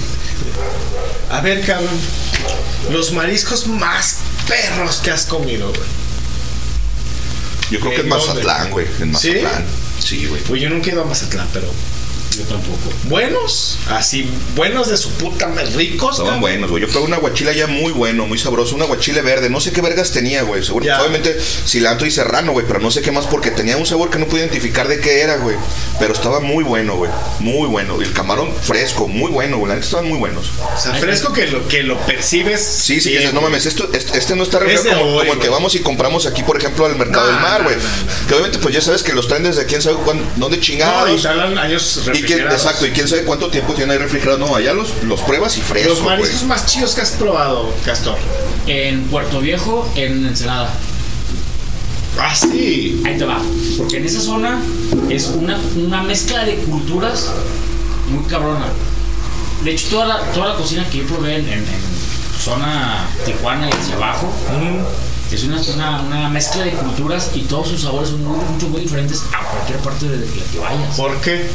A 1.29 1.41
ver, 1.41 1.65
cabrón. 1.65 1.89
Los 2.91 3.11
mariscos 3.13 3.67
más 3.67 4.17
perros 4.47 4.97
que 4.97 5.11
has 5.11 5.25
comido, 5.25 5.69
güey. 5.69 6.04
Yo 7.71 7.79
creo 7.79 7.93
que 7.93 8.01
en. 8.01 8.09
Mazatlán, 8.09 8.71
güey. 8.71 8.87
En 8.99 9.15
¿Sí? 9.15 9.31
Mazatlán. 9.41 9.65
Sí, 9.99 10.25
güey. 10.27 10.41
Pues 10.43 10.61
yo 10.61 10.69
nunca 10.69 10.89
he 10.89 10.93
ido 10.93 11.01
a 11.01 11.05
Mazatlán, 11.05 11.47
pero. 11.53 11.67
Yo 12.37 12.43
tampoco. 12.45 12.89
Buenos, 13.05 13.77
así, 13.89 14.29
buenos 14.55 14.89
de 14.89 14.97
su 14.97 15.09
puta 15.11 15.47
madre, 15.47 15.67
ricos. 15.71 16.11
Estaban 16.11 16.25
cabrón. 16.35 16.41
buenos, 16.41 16.69
güey. 16.71 16.81
Yo 16.83 16.89
probé 16.89 17.05
una 17.07 17.17
guachila 17.17 17.53
ya 17.53 17.67
muy 17.67 17.91
bueno, 17.91 18.25
muy 18.27 18.37
sabroso. 18.37 18.75
Una 18.75 18.85
guachile 18.85 19.21
verde. 19.21 19.49
No 19.49 19.59
sé 19.61 19.71
qué 19.71 19.81
vergas 19.81 20.11
tenía, 20.11 20.43
güey. 20.43 20.63
Seguro, 20.63 20.85
Ya. 20.85 20.99
obviamente 21.01 21.37
cilantro 21.39 22.05
y 22.07 22.11
serrano, 22.11 22.51
güey. 22.51 22.65
Pero 22.67 22.79
no 22.79 22.91
sé 22.91 23.01
qué 23.01 23.11
más 23.11 23.25
porque 23.25 23.51
tenía 23.51 23.77
un 23.77 23.85
sabor 23.85 24.09
que 24.09 24.19
no 24.19 24.25
pude 24.27 24.41
identificar 24.41 24.87
de 24.87 24.99
qué 24.99 25.21
era, 25.21 25.37
güey. 25.37 25.55
Pero 25.99 26.13
estaba 26.13 26.39
muy 26.39 26.63
bueno, 26.63 26.95
güey. 26.97 27.11
Muy 27.39 27.67
bueno. 27.67 28.01
Y 28.01 28.05
el 28.05 28.13
camarón 28.13 28.49
fresco, 28.61 29.07
muy 29.07 29.31
bueno, 29.31 29.57
güey. 29.57 29.69
La 29.69 29.75
neta 29.75 29.85
estaban 29.85 30.07
muy 30.09 30.17
buenos. 30.17 30.47
O 30.75 30.79
sea, 30.81 30.93
fresco 30.95 31.31
que 31.33 31.47
lo, 31.47 31.67
que 31.67 31.83
lo 31.83 31.97
percibes. 32.05 32.61
Sí, 32.65 32.99
sí, 32.99 33.09
bien, 33.09 33.21
dices, 33.21 33.33
no 33.33 33.41
mames, 33.41 33.65
esto, 33.65 33.89
este, 33.93 34.17
este 34.17 34.35
no 34.35 34.43
está 34.43 34.57
Es 34.57 34.63
regulado 34.63 34.89
de 34.89 35.01
como, 35.03 35.11
hoy, 35.17 35.19
como 35.27 35.33
el 35.33 35.39
que 35.39 35.49
vamos 35.49 35.75
y 35.75 35.79
compramos 35.79 36.25
aquí, 36.25 36.43
por 36.43 36.57
ejemplo, 36.57 36.85
al 36.85 36.95
mercado 36.95 37.25
No, 37.27 37.31
del 37.31 37.41
mar, 37.41 37.59
no, 37.61 37.65
güey. 37.65 37.75
no, 37.77 37.83
no. 37.83 38.27
Que 38.27 38.33
obviamente, 38.33 38.59
pues 38.59 38.73
ya 38.75 38.81
sabes 38.81 39.03
que 39.03 39.13
los 39.13 39.27
traen 39.27 39.43
desde 39.43 39.65
quién 39.65 39.81
sabe 39.81 39.97
cuándo, 40.03 40.23
dónde 40.35 40.57
No, 40.57 40.63
chingados. 40.63 41.19
y 41.19 41.23
tardan 41.23 41.57
años 41.57 42.01
y 42.13 42.23
quién, 42.25 42.39
exacto, 42.41 42.85
y 42.85 42.91
quién 42.91 43.07
sabe 43.07 43.23
cuánto 43.23 43.49
tiempo 43.49 43.73
tienen 43.73 43.91
ahí 43.91 43.97
refrigerados. 43.97 44.39
No, 44.39 44.55
allá 44.55 44.73
los, 44.73 45.03
los 45.03 45.21
pruebas 45.21 45.57
y 45.57 45.61
fresco, 45.61 45.89
Los 45.89 46.03
mariscos 46.03 46.43
más 46.43 46.65
chidos 46.65 46.95
que 46.95 47.01
has 47.01 47.11
probado, 47.11 47.73
Castor. 47.85 48.17
En 48.67 49.03
Puerto 49.05 49.39
Viejo, 49.39 49.89
en 49.95 50.25
Ensenada. 50.25 50.73
Ah, 52.19 52.33
sí. 52.33 53.01
Ahí 53.05 53.17
te 53.17 53.25
va. 53.25 53.41
Porque 53.77 53.97
en 53.97 54.05
esa 54.05 54.21
zona 54.21 54.59
es 55.09 55.25
una, 55.27 55.59
una 55.75 56.01
mezcla 56.03 56.45
de 56.45 56.55
culturas 56.55 57.29
muy 58.09 58.23
cabrona. 58.25 58.67
De 59.63 59.71
hecho, 59.71 59.87
toda 59.89 60.05
la, 60.05 60.19
toda 60.31 60.49
la 60.49 60.55
cocina 60.55 60.87
que 60.89 60.99
yo 60.99 61.05
probé 61.07 61.35
en, 61.37 61.47
en- 61.47 61.59
en 61.59 61.95
zona 62.43 63.07
Tijuana 63.25 63.67
y 63.67 63.71
hacia 63.73 63.95
abajo 63.95 64.31
es 65.31 65.43
una, 65.43 65.59
una, 65.73 66.01
una 66.01 66.29
mezcla 66.29 66.63
de 66.63 66.71
culturas 66.71 67.31
y 67.33 67.41
todos 67.41 67.69
sus 67.69 67.81
sabores 67.81 68.09
son 68.09 68.23
muy, 68.23 68.37
mucho, 68.37 68.69
muy 68.69 68.81
diferentes 68.81 69.23
a 69.33 69.43
cualquier 69.43 69.79
parte 69.79 70.07
de 70.07 70.25
la 70.25 70.31
que 70.51 70.59
vayas. 70.59 70.95
¿Por 70.95 71.19
qué? 71.21 71.49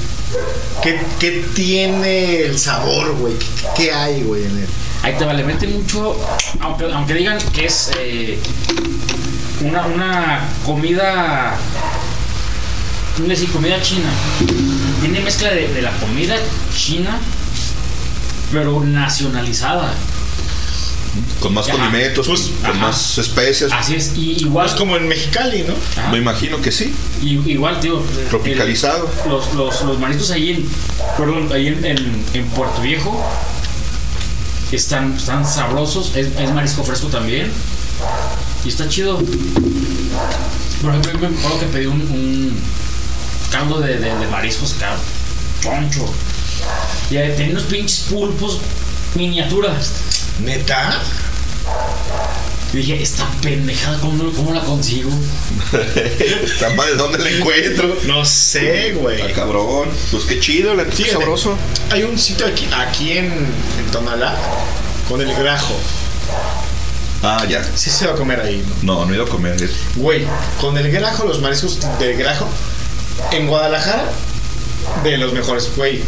¿Qué, 0.82 1.00
qué 1.18 1.44
tiene 1.54 2.42
el 2.42 2.58
sabor, 2.58 3.14
güey? 3.16 3.34
¿Qué, 3.38 3.46
qué 3.76 3.92
hay, 3.92 4.22
güey, 4.22 4.44
en 4.44 4.58
él? 4.58 4.68
Ahí 5.02 5.14
te 5.16 5.24
va, 5.24 5.32
le 5.32 5.44
mete 5.44 5.66
mucho, 5.66 6.16
aunque, 6.60 6.84
aunque 6.92 7.14
digan 7.14 7.38
que 7.52 7.66
es 7.66 7.90
eh, 7.98 8.38
una, 9.62 9.86
una 9.86 10.48
comida, 10.64 11.56
¿cómo 13.16 13.28
decir? 13.28 13.50
Comida 13.50 13.80
china. 13.80 14.10
Tiene 15.00 15.20
mezcla 15.20 15.50
de, 15.50 15.68
de 15.68 15.82
la 15.82 15.90
comida 15.92 16.36
china, 16.76 17.18
pero 18.52 18.80
nacionalizada. 18.84 19.94
Con 21.40 21.54
más 21.54 21.66
condimentos, 21.66 22.26
Pues, 22.28 22.50
con 22.60 22.70
ajá. 22.70 22.78
más 22.86 23.18
especias. 23.18 23.72
Así 23.72 23.96
es, 23.96 24.12
y 24.16 24.42
igual, 24.42 24.66
Es 24.66 24.74
como 24.74 24.96
en 24.96 25.08
Mexicali, 25.08 25.64
¿no? 25.64 25.74
ajá, 26.00 26.10
Me 26.12 26.18
imagino 26.18 26.60
que 26.60 26.70
sí. 26.70 26.94
y- 27.22 27.40
igual, 27.50 27.80
tío. 27.80 28.02
Tropicalizado. 28.28 29.10
el- 29.24 29.30
los, 29.30 29.52
los, 29.54 29.82
los 29.82 29.98
mariscos 29.98 30.30
ahí 30.30 30.50
en, 30.50 30.68
perdón, 31.16 31.48
ahí 31.52 31.66
en, 31.68 31.84
en, 31.84 32.24
en 32.34 32.46
Puerto 32.50 32.80
Viejo 32.82 33.20
están, 34.72 35.14
están 35.16 35.44
sabrosos, 35.46 36.12
es, 36.14 36.28
es 36.38 36.50
marisco 36.52 36.84
fresco 36.84 37.08
también. 37.08 37.50
Y 38.64 38.68
está 38.68 38.88
chido. 38.88 39.16
Por 40.82 40.90
ejemplo, 40.90 41.12
yo 41.12 41.18
me 41.18 41.38
acuerdo 41.38 41.60
que 41.60 41.66
pedí 41.66 41.86
un, 41.86 42.00
un 42.00 42.56
caldo 43.50 43.80
de, 43.80 43.98
de, 43.98 44.16
de 44.16 44.26
mariscos 44.28 44.74
acá, 44.74 44.96
choncho. 45.62 46.06
Y 47.10 47.16
ahí 47.16 47.32
tenía 47.36 47.52
unos 47.52 47.64
pinches 47.64 48.00
pulpos 48.08 48.58
miniaturas. 49.14 49.92
¿Neta? 50.38 51.00
Y 52.72 52.76
dije, 52.76 53.02
esta 53.02 53.26
pendejada, 53.42 53.98
¿cómo, 53.98 54.30
cómo 54.32 54.54
la 54.54 54.60
consigo? 54.60 55.10
Está 56.44 56.70
mal, 56.70 56.96
¿dónde 56.96 57.18
la 57.18 57.30
encuentro? 57.30 57.96
No 58.06 58.24
sé, 58.24 58.92
güey. 58.92 59.20
Está 59.20 59.32
cabrón. 59.32 59.88
Pues 60.12 60.24
qué 60.24 60.38
chido, 60.38 60.74
la 60.74 60.84
Fíjate, 60.84 61.12
sabroso. 61.12 61.56
Hay 61.90 62.04
un 62.04 62.16
sitio 62.16 62.46
aquí, 62.46 62.68
aquí 62.72 63.18
en, 63.18 63.26
en 63.26 63.90
Tonalá 63.90 64.36
con 65.08 65.20
el 65.20 65.34
grajo. 65.34 65.74
Ah, 67.22 67.44
ya. 67.48 67.62
Sí 67.74 67.90
se 67.90 68.06
va 68.06 68.12
a 68.12 68.16
comer 68.16 68.40
ahí, 68.40 68.64
¿no? 68.82 68.94
No, 68.94 69.04
no 69.04 69.12
he 69.12 69.16
ido 69.16 69.24
a 69.24 69.28
comer. 69.28 69.56
Güey, 69.96 70.24
con 70.60 70.78
el 70.78 70.90
grajo, 70.92 71.24
los 71.24 71.40
mariscos 71.40 71.78
del 71.98 72.16
grajo, 72.16 72.48
en 73.32 73.46
Guadalajara, 73.48 74.04
de 75.02 75.18
los 75.18 75.32
mejores, 75.32 75.70
güey. 75.76 76.02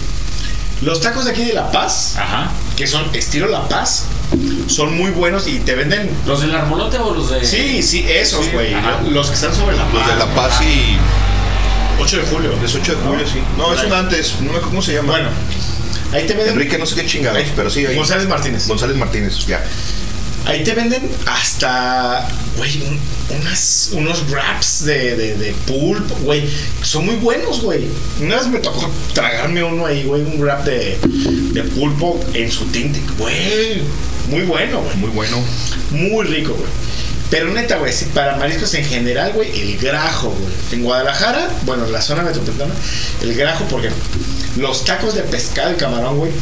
Los 0.80 1.00
tacos 1.00 1.24
de 1.26 1.32
aquí 1.32 1.44
de 1.44 1.52
La 1.52 1.70
Paz, 1.70 2.16
Ajá. 2.16 2.50
que 2.76 2.86
son 2.86 3.14
estilo 3.14 3.46
La 3.48 3.68
Paz, 3.68 4.04
son 4.66 4.96
muy 4.96 5.10
buenos 5.10 5.46
y 5.46 5.58
te 5.60 5.74
venden. 5.74 6.10
¿Los 6.26 6.40
del 6.40 6.54
arbolote 6.54 6.98
o 6.98 7.14
los 7.14 7.30
de.? 7.30 7.44
Sí, 7.44 7.82
sí, 7.82 8.04
esos, 8.08 8.44
Sí, 8.44 8.50
güey. 8.52 8.74
ajá. 8.74 9.00
los 9.10 9.28
que 9.28 9.34
están 9.34 9.54
sobre 9.54 9.76
la 9.76 9.84
Los 9.92 10.06
de 10.06 10.16
La 10.16 10.26
Paz 10.34 10.60
y. 10.62 10.96
8 12.00 12.16
de 12.16 12.22
julio. 12.24 12.50
Es 12.64 12.74
8 12.74 12.96
de 12.96 13.02
julio, 13.02 13.26
sí. 13.26 13.38
No, 13.56 13.72
es 13.74 13.82
un 13.84 13.92
antes. 13.92 14.34
No 14.40 14.44
me 14.44 14.48
acuerdo 14.50 14.68
cómo 14.70 14.82
se 14.82 14.94
llama. 14.94 15.12
Bueno, 15.12 15.28
Ahí 16.12 16.26
te 16.26 16.34
venden. 16.34 16.54
Enrique 16.54 16.76
no 16.78 16.84
sé 16.86 16.94
qué 16.94 17.06
chingados, 17.06 17.42
pero 17.56 17.70
sí. 17.70 17.86
Ahí. 17.86 17.94
González 17.96 18.26
Martínez. 18.28 18.66
González 18.66 18.96
Martínez, 18.96 19.46
ya. 19.46 19.62
Ahí 20.44 20.64
te 20.64 20.74
venden 20.74 21.08
hasta, 21.26 22.26
güey, 22.56 22.82
un- 22.82 22.98
unas, 23.40 23.90
unos 23.92 24.28
wraps 24.28 24.84
de, 24.84 25.16
de, 25.16 25.36
de 25.36 25.52
pulp, 25.66 26.10
güey. 26.22 26.44
Son 26.82 27.06
muy 27.06 27.14
buenos, 27.16 27.62
güey. 27.62 27.86
Una 28.20 28.36
vez 28.36 28.48
me 28.48 28.58
tocó 28.58 28.90
tragarme 29.14 29.62
uno 29.62 29.86
ahí, 29.86 30.02
güey, 30.04 30.22
un 30.22 30.40
wrap 30.40 30.64
de, 30.64 30.98
de 31.52 31.62
pulpo 31.62 32.20
en 32.34 32.50
su 32.50 32.64
tinte, 32.66 33.00
güey. 33.18 33.82
Muy 34.28 34.42
bueno, 34.42 34.80
güey. 34.82 34.96
Muy 34.96 35.10
bueno. 35.10 35.38
Muy 35.90 36.26
rico, 36.26 36.54
güey. 36.54 36.68
Pero 37.30 37.48
neta, 37.50 37.78
güey, 37.78 37.92
sí, 37.92 38.06
para 38.12 38.36
mariscos 38.36 38.74
en 38.74 38.84
general, 38.84 39.32
güey, 39.32 39.58
el 39.58 39.78
grajo, 39.78 40.28
güey. 40.30 40.52
En 40.72 40.82
Guadalajara, 40.82 41.48
bueno, 41.64 41.86
en 41.86 41.92
la 41.92 42.02
zona 42.02 42.22
metropolitana, 42.22 42.74
el 43.22 43.34
grajo, 43.34 43.64
porque 43.70 43.88
los 44.58 44.84
tacos 44.84 45.14
de 45.14 45.22
pescado 45.22 45.72
y 45.72 45.76
camarón, 45.76 46.18
güey, 46.18 46.32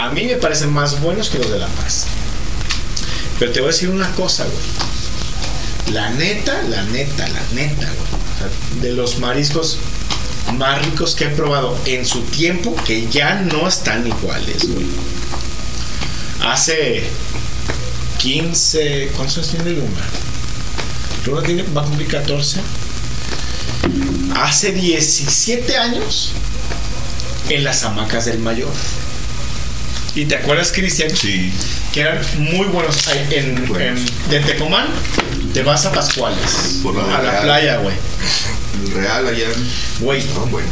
a 0.00 0.08
mí 0.10 0.24
me 0.24 0.36
parecen 0.36 0.70
más 0.72 1.00
buenos 1.02 1.28
que 1.28 1.38
los 1.38 1.50
de 1.50 1.58
La 1.58 1.66
Paz. 1.66 2.06
Pero 3.38 3.52
te 3.52 3.60
voy 3.60 3.68
a 3.68 3.72
decir 3.72 3.88
una 3.90 4.10
cosa, 4.12 4.44
güey. 4.44 5.94
La 5.94 6.10
neta, 6.10 6.62
la 6.62 6.82
neta, 6.84 7.28
la 7.28 7.42
neta, 7.54 7.86
güey. 7.86 8.82
De 8.82 8.92
los 8.92 9.18
mariscos 9.18 9.78
más 10.56 10.84
ricos 10.84 11.14
que 11.14 11.24
he 11.24 11.28
probado 11.28 11.78
en 11.86 12.04
su 12.04 12.22
tiempo, 12.22 12.74
que 12.84 13.08
ya 13.08 13.34
no 13.36 13.68
están 13.68 14.06
iguales, 14.06 14.68
güey. 14.68 14.86
Hace 16.44 17.04
15. 18.18 19.12
¿Cuántos 19.16 19.38
años 19.38 19.50
tiene 19.50 19.70
Luma? 19.70 20.00
Luma 21.26 21.42
tiene, 21.42 21.62
va 21.64 21.82
a 21.82 21.84
cumplir 21.84 22.08
14. 22.08 22.60
Hace 24.36 24.72
17 24.72 25.76
años 25.76 26.32
en 27.48 27.64
las 27.64 27.84
hamacas 27.84 28.24
del 28.24 28.38
mayor. 28.38 28.72
¿Y 30.14 30.26
te 30.26 30.36
acuerdas, 30.36 30.72
Cristian? 30.72 31.10
Sí. 31.16 31.52
Que 31.92 32.00
eran 32.00 32.20
muy 32.38 32.66
buenos. 32.66 33.06
Ahí 33.08 33.26
En, 33.30 33.56
en- 33.80 34.06
de 34.30 34.40
Tecomán 34.40 34.86
te 35.54 35.62
vas 35.62 35.86
a 35.86 35.92
Pascuales. 35.92 36.80
Por 36.82 36.94
la 36.96 37.04
a 37.04 37.22
la 37.22 37.30
Real. 37.30 37.42
playa, 37.44 37.76
güey. 37.78 37.96
El 38.84 38.92
Real 38.92 39.26
allá. 39.26 39.46
Güey. 40.00 40.18
Estaban 40.20 40.50
buenos. 40.50 40.70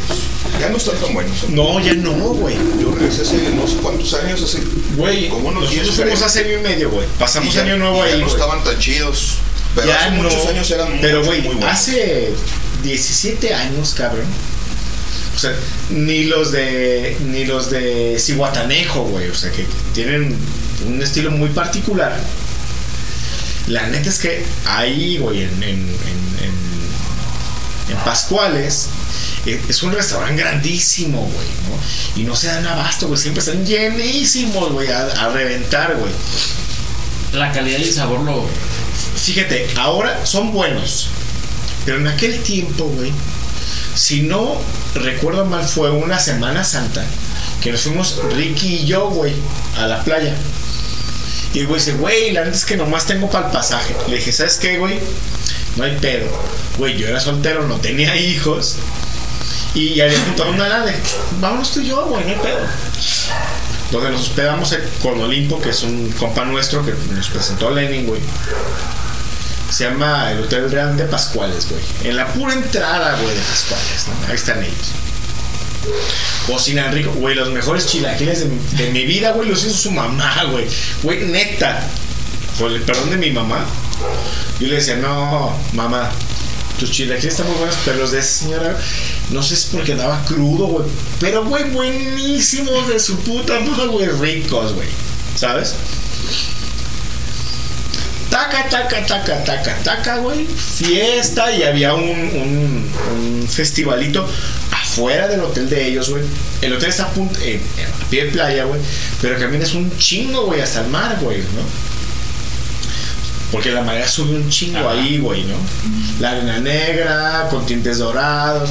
Ya 0.59 0.69
no 0.69 0.77
están 0.77 0.95
tan 0.97 1.13
buenos. 1.13 1.49
No, 1.49 1.79
ya 1.79 1.93
no, 1.93 2.11
güey. 2.11 2.55
Yo 2.79 2.91
regresé 2.93 3.21
hace 3.23 3.37
no 3.55 3.67
sé 3.67 3.75
cuántos 3.77 4.13
años, 4.15 4.41
hace 4.43 4.59
Güey, 4.95 5.29
como 5.29 5.47
unos 5.49 5.63
nosotros 5.63 5.85
10 5.85 5.95
fuimos 5.95 6.21
hace 6.21 6.39
año 6.41 6.59
y 6.59 6.61
medio, 6.61 6.89
güey. 6.91 7.07
Pasamos 7.17 7.53
ya- 7.53 7.61
año 7.63 7.77
nuevo 7.77 8.03
y 8.05 8.09
ya 8.09 8.15
ahí, 8.15 8.21
no 8.21 8.27
estaban 8.27 8.63
tan 8.63 8.77
chidos. 8.77 9.35
Pero 9.73 9.87
Ya 9.87 9.95
hace 9.99 10.11
no. 10.11 10.23
muchos 10.23 10.45
años 10.47 10.69
eran 10.69 10.99
Pero, 11.01 11.19
muy, 11.19 11.27
güey, 11.27 11.41
muy 11.41 11.55
buenos. 11.55 11.71
hace 11.73 12.33
17 12.83 13.53
años, 13.55 13.93
cabrón. 13.95 14.25
Sea, 15.41 15.55
ni 15.89 16.25
los 16.25 16.51
de 16.51 17.17
ni 17.27 17.45
los 17.45 17.69
de 17.71 18.17
Cihuatanejo, 18.19 19.03
güey, 19.05 19.29
o 19.29 19.35
sea, 19.35 19.51
que 19.51 19.65
tienen 19.93 20.35
un 20.87 21.01
estilo 21.01 21.31
muy 21.31 21.49
particular. 21.49 22.15
La 23.67 23.87
neta 23.87 24.09
es 24.09 24.19
que 24.19 24.43
ahí, 24.65 25.17
güey, 25.17 25.43
en, 25.43 25.63
en, 25.63 25.69
en, 25.69 25.79
en- 26.43 27.91
en 27.91 27.97
Pascuales, 28.05 28.87
eh, 29.45 29.59
es 29.67 29.83
un 29.83 29.91
restaurante 29.91 30.41
grandísimo, 30.41 31.19
güey, 31.21 31.47
¿no? 31.67 32.21
Y 32.21 32.23
no 32.25 32.35
se 32.35 32.47
dan 32.47 32.65
abasto, 32.67 33.07
güey, 33.07 33.19
siempre 33.19 33.39
están 33.41 33.65
llenísimos, 33.65 34.71
güey, 34.71 34.89
a, 34.91 35.07
a 35.07 35.29
reventar, 35.29 35.95
güey. 35.97 36.11
La 37.33 37.51
calidad 37.51 37.79
y 37.79 37.83
el 37.83 37.93
sabor 37.93 38.21
lo. 38.21 38.45
Fíjate, 39.15 39.67
ahora 39.77 40.25
son 40.25 40.51
buenos. 40.51 41.07
Pero 41.85 41.97
en 41.97 42.07
aquel 42.07 42.39
tiempo, 42.43 42.85
güey, 42.85 43.11
si 43.95 44.21
no 44.21 44.57
recuerdo 44.95 45.45
mal, 45.45 45.63
fue 45.65 45.91
una 45.91 46.19
Semana 46.19 46.63
Santa 46.63 47.03
que 47.61 47.71
nos 47.71 47.81
fuimos 47.81 48.19
Ricky 48.35 48.77
y 48.77 48.85
yo, 48.85 49.09
güey, 49.09 49.33
a 49.77 49.87
la 49.87 50.03
playa. 50.03 50.35
Y 51.53 51.59
el 51.59 51.67
güey 51.67 51.79
dice, 51.79 51.93
güey, 51.93 52.31
la 52.31 52.43
neta 52.43 52.55
es 52.55 52.65
que 52.65 52.77
nomás 52.77 53.05
tengo 53.05 53.29
para 53.29 53.47
el 53.47 53.51
pasaje. 53.51 53.95
Le 54.07 54.17
dije, 54.17 54.31
¿sabes 54.31 54.57
qué, 54.57 54.77
güey? 54.77 54.99
No 55.75 55.83
hay 55.83 55.97
pedo. 55.97 56.27
Güey, 56.77 56.97
yo 56.97 57.07
era 57.07 57.19
soltero, 57.19 57.67
no 57.67 57.75
tenía 57.75 58.15
hijos. 58.15 58.77
Y 59.73 60.01
había 60.01 60.19
juntado 60.19 60.49
una 60.51 60.67
lana 60.67 60.85
de, 60.85 60.95
vámonos 61.39 61.71
tú 61.71 61.81
y 61.81 61.87
yo, 61.87 62.05
güey, 62.05 62.23
no 62.23 62.31
hay 62.31 62.39
pedo. 62.39 62.59
Donde 63.91 64.11
nos 64.11 64.21
hospedamos 64.21 64.75
con 65.01 65.19
Olimpo, 65.19 65.61
que 65.61 65.69
es 65.69 65.83
un 65.83 66.09
compa 66.11 66.45
nuestro 66.45 66.85
que 66.85 66.93
nos 67.13 67.29
presentó 67.29 67.69
Lenin, 67.69 68.07
güey. 68.07 68.21
Se 69.71 69.85
llama 69.85 70.31
el 70.31 70.41
Hotel 70.41 70.69
Real 70.69 70.97
de 70.97 71.05
Pascuales, 71.05 71.67
güey. 71.69 71.81
En 72.03 72.17
la 72.17 72.27
pura 72.27 72.53
entrada, 72.53 73.15
güey, 73.21 73.33
de 73.33 73.41
Pascuales. 73.41 74.05
Ahí 74.27 74.35
están 74.35 74.61
ellos. 74.61 74.75
Cocinan 76.45 76.93
rico, 76.93 77.11
güey. 77.11 77.35
Los 77.35 77.49
mejores 77.49 77.87
chilaquiles 77.87 78.41
de, 78.41 78.83
de 78.83 78.91
mi 78.91 79.05
vida, 79.05 79.31
güey, 79.31 79.49
los 79.49 79.63
hizo 79.63 79.77
su 79.77 79.91
mamá, 79.91 80.43
güey. 80.51 80.67
Güey, 81.03 81.25
neta. 81.25 81.81
Por 82.59 82.71
el 82.71 82.81
perdón 82.81 83.11
de 83.11 83.17
mi 83.17 83.31
mamá. 83.31 83.65
Yo 84.59 84.67
le 84.67 84.75
decía, 84.75 84.97
no, 84.97 85.55
mamá, 85.73 86.11
tus 86.79 86.91
chilaquiles 86.91 87.33
están 87.33 87.47
muy 87.47 87.57
buenos, 87.57 87.75
pero 87.85 87.97
los 87.99 88.11
de 88.11 88.19
esa 88.19 88.43
señora, 88.43 88.77
no 89.29 89.41
sé 89.41 89.55
si 89.55 89.69
porque 89.75 89.95
daba 89.95 90.23
crudo, 90.25 90.65
güey. 90.65 90.85
Pero, 91.19 91.45
güey, 91.45 91.69
buenísimos 91.69 92.87
de 92.89 92.99
su 92.99 93.17
puta 93.19 93.59
madre, 93.59 93.87
güey, 93.87 94.07
ricos, 94.07 94.73
güey. 94.73 94.87
¿Sabes? 95.35 95.75
Taca, 98.31 98.69
taca, 98.69 99.05
taca, 99.05 99.43
taca, 99.43 99.75
taca, 99.83 100.17
güey. 100.17 100.45
Fiesta 100.47 101.51
y 101.51 101.63
había 101.63 101.93
un, 101.93 102.01
un, 102.01 102.91
un 103.11 103.47
festivalito 103.47 104.25
afuera 104.71 105.27
del 105.27 105.41
hotel 105.41 105.69
de 105.69 105.89
ellos, 105.89 106.09
güey. 106.09 106.23
El 106.61 106.73
hotel 106.73 106.89
está 106.89 107.03
a, 107.03 107.09
punto, 107.09 107.37
eh, 107.41 107.61
a 108.01 108.09
pie 108.09 108.25
de 108.25 108.31
playa, 108.31 108.63
güey. 108.63 108.79
Pero 109.21 109.37
caminas 109.37 109.73
un 109.73 109.95
chingo, 109.97 110.45
güey, 110.45 110.61
hasta 110.61 110.79
el 110.79 110.87
mar, 110.87 111.17
güey, 111.21 111.39
¿no? 111.39 111.91
Porque 113.51 113.71
la 113.71 113.81
marea 113.81 114.07
sube 114.07 114.33
un 114.37 114.49
chingo 114.49 114.89
ahí, 114.89 115.17
güey, 115.17 115.43
¿no? 115.43 115.57
La 116.21 116.31
arena 116.31 116.59
negra, 116.59 117.47
con 117.49 117.65
tintes 117.65 117.97
dorados. 117.97 118.69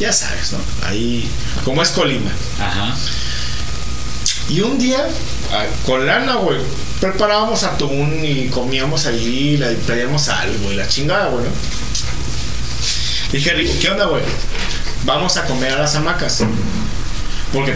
Ya 0.00 0.12
sabes, 0.12 0.52
¿no? 0.52 0.58
Ahí, 0.88 1.30
como 1.64 1.80
es 1.80 1.90
Colima. 1.90 2.32
Ajá. 2.60 2.96
Y 4.48 4.60
un 4.60 4.78
día, 4.78 5.06
con 5.84 6.06
lana, 6.06 6.36
güey, 6.36 6.58
preparábamos 7.00 7.62
atún 7.62 8.20
y 8.24 8.48
comíamos 8.48 9.06
allí, 9.06 9.56
la 9.56 9.74
traíamos 9.74 10.28
algo 10.28 10.72
y 10.72 10.74
la 10.74 10.88
chingada, 10.88 11.28
güey, 11.28 11.44
¿no? 11.44 11.50
Dije, 13.32 13.78
¿qué 13.80 13.90
onda, 13.90 14.06
güey? 14.06 14.22
Vamos 15.04 15.36
a 15.36 15.44
comer 15.44 15.72
a 15.72 15.78
las 15.80 15.94
hamacas. 15.94 16.42
Porque 17.52 17.74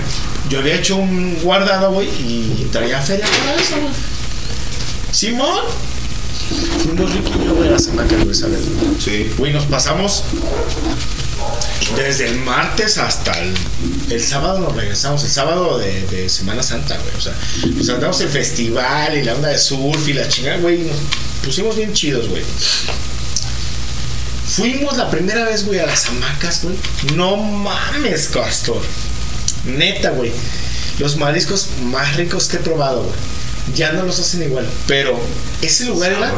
yo 0.49 0.59
había 0.61 0.75
hecho 0.75 0.97
un 0.97 1.37
guardado, 1.43 1.93
güey, 1.93 2.09
y 2.09 2.69
traía 2.73 3.01
feria 3.01 3.27
para 3.27 3.55
eso, 3.55 3.77
güey. 3.81 3.93
Simón. 5.13 5.65
Fuimos 6.83 7.13
Ricky 7.13 7.31
y 7.31 7.45
yo, 7.45 7.55
güey, 7.55 7.69
a 7.69 7.73
las 7.73 7.89
hamacas, 7.89 8.25
güey, 8.25 8.35
¿sabes? 8.35 8.61
Sí. 8.99 9.33
Güey, 9.39 9.53
nos 9.53 9.65
pasamos 9.67 10.25
desde 11.97 12.29
el 12.29 12.39
martes 12.41 12.99
hasta 12.99 13.33
el, 13.41 13.55
el 14.11 14.23
sábado 14.23 14.61
nos 14.61 14.75
regresamos, 14.77 15.25
el 15.25 15.31
sábado 15.31 15.79
de, 15.79 16.07
de 16.07 16.29
Semana 16.29 16.63
Santa, 16.63 16.97
güey. 16.97 17.15
O 17.17 17.21
sea, 17.21 17.35
nos 17.75 17.89
andamos 17.89 18.21
el 18.21 18.29
festival 18.29 19.17
y 19.17 19.23
la 19.23 19.35
onda 19.35 19.49
de 19.49 19.59
surf 19.59 20.09
y 20.09 20.13
la 20.13 20.29
chingada, 20.29 20.59
güey. 20.59 20.79
Nos 20.79 20.97
pusimos 21.45 21.77
bien 21.77 21.93
chidos, 21.93 22.29
güey. 22.29 22.43
Fuimos 24.47 24.97
la 24.97 25.09
primera 25.11 25.45
vez, 25.45 25.65
güey, 25.65 25.79
a 25.79 25.87
las 25.87 26.07
hamacas, 26.07 26.63
güey. 26.63 26.77
No 27.15 27.37
mames, 27.37 28.29
Castor. 28.29 28.83
Neta, 29.65 30.11
güey. 30.11 30.33
Los 30.99 31.17
mariscos 31.17 31.69
más 31.85 32.17
ricos 32.17 32.49
que 32.49 32.57
he 32.57 32.61
probado, 32.61 33.03
güey. 33.03 33.15
Ya 33.75 33.93
no 33.93 34.03
los 34.03 34.19
hacen 34.19 34.43
igual. 34.43 34.69
Pero 34.87 35.19
ese 35.63 35.85
lugar 35.87 36.13
era 36.13 36.33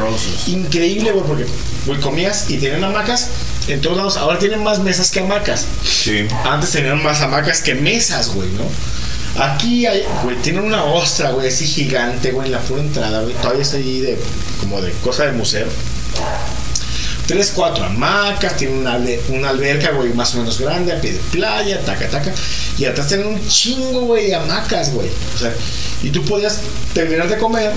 increíble, 0.46 1.12
güey, 1.12 1.24
porque, 1.24 1.46
güey, 1.86 2.00
comías 2.00 2.50
y 2.50 2.58
tenían 2.58 2.84
hamacas 2.84 3.28
en 3.68 3.80
todos 3.80 3.96
lados. 3.96 4.16
Ahora 4.16 4.38
tienen 4.38 4.62
más 4.62 4.80
mesas 4.80 5.10
que 5.10 5.20
hamacas. 5.20 5.66
Sí. 5.84 6.26
Antes 6.44 6.70
tenían 6.70 7.02
más 7.02 7.20
hamacas 7.20 7.62
que 7.62 7.74
mesas, 7.74 8.34
güey, 8.34 8.48
¿no? 8.50 8.64
Aquí 9.42 9.86
hay, 9.86 10.04
güey, 10.22 10.36
tienen 10.36 10.62
una 10.62 10.84
ostra, 10.84 11.30
güey, 11.30 11.48
así 11.48 11.66
gigante, 11.66 12.32
güey, 12.32 12.46
en 12.46 12.52
la 12.52 12.60
pura 12.60 12.82
entrada, 12.82 13.22
güey. 13.22 13.34
Todavía 13.36 13.62
está 13.62 13.78
allí 13.78 14.00
de, 14.00 14.18
como 14.60 14.80
de 14.82 14.92
cosa 15.02 15.24
de 15.24 15.32
museo. 15.32 15.66
Tres, 17.26 17.52
cuatro 17.54 17.84
hamacas, 17.84 18.56
tiene 18.56 18.74
una, 18.78 18.98
una 19.28 19.50
alberca, 19.50 19.92
güey, 19.92 20.12
más 20.12 20.34
o 20.34 20.38
menos 20.38 20.58
grande, 20.58 20.92
a 20.92 21.00
pie 21.00 21.12
de 21.12 21.20
playa, 21.30 21.80
taca, 21.80 22.08
taca. 22.08 22.32
Y 22.78 22.84
atrás 22.84 23.08
tienen 23.08 23.28
un 23.28 23.48
chingo, 23.48 24.02
güey, 24.02 24.26
de 24.26 24.34
hamacas, 24.34 24.92
güey. 24.92 25.08
O 25.34 25.38
sea, 25.38 25.52
y 26.02 26.10
tú 26.10 26.24
podías 26.24 26.60
terminar 26.94 27.28
de 27.28 27.38
comer 27.38 27.72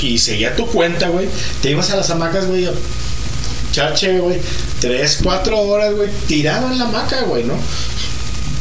y 0.00 0.18
seguía 0.18 0.56
tu 0.56 0.66
cuenta, 0.66 1.08
güey. 1.08 1.28
Te 1.60 1.70
ibas 1.70 1.90
a 1.90 1.96
las 1.96 2.10
hamacas, 2.10 2.46
güey, 2.46 2.68
chévere, 3.72 4.20
güey. 4.20 4.40
Tres, 4.80 5.20
cuatro 5.22 5.58
horas, 5.60 5.94
güey, 5.94 6.10
tirado 6.26 6.70
en 6.70 6.78
la 6.78 6.84
hamaca, 6.84 7.22
güey, 7.22 7.44
¿no? 7.44 7.54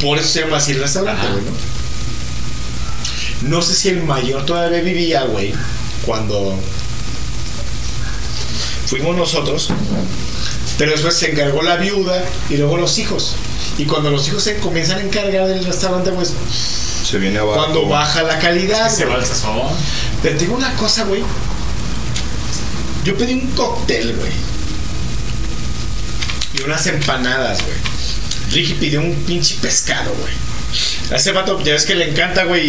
Por 0.02 0.18
eso 0.18 0.28
se 0.28 0.42
llama 0.42 0.58
así 0.58 0.74
el 0.74 0.82
restaurante, 0.82 1.26
güey, 1.28 1.44
¿no? 1.44 1.52
No 3.50 3.62
sé 3.62 3.74
si 3.76 3.90
el 3.90 4.04
mayor 4.04 4.46
todavía 4.46 4.82
vivía, 4.82 5.24
güey, 5.24 5.54
cuando 6.06 6.60
fuimos 8.92 9.16
nosotros, 9.16 9.70
pero 10.78 10.92
después 10.92 11.16
se 11.16 11.32
encargó 11.32 11.62
la 11.62 11.78
viuda 11.78 12.24
y 12.50 12.58
luego 12.58 12.76
los 12.78 12.98
hijos. 13.00 13.36
Y 13.78 13.86
cuando 13.86 14.12
los 14.12 14.28
hijos 14.28 14.44
se 14.44 14.58
comienzan 14.58 14.98
a 14.98 15.02
encargar 15.02 15.48
del 15.48 15.64
restaurante, 15.64 16.12
pues 16.12 16.34
Se 17.10 17.18
viene 17.18 17.40
abajo. 17.40 17.58
cuando 17.58 17.88
baja 17.88 18.22
la 18.24 18.38
calidad. 18.38 18.90
Se 18.92 19.06
va 19.06 19.16
el 19.16 19.26
sazón. 19.26 19.62
Pero 20.22 20.36
te 20.38 20.44
digo 20.44 20.58
una 20.58 20.74
cosa, 20.76 21.06
güey. 21.06 21.24
Yo 23.06 23.18
pedí 23.18 23.34
un 23.34 23.48
cóctel, 23.52 24.14
güey. 24.18 24.32
Y 26.54 26.62
unas 26.64 26.86
empanadas, 26.88 27.60
güey. 27.64 27.78
Ricky 28.52 28.74
pidió 28.74 29.00
un 29.00 29.16
pinche 29.24 29.56
pescado, 29.62 30.14
güey. 30.20 30.34
A 31.12 31.16
ese 31.16 31.32
vato, 31.32 31.62
ya 31.64 31.74
ves 31.74 31.86
que 31.86 31.96
le 31.96 32.10
encanta, 32.10 32.44
güey. 32.44 32.62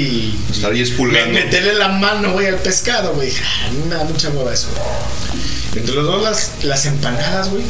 ahí 0.65 0.73
me- 0.73 0.81
espulgando. 0.81 1.33
Meterle 1.35 1.75
la 1.75 1.89
mano, 1.89 2.33
güey, 2.33 2.47
al 2.47 2.57
pescado, 2.61 3.13
güey. 3.15 3.33
Ah, 3.33 3.71
me 3.89 3.95
da 3.97 4.05
mucha 4.05 4.29
hueva 4.31 4.53
eso, 4.55 4.69
güey. 4.71 5.43
Entre 5.75 5.95
los 5.95 6.05
dos, 6.05 6.51
las, 6.65 6.87
empanadas, 6.87 7.51
güey. 7.51 7.65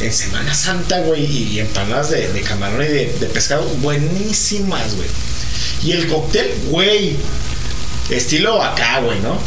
En 0.00 0.12
Semana 0.12 0.54
Santa, 0.54 1.00
güey. 1.00 1.24
Y 1.24 1.60
empanadas 1.60 2.10
de, 2.10 2.42
camarón 2.42 2.82
y 2.82 2.88
de, 2.88 3.30
pescado. 3.32 3.64
Buenísimas, 3.80 4.94
güey. 4.96 5.08
Y 5.84 5.92
el 5.92 6.08
cóctel, 6.08 6.52
güey. 6.66 7.16
Estilo 8.10 8.62
acá, 8.62 9.00
güey, 9.00 9.20
¿no? 9.20 9.38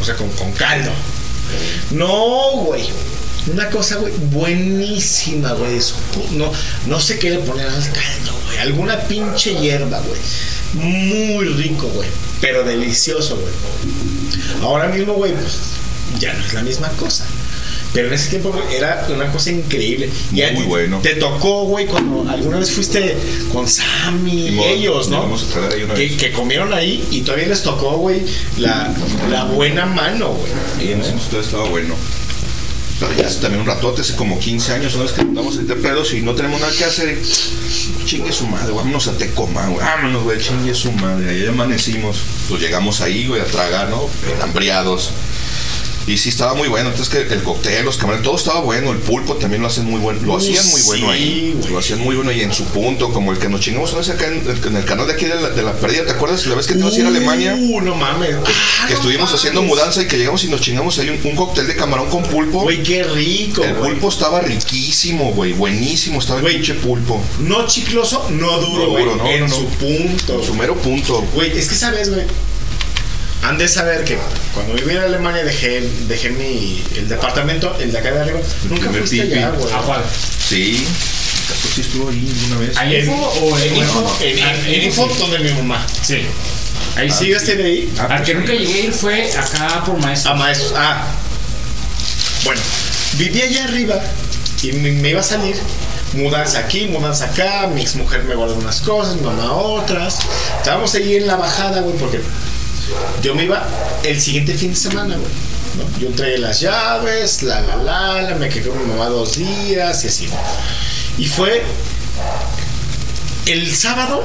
O 0.00 0.04
sea, 0.04 0.16
con, 0.16 0.28
con 0.30 0.52
caldo. 0.52 0.90
No, 1.92 2.50
güey. 2.64 2.84
Una 3.52 3.70
cosa, 3.70 3.96
güey, 3.96 4.12
buenísima, 4.32 5.52
güey. 5.52 5.78
No, 6.32 6.50
no 6.86 7.00
sé 7.00 7.18
qué 7.18 7.30
le 7.30 7.38
ponen 7.38 7.66
al 7.66 7.92
caldo, 7.92 8.32
güey. 8.46 8.58
Alguna 8.58 8.98
pinche 9.02 9.54
hierba, 9.54 10.00
güey. 10.00 10.20
Muy 10.74 11.44
rico, 11.50 11.86
güey. 11.88 12.08
Pero 12.40 12.64
delicioso, 12.64 13.36
güey. 13.36 13.52
Ahora 14.62 14.88
mismo, 14.88 15.14
güey, 15.14 15.32
pues 15.32 15.58
ya 16.18 16.32
no 16.34 16.44
es 16.44 16.54
la 16.54 16.62
misma 16.62 16.88
cosa. 16.90 17.24
Pero 17.96 18.08
en 18.08 18.14
ese 18.14 18.28
tiempo, 18.28 18.54
era 18.70 19.06
una 19.08 19.32
cosa 19.32 19.50
increíble. 19.50 20.10
Y 20.30 20.42
Muy 20.42 20.50
ti 20.50 20.62
bueno. 20.64 21.00
Te 21.02 21.14
tocó, 21.14 21.64
güey, 21.64 21.86
cuando 21.86 22.30
alguna 22.30 22.58
vez 22.58 22.70
fuiste 22.70 23.16
con 23.50 23.66
Sammy 23.66 24.48
y 24.48 24.58
ellos, 24.64 25.08
¿no? 25.08 25.16
llegamos 25.22 25.44
a 25.44 25.46
traer 25.46 25.72
ahí 25.72 25.82
una 25.84 25.94
que, 25.94 26.02
vez. 26.02 26.16
que 26.18 26.30
comieron 26.30 26.74
ahí 26.74 27.02
y 27.10 27.22
todavía 27.22 27.46
les 27.48 27.62
tocó, 27.62 27.96
güey, 27.96 28.20
la, 28.58 28.94
la 29.30 29.44
buena 29.44 29.86
mano, 29.86 30.34
güey. 30.34 30.88
Y 30.90 30.92
en 30.92 31.00
ese 31.00 31.12
todo 31.30 31.40
estaba 31.40 31.64
bueno. 31.70 31.94
Pero 33.00 33.14
ya 33.14 33.28
hace 33.28 33.40
también 33.40 33.62
un 33.62 33.66
ratote, 33.66 34.02
hace 34.02 34.14
como 34.14 34.38
15 34.38 34.74
años, 34.74 34.94
una 34.94 35.04
vez 35.04 35.12
que 35.12 35.22
andamos 35.22 35.66
de 35.66 35.74
pedos 35.76 36.12
y 36.12 36.20
no 36.20 36.34
tenemos 36.34 36.60
nada 36.60 36.72
que 36.76 36.84
hacer. 36.84 37.18
Chingue 38.04 38.30
su 38.30 38.46
madre, 38.46 38.72
güey, 38.72 38.84
vámonos 38.84 39.08
a 39.08 39.16
Tecoma, 39.16 39.68
güey. 39.68 39.78
Vámonos, 39.78 40.22
güey, 40.22 40.38
chingue 40.38 40.74
su 40.74 40.92
madre. 40.92 41.30
Ahí 41.30 41.46
amanecimos. 41.46 42.18
Pues 42.50 42.60
llegamos 42.60 43.00
ahí, 43.00 43.26
güey, 43.26 43.40
a 43.40 43.46
tragar, 43.46 43.88
¿no? 43.88 44.06
Hambriados. 44.42 45.12
Y 46.06 46.18
sí 46.18 46.28
estaba 46.28 46.54
muy 46.54 46.68
bueno. 46.68 46.90
Entonces 46.90 47.12
que 47.12 47.34
el 47.34 47.42
cóctel, 47.42 47.84
los 47.84 47.96
camarones, 47.96 48.24
todo 48.24 48.36
estaba 48.36 48.60
bueno. 48.60 48.92
El 48.92 48.98
pulpo 48.98 49.34
también 49.34 49.60
lo 49.62 49.68
hacen 49.68 49.86
muy 49.86 49.98
bueno. 50.00 50.20
Lo 50.22 50.34
Uh, 50.34 50.36
hacían 50.36 50.64
muy 50.68 50.80
bueno 50.82 51.10
ahí. 51.10 51.60
Lo 51.68 51.78
hacían 51.78 51.98
muy 52.00 52.14
bueno 52.14 52.30
y 52.30 52.42
en 52.42 52.52
su 52.52 52.64
punto, 52.66 53.12
como 53.12 53.32
el 53.32 53.38
que 53.38 53.48
nos 53.48 53.60
chingamos 53.60 53.90
una 53.90 53.98
vez 54.00 54.10
acá 54.10 54.26
en, 54.28 54.44
en 54.66 54.76
el 54.76 54.84
canal 54.84 55.06
de 55.08 55.14
aquí 55.14 55.24
de 55.24 55.34
la, 55.34 55.50
de 55.50 55.62
la 55.62 55.72
pérdida. 55.72 56.04
¿Te 56.06 56.12
acuerdas 56.12 56.46
la 56.46 56.54
vez 56.54 56.66
que 56.68 56.74
te 56.74 56.78
ibas 56.80 56.94
a 56.94 56.98
ir 56.98 57.04
a 57.06 57.08
Alemania? 57.08 57.56
Uh, 57.58 57.80
no 57.80 57.96
mames. 57.96 58.36
que 58.86 58.94
estuvimos 58.94 59.32
haciendo 59.34 59.62
mudanza 59.62 60.00
y 60.02 60.06
que 60.06 60.16
llegamos 60.16 60.44
y 60.44 60.48
nos 60.48 60.60
chingamos 60.60 60.96
ahí 61.00 61.08
un, 61.10 61.18
un 61.28 61.34
cóctel 61.36 61.66
de 61.66 61.74
camarón 61.74 62.08
con 62.08 62.22
pulpo. 62.22 62.62
Güey, 62.62 62.82
qué 62.84 63.02
rico, 63.02 63.64
El 63.64 63.74
güey. 63.74 63.90
pulpo 63.92 64.08
estaba 64.10 64.40
riquísimo, 64.40 65.32
güey. 65.32 65.54
Buenísimo 65.54 66.20
estaba 66.20 66.38
el 66.40 66.46
pinche 66.46 66.74
pulpo. 66.74 67.20
No 67.40 67.66
chicloso, 67.66 68.28
no 68.30 68.58
duro, 68.60 68.84
No 68.84 68.90
güey. 68.90 69.04
duro, 69.04 69.16
no, 69.16 69.28
en 69.28 69.48
su 69.50 69.64
punto. 69.66 70.42
Su 70.44 70.54
mero 70.54 70.76
punto. 70.76 71.24
Güey, 71.34 71.58
es 71.58 71.68
que 71.68 71.74
sabes, 71.74 72.10
güey. 72.14 72.26
Han 73.46 73.58
de 73.58 73.68
saber 73.68 74.02
que 74.02 74.18
cuando 74.52 74.74
viví 74.74 74.90
en 74.90 75.02
Alemania 75.02 75.44
dejé, 75.44 75.80
dejé 76.08 76.30
mi 76.30 76.82
el 76.96 77.08
departamento, 77.08 77.76
el 77.78 77.92
de 77.92 77.98
acá 77.98 78.10
de 78.10 78.20
arriba. 78.20 78.40
Nunca 78.68 78.88
primer 78.90 79.06
fuiste 79.06 79.22
allá, 79.22 79.50
güey. 79.50 79.72
¿A 79.72 79.78
cuál? 79.82 80.02
Sí. 80.48 80.84
Caso 81.48 81.68
sí 81.72 81.80
estuvo 81.82 82.08
ahí 82.08 82.28
una 82.48 82.58
vez. 82.58 82.76
¿Ahí 82.76 82.96
En, 82.96 83.04
info 83.04 83.14
o 83.14 83.56
en 83.56 83.76
info, 83.76 84.16
en, 84.20 84.38
Ah, 84.42 84.68
info 84.68 85.06
donde 85.20 85.38
mi 85.38 85.52
mamá. 85.52 85.86
Sí. 86.02 86.22
Ahí 86.96 87.08
¿Sí 87.08 87.18
sí. 87.18 87.24
llegaste 87.26 87.54
de 87.54 87.64
ahí? 87.64 87.94
Al 88.00 88.24
que 88.24 88.34
nunca 88.34 88.52
llegué 88.52 88.74
a 88.74 88.84
ir 88.86 88.92
fue 88.92 89.30
acá 89.32 89.84
por 89.86 89.96
maestro. 90.00 90.32
A 90.32 90.34
maestros. 90.34 90.72
Ah. 90.74 91.06
Bueno, 92.42 92.60
viví 93.12 93.42
allá 93.42 93.64
arriba 93.66 94.00
y 94.60 94.72
me, 94.72 94.90
me 94.90 95.10
iba 95.10 95.20
a 95.20 95.22
salir. 95.22 95.54
Mudanza 96.14 96.58
aquí, 96.58 96.86
mudanza 96.86 97.26
acá. 97.26 97.68
Mi 97.68 97.82
ex 97.82 97.94
mujer 97.94 98.24
me 98.24 98.34
guardó 98.34 98.56
unas 98.56 98.80
cosas, 98.80 99.14
mi 99.14 99.22
mamá 99.22 99.52
otras. 99.52 100.18
Estábamos 100.58 100.92
ahí 100.96 101.14
en 101.14 101.28
la 101.28 101.36
bajada, 101.36 101.82
güey, 101.82 101.96
porque 101.96 102.20
yo 103.22 103.34
me 103.34 103.44
iba 103.44 103.66
el 104.04 104.20
siguiente 104.20 104.54
fin 104.54 104.70
de 104.70 104.76
semana, 104.76 105.16
güey. 105.16 105.28
¿no? 105.76 105.98
Yo 105.98 106.14
traía 106.14 106.38
las 106.38 106.60
llaves, 106.60 107.42
la 107.42 107.60
la 107.60 107.76
la, 107.76 108.22
la, 108.22 108.34
me 108.36 108.48
quedé 108.48 108.68
con 108.68 108.78
mi 108.78 108.86
mamá 108.86 109.06
dos 109.06 109.36
días 109.36 110.04
y 110.04 110.08
así. 110.08 110.28
Y 111.18 111.26
fue 111.26 111.62
el 113.46 113.74
sábado, 113.74 114.24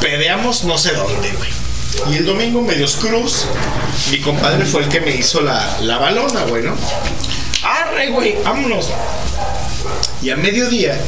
pedeamos 0.00 0.64
no 0.64 0.76
sé 0.78 0.92
dónde, 0.92 1.30
güey. 1.32 1.50
Y 2.12 2.18
el 2.18 2.26
domingo, 2.26 2.60
medios 2.62 2.96
cruz, 2.96 3.46
mi 4.10 4.20
compadre 4.20 4.64
fue 4.66 4.82
el 4.82 4.88
que 4.88 5.00
me 5.00 5.10
hizo 5.14 5.40
la, 5.40 5.78
la 5.82 5.98
balona, 5.98 6.42
güey, 6.44 6.62
¿no? 6.62 6.76
Arre, 7.62 8.10
güey, 8.10 8.36
vámonos. 8.44 8.90
Y 10.22 10.30
a 10.30 10.36
mediodía, 10.36 11.00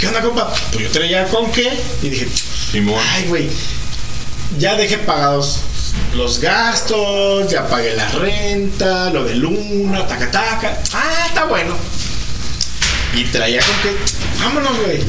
¿qué 0.00 0.08
onda, 0.08 0.22
compa? 0.22 0.52
Pues 0.72 0.84
yo 0.84 0.90
traía 0.90 1.26
con 1.26 1.50
qué 1.52 1.70
y 2.02 2.08
dije, 2.08 2.28
Simón. 2.72 3.00
ay, 3.12 3.26
güey, 3.28 3.50
ya 4.58 4.74
dejé 4.76 4.98
pagados 4.98 5.60
los 6.14 6.40
gastos, 6.40 7.50
ya 7.50 7.66
pagué 7.68 7.94
la 7.94 8.08
renta, 8.10 9.10
lo 9.10 9.24
de 9.24 9.34
luna, 9.34 10.06
taca, 10.06 10.30
taca. 10.30 10.80
Ah, 10.92 11.24
está 11.28 11.44
bueno. 11.44 11.76
Y 13.14 13.24
traía 13.24 13.60
con 13.60 13.74
qué, 13.82 13.96
vámonos, 14.40 14.78
güey. 14.80 15.00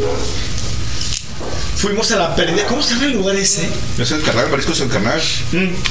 Fuimos 1.77 2.11
a 2.11 2.15
la 2.17 2.35
pérdida. 2.35 2.65
¿Cómo 2.65 2.81
se 2.81 2.93
llama 2.95 3.05
el 3.05 3.13
lugar 3.13 3.35
ese? 3.35 3.67
Es 3.99 4.11
el 4.11 4.23
canal, 4.23 4.49
Marisco 4.49 4.71
es 4.71 4.79
el 4.79 4.89
canal. 4.89 5.21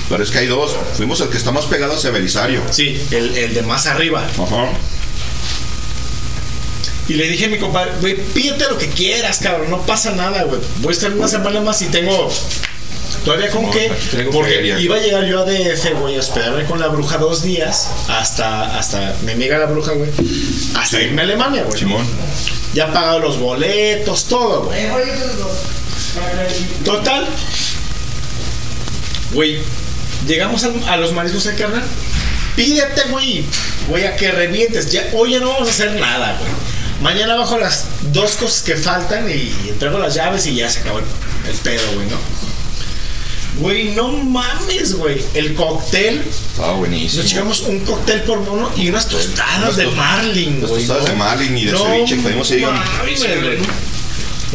Pero 0.09 0.23
es 0.23 0.31
que 0.31 0.39
hay 0.39 0.47
dos. 0.47 0.75
Fuimos 0.97 1.21
al 1.21 1.29
que 1.29 1.37
está 1.37 1.53
más 1.53 1.67
pegado 1.67 1.95
hacia 1.95 2.11
Belisario. 2.11 2.63
Sí, 2.71 3.01
el, 3.11 3.37
el 3.37 3.55
de 3.55 3.63
más 3.63 3.87
arriba. 3.87 4.21
Ajá. 4.23 4.69
Y 7.07 7.15
le 7.15 7.29
dije 7.29 7.45
a 7.45 7.49
mi 7.49 7.59
compadre, 7.59 7.93
güey, 8.01 8.17
pídete 8.17 8.65
lo 8.65 8.79
que 8.79 8.89
quieras, 8.89 9.39
cabrón, 9.39 9.71
no 9.71 9.83
pasa 9.83 10.13
nada, 10.13 10.45
güey. 10.45 10.59
Voy 10.79 10.89
a 10.89 10.93
estar 10.93 11.13
una 11.13 11.29
semana 11.29 11.61
más 11.61 11.83
y 11.83 11.87
tengo 11.87 12.33
todavía 13.25 13.51
con 13.51 13.63
No, 13.63 13.71
qué. 13.71 13.91
Porque 14.33 14.55
feria. 14.55 14.79
iba 14.79 14.97
a 14.97 15.01
llegar 15.01 15.25
yo 15.25 15.41
a 15.41 15.45
DF, 15.45 16.01
güey, 16.01 16.17
a 16.17 16.21
hospedarme 16.21 16.65
con 16.65 16.79
la 16.79 16.89
bruja 16.89 17.19
dos 17.19 17.43
días, 17.43 17.91
hasta, 18.09 18.79
hasta, 18.79 19.15
mi 19.23 19.33
amiga 19.33 19.59
la 19.59 19.67
bruja, 19.67 19.93
güey, 19.93 20.11
hasta 20.77 21.01
irme 21.01 21.23
a 21.23 21.25
Alemania, 21.25 21.65
güey. 21.65 21.79
Simón. 21.79 22.07
Ya 22.75 22.87
he 22.87 22.93
pagado 22.93 23.21
los 23.21 23.39
boletos, 23.39 24.25
todo, 24.25 24.65
güey. 24.65 24.89
Total. 26.85 27.27
Güey, 29.33 29.59
llegamos 30.27 30.65
a, 30.65 30.97
los 30.97 31.13
mariscos 31.13 31.45
del 31.45 31.57
carnal. 31.57 31.83
Pídete, 32.57 33.03
güey. 33.11 33.45
Voy 33.89 34.03
a 34.03 34.17
que 34.17 34.31
revientes. 34.31 34.93
Ya, 34.93 35.09
hoy 35.13 35.33
ya 35.33 35.41
no 35.41 35.51
vamos 35.51 35.69
a 35.69 35.71
hacer 35.71 35.93
nada, 36.01 36.37
güey. 36.39 36.51
Mañana 37.01 37.35
bajo 37.35 37.59
las 37.59 37.87
dos 38.13 38.37
cosas 38.37 38.63
que 38.63 38.77
faltan 38.77 39.29
y, 39.29 39.53
entrego 39.69 39.99
las 39.99 40.15
llaves 40.15 40.47
y 40.47 40.55
ya 40.55 40.71
se 40.71 40.81
acabó 40.81 41.01
el, 41.01 41.05
el 41.49 41.57
pedo, 41.59 41.83
güey, 41.95 42.07
¿no? 42.09 42.44
Güey, 43.59 43.91
no 43.93 44.09
mames, 44.09 44.95
güey. 44.95 45.25
El 45.35 45.55
cóctel. 45.55 46.23
Estaba 46.29 46.75
buenísimo. 46.75 47.23
Nos 47.23 47.31
chingamos 47.31 47.61
un 47.63 47.81
cóctel 47.81 48.23
por 48.23 48.41
mono 48.41 48.71
y 48.77 48.89
unas 48.89 49.09
tostadas 49.09 49.77
de 49.77 49.87
marlin, 49.87 50.61
güey. 50.61 50.87
tostadas 50.87 51.05
de 51.07 51.13
Marlin 51.13 51.57
y 51.59 51.65
de 51.67 51.77
ceviche 51.77 52.17
que 52.17 52.61
güey. 52.61 53.59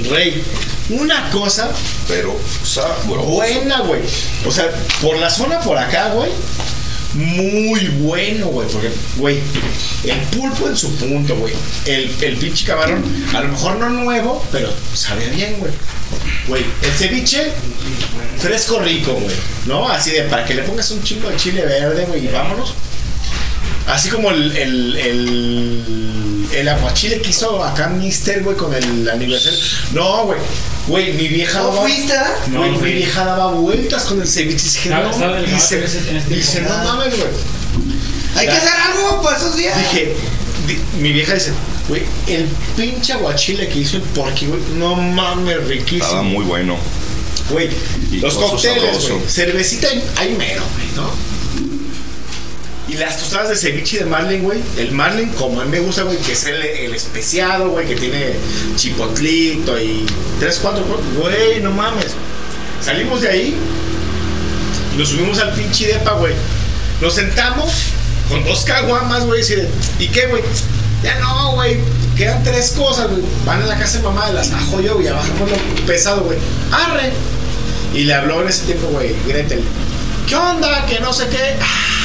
Rey, 0.09 0.43
una 0.89 1.29
cosa 1.29 1.71
Pero 2.07 2.37
sabroso. 2.63 3.23
buena, 3.27 3.81
güey. 3.81 4.01
O 4.45 4.51
sea, 4.51 4.69
por 5.01 5.17
la 5.17 5.29
zona 5.29 5.59
por 5.59 5.77
acá, 5.77 6.09
güey. 6.09 6.31
Muy 7.19 7.87
bueno, 7.99 8.47
güey. 8.47 8.67
Porque, 8.69 8.89
güey, 9.17 9.39
el 10.05 10.17
pulpo 10.37 10.67
en 10.67 10.77
su 10.77 10.95
punto, 10.95 11.35
güey. 11.35 11.53
El, 11.85 12.09
el 12.21 12.37
pinche 12.37 12.65
camarón, 12.65 13.03
a 13.35 13.41
lo 13.41 13.49
mejor 13.49 13.77
no 13.77 13.89
nuevo, 13.89 14.45
pero 14.51 14.69
sabe 14.93 15.27
bien, 15.29 15.57
güey. 15.59 15.71
Güey, 16.47 16.63
el 16.81 16.91
ceviche 16.91 17.51
fresco 18.37 18.79
rico, 18.79 19.13
güey. 19.13 19.35
¿No? 19.65 19.89
Así 19.89 20.11
de 20.11 20.23
para 20.23 20.45
que 20.45 20.53
le 20.53 20.63
pongas 20.63 20.89
un 20.91 21.03
chingo 21.03 21.29
de 21.29 21.35
chile 21.35 21.65
verde, 21.65 22.05
güey, 22.05 22.25
y 22.25 22.27
vámonos. 22.29 22.73
Así 23.89 24.09
como 24.09 24.29
el, 24.31 24.55
el, 24.55 24.95
el, 24.97 26.45
el 26.53 26.67
aguachile 26.69 27.21
que 27.21 27.29
hizo 27.31 27.63
acá 27.63 27.87
Mister, 27.87 28.43
güey, 28.43 28.55
con 28.55 28.73
el 28.73 29.09
aniversario. 29.09 29.59
No, 29.93 30.25
güey. 30.25 30.39
Güey, 30.87 31.13
mi 31.13 31.27
vieja 31.27 31.59
¿No 31.59 31.67
daba. 31.69 31.81
fuiste? 31.81 32.13
Güey, 32.51 32.71
No, 32.71 32.79
mi 32.79 32.93
vieja 32.93 33.25
daba 33.25 33.51
vueltas 33.51 34.03
con 34.03 34.21
el 34.21 34.27
ceviche. 34.27 34.65
Y 34.65 34.69
dije, 34.69 34.89
no, 34.89 35.09
delgado, 35.11 35.41
dice, 35.43 35.83
dice, 36.29 36.61
no 36.61 36.69
mames, 36.83 37.15
güey. 37.17 37.29
Hay 38.35 38.45
que 38.47 38.51
hacer 38.53 38.69
algo 38.91 39.21
para 39.21 39.37
esos 39.37 39.55
días. 39.55 39.75
Dije, 39.77 40.15
di- 40.67 40.79
mi 41.01 41.11
vieja 41.11 41.33
dice, 41.33 41.51
güey, 41.87 42.03
el 42.27 42.45
pinche 42.77 43.13
aguachile 43.13 43.67
que 43.69 43.79
hizo 43.79 43.97
el 43.97 44.03
porqui, 44.03 44.45
güey, 44.45 44.61
no 44.77 44.95
mames, 44.95 45.63
riquísimo. 45.67 46.03
Estaba 46.03 46.21
muy 46.23 46.45
bueno. 46.45 46.77
Güey, 47.49 47.69
los 48.21 48.35
cócteles, 48.35 49.09
güey. 49.09 49.21
Cervecita 49.27 49.87
hay, 49.87 50.03
hay 50.17 50.35
mero, 50.35 50.61
güey, 50.75 50.87
¿no? 50.95 51.09
Y 52.99 53.01
las 53.01 53.17
tostadas 53.17 53.47
de 53.47 53.55
ceviche 53.55 53.95
y 53.95 53.99
de 53.99 54.05
marlin, 54.07 54.43
güey. 54.43 54.59
El 54.77 54.91
marlin, 54.91 55.29
como 55.29 55.61
a 55.61 55.63
mí 55.63 55.71
me 55.71 55.79
gusta, 55.79 56.03
güey, 56.03 56.17
que 56.17 56.33
es 56.33 56.43
el, 56.45 56.93
especiado, 56.93 57.69
güey, 57.69 57.87
que 57.87 57.95
tiene 57.95 58.33
chipotlito 58.75 59.79
y 59.79 60.05
tres, 60.37 60.59
cuatro, 60.61 60.83
güey, 61.15 61.61
no 61.61 61.71
mames. 61.71 62.07
Salimos 62.83 63.21
de 63.21 63.29
ahí 63.29 63.55
y 64.93 64.97
nos 64.97 65.09
subimos 65.09 65.39
al 65.39 65.53
pinche 65.53 65.87
depa, 65.87 66.11
güey. 66.15 66.33
Nos 66.99 67.13
sentamos 67.13 67.71
con 68.27 68.43
dos 68.43 68.65
caguamas, 68.65 69.23
güey. 69.23 69.43
de, 69.45 69.69
¿Y 69.97 70.09
qué, 70.09 70.27
güey? 70.27 70.43
Ya 71.01 71.19
no, 71.19 71.53
güey. 71.53 71.79
Quedan 72.17 72.43
tres 72.43 72.71
cosas, 72.71 73.09
güey. 73.09 73.21
Van 73.45 73.61
a 73.61 73.65
la 73.65 73.79
casa 73.79 73.99
de 73.99 74.03
mamá 74.03 74.27
de 74.27 74.33
las 74.33 74.51
ajo 74.51 74.81
yo, 74.81 74.95
güey. 74.95 75.05
Ya 75.05 75.13
bajamos 75.13 75.49
lo 75.49 75.85
pesado, 75.85 76.23
güey. 76.23 76.37
Arre. 76.69 77.13
Y 77.93 78.03
le 78.03 78.13
habló 78.13 78.41
en 78.41 78.49
ese 78.49 78.65
tiempo, 78.65 78.87
güey, 78.87 79.15
Gretel. 79.25 79.63
¿Qué 80.27 80.35
onda? 80.35 80.85
Que 80.85 80.99
no 80.99 81.13
sé 81.13 81.27
qué. 81.29 81.55
Ah, 81.61 81.98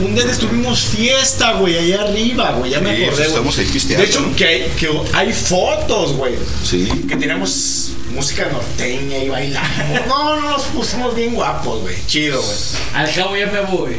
un 0.00 0.14
día 0.14 0.24
tuvimos 0.38 0.80
fiesta, 0.80 1.54
güey, 1.54 1.76
allá 1.76 2.02
arriba, 2.02 2.52
güey. 2.52 2.70
Ya 2.70 2.80
me 2.80 2.90
acordé. 2.90 3.10
güey. 3.10 3.26
estamos 3.26 3.58
ahí 3.58 3.66
pisteando. 3.66 4.04
De 4.04 4.10
hecho, 4.10 4.36
que 4.36 4.44
hay, 4.46 4.72
que 4.78 4.88
hay 5.12 5.32
fotos, 5.32 6.14
güey. 6.14 6.34
Sí. 6.64 6.88
Que 7.08 7.16
tenemos 7.16 7.90
música 8.14 8.48
norteña 8.50 9.18
y 9.18 9.28
bailamos. 9.28 10.06
No, 10.06 10.40
no, 10.40 10.50
nos 10.50 10.62
pusimos 10.64 11.14
bien 11.14 11.34
guapos, 11.34 11.82
güey. 11.82 11.96
Chido, 12.06 12.40
güey. 12.40 12.56
Al 12.94 13.14
cabo 13.14 13.36
ya 13.36 13.46
me 13.46 13.60
voy. 13.60 13.96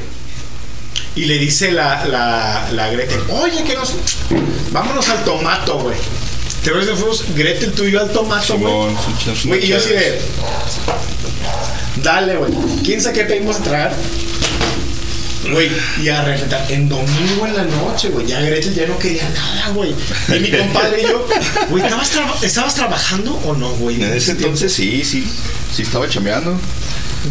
Y 1.15 1.25
le 1.25 1.37
dice 1.37 1.71
la, 1.71 2.05
la, 2.05 2.69
la 2.71 2.89
Gretel, 2.89 3.21
oye, 3.29 3.63
que 3.63 3.75
nos... 3.75 3.93
Vámonos 4.71 5.07
al 5.09 5.23
tomato, 5.23 5.77
güey. 5.79 5.95
Te 6.63 6.71
ves 6.71 6.87
que 6.87 6.95
fuimos 6.95 7.23
Gretel, 7.35 7.71
tú 7.73 7.83
y 7.83 7.91
yo 7.91 8.01
al 8.01 8.11
tomato, 8.11 8.57
güey. 8.57 9.63
Y 9.63 9.67
yo 9.67 9.77
así 9.77 9.89
de... 9.89 10.19
Dale, 12.01 12.35
güey. 12.37 12.51
¿Quién 12.83 12.99
sabe 13.01 13.19
qué 13.19 13.23
pedimos 13.25 13.57
a 13.57 13.63
tragar? 13.63 13.95
Güey, 15.51 15.69
y 16.01 16.09
a 16.09 16.23
reventar. 16.23 16.65
En 16.71 16.87
domingo 16.89 17.45
en 17.47 17.55
la 17.55 17.63
noche, 17.63 18.09
güey. 18.09 18.25
Ya 18.27 18.39
Gretel 18.41 18.73
ya 18.73 18.87
no 18.87 18.97
quería 18.97 19.27
nada, 19.29 19.69
güey. 19.73 19.91
Y 20.29 20.39
mi 20.39 20.51
compadre 20.51 21.01
y 21.01 21.03
yo, 21.05 21.27
güey, 21.69 21.83
¿estabas, 21.83 22.09
traba- 22.11 22.35
¿estabas 22.41 22.75
trabajando 22.75 23.33
o 23.45 23.53
no, 23.53 23.69
güey? 23.73 24.01
En 24.01 24.13
ese 24.13 24.31
entonces 24.31 24.73
sí, 24.73 25.03
sí. 25.03 25.27
Sí 25.75 25.81
estaba 25.81 26.07
chameando. 26.07 26.57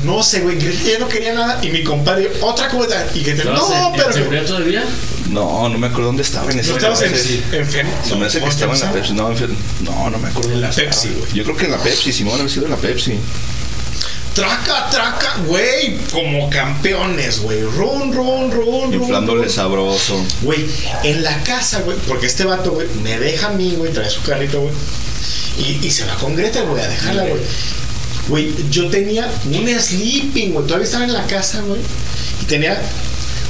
No 0.04 0.22
sé, 0.22 0.40
güey. 0.40 0.56
Gretel 0.56 0.92
ya 0.92 0.98
no 0.98 1.08
quería 1.08 1.32
nada. 1.34 1.58
Y 1.62 1.68
mi 1.70 1.82
compadre, 1.82 2.30
otra 2.40 2.68
cosa. 2.68 3.06
Y 3.14 3.20
Gretel, 3.20 3.48
¿Estabas 3.48 3.68
no, 3.70 3.94
en- 3.94 4.22
en 4.22 4.28
pero. 4.28 4.44
todavía? 4.46 4.84
No, 5.30 5.68
no 5.68 5.78
me 5.78 5.86
acuerdo 5.86 6.06
dónde 6.06 6.22
estaba 6.22 6.50
en 6.50 6.58
ese 6.58 6.70
¿No 6.70 6.76
estabas 6.76 7.00
en, 7.02 7.06
entonces. 7.08 7.38
en 7.52 7.66
Fen- 7.70 7.86
Se 8.06 8.16
me 8.16 8.26
hace 8.26 8.38
que 8.40 8.44
no, 8.46 8.50
estaba 8.50 8.74
en 8.74 8.80
la 8.80 8.86
¿no? 8.86 8.92
Pepsi. 8.92 9.12
No, 9.14 9.30
en 9.32 9.56
no, 9.84 10.10
no 10.10 10.18
me 10.18 10.28
acuerdo. 10.28 10.52
En 10.52 10.60
la 10.60 10.66
dónde 10.68 10.82
Pepsi, 10.82 11.08
estaba. 11.08 11.20
güey. 11.26 11.32
Yo 11.34 11.44
creo 11.44 11.56
que 11.56 11.64
en 11.66 11.70
la 11.70 11.78
Pepsi, 11.78 12.12
Simón, 12.12 12.38
haber 12.38 12.50
sido 12.50 12.64
en 12.66 12.70
la 12.72 12.76
Pepsi. 12.76 13.12
Traca, 14.34 14.88
traca, 14.90 15.36
güey, 15.46 15.98
como 16.10 16.48
campeones, 16.48 17.40
güey. 17.40 17.62
Run, 17.62 18.12
run, 18.14 18.50
run, 18.50 18.94
Inflándole 18.94 19.42
run. 19.42 19.50
sabroso. 19.50 20.24
Güey, 20.40 20.64
en 21.04 21.22
la 21.22 21.42
casa, 21.42 21.80
güey, 21.80 21.98
porque 22.08 22.26
este 22.26 22.44
vato, 22.44 22.70
güey, 22.72 22.86
me 23.02 23.18
deja 23.18 23.48
a 23.48 23.50
mí, 23.50 23.74
güey, 23.76 23.92
trae 23.92 24.08
su 24.08 24.22
carrito, 24.22 24.62
güey. 24.62 24.74
Y, 25.58 25.86
y 25.86 25.90
se 25.90 26.06
va 26.06 26.14
con 26.14 26.34
Gretel, 26.34 26.64
güey, 26.64 26.82
a 26.82 26.88
dejarla, 26.88 27.22
güey. 27.24 27.42
Güey, 28.28 28.54
yo 28.70 28.88
tenía 28.88 29.30
un 29.44 29.68
sleeping, 29.80 30.52
güey. 30.54 30.66
Todavía 30.66 30.86
estaba 30.86 31.04
en 31.04 31.12
la 31.12 31.26
casa, 31.26 31.60
güey. 31.60 31.80
Y 32.40 32.46
tenía 32.46 32.80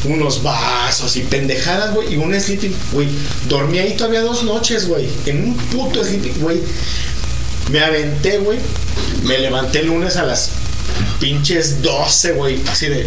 unos 0.05 0.43
vasos 0.43 1.15
y 1.17 1.21
pendejadas, 1.21 1.95
güey. 1.95 2.15
Y 2.15 2.17
un 2.17 2.35
sleeping, 2.41 2.75
güey. 2.93 3.09
Dormí 3.49 3.79
ahí 3.79 3.95
todavía 3.97 4.23
dos 4.23 4.43
noches, 4.43 4.89
güey. 4.89 5.09
En 5.27 5.45
un 5.45 5.55
puto 5.57 6.03
sleeping, 6.03 6.41
güey. 6.41 6.61
Me 7.71 7.79
aventé, 7.81 8.39
güey. 8.39 8.59
Me 9.23 9.39
levanté 9.39 9.81
el 9.81 9.87
lunes 9.87 10.17
a 10.17 10.25
las 10.25 10.51
pinches 11.21 11.83
12, 11.83 12.33
güey. 12.33 12.61
Así 12.71 12.87
de. 12.89 13.07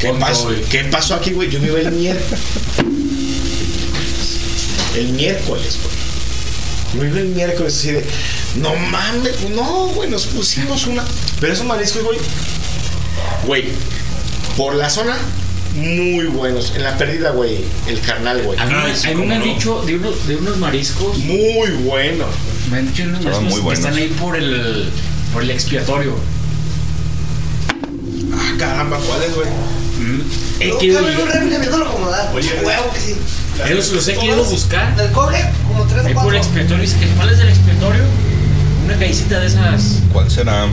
¿Qué 0.00 0.12
pasó? 0.14 0.50
¿Qué 0.70 0.84
pasó 0.84 1.14
aquí, 1.14 1.32
güey? 1.32 1.50
Yo 1.50 1.60
me 1.60 1.68
iba 1.68 1.80
el 1.80 1.92
miércoles. 1.92 2.40
El 4.96 5.08
miércoles, 5.10 5.78
güey. 5.82 7.04
Me 7.04 7.10
iba 7.10 7.20
el 7.20 7.28
miércoles 7.28 7.76
así 7.76 7.92
de. 7.92 8.04
No 8.56 8.74
mames, 8.76 9.40
no, 9.50 9.88
güey. 9.88 10.08
Nos 10.10 10.26
pusimos 10.26 10.86
una. 10.86 11.04
Pero 11.40 11.52
esos 11.52 11.66
mariscos, 11.66 12.02
güey. 12.04 12.18
Güey. 13.46 13.64
Por 14.56 14.76
la 14.76 14.88
zona, 14.88 15.16
muy 15.74 16.26
buenos. 16.26 16.72
En 16.76 16.84
la 16.84 16.96
pérdida, 16.96 17.30
güey. 17.30 17.64
El 17.88 18.00
carnal, 18.00 18.42
güey. 18.42 18.58
A 18.58 18.66
mí, 18.66 18.72
me- 18.72 19.10
a 19.10 19.14
mí 19.14 19.26
me 19.26 19.34
han 19.34 19.42
dicho 19.42 19.82
de 19.84 19.96
unos, 19.96 20.26
de 20.28 20.36
unos 20.36 20.56
mariscos. 20.58 21.18
Muy 21.18 21.70
buenos. 21.82 22.28
Me 22.70 22.78
han 22.78 22.86
dicho 22.86 23.02
de 23.02 23.08
unos 23.08 23.24
mariscos 23.24 23.60
muy 23.60 23.68
que 23.68 23.74
están 23.74 23.94
ahí 23.96 24.08
por 24.20 24.36
el, 24.36 24.88
por 25.32 25.42
el 25.42 25.50
expiatorio. 25.50 26.16
Ah, 28.36 28.54
caramba, 28.58 28.98
¿cuáles, 28.98 29.34
güey? 29.34 29.48
He 30.60 30.68
No, 30.68 30.78
querido- 30.78 31.00
un. 31.00 31.06
Oye, 32.34 32.50
huevo 32.64 32.90
que 32.92 33.00
sí. 33.00 33.14
Ellos 33.66 33.92
los 33.92 34.08
he 34.08 34.14
querido 34.14 34.44
buscar. 34.44 34.96
Del 34.96 35.10
coge, 35.12 35.44
como 35.68 35.84
tres 35.84 36.04
o 36.16 36.20
por 36.22 36.34
el 36.34 36.40
expiatorio. 36.40 36.82
Dice 36.82 36.98
que 36.98 37.06
¿cuál 37.08 37.30
es 37.30 37.38
del 37.38 37.48
expiatorio? 37.48 38.02
Una 38.84 38.98
caicita 38.98 39.40
de 39.40 39.46
esas. 39.46 40.00
¿Cuál 40.12 40.30
será? 40.30 40.66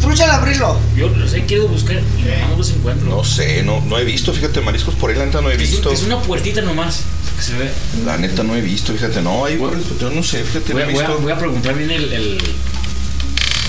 Trucha 0.00 0.24
al 0.24 0.30
abrirlo. 0.32 0.78
Yo 0.94 1.08
los 1.08 1.32
he 1.32 1.44
querido 1.46 1.68
buscar 1.68 1.96
y 1.96 2.50
no 2.50 2.56
los 2.58 2.70
encuentro. 2.70 3.08
No 3.08 3.24
sé, 3.24 3.62
no, 3.62 3.80
no 3.80 3.98
he 3.98 4.04
visto, 4.04 4.32
fíjate, 4.32 4.60
mariscos 4.60 4.94
por 4.94 5.10
ahí 5.10 5.16
la 5.16 5.24
neta 5.24 5.40
no 5.40 5.50
he 5.50 5.54
Es, 5.54 5.62
un- 5.62 5.70
visto. 5.70 5.90
es 5.90 6.02
una 6.02 6.20
puertita 6.20 6.60
nomás 6.60 7.00
que 7.36 7.42
se 7.42 7.54
ve. 7.56 7.70
La 8.04 8.18
neta 8.18 8.42
no 8.42 8.54
he 8.54 8.60
visto, 8.60 8.92
fíjate, 8.92 9.22
no, 9.22 9.46
ahí, 9.46 9.58
yo 10.00 10.10
no 10.10 10.22
sé, 10.22 10.44
fíjate, 10.44 10.74
Voy, 10.74 10.82
no 10.82 10.88
a- 10.88 10.90
he 10.90 10.94
voy 10.94 11.04
a, 11.04 11.08
visto. 11.08 11.22
voy 11.22 11.32
a 11.32 11.38
preguntar 11.38 11.74
bien 11.74 11.90
el, 11.90 12.12
el, 12.12 12.38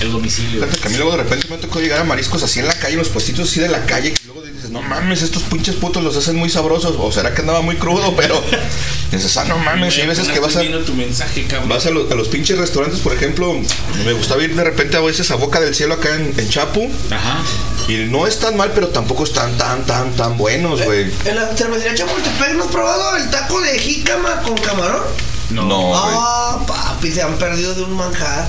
el 0.02 0.12
domicilio. 0.12 0.62
Fíjate 0.62 0.80
que 0.80 0.88
a 0.88 0.92
mí 0.92 0.98
luego 0.98 1.12
de 1.12 1.18
repente 1.24 1.48
me 1.50 1.58
tocó 1.58 1.80
llegar 1.80 2.00
a 2.00 2.04
mariscos 2.04 2.44
así 2.44 2.60
en 2.60 2.68
la 2.68 2.74
calle, 2.74 2.94
en 2.94 3.00
los 3.00 3.10
puestitos 3.10 3.50
así 3.50 3.60
de 3.60 3.70
la 3.70 3.86
calle, 3.86 4.14
y 4.22 4.26
luego 4.26 4.42
dices, 4.44 4.70
no 4.70 4.82
mames, 4.82 5.22
estos 5.22 5.44
pinches 5.44 5.76
putos 5.76 6.04
los 6.04 6.16
hacen 6.18 6.36
muy 6.36 6.50
sabrosos, 6.50 6.96
o 7.00 7.12
será 7.12 7.34
que 7.34 7.42
andaba 7.42 7.62
muy 7.62 7.76
crudo, 7.78 8.16
pero 8.16 8.42
dices, 9.12 9.36
ah, 9.38 9.46
no 9.46 9.58
mames, 9.58 9.98
y 9.98 10.02
hay 10.02 10.08
veces 10.08 10.28
que 10.28 10.40
vas 10.40 10.56
a, 10.56 10.62
viendo 10.62 10.80
tu 10.82 10.94
mensaje, 10.94 11.46
cabrón. 11.46 11.70
vas 11.70 11.86
a, 11.86 11.90
los, 11.92 12.12
a 12.12 12.16
los 12.16 12.28
pinches 12.28 12.58
restaurantes, 12.58 13.00
por 13.00 13.14
ejemplo, 13.14 13.56
me 14.06 14.14
gustaba 14.14 14.44
ir 14.44 14.56
de 14.56 14.64
repente 14.64 14.98
a 14.98 15.02
veces 15.02 15.32
a 15.32 15.36
Boca 15.36 15.60
del 15.60 15.74
Cielo 15.74 15.96
acá 15.96 16.16
en, 16.16 16.34
en 16.38 16.50
Chapu, 16.50 16.90
Ajá. 17.12 17.40
y 17.88 17.96
no 18.06 18.28
es 18.28 18.40
tan 18.40 18.56
mal, 18.58 18.72
pero 18.74 18.90
tampoco 18.90 19.24
están 19.24 19.58
tan, 19.58 19.86
tan, 19.86 20.12
tan 20.16 20.38
buenos, 20.38 20.82
güey. 20.84 21.12
En 21.26 21.36
la 21.36 21.56
cervecería 21.56 21.96
Chapultepec 21.96 22.54
no 22.56 22.64
has 22.66 22.72
probado 22.72 23.18
el 23.18 23.30
taco 23.30 23.60
de 23.62 23.80
jícama 23.80 24.42
con 24.42 24.56
camarón. 24.58 25.04
No, 25.50 25.66
güey. 25.66 25.92
Ah, 25.96 26.60
papi, 26.68 27.12
se 27.12 27.22
han 27.22 27.38
perdido 27.38 27.74
de 27.74 27.84
un 27.84 27.94
manjar. 27.94 28.48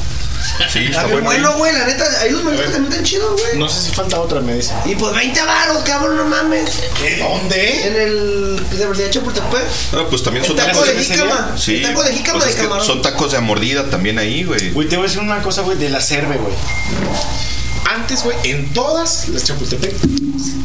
Sí, 0.73 0.87
está 0.91 1.07
bueno. 1.07 1.25
bueno, 1.25 1.57
güey, 1.57 1.73
la 1.73 1.87
neta, 1.87 2.05
ahí 2.21 2.31
los 2.31 2.43
manjares 2.43 2.73
también 2.73 2.93
están 2.93 3.05
chidos, 3.05 3.41
güey. 3.41 3.59
No 3.59 3.69
sé 3.69 3.89
si 3.89 3.95
falta 3.95 4.21
otra, 4.21 4.41
me 4.41 4.55
dice. 4.55 4.73
Y 4.85 4.95
pues 4.97 5.15
20 5.15 5.41
varos, 5.43 5.83
cabrón, 5.85 6.17
no 6.17 6.25
mames. 6.27 6.71
¿En 7.05 7.19
dónde? 7.19 7.87
En 7.87 7.97
el 7.97 8.67
Cervecería 8.77 9.11
Chapultepec. 9.11 9.63
Ah, 9.95 10.07
pues 10.09 10.23
también 10.23 10.45
El 10.45 10.49
son 10.49 10.57
taco 10.57 10.71
tacos 10.71 10.87
de 10.89 11.05
jícama. 11.05 11.55
Sí, 11.57 11.77
El 11.77 11.83
taco 11.83 12.03
de 12.03 12.13
jícama 12.13 12.39
pues 12.41 12.57
de 12.57 12.63
camarón. 12.63 12.87
son 12.87 13.03
tacos 13.03 13.33
de 13.33 13.41
mordida 13.41 13.89
también 13.91 14.19
ahí, 14.19 14.45
güey. 14.45 14.71
Güey, 14.71 14.89
te 14.89 14.97
voy 14.97 15.07
a 15.07 15.09
decir 15.09 15.23
una 15.23 15.43
cosa, 15.43 15.63
güey, 15.63 15.79
de 15.79 15.89
la 15.89 16.01
cerve, 16.01 16.37
güey. 16.37 16.55
Antes, 17.91 18.23
güey, 18.23 18.37
en 18.45 18.73
todas 18.75 19.29
las 19.29 19.45
Chapultepec 19.45 19.95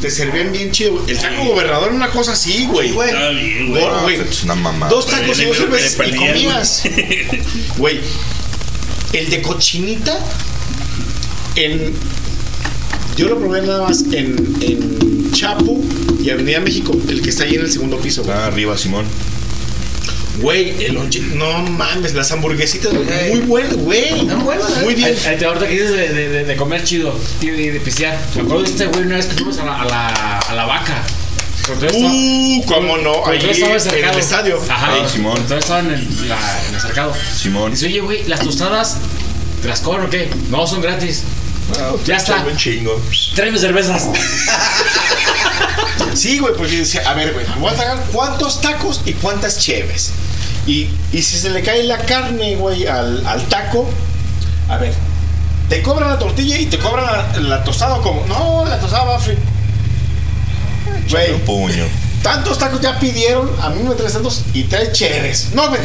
te 0.02 0.12
servían 0.12 0.52
bien 0.52 0.72
chido, 0.72 0.94
güey. 0.94 1.12
El 1.12 1.18
taco 1.18 1.46
gobernador 1.46 1.88
era 1.88 1.96
una 1.96 2.10
cosa 2.10 2.34
así, 2.34 2.68
güey. 2.68 2.92
güey. 2.92 3.10
Está 3.10 3.30
bien, 3.30 3.70
güey. 3.70 4.20
Es 4.20 4.44
una 4.44 4.56
mamá. 4.56 4.90
Dos 4.90 5.08
tacos 5.08 5.40
y 5.40 5.46
le 5.46 6.10
y 6.10 6.16
comías. 6.18 6.84
Güey, 7.78 8.02
el 9.14 9.30
de 9.30 9.42
cochinita 9.42 10.18
en... 11.56 11.94
Yo 13.16 13.28
lo 13.28 13.38
probé 13.40 13.62
nada 13.62 13.84
más 13.88 14.02
en, 14.12 14.56
en 14.62 15.32
Chapo 15.34 15.80
y 16.20 16.30
Avenida 16.32 16.60
México, 16.60 16.94
el 17.08 17.22
que 17.22 17.30
está 17.30 17.44
ahí 17.44 17.56
en 17.56 17.62
el 17.62 17.72
segundo 17.72 17.98
piso, 18.00 18.24
güey. 18.24 18.36
Ah, 18.36 18.48
arriba, 18.48 18.76
Simón. 18.78 19.06
Güey, 20.42 20.84
el 20.86 20.96
no 21.36 21.60
mames, 21.70 22.16
las 22.16 22.32
hamburguesitas, 22.32 22.92
güey, 22.92 23.30
muy 23.30 23.40
buenas, 23.42 23.76
güey. 23.78 24.20
Están 24.22 24.44
buenas, 24.44 24.68
¿eh? 24.72 24.84
Muy 24.84 24.96
bien. 24.96 25.16
Te- 25.16 25.46
ahorita 25.46 25.68
que 25.68 25.74
dices 25.74 25.92
de, 25.92 26.10
de, 26.10 26.30
de- 26.30 26.44
de 26.46 26.56
comer 26.56 26.84
chido 26.84 27.16
y 27.40 27.46
de 27.52 27.80
pistear. 27.80 28.20
Me 28.34 28.42
acuerdo 28.42 28.64
de 28.64 28.70
este 28.70 28.88
güey 28.88 29.04
una 29.04 29.18
vez 29.18 29.28
que 29.28 29.36
fuimos 29.36 29.60
a 29.60 29.66
la, 29.66 29.82
a 29.82 29.86
la, 29.86 30.40
a 30.40 30.56
la 30.56 30.66
vaca. 30.66 31.04
Uh, 31.94 32.64
cómo 32.66 32.98
no, 32.98 33.26
ahí 33.26 33.40
en 33.40 34.04
el 34.06 34.18
estadio. 34.20 34.60
Ajá, 34.70 34.94
Ahí, 34.94 35.04
Simón. 35.10 35.32
cuando 35.34 35.44
todavía 35.44 35.60
estaba 35.60 35.80
en 35.80 35.92
el, 35.94 36.30
la- 36.30 36.62
en 36.68 36.76
el 36.76 36.82
cercado. 36.82 37.14
Simón. 37.38 37.72
Dice, 37.72 37.86
oye, 37.88 38.00
güey, 38.02 38.24
las 38.28 38.42
tostadas, 38.42 38.98
¿te 39.62 39.70
las 39.70 39.80
cobran 39.80 40.08
o 40.08 40.10
qué? 40.10 40.30
No, 40.50 40.68
son 40.68 40.82
gratis. 40.82 41.24
Ya 42.06 42.18
está. 42.18 42.44
Un 42.44 42.58
chingo. 42.58 43.02
Tráeme 43.36 43.58
cervezas. 43.58 44.08
Sí, 46.14 46.38
güey, 46.38 46.54
porque 46.56 46.78
decía, 46.78 47.02
a 47.10 47.14
ver, 47.16 47.34
güey, 47.34 47.44
voy 47.60 47.72
a 47.72 47.76
tragar 47.76 47.98
cuántos 48.12 48.62
tacos 48.62 49.02
y 49.06 49.14
cuántas 49.14 49.58
cheves. 49.60 50.12
Y, 50.68 50.88
y 51.12 51.24
si 51.24 51.38
se 51.40 51.50
le 51.50 51.64
cae 51.64 51.84
la 51.84 51.98
carne, 51.98 52.56
güey, 52.56 52.86
al, 52.86 53.26
al 53.26 53.42
taco, 53.48 53.90
a 54.70 54.78
ver, 54.78 54.94
te 55.70 55.82
cobran 55.82 56.10
la 56.10 56.20
tortilla 56.20 56.58
y 56.60 56.68
te 56.68 56.78
cobran 56.78 57.06
la, 57.06 57.40
la 57.40 57.64
tostada 57.64 57.98
como, 58.02 58.24
no, 58.28 58.64
la 58.66 58.80
tostada 58.80 59.06
va 59.06 59.20
free. 59.20 59.38
Güey, 61.10 61.34
Un 61.34 61.42
puño. 61.42 61.86
tantos 62.22 62.58
tacos 62.58 62.82
ya 62.82 63.00
pidieron, 63.00 63.50
a 63.62 63.70
mí 63.70 63.84
me 63.84 63.96
traes 63.96 64.14
tantos 64.14 64.42
y 64.54 64.64
trae 64.64 64.92
cheves. 64.92 65.50
No, 65.54 65.70
güey, 65.70 65.82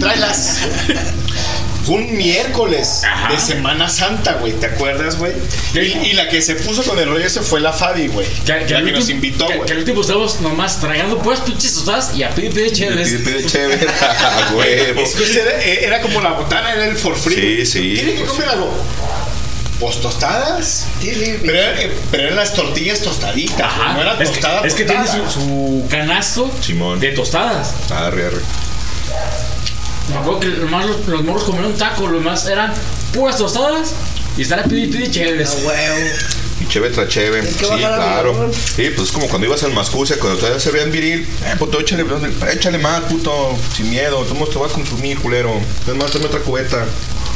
tráelas. 0.00 0.58
Un 1.86 2.16
miércoles 2.16 3.02
de 3.30 3.38
Semana 3.38 3.90
Santa, 3.90 4.34
güey, 4.40 4.54
¿te 4.54 4.64
acuerdas, 4.64 5.18
güey? 5.18 5.32
Y, 5.74 5.78
y 6.08 6.12
la 6.14 6.30
que 6.30 6.40
se 6.40 6.54
puso 6.54 6.82
con 6.82 6.98
el 6.98 7.06
rollo 7.10 7.26
ese 7.26 7.42
fue 7.42 7.60
la 7.60 7.74
Fabi, 7.74 8.06
güey. 8.08 8.26
Que, 8.46 8.52
La 8.72 8.78
al 8.78 8.84
que 8.86 8.92
nos 8.92 9.10
invitó, 9.10 9.46
que- 9.46 9.56
güey. 9.56 9.66
Que 9.66 9.72
al 9.74 9.78
último 9.80 10.00
estábamos 10.00 10.40
nomás 10.40 10.80
tragando 10.80 11.18
pues 11.18 11.40
pinches 11.40 11.74
tostadas 11.74 12.16
y 12.16 12.22
a 12.22 12.30
pide 12.30 12.48
pide 12.50 12.72
chéveres. 12.72 13.08
Pide, 13.10 13.18
pide 13.18 13.44
chévere. 13.44 13.86
A 13.86 14.52
huevo. 14.54 15.00
Es 15.04 15.10
que 15.14 15.40
era, 15.40 15.62
era 15.62 16.00
como 16.00 16.22
la 16.22 16.30
botana, 16.32 16.72
era 16.72 16.86
el 16.86 16.96
for 16.96 17.16
free. 17.16 17.66
Sí, 17.66 17.66
sí, 17.66 17.94
Tiene 17.96 18.12
que 18.14 18.18
pues 18.20 18.30
comer 18.30 18.48
algo. 18.48 18.72
Pues 19.80 20.00
tostadas. 20.00 20.86
Sí, 21.00 21.12
sí. 21.14 21.38
Pero, 21.42 21.58
eran- 21.58 21.90
pero 22.10 22.22
eran 22.24 22.36
las 22.36 22.54
tortillas 22.54 23.00
tostaditas. 23.00 23.60
Ajá. 23.60 23.92
No 23.94 24.02
era 24.02 24.12
es, 24.14 24.18
que, 24.30 24.34
tostada. 24.40 24.66
es 24.66 24.74
que 24.74 24.84
tiene 24.84 25.04
tostada. 25.04 25.30
su, 25.30 25.40
su 25.40 25.86
canasto 25.90 26.50
de 27.00 27.08
tostadas. 27.12 27.74
Arre, 27.90 28.26
arre. 28.26 28.40
Me 30.10 30.16
acuerdo 30.16 30.40
que 30.40 30.48
nomás 30.48 30.86
los, 30.86 31.06
los 31.06 31.24
morros 31.24 31.44
comieron 31.44 31.72
un 31.72 31.78
taco, 31.78 32.06
los 32.06 32.22
demás 32.22 32.46
eran 32.46 32.72
puras 33.12 33.36
tostadas 33.38 33.92
y 34.36 34.42
estar 34.42 34.60
a 34.60 34.64
pidi 34.64 34.86
pidi 34.88 35.10
chéves. 35.10 35.56
Y 36.60 36.68
cheve 36.68 36.90
tras 36.90 37.08
cheve. 37.08 37.40
que 37.40 37.48
Sí, 37.48 37.64
claro. 37.78 38.50
Sí, 38.76 38.90
pues 38.94 39.08
es 39.08 39.12
como 39.12 39.26
cuando 39.28 39.46
ibas 39.46 39.62
al 39.64 39.72
Mascucia, 39.72 40.16
cuando 40.20 40.38
todavía 40.38 40.60
se 40.60 40.70
veían 40.70 40.92
viril. 40.92 41.26
Eh, 41.46 41.56
puto, 41.58 41.80
échale, 41.80 42.04
échale 42.52 42.78
más, 42.78 43.00
puto, 43.02 43.56
sin 43.74 43.90
miedo. 43.90 44.24
Tú 44.24 44.34
te 44.46 44.58
vas 44.58 44.70
a 44.70 44.74
consumir, 44.74 45.18
culero. 45.18 45.52
Es 45.86 45.94
más, 45.94 46.12
dame 46.12 46.26
otra 46.26 46.40
cubeta. 46.40 46.84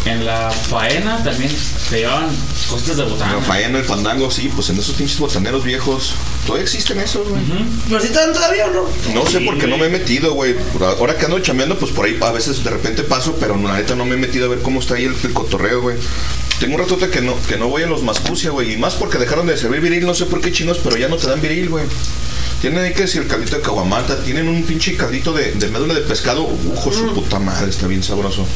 En 0.09 0.25
la 0.25 0.51
faena 0.51 1.23
también 1.23 1.51
te 1.91 1.99
llevaban 1.99 2.31
cositas 2.71 2.97
de 2.97 3.05
botana. 3.05 3.35
La 3.35 3.43
faena, 3.43 3.79
el 3.79 3.85
fandango, 3.85 4.31
sí, 4.31 4.51
pues 4.55 4.71
en 4.71 4.79
esos 4.79 4.95
pinches 4.95 5.19
botaneros 5.19 5.63
viejos. 5.65 6.15
Todavía 6.47 6.63
existen 6.65 6.99
esos, 6.99 7.29
güey. 7.29 7.43
¿Pero 7.87 8.01
si 8.01 8.07
están 8.07 8.33
todavía 8.33 8.69
o 8.69 8.71
no? 8.71 9.13
No 9.13 9.27
sé 9.27 9.41
por 9.41 9.59
qué 9.59 9.67
no 9.67 9.77
me 9.77 9.87
he 9.87 9.91
metido, 9.91 10.33
güey. 10.33 10.57
Ahora 10.81 11.19
que 11.19 11.27
ando 11.27 11.39
chambeando, 11.41 11.79
pues 11.79 11.93
por 11.93 12.07
ahí 12.07 12.17
a 12.23 12.33
veces 12.33 12.65
de 12.65 12.71
repente 12.71 13.03
paso, 13.03 13.37
pero 13.39 13.55
la 13.59 13.77
neta 13.77 13.95
no 13.97 14.07
me 14.07 14.15
he 14.15 14.19
metido 14.19 14.47
a 14.47 14.49
ver 14.49 14.61
cómo 14.61 14.81
está 14.81 14.95
ahí 14.95 15.05
el, 15.05 15.15
el 15.23 15.33
cotorreo, 15.35 15.83
güey. 15.83 15.99
Tengo 16.59 16.77
un 16.77 16.81
ratote 16.81 17.11
que 17.11 17.21
no, 17.21 17.35
que 17.47 17.59
no 17.59 17.69
voy 17.69 17.83
a 17.83 17.87
los 17.87 18.03
Mascucia, 18.03 18.51
güey. 18.51 18.73
Y 18.73 18.77
más 18.79 18.95
porque 18.95 19.19
dejaron 19.19 19.47
de 19.47 19.59
servir 19.59 19.81
viril, 19.83 20.07
no 20.07 20.15
sé 20.15 20.25
por 20.25 20.41
qué 20.41 20.51
chinos, 20.53 20.79
pero 20.83 20.97
ya 20.97 21.09
no 21.09 21.17
te 21.17 21.27
dan 21.27 21.43
viril, 21.43 21.69
güey. 21.69 21.85
Tienen 22.63 22.83
ahí 22.83 22.95
que 22.95 23.03
decir 23.03 23.23
el 23.23 23.29
caldito 23.29 23.57
de 23.57 23.63
caguamata, 23.63 24.25
tienen 24.25 24.49
un 24.49 24.63
pinche 24.65 24.97
caldito 24.97 25.35
de, 25.35 25.53
de 25.53 25.69
médula 25.69 25.93
de 25.93 26.01
pescado. 26.01 26.49
Ujo, 26.73 26.93
su 26.93 27.13
puta 27.13 27.39
madre, 27.39 27.69
está 27.69 27.87
bien 27.87 28.03
sabroso. 28.03 28.47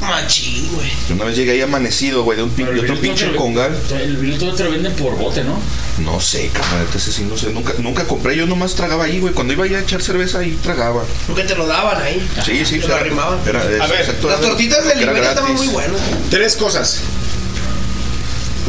Machín, 0.00 0.68
güey. 0.74 0.88
Yo 1.08 1.14
una 1.14 1.24
vez 1.24 1.36
llegué 1.36 1.52
ahí 1.52 1.60
amanecido, 1.62 2.22
güey, 2.22 2.36
de, 2.36 2.44
un 2.44 2.50
pin- 2.54 2.66
de 2.72 2.80
otro 2.80 3.00
pinche 3.00 3.34
congal. 3.34 3.76
El 4.00 4.38
todo 4.38 4.54
te 4.54 4.64
lo 4.64 4.70
venden 4.70 4.92
por 4.94 5.16
bote, 5.16 5.42
¿no? 5.42 5.58
No 5.98 6.20
sé, 6.20 6.50
cabrón, 6.52 6.86
ese 6.94 7.12
sí, 7.12 7.24
no 7.28 7.36
sé. 7.36 7.50
Nunca, 7.52 7.72
nunca 7.78 8.04
compré, 8.04 8.36
yo 8.36 8.46
nomás 8.46 8.74
tragaba 8.74 9.04
ahí, 9.04 9.18
güey. 9.18 9.32
Cuando 9.34 9.52
iba 9.54 9.64
allá 9.64 9.78
a 9.78 9.80
echar 9.82 10.02
cerveza, 10.02 10.40
ahí 10.40 10.56
tragaba. 10.62 11.02
Porque 11.26 11.42
te 11.44 11.54
lo 11.56 11.66
daban 11.66 12.00
ahí. 12.02 12.26
Sí, 12.44 12.64
sí, 12.64 12.78
te 12.78 12.88
lo 12.88 12.94
arrimaban. 12.96 13.38
era- 13.46 13.60
A 13.62 13.64
ver, 13.86 14.00
exacto, 14.00 14.28
Las 14.28 14.40
tortitas 14.40 14.84
de 14.86 14.94
Liberia 14.96 15.30
estaban 15.30 15.54
muy 15.54 15.66
buenas. 15.68 16.00
Tres 16.30 16.56
cosas. 16.56 17.00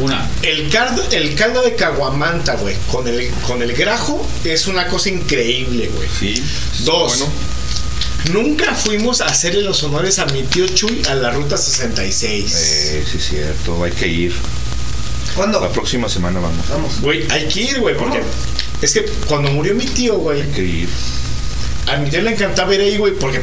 Una. 0.00 0.28
El 0.42 0.68
caldo, 0.70 1.02
el 1.10 1.34
caldo 1.34 1.60
de 1.62 1.74
caguamanta, 1.74 2.54
güey, 2.54 2.76
con 2.90 3.08
el, 3.08 3.28
con 3.46 3.60
el 3.62 3.72
grajo 3.72 4.24
es 4.44 4.68
una 4.68 4.86
cosa 4.86 5.08
increíble, 5.08 5.90
güey. 5.92 6.08
Sí. 6.20 6.42
Dos. 6.84 7.24
Nunca 8.32 8.74
fuimos 8.74 9.20
a 9.20 9.26
hacerle 9.26 9.62
los 9.62 9.82
honores 9.84 10.18
a 10.18 10.26
mi 10.26 10.42
tío 10.42 10.66
Chuy 10.66 11.02
a 11.08 11.14
la 11.14 11.30
ruta 11.30 11.56
66. 11.56 12.54
Eh, 12.54 13.04
sí, 13.10 13.16
es 13.16 13.24
cierto, 13.28 13.82
hay 13.82 13.92
que 13.92 14.06
ir. 14.06 14.34
¿Cuándo? 15.34 15.60
La 15.60 15.70
próxima 15.70 16.08
semana 16.08 16.40
vamos. 16.40 16.68
Vamos. 16.68 17.00
Güey, 17.00 17.30
hay 17.30 17.46
que 17.48 17.60
ir, 17.62 17.80
güey, 17.80 17.96
porque 17.96 18.20
es 18.82 18.92
que 18.92 19.04
cuando 19.26 19.50
murió 19.50 19.74
mi 19.74 19.86
tío, 19.86 20.18
güey, 20.18 20.42
Hay 20.42 20.48
que 20.50 20.62
ir. 20.62 20.88
a 21.86 21.96
mi 21.96 22.10
tío 22.10 22.20
le 22.22 22.32
encantaba 22.32 22.74
ir 22.74 22.80
ahí, 22.80 22.98
güey, 22.98 23.14
porque, 23.14 23.40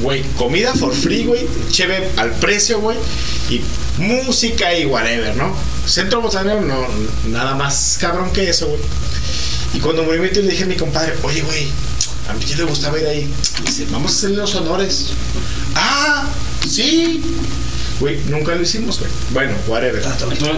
güey, 0.00 0.22
comida 0.36 0.74
for 0.74 0.94
free, 0.94 1.24
güey, 1.24 1.46
chévere 1.70 2.10
al 2.16 2.30
precio, 2.32 2.78
güey, 2.80 2.98
y 3.48 3.62
música 3.98 4.72
y 4.76 4.84
whatever, 4.86 5.34
¿no? 5.36 5.56
Centro 5.86 6.20
botanero, 6.20 6.60
no, 6.60 6.86
nada 7.28 7.54
más 7.54 7.96
cabrón 8.00 8.30
que 8.32 8.48
eso, 8.48 8.66
güey. 8.68 8.80
Y 9.74 9.80
cuando 9.80 10.02
murió 10.04 10.20
mi 10.22 10.28
tío, 10.28 10.42
le 10.42 10.50
dije 10.50 10.64
a 10.64 10.66
mi 10.66 10.76
compadre, 10.76 11.14
oye, 11.22 11.40
güey, 11.42 11.68
a 12.30 12.34
mi 12.34 12.44
tío 12.44 12.58
le 12.58 12.64
gustaba 12.64 12.98
ir 12.98 13.06
ahí. 13.06 13.30
Dice, 13.64 13.86
vamos 13.90 14.12
a 14.12 14.14
hacerle 14.14 14.36
los 14.36 14.54
honores. 14.54 15.06
Ah, 15.74 16.28
sí. 16.68 17.20
Güey, 18.00 18.18
nunca 18.28 18.54
lo 18.54 18.62
hicimos, 18.62 18.98
güey. 18.98 19.10
Bueno, 19.30 19.52
whatever. 19.66 20.02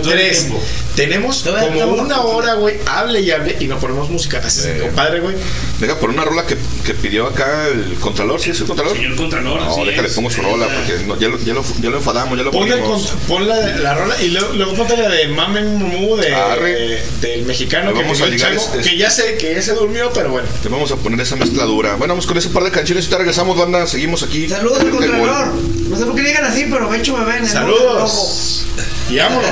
Tres. 0.03 0.47
Tenemos 0.95 1.43
como 1.43 1.95
una 1.95 2.21
hora, 2.21 2.55
güey, 2.55 2.77
hable 2.87 3.21
y 3.21 3.31
hable 3.33 3.57
y 3.59 3.67
no 3.67 3.79
ponemos 3.79 4.09
música. 4.11 4.39
Así 4.45 4.61
es, 4.61 4.67
Eh. 4.67 4.79
compadre, 4.81 5.21
güey. 5.21 5.35
Deja 5.81 5.99
por 5.99 6.11
una 6.11 6.25
rola 6.25 6.47
que, 6.47 6.57
que 6.85 6.95
pidió 6.95 7.27
acá 7.27 7.67
el 7.69 7.95
Contralor, 7.95 8.41
¿sí 8.41 8.51
es 8.51 8.61
el 8.61 8.67
Contralor? 8.67 8.97
Señor 8.97 9.17
Contralor, 9.17 9.61
No, 9.61 9.73
así 9.73 9.85
déjale, 9.87 10.09
es. 10.09 10.15
pongo 10.15 10.31
su 10.31 10.41
rola, 10.43 10.67
porque 10.69 11.05
no, 11.05 11.19
ya, 11.19 11.29
lo, 11.29 11.39
ya, 11.41 11.55
lo, 11.55 11.65
ya 11.81 11.91
lo 11.91 11.97
enfadamos, 11.97 12.39
ya 12.39 12.45
lo 12.45 12.51
Ponle 12.53 12.77
ponemos. 12.77 13.13
pon 13.27 13.49
la, 13.49 13.57
la 13.77 13.95
rola 13.95 14.23
y 14.23 14.29
luego, 14.29 14.53
luego 14.55 14.75
ponte 14.75 14.97
la 14.97 15.09
de 15.09 15.27
Mamen 15.29 15.75
Mumu 15.77 16.17
de, 16.17 16.33
Arre. 16.35 17.03
del 17.21 17.45
mexicano 17.47 17.93
que, 17.93 18.03
vamos 18.03 18.21
a 18.21 18.25
el 18.27 18.31
ligar 18.33 18.55
chavo, 18.57 18.63
es- 18.75 18.81
es- 18.81 18.87
que 18.91 18.97
ya 18.97 19.11
sé 19.11 19.37
que 19.37 19.55
ya 19.55 19.63
se 19.63 19.73
durmió, 19.75 20.13
pero 20.13 20.31
bueno. 20.31 20.47
Le 20.63 20.71
vamos 20.71 20.93
a 20.93 20.97
poner 20.97 21.21
esa 21.21 21.35
mezcla 21.37 21.65
dura. 21.65 21.97
Bueno, 21.97 22.13
vamos 22.15 22.27
con 22.27 22.37
ese 22.39 22.51
par 22.51 22.63
de 22.63 22.71
canciones 22.71 23.07
y 23.07 23.09
te 23.09 23.19
regresamos, 23.19 23.59
banda. 23.59 23.87
Seguimos 23.89 24.23
aquí. 24.23 24.49
Saludos. 24.49 24.79
Contralor. 24.85 25.53
No 25.93 25.99
sé 25.99 26.07
por 26.07 26.15
qué 26.17 26.23
llegan 26.23 26.45
así, 26.45 26.67
pero 26.71 26.89
Becho 26.89 27.15
me 27.19 27.25
ven. 27.27 27.47
Saludos. 27.47 28.65
Y 29.11 29.19
vámonos. 29.19 29.51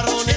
agarraron 0.00 0.29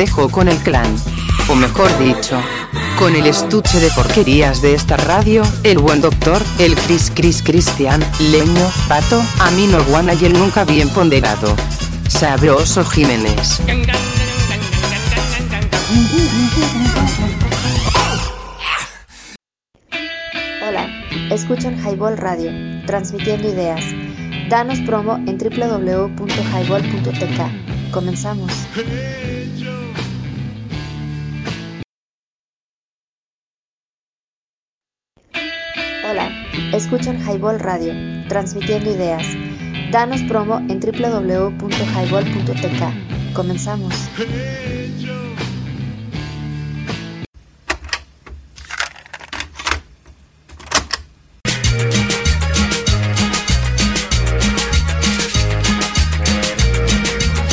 dejo 0.00 0.30
con 0.30 0.48
el 0.48 0.56
clan. 0.56 0.96
O 1.50 1.54
mejor 1.54 1.90
dicho, 1.98 2.40
con 2.98 3.14
el 3.14 3.26
estuche 3.26 3.80
de 3.80 3.90
porquerías 3.90 4.62
de 4.62 4.72
esta 4.72 4.96
radio, 4.96 5.42
el 5.62 5.76
buen 5.76 6.00
doctor, 6.00 6.40
el 6.58 6.74
Cris 6.74 7.12
Cris 7.14 7.42
Cristian, 7.42 8.02
Leño, 8.18 8.66
Pato, 8.88 9.22
a 9.38 9.48
Amino 9.48 9.84
Guana 9.84 10.14
y 10.14 10.24
el 10.24 10.32
nunca 10.32 10.64
bien 10.64 10.88
ponderado. 10.88 11.54
Sabroso 12.08 12.82
Jiménez. 12.82 13.60
Hola, 20.66 20.88
escuchan 21.30 21.78
Highball 21.78 22.16
Radio, 22.16 22.50
transmitiendo 22.86 23.50
ideas. 23.50 23.84
Danos 24.48 24.80
promo 24.80 25.16
en 25.26 25.36
www.highball.tk. 25.36 27.92
Comenzamos. 27.92 28.50
Highball 37.30 37.60
Radio, 37.60 37.94
transmitiendo 38.28 38.90
ideas. 38.90 39.24
Danos 39.92 40.20
promo 40.22 40.58
en 40.68 40.80
www.highball.tk. 40.80 43.34
Comenzamos. 43.34 43.94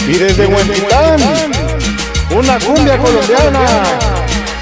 Y 0.08 0.14
desde 0.14 0.48
Huentitán, 0.48 1.20
una 2.36 2.58
cumbia 2.60 2.98
colombiana 2.98 3.84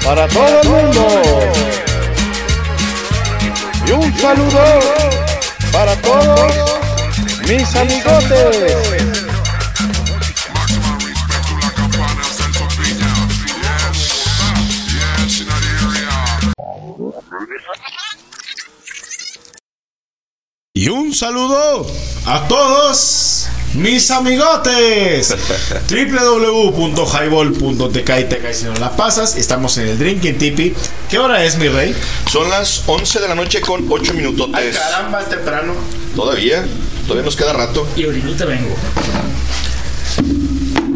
para 0.04 0.28
todo 0.28 0.60
el 0.60 0.68
mundo. 0.68 1.22
Y 3.86 3.92
un 3.92 4.14
saludo 4.18 5.05
para 5.76 5.94
todos 5.96 6.52
mis 7.46 7.76
amigotes. 7.76 8.56
Y 20.72 20.88
un 20.88 21.12
saludo 21.12 21.86
a 22.24 22.48
todos 22.48 23.48
mis 23.74 24.10
amigotes. 24.10 25.30
www.highball.tk 25.90 28.20
y 28.20 28.24
te 28.24 28.38
caes 28.38 28.58
si 28.58 28.64
no 28.64 28.74
la 28.76 28.96
pasas. 28.96 29.36
Estamos 29.36 29.76
en 29.76 29.88
el 29.88 29.98
Drinking 29.98 30.38
Tipi. 30.38 30.74
¿Qué 31.10 31.18
hora 31.18 31.44
es, 31.44 31.58
mi 31.58 31.68
rey? 31.68 31.94
Son 32.30 32.50
las 32.50 32.82
11 32.86 33.20
de 33.20 33.28
la 33.28 33.34
noche 33.34 33.60
con 33.60 33.86
8 33.88 34.12
minutos. 34.14 34.50
Ay, 34.52 34.70
caramba, 34.72 35.20
es 35.22 35.28
temprano. 35.28 35.74
Todavía, 36.14 36.64
todavía 37.06 37.24
nos 37.24 37.36
queda 37.36 37.52
rato. 37.52 37.86
Y 37.96 38.04
ahorita 38.04 38.44
vengo. 38.44 38.74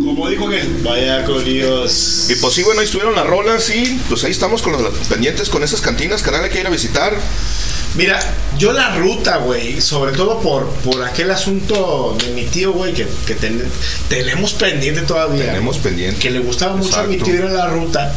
Como 0.05 0.29
dijo 0.29 0.51
él, 0.53 0.81
vaya 0.83 1.25
con 1.25 1.43
Dios. 1.45 2.27
Y 2.31 2.35
pues 2.35 2.55
sí, 2.55 2.63
bueno, 2.63 2.81
ahí 2.81 2.87
estuvieron 2.87 3.15
las 3.15 3.27
rolas 3.27 3.71
y 3.71 4.01
pues 4.09 4.25
ahí 4.25 4.33
estamos 4.33 4.61
con 4.61 4.73
los 4.73 4.83
pendientes 5.09 5.49
con 5.49 5.63
esas 5.63 5.81
cantinas, 5.81 6.23
canal 6.23 6.45
hay 6.45 6.51
que 6.51 6.61
ir 6.61 6.67
a 6.67 6.71
visitar. 6.71 7.15
Mira, 7.97 8.21
yo 8.57 8.73
la 8.73 8.95
ruta, 8.97 9.39
güey, 9.39 9.81
sobre 9.81 10.13
todo 10.13 10.39
por, 10.41 10.67
por 10.85 11.03
aquel 11.03 11.29
asunto 11.33 12.17
de 12.25 12.33
mi 12.35 12.45
tío, 12.45 12.73
güey, 12.73 12.93
que, 12.95 13.05
que 13.27 13.35
ten- 13.35 13.65
tenemos 14.09 14.53
pendiente 14.53 15.01
todavía. 15.03 15.47
Tenemos 15.47 15.79
pendiente. 15.79 16.21
Que 16.21 16.31
le 16.31 16.39
gustaba 16.39 16.77
mucho 16.77 16.97
a 17.01 17.03
mi 17.05 17.17
tío 17.17 17.35
ir 17.35 17.43
a 17.43 17.49
la 17.51 17.67
ruta. 17.67 18.13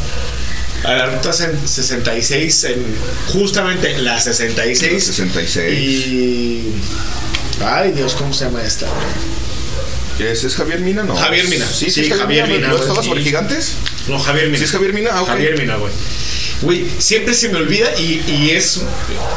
A 0.84 0.94
la 0.94 1.06
ruta 1.08 1.30
sen- 1.32 1.66
66, 1.66 2.64
en, 2.66 2.84
justamente 3.28 3.98
la 4.00 4.20
66. 4.20 5.04
66. 5.04 5.80
Y. 6.08 6.74
Ay, 7.64 7.92
Dios, 7.94 8.14
¿cómo 8.16 8.34
se 8.34 8.46
llama 8.46 8.62
esta? 8.64 8.88
¿Ese 10.20 10.48
es 10.48 10.56
Javier 10.56 10.80
Mina? 10.82 11.04
No. 11.04 11.16
Javier 11.16 11.48
Mina. 11.48 11.66
Sí, 11.68 11.90
sí, 11.90 12.02
es 12.02 12.18
Javier 12.18 12.48
Mina. 12.48 12.68
¿No 12.68 12.74
güey. 12.74 12.82
estaba 12.82 13.02
sobre 13.04 13.22
Y- 13.22 13.24
gigantes? 13.26 13.74
No, 14.08 14.20
Javier 14.20 14.46
Mina. 14.48 14.58
¿Sí 14.60 14.64
es 14.66 14.72
Javier 14.72 14.94
Mina? 14.94 15.10
Ah, 15.14 15.22
ok. 15.22 15.28
Javier 15.30 15.58
Mina, 15.58 15.76
güey. 15.78 15.92
Güey, 16.62 16.86
siempre 17.00 17.34
se 17.34 17.50
me 17.50 17.58
olvida 17.58 17.90
y, 18.00 18.24
y 18.28 18.52
es 18.52 18.82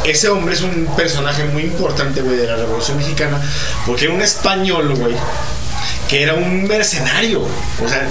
ese 0.05 0.29
hombre 0.29 0.55
es 0.55 0.61
un 0.61 0.87
personaje 0.97 1.45
muy 1.45 1.63
importante, 1.63 2.21
güey, 2.23 2.37
de 2.37 2.47
la 2.47 2.57
Revolución 2.57 2.99
Mexicana, 2.99 3.41
porque 3.85 4.05
era 4.05 4.15
un 4.15 4.23
español, 4.23 4.95
güey, 4.95 5.15
que 6.09 6.23
era 6.23 6.35
un 6.35 6.65
mercenario, 6.69 7.41
o 7.43 7.89
sea, 7.89 8.09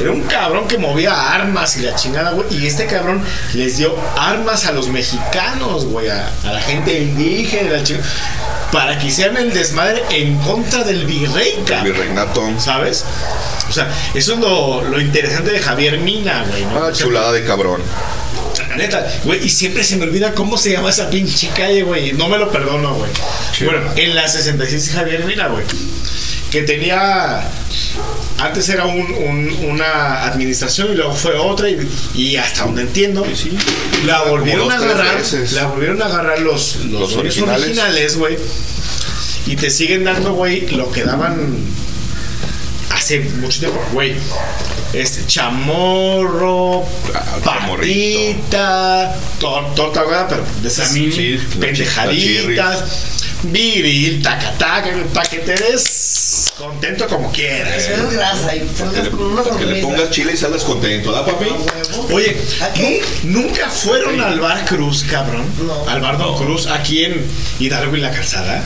era 0.00 0.10
un 0.12 0.22
cabrón 0.22 0.68
que 0.68 0.78
movía 0.78 1.32
armas 1.32 1.76
y 1.76 1.82
la 1.82 1.94
chingada, 1.94 2.30
güey, 2.32 2.46
y 2.56 2.66
este 2.66 2.86
cabrón 2.86 3.22
les 3.54 3.78
dio 3.78 3.94
armas 4.16 4.66
a 4.66 4.72
los 4.72 4.88
mexicanos, 4.88 5.86
güey, 5.86 6.08
a, 6.08 6.30
a 6.44 6.52
la 6.52 6.60
gente 6.60 6.98
indígena, 7.00 7.70
la 7.72 7.82
chingada, 7.82 8.06
para 8.72 8.98
que 8.98 9.06
hicieran 9.08 9.36
el 9.38 9.52
desmadre 9.52 10.02
en 10.10 10.38
contra 10.38 10.84
del 10.84 11.04
virrey, 11.06 11.62
El 11.68 11.84
virreinato. 11.84 12.42
¿Sabes? 12.58 13.04
O 13.68 13.72
sea, 13.72 13.88
eso 14.14 14.34
es 14.34 14.38
lo, 14.38 14.82
lo 14.82 15.00
interesante 15.00 15.50
de 15.50 15.58
Javier 15.58 15.98
Mina, 15.98 16.44
güey. 16.48 16.64
¿no? 16.64 16.84
Ah, 16.84 16.92
chulada 16.92 17.32
de 17.32 17.44
cabrón. 17.44 17.82
La 18.68 18.76
Neta, 18.76 19.06
güey, 19.24 19.44
y 19.44 19.48
siempre 19.48 19.82
se 19.82 19.96
me 19.96 20.04
olvida 20.04 20.34
cómo 20.34 20.58
se 20.58 20.70
llama 20.72 20.90
esa 20.90 21.08
pinche 21.08 21.48
calle, 21.56 21.82
güey. 21.82 22.12
No 22.12 22.28
me 22.28 22.38
lo 22.38 22.50
perdono, 22.50 22.94
güey. 22.94 23.10
Bueno, 23.64 23.90
en 23.96 24.14
la 24.14 24.28
66 24.28 24.92
Javier 24.94 25.24
Mina, 25.24 25.48
güey. 25.48 25.64
Que 26.50 26.62
tenía. 26.62 27.42
Antes 28.38 28.68
era 28.68 28.86
un- 28.86 29.12
un- 29.12 29.70
una 29.70 30.24
administración 30.24 30.92
y 30.92 30.94
luego 30.94 31.12
fue 31.14 31.34
otra, 31.36 31.68
y, 31.68 31.88
y 32.14 32.36
hasta 32.36 32.64
donde 32.64 32.82
entiendo, 32.82 33.26
la 34.06 34.22
volvieron 34.22 34.70
a 34.70 34.76
agarrar. 34.76 35.16
veces. 35.18 35.52
La 35.52 35.66
volvieron 35.66 36.00
a 36.02 36.06
agarrar 36.06 36.38
los, 36.40 36.76
los, 36.86 37.16
originales. 37.16 38.16
güey. 38.16 38.38
Y 39.46 39.56
te 39.56 39.70
siguen 39.70 40.04
dando, 40.04 40.34
güey, 40.34 40.68
lo 40.70 40.90
que 40.92 41.02
daban 41.04 41.56
hace 42.90 43.20
mucho 43.20 43.58
tiempo, 43.60 43.80
güey. 43.92 44.14
Este 44.92 45.26
chamorro, 45.26 46.82
patita, 47.44 49.14
tor- 49.40 49.74
torta 49.74 50.00
ahogada, 50.00 50.28
pero 50.28 50.44
de 50.62 50.68
esas 50.68 50.88
sí, 50.90 51.38
pendejaditas, 51.60 52.84
viril, 53.42 54.22
taca 54.22 54.52
taca, 54.58 54.90
para 55.12 55.28
que 55.28 55.38
te 55.38 55.52
des 55.56 55.87
contento 56.58 57.06
como 57.08 57.30
quieras. 57.32 57.76
Es 57.88 58.12
grasa 58.12 58.56
y 58.56 58.60
Que 58.60 59.02
le, 59.02 59.10
con 59.10 59.22
una 59.22 59.42
que 59.42 59.64
le 59.66 59.80
pongas 59.82 60.10
chile 60.10 60.32
y 60.34 60.36
salgas 60.36 60.64
contento, 60.64 61.12
¿da, 61.12 61.24
papi? 61.24 61.46
Oye, 62.12 62.36
¿Aquí? 62.62 62.98
¿nu- 63.24 63.42
¿nunca 63.42 63.68
fueron 63.70 64.20
al 64.20 64.40
bar 64.40 64.64
Cruz, 64.66 65.04
cabrón? 65.08 65.44
Al 65.88 66.00
bar 66.00 66.18
Don 66.18 66.36
Cruz, 66.36 66.66
aquí 66.66 67.04
en 67.04 67.24
Hidalgo 67.58 67.96
y 67.96 68.00
la 68.00 68.10
Calzada. 68.10 68.64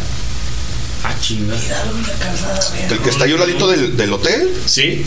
Ah, 1.05 1.15
chinga. 1.21 1.55
El 2.91 2.99
que 3.01 3.11
está 3.11 3.25
ahí 3.25 3.33
a 3.33 3.35
un 3.35 3.41
ladito 3.41 3.69
del, 3.69 3.97
del 3.97 4.13
hotel. 4.13 4.53
Sí. 4.67 5.05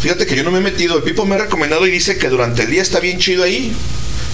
Fíjate 0.00 0.26
que 0.26 0.34
yo 0.36 0.42
no 0.42 0.50
me 0.50 0.58
he 0.58 0.62
metido. 0.62 0.96
El 0.96 1.02
Pipo 1.02 1.24
me 1.26 1.34
ha 1.34 1.38
recomendado 1.38 1.86
y 1.86 1.90
dice 1.90 2.16
que 2.18 2.28
durante 2.28 2.62
el 2.62 2.70
día 2.70 2.82
está 2.82 2.98
bien 2.98 3.18
chido 3.18 3.44
ahí. 3.44 3.72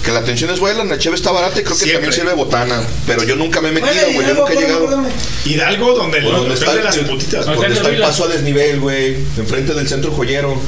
Que 0.03 0.11
la 0.11 0.19
atención 0.19 0.49
es 0.49 0.59
buena, 0.59 0.83
la 0.85 0.97
cheve 0.97 1.15
está 1.15 1.31
barata 1.31 1.59
y 1.59 1.63
creo 1.63 1.75
que 1.77 1.83
Siempre. 1.83 1.93
también 2.07 2.13
sirve 2.13 2.33
botana. 2.33 2.81
Pero 3.05 3.23
yo 3.23 3.35
nunca 3.35 3.59
me 3.61 3.69
he 3.69 3.71
metido, 3.73 3.91
güey. 4.13 4.15
Yo 4.15 4.21
Hidalgo, 4.21 4.39
nunca 4.41 4.53
he 4.53 4.57
llegado. 4.57 5.03
Hidalgo, 5.45 5.93
donde 5.95 6.17
el 6.19 6.23
Por 6.23 6.35
donde 6.37 6.53
está 6.55 6.73
de 6.73 6.83
las 6.83 6.97
el- 6.97 7.05
putitas. 7.05 7.45
Donde 7.45 7.67
de 7.67 7.73
está 7.73 7.89
el 7.89 8.01
paso 8.01 8.23
a 8.23 8.27
desnivel, 8.29 8.79
güey. 8.79 9.15
Enfrente 9.37 9.73
del 9.73 9.87
centro 9.89 10.11
joyero. 10.11 10.59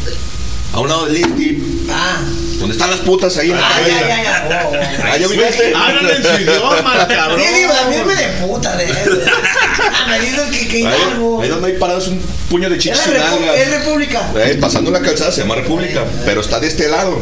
A 0.73 0.79
un 0.79 0.87
lado 0.87 1.05
del 1.05 1.15
Lifty. 1.15 1.85
Ah, 1.89 2.21
Donde 2.59 2.73
están 2.73 2.89
las 2.91 2.99
putas 3.01 3.35
ahí 3.37 3.51
en 3.51 3.57
la 3.57 3.67
ah, 3.67 3.71
calle. 3.73 3.91
ya, 3.91 4.07
ya, 4.07 4.23
ya. 4.49 4.63
Oh, 4.65 4.71
oh. 4.71 4.77
Ah, 5.03 5.17
¿ya 5.17 5.27
viste? 5.27 5.73
Hablan 5.75 6.09
en 6.09 6.23
su 6.23 6.41
idioma, 6.41 7.07
cabrón. 7.09 7.41
Sí, 7.41 7.53
digo, 7.59 7.73
también 7.73 8.07
me 8.07 8.15
de 8.15 8.27
puta 8.47 8.77
de. 8.77 8.85
Ah, 8.85 10.07
me 10.09 10.19
dijo 10.21 10.41
que, 10.49 10.67
que 10.69 10.77
Ahí, 10.77 10.81
Hidalgo. 10.83 11.41
ahí 11.41 11.49
donde 11.49 11.67
hay 11.67 11.77
parados 11.77 12.07
un 12.07 12.21
puño 12.49 12.69
de 12.69 12.77
Es 12.77 12.83
chichis 12.83 13.05
la 13.07 13.13
y 13.13 13.15
repu- 13.17 13.39
nalgas. 13.41 13.57
es 13.57 13.71
República. 13.71 14.31
Eh, 14.37 14.57
pasando 14.61 14.91
la 14.91 15.01
calzada 15.01 15.31
se 15.33 15.41
llama 15.41 15.55
República, 15.55 16.05
pero 16.25 16.39
está 16.39 16.59
de 16.61 16.67
este 16.67 16.87
lado. 16.87 17.21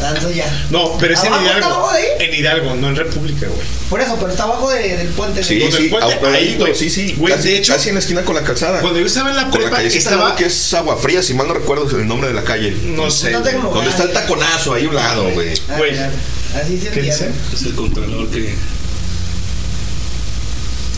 Tanto 0.00 0.30
ya. 0.30 0.66
No, 0.70 0.96
pero 0.98 1.14
es 1.14 1.20
en 1.22 1.26
¿Abajo 1.28 1.44
está 1.46 1.58
Hidalgo. 1.58 1.74
abajo 1.76 1.92
de 1.92 1.98
ahí? 1.98 2.06
En 2.20 2.34
Hidalgo, 2.34 2.74
no 2.76 2.88
en 2.88 2.96
República, 2.96 3.46
güey. 3.46 3.60
Por 3.90 4.00
eso, 4.00 4.16
pero 4.18 4.30
está 4.30 4.44
abajo 4.44 4.70
de- 4.70 4.96
del 4.96 5.08
puente. 5.08 5.44
Sí, 5.44 5.60
sí, 5.70 5.88
puente, 5.88 6.26
ahí, 6.26 6.56
güey. 6.58 6.74
sí, 6.74 6.88
sí. 6.90 7.14
Güey, 7.18 7.34
casi, 7.34 7.48
de 7.50 7.56
hecho- 7.58 7.72
casi 7.74 7.88
en 7.90 7.94
la 7.96 8.00
esquina 8.00 8.22
con 8.24 8.34
la 8.34 8.42
calzada. 8.42 8.80
Cuando 8.80 8.98
yo 8.98 9.06
estaba 9.06 9.30
en 9.30 9.36
la 9.36 9.42
Con 9.42 9.52
la 9.52 9.58
prepa, 9.58 9.76
callecita 9.76 10.10
estaba. 10.10 10.36
que 10.36 10.46
es 10.46 10.74
agua 10.74 10.96
fría, 10.96 11.22
si 11.22 11.34
mal 11.34 11.46
no 11.48 11.54
recuerdo 11.54 11.88
el 11.98 12.06
nombre 12.08 12.28
de 12.28 12.34
la 12.34 12.44
calle. 12.44 12.74
No 12.84 13.10
sé. 13.10 13.30
No 13.30 13.42
tengo 13.42 13.68
Donde 13.70 13.90
está 13.90 14.04
el 14.04 14.12
taconazo, 14.12 14.74
ahí 14.74 14.86
a 14.86 14.88
un 14.88 14.94
lado, 14.94 15.30
güey. 15.30 15.50
Así 15.52 16.80
se 16.80 16.88
¿Qué 16.90 17.02
dice? 17.02 17.30
Es 17.52 17.62
el 17.62 17.74
contralor 17.74 18.28
que. 18.30 18.54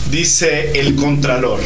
Dice 0.09 0.71
el 0.79 0.95
Contralor. 0.95 1.59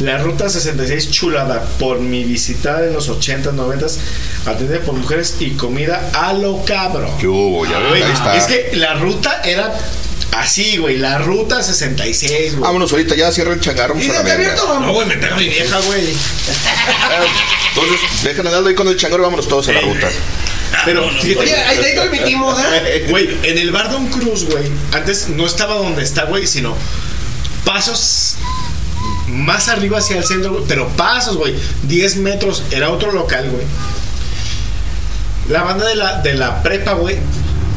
La 0.00 0.16
ruta 0.16 0.48
66 0.48 1.10
chulada 1.10 1.62
por 1.78 2.00
mi 2.00 2.24
visita 2.24 2.84
en 2.84 2.94
los 2.94 3.10
80s, 3.10 3.52
90s, 3.52 3.98
atendida 4.46 4.80
por 4.80 4.94
mujeres 4.94 5.36
y 5.40 5.50
comida 5.50 6.10
a 6.14 6.32
lo 6.32 6.64
cabro. 6.64 7.14
¿Qué 7.20 7.26
hubo? 7.28 7.66
Ya 7.66 7.76
ahí 7.76 8.02
está. 8.10 8.34
Es 8.34 8.44
que 8.44 8.76
la 8.76 8.94
ruta 8.94 9.42
era 9.44 9.74
así, 10.32 10.78
güey, 10.78 10.96
la 10.96 11.18
ruta 11.18 11.62
66, 11.62 12.52
güey. 12.52 12.62
Vámonos 12.62 12.90
ahorita, 12.92 13.14
ya 13.14 13.30
cierra 13.30 13.52
el 13.52 13.60
changarro, 13.60 13.94
vamos 13.94 14.06
¿Y 14.06 14.10
a 14.10 14.22
la 14.22 14.32
abierto, 14.32 14.80
No, 14.80 14.92
güey, 14.94 15.06
me 15.06 15.16
pega 15.16 15.36
mi 15.36 15.48
vieja, 15.48 15.78
güey. 15.80 16.08
Entonces, 17.74 18.24
dejen 18.24 18.46
a 18.46 18.50
Naldo 18.50 18.70
ahí 18.70 18.74
con 18.74 18.88
el 18.88 18.96
changarro 18.96 19.22
y 19.22 19.26
vámonos 19.26 19.48
todos 19.48 19.68
a 19.68 19.72
la 19.72 19.80
ruta. 19.82 20.08
Pero, 20.86 21.10
fíjate, 21.10 21.40
Oye, 21.40 21.54
ahí 21.56 21.78
ahí 21.78 21.94
transmitimos, 21.94 22.58
¿eh? 22.58 23.06
Güey, 23.10 23.38
en 23.42 23.58
el 23.58 23.70
bar 23.70 23.90
Don 23.90 24.06
Cruz, 24.06 24.44
güey, 24.44 24.64
antes 24.92 25.28
no 25.28 25.44
estaba 25.44 25.74
donde 25.74 26.02
está, 26.02 26.24
güey, 26.24 26.46
sino 26.46 26.74
pasos 27.64 28.36
más 29.30 29.68
arriba 29.68 29.98
hacia 29.98 30.18
el 30.18 30.24
centro, 30.24 30.64
pero 30.68 30.88
pasos, 30.88 31.36
güey, 31.36 31.54
10 31.84 32.16
metros, 32.16 32.62
era 32.70 32.90
otro 32.90 33.12
local, 33.12 33.48
güey. 33.50 33.64
La 35.48 35.62
banda 35.62 35.86
de 35.86 35.96
la, 35.96 36.20
de 36.20 36.34
la 36.34 36.62
prepa, 36.62 36.92
güey, 36.92 37.16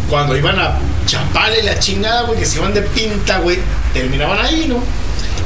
cuando 0.10 0.38
iban 0.38 0.60
a 0.60 0.78
Chapala 1.06 1.58
y 1.58 1.64
la 1.64 1.80
chingada, 1.80 2.24
güey, 2.24 2.40
que 2.40 2.46
se 2.46 2.58
iban 2.58 2.74
de 2.74 2.82
pinta, 2.82 3.40
güey, 3.40 3.60
terminaban 3.94 4.40
ahí, 4.46 4.66
¿no? 4.68 4.84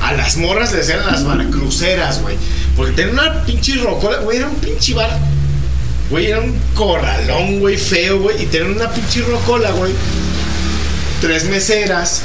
A 0.02 0.14
las 0.14 0.38
morras 0.38 0.72
les 0.74 0.88
decían 0.88 1.06
las 1.08 1.26
barcruceras, 1.26 2.22
güey. 2.22 2.38
Porque 2.76 2.94
tenían 2.94 3.18
una 3.18 3.44
pinche 3.44 3.76
rocola, 3.76 4.18
güey, 4.20 4.38
era 4.38 4.48
un 4.48 4.56
pinche 4.56 4.94
bar. 4.94 5.18
Güey, 6.10 6.28
era 6.28 6.40
un 6.40 6.58
corralón, 6.76 7.60
güey, 7.60 7.78
feo, 7.78 8.20
güey. 8.20 8.44
Y 8.44 8.46
tenían 8.46 8.74
una 8.74 8.92
pinche 8.92 9.22
rocola, 9.22 9.72
güey. 9.72 9.92
Tres 11.22 11.46
meseras. 11.46 12.22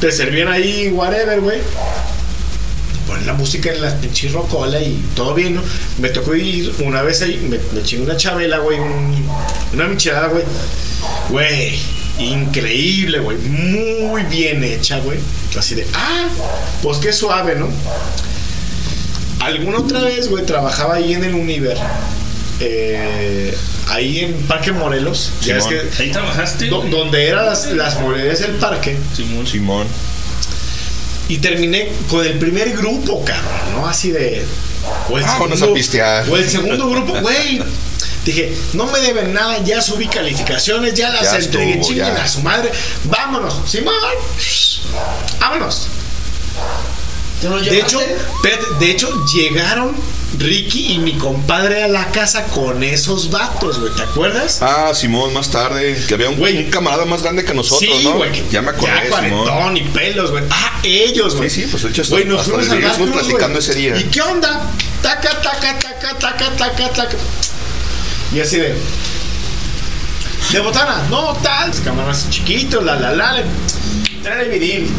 Te 0.00 0.10
servían 0.10 0.48
ahí, 0.48 0.88
whatever, 0.88 1.40
güey. 1.40 1.60
Ponen 3.14 3.26
la 3.28 3.34
música 3.34 3.70
en 3.72 3.80
la 3.80 3.94
pinche 4.00 4.28
rocola 4.30 4.80
y 4.80 5.00
todo 5.14 5.34
bien, 5.34 5.54
¿no? 5.54 5.62
Me 5.98 6.08
tocó 6.08 6.34
ir 6.34 6.74
una 6.84 7.02
vez 7.02 7.22
ahí, 7.22 7.36
me, 7.48 7.60
me 7.72 7.86
chingué 7.86 8.02
una 8.06 8.16
chabela, 8.16 8.58
güey, 8.58 8.80
un- 8.80 9.24
una 9.72 9.86
michelada, 9.86 10.26
güey. 10.26 10.42
Güey, 11.28 11.78
increíble, 12.18 13.20
güey. 13.20 13.36
Muy 13.38 14.22
bien 14.24 14.64
hecha, 14.64 14.98
güey. 14.98 15.20
Así 15.56 15.76
de, 15.76 15.86
ah, 15.94 16.26
pues 16.82 16.98
qué 16.98 17.12
suave, 17.12 17.54
¿no? 17.54 17.68
alguna 19.40 19.78
otra 19.78 20.00
vez, 20.00 20.28
güey, 20.28 20.44
trabajaba 20.44 20.94
ahí 20.96 21.12
en 21.12 21.22
el 21.22 21.34
Univer. 21.34 21.76
eh, 22.60 23.54
ahí 23.90 24.20
en 24.20 24.32
Parque 24.48 24.72
Morelos. 24.72 25.30
Ya 25.42 25.60
Simón. 25.60 25.74
es 25.74 25.94
que- 25.96 26.02
Ahí 26.02 26.10
trabajaste, 26.10 26.66
do- 26.66 26.78
güey. 26.80 26.90
donde 26.90 27.26
eran 27.28 27.46
las, 27.46 27.66
las 27.72 27.98
del 28.40 28.52
parque. 28.52 28.96
Simón. 29.14 29.46
Simón. 29.46 29.86
Y 31.28 31.38
terminé 31.38 31.90
con 32.10 32.24
el 32.24 32.38
primer 32.38 32.76
grupo, 32.76 33.24
cabrón, 33.24 33.72
¿no? 33.74 33.86
Así 33.86 34.10
de. 34.10 34.44
O 35.08 35.16
el, 35.16 35.24
Vámonos 35.24 35.58
segundo, 35.58 35.72
a 35.74 35.74
pistear. 35.74 36.28
o 36.28 36.36
el 36.36 36.50
segundo 36.50 36.88
grupo, 36.90 37.14
güey. 37.20 37.62
Dije, 38.24 38.54
no 38.74 38.86
me 38.86 38.98
deben 39.00 39.32
nada, 39.34 39.58
ya 39.62 39.80
subí 39.82 40.06
calificaciones, 40.06 40.94
ya 40.94 41.10
las 41.10 41.22
Ya 41.32 41.38
entregué, 41.38 41.72
estuvo, 41.72 41.88
chinguen 41.88 42.14
ya. 42.16 42.24
a 42.24 42.28
su 42.28 42.40
madre. 42.40 42.70
Vámonos, 43.04 43.60
Simón. 43.66 43.94
Vámonos. 45.40 45.88
De 47.42 47.78
hecho, 47.78 48.00
de 48.80 48.90
hecho, 48.90 49.10
llegaron 49.34 49.94
Ricky 50.38 50.94
y 50.94 50.98
mi 50.98 51.12
compadre 51.12 51.82
a 51.84 51.88
la 51.88 52.10
casa 52.10 52.44
con 52.44 52.82
esos 52.82 53.30
vatos, 53.30 53.78
güey. 53.80 53.92
¿Te 53.94 54.02
acuerdas? 54.02 54.58
Ah, 54.62 54.92
Simón, 54.94 55.32
más 55.32 55.50
tarde. 55.50 55.96
Que 56.08 56.14
había 56.14 56.30
un, 56.30 56.40
un 56.40 56.70
camarada 56.70 57.04
más 57.04 57.22
grande 57.22 57.44
que 57.44 57.54
nosotros, 57.54 57.98
sí, 57.98 58.04
¿no? 58.04 58.14
güey. 58.16 58.30
Ya 58.50 58.62
me 58.62 58.70
acordé, 58.70 58.92
Ya 59.04 59.10
cuarentón 59.10 59.76
y 59.76 59.82
pelos, 59.82 60.30
güey. 60.30 60.44
Ah, 60.50 60.80
ellos, 60.82 61.36
güey. 61.36 61.50
Sí, 61.50 61.62
sí, 61.62 61.68
pues 61.70 61.82
de 61.82 61.90
hecho 61.90 62.02
Güey, 62.08 62.24
nos 62.24 62.40
hasta 62.40 62.94
fuimos 62.94 63.14
platicando 63.14 63.58
güey. 63.58 63.58
ese 63.58 63.74
día. 63.74 63.96
¿Y 63.96 64.04
qué 64.04 64.22
onda? 64.22 64.70
Taca, 65.02 65.30
taca, 65.40 65.78
taca, 65.78 66.18
taca, 66.18 66.50
taca, 66.56 66.88
taca. 66.90 67.16
Y 68.34 68.40
así 68.40 68.56
de. 68.56 68.74
De 70.52 70.60
botana, 70.60 71.06
no 71.10 71.34
tal. 71.42 71.70
Cámaras 71.84 72.28
chiquitos, 72.30 72.82
la 72.84 72.96
la 72.96 73.12
la. 73.12 73.42
Trae 74.22 74.48
viril. 74.48 74.90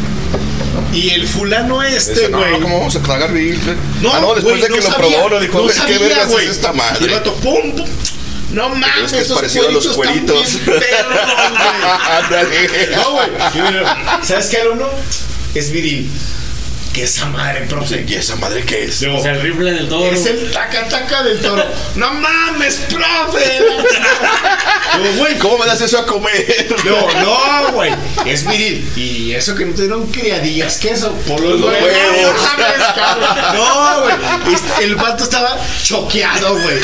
Y 0.93 1.09
el 1.09 1.27
fulano 1.27 1.83
este, 1.83 2.13
Dice, 2.13 2.29
no, 2.29 2.37
güey. 2.39 2.59
¿cómo 2.61 2.77
vamos 2.79 2.95
a 2.95 3.01
tragar 3.01 3.33
viril? 3.33 3.59
No, 4.01 4.13
ah, 4.13 4.19
no, 4.21 4.33
después 4.35 4.43
güey, 4.43 4.61
de 4.61 4.67
que 4.67 4.69
no 4.69 4.75
lo 4.77 4.81
sabía, 4.83 5.17
probó, 5.17 5.29
no 5.29 5.39
dijo, 5.39 5.59
no 5.61 5.85
"¿Qué 5.85 5.97
vergas 5.97 6.29
güey". 6.29 6.45
es 6.45 6.51
esta 6.51 6.67
Y 6.69 6.71
el 6.71 6.77
madre? 6.77 7.13
vato, 7.13 7.33
pum, 7.35 7.71
pum. 7.75 7.85
No 8.51 8.69
mames, 8.69 9.05
Es 9.05 9.11
que 9.11 9.17
es 9.19 9.25
esos 9.25 9.35
parecido 9.37 9.67
a 9.67 9.71
los 9.71 9.97
bien 9.97 10.25
perros, 10.25 10.59
güey. 10.65 10.79
Ándale. 12.11 12.89
No, 12.95 13.11
güey. 13.11 13.27
Y 13.53 14.25
¿Sabes 14.25 14.45
qué, 14.47 14.57
alumno? 14.61 14.87
Es 15.53 15.71
viril. 15.71 16.09
¿Qué 16.95 17.03
esa 17.03 17.25
madre, 17.25 17.65
profe? 17.67 18.05
¿Y 18.07 18.13
esa 18.13 18.37
madre 18.37 18.63
qué 18.63 18.85
es? 18.85 19.01
Luego, 19.01 19.19
Es 19.19 19.25
el 19.25 19.41
rifle 19.41 19.71
del 19.73 19.89
toro. 19.89 20.09
es 20.15 20.25
el 20.27 20.49
taca 20.53 20.87
taca 20.87 21.23
del 21.23 21.41
toro. 21.41 21.61
¡No 21.95 22.13
mames, 22.13 22.75
profe! 22.89 23.59
Luego, 24.97 25.17
güey, 25.17 25.37
¿Cómo 25.39 25.57
me 25.57 25.65
das 25.65 25.81
eso 25.81 25.99
a 25.99 26.05
comer? 26.05 26.73
no, 26.85 27.21
no, 27.21 27.71
güey. 27.73 27.91
Es 28.25 28.47
viril. 28.47 28.89
Y 28.95 29.33
eso 29.33 29.55
que 29.55 29.65
no 29.65 29.73
te 29.75 29.81
dieron 29.81 30.07
criadillas, 30.07 30.77
queso 30.77 31.11
por 31.27 31.41
los, 31.41 31.59
Los 31.59 31.69
huevos. 31.69 31.83
huevos. 31.83 32.33
No, 32.33 32.43
mames, 32.47 32.87
cabrón. 32.95 33.55
No, 33.55 34.01
güey. 34.01 34.55
Este- 34.55 34.83
El 34.85 34.95
vato 34.95 35.23
estaba 35.25 35.57
choqueado, 35.83 36.57
güey. 36.61 36.77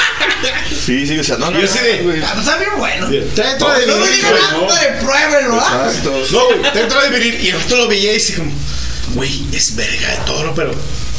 Sí, 0.86 1.08
sí, 1.08 1.20
o 1.20 1.24
sea, 1.24 1.38
no, 1.38 1.52
no. 1.52 1.60
Yo 1.60 1.66
así 1.66 1.80
de. 1.80 1.98
güey. 2.00 2.22
Ah, 2.22 2.36
Está 2.38 2.58
bien 2.58 2.72
bueno. 2.78 3.08
Trae 3.34 3.56
todo 3.58 3.72
de 3.72 3.88
No 3.88 3.96
me 3.96 4.04
viril, 4.08 4.16
digan 4.18 4.34
nada, 4.34 4.56
compadre, 4.56 4.88
pruébelo, 5.00 5.60
¿ah? 5.62 5.86
Exacto. 5.88 6.24
No, 6.32 6.46
güey, 6.48 6.74
dentro 6.74 7.02
de 7.02 7.10
venir 7.10 7.40
y 7.42 7.48
el 7.50 7.56
otro 7.56 7.78
lo 7.78 7.88
veía 7.88 8.12
y 8.12 8.16
dice 8.16 8.36
como, 8.36 8.52
güey, 9.14 9.46
es 9.54 9.76
verga 9.76 10.10
de 10.10 10.18
toro, 10.26 10.54
pero. 10.56 10.74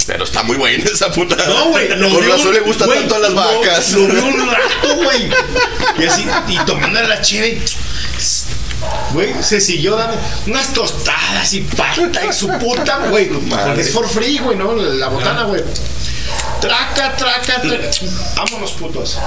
Pero 0.06 0.24
está 0.24 0.42
muy 0.42 0.56
buena 0.56 0.84
esa 0.84 1.10
puta. 1.12 1.36
No, 1.36 1.70
güey, 1.70 1.88
lo 1.88 2.10
Por 2.10 2.26
razón 2.28 2.54
le 2.54 2.60
gusta 2.60 2.86
tanto 2.86 3.14
a 3.14 3.18
las 3.18 3.34
vacas. 3.34 3.92
Lo 3.92 4.06
vio 4.06 4.24
un 4.24 4.50
rato, 4.50 4.96
güey. 4.96 5.30
Y 5.98 6.04
así, 6.04 6.26
y 6.48 6.56
tomando 6.64 7.00
la 7.02 7.20
cheve. 7.20 7.62
Güey, 9.12 9.34
se 9.42 9.60
siguió 9.60 9.96
dando 9.96 10.18
unas 10.46 10.72
tostadas 10.72 11.52
y 11.54 11.60
pasta 11.60 12.26
y 12.28 12.32
su 12.32 12.48
puta, 12.58 13.06
güey. 13.10 13.28
Porque 13.50 13.80
es 13.80 13.90
for 13.90 14.08
free, 14.08 14.38
güey, 14.38 14.56
¿no? 14.56 14.74
La 14.74 15.08
botana, 15.08 15.44
güey. 15.44 15.62
Traca, 16.60 17.14
traca, 17.16 17.60
traca. 17.60 17.90
Vámonos, 18.36 18.72
putos. 18.72 19.18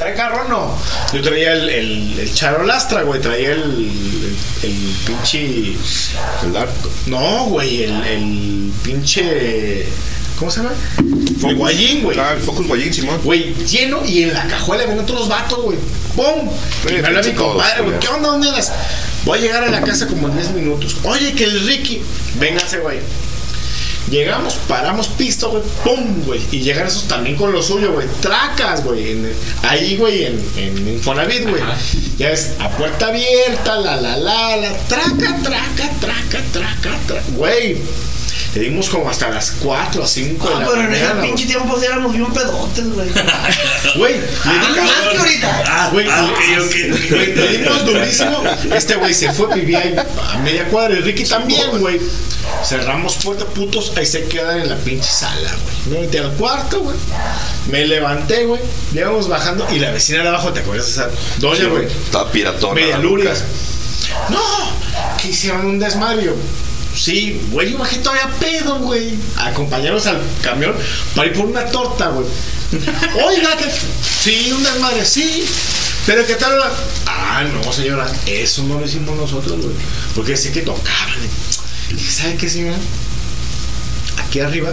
¿Trae 0.00 0.14
carro 0.14 0.48
no? 0.48 0.74
Yo 1.12 1.20
traía 1.20 1.52
el, 1.52 1.68
el, 1.68 2.18
el 2.18 2.34
charolastra, 2.34 3.02
güey. 3.02 3.20
Traía 3.20 3.52
el, 3.52 3.62
el, 3.62 4.32
el 4.62 4.94
pinche. 5.04 5.76
No, 7.04 7.44
güey, 7.44 7.84
el, 7.84 8.02
el 8.06 8.72
pinche. 8.82 9.84
¿Cómo 10.38 10.50
se 10.50 10.62
llama? 10.62 10.72
El 11.46 11.54
guayín, 11.54 12.02
güey. 12.02 12.18
Ah, 12.18 12.32
el 12.34 12.40
Focus 12.40 12.66
Guayín, 12.66 12.94
Simón. 12.94 13.20
Güey, 13.22 13.54
lleno 13.66 14.02
y 14.06 14.22
en 14.22 14.32
la 14.32 14.46
cajuela 14.46 14.86
ven 14.86 15.00
otros 15.00 15.28
vatos, 15.28 15.60
güey. 15.64 15.76
¡Pum! 16.16 16.48
Y 16.88 16.92
me 16.94 17.06
habla 17.06 17.20
mi 17.22 17.32
compadre, 17.32 17.82
güey. 17.82 17.90
güey. 17.90 18.00
¿Qué 18.00 18.08
onda, 18.08 18.28
dónde 18.30 18.48
andas? 18.48 18.72
Voy 19.26 19.38
a 19.38 19.42
llegar 19.42 19.64
a 19.64 19.70
la 19.70 19.82
casa 19.82 20.06
como 20.06 20.28
en 20.28 20.36
10 20.38 20.52
minutos. 20.52 20.96
Oye, 21.04 21.34
que 21.34 21.44
el 21.44 21.66
Ricky. 21.66 22.00
Véngase, 22.38 22.78
güey. 22.78 23.00
Llegamos, 24.10 24.54
paramos 24.66 25.06
pisto, 25.08 25.50
güey. 25.50 25.62
¡Pum, 25.84 26.24
güey! 26.24 26.40
Y 26.50 26.60
llegan 26.60 26.88
esos 26.88 27.04
también 27.04 27.36
con 27.36 27.52
lo 27.52 27.62
suyo, 27.62 27.92
güey. 27.92 28.08
Tracas, 28.20 28.82
güey. 28.82 29.16
ahí, 29.62 29.96
güey, 29.96 30.24
en, 30.24 30.44
en 30.56 30.88
Infonavit, 30.88 31.48
güey. 31.48 31.62
Ya 32.18 32.30
ves, 32.30 32.54
a 32.58 32.68
puerta 32.70 33.06
abierta, 33.06 33.76
la, 33.76 33.96
la, 33.96 34.16
la, 34.16 34.56
la. 34.56 34.72
Traca, 34.88 35.36
traca, 35.42 35.90
traca, 36.00 36.42
traca, 36.52 36.98
traca. 37.06 37.22
Güey. 37.36 37.78
Le 38.54 38.60
dimos 38.62 38.88
como 38.88 39.08
hasta 39.08 39.28
las 39.30 39.52
4 39.62 40.02
o 40.02 40.06
5 40.06 40.48
de 40.48 40.54
Ah, 40.54 40.58
la 40.60 40.66
pero 40.66 40.80
en 40.82 40.92
ese 40.94 41.04
mañana. 41.04 41.22
pinche 41.22 41.46
tiempo 41.46 41.78
sí 41.78 41.86
éramos 41.86 42.12
bien 42.12 42.32
pedotes, 42.32 42.92
güey. 42.94 43.08
Güey, 43.96 44.14
le 44.18 44.26
Ah, 44.44 44.66
dimos- 44.74 44.76
más 44.84 45.08
que 45.12 45.18
ahorita. 45.18 45.62
Ah, 45.66 45.88
güey, 45.92 46.06
le- 46.06 47.10
güey, 47.10 47.34
le 47.34 47.48
dimos 47.58 47.84
durísimo. 47.86 48.42
Este 48.74 48.94
güey 48.96 49.14
se 49.14 49.32
fue, 49.32 49.54
vivía 49.54 49.78
ahí 49.80 49.94
a 49.96 50.38
media 50.38 50.64
cuadra. 50.68 50.94
Y 50.98 51.00
Ricky 51.02 51.24
también, 51.24 51.70
güey. 51.78 52.00
Cerramos 52.64 53.16
puerta, 53.16 53.44
putos. 53.46 53.92
Ahí 53.96 54.06
se 54.06 54.24
quedan 54.24 54.60
en 54.60 54.68
la 54.68 54.76
pinche 54.76 55.08
sala, 55.10 55.50
güey. 55.86 56.00
Me 56.00 56.06
metí 56.06 56.18
al 56.18 56.32
cuarto, 56.32 56.80
güey. 56.80 56.96
Me 57.70 57.86
levanté, 57.86 58.44
güey. 58.44 58.60
Íbamos 58.94 59.28
bajando. 59.28 59.66
Y 59.72 59.78
la 59.78 59.90
vecina 59.92 60.22
de 60.22 60.28
abajo, 60.28 60.52
¿te 60.52 60.60
acuerdas 60.60 60.86
de 60.86 60.92
esa 60.92 61.10
doña, 61.38 61.56
Sí, 61.60 61.64
güey? 61.66 61.86
Está 61.86 62.30
piratona. 62.30 62.74
Media. 62.74 62.98
No, 62.98 64.40
que 65.20 65.28
hicieron 65.28 65.66
un 65.66 65.78
desmadre. 65.78 66.32
Sí, 66.94 67.40
güey, 67.50 67.72
yo 67.72 67.78
bajé 67.78 67.98
todavía 67.98 68.28
pedo, 68.38 68.78
güey. 68.80 69.14
A 69.36 69.48
acompañarnos 69.48 70.06
al 70.06 70.20
camión 70.42 70.74
para 71.14 71.28
ir 71.28 71.34
por 71.34 71.46
una 71.46 71.64
torta, 71.66 72.08
güey. 72.08 72.26
Oiga, 73.26 73.56
que. 73.56 73.66
Sí, 74.22 74.52
un 74.52 74.62
desmadre, 74.62 75.04
sí. 75.04 75.44
Pero 76.06 76.26
¿qué 76.26 76.34
tal? 76.34 76.58
Ah, 77.06 77.44
no, 77.44 77.72
señora, 77.72 78.10
eso 78.26 78.62
no 78.64 78.80
lo 78.80 78.86
hicimos 78.86 79.16
nosotros, 79.16 79.60
güey. 79.60 79.74
Porque 80.14 80.36
sé 80.36 80.50
que 80.52 80.62
tocaban. 80.62 81.18
Y 81.96 82.00
¿sabe 82.00 82.36
qué, 82.36 82.48
señora? 82.48 82.78
Aquí 84.18 84.40
arriba, 84.40 84.70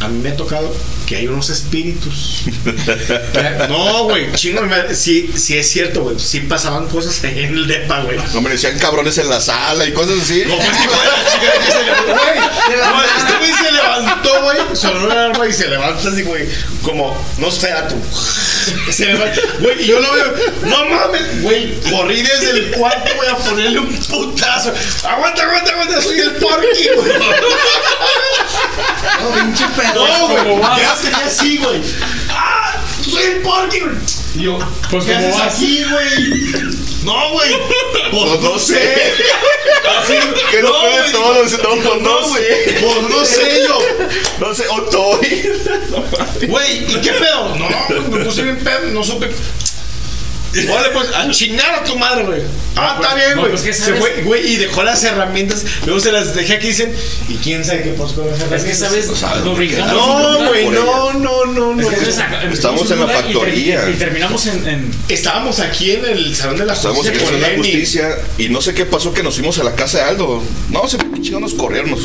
a 0.00 0.08
mí 0.08 0.20
me 0.20 0.30
ha 0.30 0.36
tocado 0.36 0.74
que 1.10 1.16
hay 1.16 1.26
unos 1.26 1.50
espíritus. 1.50 2.42
Que- 2.62 3.50
No, 3.68 4.04
güey, 4.04 4.32
chingo, 4.34 4.62
sí, 4.94 5.28
sí 5.36 5.58
es 5.58 5.68
cierto, 5.68 6.02
güey. 6.04 6.20
Sí 6.20 6.38
pasaban 6.40 6.86
cosas 6.86 7.22
ahí 7.24 7.40
en 7.40 7.54
el 7.56 7.66
depa, 7.66 8.02
güey. 8.02 8.16
No 8.32 8.40
me 8.40 8.50
decían 8.50 8.78
cabrones 8.78 9.18
en 9.18 9.28
la 9.28 9.40
sala 9.40 9.84
y 9.86 9.92
cosas 9.92 10.20
así. 10.22 10.42
Este 10.42 10.52
hijo 10.54 10.62
de 10.62 11.08
la 11.08 11.32
chica 11.32 11.52
que 11.66 11.72
se 11.72 11.82
levantó, 11.82 12.12
güey. 12.14 12.40
No, 12.70 13.02
Este 13.02 13.38
güey 13.38 13.52
se 13.52 13.72
levantó, 13.72 14.42
güey. 14.42 14.56
Sonó 14.74 15.04
una 15.06 15.12
alarma 15.24 15.46
y 15.48 15.52
se 15.52 15.66
levanta 15.66 16.08
así, 16.08 16.22
güey. 16.22 16.48
Como, 16.82 17.20
no 17.38 17.50
sé, 17.50 17.72
a 17.72 17.88
tu. 17.88 17.96
Se 18.92 19.06
levanta, 19.06 19.40
güey. 19.58 19.82
Y 19.82 19.86
yo 19.88 19.98
lo 19.98 20.12
veo. 20.12 20.34
No 20.62 20.84
mames, 20.86 21.42
güey. 21.42 21.74
Corrí 21.90 22.22
desde 22.22 22.50
el 22.50 22.70
cuarto, 22.70 23.10
güey, 23.16 23.28
a 23.28 23.36
ponerle 23.36 23.78
un 23.80 23.92
putazo. 23.96 24.72
Aguanta, 25.04 25.42
aguanta, 25.42 25.72
aguanta. 25.72 26.00
Soy 26.02 26.20
el 26.20 26.30
porky, 26.36 26.88
güey. 26.96 27.12
No, 29.20 29.30
pinche 29.42 29.64
pedo. 29.76 30.06
No, 30.06 30.28
güey. 30.28 30.60
Ya 30.80 30.96
sería 31.00 31.26
así, 31.26 31.56
güey. 31.58 31.80
¡Ah! 32.30 32.76
¡Soy 33.08 33.22
el 33.22 33.42
porky, 33.42 33.80
güey! 33.80 33.94
Y 34.36 34.42
yo, 34.42 34.58
Pues, 34.90 35.04
¿qué 35.04 35.12
¿cómo 35.14 35.26
haces 35.28 35.38
vas? 35.40 35.54
aquí, 35.54 35.84
güey? 35.84 36.74
No, 37.04 37.30
güey. 37.32 37.50
Pues 37.50 38.02
Pues 38.10 38.40
no 38.42 38.58
sé. 38.58 39.12
Así, 39.98 40.14
Que 40.50 40.62
no 40.62 40.72
puede 40.80 41.10
todo, 41.12 41.34
no, 41.34 41.40
pues 41.82 42.02
no 42.02 42.28
güey. 42.28 42.44
sé. 42.44 42.78
Pues 42.80 43.10
no 43.10 43.24
sé 43.24 43.62
yo. 43.66 43.78
No 44.40 44.54
sé, 44.54 44.64
Otoy. 44.68 45.50
Güey, 46.48 46.78
¿y 46.84 47.00
qué 47.00 47.12
pedo? 47.12 47.56
No, 47.56 47.68
güey, 47.88 48.00
me 48.20 48.24
puse 48.24 48.42
bien 48.42 48.58
pedo, 48.62 48.80
no 48.92 49.02
supe. 49.02 49.30
Vale, 50.52 50.88
pues 50.92 51.06
a 51.14 51.30
chingar 51.30 51.74
a 51.76 51.84
tu 51.84 51.96
madre, 51.96 52.24
güey. 52.24 52.40
Ah, 52.76 52.94
pues, 52.96 53.08
está 53.08 53.14
bien, 53.16 53.30
no, 53.36 53.40
güey. 53.42 53.52
pues, 53.52 53.62
¿qué 53.62 53.72
se 53.72 53.94
fue, 53.94 54.22
güey, 54.24 54.52
y 54.52 54.56
dejó 54.56 54.82
las 54.82 55.02
herramientas. 55.04 55.64
Luego 55.84 56.00
se 56.00 56.10
las 56.12 56.34
dejé 56.34 56.54
aquí, 56.54 56.68
dicen. 56.68 56.92
¿Y 57.28 57.34
quién 57.36 57.64
sabe 57.64 57.82
qué 57.82 57.90
pasó 57.90 58.14
con 58.16 58.26
las 58.26 58.34
Es 58.36 58.42
herramientas? 58.42 58.64
que, 58.70 58.74
¿sabes? 58.74 59.54
Brincamos 59.56 59.92
un 59.92 60.22
No, 60.44 60.48
güey, 60.48 60.66
no, 60.68 61.12
no, 61.14 61.46
no, 61.46 61.80
Es 61.80 61.86
no. 61.86 61.88
que 62.16 62.22
acá- 62.22 62.42
Estamos 62.52 62.90
en 62.90 62.98
la 63.00 63.04
y 63.04 63.08
ter- 63.08 63.16
factoría. 63.22 63.90
Y, 63.90 63.94
terminamos 63.94 64.46
en. 64.46 64.68
en- 64.68 64.90
Estábamos 65.08 65.60
aquí 65.60 65.92
en 65.92 66.04
el 66.04 66.34
Salón 66.36 66.58
de 66.58 66.66
la 66.66 66.72
Estamos 66.72 66.98
Justicia 66.98 67.20
en 67.22 67.30
con 67.32 67.40
la 67.42 67.48
Lenny. 67.48 67.58
justicia 67.62 68.18
y 68.38 68.48
no 68.48 68.60
sé 68.60 68.74
qué 68.74 68.84
pasó 68.86 69.12
que 69.14 69.22
nos 69.22 69.34
fuimos 69.34 69.58
a 69.58 69.64
la 69.64 69.74
casa 69.74 69.98
de 69.98 70.04
Aldo. 70.04 70.42
No 70.70 70.82
qué 70.82 71.20
chingados 71.22 71.40
nos 71.42 71.54
corrieron. 71.54 71.96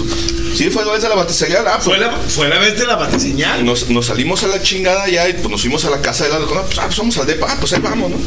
Sí, 0.56 0.70
fue 0.70 0.86
la 0.86 0.94
vez 0.94 1.02
de 1.02 1.10
la 1.10 1.16
batiseñal. 1.16 1.68
Ah, 1.68 1.80
Fue 1.82 1.98
pues, 1.98 2.00
la, 2.08 2.12
fue 2.18 2.48
la 2.48 2.60
vez 2.60 2.78
de 2.80 2.86
la 2.86 2.96
batiseñal. 2.96 3.66
nos, 3.66 3.90
nos 3.90 4.06
salimos 4.06 4.44
a 4.44 4.48
la 4.48 4.62
chingada 4.62 5.08
ya 5.08 5.28
y 5.28 5.34
pues 5.34 5.50
nos 5.50 5.62
fuimos 5.62 5.84
a 5.86 5.90
la 5.90 6.02
casa 6.02 6.26
de 6.28 6.34
Aldo. 6.34 6.54
No, 6.54 6.62
pues, 6.64 6.78
ah, 6.80 6.84
pues 6.86 6.98
vamos 6.98 7.18
al 7.18 7.26
depa. 7.28 7.48
Ah, 7.50 7.58
pues 7.60 7.74
ahí 7.74 7.80
vamos, 7.82 8.12
¿no? 8.12 8.18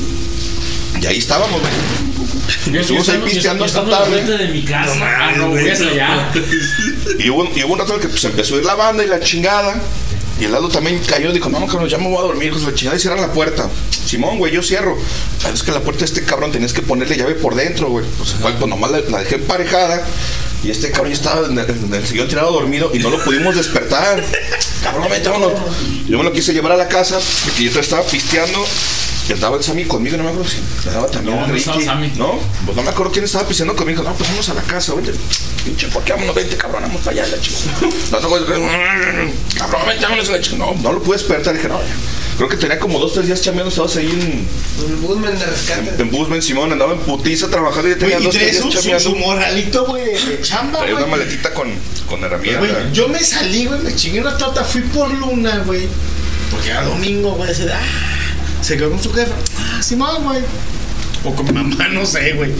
Y 1.00 1.06
ahí 1.06 1.18
estábamos, 1.18 1.60
güey. 1.60 2.78
Estuvimos 2.80 3.08
ahí 3.08 3.20
pisteando 3.24 3.64
hasta 3.64 3.84
tarde. 3.88 4.24
de 4.24 4.48
mi 4.48 4.64
casa. 4.64 4.94
No 4.94 5.04
Ah, 5.04 5.32
no, 5.36 5.48
mames, 5.48 5.62
voy 5.62 5.70
hasta 5.70 5.84
güey. 5.84 6.00
allá. 6.00 6.32
Y 7.18 7.30
hubo, 7.30 7.48
y 7.54 7.64
hubo 7.64 7.72
un 7.74 7.78
rato 7.78 7.92
en 7.92 7.96
el 7.96 8.02
que 8.02 8.08
pues, 8.08 8.24
empezó 8.24 8.54
a 8.56 8.58
ir 8.58 8.64
la 8.64 8.74
banda 8.74 9.04
y 9.04 9.06
la 9.06 9.20
chingada. 9.20 9.80
Y 10.40 10.44
el 10.44 10.52
lado 10.52 10.68
también 10.68 11.00
cayó, 11.04 11.32
dijo, 11.32 11.48
no, 11.48 11.66
cabrón, 11.66 11.88
ya 11.88 11.98
me 11.98 12.08
voy 12.08 12.18
a 12.18 12.22
dormir, 12.22 12.54
de 12.54 12.60
la 12.64 12.72
chingada, 12.74 12.96
y 12.96 13.00
cierra 13.00 13.20
la 13.20 13.32
puerta. 13.32 13.68
Simón, 14.06 14.38
güey, 14.38 14.52
yo 14.52 14.62
cierro. 14.62 14.96
Ah, 15.44 15.50
Es 15.52 15.62
que 15.62 15.72
la 15.72 15.80
puerta 15.80 16.00
de 16.00 16.04
este 16.06 16.24
cabrón 16.24 16.52
tenías 16.52 16.72
que 16.72 16.80
ponerle 16.82 17.16
llave 17.16 17.34
por 17.34 17.54
dentro, 17.54 17.88
güey. 17.88 18.04
Pues, 18.18 18.34
igual, 18.38 18.54
pues 18.58 18.68
nomás 18.70 18.90
la, 18.90 19.00
la 19.00 19.18
dejé 19.18 19.36
emparejada. 19.36 20.06
Y 20.64 20.70
este 20.70 20.90
cabrón 20.90 21.10
ya 21.10 21.14
estaba 21.16 21.46
en 21.46 21.58
el, 21.58 21.68
en 21.70 21.94
el 21.94 22.06
sillón 22.06 22.28
tirado 22.28 22.52
dormido 22.52 22.90
y 22.94 22.98
no 22.98 23.10
lo 23.10 23.22
pudimos 23.22 23.54
despertar. 23.56 24.24
cabrón, 24.82 25.08
vete, 25.10 25.28
vámonos. 25.28 25.58
Yo 26.08 26.18
me 26.18 26.24
lo 26.24 26.32
quise 26.32 26.52
llevar 26.52 26.72
a 26.72 26.76
la 26.76 26.88
casa, 26.88 27.18
porque 27.44 27.64
yo 27.64 27.80
estaba 27.80 28.02
pisteando. 28.04 28.64
Y 29.28 29.32
andaba 29.32 29.56
el 29.58 29.62
Sammy 29.62 29.84
conmigo, 29.84 30.16
no 30.16 30.24
me 30.24 30.30
acuerdo 30.30 30.48
si 30.50 30.88
andaba 30.88 31.06
también 31.08 31.36
No, 31.36 31.46
no 31.46 31.52
Ricky. 31.52 31.82
Sammy. 31.82 32.12
¿No? 32.16 32.38
Pues 32.64 32.76
no 32.76 32.82
me 32.82 32.88
acuerdo 32.88 33.12
quién 33.12 33.24
estaba 33.26 33.46
pisteando 33.46 33.76
conmigo. 33.76 34.02
No, 34.02 34.14
pues 34.14 34.28
vamos 34.30 34.48
a 34.48 34.54
la 34.54 34.62
casa, 34.62 34.94
vente. 34.94 35.12
Pinche, 35.64 35.88
¿por 35.88 36.02
qué 36.02 36.12
vámonos? 36.12 36.34
Vente, 36.34 36.56
cabrón, 36.56 36.82
vamos 36.82 37.02
para 37.02 37.22
allá, 37.22 37.36
la 37.36 37.42
chica. 37.42 37.58
No, 38.10 38.20
no, 38.20 38.30
cabrón, 39.58 39.86
vente, 39.86 40.02
vámonos, 40.02 40.28
la 40.30 40.40
chica. 40.40 40.56
No, 40.56 40.74
no 40.80 40.92
lo 40.92 41.02
pude 41.02 41.18
despertar. 41.18 41.54
Dije, 41.54 41.68
no, 41.68 41.78
ya. 41.78 41.94
Creo 42.38 42.48
que 42.48 42.56
tenía 42.56 42.78
como 42.78 42.98
dos, 43.00 43.12
tres 43.12 43.26
días 43.26 43.42
chambeando. 43.42 43.68
Estabas 43.68 43.96
ahí 43.96 44.06
en, 44.06 44.46
El 44.88 44.96
Busman 44.96 45.38
de 45.38 45.44
rescate. 45.44 46.00
en 46.00 46.10
Busman, 46.10 46.40
Simón. 46.40 46.72
Andaba 46.72 46.92
en 46.94 47.00
putiza 47.00 47.50
trabajando 47.50 47.88
y 47.88 47.92
ya 47.92 47.98
tenía 47.98 48.16
Güey, 48.16 48.22
y 48.22 48.26
dos, 48.28 48.34
tres 48.34 48.52
días 48.52 48.62
su, 48.62 48.70
su, 48.70 48.78
chambeando. 48.78 49.10
su 49.10 49.16
morralito, 49.16 49.84
güey, 49.86 50.04
de 50.24 50.40
chamba, 50.40 50.78
Traía 50.78 50.94
una 50.94 51.06
maletita 51.06 51.52
con, 51.52 51.68
con 52.08 52.24
herramientas. 52.24 52.60
Güey, 52.60 52.92
yo 52.92 53.08
me 53.08 53.18
salí, 53.22 53.66
güey, 53.66 53.80
me 53.80 53.94
chingué 53.94 54.20
una 54.20 54.38
torta, 54.38 54.64
fui 54.64 54.80
por 54.82 55.10
Luna, 55.12 55.64
güey. 55.66 55.86
Porque 56.50 56.70
era 56.70 56.84
domingo, 56.84 57.32
güey, 57.32 57.50
así 57.50 57.64
de, 57.64 57.72
ah, 57.72 57.78
se 58.60 58.76
quedó 58.76 58.90
con 58.90 59.02
su 59.02 59.12
jefa. 59.12 59.34
Ah, 59.58 59.82
Simón, 59.82 60.24
güey. 60.24 60.42
O 61.24 61.34
con 61.34 61.46
mi 61.46 61.52
mamá, 61.52 61.88
no 61.88 62.06
sé, 62.06 62.32
güey. 62.32 62.52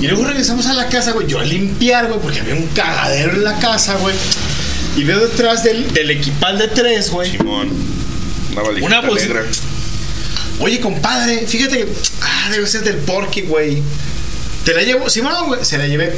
Y 0.00 0.06
luego 0.06 0.24
regresamos 0.24 0.66
a 0.66 0.74
la 0.74 0.88
casa, 0.88 1.12
güey, 1.12 1.26
yo 1.26 1.40
a 1.40 1.44
limpiar, 1.44 2.08
güey, 2.08 2.20
porque 2.20 2.40
había 2.40 2.54
un 2.54 2.66
cagadero 2.68 3.32
en 3.32 3.44
la 3.44 3.58
casa, 3.58 3.96
güey. 3.96 4.14
Y 4.96 5.04
veo 5.04 5.20
detrás 5.20 5.64
del, 5.64 5.92
del 5.92 6.10
equipal 6.10 6.58
de 6.58 6.68
tres, 6.68 7.10
güey. 7.10 7.30
Simón. 7.30 7.70
Una 8.52 8.62
valijita 8.62 9.00
Una 9.00 9.14
negra. 9.14 9.44
Oye, 10.60 10.80
compadre, 10.80 11.46
fíjate 11.46 11.78
que. 11.78 11.88
Ah, 12.22 12.48
debe 12.50 12.66
ser 12.66 12.82
del 12.82 12.96
porky, 12.96 13.42
güey. 13.42 13.82
Te 14.64 14.74
la 14.74 14.82
llevo. 14.82 15.10
Simón, 15.10 15.46
güey. 15.48 15.64
Se 15.64 15.76
la 15.76 15.86
llevé. 15.86 16.14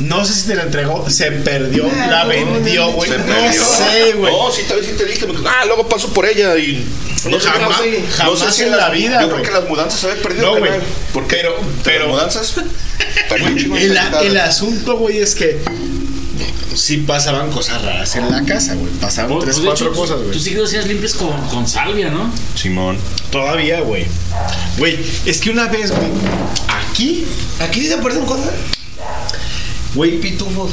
No 0.00 0.24
sé 0.24 0.34
si 0.34 0.48
te 0.48 0.54
la 0.54 0.62
entregó. 0.64 1.08
Se 1.08 1.30
perdió. 1.30 1.86
la 2.10 2.24
vendió, 2.24 2.90
güey. 2.92 3.10
No 3.10 3.16
perdió. 3.24 3.64
sé, 3.64 4.12
güey. 4.14 4.32
No, 4.32 4.50
sí, 4.50 4.62
tal 4.66 4.78
vez 4.78 4.86
sí 4.86 4.92
te 4.96 5.04
dije. 5.04 5.26
Ah, 5.46 5.64
luego 5.66 5.88
paso 5.88 6.08
por 6.12 6.26
ella 6.26 6.56
y. 6.56 6.84
No, 7.26 7.38
jamás- 7.38 7.80
jamás 8.16 8.60
en 8.60 8.70
la 8.76 8.90
vida, 8.90 9.20
Yo 9.22 9.30
creo 9.30 9.42
que 9.42 9.50
las 9.52 9.68
mudanzas 9.68 10.00
se 10.00 10.06
habían 10.08 10.22
perdido. 10.22 10.52
No, 10.54 10.58
güey. 10.58 10.72
Porque 11.12 11.36
Pero, 11.36 11.56
pero. 11.84 12.00
las 12.06 12.08
mudanzas. 12.08 12.54
El, 13.30 13.96
el 14.22 14.36
asunto, 14.38 14.96
güey, 14.96 15.18
es 15.18 15.34
que. 15.34 15.60
Sí 16.74 16.96
pasaban 16.98 17.50
cosas 17.52 17.82
raras 17.82 18.16
en 18.16 18.30
la 18.30 18.42
casa, 18.44 18.74
güey. 18.74 18.90
Pasaban 18.94 19.32
Pues, 19.34 19.44
tres, 19.44 19.56
de 19.58 19.64
cuatro 19.66 19.86
hecho, 19.88 19.94
cosas, 19.94 20.16
güey. 20.20 20.30
Tú 20.32 20.38
seguido 20.40 20.64
hacías 20.64 20.86
limpias 20.86 21.12
con, 21.14 21.30
con 21.48 21.68
salvia, 21.68 22.08
¿no? 22.08 22.32
Simón. 22.56 22.96
Todavía, 23.30 23.80
güey. 23.82 24.06
Güey, 24.78 24.98
es 25.26 25.38
que 25.38 25.50
una 25.50 25.68
vez, 25.68 25.90
güey. 25.90 26.08
Aquí. 26.90 27.26
¿Aquí 27.60 27.86
se 27.86 27.94
aparecen 27.94 28.24
cosas? 28.24 28.48
Güey, 29.94 30.20
pitufos. 30.20 30.70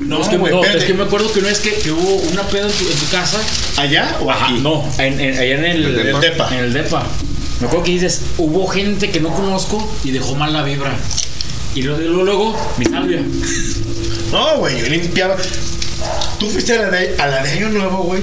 No, 0.00 0.20
es, 0.20 0.28
que, 0.28 0.36
no, 0.36 0.46
espérate. 0.46 0.78
es 0.78 0.84
que 0.84 0.94
me 0.94 1.04
acuerdo 1.04 1.32
que 1.32 1.38
una 1.38 1.48
vez 1.48 1.60
que, 1.60 1.72
que 1.74 1.90
hubo 1.90 2.14
una 2.30 2.42
peda 2.42 2.66
en 2.66 2.72
tu, 2.72 2.84
en 2.88 2.96
tu 2.98 3.08
casa. 3.10 3.38
¿Allá 3.76 4.18
o 4.20 4.30
Ajá, 4.30 4.50
no, 4.50 4.84
en, 4.98 5.18
en- 5.20 5.38
allá 5.38 5.54
en 5.54 5.64
el, 5.64 6.20
depa. 6.20 6.48
En 6.52 6.64
el 6.64 6.72
depa. 6.72 7.06
Me 7.60 7.66
acuerdo 7.66 7.84
que 7.84 7.92
dices, 7.92 8.20
hubo 8.36 8.66
gente 8.66 9.10
que 9.10 9.20
no 9.20 9.30
conozco 9.34 9.90
y 10.04 10.10
dejó 10.10 10.34
mal 10.34 10.52
la 10.52 10.62
vibra. 10.62 10.94
Y 11.74 11.82
luego, 11.82 12.00
luego, 12.02 12.22
luego 12.24 12.72
mi 12.76 12.84
salvia. 12.84 13.22
No, 14.30 14.58
güey, 14.58 14.80
yo 14.80 14.86
limpiaba. 14.88 15.36
¿Tú 16.38 16.50
fuiste 16.50 16.74
a 16.78 16.82
la 16.82 16.90
de, 16.90 17.14
a 17.18 17.26
la 17.26 17.42
de 17.42 17.50
Año 17.52 17.68
Nuevo, 17.70 17.98
güey? 18.04 18.22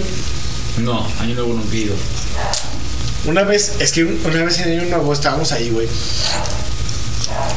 No, 0.77 1.05
año 1.19 1.35
nuevo 1.35 1.53
no 1.53 1.61
pido. 1.63 1.95
Una 3.25 3.43
vez, 3.43 3.73
es 3.79 3.91
que 3.91 4.03
una 4.03 4.43
vez 4.43 4.59
en 4.59 4.79
Año 4.79 4.89
Nuevo 4.89 5.13
estábamos 5.13 5.51
ahí, 5.51 5.69
güey. 5.69 5.87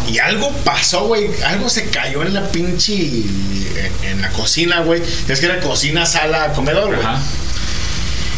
Y 0.08 0.18
algo 0.18 0.50
pasó, 0.64 1.06
güey. 1.06 1.28
Algo 1.44 1.68
se 1.68 1.86
cayó 1.90 2.22
en 2.22 2.34
la 2.34 2.48
pinche. 2.48 2.94
En, 2.94 4.08
en 4.10 4.20
la 4.20 4.30
cocina, 4.30 4.80
güey. 4.80 5.02
Es 5.28 5.40
que 5.40 5.46
era 5.46 5.60
cocina, 5.60 6.06
sala, 6.06 6.52
comedor, 6.52 6.94
güey. 6.94 7.06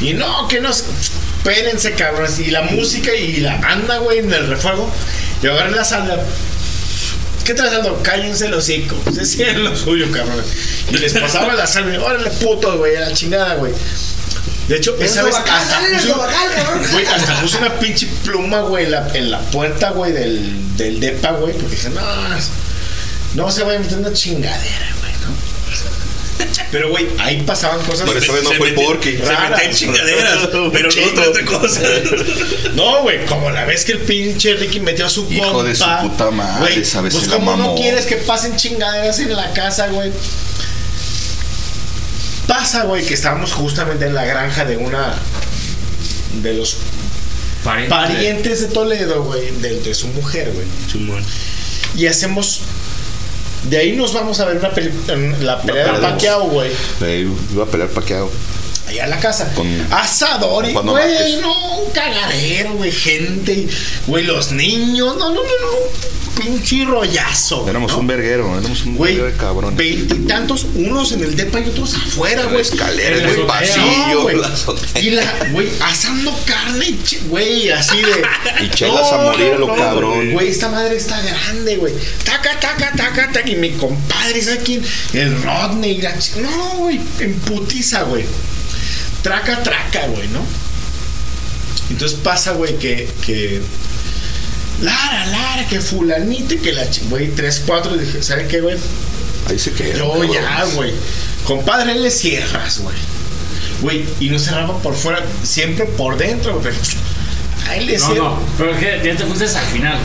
Y 0.01 0.15
no, 0.15 0.49
que 0.49 0.61
nos. 0.61 0.85
Espérense, 1.39 1.93
cabrones. 1.93 2.39
Y 2.39 2.51
la 2.51 2.63
música 2.63 3.15
y 3.15 3.39
la 3.39 3.57
banda, 3.57 3.99
güey, 3.99 4.19
en 4.19 4.33
el 4.33 4.47
refuego. 4.49 4.91
Y 5.43 5.47
agarré 5.47 5.73
la 5.73 5.85
sala. 5.85 6.19
¿Qué 7.45 7.55
traes, 7.55 7.73
Aldo? 7.75 8.03
Cállense 8.03 8.49
los 8.49 8.65
hocico. 8.65 8.97
Se 9.15 9.25
cierren 9.25 9.63
lo 9.63 9.77
suyo, 9.77 10.11
cabrón. 10.11 10.43
Y 10.91 10.97
les 10.99 11.13
pasaba 11.15 11.55
la 11.55 11.67
sal, 11.67 11.85
güey. 11.85 11.97
Órale, 11.97 12.31
puto, 12.31 12.77
güey, 12.79 12.97
a 12.97 13.01
la 13.01 13.13
chingada, 13.13 13.55
güey. 13.55 13.73
De 14.69 14.77
hecho, 14.77 14.97
El 14.97 15.03
esa 15.05 15.23
vez 15.23 15.37
hasta 15.37 15.81
güey, 17.05 17.07
hasta 17.15 17.41
puse 17.41 17.59
una 17.59 17.79
pinche 17.79 18.07
pluma, 18.25 18.61
güey, 18.61 18.85
en 18.85 18.91
la, 18.91 19.09
en 19.15 19.31
la 19.31 19.41
puerta, 19.41 19.91
güey, 19.91 20.13
del, 20.13 20.77
del 20.77 21.01
depa, 21.01 21.33
güey, 21.33 21.53
porque 21.55 21.77
dije, 21.77 21.91
no, 21.91 22.01
no 23.35 23.51
se 23.51 23.65
vaya 23.65 23.79
a 23.79 23.83
meter 23.83 23.99
una 23.99 24.13
chingadera, 24.13 24.95
güey, 25.01 25.13
¿no? 25.13 25.57
Pero, 26.71 26.91
güey, 26.91 27.07
ahí 27.19 27.43
pasaban 27.43 27.81
cosas. 27.85 28.07
Pero 28.07 28.19
esa 28.19 28.33
vez 28.33 28.45
no 28.45 28.51
se 28.51 28.57
fue. 28.57 28.75
Se 28.75 29.25
raras. 29.25 29.51
meten 29.51 29.73
chingaderas, 29.75 30.49
pero 30.73 30.89
no 30.91 31.23
otra 31.23 31.45
cosa. 31.45 31.81
No, 32.75 33.03
güey, 33.03 33.25
como 33.25 33.51
la 33.51 33.65
vez 33.65 33.85
que 33.85 33.93
el 33.93 34.01
pinche 34.01 34.55
Ricky 34.55 34.81
metió 34.81 35.07
a 35.07 35.09
su 35.09 35.31
Hijo 35.33 35.45
compa. 35.53 35.63
de 35.65 35.75
su 35.75 35.85
puta 36.03 36.31
madre, 36.31 36.61
güey, 36.61 36.77
vez 36.77 36.93
Pues 36.93 37.15
se 37.25 37.31
como 37.31 37.57
no 37.57 37.75
quieres 37.75 38.05
que 38.05 38.17
pasen 38.17 38.57
chingaderas 38.57 39.19
en 39.21 39.35
la 39.35 39.53
casa, 39.53 39.89
güey. 39.89 40.13
Pasa, 42.47 42.85
güey, 42.85 43.05
que 43.05 43.15
estábamos 43.15 43.53
justamente 43.53 44.05
en 44.05 44.15
la 44.15 44.25
granja 44.25 44.65
de 44.65 44.77
una 44.77 45.15
de 46.43 46.55
los 46.55 46.77
Pariente. 47.65 47.91
parientes 47.91 48.61
de 48.63 48.69
Toledo, 48.69 49.25
güey, 49.25 49.51
de, 49.61 49.81
de 49.81 49.95
su 49.95 50.09
mujer, 50.09 50.53
güey. 50.55 50.67
Y 51.97 52.07
hacemos 52.07 52.61
de 53.71 53.79
ahí 53.79 53.97
nos 53.97 54.13
vamos 54.13 54.39
a 54.41 54.45
ver 54.45 54.59
una 54.59 54.71
peli- 54.71 54.93
la 55.41 55.61
pelea 55.63 55.85
de 55.95 55.99
Paquiao, 56.13 56.49
güey. 56.49 56.71
Iba 57.53 57.65
a 57.65 57.67
pelear 57.67 57.89
paqueado. 57.91 58.31
Allá 58.89 59.05
en 59.05 59.11
la 59.11 59.19
casa. 59.21 59.53
Con- 59.55 59.87
Asador 59.93 60.69
y, 60.69 60.73
güey, 60.73 61.41
no, 61.41 61.79
un 61.81 61.91
cagadero, 61.91 62.75
güey, 62.75 62.93
gente, 62.93 63.67
güey, 64.07 64.25
los 64.25 64.53
niños, 64.53 65.17
no, 65.17 65.31
no, 65.31 65.35
no, 65.35 65.41
no, 65.43 66.41
pinche 66.41 66.85
rollazo. 66.85 67.59
güey, 67.63 67.71
Éramos 67.71 67.93
¿no? 67.93 67.99
un 67.99 68.07
verguero, 68.07 68.59
éramos 68.59 68.85
un 68.85 68.95
Güey, 68.97 69.15
verguero 69.17 69.33
de 69.33 69.39
cabrón. 69.43 69.77
Veintitantos, 69.77 70.67
unos 70.75 71.11
en 71.13 71.25
el 71.25 71.35
depa 71.35 71.61
y 71.61 71.69
otros 71.69 71.95
afuera, 71.95 72.45
La 72.45 72.51
güey. 72.51 72.61
escalera, 72.61 73.17
En 73.17 73.23
en 73.25 73.29
el 73.29 73.31
azotea. 73.33 73.47
pasillo, 73.59 74.15
No, 74.15 74.23
güey. 74.23 74.37
Y 75.05 75.11
la, 75.11 75.35
güey, 75.51 75.69
asando 75.81 76.39
carne, 76.45 76.95
güey, 77.29 77.71
así 77.71 77.97
de. 78.01 78.23
Y 78.65 78.71
chelas 78.71 79.11
a 79.13 79.19
morir 79.19 79.55
a 79.55 79.59
lo 79.59 79.75
cabrón. 79.75 80.15
güey. 80.17 80.33
Güey, 80.33 80.49
esta 80.49 80.69
madre 80.69 80.97
está 80.97 81.21
grande, 81.23 81.77
güey. 81.77 81.93
Taca, 82.25 82.59
taca, 82.61 82.93
taca, 82.97 83.33
taca. 83.33 83.49
Y 83.51 83.57
mi 83.57 83.71
compadre, 83.73 84.41
¿sabes 84.43 84.61
quién? 84.65 84.83
El 85.13 85.43
Rodney. 85.43 86.01
la 86.01 86.15
no, 86.41 86.77
güey, 86.79 87.01
en 87.21 87.35
putiza, 87.41 88.03
güey. 88.05 88.25
Traca, 89.27 89.61
traca, 89.65 90.07
güey, 90.07 90.29
¿no? 90.29 90.39
Entonces 91.91 92.17
pasa, 92.23 92.53
güey, 92.53 92.77
que, 92.79 93.09
que. 93.25 93.61
Lara, 94.83 95.27
Lara, 95.27 95.67
que 95.69 95.81
fulanita, 95.81 96.55
y 96.55 96.59
que 96.59 96.73
la 96.73 96.89
chi- 96.89 97.03
güey, 97.11 97.29
tres, 97.35 97.63
cuatro. 97.67 97.97
y 97.97 97.99
Dije, 97.99 98.23
¿saben 98.23 98.47
qué, 98.47 98.61
güey? 98.61 98.77
Ahí 99.49 99.59
se 99.59 99.73
quedó. 99.73 99.97
Yo 99.99 100.11
cabrón. 100.13 100.33
ya, 100.33 100.65
güey. 100.75 100.93
Compadre, 101.45 101.95
le 101.97 102.11
cierras, 102.13 102.79
güey. 102.79 102.95
Güey, 103.81 104.05
y 104.21 104.29
no 104.31 104.39
cerraba 104.39 104.79
por 104.79 104.95
fuera, 104.95 105.25
siempre 105.43 105.87
por 105.87 106.17
dentro, 106.17 106.61
güey. 106.61 106.73
Ahí 107.69 107.85
le 107.85 107.99
No, 107.99 108.07
cierro. 108.07 108.25
no, 108.31 108.41
pero 108.57 108.71
es 108.75 108.79
que 108.79 109.03
ya 109.09 109.17
te 109.17 109.25
fuiste 109.25 109.45
al 109.59 109.67
final. 109.67 109.99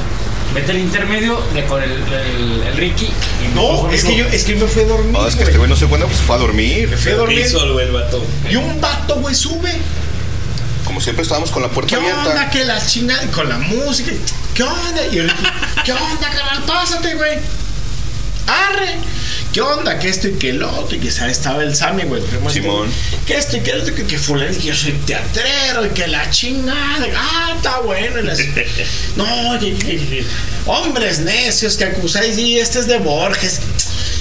Vete 0.54 0.72
al 0.72 0.80
intermedio 0.80 1.42
de 1.54 1.64
con 1.66 1.82
el, 1.82 1.92
el, 1.92 2.64
el 2.68 2.78
Ricky. 2.78 3.06
Y 3.06 3.56
No, 3.56 3.90
es 3.90 4.04
que 4.04 4.16
yo, 4.18 4.26
es 4.26 4.44
que 4.44 4.56
me 4.56 4.68
fui 4.68 4.84
a 4.84 4.86
dormir. 4.86 5.14
No, 5.14 5.26
es 5.28 5.36
que 5.36 5.44
este 5.44 5.58
güey 5.58 5.70
no 5.70 5.76
se 5.78 5.86
cuenta, 5.88 6.08
pues 6.08 6.20
fue 6.20 6.36
a 6.36 6.40
dormir. 6.40 6.90
Me 6.90 6.98
fui 6.98 7.12
a 7.14 7.16
dormir. 7.16 7.46
el 7.46 7.92
vato. 7.92 8.26
Y 8.50 8.56
un 8.58 8.82
vato, 8.82 9.16
güey, 9.16 9.34
sube. 9.34 9.74
Como 10.84 11.00
siempre 11.00 11.24
estábamos 11.24 11.52
con 11.52 11.62
la 11.62 11.70
puerta 11.70 11.90
¿Qué 11.90 11.96
abierta. 11.96 12.30
onda? 12.32 12.50
Que 12.50 12.66
la 12.66 12.86
chingada. 12.86 13.26
Con 13.28 13.48
la 13.48 13.58
música. 13.60 14.12
¿Qué 14.54 14.64
onda? 14.64 15.08
Y 15.10 15.20
el 15.20 15.30
Ricky, 15.30 15.44
¿qué 15.86 15.94
onda, 15.94 16.30
carnal? 16.30 16.64
Pásate, 16.68 17.16
güey. 17.16 17.40
Arre. 18.48 18.95
¿Qué 19.53 19.61
onda? 19.61 20.00
Que 20.00 20.08
esto 20.10 20.28
y 20.30 20.34
que 20.34 20.50
el 20.52 20.64
otro. 20.64 20.95
Y 20.95 21.00
que 21.00 21.11
¿sabes? 21.11 21.38
estaba 21.38 21.61
el 21.64 21.76
Sammy, 21.76 22.03
güey. 22.03 22.22
Simón. 22.52 22.90
Que 23.26 23.36
esto 23.38 23.58
y 23.58 23.61
que 23.61 23.72
el 23.72 23.82
otro. 23.82 23.94
Que, 23.95 24.06
que 24.06 24.18
fulano. 24.18 24.52
Y 24.52 24.56
que 24.56 24.68
yo 24.68 24.76
soy 24.76 24.94
teatrero. 25.06 25.86
Y 25.86 25.90
que 25.90 26.08
la 26.08 26.30
chingada. 26.30 27.06
Ah, 27.16 27.53
está 27.56 27.80
bueno. 27.82 28.20
y 28.20 28.24
las- 28.24 28.40
no, 29.16 29.56
y- 29.61 30.26
hombres 30.66 31.20
necios 31.20 31.76
que 31.78 31.86
acusáis. 31.86 32.38
Y 32.38 32.60
este 32.60 32.80
es 32.80 32.88
de 32.88 32.98
Borges. 33.00 33.60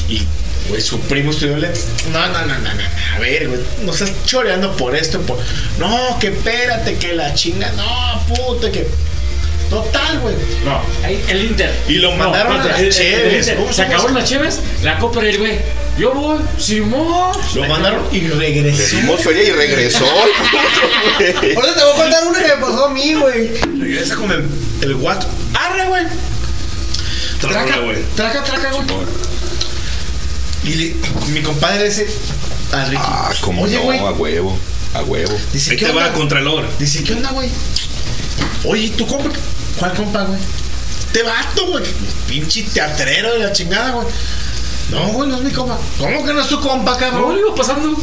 Y. 0.09 0.23
Güey, 0.69 0.83
su 0.83 1.01
primo 1.01 1.31
estudió 1.33 1.57
letras. 1.57 1.87
No, 2.13 2.27
no, 2.29 2.47
no, 2.47 2.59
no, 2.59 2.75
no. 2.75 2.83
A 3.17 3.19
ver, 3.19 3.49
güey. 3.49 3.61
No 3.83 3.93
estás 3.93 4.13
choreando 4.27 4.77
por 4.77 4.95
esto. 4.95 5.21
Por... 5.23 5.39
No, 5.79 6.19
que 6.21 6.29
espérate, 6.29 6.97
que 6.97 7.15
la 7.15 7.35
chinga. 7.35 7.71
No, 7.73 8.25
puta, 8.29 8.71
que. 8.71 8.87
Total, 9.71 10.19
güey. 10.19 10.35
No, 10.65 10.81
ahí, 11.05 11.25
el 11.29 11.45
Inter. 11.45 11.73
Y 11.89 11.95
lo 11.95 12.11
No, 12.11 12.17
mandaron 12.17 12.61
a 12.61 12.65
las 12.65 12.77
Cheves. 12.97 13.47
Inter. 13.47 13.57
¿Cómo 13.57 13.73
Se 13.73 13.83
acabaron 13.83 14.15
las 14.15 14.29
Cheves, 14.29 14.59
la 14.83 14.99
Copa 14.99 15.21
del 15.21 15.39
güey. 15.39 15.59
Yo 15.97 16.13
voy, 16.13 16.39
Simón. 16.59 17.33
Lo 17.55 17.65
mandaron 17.69 18.05
y 18.13 18.21
regresó. 18.29 18.97
Le 18.97 19.01
dimos 19.03 19.21
feria 19.23 19.43
y 19.45 19.51
regresó. 19.53 20.05
Ahorita 20.11 21.75
te 21.75 21.85
voy 21.85 21.93
a 21.93 21.97
contar 21.97 22.27
una 22.27 22.39
que 22.41 22.49
me 22.49 22.57
pasó 22.61 22.87
a 22.87 22.91
mí, 22.91 23.15
güey. 23.15 23.49
Regresa 23.79 24.17
con 24.17 24.31
el, 24.33 24.45
el 24.83 24.95
guato. 24.97 25.27
Arre, 25.55 25.87
güey. 25.89 26.05
Traca, 27.41 27.79
güey. 27.79 27.99
traca, 28.17 28.43
traca, 28.45 28.73
güey. 28.73 28.87
Y 30.65 30.75
le- 30.75 30.95
mi 31.33 31.43
compadre 31.43 31.87
ese 31.87 32.07
a 32.73 32.85
Ricky. 32.87 33.03
Ah, 33.05 33.33
como 33.41 33.67
no, 33.67 33.81
güey. 33.83 33.99
a 33.99 34.11
huevo. 34.13 34.59
A 34.95 35.03
huevo. 35.03 35.33
Dice, 35.53 35.71
Ahí 35.73 35.77
¿qué 35.77 35.87
te 35.87 35.93
va 35.93 36.07
onda? 36.07 36.13
Contralor. 36.19 36.67
Dice, 36.79 37.03
¿qué 37.05 37.13
onda, 37.15 37.31
güey? 37.31 37.49
Oye, 38.65 38.91
¿tu 38.91 39.07
compa? 39.07 39.31
¿Cuál 39.79 39.95
compa, 39.95 40.23
güey? 40.25 40.39
Te 41.13 41.23
vato, 41.23 41.67
güey. 41.67 41.85
Pinche 42.29 42.63
teatrero 42.65 43.33
de 43.33 43.39
la 43.41 43.53
chingada, 43.53 43.91
güey. 43.93 44.07
No, 44.91 45.07
güey, 45.09 45.29
no 45.29 45.37
es 45.37 45.43
mi 45.43 45.53
compa. 45.53 45.79
¿Cómo 45.99 46.25
que 46.25 46.33
no 46.33 46.41
es 46.41 46.49
tu 46.49 46.61
compa, 46.61 46.97
cabrón? 46.97 47.35
No, 47.35 47.39
iba 47.39 47.55
pasando. 47.55 47.97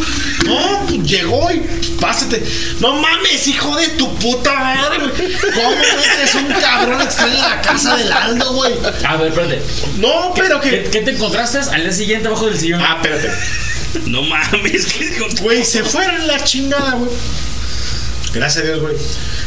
No, 0.45 0.85
pues 0.87 1.03
llegó 1.03 1.51
y 1.51 1.59
pásate. 1.99 2.41
No 2.79 2.93
mames, 2.93 3.45
hijo 3.47 3.75
de 3.75 3.89
tu 3.89 4.13
puta 4.15 4.53
madre, 4.53 4.97
güey. 4.99 5.33
¿Cómo 5.53 5.69
metes 5.71 6.35
un 6.35 6.47
cabrón 6.47 7.01
extraño 7.01 7.33
en 7.33 7.41
la 7.41 7.61
casa 7.61 7.97
del 7.97 8.11
Aldo, 8.11 8.53
güey? 8.53 8.73
A 9.05 9.17
ver, 9.17 9.27
espérate. 9.27 9.61
No, 9.97 10.33
pero 10.33 10.61
¿Qué, 10.61 10.83
que. 10.83 10.89
qué 10.89 11.01
te 11.01 11.11
encontraste 11.11 11.59
al 11.59 11.81
día 11.83 11.91
siguiente 11.91 12.27
abajo 12.29 12.45
del 12.45 12.57
sillón? 12.57 12.81
Ah, 12.81 12.99
espérate. 13.01 13.31
No 14.05 14.21
mames, 14.21 14.85
que 14.85 15.17
Güey, 15.41 15.65
se 15.65 15.83
fueron 15.83 16.25
la 16.27 16.41
chingada, 16.43 16.91
güey. 16.95 17.11
Gracias 18.33 18.63
a 18.63 18.67
Dios, 18.67 18.79
güey. 18.81 18.95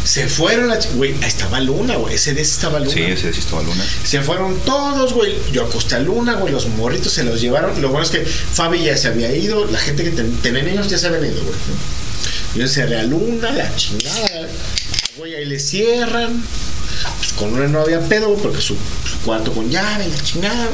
Se 0.05 0.29
fueron 0.29 0.69
la 0.69 0.79
chingada. 0.79 0.97
Güey, 0.99 1.15
ahí 1.23 1.29
estaba 1.29 1.61
Luna, 1.61 1.97
güey. 1.97 2.15
Ese 2.15 2.33
día 2.33 2.43
estaba 2.43 2.79
Luna. 2.81 2.91
Sí, 2.93 3.03
ese 3.03 3.33
sí 3.33 3.41
estaba 3.41 3.63
luna. 3.63 3.85
Se 4.05 4.21
fueron 4.23 4.59
todos, 4.61 5.13
güey. 5.13 5.35
Yo 5.53 5.65
acosté 5.65 5.97
a 5.97 6.01
Luna, 6.01 6.35
güey. 6.35 6.53
Los 6.53 6.67
morritos 6.69 7.13
se 7.13 7.23
los 7.25 7.41
llevaron. 7.41 7.81
Lo 7.83 7.89
bueno 7.91 8.05
es 8.05 8.11
que 8.11 8.25
Fabi 8.25 8.83
ya 8.85 8.97
se 8.97 9.09
había 9.09 9.35
ido. 9.35 9.65
La 9.67 9.79
gente 9.79 10.03
que 10.05 10.11
ten- 10.11 10.37
tenía 10.43 10.63
niños 10.63 10.89
ya 10.89 10.99
se 10.99 11.07
habían 11.09 11.25
ido, 11.27 11.43
güey. 11.43 11.55
Yo 12.57 12.63
encerré 12.63 12.99
a 12.99 13.03
Luna, 13.05 13.51
la 13.53 13.75
chingada. 13.77 14.49
Güey, 15.17 15.35
ahí 15.37 15.45
le 15.45 15.59
cierran. 15.61 16.43
Pues 17.19 17.33
con 17.35 17.51
Luna 17.51 17.69
no 17.69 17.81
había 17.83 18.01
pedo, 18.01 18.29
güey, 18.31 18.43
porque 18.43 18.61
su, 18.61 18.75
su 19.09 19.19
cuarto 19.25 19.53
con 19.53 19.71
llave, 19.71 20.09
la 20.09 20.23
chingada. 20.23 20.69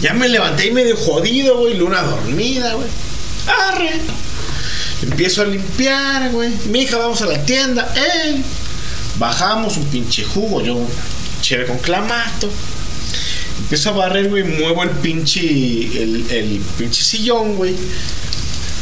Ya 0.00 0.14
me 0.14 0.28
levanté 0.28 0.66
y 0.66 0.70
medio 0.72 0.96
jodido, 0.96 1.58
güey. 1.58 1.76
Luna 1.76 2.02
dormida, 2.02 2.74
güey. 2.74 2.88
Arre. 3.46 4.00
Empiezo 5.02 5.42
a 5.42 5.44
limpiar, 5.46 6.30
güey. 6.30 6.50
Mi 6.70 6.82
hija, 6.82 6.96
vamos 6.96 7.20
a 7.22 7.26
la 7.26 7.44
tienda. 7.44 7.92
¡Ey! 8.24 8.42
Bajamos 9.18 9.76
un 9.76 9.84
pinche 9.86 10.24
jugo, 10.24 10.62
yo 10.62 10.78
chévere 11.40 11.68
con 11.68 11.78
clamato. 11.78 12.50
Empiezo 13.60 13.90
a 13.90 13.92
barrer, 13.92 14.28
güey, 14.28 14.42
muevo 14.44 14.82
el 14.82 14.90
pinche, 14.90 15.40
el, 15.40 16.26
el 16.30 16.60
pinche 16.78 17.02
sillón, 17.02 17.56
güey. 17.56 17.74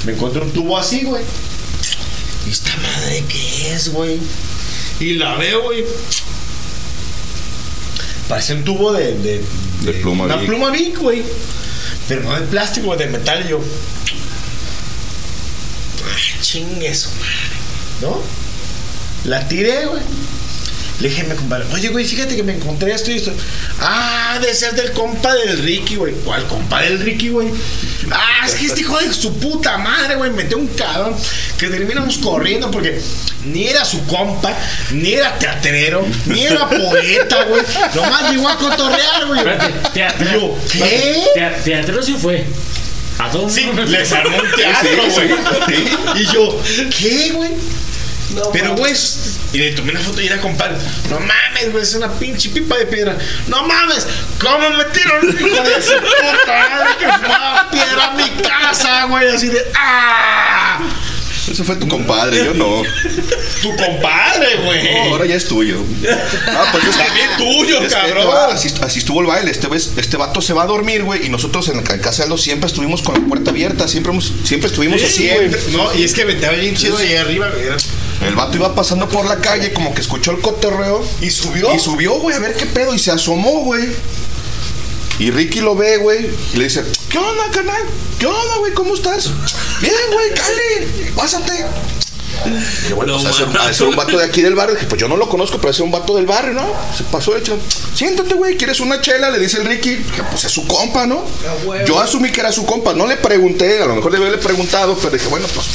Me 0.05 0.12
encuentro 0.12 0.44
un 0.44 0.51
tubo 0.52 0.76
así, 0.78 1.02
güey. 1.05 1.23
¿Y 2.47 2.51
esta 2.51 2.76
madre 2.76 3.25
qué 3.28 3.73
es, 3.73 3.91
güey? 3.93 4.18
Y 5.01 5.15
la 5.15 5.34
veo, 5.36 5.62
güey. 5.62 5.84
Parece 8.28 8.55
un 8.55 8.65
tubo 8.65 8.93
de... 8.93 9.15
de, 9.18 9.44
De 9.83 9.93
pluma 9.94 10.25
una 10.25 10.36
Vic. 10.36 10.47
pluma 10.49 10.70
Vic, 10.70 10.99
güey. 10.99 11.23
Pero 12.09 12.23
no 12.23 12.34
de 12.34 12.43
plástico, 12.47 12.97
de 12.97 13.07
metal. 13.07 13.47
Yo... 13.49 13.60
Ah, 16.07 16.39
chingue 16.42 16.89
eso, 16.89 17.10
madre. 17.18 17.57
¿No? 18.02 18.20
La 19.24 19.47
tiré, 19.49 19.86
güey. 19.86 20.02
Le 21.00 21.08
dije 21.08 21.23
a 21.23 21.24
mi 21.24 21.34
compadre, 21.34 21.65
oye, 21.73 21.89
güey, 21.89 22.05
fíjate 22.05 22.36
que 22.36 22.44
me 22.44 22.55
encontré 22.55 22.92
esto 22.94 23.10
y 23.10 23.16
esto. 23.16 23.33
Ah, 23.81 24.39
de 24.41 24.55
ser 24.55 24.74
del 24.74 24.92
compa 24.92 25.34
del 25.34 25.58
Ricky, 25.58 25.97
güey. 25.97 26.15
¿Cuál 26.24 26.47
compa 26.47 26.83
del 26.83 27.00
Ricky, 27.00 27.31
güey? 27.31 27.49
Ah, 28.12 28.47
es 28.47 28.55
que 28.55 28.66
este 28.66 28.83
hijo 28.83 28.97
de 29.00 29.12
su 29.12 29.36
puta 29.39 29.76
madre, 29.78 30.15
güey, 30.15 30.31
metió 30.31 30.57
un 30.57 30.68
cabrón 30.68 31.16
que 31.58 31.66
terminamos 31.66 32.18
corriendo 32.18 32.70
porque 32.70 33.00
ni 33.47 33.66
era 33.66 33.84
su 33.84 34.05
compa, 34.07 34.57
ni 34.92 35.15
era 35.15 35.36
teatrero, 35.36 36.07
ni 36.26 36.44
era 36.44 36.68
poeta, 36.68 37.44
güey. 37.44 37.62
Nomás 37.94 38.31
llegó 38.31 38.49
a 38.49 38.57
cotorrear, 38.57 39.26
güey. 39.26 39.41
Espérate, 39.41 39.74
tea- 39.94 40.15
Y 40.20 40.34
yo, 40.34 40.58
¿qué? 40.70 41.23
espérate, 41.23 41.60
tea- 41.62 41.62
Teatro 41.83 42.02
sí 42.05 42.15
fue. 42.20 42.44
A 43.18 43.31
todos 43.31 43.52
Sí, 43.52 43.70
les 43.86 44.12
armó 44.12 44.36
un 44.36 44.51
teatro, 44.52 44.91
güey. 45.12 46.23
Y 46.23 46.26
yo, 46.33 46.60
¿qué, 46.97 47.31
güey? 47.33 47.51
Pero, 48.52 48.75
güey, 48.75 48.93
y 49.52 49.59
le 49.59 49.73
tomé 49.73 49.93
una 49.93 50.01
foto 50.01 50.20
y 50.20 50.26
era 50.26 50.41
compadre. 50.41 50.76
No 51.09 51.20
mames, 51.20 51.70
güey, 51.70 51.83
es 51.84 51.94
una 51.94 52.10
pinche 52.10 52.49
pipa 52.51 52.76
de 52.76 52.86
piedra. 52.86 53.17
No 53.47 53.62
mames, 53.65 54.07
¿cómo 54.41 54.70
metieron 54.70 55.28
un 55.28 55.33
hijo 55.47 55.62
de 55.62 55.83
su 55.83 55.93
puta 55.93 56.68
madre 56.70 56.91
que 56.99 57.07
fumaba 57.07 57.70
piedra 57.70 58.07
a 58.07 58.15
mi 58.15 58.31
casa, 58.43 59.05
güey? 59.05 59.28
Así 59.28 59.49
de, 59.49 59.65
¡ah! 59.76 60.81
Ese 61.51 61.63
fue 61.63 61.77
tu 61.77 61.87
compadre, 61.89 62.45
yo 62.45 62.55
no. 62.55 62.83
Tu 63.63 63.71
compadre, 63.77 64.57
güey. 64.65 64.83
No, 64.95 65.03
ahora 65.13 65.25
ya 65.27 65.37
es 65.37 65.47
tuyo. 65.47 65.79
Ah, 66.49 66.65
pues 66.73 66.85
es 66.85 66.97
que- 66.97 67.03
También 67.05 67.29
tuyo, 67.39 67.81
es 67.83 67.93
cabrón. 67.95 68.27
así, 68.53 68.69
así 68.83 68.99
estuvo 68.99 69.21
el 69.21 69.27
baile. 69.27 69.51
Este, 69.51 69.69
este 69.75 70.17
vato 70.17 70.41
se 70.43 70.53
va 70.53 70.65
a 70.65 70.67
dormir, 70.67 71.03
güey. 71.03 71.25
Y 71.27 71.29
nosotros 71.31 71.69
en, 71.69 71.79
en 71.79 71.85
casa 72.01 72.19
de 72.19 72.23
Aldo 72.25 72.37
siempre 72.39 72.67
estuvimos 72.67 73.01
con 73.03 73.15
la 73.15 73.27
puerta 73.27 73.51
abierta. 73.51 73.89
Siempre, 73.89 74.13
siempre 74.45 74.69
estuvimos 74.69 75.01
Sí, 75.01 75.07
así, 75.07 75.29
güey. 75.29 75.49
güey. 75.49 75.61
No, 75.73 75.95
y 75.95 76.03
es 76.05 76.13
que 76.13 76.23
estaba 76.31 76.55
bien 76.55 76.75
chido 76.77 76.97
ahí 76.99 77.15
arriba, 77.15 77.49
güey. 77.51 77.65
El 78.29 78.35
vato 78.37 78.57
iba 78.57 78.75
pasando 78.75 79.09
por 79.09 79.27
la 79.27 79.37
calle, 79.37 79.73
como 79.73 79.95
que 79.95 80.01
escuchó 80.01 80.31
el 80.33 80.41
cotorreo. 80.41 81.07
¿Y 81.21 81.31
subió? 81.31 81.75
Y 81.75 81.79
subió, 81.79 82.13
güey, 82.15 82.37
a 82.37 82.41
ver 82.41 82.55
qué 82.55 82.67
pedo. 82.67 82.95
Y 82.95 82.99
se 82.99 83.11
asomó, 83.13 83.61
güey. 83.65 83.85
Y 85.18 85.31
Ricky 85.31 85.60
lo 85.60 85.76
ve, 85.76 85.97
güey. 85.99 86.31
Y 86.52 86.57
le 86.57 86.65
dice, 86.65 86.84
¿qué 87.09 87.18
onda, 87.18 87.51
canal? 87.52 87.83
¿Qué 88.18 88.26
onda, 88.26 88.57
güey? 88.59 88.73
¿Cómo 88.75 88.94
estás? 88.94 89.31
Bien, 89.81 89.94
güey, 90.12 90.34
Cali. 90.34 91.10
Pásate. 91.15 91.65
Y 92.85 92.89
yo, 92.91 92.97
bueno, 92.97 93.13
No, 93.17 93.23
pues, 93.23 93.37
de 93.39 93.75
ser- 93.75 93.87
un 93.89 93.97
vato 93.97 94.19
de 94.19 94.25
aquí 94.25 94.43
del 94.43 94.55
barrio. 94.55 94.75
Dije, 94.75 94.87
pues 94.87 95.01
yo 95.01 95.09
no 95.09 95.17
lo 95.17 95.29
conozco, 95.29 95.59
pero 95.59 95.71
es 95.71 95.81
un 95.81 95.91
vato 95.91 96.17
del 96.17 96.27
barrio, 96.27 96.53
¿no? 96.55 96.67
Se 96.97 97.05
pasó 97.05 97.33
de 97.33 97.41
hecho. 97.41 97.59
Siéntate, 97.95 98.35
güey, 98.35 98.57
¿quieres 98.57 98.81
una 98.81 99.01
chela? 99.01 99.31
Le 99.31 99.39
dice 99.39 99.59
el 99.59 99.67
Ricky. 99.67 99.97
Dije, 99.97 100.23
pues 100.31 100.45
es 100.45 100.53
su 100.53 100.67
compa, 100.67 101.07
¿no? 101.07 101.25
Yo 101.87 102.01
asumí 102.01 102.31
que 102.33 102.41
era 102.41 102.53
su 102.53 102.65
compa. 102.67 102.93
No 102.95 103.07
le 103.07 103.17
pregunté, 103.17 103.83
a 103.83 103.87
lo 103.87 103.95
mejor 103.97 104.13
le 104.19 104.27
había 104.27 104.41
preguntado, 104.41 104.97
pero 104.97 105.11
dije, 105.11 105.27
bueno, 105.29 105.47
pues 105.55 105.67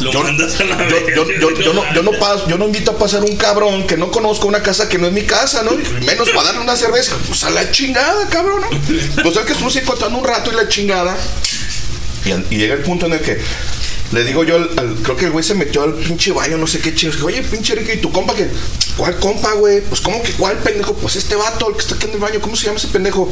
Lo 0.00 0.12
yo, 0.12 0.22
mandas 0.22 0.58
a 0.60 0.64
la 0.64 0.88
yo, 0.88 0.96
yo- 1.14 1.26
yo- 1.40 1.50
yo 1.60 1.72
no, 1.72 1.94
yo, 1.94 2.02
no 2.02 2.12
paso- 2.18 2.48
yo 2.48 2.58
no 2.58 2.66
invito 2.66 2.90
a 2.92 2.98
pasar 2.98 3.22
un 3.22 3.36
cabrón 3.36 3.86
que 3.86 3.96
no 3.96 4.10
conozco 4.10 4.46
una 4.48 4.62
casa 4.62 4.88
que 4.88 4.98
no 4.98 5.06
es 5.06 5.12
mi 5.12 5.22
casa, 5.22 5.62
¿no? 5.62 5.72
Y 5.74 6.04
Menos 6.04 6.30
para 6.30 6.48
darle 6.48 6.60
una 6.60 6.76
cerveza. 6.76 7.14
Pues 7.26 7.44
a 7.44 7.50
la 7.50 7.70
chingada, 7.70 8.28
cabrón, 8.28 8.60
¿no? 8.62 9.22
Pues 9.22 9.36
el 9.36 9.44
que 9.44 9.52
estuvimos 9.52 9.76
ahí 9.76 9.82
contando 9.82 10.18
un 10.18 10.24
rato 10.24 10.50
y 10.52 10.56
la 10.56 10.68
chingada. 10.68 11.16
Y 12.50 12.56
llega 12.56 12.74
el 12.74 12.82
punto 12.82 13.06
en 13.06 13.14
el 13.14 13.20
que 13.20 13.40
le 14.12 14.24
digo 14.24 14.44
yo, 14.44 14.56
al, 14.56 14.94
creo 15.02 15.16
que 15.16 15.24
el 15.26 15.30
güey 15.30 15.44
se 15.44 15.54
metió 15.54 15.82
al 15.82 15.94
pinche 15.94 16.32
baño, 16.32 16.58
no 16.58 16.66
sé 16.66 16.80
qué. 16.80 16.92
Dije, 16.92 17.10
Oye, 17.22 17.42
pinche 17.42 17.74
Ricky, 17.74 17.92
¿y 17.92 17.96
tu 17.96 18.12
compa 18.12 18.34
que 18.34 18.48
¿Cuál 18.96 19.18
compa, 19.18 19.52
güey? 19.54 19.80
Pues, 19.80 20.00
¿cómo 20.00 20.22
que 20.22 20.32
cuál 20.32 20.58
pendejo? 20.58 20.94
Pues 20.94 21.16
este 21.16 21.34
vato, 21.34 21.68
el 21.68 21.74
que 21.74 21.80
está 21.80 21.94
aquí 21.94 22.06
en 22.06 22.12
el 22.12 22.18
baño, 22.18 22.40
¿cómo 22.40 22.56
se 22.56 22.66
llama 22.66 22.78
ese 22.78 22.88
pendejo? 22.88 23.28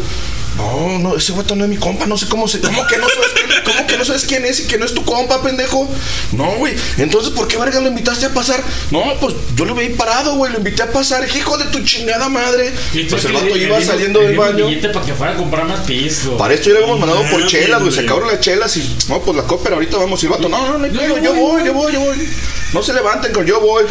No, 0.57 0.99
no, 0.99 1.17
ese 1.17 1.33
vato 1.33 1.55
no 1.55 1.65
es 1.65 1.70
mi 1.70 1.76
compa, 1.76 2.07
no 2.07 2.17
sé 2.17 2.26
cómo 2.28 2.49
se. 2.49 2.60
¿Cómo 2.60 2.86
que 2.86 2.97
no 2.97 3.09
sabes 3.09 3.34
cómo 3.64 3.86
que 3.86 3.96
no 3.96 4.04
sabes 4.04 4.24
quién 4.24 4.44
es 4.44 4.60
y 4.60 4.66
que 4.66 4.78
no 4.78 4.84
es 4.84 4.94
tu 4.94 5.04
compa, 5.04 5.42
pendejo? 5.42 5.88
No, 6.32 6.56
güey. 6.56 6.74
Entonces, 6.98 7.32
¿por 7.32 7.48
qué 7.48 7.56
verga 7.56 7.80
lo 7.80 7.88
invitaste 7.88 8.26
a 8.26 8.30
pasar? 8.30 8.62
No, 8.90 9.02
pues 9.20 9.34
yo 9.56 9.64
lo 9.64 9.74
veí 9.74 9.90
parado, 9.90 10.34
güey, 10.34 10.52
lo 10.52 10.58
invité 10.58 10.82
a 10.82 10.92
pasar. 10.92 11.26
Hijo 11.34 11.58
de 11.58 11.66
tu 11.66 11.82
chingada 11.84 12.28
madre. 12.28 12.72
Pues 13.08 13.24
el 13.24 13.32
vato 13.32 13.56
iba 13.56 13.80
saliendo 13.80 14.20
del 14.20 14.36
baño. 14.36 14.66
para 14.92 15.04
que 15.04 15.14
fuera 15.14 15.32
a 15.32 15.36
comprar 15.36 15.66
más 15.66 15.80
piso. 15.80 16.36
Para 16.36 16.54
esto 16.54 16.66
ya 16.66 16.72
le 16.72 16.78
habíamos 16.78 17.00
mandado 17.00 17.22
por 17.30 17.46
chelas, 17.46 17.80
güey. 17.80 17.92
Se 17.92 18.00
acabaron 18.00 18.28
las 18.28 18.40
chelas 18.40 18.76
y. 18.76 18.96
No, 19.08 19.20
pues 19.20 19.36
la 19.36 19.44
copa, 19.44 19.70
ahorita 19.70 19.96
vamos. 19.96 20.22
Y 20.22 20.26
el 20.26 20.32
vato, 20.32 20.48
no, 20.48 20.78
no, 20.78 20.78
no, 20.78 20.86
yo 20.86 21.34
voy, 21.34 21.64
yo 21.64 21.74
voy, 21.74 21.92
yo 21.92 22.00
voy. 22.00 22.28
No 22.72 22.82
se 22.82 22.92
levanten, 22.92 23.32
con 23.32 23.46
yo 23.46 23.60
voy. 23.60 23.84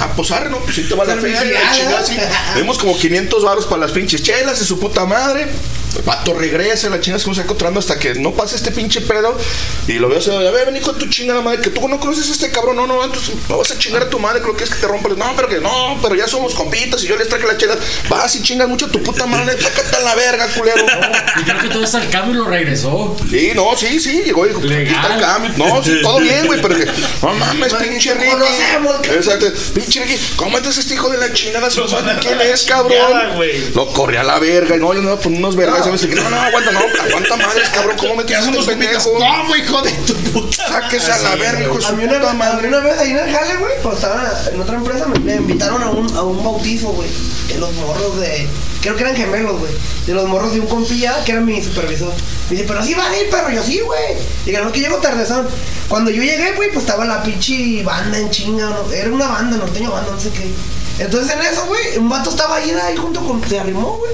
Ah, 0.00 0.08
pues 0.16 0.30
arre, 0.30 0.48
¿no? 0.48 0.58
Pues 0.58 0.76
sí 0.76 0.84
te 0.84 0.94
va 0.94 1.04
la 1.04 1.16
feria, 1.16 1.44
la 1.44 1.72
chingada, 1.72 2.04
sí. 2.04 2.16
Vemos 2.54 2.78
como 2.78 2.96
500 2.96 3.44
varos 3.44 3.66
para 3.66 3.82
las 3.82 3.92
pinches 3.92 4.22
chelas 4.22 4.58
de 4.58 4.64
su 4.64 4.78
puta 4.78 5.04
madre. 5.04 5.46
El 5.96 6.02
vato 6.02 6.34
regresa, 6.34 6.88
la 6.88 7.00
chingada 7.00 7.22
se 7.22 7.30
va 7.30 7.42
encontrando 7.42 7.80
hasta 7.80 7.98
que 7.98 8.14
no 8.14 8.32
pase 8.32 8.56
este 8.56 8.70
pinche 8.70 9.00
pedo. 9.00 9.36
Y 9.88 9.94
lo 9.94 10.08
veo 10.08 10.18
así, 10.18 10.30
a 10.30 10.38
ver, 10.38 10.66
ven 10.66 10.76
hijo 10.76 10.92
de 10.92 11.00
tu 11.00 11.06
chingada 11.08 11.40
madre, 11.40 11.60
que 11.60 11.70
tú 11.70 11.86
no 11.88 11.98
conoces 11.98 12.28
a 12.28 12.32
este 12.32 12.50
cabrón. 12.50 12.76
No, 12.76 12.86
no, 12.86 13.04
entonces 13.04 13.34
no 13.48 13.58
vas 13.58 13.70
a 13.72 13.78
chingar 13.78 14.02
a 14.04 14.08
tu 14.08 14.18
madre, 14.18 14.40
creo 14.40 14.56
que 14.56 14.64
es 14.64 14.70
que 14.70 14.80
te 14.80 14.86
rompa. 14.86 15.08
No, 15.10 15.32
pero 15.34 15.48
que 15.48 15.58
no, 15.58 15.98
pero 16.00 16.14
ya 16.14 16.28
somos 16.28 16.54
compitas 16.54 17.02
y 17.02 17.08
yo 17.08 17.16
les 17.16 17.28
traje 17.28 17.44
las 17.46 17.58
chelas. 17.58 17.78
Vas 18.08 18.34
y 18.36 18.42
chingas 18.42 18.68
mucho 18.68 18.86
a 18.86 18.88
tu 18.88 19.02
puta 19.02 19.26
madre, 19.26 19.60
sácate 19.60 19.96
a 19.96 20.00
la 20.00 20.14
verga, 20.14 20.46
culero. 20.48 20.86
Y 21.40 21.42
creo 21.42 21.58
que 21.60 21.68
todo 21.68 21.84
está 21.84 22.02
el 22.02 22.10
cambio 22.10 22.34
y 22.34 22.38
lo 22.38 22.44
regresó. 22.44 23.16
Sí, 23.28 23.52
no, 23.54 23.76
sí, 23.76 23.98
sí, 23.98 24.22
llegó 24.24 24.44
y 24.44 24.48
dijo, 24.48 24.60
pues, 24.60 24.72
aquí 24.72 24.92
está 24.92 25.14
el 25.14 25.20
cambio. 25.20 25.50
No, 25.56 25.82
sí, 25.82 25.98
todo 26.02 26.20
bien, 26.20 26.46
güey, 26.46 26.60
pero 26.60 26.76
que, 26.76 26.86
no 26.86 27.34
mames, 27.34 27.74
pinche 27.74 28.14
Ricky. 28.14 29.10
Exacto, 29.10 29.46
pinche 29.74 29.89
¿cómo 30.36 30.50
metes 30.52 30.76
a 30.76 30.80
este 30.80 30.94
hijo 30.94 31.08
de 31.10 31.18
la 31.18 31.32
chingada? 31.32 31.70
Si 31.70 31.78
no 31.80 31.88
sabes 31.88 32.14
ni 32.14 32.20
quién 32.20 32.40
es, 32.40 32.64
cabrón. 32.64 33.40
Lo 33.74 33.86
corre 33.92 34.18
a 34.18 34.22
la 34.22 34.38
verga. 34.38 34.76
Y 34.76 34.80
no, 34.80 34.94
yo 34.94 35.02
no, 35.02 35.16
pues 35.16 35.26
unos 35.26 35.56
vergas. 35.56 35.84
¿sabes? 35.84 36.08
No, 36.08 36.30
no, 36.30 36.40
aguanta, 36.40 36.72
no, 36.72 36.80
aguanta 36.80 37.36
madres, 37.36 37.68
cabrón. 37.70 37.96
¿Cómo 37.98 38.16
metes 38.16 38.36
a 38.36 38.50
este 38.50 38.62
pendejo? 38.64 39.12
¿Cómo, 39.12 39.56
hijo 39.56 39.82
de 39.82 39.90
tu 39.92 40.14
puta? 40.14 40.68
Sáquese 40.68 41.12
a 41.12 41.18
la 41.18 41.36
verga, 41.36 41.62
hijo 41.62 41.78
de 41.78 41.84
A 41.84 41.88
su 41.88 41.96
mí 41.96 42.04
una, 42.04 42.14
puta 42.14 42.30
a 42.30 42.32
mí 42.32 42.38
madre. 42.38 42.68
una 42.68 42.78
vez 42.80 42.98
ahí 42.98 43.10
en 43.10 43.18
el 43.18 43.30
jale, 43.34 43.56
güey, 43.56 43.72
cuando 43.82 44.00
estaba 44.00 44.32
en 44.52 44.60
otra 44.60 44.74
empresa, 44.76 45.06
me, 45.06 45.18
me 45.20 45.34
invitaron 45.36 45.82
a 45.82 45.90
un, 45.90 46.16
a 46.16 46.22
un 46.22 46.42
bautizo, 46.44 46.88
güey, 46.88 47.08
de 47.48 47.58
los 47.58 47.72
morros 47.74 48.20
de... 48.20 48.46
Creo 48.80 48.96
que 48.96 49.02
eran 49.02 49.16
gemelos, 49.16 49.58
güey. 49.58 49.72
De 50.06 50.14
los 50.14 50.26
morros 50.26 50.54
de 50.54 50.60
un 50.60 50.66
compilla 50.66 51.22
que 51.24 51.32
era 51.32 51.40
mi 51.40 51.62
supervisor. 51.62 52.12
Me 52.48 52.56
dice, 52.56 52.66
pero 52.66 52.82
sí 52.82 52.94
va 52.94 53.06
a 53.06 53.30
perro. 53.30 53.50
Yo 53.50 53.62
sí, 53.62 53.80
güey. 53.80 54.16
Diga, 54.44 54.60
no, 54.62 54.72
que 54.72 54.80
llego 54.80 54.96
tardezón. 54.96 55.46
Cuando 55.88 56.10
yo 56.10 56.22
llegué, 56.22 56.52
güey, 56.52 56.70
pues 56.72 56.84
estaba 56.84 57.04
la 57.04 57.22
pinche 57.22 57.82
banda 57.82 58.18
en 58.18 58.30
chinga. 58.30 58.74
Era 58.94 59.12
una 59.12 59.28
banda, 59.28 59.56
norteño 59.56 59.90
banda, 59.90 60.12
no 60.12 60.20
sé 60.20 60.30
qué. 60.30 60.50
Entonces 60.98 61.34
en 61.34 61.40
eso, 61.42 61.66
güey, 61.66 61.98
un 61.98 62.08
vato 62.08 62.30
estaba 62.30 62.56
ahí, 62.56 62.70
ahí 62.70 62.96
junto 62.96 63.20
con... 63.20 63.46
Se 63.48 63.58
arrimó, 63.58 63.98
güey. 63.98 64.12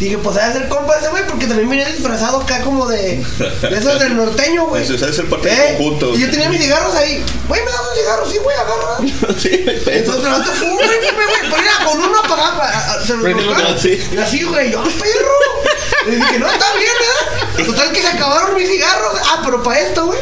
Dije, 0.00 0.18
pues 0.18 0.34
debe 0.36 0.52
ser 0.52 0.68
compa 0.68 0.96
ese 0.98 1.08
güey, 1.08 1.24
porque 1.28 1.46
también 1.46 1.68
venía 1.70 1.86
disfrazado 1.88 2.40
acá 2.40 2.60
como 2.62 2.86
de... 2.88 3.24
De 3.62 3.78
esos 3.78 3.98
del 4.00 4.16
norteño, 4.16 4.66
güey. 4.66 4.82
Eso 4.82 4.94
es 4.94 5.18
el 5.18 5.26
parte 5.26 5.50
¿Eh? 5.52 5.76
conjunto. 5.76 6.14
Y 6.14 6.20
yo 6.22 6.30
tenía 6.30 6.48
mis 6.48 6.60
cigarros 6.60 6.94
ahí. 6.96 7.24
Güey, 7.46 7.60
me 7.64 7.70
das 7.70 7.80
un 7.90 7.96
cigarro, 7.98 8.30
sí, 8.30 8.38
güey, 8.38 8.56
agarra. 8.56 8.98
Sí, 9.38 9.62
me. 9.64 9.72
Entonces 9.98 10.24
vato 10.30 10.50
fume, 10.52 10.82
fume, 10.82 11.24
güey. 11.26 11.40
Pero 11.42 11.56
mira, 11.58 11.84
con 11.86 12.02
uno 12.02 12.18
apagaba. 12.24 12.64
a- 12.68 12.92
a- 12.94 13.06
Se 13.06 13.16
lo. 13.16 13.28
Y 13.28 14.18
así, 14.18 14.42
güey, 14.42 14.72
yo, 14.72 14.82
perro. 14.82 16.06
Le 16.06 16.16
dije, 16.16 16.38
no, 16.40 16.46
está 16.50 16.66
bien, 16.74 17.60
¿eh? 17.60 17.64
Total 17.64 17.92
que 17.92 18.00
se 18.02 18.08
acabaron 18.08 18.54
mis 18.56 18.68
cigarros. 18.68 19.12
Ah, 19.24 19.42
pero 19.44 19.62
para 19.62 19.78
esto, 19.80 20.06
güey. 20.06 20.18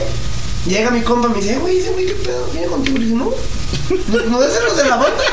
Llega 0.66 0.90
mi 0.90 1.00
compa 1.02 1.28
y 1.28 1.30
me 1.32 1.38
dice, 1.38 1.54
"Eh, 1.54 1.58
güey, 1.58 1.78
ese 1.80 1.90
güey, 1.90 2.06
¿qué 2.06 2.14
pedo? 2.14 2.46
¿Viene 2.52 2.66
contigo? 2.68 2.98
Le 2.98 3.04
dije, 3.06 3.16
no. 3.16 3.32
¿No, 4.08 4.24
no 4.30 4.40
de 4.40 4.60
los 4.60 4.76
de 4.76 4.84
la 4.84 4.96
banda? 4.96 5.24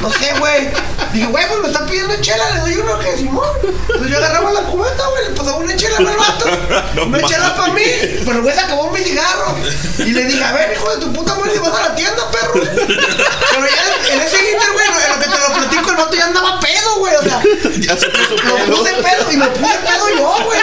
No 0.00 0.10
sé, 0.10 0.32
güey. 0.38 0.70
Dije, 1.12 1.26
güey, 1.26 1.46
pues 1.48 1.60
me 1.60 1.68
está 1.68 1.84
pidiendo 1.86 2.14
chela, 2.20 2.50
le 2.54 2.60
doy 2.60 2.74
uno 2.76 2.98
que 2.98 3.16
Simón. 3.16 3.48
Entonces 3.62 4.08
yo 4.08 4.16
agarraba 4.16 4.52
la 4.52 4.62
cubeta, 4.62 5.06
güey, 5.08 5.28
le 5.28 5.34
pasaba 5.34 5.56
una 5.58 5.76
chela 5.76 5.96
al 5.98 6.04
vato. 6.06 6.44
No 6.94 7.04
una 7.04 7.22
chela 7.22 7.54
para 7.54 7.72
mí. 7.72 7.82
Pero 8.24 8.32
el 8.32 8.42
güey 8.42 8.54
se 8.54 8.60
acabó 8.60 8.90
mi 8.90 9.00
cigarro. 9.00 9.56
Y 9.98 10.12
le 10.12 10.24
dije, 10.24 10.42
a 10.44 10.52
ver, 10.52 10.72
hijo 10.72 10.90
de 10.96 11.00
tu 11.02 11.12
puta 11.12 11.34
madre, 11.34 11.52
si 11.52 11.58
vas 11.58 11.74
a 11.74 11.88
la 11.88 11.94
tienda, 11.94 12.30
perro. 12.30 12.52
Pero 12.54 13.66
ya 13.66 14.12
en 14.14 14.20
ese 14.20 14.36
inter, 14.36 14.72
güey, 14.72 14.86
en 14.86 15.10
lo 15.10 15.18
que 15.20 15.28
te 15.28 15.39
platico, 15.70 15.90
el 15.90 15.96
vato 15.96 16.16
ya 16.16 16.24
andaba 16.26 16.60
pedo, 16.60 16.98
güey. 16.98 17.14
O 17.16 17.22
sea, 17.22 17.42
Ya 17.80 17.96
se 17.96 18.08
puso 18.10 18.36
lo 18.36 18.56
pedo. 18.56 18.76
puse 18.76 18.92
pedo 18.94 19.32
y 19.32 19.36
me 19.36 19.46
puse 19.46 19.74
pedo 19.78 20.08
yo, 20.18 20.44
güey. 20.44 20.60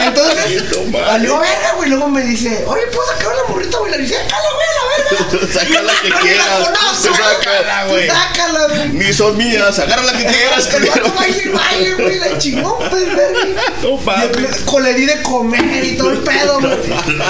Entonces, 0.00 0.90
valió 0.92 1.38
verga, 1.38 1.72
güey. 1.76 1.90
Luego 1.90 2.08
me 2.08 2.22
dice, 2.22 2.64
oye, 2.66 2.82
¿puedo 2.92 3.06
sacar 3.08 3.28
una 3.28 3.48
morrita, 3.48 3.78
güey? 3.78 3.92
Le 3.92 3.98
dice, 3.98 4.14
sácala, 4.14 4.48
güey, 4.54 4.66
a 4.68 4.74
la 4.74 4.82
verga. 4.88 5.52
Saca 5.52 5.82
la 5.82 5.92
que 6.00 6.10
quieras. 6.22 6.46
La 6.60 6.64
conozco, 6.66 7.14
Sácala, 7.16 7.84
güey. 7.86 8.06
Sácala, 8.08 8.66
güey. 8.68 8.88
Ni 8.90 9.12
son 9.12 9.36
mías. 9.36 9.78
Agarra 9.78 10.02
la 10.04 10.12
que 10.12 10.24
quieras, 10.24 10.68
El 10.74 10.84
vato 10.86 11.12
baile 11.14 11.42
y 11.44 11.48
baile, 11.48 11.94
güey, 11.94 12.18
la 12.18 12.38
chingó, 12.38 12.78
pues, 12.78 13.06
verga. 13.14 13.38
No 13.82 13.96
mames. 13.98 14.64
Le 14.78 14.94
di 14.94 15.06
de 15.06 15.20
comer 15.22 15.84
y 15.84 15.96
todo 15.96 16.10
el 16.10 16.18
pedo, 16.18 16.60
güey. 16.60 16.78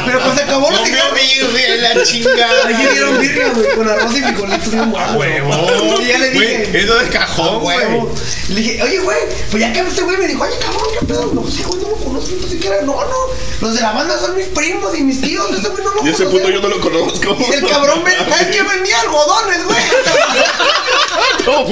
Pero 0.05 0.21
pues 0.21 0.37
se 0.37 0.43
acabó 0.43 0.71
los 0.71 0.83
cigarros. 0.85 1.15
birria, 1.19 1.95
la 1.95 2.03
chingada. 2.05 2.67
Ahí 2.67 2.75
dieron 2.93 3.19
birria, 3.21 3.49
güey, 3.55 3.75
con 3.75 3.89
arroz 3.89 4.15
y 4.15 4.23
frijolitos 4.23 4.75
buenos. 4.75 5.15
Huevo. 5.17 6.01
Y 6.03 6.07
ya 6.07 6.19
le 6.19 6.31
dije. 6.31 6.78
Es 6.79 7.11
cajón, 7.11 7.55
"A 7.57 7.59
güey. 7.59 7.77
huevo". 7.79 8.15
Le 8.51 8.61
dije, 8.61 8.83
oye, 8.83 8.99
güey, 9.01 9.19
pues 9.51 9.61
ya 9.61 9.73
que 9.73 9.81
este 9.81 10.03
güey 10.03 10.17
me 10.17 10.27
dijo, 10.29 10.43
oye, 10.45 10.57
cabrón, 10.59 10.83
¿qué 10.99 11.07
pedo? 11.07 11.31
No 11.35 11.51
sé, 11.51 11.63
güey, 11.65 11.83
no 11.83 11.89
lo 11.91 11.97
conozco, 11.97 12.31
ni 12.41 12.49
siquiera. 12.49 12.83
No, 12.83 12.95
no, 12.95 13.17
los 13.61 13.75
de 13.75 13.81
la 13.81 13.93
banda 13.93 14.19
son 14.19 14.37
mis 14.37 14.47
primos 14.49 14.97
y 14.97 15.03
mis 15.03 15.21
tíos. 15.21 15.51
Ese 15.51 15.69
güey 15.69 15.85
no 15.85 15.95
lo 15.95 16.07
Y 16.07 16.11
ese 16.11 16.25
puto 16.27 16.49
yo 16.49 16.61
no 16.61 16.69
lo 16.69 16.81
conozco. 16.81 17.37
Y 17.51 17.53
el 17.55 17.67
cabrón, 17.69 18.05
ven- 18.05 18.15
¿sabes 18.29 18.49
qué 18.57 18.63
vendía? 18.63 19.01
Algodones, 19.01 19.65
güey. 19.65 19.79
No. 21.47 21.67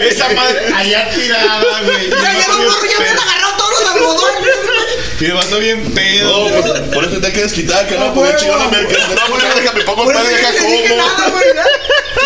Esa 0.00 0.28
madre 0.30 0.72
allá 0.74 1.10
tirada, 1.10 1.80
güey. 1.82 2.10
Ya, 2.10 2.16
ya 2.16 2.46
habían 2.98 3.18
agarrado 3.18 3.56
todos 3.56 3.80
los 3.80 3.90
algodones. 3.92 4.48
Y 5.20 5.24
el 5.26 5.32
vato 5.34 5.58
bien 5.58 5.92
pedo. 5.94 6.48
No, 6.48 6.62
por, 6.62 6.90
por 6.90 7.04
eso 7.04 7.20
te 7.20 7.32
quieres 7.32 7.52
quitar, 7.52 7.86
que 7.88 7.96
no, 7.96 8.12
porque 8.14 8.36
chingón 8.36 8.58
la 8.58 8.68
merca. 8.68 8.96
No, 9.08 9.20
porque 9.30 9.46
déjame 9.60 9.80
pongo 9.84 10.04
Por 10.04 10.12
pedo 10.14 10.30
y 10.30 10.34
dije 10.34 10.88
como. 10.88 11.30
güey. 11.30 11.44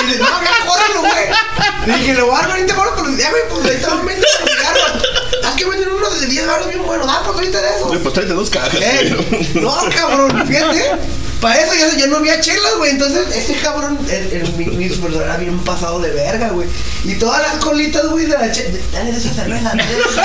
Y 0.02 0.06
dice, 0.06 0.18
no, 0.18 0.42
ya, 0.42 0.66
córrelo, 0.66 1.00
güey. 1.00 1.98
Dije, 1.98 2.14
le 2.14 2.22
voy 2.22 2.40
a 2.42 2.46
20 2.48 2.72
baros, 2.72 2.94
pero 2.96 3.16
ya, 3.16 3.30
güey, 3.30 3.42
pues 3.50 3.64
ahí 3.66 3.76
estaban 3.76 4.06
20 4.06 4.22
los 4.22 4.50
cigarros. 4.50 5.44
Haz 5.44 5.54
que 5.54 5.64
venden 5.64 5.88
unos 5.92 6.20
de 6.20 6.26
10 6.26 6.46
baros 6.46 6.68
bien 6.68 6.82
buenos. 6.84 7.06
Ah, 7.08 7.22
pues 7.24 7.36
ahorita 7.36 7.60
de 7.62 7.68
eso. 7.76 7.86
Güey, 7.86 7.98
pues 8.00 8.14
tráete 8.14 8.32
dos 8.34 8.50
cajas, 8.50 8.74
Eh, 8.80 9.14
güey. 9.30 9.50
no, 9.62 9.74
cabrón, 9.94 10.46
fíjate. 10.46 10.92
Para 11.40 11.60
eso 11.60 11.74
ya, 11.74 11.94
ya 11.96 12.06
no 12.06 12.16
había 12.16 12.40
chelas, 12.40 12.76
güey. 12.78 12.92
Entonces, 12.92 13.34
ese 13.36 13.54
cabrón, 13.60 13.98
el, 14.08 14.32
el, 14.32 14.52
mi, 14.54 14.66
mi 14.66 14.86
era 14.86 15.36
bien 15.36 15.58
pasado 15.60 16.00
de 16.00 16.10
verga, 16.10 16.48
güey. 16.48 16.66
Y 17.04 17.14
todas 17.16 17.42
las 17.42 17.62
colitas, 17.62 18.06
güey, 18.08 18.24
de 18.26 18.38
la 18.38 18.50
chela. 18.50 18.78
Dale 18.92 19.12
de 19.12 19.18
esa 19.18 19.34
cerveza, 19.34 19.68
dale 19.68 19.82
esa. 19.82 20.22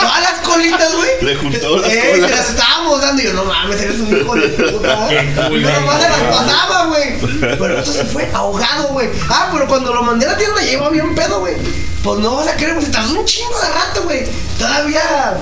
Todas 0.00 0.20
las 0.20 0.38
colitas, 0.44 0.94
güey. 0.96 1.10
Le 1.22 1.36
juntó 1.36 1.78
las 1.78 1.92
Eh, 1.92 2.00
te 2.14 2.18
las 2.18 2.30
colas. 2.30 2.50
estábamos 2.50 3.00
dando. 3.00 3.22
Y 3.22 3.24
yo, 3.26 3.32
no 3.34 3.44
mames, 3.44 3.80
eres 3.80 4.00
un 4.00 4.16
hijo 4.20 4.34
de 4.34 4.48
puta. 4.48 5.08
Yo 5.10 5.48
culero, 5.48 5.80
nomás 5.80 6.02
se 6.02 6.08
las 6.08 6.36
pasaba, 6.36 6.86
güey. 6.86 7.20
Pero 7.40 7.78
esto 7.78 7.92
se 7.92 8.04
fue 8.04 8.28
ahogado, 8.34 8.88
güey. 8.88 9.08
Ah, 9.28 9.50
pero 9.52 9.68
cuando 9.68 9.94
lo 9.94 10.02
mandé 10.02 10.26
a 10.26 10.32
la 10.32 10.38
tienda 10.38 10.60
ya 10.62 10.72
iba 10.72 10.90
bien 10.90 11.14
pedo, 11.14 11.40
güey. 11.40 11.54
Pues 12.02 12.18
no 12.18 12.34
vas 12.36 12.48
a 12.48 12.56
creer, 12.56 12.74
güey. 12.74 12.84
Se 12.84 12.90
tardó 12.92 13.18
un 13.18 13.24
chingo 13.24 13.58
de 13.60 13.68
rato, 13.68 14.02
güey. 14.02 14.26
Todavía 14.58 15.38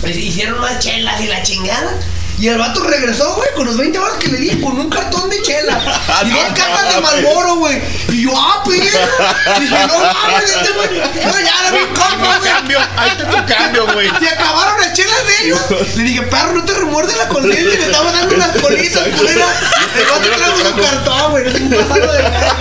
pues, 0.00 0.16
hicieron 0.16 0.60
más 0.60 0.80
chelas 0.80 1.20
y 1.20 1.26
la 1.28 1.42
chingada. 1.42 1.96
Y 2.38 2.48
el 2.48 2.58
vato 2.58 2.80
regresó, 2.84 3.34
güey, 3.34 3.48
con 3.54 3.66
los 3.66 3.78
20 3.78 3.98
baros 3.98 4.16
que 4.18 4.28
le 4.28 4.38
di, 4.38 4.60
con 4.60 4.78
un 4.78 4.90
cartón 4.90 5.30
de 5.30 5.40
chela. 5.42 5.80
Y 6.24 6.30
dos 6.30 6.44
cajas 6.54 6.94
de 6.94 7.00
Malboro, 7.00 7.56
güey. 7.56 7.80
Y 8.10 8.24
yo, 8.24 8.32
ah, 8.36 8.62
perra. 8.62 9.58
Dije, 9.58 9.86
no 9.86 9.98
mames, 9.98 10.44
este 10.44 10.72
güey. 10.72 10.98
No, 10.98 11.40
ya 11.40 11.54
era 11.60 11.72
mi 11.72 11.86
compa, 11.94 12.38
güey. 12.38 12.52
Cambio, 12.52 12.78
ahí 12.96 13.10
está 13.10 13.30
tu 13.30 13.46
cambio, 13.54 13.86
güey. 13.92 14.10
Se 14.20 14.28
acabaron 14.28 14.80
las 14.80 14.92
chelas 14.92 15.26
de 15.26 15.46
ellos. 15.46 15.60
Le 15.96 16.02
dije, 16.02 16.22
perro, 16.22 16.52
no 16.52 16.64
te 16.64 16.74
remuerde 16.74 17.16
la 17.16 17.28
conciencia. 17.28 17.70
Le 17.70 17.86
estamos 17.86 18.12
dando 18.12 18.34
unas 18.34 18.50
colitas, 18.60 19.08
culera. 19.16 19.46
El 19.98 20.06
vato 20.06 20.30
trajo 20.36 20.56
su 20.58 20.82
cartón, 20.82 21.30
güey. 21.30 21.48
Es 21.48 21.54
un 21.54 21.70
pasado 21.70 22.12
de 22.12 22.22
verga. 22.22 22.56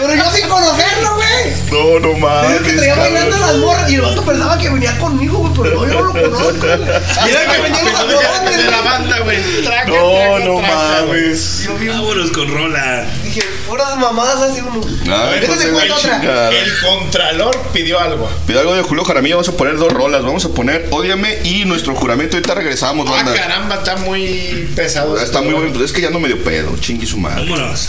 Pero 0.00 0.14
yo 0.14 0.30
sin 0.32 0.48
conocerlo, 0.48 1.14
güey. 1.14 1.54
No, 1.70 2.00
no 2.00 2.08
Dice 2.08 2.14
que 2.14 2.20
mames. 2.20 2.76
traía 2.76 2.94
bailando 2.94 3.36
las 3.36 3.56
morras 3.56 3.90
y 3.90 3.94
el 3.96 4.00
vato 4.00 4.24
pensaba 4.24 4.58
que 4.58 4.70
venía 4.70 4.98
conmigo, 4.98 5.38
güey, 5.38 5.52
pero 5.54 5.74
no, 5.74 5.86
yo 5.86 5.94
no 5.94 6.02
lo 6.02 6.12
conozco. 6.12 6.66
Y 6.66 7.30
era 7.30 7.52
que 7.52 7.60
venía 7.62 7.82
De 8.18 8.70
la 8.70 8.78
güey. 8.80 8.84
banda, 8.84 9.18
güey. 9.20 9.42
Traca, 9.64 9.86
No, 9.86 10.10
traca, 10.12 10.44
no 10.44 10.58
traca, 10.58 11.02
mames. 11.06 11.62
Yo 11.64 11.76
vi- 11.76 11.88
Vámonos 11.88 12.30
con 12.30 12.48
rola. 12.52 13.06
Dije, 13.22 13.42
puras 13.68 13.96
mamadas 13.96 14.42
así 14.50 14.60
uno. 14.60 14.80
A 15.14 15.24
ver, 15.26 15.40
Déjate 15.40 15.70
güey, 15.70 15.90
otra. 15.90 16.18
chingada. 16.20 16.50
El 16.50 16.72
contralor 16.80 17.56
pidió 17.72 18.00
algo. 18.00 18.30
Pido 18.46 18.60
algo 18.60 18.74
de 18.74 18.82
Julio 18.82 19.04
Jaramillo, 19.04 19.36
vamos 19.36 19.48
a 19.48 19.56
poner 19.56 19.76
dos 19.76 19.92
rolas. 19.92 20.22
Vamos 20.22 20.44
a 20.44 20.48
poner 20.50 20.86
Ódiame 20.90 21.38
y 21.44 21.64
nuestro 21.64 21.94
juramento. 21.94 22.36
Ahorita 22.36 22.54
regresamos, 22.54 23.06
Ah, 23.08 23.12
banda. 23.12 23.34
caramba, 23.34 23.76
está 23.76 23.96
muy 23.96 24.68
pesado. 24.76 25.18
Está 25.20 25.40
muy 25.42 25.54
bueno, 25.54 25.70
pues 25.72 25.86
es 25.86 25.92
que 25.92 26.00
ya 26.02 26.10
no 26.10 26.20
me 26.20 26.28
dio 26.28 26.42
pedo, 26.42 26.76
chingui 26.80 27.06
su 27.06 27.18
madre. 27.18 27.48
Vámonos. 27.48 27.88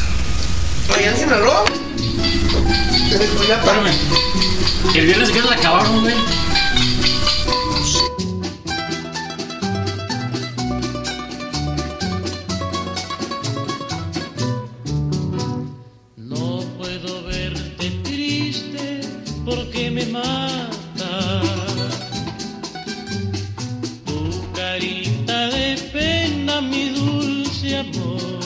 Allá 0.96 1.10
en 1.12 1.18
Sinaloa. 1.18 1.64
Espérame. 3.12 3.92
El 4.96 5.06
viernes 5.06 5.30
que 5.32 5.42
se 5.42 5.48
la 5.48 5.56
acabaron, 5.56 6.02
güey. 6.02 6.14
Porque 19.46 19.92
me 19.92 20.06
mata. 20.08 21.42
Tu 24.06 24.52
carita 24.54 25.50
de 25.50 25.78
pena, 25.94 26.62
mi 26.62 26.90
dulce 26.90 27.78
amor. 27.78 28.40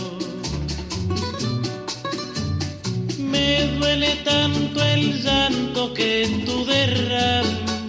Me 3.18 3.66
duele 3.78 4.11
tanto 4.26 4.84
el 4.84 5.24
llanto 5.24 5.94
que 5.94 6.44
tú 6.45 6.66
derramas 6.66 7.80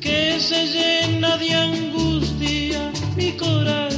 que 0.00 0.40
se 0.40 0.66
llena 0.66 1.36
de 1.36 1.54
angustia 1.54 2.90
mi 3.16 3.32
corazón. 3.32 3.89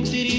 Si 0.00 0.31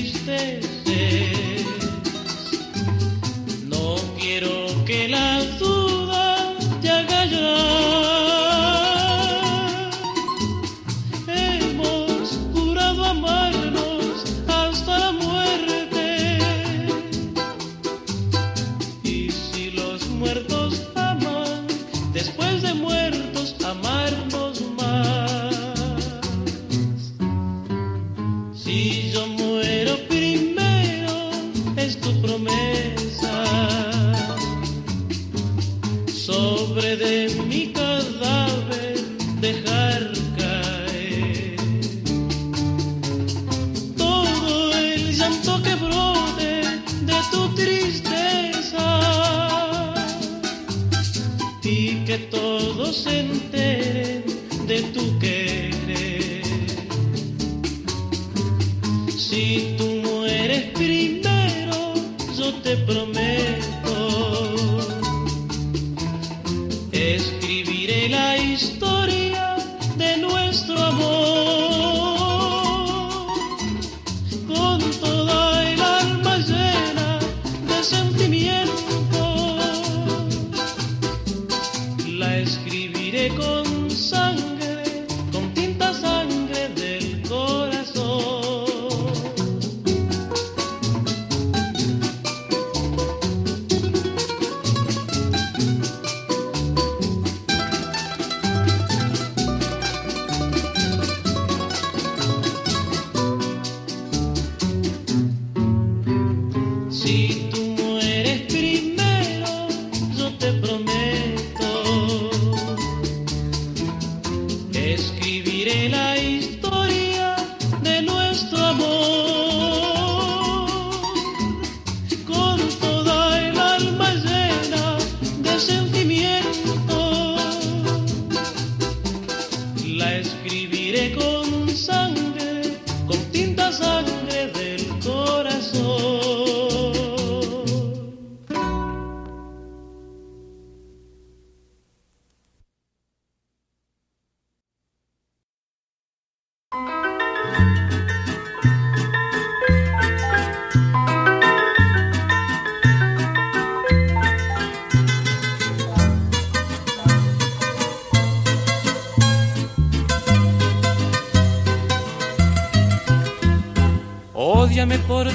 se 52.94 53.20
enteren 53.20 54.24
de 54.68 54.82
tu 54.94 55.13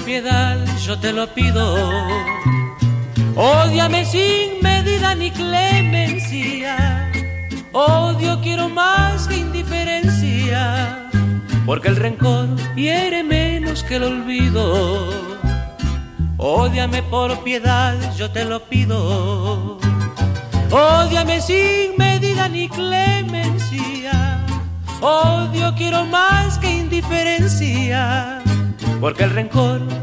piedad, 0.08 0.56
yo 0.86 0.98
te 0.98 1.12
lo 1.12 1.26
pido. 1.34 1.64
Ódiame 3.36 4.06
sin 4.06 4.58
medida 4.62 5.14
ni 5.14 5.30
clemencia. 5.30 7.12
Odio 7.72 8.40
quiero 8.40 8.70
más 8.70 9.28
que 9.28 9.36
indiferencia. 9.36 11.10
Porque 11.66 11.88
el 11.88 11.96
rencor 11.96 12.48
hiere 12.74 13.22
menos 13.22 13.82
que 13.82 13.96
el 13.96 14.04
olvido. 14.04 15.10
Ódiame 16.38 17.02
por 17.02 17.44
piedad, 17.44 17.94
yo 18.16 18.30
te 18.30 18.46
lo 18.46 18.60
pido. 18.60 19.78
Ódiame 20.70 21.42
sin 21.42 21.98
medida 21.98 22.48
ni 22.48 22.66
clemencia. 22.70 24.42
Odio 25.02 25.74
quiero 25.76 26.06
más 26.06 26.56
que 26.56 26.70
indiferencia. 26.78 28.38
Porque 29.00 29.22
el 29.24 29.30
rencor 29.30 29.97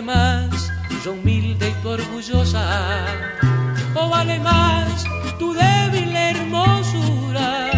Vale 0.00 0.02
más, 0.02 0.72
yo 1.04 1.12
humilde 1.12 1.68
y 1.68 1.82
tu 1.82 1.88
orgullosa? 1.90 3.04
¿O 3.94 4.08
vale 4.08 4.40
más 4.40 5.04
tu 5.38 5.52
débil 5.52 6.16
hermosura? 6.16 7.70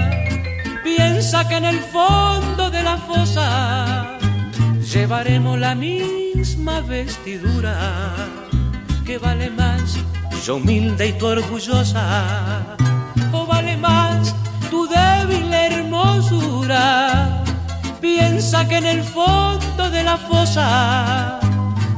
Piensa 0.83 1.47
que 1.47 1.57
en 1.57 1.67
el 1.67 1.79
fondo 1.81 2.71
de 2.71 2.83
la 2.83 2.97
fosa 2.97 4.19
llevaremos 4.81 5.59
la 5.59 5.75
misma 5.75 6.81
vestidura. 6.81 8.15
¿Qué 9.05 9.19
vale 9.19 9.51
más, 9.51 9.99
yo 10.47 10.57
humilde 10.57 11.09
y 11.09 11.13
tu 11.19 11.27
orgullosa? 11.27 12.77
¿O 13.33 13.45
vale 13.45 13.77
más 13.77 14.35
tu 14.71 14.87
débil 14.87 15.53
hermosura? 15.53 17.45
Piensa 18.01 18.67
que 18.67 18.79
en 18.79 18.87
el 18.87 19.03
fondo 19.03 19.91
de 19.91 20.03
la 20.03 20.17
fosa 20.17 21.41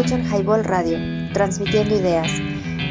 Escuchan 0.00 0.24
Highball 0.24 0.64
Radio, 0.64 0.96
transmitiendo 1.34 1.94
ideas. 1.94 2.32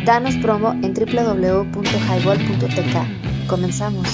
Danos 0.05 0.35
promo 0.35 0.73
en 0.83 0.93
www.highball.tk. 0.93 3.47
Comenzamos. 3.47 4.07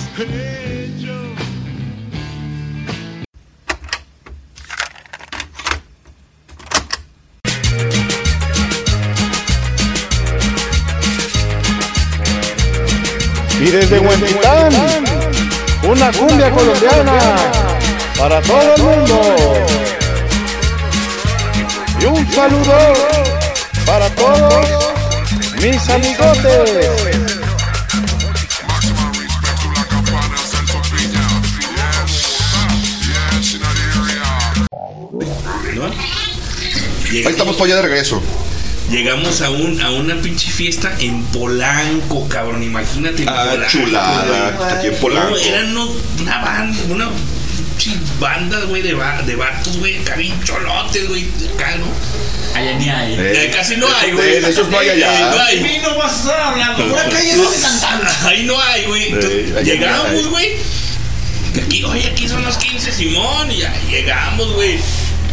Y 13.59 13.71
desde 13.71 13.99
Huentitán, 13.99 14.71
una 15.89 16.13
cumbia 16.13 16.49
colombiana 16.49 17.35
para 18.17 18.41
todo 18.41 18.75
el 18.75 18.83
mundo. 18.83 19.94
Y 22.05 22.07
un 22.07 22.31
saludo 22.31 22.93
para 23.83 24.07
todos 24.11 24.67
mis 25.59 25.89
amigotes. 25.89 27.15
Ahí 37.11 37.23
estamos 37.25 37.55
para 37.55 37.65
allá 37.65 37.75
de 37.77 37.81
regreso. 37.83 38.21
Llegamos 38.89 39.41
a, 39.41 39.49
un, 39.49 39.81
a 39.81 39.89
una 39.91 40.15
pinche 40.17 40.51
fiesta 40.51 40.95
en 40.99 41.23
Polanco, 41.25 42.27
cabrón. 42.27 42.61
Imagínate. 42.61 43.23
en 43.23 43.29
Ah, 43.29 43.45
Polanco, 43.51 43.69
chulada, 43.71 44.77
aquí 44.77 44.87
en 44.87 44.95
Polanco. 44.97 45.29
No, 45.31 45.37
eran 45.37 45.77
una 46.21 46.41
banda, 46.41 46.77
una 46.89 47.09
pinche 47.85 47.99
banda, 48.19 48.59
güey, 48.65 48.81
de, 48.81 48.93
va- 48.93 49.21
de 49.21 49.35
vatos, 49.35 49.77
güey, 49.77 49.97
acá 49.97 50.15
bien 50.15 50.41
cholotes, 50.43 51.07
güey, 51.07 51.25
acá, 51.53 51.75
¿no? 51.77 51.85
Allá 52.57 52.73
ni 52.79 52.89
hay. 52.89 53.15
Eh, 53.17 53.51
casi 53.53 53.75
no 53.77 53.87
hay, 53.95 54.11
güey. 54.11 54.41
de 54.41 54.49
esos 54.49 54.69
no 54.69 54.79
hay 54.79 54.89
allá. 54.89 55.13
Eh, 55.13 55.35
no 55.35 55.41
hay. 55.43 55.59
mí 55.61 55.77
no 55.81 55.97
vas 55.97 56.13
a 56.13 56.15
estar 56.17 56.39
hablando. 56.39 56.89
Por 56.89 56.99
acá 56.99 57.21
ya 57.21 57.35
no 57.35 57.49
se. 57.51 58.27
Ahí 58.27 58.43
no 58.43 58.59
hay, 58.59 58.83
güey. 58.85 59.03
Eh, 59.13 59.61
llegamos, 59.63 60.27
güey. 60.29 60.53
Aquí, 61.63 61.83
oye, 61.83 62.07
aquí 62.07 62.27
son 62.27 62.43
los 62.43 62.57
15, 62.57 62.91
Simón. 62.91 63.51
Y 63.51 63.57
ya 63.59 63.73
llegamos, 63.89 64.53
güey. 64.53 64.79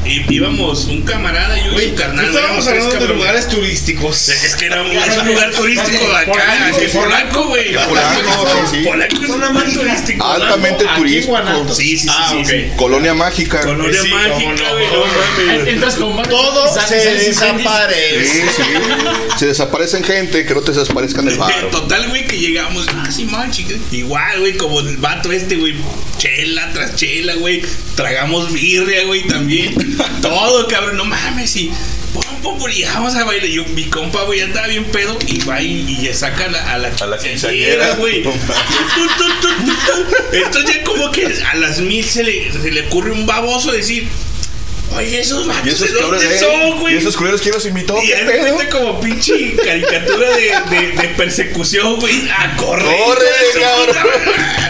Y 0.04 0.34
íbamos 0.34 0.86
un 0.86 1.02
camarada 1.02 1.58
y 1.58 1.64
yo 1.66 1.80
y 1.80 1.90
su 1.90 1.94
carnal. 1.94 2.24
estábamos 2.26 2.66
hablando 2.66 2.94
de 3.06 3.08
lugares 3.14 3.48
turísticos. 3.48 4.28
Es 4.28 4.56
que 4.56 4.66
era 4.66 4.82
un, 4.82 4.90
es 4.90 5.16
un 5.18 5.26
lugar 5.28 5.50
turístico 5.52 6.08
de 6.08 6.16
acá, 6.16 6.70
es 6.70 6.90
Polanco, 6.92 7.44
güey. 7.48 7.72
Polanco, 7.74 8.46
sí, 8.52 8.58
sí. 8.78 8.84
Polanco 8.84 9.22
es 9.22 9.30
un 9.30 9.40
lugar 9.40 9.72
turístico. 9.72 10.24
Altamente 10.26 10.84
turístico. 10.96 11.74
Sí, 11.74 11.96
sí, 11.96 11.98
sí, 11.98 12.08
Ah, 12.10 12.42
sí. 12.44 12.64
Colonia 12.76 13.14
mágica. 13.14 13.60
Colonia 13.60 14.02
Sí, 14.02 14.08
mágica, 14.08 14.72
güey. 14.72 15.68
Entras 15.68 15.94
con 15.94 16.20
Todo 16.24 16.68
se 16.86 16.96
desaparece. 16.96 18.24
Sí, 18.26 18.42
sí. 18.56 18.62
Se 19.38 19.46
desaparecen 19.46 20.02
gente, 20.04 20.44
que 20.44 20.54
no 20.54 20.60
te 20.62 20.72
desaparezcan 20.72 21.28
el 21.28 21.36
barro. 21.38 21.68
Total, 21.70 22.08
güey, 22.08 22.26
que 22.26 22.38
llegamos. 22.38 22.86
Ah, 22.90 23.08
sí, 23.10 23.24
man, 23.24 23.50
chica. 23.50 23.74
Igual, 23.92 24.40
güey, 24.40 24.56
como 24.56 24.80
el 24.80 24.96
vato 24.96 25.30
este, 25.32 25.56
güey. 25.56 25.74
Chela 26.18 26.70
tras 26.72 26.96
chela, 26.96 27.34
güey. 27.34 27.62
Tragamos 27.94 28.52
birria, 28.52 29.04
güey, 29.04 29.26
también. 29.26 29.74
Todo, 30.20 30.66
cabrón. 30.68 30.96
No 30.96 31.04
mames, 31.04 31.56
y. 31.56 31.70
Pum, 32.12 32.22
pum, 32.42 32.58
pum, 32.58 32.70
y 32.70 32.84
vamos 32.84 33.14
a 33.14 33.24
bailar. 33.24 33.46
Yo, 33.48 33.64
mi 33.66 33.84
compa, 33.84 34.22
güey, 34.24 34.40
andaba 34.42 34.66
bien 34.66 34.84
pedo. 34.84 35.18
Y 35.26 35.40
va 35.44 35.62
y, 35.62 35.98
y 36.00 36.12
saca 36.14 36.44
a 36.44 36.48
la, 36.48 36.72
a 36.74 36.78
la, 36.78 36.92
A 37.00 37.06
la 37.06 37.18
quinceañera, 37.18 37.94
güey. 37.94 38.22
Entonces, 40.32 40.74
ya 40.74 40.84
como 40.84 41.10
que 41.10 41.26
a 41.26 41.54
las 41.56 41.80
mil 41.80 42.04
se 42.04 42.22
le, 42.24 42.52
se 42.52 42.70
le 42.70 42.82
ocurre 42.86 43.12
un 43.12 43.26
baboso 43.26 43.72
decir. 43.72 44.08
Oye, 44.94 45.20
esos 45.20 45.46
vatos 45.46 45.64
Y 45.66 45.70
esos 45.70 45.90
de 45.90 46.00
dónde 46.00 46.38
son, 46.38 46.80
güey. 46.80 46.94
y 46.94 46.98
esos 46.98 47.16
culeros 47.16 47.40
que 47.40 47.48
los 47.50 47.64
invitó, 47.64 47.96
Y 48.02 48.08
¿qué 48.08 48.14
ahí 48.14 48.40
cuenta 48.52 48.68
como 48.68 49.00
pinche 49.00 49.56
caricatura 49.56 50.28
de, 50.36 50.52
de, 50.68 50.88
de 50.92 51.08
persecución, 51.16 51.96
güey. 51.98 52.28
A 52.28 52.54
correr. 52.56 52.94
Corre, 52.98 53.26
cabrón. 53.58 53.96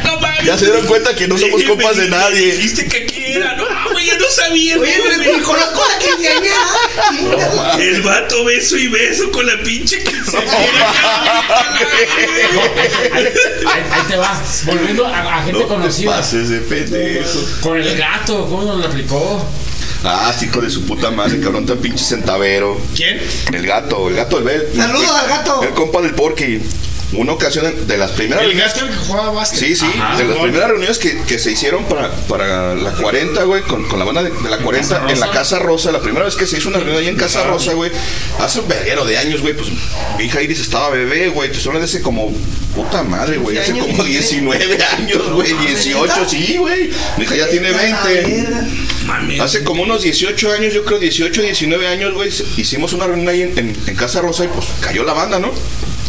No. 0.05 0.32
Ya 0.45 0.59
se 0.59 0.65
dieron 0.67 0.87
cuenta 0.87 1.15
que 1.15 1.29
no 1.29 1.39
somos 1.39 1.63
compas 1.63 1.97
me- 1.97 2.03
de 2.05 2.09
nadie. 2.11 2.55
Dijiste 2.57 2.87
que 2.89 3.05
aquí 3.05 3.23
era. 3.35 3.55
No, 3.57 3.65
güey, 3.93 4.07
yo 4.07 4.19
no 4.19 4.29
sabía. 4.29 4.79
Oye, 4.79 4.99
ni 5.35 5.41
conozco 5.41 5.83
a 5.83 5.99
quinceañera. 5.99 7.77
El 7.79 8.03
vato 8.03 8.45
beso 8.45 8.77
y 8.77 8.89
beso 8.89 9.31
con 9.31 9.47
la 9.47 9.61
pinche 9.63 10.03
Ahí, 13.13 13.83
ahí 13.91 14.03
te 14.09 14.17
va. 14.17 14.43
Volviendo 14.65 15.07
a, 15.07 15.43
gente 15.45 15.53
No 15.53 15.59
te 15.61 15.67
conocida. 15.67 16.17
pases 16.17 16.49
de 16.49 16.59
pendejo. 16.59 17.39
Con 17.61 17.79
el 17.79 17.97
gato, 17.97 18.47
¿cómo 18.49 18.63
nos 18.65 18.79
lo 18.79 18.87
aplicó? 18.87 19.47
Ah, 20.05 20.35
sí, 20.37 20.47
hijo 20.47 20.61
de 20.61 20.69
su 20.71 20.85
puta 20.85 21.11
madre, 21.13 21.39
cabrón, 21.41 21.65
tan 21.65 21.79
pinche 21.79 22.05
centavero. 22.05 22.81
¿Quién? 22.97 23.21
El 23.53 23.65
gato, 23.67 24.09
el 24.09 24.17
gato 24.17 24.37
del 24.41 24.45
Bel. 24.45 24.69
Saludos 24.77 25.11
al 25.11 25.29
gato. 25.29 25.63
El 25.63 25.71
compa 25.71 26.01
del 26.03 26.15
Porky. 26.15 26.61
Una 27.15 27.33
ocasión 27.33 27.87
de 27.87 27.99
las 27.99 28.11
primeras 28.13 28.45
El 28.45 28.55
gasto 28.59 28.87
que 28.87 28.95
jugaba 28.95 29.31
básquet. 29.33 29.59
Sí, 29.61 29.77
sí, 29.77 29.87
Ajá, 29.99 30.17
de 30.17 30.25
las 30.25 30.35
gol. 30.37 30.45
primeras 30.45 30.69
reuniones 30.71 30.99
que, 30.99 31.21
que 31.25 31.39
se 31.39 31.53
hicieron 31.53 31.85
para, 31.85 32.11
para 32.29 32.75
la 32.75 32.91
40, 32.93 33.45
güey, 33.45 33.63
con, 33.63 33.87
con 33.87 33.99
la 33.99 34.05
banda 34.07 34.23
de, 34.23 34.31
de 34.31 34.49
la 34.51 34.57
40 34.59 35.07
en 35.11 35.21
la 35.21 35.31
Casa 35.31 35.59
Rosa, 35.59 35.93
la 35.93 36.01
primera 36.01 36.25
vez 36.25 36.37
que 36.37 36.47
se 36.47 36.57
hizo 36.59 36.69
una 36.71 36.79
reunión 36.79 36.99
ahí 36.99 37.09
en 37.09 37.17
Casa 37.17 37.45
Rosa, 37.45 37.75
güey, 37.75 37.91
hace 38.41 38.61
un 38.61 38.69
verguero 38.69 39.05
de 39.05 39.19
años, 39.19 39.43
güey, 39.43 39.55
pues 39.55 39.69
mi 40.19 40.25
hija 40.25 40.41
Iris 40.43 40.61
estaba 40.61 40.89
bebé, 40.91 41.29
güey, 41.29 41.53
te 41.53 41.59
suena 41.61 41.79
de 41.79 41.85
ese 41.85 42.01
como, 42.01 42.33
puta 42.75 43.03
madre, 43.03 43.37
güey, 43.37 43.59
hace 43.59 43.73
15 43.73 43.89
como 43.91 44.03
años, 44.05 44.07
19 44.09 44.79
años, 44.99 45.31
güey, 45.33 45.53
18, 45.53 46.15
sí, 46.29 46.57
güey, 46.59 46.91
mi 47.19 47.25
hija 47.25 47.37
ya 47.37 47.49
tiene 47.49 47.71
20. 47.73 48.47
Mames. 49.07 49.41
Hace 49.41 49.65
como 49.65 49.83
unos 49.83 50.03
18 50.03 50.53
años, 50.53 50.73
yo 50.73 50.85
creo 50.85 50.99
18, 50.99 51.43
19 51.43 51.89
años, 51.89 52.15
güey, 52.15 52.31
hicimos 52.57 52.93
una 52.95 53.07
reunión 53.07 53.29
ahí 53.29 53.43
en, 53.43 53.59
en- 53.59 53.77
en 53.87 53.97
Casa 53.97 54.21
Rosa 54.23 54.45
y 54.45 54.49
pues 54.49 54.67
cayó 54.81 55.05
la 55.05 55.13
banda, 55.13 55.39
¿no? 55.39 55.51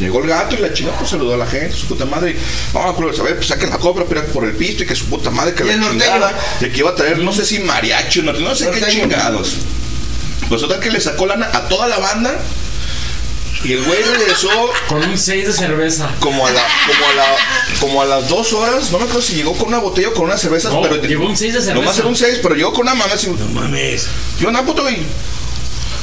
Llegó 0.04 0.20
el 0.20 0.28
gato 0.28 0.56
y 0.56 0.58
la 0.58 0.74
chingada 0.74 0.98
pues 0.98 1.12
saludó 1.12 1.34
a 1.34 1.38
la 1.38 1.46
gente, 1.46 1.74
su 1.74 1.88
puta 1.88 2.04
madre. 2.04 2.32
y, 2.32 2.76
No, 2.76 2.94
culo, 2.94 3.10
a 3.18 3.24
ver, 3.24 3.36
pues 3.38 3.48
saquen 3.48 3.70
la 3.70 3.78
cobra, 3.78 4.04
pero 4.08 4.26
por 4.28 4.44
el 4.44 4.52
pisto 4.52 4.84
y 4.84 4.86
que 4.86 4.96
su 4.96 5.06
puta 5.06 5.30
madre 5.30 5.54
que 5.54 5.64
la 5.64 5.80
chingada. 5.80 6.38
Y 6.60 6.66
que 6.70 6.80
iba 6.80 6.90
a 6.90 6.96
traer, 6.96 7.20
no 7.20 7.32
sé 7.32 7.46
si 7.46 7.60
mariachi, 7.60 8.22
no, 8.22 8.34
no 8.34 8.54
sé 8.54 8.70
qué 8.72 8.86
chingados. 8.92 9.54
Pues 10.50 10.60
total 10.60 10.82
que 10.82 10.92
le 10.92 11.00
sacó 11.00 11.26
lana 11.26 11.50
a 11.54 11.70
toda 11.70 11.88
la 11.88 12.00
banda. 12.00 12.38
Y 13.64 13.72
el 13.72 13.84
güey 13.86 14.04
regresó 14.04 14.50
Con 14.90 15.02
un 15.06 15.18
6 15.18 15.48
de 15.48 15.54
cerveza. 15.54 16.10
como 16.20 16.46
a 16.46 16.52
la, 16.52 16.62
como 16.86 17.06
a 17.08 17.14
la, 17.14 17.36
como 17.80 18.02
a 18.02 18.06
las 18.06 18.28
dos 18.28 18.52
horas, 18.52 18.92
no 18.92 18.98
me 18.98 19.06
acuerdo 19.06 19.22
si 19.22 19.36
llegó 19.36 19.54
con 19.54 19.70
una 19.70 19.78
botella 19.78 20.10
o 20.10 20.14
con 20.14 20.26
unas 20.26 20.42
cervezas, 20.42 20.74
No, 20.74 20.82
pero 20.82 20.98
llegó 20.98 21.26
un 21.26 21.38
seis 21.38 21.54
de 21.54 21.62
cerveza. 21.62 21.80
Nomás 21.80 21.98
era 21.98 22.08
un 22.10 22.16
6, 22.18 22.40
pero 22.44 22.56
llegó 22.56 22.74
con 22.74 22.82
una 22.82 22.94
mamá 22.94 23.14
así. 23.14 23.28
No 23.28 23.48
mames. 23.62 24.08
Yo, 24.38 24.52
no, 24.52 24.66
puto, 24.66 24.90
y, 24.90 24.98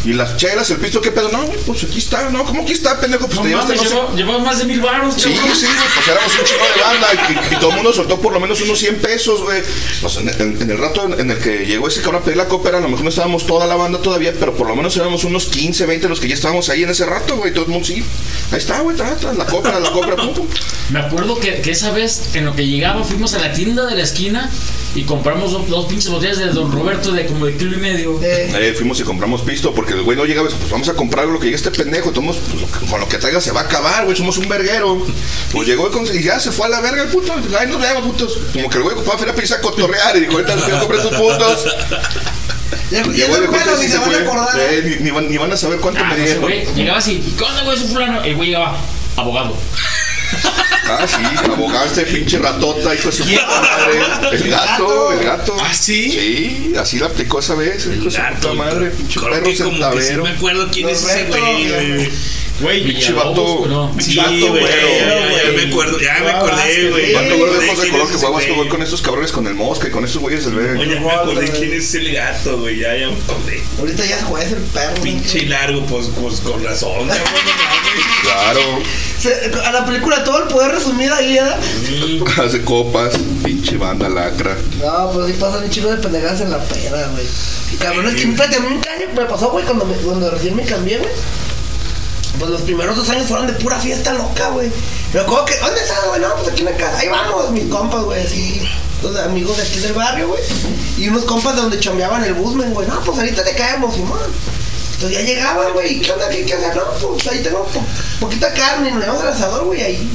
y 0.05 0.12
las 0.12 0.37
chelas, 0.37 0.70
el 0.70 0.79
pisto, 0.79 1.01
¿qué 1.01 1.11
pedo? 1.11 1.31
No, 1.31 1.43
güey, 1.45 1.59
pues 1.67 1.85
aquí 1.85 1.99
está, 1.99 2.31
no, 2.31 2.45
¿cómo 2.45 2.62
aquí 2.62 2.73
está, 2.73 2.99
pendejo? 3.01 3.27
Pues 3.27 3.37
No 3.37 3.43
te 3.43 3.49
llevaste, 3.49 3.75
mames, 3.77 3.83
no 3.85 3.89
sé- 3.91 3.95
llevó, 4.17 4.17
llevó 4.33 4.39
más 4.41 4.59
de 4.59 4.65
mil 4.65 4.81
baros. 4.81 5.15
Sí, 5.15 5.23
sí, 5.23 5.31
güey, 5.35 5.89
pues 5.95 6.09
éramos 6.09 6.33
un 6.39 6.45
chico 6.45 6.65
de 6.75 6.83
banda 6.83 7.09
y, 7.51 7.55
y 7.55 7.59
todo 7.59 7.70
el 7.70 7.77
mundo 7.77 7.93
soltó 7.93 8.20
por 8.20 8.33
lo 8.33 8.41
menos 8.41 8.61
unos 8.62 8.79
100 8.79 8.97
pesos, 8.97 9.43
güey. 9.43 9.62
Pues 10.01 10.17
en, 10.17 10.29
en- 10.29 10.62
en 10.62 10.70
el 10.70 10.79
rato 10.79 11.05
en, 11.07 11.20
en 11.20 11.31
el 11.31 11.39
que 11.39 11.67
llegó 11.67 11.89
ese 11.89 12.01
cabrón 12.01 12.23
a 12.23 12.25
pedir 12.25 12.37
la 12.39 12.47
copa, 12.49 12.70
a 12.70 12.81
lo 12.81 12.89
mejor 12.89 13.03
no 13.05 13.11
estábamos 13.11 13.47
toda 13.47 13.67
la 13.67 13.77
banda 13.77 13.99
todavía, 14.01 14.33
pero 14.39 14.55
por 14.55 14.67
lo 14.69 14.77
menos 14.77 14.97
éramos 14.97 15.25
unos 15.25 15.47
15, 15.47 15.87
20 15.87 16.09
los 16.09 16.20
que 16.20 16.29
ya 16.29 16.35
estábamos 16.35 16.69
ahí 16.70 16.83
en 16.83 16.91
ese 16.91 17.05
rato, 17.07 17.37
güey. 17.37 17.53
Todo 17.53 17.65
el 17.67 17.70
mundo, 17.70 17.87
sí, 17.87 18.03
ahí 18.53 18.59
está, 18.59 18.81
güey, 18.81 18.97
trata, 18.97 19.33
la 19.35 19.45
copa, 19.47 19.79
la 19.79 19.91
copa, 19.91 20.17
pum, 20.17 20.35
pum. 20.35 20.47
Me 20.91 21.01
acuerdo 21.01 21.39
que, 21.39 21.61
que 21.61 21.70
esa 21.73 21.91
vez, 21.91 22.35
en 22.35 22.47
lo 22.47 22.55
que 22.57 22.67
llegaba, 22.67 23.05
fuimos 23.05 23.35
a 23.35 23.39
la 23.39 23.53
tienda 23.53 23.87
de 23.87 23.97
la 23.97 24.03
esquina 24.03 24.51
y 24.95 25.03
compramos 25.05 25.53
dos, 25.53 25.69
dos 25.69 25.87
pinches 25.87 26.09
botellas 26.11 26.39
de 26.39 26.47
Don 26.47 26.73
Roberto 26.73 27.12
de 27.12 27.27
como 27.27 27.47
de 27.47 27.57
kilo 27.57 27.77
y 27.77 27.81
medio. 27.81 28.19
Eh, 28.23 28.75
fuimos 28.77 28.99
y 29.01 29.05
compramos 29.05 29.43
pisto 29.43 29.73
porque 29.73 29.90
el 29.94 30.02
güey 30.02 30.17
no 30.17 30.25
llegaba, 30.25 30.49
pues 30.49 30.70
vamos 30.70 30.89
a 30.89 30.94
comprar 30.94 31.27
lo 31.27 31.39
que 31.39 31.47
llegue 31.47 31.57
este 31.57 31.70
pendejo, 31.70 32.10
tomamos, 32.10 32.36
pues, 32.39 32.60
lo 32.62 32.67
que- 32.81 32.86
con 32.86 33.01
lo 33.01 33.09
que 33.09 33.19
traiga 33.19 33.41
se 33.41 33.52
va 33.52 33.60
a 33.60 33.65
acabar, 33.65 34.05
güey, 34.05 34.17
somos 34.17 34.36
un 34.39 34.49
verguero. 34.49 35.05
Pues 35.52 35.67
llegó 35.69 35.89
y, 35.89 35.91
con- 35.91 36.07
y 36.17 36.23
ya 36.23 36.39
se 36.41 36.52
fue 36.52 36.67
a 36.67 36.70
la 36.70 36.81
verga 36.81 37.02
el 37.02 37.09
puto, 37.09 37.35
ay, 37.59 37.67
nos 37.69 37.81
vemos, 37.81 38.02
putos. 38.05 38.39
Como 38.52 38.69
que 38.70 38.77
el 38.78 38.83
güey 38.83 38.97
ocupaba 38.97 39.19
feria 39.19 39.35
para 39.35 39.57
a 39.57 39.60
cotorrear 39.60 40.17
y 40.17 40.20
dijo, 40.20 40.33
ahorita 40.33 40.57
les 40.57 40.65
voy 40.67 40.75
a 40.75 40.78
comprar 40.81 41.02
sus 41.02 41.12
ya 42.91 43.02
Llegó 43.12 43.36
el 43.36 43.49
sí 43.77 43.83
ni 43.83 43.86
se 43.89 43.93
se 43.93 43.99
van 43.99 44.15
a 44.15 44.19
acordar. 44.19 44.59
Eh, 44.59 44.83
ni, 44.99 45.05
ni 45.05 45.10
van, 45.10 45.28
ni 45.31 45.39
van 45.39 45.52
a 45.52 45.57
saber 45.57 45.78
cuánto 45.81 46.01
Ah, 46.05 46.09
me 46.09 46.17
dieron. 46.25 46.43
güey 46.43 46.65
llegaba 46.75 46.99
así, 46.99 47.35
¿qué 47.36 47.44
onda, 47.44 47.62
güey? 47.62 47.78
Su 47.78 47.86
fulano. 47.89 48.23
El 48.23 48.35
güey 48.36 48.49
llegaba, 48.49 48.77
abogado. 49.17 49.57
Ah, 50.92 51.07
sí, 51.07 51.23
abogado 51.44 51.86
este 51.86 52.02
pinche 52.05 52.36
ratota, 52.41 52.92
hijo 52.92 53.10
de 53.10 53.17
su 53.17 53.23
puta 53.25 53.47
madre. 53.47 54.00
El 54.33 54.50
gato, 54.50 55.12
el 55.12 55.25
gato. 55.25 55.57
¿Ah, 55.60 55.73
sí? 55.73 56.10
Sí, 56.10 56.73
así 56.76 56.99
la 56.99 57.07
aplicó 57.07 57.39
esa 57.39 57.55
vez, 57.55 57.86
hijo 57.86 58.07
de 58.07 58.10
su 58.10 58.20
puta 58.41 58.52
madre, 58.55 58.91
pinche 58.91 59.20
Creo 59.20 59.31
perro 59.31 59.44
que 59.44 59.57
como 59.59 59.70
que 59.70 59.76
sí 60.02 60.09
centavero. 60.09 60.25
me 60.25 60.31
acuerdo 60.31 60.68
quién 60.73 60.89
es 60.89 61.05
ese 61.05 61.25
güey, 61.26 61.68
güey. 61.68 62.10
Güey, 62.60 62.84
Pinche 62.84 63.12
vato, 63.12 63.65
no. 63.68 63.94
Sí, 64.00 64.17
vato 64.17 64.31
güey, 64.33 64.49
güero. 64.50 64.89
ya, 64.89 65.44
ya 65.44 65.50
me 65.57 65.62
acuerdo, 65.70 65.99
ya 66.00 66.18
me 66.25 66.31
acordé, 66.31 66.91
güey. 66.91 67.12
Vato 67.15 67.36
güero 67.39 67.52
de 67.52 67.59
ojos 67.68 67.76
de 67.78 67.83
¿Quién 67.83 67.92
color 67.92 68.07
es 68.07 68.10
que 68.12 68.18
jugabas 68.18 68.47
güey? 68.57 68.68
con 68.68 68.83
estos 68.83 69.00
cabrones 69.02 69.33
con 69.33 69.47
el 69.47 69.55
mosca 69.55 69.89
y 69.89 69.91
con 69.92 70.05
estos 70.05 70.20
güeyes 70.20 70.44
del 70.44 70.59
Oye, 70.59 70.67
bebé. 70.67 70.94
ya 70.94 71.00
me 71.00 71.10
acordé 71.10 71.50
quién 71.52 71.73
es 71.73 71.94
el 71.94 72.12
gato, 72.12 72.59
güey. 72.59 72.81
Ya, 72.81 72.97
ya 72.97 73.07
me 73.07 73.15
acordé. 73.15 73.62
Ahorita 73.78 74.05
ya 74.05 74.23
juez 74.25 74.52
el 74.52 74.59
perro. 74.59 75.02
Pinche 75.02 75.47
largo, 75.47 75.86
pues, 75.86 76.09
pues 76.20 76.41
con 76.41 76.62
razón, 76.65 77.09
Claro, 78.23 78.61
Se- 79.19 79.51
A 79.65 79.73
la 79.73 79.85
película 79.85 80.23
todo 80.25 80.39
el 80.43 80.49
poder 80.49 80.73
resumido 80.73 81.15
ahí, 81.15 81.37
¿eh? 81.39 82.20
hace 82.43 82.62
copas, 82.65 83.15
pinche 83.45 83.77
banda 83.77 84.09
lacra. 84.09 84.57
No, 84.83 85.11
pues 85.12 85.27
sí 85.29 85.33
pasan 85.39 85.65
un 85.65 85.70
chico 85.70 85.89
de 85.91 85.97
pendejadas 85.97 86.41
en 86.41 86.51
la 86.51 86.59
pera, 86.65 87.09
güey. 87.12 87.27
Y 87.73 87.77
cabrón, 87.77 88.07
es 88.09 88.15
que 88.15 88.23
fíjate, 88.33 88.57
a 88.57 88.61
mí 88.61 88.79
me 89.15 89.25
pasó, 89.27 89.51
güey, 89.51 89.65
cuando, 89.65 89.85
me- 89.85 89.95
cuando 89.97 90.31
recién 90.31 90.57
me 90.57 90.65
cambié, 90.65 90.99
güey. 90.99 91.11
Pues 92.39 92.51
los 92.51 92.62
primeros 92.62 92.97
dos 92.97 93.09
años 93.11 93.27
fueron 93.27 93.47
de 93.47 93.53
pura 93.55 93.79
fiesta 93.79 94.15
loca, 94.15 94.49
güey. 94.51 94.70
Me 95.12 95.20
acuerdo 95.20 95.45
que, 95.45 95.57
¿dónde 95.59 95.81
estás, 95.81 96.07
güey? 96.09 96.20
No, 96.20 96.35
pues 96.37 96.49
aquí 96.49 96.61
en 96.61 96.67
la 96.67 96.77
casa. 96.77 96.99
Ahí 96.99 97.09
vamos, 97.09 97.51
mis 97.51 97.65
compas, 97.67 98.03
güey, 98.05 98.23
así. 98.25 98.62
Los 99.03 99.17
amigos 99.17 99.57
de 99.57 99.62
aquí 99.65 99.79
del 99.81 99.93
barrio, 99.95 100.29
güey. 100.29 100.43
Y 100.97 101.09
unos 101.09 101.25
compas 101.25 101.57
de 101.57 101.62
donde 101.62 101.81
chambeaban 101.81 102.25
el 102.25 102.35
busmen, 102.35 102.73
güey. 102.73 102.87
No, 102.89 103.01
pues 103.01 103.19
ahorita 103.19 103.45
te 103.45 103.55
caemos, 103.55 103.95
Simón. 103.95 104.19
Entonces 105.01 105.19
ya 105.19 105.25
llegaban, 105.25 105.73
güey. 105.73 105.95
¿y 105.97 106.01
¿Qué 106.01 106.12
onda? 106.12 106.29
¿Qué, 106.29 106.45
qué 106.45 106.53
hacer? 106.55 106.77
No, 106.77 107.09
pues 107.09 107.27
ahí 107.29 107.39
tengo 107.43 107.65
po- 107.65 107.83
poquita 108.20 108.53
carne. 108.53 108.91
Nos 108.91 109.01
llevamos 109.01 109.23
al 109.23 109.29
asador, 109.33 109.65
güey, 109.65 109.81
ahí. 109.83 110.11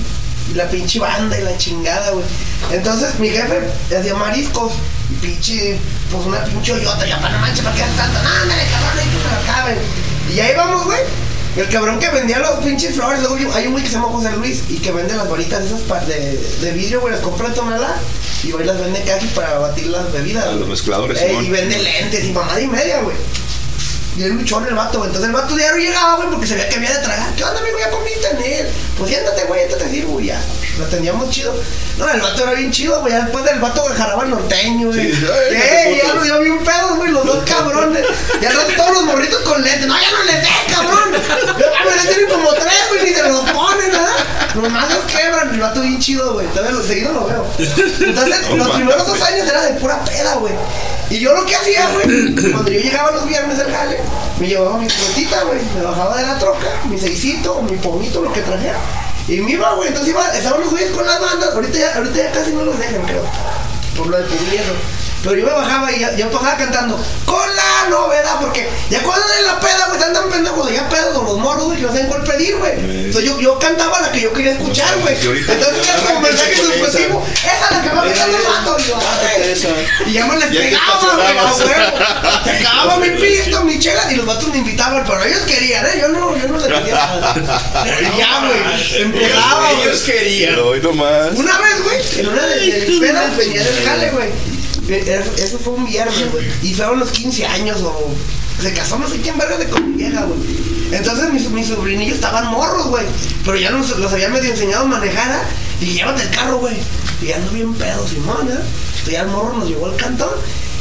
Y 0.51 0.53
la 0.53 0.69
pinche 0.69 0.99
banda 0.99 1.39
y 1.39 1.41
la 1.43 1.57
chingada, 1.57 2.11
güey. 2.11 2.23
Entonces 2.72 3.17
mi 3.17 3.30
jefe 3.30 3.61
hacía 3.97 4.14
mariscos. 4.14 4.73
Y 5.09 5.14
pinche, 5.25 5.80
pues 6.11 6.23
una 6.27 6.43
pinche 6.43 6.73
hoyota. 6.73 7.03
Ya 7.07 7.19
para 7.19 7.33
no 7.33 7.39
manches, 7.39 7.64
¿para 7.64 7.75
qué 7.75 7.81
tanto? 7.97 8.22
No, 8.22 8.30
ándale, 8.30 8.61
cabrón, 8.72 8.99
ahí 8.99 9.09
que 9.09 9.17
se 9.17 9.35
lo 9.35 9.51
acaben. 9.51 9.77
Y 10.35 10.39
ahí 10.39 10.55
vamos, 10.55 10.83
güey. 10.85 10.99
El 11.57 11.69
cabrón 11.69 11.99
que 11.99 12.09
vendía 12.09 12.38
los 12.39 12.59
pinches 12.64 12.93
flores, 12.95 13.22
luego 13.22 13.38
yo- 13.38 13.51
hay 13.55 13.65
un 13.65 13.72
güey 13.72 13.83
que 13.83 13.89
se 13.89 13.95
llama 13.95 14.09
José 14.09 14.30
Luis 14.33 14.64
y 14.69 14.77
que 14.77 14.91
vende 14.91 15.15
las 15.15 15.27
varitas 15.30 15.64
esas 15.64 16.07
de, 16.07 16.38
de 16.61 16.72
vidrio, 16.73 16.99
güey, 17.01 17.14
las 17.14 17.22
compra 17.23 17.47
en 17.47 17.53
Tonalá 17.55 17.95
y 18.43 18.51
va 18.51 18.61
y 18.61 18.65
las 18.67 18.77
vende 18.80 19.01
casi 19.03 19.25
para 19.27 19.57
batir 19.57 19.88
las 19.88 20.11
bebidas. 20.11 20.45
A 20.45 20.51
los 20.51 20.67
mezcladores, 20.67 21.19
Eh, 21.22 21.39
y 21.41 21.49
vende 21.49 21.80
lentes 21.80 22.23
y 22.25 22.31
mamada 22.33 22.59
y 22.61 22.67
media, 22.67 22.99
güey. 23.01 23.15
Y 24.17 24.23
el 24.23 24.31
luchón 24.31 24.65
el 24.65 24.75
vato, 24.75 24.99
güey. 24.99 25.09
Entonces 25.09 25.29
el 25.29 25.35
vato 25.35 25.55
diario 25.55 25.77
llegaba, 25.77 26.15
güey, 26.15 26.29
porque 26.29 26.47
se 26.47 26.55
veía 26.55 26.69
que 26.69 26.75
había 26.77 26.91
de 26.91 26.99
tragar. 26.99 27.35
¿Qué 27.35 27.43
onda, 27.43 27.59
amigo? 27.59 27.77
¿Ya 27.77 27.91
comiste 27.91 28.29
en 28.29 28.43
él? 28.43 28.69
Pues 28.97 29.09
siéntate, 29.09 29.43
güey, 29.43 29.69
ya 29.69 29.77
te 29.77 29.89
sirvo, 29.89 30.21
ya. 30.21 30.41
Lo 30.77 30.85
teníamos 30.85 31.29
chido. 31.29 31.53
No, 31.97 32.09
el 32.09 32.21
vato 32.21 32.43
era 32.43 32.53
bien 32.53 32.71
chido, 32.71 33.01
güey. 33.01 33.11
Ya 33.11 33.23
después 33.23 33.43
del 33.43 33.59
vato 33.59 33.85
que 33.85 33.93
jaraba 33.93 34.23
el 34.23 34.29
norteño, 34.29 34.87
güey. 34.87 35.13
Sí, 35.13 35.25
ay, 35.27 36.01
ya 36.01 36.13
nos 36.13 36.23
dio 36.23 36.39
bien 36.39 36.63
pedos, 36.63 36.95
güey, 36.95 37.11
los 37.11 37.25
dos 37.25 37.43
cabrones. 37.45 38.05
Ya 38.41 38.53
no 38.53 38.61
todos 38.77 38.91
los 38.93 39.03
morritos 39.03 39.41
con 39.41 39.61
lentes. 39.61 39.85
No, 39.85 39.95
ya 39.99 40.11
no 40.11 40.23
les 40.23 40.41
dé, 40.41 40.49
cabrón. 40.73 41.11
Ya 41.59 42.03
me 42.03 42.07
tienen 42.07 42.29
como 42.29 42.53
tres, 42.53 42.73
güey, 42.89 43.03
ni 43.03 43.13
se 43.13 43.23
los 43.23 43.49
ponen, 43.51 43.91
¿verdad? 43.91 44.15
Nomás 44.55 44.93
los 44.93 45.03
quebran. 45.05 45.53
El 45.53 45.59
vato 45.59 45.81
bien 45.81 45.99
chido, 45.99 46.33
güey. 46.33 46.47
Todavía 46.47 46.71
lo 46.71 46.83
seguido 46.83 47.11
lo 47.11 47.25
veo. 47.27 47.45
Entonces, 47.57 48.49
los 48.55 48.69
primeros 48.69 49.07
dos 49.07 49.21
años 49.21 49.47
era 49.47 49.61
de 49.63 49.73
pura 49.79 50.03
peda, 50.05 50.35
güey. 50.35 50.53
Y 51.09 51.19
yo 51.19 51.33
lo 51.33 51.45
que 51.45 51.55
hacía, 51.55 51.87
güey, 51.91 52.35
cuando 52.51 52.71
yo 52.71 52.79
llegaba 52.79 53.11
los 53.11 53.27
viernes 53.27 53.59
al 53.59 53.71
jale, 53.71 53.99
me 54.40 54.48
llevaba 54.48 54.77
mi 54.77 54.88
cubetita, 54.88 55.43
güey, 55.43 55.59
me 55.75 55.82
bajaba 55.82 56.17
de 56.17 56.24
la 56.24 56.40
troca, 56.40 56.67
mi 56.90 56.98
seisito, 56.98 57.61
mi 57.61 57.77
pomito, 57.77 58.22
lo 58.22 58.32
que 58.32 58.42
trajera. 58.42 58.77
Y 59.27 59.38
me 59.42 59.51
iba, 59.51 59.74
güey, 59.74 59.90
entonces 59.90 60.14
iba, 60.14 60.27
estaban 60.38 60.61
los 60.61 60.69
güeyes 60.69 60.92
con 60.92 61.06
las 61.06 61.19
bandas, 61.19 61.53
ahorita 61.53 61.77
ya, 61.77 61.95
ahorita 61.95 62.16
ya 62.16 62.32
casi 62.32 62.51
no 62.51 62.64
los 62.64 62.77
dejan, 62.77 63.01
creo, 63.03 63.24
por 63.98 64.08
lo 64.08 64.17
del 64.17 64.25
eso. 64.25 64.74
Pero 65.25 65.35
yo 65.37 65.45
me 65.45 65.51
bajaba 65.51 65.91
y 65.91 65.99
ya- 65.99 66.15
yo 66.15 66.29
pasaba 66.31 66.55
cantando 66.55 66.97
con 67.25 67.55
la 67.55 67.89
novedad, 67.89 68.39
porque 68.39 68.69
ya 68.89 69.01
cuando 69.03 69.25
en 69.39 69.45
la 69.45 69.59
peda, 69.59 69.85
güey, 69.87 69.97
están 69.99 70.13
tan 70.13 70.29
pendejos, 70.29 70.71
ya 70.71 70.87
pedos 70.87 71.13
los 71.23 71.37
morros, 71.39 71.65
güey, 71.65 71.77
que 71.77 71.83
no 71.83 71.89
saben 71.91 72.07
cuál 72.07 72.23
pedir, 72.23 72.55
güey. 72.57 72.73
Entonces 72.73 73.23
yo, 73.25 73.39
yo 73.41 73.59
cantaba 73.59 73.99
la 74.01 74.11
que 74.11 74.21
yo 74.21 74.31
quería 74.33 74.51
escuchar, 74.53 74.95
güey. 74.99 75.15
Entonces 75.15 75.87
era 75.89 75.99
como 76.07 76.21
mensaje 76.21 76.53
con 76.61 76.71
esa. 76.71 76.99
es 76.99 77.71
la 77.71 77.81
que 77.81 77.89
va 77.89 78.03
cantando 78.05 78.37
el 78.37 78.43
vato. 78.43 78.77
Y 78.79 78.83
yo, 78.83 78.99
"Ay". 78.99 79.53
Y 80.05 80.13
ya 80.13 80.25
me 80.27 80.37
les 80.37 80.51
pegaba, 80.69 81.15
güey, 81.15 81.37
a 81.37 81.43
huevo. 81.53 82.43
Se 82.43 82.51
acababa 82.51 82.97
mi 82.97 83.09
pisto, 83.09 83.63
mi 83.63 83.79
chela, 83.79 84.11
y 84.11 84.15
los 84.15 84.25
vatos 84.25 84.47
me 84.49 84.57
invitaban, 84.59 85.03
pero 85.05 85.23
ellos 85.23 85.41
querían, 85.41 85.85
¿eh? 85.87 85.97
Yo 85.99 86.07
no, 86.09 86.37
yo 86.37 86.47
no 86.47 86.57
les 86.57 86.67
pedía 86.67 86.95
nada. 86.95 87.35
Y 88.01 88.17
ya, 88.17 88.39
güey, 88.45 89.01
empezaba. 89.01 89.71
Pero 90.49 90.67
hoy 90.69 90.81
nomás. 90.81 91.31
Una 91.35 91.57
vez, 91.59 91.83
güey, 91.83 92.19
en 92.19 92.27
una 92.27 92.45
de, 92.47 92.55
de 92.71 92.87
mis 92.87 92.99
pedas 92.99 93.37
venía 93.37 93.63
del 93.63 93.85
jale, 93.85 94.09
güey. 94.11 94.55
Eh, 94.88 95.03
era- 95.07 95.25
Eso 95.43 95.57
fue 95.59 95.73
un 95.73 95.85
viernes, 95.85 96.31
güey. 96.31 96.45
Y 96.64 96.73
fueron 96.73 96.99
los 96.99 97.09
15 97.11 97.45
años 97.45 97.81
o. 97.81 98.14
Se 98.61 98.73
casó 98.73 98.97
no 98.97 99.07
sé 99.09 99.17
quién 99.17 99.38
verga 99.38 99.57
de 99.57 99.67
con 99.67 99.97
vieja, 99.97 100.23
güey. 100.23 100.39
Entonces 100.91 101.31
mis, 101.33 101.49
mis 101.49 101.67
sobrinillos 101.67 102.15
estaban 102.15 102.47
morros, 102.47 102.88
güey. 102.88 103.05
Pero 103.43 103.57
ya 103.57 103.69
los, 103.72 103.97
los 103.99 104.14
había 104.14 104.30
medio 104.30 104.51
enseñado 104.51 104.83
a 104.85 104.88
manejar. 104.88 105.30
¿ah? 105.31 105.43
Y 105.81 105.85
dije, 105.85 105.97
llévate 105.97 106.23
el 106.23 106.30
carro, 106.30 106.57
güey. 106.59 106.75
Y 107.22 107.31
ando 107.31 107.51
bien 107.51 107.73
pedo, 107.73 108.07
Simón, 108.07 108.47
¿eh? 108.49 108.51
Entonces 108.53 109.11
ya 109.14 109.22
el 109.22 109.27
morro 109.27 109.57
nos 109.57 109.67
llevó 109.67 109.88
al 109.88 109.95
cantón. 109.97 110.30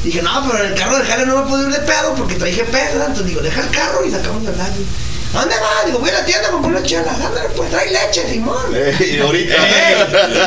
Dije, 0.04 0.20
no, 0.22 0.46
pero 0.46 0.64
en 0.64 0.72
el 0.72 0.78
carro 0.78 0.98
del 0.98 1.06
jale 1.06 1.26
no 1.26 1.42
me 1.42 1.48
puedo 1.48 1.66
ir 1.68 1.72
de 1.74 1.80
pedo 1.80 2.14
porque 2.16 2.34
traje 2.36 2.62
pedo. 2.64 3.00
Entonces 3.00 3.26
digo, 3.26 3.40
deja 3.40 3.60
el 3.62 3.70
carro 3.70 4.04
y 4.06 4.10
sacamos 4.10 4.46
el 4.46 4.54
jale. 4.54 4.74
¿A 5.34 5.40
¿Dónde 5.40 5.54
va? 5.56 5.84
Digo, 5.86 5.98
voy 5.98 6.10
a 6.10 6.12
la 6.12 6.24
tienda 6.24 6.48
a 6.48 6.50
comprar 6.52 6.72
una 6.76 6.82
chela. 6.82 7.10
Ándale, 7.12 7.48
pues 7.56 7.70
trae 7.70 7.90
leche, 7.90 8.28
Simón. 8.30 8.56
Eh, 8.72 8.94
y 9.16 9.18
ahorita. 9.20 9.54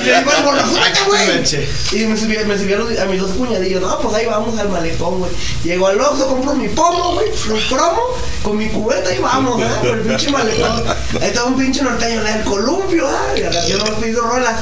Y 0.01 0.05
le 0.05 0.17
digo 0.19 0.31
al 0.31 0.43
morro, 0.45 0.59
súbete, 0.65 0.99
güey. 1.07 2.01
Y 2.03 2.05
me 2.07 2.17
subí, 2.17 2.37
me 2.45 2.57
subí 2.57 2.73
a, 2.73 2.77
los- 2.77 2.97
a 2.99 3.05
mis 3.05 3.21
dos 3.21 3.31
cuñadillos. 3.31 3.81
No, 3.81 3.99
pues 3.99 4.15
ahí 4.15 4.25
vamos 4.25 4.57
al 4.57 4.69
malecón, 4.69 5.19
güey. 5.19 5.31
Llego 5.63 5.87
al 5.87 5.99
Oxxo, 5.99 6.27
compro 6.27 6.53
mi 6.55 6.69
pomo, 6.69 7.15
güey. 7.15 7.27
Mi 7.49 7.59
promo, 7.61 8.01
con 8.43 8.57
mi 8.57 8.69
cubeta 8.69 9.13
y 9.13 9.19
vamos, 9.19 9.61
¿ah? 9.61 9.79
Por 9.81 9.89
el 9.97 10.01
pinche 10.01 10.29
malecón. 10.31 10.83
Ahí 11.21 11.27
estaba 11.27 11.47
un 11.47 11.57
pinche 11.57 11.81
norteño, 11.83 12.21
la 12.23 12.37
del 12.37 12.43
columpio, 12.45 13.07
¿ah? 13.07 13.37
Y 13.37 13.41
la 13.41 13.65
yo 13.67 13.77
no 13.79 13.85
dos 13.85 14.23
rolas. 14.25 14.55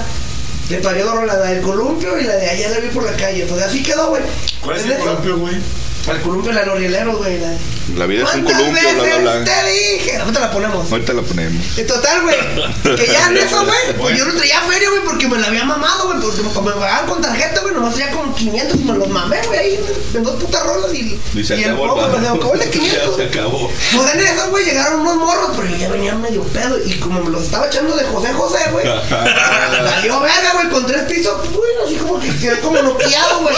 Le 0.70 0.78
pagué 0.78 1.04
dos 1.04 1.14
rolas, 1.14 1.38
la 1.38 1.46
del 1.52 1.62
columpio 1.62 2.20
y 2.20 2.24
la 2.24 2.36
de 2.38 2.50
allá 2.50 2.70
la 2.70 2.80
vi 2.80 2.88
por 2.88 3.04
la 3.04 3.12
calle. 3.14 3.44
Entonces 3.44 3.68
así 3.68 3.84
quedó, 3.84 4.08
güey. 4.10 4.24
¿Cuál 4.62 4.78
es 4.78 4.86
el 4.86 4.92
eso- 4.94 5.02
columpio, 5.04 5.38
güey? 5.38 5.56
El 6.08 6.22
columpio 6.22 6.52
la 6.52 6.66
los 6.66 6.78
rieleros, 6.78 7.18
güey. 7.18 7.40
la- 7.40 7.58
La 7.98 8.06
vida 8.06 8.24
es 8.24 8.34
un 8.36 8.44
¿Cuántas 8.44 8.62
columpio, 8.62 8.94
bla, 9.04 9.18
bla. 9.18 9.44
Te 9.44 9.72
dije, 9.72 10.18
ahorita 10.18 10.40
la 10.40 10.52
ponemos. 10.52 10.92
Ahorita 10.92 11.14
la 11.14 11.22
ponemos. 11.24 11.78
Y 11.78 11.84
total, 11.84 12.22
güey. 12.24 12.96
Que 12.96 13.08
ya 13.08 13.28
en 13.30 13.38
eso, 13.38 13.64
güey. 13.66 13.98
Pues 13.98 14.18
yo 14.18 14.26
no 14.26 14.34
traía 14.36 14.60
feria, 14.62 14.90
güey, 14.90 15.02
porque 15.04 15.28
me 15.28 15.38
la 15.40 15.48
había 15.48 15.66
mamado, 15.66 16.08
güey. 16.08 16.20
Porque 16.22 16.42
me 16.70 16.72
pagaban 16.74 17.08
con 17.08 17.22
tarjeta, 17.22 17.62
güey, 17.62 17.74
nomás 17.74 17.96
traía 17.96 18.12
como 18.12 18.34
500 18.36 18.80
y 18.80 18.84
me 18.84 18.94
los 18.98 19.08
mamé, 19.08 19.38
güey. 19.48 19.60
Ahí 19.60 19.80
en 20.14 20.24
dos 20.24 20.36
putas 20.36 20.64
rolas 20.64 20.94
y, 20.94 21.20
Y 21.34 21.44
se 21.44 21.56
y 21.58 21.64
el 21.64 21.72
acabó 21.72 21.88
poco, 21.96 22.06
el 22.16 22.22
me 22.22 22.28
acabó 22.28 22.54
el 22.54 22.60
de 22.60 22.70
500. 22.70 23.18
Ya 23.18 23.24
se 23.24 23.24
acabó. 23.30 23.72
Pues 23.96 24.14
en 24.14 24.20
eso, 24.20 24.50
güey, 24.50 24.66
llegaron 24.66 25.00
unos 25.02 25.16
morros, 25.18 25.52
pero 25.56 25.68
yo 25.70 25.78
ya 25.78 25.90
venía 25.90 26.16
medio 26.16 26.44
pedo. 26.44 26.78
Y 26.86 26.94
como 27.00 27.22
me 27.22 27.30
los 27.32 27.44
estaba 27.44 27.68
echando 27.68 27.96
de 27.96 28.04
José 28.06 28.32
José, 28.34 28.60
güey. 28.72 28.86
Salió 28.86 30.20
verga, 30.20 30.52
güey, 30.54 30.70
con 30.70 30.86
tres 30.86 31.04
pisos, 31.04 31.36
güey, 31.52 31.72
así 31.86 31.96
como 31.96 32.20
que 32.20 32.28
quedé 32.38 32.60
como 32.60 32.82
noqueado, 32.82 33.42
güey. 33.42 33.56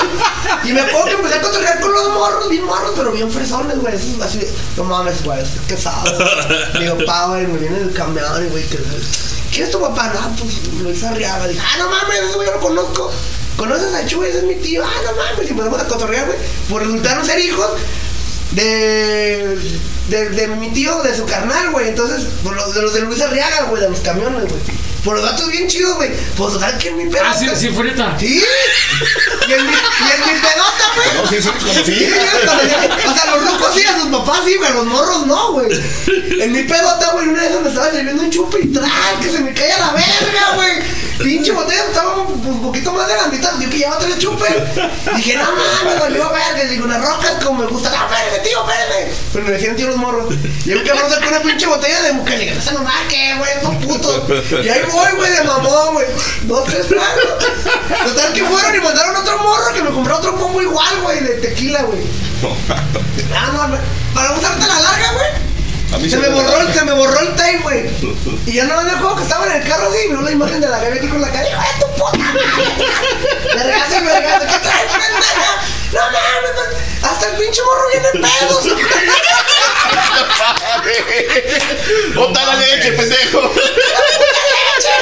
Y 0.66 0.74
me 0.74 0.82
acuerdo 0.82 1.06
que 1.08 1.14
empecé 1.14 1.36
a 1.36 1.42
cotorrear 1.42 1.80
con 1.80 1.92
los 1.92 2.10
morros, 2.14 2.37
bien 2.50 2.64
morros, 2.64 2.94
pero 2.96 3.12
bien 3.12 3.32
fresones, 3.32 3.80
güey. 3.80 3.96
Esos 3.96 4.22
así, 4.22 4.40
de, 4.40 4.52
no 4.78 4.84
mames, 4.84 5.24
güey, 5.24 5.42
estoy 5.42 5.76
casado. 5.76 6.12
Mi 6.80 6.88
papá, 6.88 7.28
güey, 7.28 7.48
me 7.48 7.58
viene 7.58 7.78
en 7.78 7.84
el 7.84 7.94
camión 7.94 8.46
y, 8.46 8.50
güey, 8.50 8.64
que. 8.68 8.78
¿Quién 9.52 9.66
es 9.66 9.72
tu 9.72 9.80
papá? 9.80 10.12
No, 10.14 10.36
pues 10.36 10.68
Luis 10.82 11.04
Arriaga. 11.04 11.48
Dije, 11.48 11.62
ah, 11.64 11.78
no 11.80 11.90
mames, 11.90 12.36
güey 12.36 12.48
yo 12.48 12.54
lo 12.54 12.60
conozco. 12.60 13.12
¿Conoces 13.56 13.94
a 13.94 14.06
Chuy? 14.06 14.28
Ese 14.28 14.40
es 14.40 14.44
mi 14.44 14.56
tío. 14.56 14.84
Ah, 14.84 15.02
no 15.06 15.16
mames. 15.16 15.48
Y 15.48 15.52
empezamos 15.52 15.82
a 15.82 15.88
cotorrear, 15.88 16.28
güey. 16.28 16.38
Pues 16.70 16.86
resultaron 16.86 17.26
ser 17.26 17.40
hijos 17.40 17.72
de, 18.52 19.58
de, 20.10 20.30
de 20.30 20.48
mi 20.48 20.70
tío, 20.72 21.02
de 21.04 21.16
su 21.16 21.26
carnal, 21.26 21.72
güey. 21.72 21.90
Entonces, 21.90 22.26
por 22.44 22.56
los, 22.56 22.74
de 22.74 22.82
los 22.82 22.94
de 22.94 23.02
Luis 23.02 23.22
Arriaga, 23.22 23.64
güey, 23.64 23.82
de 23.82 23.90
los 23.90 24.00
camiones, 24.00 24.48
güey. 24.48 24.62
Por 25.04 25.16
los 25.16 25.24
datos 25.24 25.50
bien 25.50 25.68
chidos, 25.68 25.96
güey. 25.96 26.10
Pues 26.36 26.54
total 26.54 26.78
que 26.78 26.90
en 26.90 26.98
mi 26.98 27.06
pedota. 27.06 27.32
Ah, 27.32 27.38
sí, 27.38 27.48
sí, 27.56 27.70
neta. 27.70 28.16
Sí. 28.20 28.44
Y 29.48 29.54
en 29.54 29.66
mi, 29.66 29.72
y 29.72 30.12
en 30.12 30.36
mi 30.36 30.42
pedota, 30.42 30.92
güey. 30.96 31.08
No, 31.16 31.30
sí, 31.30 31.42
sí, 31.42 31.50
como 31.50 31.74
sí. 31.74 31.84
Sí, 31.86 32.10
O 33.08 33.14
sea, 33.14 33.36
los 33.36 33.44
locos 33.46 33.74
sí, 33.76 33.86
a 33.86 34.00
sus 34.00 34.10
papás 34.10 34.40
sí, 34.46 34.56
güey, 34.56 34.70
a 34.70 34.74
los 34.74 34.86
morros 34.86 35.26
no, 35.28 35.54
güey. 35.54 35.68
En 36.42 36.52
mi 36.52 36.64
pedota, 36.64 37.12
güey, 37.14 37.28
una 37.28 37.42
vez 37.42 37.52
me 37.62 37.70
estaba 37.70 37.92
sirviendo 37.92 38.24
un 38.24 38.32
chupe 38.32 38.60
y 38.64 38.68
¡tras! 38.74 38.90
que 39.22 39.30
se 39.30 39.40
me 39.40 39.54
cae 39.54 39.72
a 39.72 39.80
la 39.80 39.92
verga, 39.94 40.56
güey. 40.56 41.07
Pinche 41.18 41.52
botella, 41.52 41.86
estaba 41.86 42.16
un, 42.18 42.62
poquito 42.62 42.92
más 42.94 43.08
de 43.08 43.16
la 43.16 43.28
mitad, 43.28 43.60
yo 43.60 43.70
que 43.70 43.78
llevaba 43.78 44.00
tres 44.00 44.20
chupes. 44.20 44.50
Dije, 45.16 45.36
no 45.36 45.44
mames, 45.52 46.00
dolió 46.00 46.30
verga. 46.30 46.70
Digo, 46.70 46.86
unas 46.86 47.02
rocas 47.02 47.44
como 47.44 47.64
me 47.64 47.68
gusta. 47.68 47.90
No, 47.90 47.96
espérate, 47.96 48.48
tío, 48.48 48.60
espérate. 48.62 49.12
Pero 49.34 49.46
me 49.46 49.52
decían 49.52 49.76
tío 49.76 49.88
los 49.88 49.98
morros. 49.98 50.34
Y 50.66 50.70
yo 50.70 50.84
que 50.84 50.90
vamos 50.92 51.12
a 51.12 51.16
sacar 51.16 51.30
una 51.30 51.42
pinche 51.42 51.66
botella 51.66 52.02
de 52.04 52.14
mujer. 52.14 52.38
Le 52.38 52.46
dije, 52.46 52.56
no 52.66 52.72
nomás, 52.80 53.08
que, 53.10 53.36
güey, 53.38 53.52
estos 53.52 53.76
putos. 53.76 54.64
Y 54.64 54.70
ahí 54.70 54.82
voy, 54.92 55.12
güey, 55.16 55.32
de 55.32 55.44
mamón, 55.44 55.94
güey. 55.94 56.06
Dos, 56.44 56.66
tres 56.66 56.88
tragos. 56.88 57.46
Total 58.06 58.34
que 58.34 58.44
fueron 58.44 58.76
y 58.76 58.80
mandaron 58.80 59.16
otro 59.16 59.38
morro 59.40 59.74
que 59.74 59.82
me 59.82 59.90
compró 59.90 60.18
otro 60.18 60.36
pombo 60.38 60.62
igual, 60.62 61.02
güey, 61.02 61.22
de 61.22 61.36
tequila, 61.36 61.82
güey. 61.84 62.00
Ah, 63.36 63.50
no, 63.54 63.68
no, 63.68 63.78
para 64.14 64.34
usarte 64.34 64.68
la 64.68 64.80
larga, 64.80 65.12
güey. 65.14 65.47
A 65.94 65.98
mí 65.98 66.10
Se 66.10 66.18
me 66.18 66.28
borró, 66.30 66.60
el- 66.62 66.74
se 66.74 66.84
me 66.84 66.92
borró 66.94 67.20
el 67.22 67.36
tape, 67.36 67.60
güey. 67.64 67.90
Y 68.46 68.54
ya 68.54 68.66
no 68.66 68.82
me 68.84 68.92
acuerdo 68.92 69.16
que 69.16 69.24
estaba 69.24 69.46
en 69.48 69.54
el 69.62 69.68
carro 69.68 69.90
así 69.90 69.98
y 70.06 70.10
vio 70.10 70.22
la 70.22 70.32
imagen 70.32 70.60
de 70.62 70.68
la 70.68 70.80
Gaby 70.80 70.98
aquí 70.98 71.08
con 71.08 71.22
la 71.22 71.32
cara. 71.32 71.48
¡Hijo 71.48 71.62
de 71.62 71.68
tu 71.80 71.88
puta 71.96 72.18
madre! 72.18 72.42
Vergazo 73.56 73.98
y 73.98 74.02
vergazo. 74.06 74.46
¿Qué 74.48 74.60
traes? 74.60 74.92
No 75.94 76.02
mames, 76.02 76.52
pues, 76.56 76.68
hasta 77.12 77.30
el 77.30 77.36
pinche 77.38 77.62
morro 77.64 77.88
viene 77.94 78.10
pedos. 78.28 78.66
¡Bota 82.16 82.46
la 82.46 82.56
leche, 82.56 82.92
pendejo! 82.92 83.52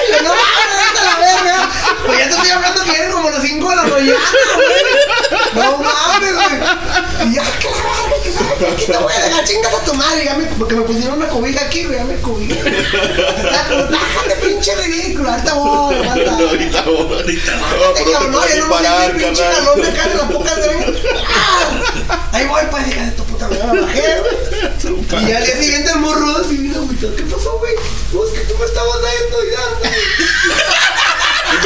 Y 0.08 0.12
yo, 0.12 0.22
no 0.22 0.30
mames, 0.30 1.04
la 1.04 1.16
verga. 1.20 1.70
Pues 2.06 2.18
ya 2.18 2.24
te 2.26 2.30
estoy 2.32 2.50
hablando 2.50 2.84
que 2.84 2.96
eran 2.96 3.12
como 3.12 3.30
las 3.30 3.42
5 3.42 3.70
de 3.70 3.76
la 3.76 3.84
mañana, 3.84 4.20
güey. 4.56 5.35
No 5.56 5.78
mames, 5.78 6.34
güey. 6.34 7.30
Y 7.30 7.36
ya, 7.36 7.44
que 7.60 8.32
sabes, 8.32 8.74
aquí 8.74 8.86
te 8.86 8.98
voy 8.98 9.14
a 9.14 9.26
dejar 9.26 9.46
chingas 9.46 9.74
a 9.74 9.86
tu 9.86 9.94
madre. 9.94 10.26
Ya 10.26 10.34
me, 10.36 10.46
porque 10.46 10.76
me 10.76 10.82
pusieron 10.82 11.18
una 11.18 11.28
cobija 11.28 11.62
aquí, 11.66 11.86
güey, 11.86 11.98
ya 11.98 12.04
me 12.04 12.20
cobijé. 12.20 12.60
Está 12.60 13.68
como, 13.70 13.84
bájate, 13.90 14.36
pinche 14.44 14.76
ridículo. 14.76 15.30
Ahorita 15.32 15.54
voy, 15.54 15.96
aguanta. 15.96 16.32
Ahorita, 16.46 16.80
ahorita. 16.84 17.52
Te 17.54 18.04
pero 18.04 18.12
cabrón, 18.12 18.32
no 18.32 18.40
no, 18.40 18.48
ya 18.48 18.56
no 18.56 18.66
me 18.66 18.72
parar, 18.72 19.12
sentí 19.12 19.24
pinche 19.26 19.44
calor 19.44 19.76
de 19.76 19.92
de 19.92 20.16
la 20.16 20.28
poca 20.28 20.56
de 20.56 21.04
¡Ah! 21.28 22.30
Ahí 22.34 22.46
voy, 22.48 22.62
pues, 22.70 22.88
hija 22.88 23.06
de 23.06 23.12
tu 23.12 23.24
puta 23.24 23.48
madre, 23.48 23.64
me 23.74 23.82
bajé, 23.82 24.20
güey. 24.20 25.30
Y 25.30 25.32
al 25.32 25.46
día 25.46 25.58
siguiente 25.58 25.92
el 25.92 26.00
morro 26.00 26.38
así, 26.38 26.58
mira, 26.58 26.80
güey, 26.80 26.98
¿qué 26.98 27.24
pasó, 27.24 27.58
güey? 27.60 27.74
Pues 28.12 28.32
que 28.32 28.40
tú 28.42 28.58
me 28.60 28.66
estabas 28.66 28.98
dando 29.02 29.44
y 29.44 29.50
dando. 29.52 29.86
Y 29.86 31.05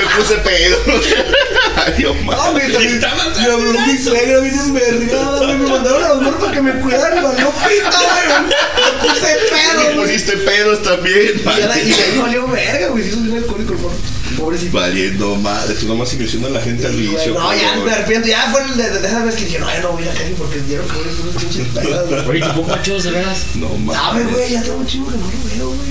me 0.01 0.15
puse 0.15 0.35
pedo. 0.37 0.77
Ay, 1.75 1.93
Dios 1.97 2.15
mío. 2.17 2.31
No, 2.31 2.51
güey, 2.51 2.71
también. 2.71 2.99
Me 2.99 3.45
habló 3.51 3.79
mi 3.87 3.97
suegra, 3.97 4.39
bien 4.39 4.59
envergada, 4.59 5.37
güey. 5.37 5.57
Me 5.57 5.67
mandaron 5.69 6.03
a 6.03 6.07
los 6.15 6.35
para 6.35 6.51
que 6.53 6.61
me 6.61 6.71
cuidaran 6.81 7.17
y 7.17 7.21
valió 7.21 7.49
pito, 7.51 7.97
güey. 7.99 8.27
Me 8.49 9.07
puse 9.09 9.27
pedo, 9.49 9.79
Me 9.89 9.93
güey. 9.95 9.97
pusiste 10.07 10.37
pedos 10.37 10.83
también, 10.83 11.41
Y 11.43 11.47
ahora- 11.47 11.79
Y 11.79 11.89
madre. 11.89 12.03
ahí 12.03 12.17
valió 12.19 12.47
verga, 12.47 12.87
güey. 12.89 13.03
Si 13.03 13.11
sos 13.11 13.23
bien 13.23 13.37
alcohólico, 13.37 13.73
el 13.73 13.79
morro. 13.79 13.95
Pobrecito. 14.38 14.77
Valiendo 14.77 15.35
madre, 15.35 15.74
tú 15.75 15.88
nomás 15.88 16.14
ilusiona 16.14 16.48
a 16.48 16.51
la 16.51 16.61
gente 16.61 16.85
al 16.85 16.95
vicio. 16.95 17.33
No, 17.33 17.53
ya 17.53 17.75
me 17.83 17.91
arrepiento. 17.91 18.27
Ya 18.27 18.49
fue 18.51 18.61
el 18.64 18.77
de, 18.77 18.90
de 18.99 19.08
esas 19.08 19.25
veces 19.25 19.40
que 19.40 19.45
dije, 19.45 19.59
no, 19.59 19.67
ya 19.67 19.82
no 19.82 19.91
voy 19.91 20.08
a 20.08 20.14
calle 20.14 20.35
porque 20.38 20.59
dieron 20.61 20.88
que 20.88 20.93
voy 20.93 21.03
a 21.08 21.22
unos 21.22 21.43
pinches 21.43 21.74
güey. 22.27 22.43
Oye, 22.43 22.53
¿tu 22.53 22.61
compa 22.61 22.82
Chos, 22.82 23.03
de 23.03 23.11
veras? 23.11 23.38
No 23.56 23.93
Sabe, 23.93 24.24
güey, 24.25 24.51
ya 24.51 24.61
tengo 24.64 24.77
un 24.77 24.88
chingo 24.88 25.11
que 25.11 25.17
no 25.17 25.24
lo 25.24 25.56
veo, 25.56 25.67
güey. 25.69 25.90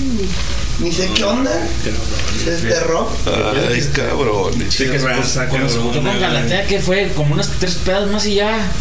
Ni, 0.79 0.85
ni 0.85 0.91
sé 0.93 1.09
qué 1.13 1.23
onda. 1.23 1.51
Se 2.43 2.51
desterró. 2.51 3.09
Ay, 3.25 3.89
cabrón. 3.93 4.53
Sí, 4.69 4.85
que 4.85 4.99
cuando 4.99 5.25
se 5.25 5.77
juntó 5.79 6.01
con 6.01 6.19
Galatea, 6.19 6.65
que 6.67 6.79
fue 6.79 7.11
como 7.15 7.33
unas 7.33 7.49
tres 7.59 7.75
pedas 7.75 8.09
más 8.09 8.25
y 8.25 8.35
ya. 8.35 8.71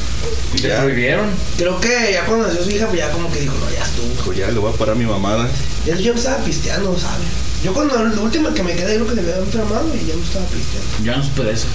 Le 0.62 0.68
prohibieron. 0.70 1.30
Creo 1.56 1.80
que 1.80 2.10
ya 2.12 2.24
cuando 2.24 2.46
nació 2.46 2.64
su 2.64 2.70
hija, 2.70 2.86
pues 2.86 2.98
ya 3.00 3.10
como 3.10 3.30
que 3.30 3.40
dijo, 3.40 3.54
no, 3.54 3.70
ya 3.70 3.84
estuvo. 3.84 4.08
Dijo, 4.08 4.32
ya 4.32 4.48
le 4.50 4.58
voy 4.58 4.72
a 4.72 4.76
parar 4.76 4.94
a 4.94 4.98
mi 4.98 5.04
mamada. 5.04 5.48
Ya 5.84 5.96
yo 5.96 6.14
me 6.14 6.18
estaba 6.20 6.38
pisteando, 6.38 6.96
¿sabes? 6.98 7.26
Yo 7.62 7.72
cuando 7.72 7.96
la 7.96 8.20
última 8.20 8.54
que 8.54 8.62
me 8.62 8.72
quedé, 8.74 8.94
creo 8.94 9.06
que 9.08 9.14
se 9.16 9.22
me 9.22 9.32
y 9.54 10.06
ya 10.06 10.14
me 10.14 10.22
estaba 10.22 10.46
pisteando. 10.46 11.04
Ya 11.04 11.16
no 11.16 11.24
supe 11.24 11.42
de 11.44 11.52
eso. 11.52 11.66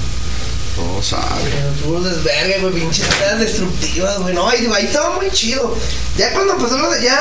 No 0.78 1.02
sabe. 1.02 1.52
Puro 1.84 2.02
desvergue, 2.02 2.60
güey, 2.62 2.74
pinches 2.74 3.06
destructivas, 3.40 4.20
güey. 4.20 4.34
No, 4.34 4.50
ahí, 4.50 4.68
ahí 4.76 4.86
estaba 4.86 5.16
muy 5.16 5.30
chido. 5.32 5.76
Ya 6.18 6.34
cuando 6.34 6.54
empezó 6.54 6.78
lo 6.78 6.90
de. 6.92 7.04
Ya. 7.04 7.20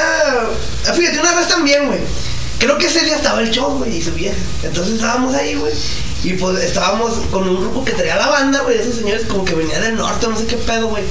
ah, 0.89 0.93
Fíjate, 0.95 1.21
una 1.21 1.35
vez 1.35 1.49
también, 1.49 1.87
güey. 1.87 2.01
Creo 2.59 2.79
que 2.79 2.87
ese 2.87 3.05
día 3.05 3.17
estaba 3.17 3.41
el 3.41 3.51
show, 3.51 3.77
güey, 3.79 3.97
y 3.97 4.03
su 4.03 4.13
vieja. 4.13 4.37
Entonces 4.63 4.95
estábamos 4.95 5.35
ahí, 5.35 5.55
güey. 5.55 5.73
Y 6.25 6.35
pues 6.35 6.63
estábamos 6.63 7.15
con 7.31 7.49
un 7.49 7.57
grupo 7.61 7.85
que 7.85 7.93
traía 7.93 8.17
la 8.17 8.29
banda, 8.29 8.61
güey. 8.61 8.79
Esos 8.79 8.97
señores 8.97 9.27
como 9.27 9.45
que 9.45 9.55
venían 9.55 9.83
del 9.83 9.97
norte, 9.97 10.29
no 10.29 10.39
sé 10.39 10.47
qué 10.47 10.57
pedo, 10.57 10.89
güey. 10.89 11.03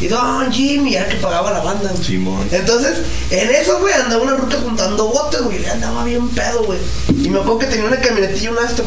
Y 0.00 0.08
Don 0.08 0.50
Jimmy 0.52 0.96
era 0.96 1.08
que 1.08 1.16
pagaba 1.16 1.50
la 1.52 1.60
banda, 1.60 1.90
güey. 1.90 2.04
Simón. 2.04 2.48
Entonces, 2.50 2.98
en 3.30 3.50
eso, 3.50 3.78
güey, 3.78 3.94
andaba 3.94 4.22
una 4.22 4.36
ruta 4.36 4.58
juntando 4.62 5.08
botes, 5.08 5.42
güey. 5.42 5.62
Y 5.62 5.66
andaba 5.66 6.04
bien 6.04 6.28
pedo, 6.30 6.64
güey. 6.64 6.78
Y 7.22 7.28
me 7.28 7.38
acuerdo 7.38 7.60
que 7.60 7.66
tenía 7.66 7.86
una 7.86 8.00
camionetilla, 8.00 8.50
un 8.50 8.58
astro. 8.58 8.84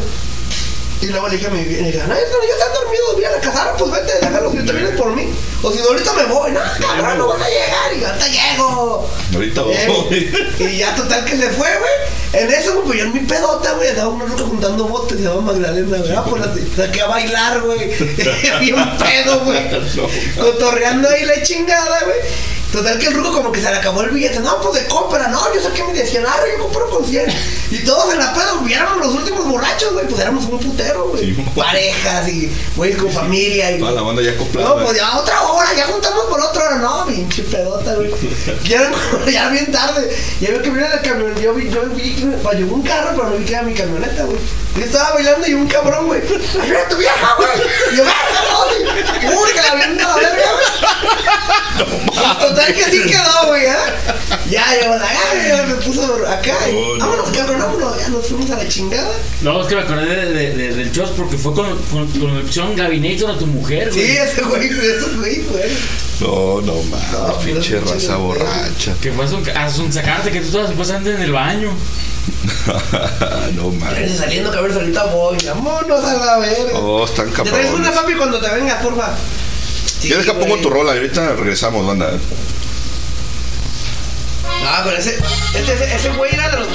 Y 1.00 1.06
luego 1.06 1.28
le 1.28 1.36
dije 1.36 1.46
a 1.46 1.50
mi 1.50 1.62
vieja, 1.62 1.82
le 1.82 1.92
dije, 1.92 2.04
no, 2.08 2.14
ya 2.14 2.54
están 2.54 2.72
dormidos, 2.74 3.14
voy 3.14 3.24
a 3.24 3.30
la 3.30 3.40
casara, 3.40 3.76
pues 3.76 3.90
vete, 3.92 4.12
déjalos, 4.20 4.52
si 4.52 4.58
te 4.58 4.72
vienes 4.72 4.96
por 4.96 5.14
mí. 5.14 5.32
O 5.62 5.72
si 5.72 5.78
no, 5.78 5.84
ahorita 5.86 6.12
me 6.12 6.24
voy. 6.24 6.50
No, 6.50 6.60
cabrón, 6.80 7.18
no 7.18 7.28
vas 7.28 7.42
a 7.42 7.48
llegar. 7.48 7.92
Y 7.96 8.00
yo, 8.00 8.06
ahorita 8.08 8.28
llego. 8.28 9.10
Ahorita 9.34 9.62
voy. 9.62 9.74
Eh, 9.74 10.54
y 10.72 10.78
ya 10.78 10.94
total 10.96 11.24
que 11.24 11.36
se 11.36 11.50
fue, 11.50 11.68
güey. 11.78 12.42
En 12.44 12.50
eso, 12.52 12.72
güey, 12.74 12.86
pues 12.86 12.98
yo 12.98 13.04
en 13.06 13.12
mi 13.12 13.20
pedota, 13.20 13.72
güey, 13.72 13.88
andaba 13.88 14.08
una 14.08 14.24
ruca 14.24 14.42
juntando 14.44 14.84
botes, 14.84 15.18
se 15.18 15.24
llama 15.24 15.52
Magdalena, 15.52 15.98
güey. 15.98 16.12
Ah, 16.12 16.24
pues 16.28 16.42
la 16.44 16.54
saqué 16.76 17.00
a 17.00 17.06
bailar, 17.06 17.60
güey. 17.60 17.78
Bien 18.60 18.76
pedo, 18.98 19.44
güey. 19.44 19.70
Cotorreando 20.36 21.08
ahí 21.08 21.24
la 21.24 21.42
chingada, 21.42 22.00
güey. 22.04 22.18
Total 22.72 22.98
que 22.98 23.06
el 23.06 23.14
ruco 23.14 23.32
como 23.32 23.50
que 23.50 23.62
se 23.62 23.70
le 23.70 23.76
acabó 23.76 24.02
el 24.02 24.10
billete. 24.10 24.40
No, 24.40 24.60
pues 24.60 24.82
de 24.82 24.88
compra, 24.88 25.28
no, 25.28 25.54
yo 25.54 25.62
saqué 25.62 25.84
mi 25.84 25.98
100, 25.98 26.26
arre, 26.26 26.52
yo 26.56 26.64
compro 26.64 26.90
con 26.90 27.04
100. 27.04 27.26
Y 27.70 27.78
todos 27.78 28.12
en 28.12 28.18
la 28.18 28.34
pedo, 28.34 28.58
viéramos 28.60 28.98
los 28.98 29.14
últimos 29.14 29.46
borrachos, 29.48 29.94
güey. 29.94 30.06
Pues 30.06 30.20
éramos 30.20 30.44
un 30.44 30.58
putero, 30.58 31.08
güey. 31.08 31.32
Parejas 31.54 32.28
y, 32.28 32.52
güey, 32.76 32.92
con 32.94 33.10
familia. 33.10 33.72
Y, 33.72 33.78
Toda 33.78 33.92
la 33.92 34.02
banda 34.02 34.22
ya 34.22 34.32
acoplada. 34.32 34.68
no, 34.68 34.84
pues 34.84 34.96
ya 34.98 35.18
otra 35.18 35.42
hora, 35.42 35.74
ya 35.74 35.86
juntamos 35.86 36.26
por 36.26 36.40
otra 36.40 36.64
hora. 36.64 36.76
No, 36.76 37.06
pinche 37.06 37.42
pedota, 37.42 37.94
güey. 37.94 38.10
Ya 38.64 38.90
ya 39.26 39.40
era 39.40 39.48
bien 39.48 39.72
tarde. 39.72 40.14
Ya 40.40 40.50
veo 40.50 40.62
que 40.62 40.70
viene 40.70 40.88
la 40.88 41.00
camioneta. 41.00 41.40
Yo 41.40 41.54
vi, 41.54 41.70
yo 41.70 41.82
vi 41.86 42.14
que 42.14 42.26
pues, 42.26 42.58
llegó 42.58 42.74
un 42.74 42.82
carro, 42.82 43.10
pero 43.16 43.30
no 43.30 43.36
vi 43.36 43.44
que 43.44 43.52
era 43.52 43.62
mi 43.62 43.72
camioneta, 43.72 44.24
güey. 44.24 44.38
Yo 44.76 44.84
estaba 44.84 45.14
bailando 45.14 45.46
y 45.46 45.54
un 45.54 45.66
cabrón, 45.66 46.06
güey. 46.06 46.20
¡Ay, 46.20 46.68
mira 46.68 46.88
tu 46.88 46.96
vieja, 46.96 47.34
güey! 47.36 47.48
Y 47.92 47.96
yo, 47.96 48.04
¡verga, 48.04 48.42
no! 48.50 49.40
¡Uy, 49.40 49.50
que 49.52 49.62
la 49.62 49.74
viendo 49.74 50.04
a 50.04 50.08
la 50.08 50.16
verga, 50.16 50.52
güey! 50.52 50.68
Total 52.58 52.74
que 52.74 52.84
sí 52.84 53.02
quedó, 53.06 53.46
güey, 53.48 53.66
¿eh? 53.66 53.76
Ya, 54.50 54.64
yo 54.82 54.88
la 54.90 54.96
agarré, 54.96 55.48
ya 55.48 55.62
me 55.64 55.74
puso 55.74 56.02
acá. 56.26 56.54
y, 56.70 56.74
Oh, 56.74 56.96
no. 56.96 57.06
vámonos, 57.06 57.36
cabrón, 57.36 57.58
vámonos. 57.60 57.98
Ya 57.98 58.08
nos 58.08 58.26
fuimos 58.26 58.50
a 58.50 58.56
la 58.56 58.68
chingada. 58.68 59.10
No, 59.42 59.60
es 59.62 59.66
que 59.68 59.76
me 59.76 59.82
acordé 59.82 60.06
de, 60.06 60.26
de- 60.32 60.54
de- 60.54 60.74
del 60.74 60.92
Chos 60.92 61.10
porque 61.16 61.38
fue 61.38 61.54
con, 61.54 61.66
con, 61.84 62.06
con 62.08 62.34
la 62.34 62.40
opción 62.40 62.74
Gabinator 62.74 63.30
a 63.30 63.38
tu 63.38 63.46
mujer, 63.46 63.90
güey. 63.92 64.06
Sí, 64.06 64.16
ese 64.16 64.42
güey, 64.42 64.66
eso 64.68 65.06
güey, 65.16 65.42
güey. 65.42 65.70
No, 66.20 66.60
no 66.62 66.74
mames, 66.82 67.44
pinche 67.44 67.78
raza 67.80 68.16
borracha. 68.16 68.94
Que 69.00 69.12
fue 69.12 69.24
a 69.54 69.70
son 69.70 69.92
sacarte 69.92 70.32
que 70.32 70.40
tú 70.40 70.46
estabas 70.46 70.70
supuestamente 70.70 71.14
en 71.14 71.22
el 71.22 71.32
baño. 71.32 71.70
no 73.54 73.70
mames. 73.70 74.16
saliendo, 74.18 74.50
cabrón, 74.50 74.76
ahorita 74.76 75.04
voy. 75.06 75.36
Vámonos 75.46 76.04
a 76.04 76.14
la 76.14 76.38
verga. 76.38 76.78
Oh, 76.78 77.04
están 77.04 77.30
Te 77.30 77.42
traes 77.50 77.70
una 77.72 77.92
papi 77.92 78.14
cuando 78.14 78.40
te 78.40 78.48
vengas, 78.50 78.82
porfa. 78.82 79.14
Sí, 80.00 80.08
Ya 80.08 80.18
deja 80.18 80.34
pongo 80.34 80.56
tu 80.58 80.70
rola, 80.70 80.94
y 80.94 80.98
ahorita 80.98 81.34
regresamos, 81.34 81.86
banda. 81.86 82.18
Ah, 84.64 84.82
pero 84.84 84.96
ese, 84.96 85.18
este, 85.54 85.72
ese, 85.72 85.94
ese 85.94 86.10
güey 86.10 86.32
era 86.32 86.50
de 86.50 86.58
los. 86.58 86.68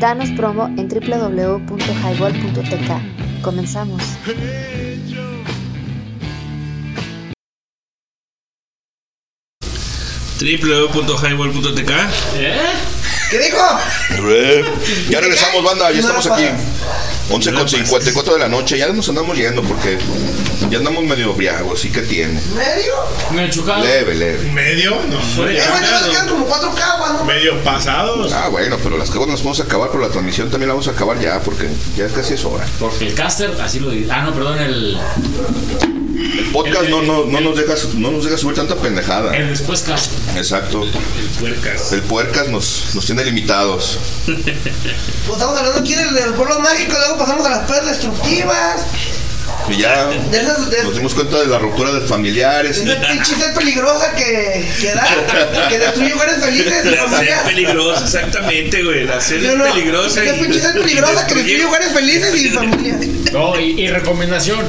Danos 0.00 0.30
promo 0.30 0.66
en 0.78 0.88
www.highball.tk. 0.88 3.42
Comenzamos. 3.42 4.02
www.highball.tk 10.40 11.92
¿Qué 13.30 13.38
dijo? 13.38 13.62
Eh, 14.28 14.64
Ya 15.08 15.20
regresamos, 15.20 15.62
banda, 15.62 15.92
ya 15.92 16.00
estamos 16.00 16.26
aquí. 16.26 16.46
11 17.30 17.52
con 17.52 17.68
54 17.68 18.34
de 18.34 18.38
la 18.40 18.48
noche, 18.48 18.76
ya 18.78 18.88
nos 18.88 19.08
andamos 19.08 19.36
yendo 19.36 19.62
porque 19.62 19.98
ya 20.68 20.78
andamos 20.78 21.04
medio 21.04 21.32
briagos, 21.34 21.84
¿y 21.84 21.90
qué 21.90 22.02
tiene? 22.02 22.40
¿Medio? 22.54 22.94
Medio 23.32 23.50
chocado. 23.50 23.84
Leve, 23.84 24.14
leve. 24.14 24.50
¿Medio? 24.52 24.90
No, 25.08 25.18
Eh, 25.48 25.62
güey, 25.70 25.80
nos 25.90 26.08
quedan 26.10 26.28
como 26.28 26.44
cuatro 26.46 26.72
caguas, 26.74 27.12
¿no? 27.14 27.24
Medio 27.24 27.56
pasados. 27.62 28.32
Ah, 28.32 28.48
bueno, 28.48 28.76
pero 28.82 28.98
las 28.98 29.10
caguas 29.10 29.28
las 29.30 29.40
podemos 29.40 29.60
acabar, 29.60 29.90
pero 29.90 30.02
la 30.02 30.10
transmisión 30.10 30.50
también 30.50 30.68
la 30.68 30.74
vamos 30.74 30.88
a 30.88 30.92
acabar 30.92 31.20
ya 31.20 31.40
porque 31.40 31.68
ya 31.96 32.08
casi 32.08 32.34
es 32.34 32.44
hora. 32.44 32.66
Porque 32.78 33.06
el 33.06 33.14
caster, 33.14 33.52
así 33.60 33.78
lo 33.78 33.90
dice. 33.90 34.10
Ah, 34.10 34.22
no, 34.24 34.34
perdón, 34.34 34.58
el. 34.58 34.98
El 36.20 36.44
podcast 36.52 36.88
no, 36.90 37.00
no, 37.02 37.24
no, 37.24 37.40
nos 37.40 37.56
deja, 37.56 37.72
no 37.94 38.10
nos 38.10 38.24
deja 38.24 38.36
subir 38.36 38.54
tanta 38.54 38.74
pendejada. 38.76 39.34
El 39.34 39.48
después 39.48 39.80
caster. 39.82 40.18
Exacto. 40.36 40.82
El 40.82 40.90
puercas. 41.40 41.92
El 41.92 42.02
puercas 42.02 42.48
nos, 42.48 42.94
nos 42.94 43.06
tiene 43.06 43.24
limitados. 43.24 43.98
Pues 44.26 44.38
estamos 44.38 45.56
hablando 45.58 45.80
aquí 45.80 45.94
del, 45.94 46.14
del 46.14 46.34
pueblo 46.34 46.60
mágico, 46.60 46.92
luego 46.98 47.18
pasamos 47.20 47.46
a 47.46 47.50
las 47.50 47.58
perras 47.70 47.86
destructivas. 47.86 48.86
Y 49.68 49.76
ya 49.76 50.06
De 50.06 50.40
esas, 50.40 50.70
de, 50.70 50.82
nos 50.84 50.94
dimos 50.96 51.14
cuenta 51.14 51.38
de 51.38 51.46
la 51.46 51.58
ruptura 51.58 51.92
de 51.92 52.00
familiares. 52.00 52.84
de 52.84 52.92
esa 52.92 53.08
pinche 53.08 53.34
sed 53.36 53.54
peligrosa 53.54 54.12
que, 54.16 54.64
que 54.80 54.92
da, 54.94 55.68
que 55.68 55.78
destruye 55.78 56.14
hogares 56.14 56.42
felices 56.44 56.84
La 56.86 57.08
sed 57.18 57.42
peligrosa, 57.44 58.04
exactamente, 58.04 58.82
güey. 58.82 59.04
La 59.04 59.20
sed 59.20 59.44
es 59.44 59.54
no, 59.54 59.64
peligrosa. 59.64 60.24
Esa 60.24 60.34
pinche 60.42 60.60
sed 60.60 60.72
peligrosa 60.72 61.26
que 61.26 61.34
destruye 61.34 61.64
hogares 61.66 61.92
felices 61.92 62.34
y 62.34 62.48
familias. 62.48 63.06
No, 63.32 63.58
y, 63.60 63.82
y 63.82 63.88
recomendación. 63.88 64.64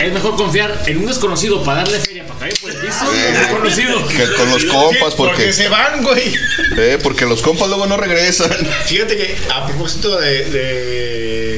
Es 0.00 0.12
mejor 0.12 0.36
confiar 0.36 0.82
en 0.86 0.98
un 0.98 1.06
desconocido 1.06 1.62
para 1.62 1.78
darle 1.84 2.00
feria 2.00 2.26
para 2.26 2.40
caer 2.40 2.54
por 2.60 2.70
el 2.70 2.76
piso. 2.78 3.04
Eh, 3.14 3.28
Un 3.28 3.38
desconocido. 3.38 4.08
Que 4.08 4.32
con 4.32 4.50
los 4.50 4.64
compas, 4.64 5.14
Porque 5.14 5.34
porque, 5.34 5.52
se 5.52 5.68
van, 5.68 6.02
güey. 6.02 6.34
eh, 6.76 6.98
porque 7.02 7.26
los 7.26 7.42
compas 7.42 7.68
luego 7.68 7.86
no 7.86 7.96
regresan. 7.96 8.50
Fíjate 8.86 9.16
que 9.16 9.36
a 9.54 9.66
propósito 9.66 10.18
de, 10.18 10.44
de 10.46 11.53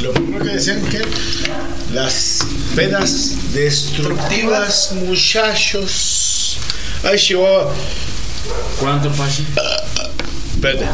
lo 0.00 0.12
primero 0.12 0.44
que 0.44 0.50
decían 0.52 0.82
que 0.86 1.02
las 1.92 2.40
pedas 2.74 3.52
destructivas, 3.52 4.92
muchachos. 4.92 6.58
Ay, 7.04 7.18
Chihuahua. 7.18 7.72
¿Cuánto, 8.80 9.10
Pachi? 9.12 9.46
Espérate. 10.54 10.86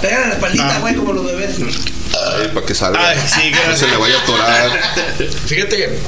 Pegan 0.00 0.22
en 0.22 0.28
la 0.28 0.34
espaldita, 0.34 0.78
güey, 0.80 0.94
como 0.94 1.12
los 1.12 1.24
bebés. 1.24 1.56
Ay, 1.58 2.48
para 2.52 2.66
que 2.66 2.74
salga. 2.74 3.08
Ay, 3.08 3.18
sí, 3.26 3.50
no 3.50 3.56
gracias. 3.56 3.78
se 3.78 3.88
le 3.88 3.96
vaya 3.96 4.18
a 4.18 4.22
atorar. 4.22 4.80
Fíjate 5.46 5.76
que 5.76 5.98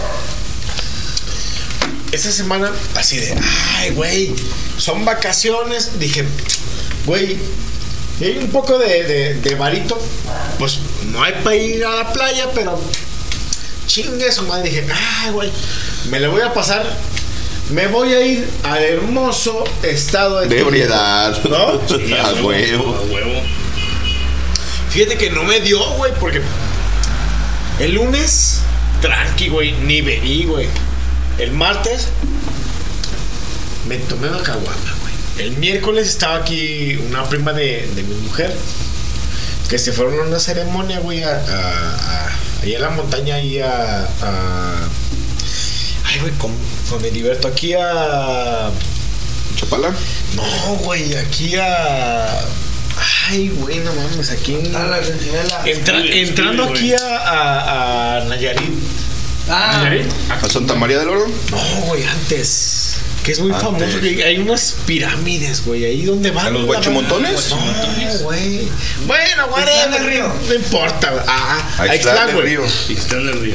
esta 2.12 2.32
semana, 2.32 2.70
así 2.94 3.18
de, 3.18 3.34
ay, 3.76 3.90
güey, 3.90 4.34
son 4.76 5.04
vacaciones. 5.04 5.98
Dije, 5.98 6.24
güey, 7.06 7.38
y 8.20 8.24
hay 8.24 8.38
un 8.38 8.48
poco 8.48 8.78
de, 8.78 9.04
de, 9.04 9.34
de 9.34 9.54
varito. 9.54 9.98
Pues 10.58 10.78
no 11.12 11.22
hay 11.22 11.34
para 11.44 11.56
ir 11.56 11.84
a 11.84 11.96
la 11.96 12.12
playa, 12.12 12.48
pero 12.54 12.80
chingue 13.86 14.30
su 14.32 14.42
madre. 14.42 14.70
Dije, 14.70 14.86
ay, 14.92 15.30
güey, 15.30 15.50
me 16.10 16.20
le 16.20 16.28
voy 16.28 16.42
a 16.42 16.52
pasar. 16.52 16.84
Me 17.70 17.86
voy 17.86 18.14
a 18.14 18.20
ir 18.24 18.48
al 18.62 18.82
hermoso 18.82 19.62
estado 19.82 20.40
de 20.40 20.48
De 20.48 20.60
ebriedad. 20.60 21.38
¿No? 21.44 21.80
Sí, 21.88 22.14
a 22.14 22.32
huevo. 22.42 22.94
A 22.96 23.00
huevo. 23.12 23.42
Fíjate 24.90 25.18
que 25.18 25.30
no 25.30 25.44
me 25.44 25.60
dio, 25.60 25.78
güey, 25.96 26.12
porque 26.18 26.40
el 27.78 27.94
lunes, 27.94 28.60
tranqui, 29.02 29.48
güey, 29.48 29.72
ni 29.72 30.00
bebí, 30.00 30.44
güey. 30.44 30.66
El 31.38 31.52
martes, 31.52 32.08
me 33.86 33.98
tomé 33.98 34.28
una 34.28 34.42
caguama. 34.42 34.97
El 35.38 35.56
miércoles 35.58 36.08
estaba 36.08 36.36
aquí 36.36 36.96
una 37.08 37.24
prima 37.28 37.52
de, 37.52 37.88
de 37.94 38.02
mi 38.02 38.14
mujer, 38.16 38.54
que 39.68 39.78
se 39.78 39.92
fueron 39.92 40.18
a 40.18 40.22
una 40.22 40.40
ceremonia, 40.40 40.98
güey, 40.98 41.22
a, 41.22 41.30
a- 41.30 41.36
a- 41.36 42.62
ahí 42.62 42.74
en 42.74 42.82
la 42.82 42.90
montaña, 42.90 43.36
ahí 43.36 43.60
a... 43.60 44.02
a- 44.22 44.88
ay, 46.06 46.20
güey, 46.20 46.32
¿cómo, 46.38 46.54
cómo 46.88 47.00
me 47.02 47.10
divierto? 47.10 47.46
Aquí 47.48 47.72
a... 47.74 48.70
¿Chapala? 49.56 49.90
No, 50.34 50.74
güey, 50.82 51.14
aquí 51.16 51.54
a... 51.56 52.40
Ay, 53.28 53.50
güey, 53.50 53.78
no 53.78 53.92
mames, 53.94 54.30
aquí 54.30 54.54
en... 54.54 54.74
A 54.74 54.84
la. 54.86 54.98
Entra- 54.98 55.98
Escribe, 55.98 56.20
entrando 56.22 56.64
aquí 56.64 56.92
a, 56.94 57.16
a, 57.16 58.16
a 58.16 58.24
Nayarit. 58.24 58.70
Ah, 59.50 59.88
¿A 60.30 60.48
Santa 60.48 60.74
María 60.74 60.98
del 60.98 61.08
Oro? 61.08 61.26
No, 61.50 61.58
güey, 61.86 62.02
antes. 62.04 62.96
Que 63.28 63.32
es 63.32 63.40
muy 63.40 63.52
Antes. 63.52 63.62
famoso. 63.62 64.00
que 64.00 64.24
hay 64.24 64.38
unas 64.38 64.76
pirámides, 64.86 65.62
güey. 65.66 65.84
Ahí 65.84 66.02
donde 66.06 66.30
van. 66.30 66.46
¿A 66.46 66.50
los 66.50 66.64
guachimontones? 66.64 67.50
No, 67.50 67.58
güey. 68.24 68.66
Bueno, 69.06 69.48
güey. 69.48 69.64
Ixtlán 69.64 69.90
del 69.92 70.04
Río. 70.06 70.32
No 70.48 70.54
importa. 70.54 71.10
güey. 71.10 71.22
Ah, 71.26 71.74
A 71.76 71.82
ahí 71.82 71.96
Ixtlán 71.96 72.14
está, 72.16 72.26
del 72.26 72.34
güey. 72.36 72.46
Río. 72.48 72.62
Y 72.88 72.92
está 72.94 73.16
en 73.16 73.28
el 73.28 73.40
río. 73.42 73.54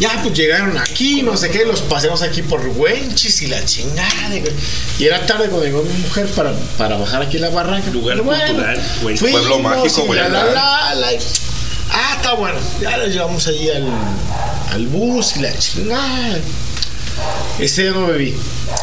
Ya, 0.00 0.18
pues 0.22 0.34
llegaron 0.34 0.78
aquí, 0.78 1.22
no 1.22 1.36
sé 1.36 1.50
qué, 1.50 1.64
los 1.66 1.82
paseamos 1.82 2.22
aquí 2.22 2.40
por 2.42 2.66
Wenchis 2.66 3.42
y 3.42 3.48
la 3.48 3.62
chingada, 3.66 4.28
güey. 4.30 4.52
Y 4.98 5.04
era 5.04 5.24
tarde 5.26 5.48
cuando 5.48 5.66
llegó 5.66 5.82
mi 5.82 5.92
mujer 5.98 6.26
para, 6.28 6.52
para 6.78 6.96
bajar 6.96 7.20
aquí 7.20 7.38
la 7.38 7.50
barranca. 7.50 7.90
Lugar 7.90 8.16
Pero 8.16 8.24
cultural, 8.30 8.82
Wenchis. 9.02 9.20
fuimos 9.20 9.40
Pueblo 9.42 9.58
mágico, 9.60 10.02
güey, 10.06 10.18
la, 10.20 10.28
la, 10.30 10.94
la, 10.94 11.08
Ah, 11.92 12.14
está 12.16 12.32
bueno. 12.32 12.58
Ya 12.80 12.96
los 12.96 13.10
llevamos 13.10 13.46
ahí 13.46 13.68
al, 13.68 13.86
al 14.72 14.86
bus 14.88 15.36
y 15.36 15.40
la 15.42 15.56
chingada. 15.58 16.38
Ese 17.58 17.82
día 17.82 17.92
no 17.92 18.06
bebí. 18.06 18.34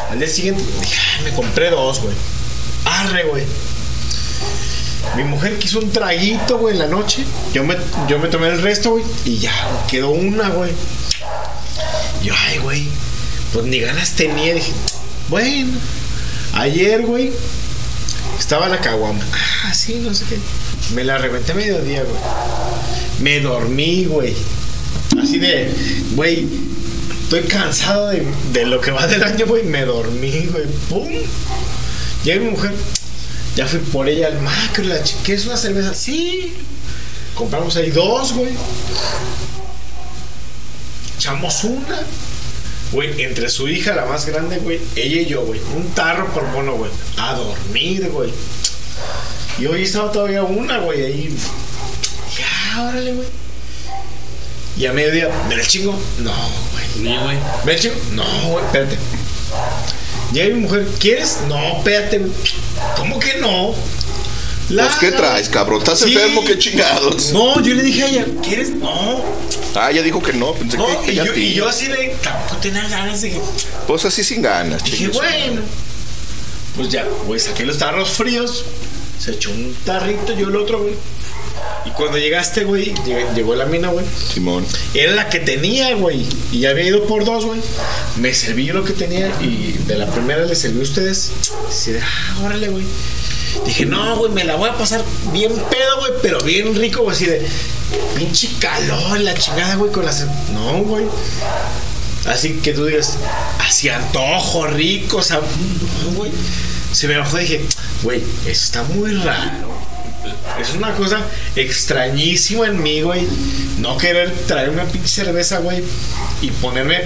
Al 0.10 0.20
día 0.20 0.28
siguiente, 0.28 0.64
dije, 0.82 0.96
"Ay, 1.18 1.26
me 1.26 1.32
compré 1.36 1.70
dos, 1.70 2.02
güey. 2.02 2.16
Arre, 2.86 3.24
güey. 3.26 3.44
Mi 5.16 5.24
mujer 5.24 5.58
quiso 5.60 5.80
un 5.80 5.92
traguito, 5.92 6.58
güey, 6.58 6.74
en 6.74 6.80
la 6.80 6.88
noche. 6.88 7.24
Yo 7.54 7.64
me, 7.64 7.76
yo 8.08 8.18
me 8.20 8.28
tomé 8.30 8.48
el 8.48 8.62
resto, 8.62 8.92
güey. 8.92 9.04
Y 9.26 9.40
ya, 9.40 9.52
quedó 9.90 10.10
una, 10.12 10.50
güey. 10.50 10.72
Yo, 12.24 12.34
ay, 12.48 12.60
güey. 12.60 12.88
Pues 13.52 13.66
ni 13.66 13.80
ganas 13.80 14.12
tenía. 14.12 14.54
Dije, 14.54 14.72
bueno. 15.28 15.72
Ayer, 16.54 17.02
güey. 17.02 17.32
Estaba 18.40 18.70
la 18.70 18.80
caguama. 18.80 19.24
Ah, 19.66 19.74
sí, 19.74 19.96
no 20.02 20.14
sé 20.14 20.26
qué. 20.26 20.38
Me 20.96 21.04
la 21.04 21.18
reventé 21.18 21.52
a 21.52 21.56
mediodía, 21.56 22.04
güey. 22.04 22.22
Me 23.20 23.40
dormí, 23.42 24.06
güey. 24.06 24.36
Así 25.22 25.40
de, 25.40 25.72
güey. 26.16 26.48
Estoy 27.34 27.48
cansado 27.48 28.10
de, 28.10 28.28
de 28.52 28.66
lo 28.66 28.82
que 28.82 28.92
va 28.92 29.08
del 29.08 29.24
año, 29.24 29.46
güey. 29.46 29.64
Me 29.64 29.86
dormí, 29.86 30.48
güey. 30.52 30.66
¡Pum! 30.90 31.08
Llega 32.26 32.42
mi 32.42 32.50
mujer. 32.50 32.74
Ya 33.56 33.66
fui 33.66 33.80
por 33.80 34.10
ella 34.10 34.28
al 34.28 34.42
macro. 34.42 34.84
La 34.84 35.00
¿quieres 35.24 35.46
una 35.46 35.56
cerveza? 35.56 35.94
Sí. 35.94 36.54
Compramos 37.34 37.78
ahí 37.78 37.90
dos, 37.90 38.34
güey. 38.34 38.52
Echamos 41.16 41.64
una. 41.64 42.02
Güey, 42.92 43.22
entre 43.22 43.48
su 43.48 43.70
hija, 43.70 43.96
la 43.96 44.08
más 44.08 44.26
grande, 44.26 44.58
güey, 44.58 44.82
ella 44.98 45.22
y 45.22 45.26
yo, 45.28 45.46
güey. 45.46 45.62
Un 45.74 45.90
tarro 45.92 46.34
por 46.34 46.44
mono, 46.48 46.74
güey. 46.74 46.92
A 47.16 47.34
dormir, 47.36 48.10
güey. 48.10 48.30
Y 49.58 49.68
hoy 49.68 49.84
estaba 49.84 50.12
todavía 50.12 50.44
una, 50.44 50.80
güey, 50.80 51.06
ahí. 51.06 51.38
Ya, 52.38 52.90
órale, 52.90 53.14
güey. 53.14 53.41
Y 54.78 54.86
a 54.86 54.94
mediodía, 54.94 55.30
¿me 55.50 55.56
la 55.56 55.66
chingo? 55.66 56.00
No, 56.20 56.32
güey. 56.72 56.86
Ni, 57.10 57.18
güey. 57.18 57.38
¿Me 57.66 57.74
la 57.74 57.80
chingo? 57.80 57.96
No, 58.14 58.24
güey, 58.50 58.66
espérate. 58.66 58.98
Llega 60.34 60.56
mi 60.56 60.62
mujer, 60.62 60.88
¿quieres? 61.00 61.40
No, 61.48 61.78
espérate, 61.78 62.20
güey. 62.20 62.32
¿Cómo 62.96 63.20
que 63.20 63.36
no? 63.40 63.76
Pues, 64.70 64.96
¿qué 65.02 65.12
traes, 65.12 65.50
cabrón? 65.50 65.80
¿Estás 65.80 66.00
Sí. 66.00 66.14
enfermo? 66.14 66.46
¿Qué 66.46 66.58
chingados? 66.58 67.34
No, 67.34 67.62
yo 67.62 67.74
le 67.74 67.84
dije 67.84 68.04
a 68.04 68.08
ella, 68.08 68.26
¿quieres? 68.42 68.70
No. 68.70 69.22
Ah, 69.76 69.92
ella 69.92 70.02
dijo 70.02 70.22
que 70.24 70.32
no. 70.32 70.54
Pensé 70.54 70.78
No, 70.78 70.86
que, 71.02 71.08
que 71.08 71.12
y 71.12 71.16
ella 71.20 71.26
yo, 71.26 71.34
y 71.36 71.54
yo 71.54 71.68
así 71.68 71.88
de, 71.88 72.16
tampoco 72.24 72.56
tenía 72.62 72.88
ganas 72.88 73.22
de 73.22 73.32
que. 73.32 73.42
Pues 73.88 74.06
así 74.06 74.24
sin 74.24 74.42
ganas, 74.42 74.82
Dije, 74.86 75.10
bueno. 75.10 75.62
Pues 76.78 76.88
ya, 76.90 77.06
güey, 77.26 77.38
saqué 77.40 77.66
los 77.66 77.78
tarros 77.78 78.12
fríos. 78.12 78.64
Se 79.20 79.32
echó 79.32 79.52
un 79.52 79.76
tarrito, 79.86 80.34
yo 80.34 80.48
el 80.48 80.56
otro, 80.56 80.80
güey. 80.84 80.96
Y 81.86 81.90
cuando 81.92 82.18
llegaste, 82.18 82.64
güey, 82.64 82.94
lleg- 83.06 83.34
llegó 83.34 83.56
la 83.56 83.66
mina, 83.66 83.88
güey. 83.90 84.06
Simón. 84.34 84.66
Era 84.94 85.14
la 85.14 85.30
que 85.30 85.40
tenía, 85.40 85.94
güey. 85.96 86.26
Y 86.52 86.60
ya 86.60 86.70
había 86.72 86.86
ido 86.86 87.04
por 87.06 87.26
dos, 87.26 87.46
güey. 87.46 87.60
Me 88.18 88.34
serví 88.34 88.66
yo 88.66 88.74
lo 88.74 88.84
que 88.84 88.94
tenía 88.94 89.28
y 89.42 89.74
de 89.88 89.96
la 89.98 90.06
primera 90.06 90.46
le 90.46 90.56
serví 90.56 90.80
a 90.80 90.84
ustedes. 90.84 91.32
Así 91.68 91.92
de, 91.92 92.02
ah, 92.02 92.40
órale, 92.46 92.70
güey. 92.70 92.84
Dije, 93.66 93.86
no, 93.86 94.16
güey, 94.18 94.32
me 94.32 94.44
la 94.44 94.56
voy 94.56 94.70
a 94.70 94.78
pasar 94.78 95.04
bien 95.34 95.52
pedo, 95.52 95.98
güey, 96.00 96.12
pero 96.22 96.40
bien 96.42 96.74
rico, 96.76 97.02
güey, 97.04 97.16
así 97.16 97.26
de 97.26 97.46
pinche 98.16 98.48
calor, 98.60 99.20
la 99.20 99.34
chingada, 99.34 99.76
güey, 99.76 99.92
con 99.92 100.06
las. 100.06 100.26
No, 100.54 100.78
güey. 100.84 101.06
Así 102.28 102.54
que 102.64 102.72
tú 102.74 102.86
digas, 102.86 103.18
así 103.60 103.90
antojo, 103.90 104.68
rico, 104.68 105.18
o 105.18 105.22
sea, 105.24 105.40
no, 105.40 106.12
güey. 106.16 106.32
Se 106.94 107.08
me 107.08 107.18
bajó 107.18 107.40
y 107.40 107.42
dije, 107.42 107.66
güey, 108.04 108.20
eso 108.46 108.64
está 108.66 108.84
muy 108.84 109.12
raro. 109.16 109.71
Es 110.60 110.74
una 110.76 110.94
cosa 110.94 111.20
extrañísima 111.56 112.68
en 112.68 112.82
mí, 112.84 113.02
güey. 113.02 113.28
No 113.80 113.98
querer 113.98 114.32
traer 114.48 114.70
una 114.70 114.84
pinche 114.86 115.08
cerveza, 115.08 115.60
güey. 115.60 115.84
Y 116.42 116.50
ponerme 116.52 117.02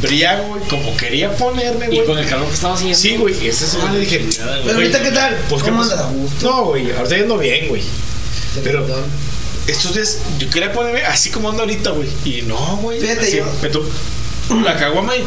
briago, 0.00 0.48
güey, 0.48 0.62
como 0.68 0.96
quería 0.96 1.34
ponerme, 1.36 1.86
güey. 1.86 2.00
Y 2.00 2.04
con 2.04 2.18
el 2.18 2.26
calor 2.26 2.46
que 2.48 2.54
estaba 2.54 2.74
haciendo. 2.74 2.96
Sí, 2.98 3.16
güey, 3.16 3.46
esa 3.46 3.66
semana 3.66 3.92
le 3.94 4.00
dije. 4.00 4.24
Pero 4.38 4.62
güey, 4.62 4.74
ahorita, 4.74 5.02
¿qué 5.02 5.10
tal? 5.10 5.36
Pues, 5.48 5.62
¿qué 5.62 5.70
¿Cómo 5.70 5.82
andas? 5.82 6.00
No, 6.42 6.64
güey, 6.66 6.90
ahorita 6.92 7.16
yendo 7.16 7.38
bien, 7.38 7.68
güey. 7.68 7.82
Pero 8.64 8.86
estos 9.66 9.94
días 9.94 10.18
yo 10.38 10.48
quería 10.48 10.72
ponerme 10.72 11.02
así 11.04 11.30
como 11.30 11.50
ando 11.50 11.62
ahorita, 11.62 11.90
güey. 11.90 12.08
Y 12.24 12.42
no, 12.42 12.78
güey. 12.78 13.00
Fíjate, 13.00 13.20
así, 13.26 13.36
yo- 13.38 13.46
me 13.62 13.68
to- 13.68 13.88
la 14.64 14.76
caguama 14.76 15.16
y 15.16 15.24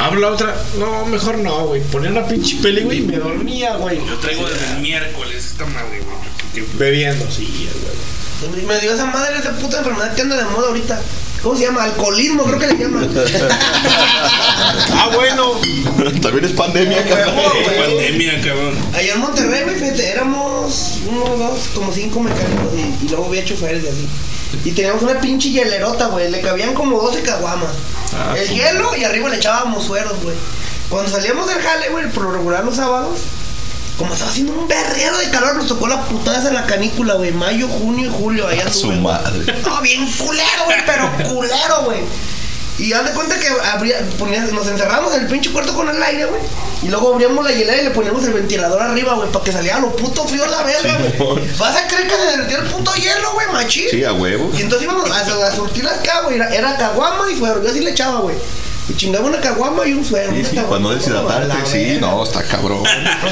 hablo 0.00 0.20
la 0.20 0.28
otra. 0.30 0.56
No, 0.78 1.04
mejor 1.06 1.38
no, 1.38 1.66
güey. 1.66 1.82
Ponía 1.82 2.10
una 2.10 2.26
pinche 2.26 2.56
peli, 2.62 2.82
güey, 2.82 2.98
y 2.98 3.02
me 3.02 3.18
dormía, 3.18 3.76
güey. 3.76 3.98
Yo 4.06 4.16
traigo 4.16 4.48
desde 4.48 4.74
el 4.74 4.80
miércoles 4.80 5.46
esta 5.46 5.66
madre, 5.66 6.00
güey. 6.00 6.66
Bebiendo. 6.74 7.26
Sí, 7.30 7.68
güey. 7.82 7.94
Me 8.66 8.80
dio 8.80 8.94
esa 8.94 9.06
madre 9.06 9.38
esa 9.38 9.52
puta 9.52 9.78
enfermedad 9.78 10.14
que 10.14 10.22
anda 10.22 10.36
de 10.36 10.44
moda 10.44 10.68
ahorita. 10.68 11.00
¿Cómo 11.42 11.56
se 11.56 11.64
llama? 11.64 11.84
Alcoholismo, 11.84 12.44
creo 12.44 12.58
que 12.58 12.66
le 12.66 12.78
llaman. 12.78 13.10
ah, 14.92 15.10
bueno. 15.14 15.52
También 16.20 16.44
es 16.44 16.52
pandemia, 16.52 17.02
cabrón. 17.06 17.34
Pandemia, 17.78 18.40
cabrón. 18.42 18.74
Allá 18.94 19.14
en 19.14 19.20
Monterrey, 19.20 19.62
güey, 19.64 19.76
fíjate, 19.76 20.10
éramos 20.10 20.98
uno, 21.08 21.36
dos, 21.36 21.60
como 21.74 21.92
cinco 21.92 22.20
mecánicos 22.20 22.72
y, 22.76 23.06
y 23.06 23.08
luego 23.08 23.26
había 23.26 23.44
choferes 23.44 23.84
y 23.84 23.88
así. 23.88 24.08
Y 24.64 24.72
teníamos 24.72 25.02
una 25.02 25.20
pinche 25.20 25.50
hielerota, 25.50 26.06
güey, 26.08 26.30
le 26.30 26.40
cabían 26.40 26.74
como 26.74 27.00
12 27.00 27.22
caguamas. 27.22 27.70
Ah, 28.14 28.34
el 28.36 28.48
sí. 28.48 28.54
hielo 28.54 28.94
y 28.96 29.04
arriba 29.04 29.28
le 29.30 29.36
echábamos 29.36 29.84
sueros, 29.84 30.22
güey. 30.22 30.36
Cuando 30.88 31.10
salíamos 31.10 31.46
del 31.48 31.62
jale, 31.62 31.88
güey, 31.90 32.10
por 32.10 32.24
lo 32.24 32.32
regular 32.32 32.64
los 32.64 32.76
sábados, 32.76 33.18
como 34.00 34.14
estaba 34.14 34.30
haciendo 34.30 34.54
un 34.54 34.66
berrero 34.66 35.16
de 35.18 35.30
calor, 35.30 35.54
nos 35.56 35.68
tocó 35.68 35.86
la 35.86 36.02
putada 36.06 36.38
esa 36.40 36.50
la 36.52 36.64
canícula, 36.66 37.14
güey, 37.14 37.30
mayo, 37.32 37.68
junio 37.68 38.06
y 38.06 38.10
julio, 38.12 38.48
allá 38.48 38.66
A 38.66 38.72
su 38.72 38.90
madre. 38.92 39.54
No, 39.64 39.80
bien 39.82 40.10
culero, 40.12 40.64
güey, 40.64 40.78
pero 40.86 41.10
culero, 41.32 41.82
güey. 41.84 42.00
Y 42.78 42.94
haz 42.94 43.04
de 43.04 43.10
cuenta 43.10 43.38
que 43.38 43.46
abría, 43.72 43.96
ponías- 44.18 44.50
nos 44.52 44.66
encerramos 44.66 45.14
en 45.14 45.20
el 45.20 45.26
pinche 45.26 45.50
cuarto 45.52 45.74
con 45.74 45.86
el 45.90 46.02
aire, 46.02 46.24
güey. 46.24 46.40
Y 46.82 46.88
luego 46.88 47.12
abríamos 47.12 47.44
la 47.44 47.52
hielera 47.52 47.82
y 47.82 47.84
le 47.84 47.90
poníamos 47.90 48.24
el 48.24 48.32
ventilador 48.32 48.80
arriba, 48.80 49.12
güey, 49.16 49.30
para 49.30 49.44
que 49.44 49.52
saliera 49.52 49.78
lo 49.80 49.94
puto 49.94 50.24
frío 50.26 50.44
a 50.44 50.48
la 50.48 50.62
verga, 50.62 50.96
güey. 51.18 51.46
Vas 51.58 51.76
a 51.76 51.86
creer 51.86 52.08
que 52.08 52.14
se 52.16 52.22
derretía 52.24 52.56
el 52.56 52.64
puto 52.64 52.94
hielo, 52.94 53.32
güey, 53.34 53.46
machín. 53.52 53.84
Sí, 53.90 54.02
a 54.02 54.14
huevo. 54.14 54.50
Y 54.56 54.62
entonces 54.62 54.88
íbamos 54.88 55.10
a, 55.10 55.20
a 55.20 55.54
surtir 55.54 55.86
acá, 55.86 56.22
güey. 56.22 56.36
Era, 56.36 56.48
era 56.54 56.74
caguama 56.78 57.30
y 57.30 57.36
suero. 57.36 57.62
Yo 57.62 57.68
así 57.68 57.80
le 57.80 57.90
echaba, 57.90 58.20
güey. 58.20 58.36
Chingaba 58.96 59.26
una 59.26 59.40
caguama 59.40 59.86
y 59.86 59.92
un 59.92 60.04
suero. 60.04 60.32
Sí, 60.34 60.44
sí, 60.44 60.56
la 60.56 60.64
deshidratarte, 60.90 61.66
sí, 61.66 61.98
no, 62.00 62.22
está 62.24 62.42
cabrón. 62.44 62.82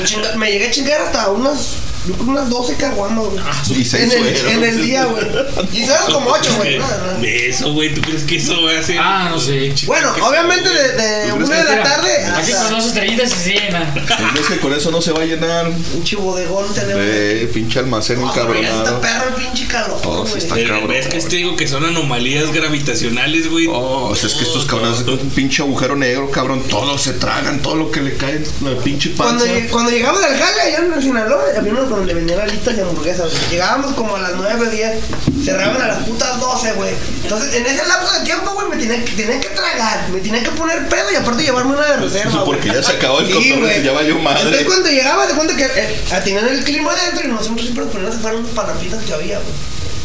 Chinga- 0.05 0.35
me 0.37 0.51
llegué 0.53 0.69
a 0.69 0.70
chingar 0.70 1.01
hasta 1.03 1.28
unas, 1.31 1.75
yo 2.07 2.15
creo 2.15 2.28
unas 2.28 2.49
12 2.49 2.75
caguamas, 2.77 3.27
güey. 3.27 3.81
Y 3.81 3.85
seis 3.85 4.12
en, 4.12 4.27
el, 4.27 4.36
en 4.36 4.65
el 4.65 4.83
día, 4.83 5.05
güey. 5.05 5.25
Y 5.73 5.85
sueros 5.86 6.15
como 6.15 6.31
8, 6.33 6.55
güey. 6.57 6.78
De 7.20 7.49
eso, 7.49 7.73
güey. 7.73 7.94
¿Tú 7.94 8.01
crees 8.02 8.23
que 8.25 8.36
eso 8.36 8.62
va 8.62 8.78
a 8.78 8.83
ser? 8.83 8.99
Ah, 9.01 9.28
no 9.31 9.39
sé. 9.39 9.75
Bueno, 9.86 10.12
obviamente 10.23 10.68
de, 10.68 10.93
de 10.93 11.28
¿Tú 11.31 11.36
crees 11.36 11.49
una 11.51 11.65
de 11.65 11.77
la 11.77 11.83
tarde 11.83 12.25
Aquí 12.36 12.52
con 12.52 12.70
dos 12.70 12.86
estrellitas 12.86 13.31
y 13.33 13.35
se 13.35 13.51
llena. 13.55 13.94
¿Crees 14.33 14.47
que 14.47 14.59
con 14.59 14.73
eso 14.73 14.91
no 14.91 15.01
se 15.02 15.12
va 15.12 15.23
a 15.23 15.25
llenar? 15.25 15.67
un 15.68 16.05
chibodegón 16.05 16.73
tenemos. 16.75 17.02
Eh, 17.05 17.51
pinche 17.52 17.78
almacén 17.81 18.20
ya 18.20 18.27
está 18.28 18.41
encabronado. 18.41 19.01
perro 19.01 19.28
el 19.28 19.35
pinche 19.44 19.67
calor, 19.67 20.01
Oh, 20.05 20.25
sí 20.25 20.31
güey. 20.33 20.43
está 20.43 20.55
cabrón. 20.75 20.89
ves 20.89 21.07
que 21.09 21.20
te 21.20 21.36
digo 21.36 21.57
que 21.57 21.67
son 21.68 21.85
anomalías 21.85 22.52
gravitacionales, 22.52 23.51
güey. 23.51 23.67
Oh, 23.68 24.09
o 24.10 24.15
sea, 24.17 24.28
es 24.28 24.35
que 24.35 24.44
estos 24.44 24.65
cabrones 24.67 25.01
un 25.07 25.31
pinche 25.31 25.62
agujero 25.62 25.97
negro, 25.97 26.31
cabrón. 26.31 26.62
Todo 26.68 26.97
se 26.99 27.15
tragan, 27.15 27.60
todo 27.60 27.75
lo 27.77 27.91
que 27.91 28.01
le 28.01 28.17
cae 28.17 28.36
en 28.36 28.44
la 28.77 28.81
pinche 28.83 29.12
Cuando, 29.12 29.44
panza. 29.44 29.59
lleg- 29.59 29.68
cuando 29.70 29.91
llegamos 29.91 30.20
del 30.20 30.39
jale 30.39 30.60
allá 30.62 30.78
en 30.85 30.93
el 30.93 31.02
Sinaloa, 31.02 31.43
había 31.57 31.73
uno 31.89 31.97
donde 31.97 32.15
vendían 32.15 32.41
alitas 32.41 32.76
y 32.76 32.81
hamburguesas. 32.81 33.33
Llegábamos 33.50 33.92
como 33.94 34.17
a 34.17 34.20
las 34.20 34.33
9, 34.36 34.70
10, 34.70 35.44
cerraban 35.44 35.81
a 35.83 35.89
las 35.89 35.99
putas 36.05 36.39
12, 36.39 36.73
güey. 36.75 36.92
Entonces, 37.23 37.55
en 37.55 37.67
ese 37.67 37.86
lapso 37.86 38.12
de 38.18 38.25
tiempo, 38.25 38.52
güey, 38.55 38.68
me 38.68 38.76
tenía, 38.76 39.05
que- 39.05 39.49
tragar, 39.49 40.08
me 40.10 40.20
tenía 40.20 40.42
que 40.42 40.50
poner 40.50 40.89
pedo 40.89 41.10
y 41.12 41.17
aparte 41.17 41.42
llevarme 41.42 41.73
una 41.76 41.86
de 41.86 41.97
reserva. 41.97 42.31
Eso 42.31 42.44
porque 42.44 42.68
ya 42.68 42.83
se 42.83 42.92
acabó 42.92 43.20
el 43.20 43.26
Sí, 43.26 43.33
cotorreo, 43.33 43.60
güey. 43.60 43.83
ya 43.83 43.92
valió 43.92 44.18
madre. 44.18 44.42
Entonces, 44.42 44.67
cuando 44.67 44.89
llegaba, 44.91 45.26
de 45.26 45.34
cuenta 45.34 45.57
que 45.57 45.65
eh, 45.65 46.00
tenían 46.25 46.47
el 46.49 46.62
clima 46.65 46.92
adentro 46.92 47.25
y 47.26 47.28
nosotros 47.33 47.60
siempre 47.62 47.84
poníamos 47.86 48.17
a 48.17 48.18
hacer 48.20 48.34
unas 48.34 48.50
palafitas 48.52 49.02
que 49.05 49.15
había, 49.15 49.36
güey. 49.39 49.52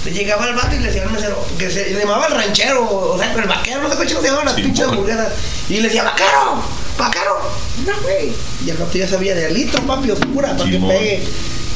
Le 0.06 0.12
llegaba 0.12 0.44
al 0.44 0.54
vato 0.56 0.76
y 0.76 0.80
le 0.80 0.88
decía 0.88 1.04
al 1.04 1.12
mesero, 1.12 1.46
que 1.58 1.70
se 1.72 1.90
le 1.92 2.00
llamaba 2.00 2.26
el 2.28 2.34
ranchero, 2.34 2.84
o 3.14 3.18
sea, 3.18 3.32
el 3.34 3.48
vaquero, 3.48 3.84
no 3.84 3.90
sé 3.90 3.96
cómo 3.96 4.10
se 4.10 4.22
llamaban 4.28 4.46
las 4.48 4.56
Sí, 4.56 4.64
pinches 4.64 4.86
hamburguesas. 4.86 5.28
Y 5.70 5.76
le 5.78 5.84
decía, 5.84 6.04
vaquero, 6.04 6.62
vaquero, 6.98 7.40
no, 7.86 8.02
güey. 8.02 8.32
Y 8.66 8.70
el 8.70 8.78
vato 8.78 8.98
ya 8.98 9.08
sabía 9.08 9.34
de 9.34 9.50
litro, 9.52 9.82
papi, 9.84 10.12
oscura, 10.12 10.58
para 10.58 10.70
que 10.70 10.78
pegue. 10.78 11.24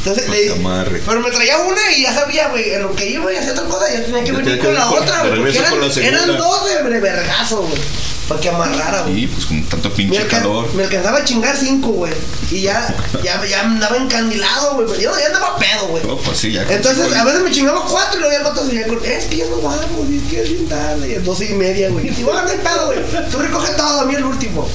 Entonces 0.08 0.30
le 0.30 1.00
pero 1.06 1.20
me 1.20 1.32
traía 1.32 1.58
una 1.58 1.92
y 1.96 2.04
ya 2.04 2.14
sabía, 2.14 2.48
güey, 2.48 2.74
en 2.74 2.84
lo 2.84 2.96
que 2.96 3.10
iba 3.10 3.34
y 3.34 3.36
hacía 3.36 3.52
otra 3.52 3.66
cosa, 3.66 3.92
ya 3.92 4.04
tenía 4.06 4.24
que 4.24 4.32
venir 4.32 4.60
con 4.60 4.74
la 4.74 4.86
con- 4.86 5.04
otra, 5.04 5.24
güey. 5.28 5.58
Eran, 5.58 6.38
dos 6.38 6.66
de, 6.66 7.00
vergazo, 7.00 7.64
güey. 7.64 7.82
Para 8.30 8.42
que 8.42 8.50
amarrara, 8.50 9.02
güey. 9.04 9.16
Sí, 9.16 9.28
pues 9.28 9.46
con 9.46 9.64
tanto 9.64 9.94
pinche 9.94 10.28
calor. 10.28 10.74
me 10.74 10.84
alcanzaba 10.84 11.20
a 11.20 11.24
chingar 11.26 11.56
cinco, 11.58 11.90
güey. 11.90 12.14
Y 12.52 12.62
ya, 12.62 12.94
ya, 13.24 13.44
ya 13.46 13.62
andaba 13.62 13.98
encandilado, 13.98 14.76
güey. 14.76 15.02
Yo 15.02 15.12
ya 15.18 15.28
andaba 15.28 15.58
pedo, 15.58 15.88
güey. 15.88 16.04
No, 16.06 16.18
pues 16.18 16.38
sí, 16.38 16.52
ya. 16.52 16.64
Entonces, 16.70 17.14
a 17.14 17.24
veces 17.26 17.42
me 17.42 17.52
chingaba 17.52 17.86
cuatro 17.86 18.18
y 18.18 18.22
luego 18.22 18.34
ya 18.34 18.40
el 18.42 18.46
otro 18.46 18.66
seguía 18.66 18.88
con, 18.88 19.04
es 19.04 19.26
que 19.26 19.38
ya 19.38 19.46
no 19.46 19.58
vamos, 19.62 20.10
es 20.10 20.30
que 20.30 20.42
es 20.42 20.50
bien 20.50 20.68
tarde, 20.68 21.10
y 21.10 21.16
a 21.16 21.20
doce 21.20 21.46
y 21.46 21.54
media, 21.54 21.90
güey. 21.90 22.08
Y 22.08 22.24
bueno, 22.24 22.44
no 22.44 22.50
hay 22.50 22.58
pedo, 22.58 22.86
güey. 22.88 23.00
Tú 23.30 23.40
recoge 23.40 23.74
todo, 23.74 24.02
a 24.02 24.06
mí 24.06 24.16
el 24.16 24.24
último. 24.24 24.70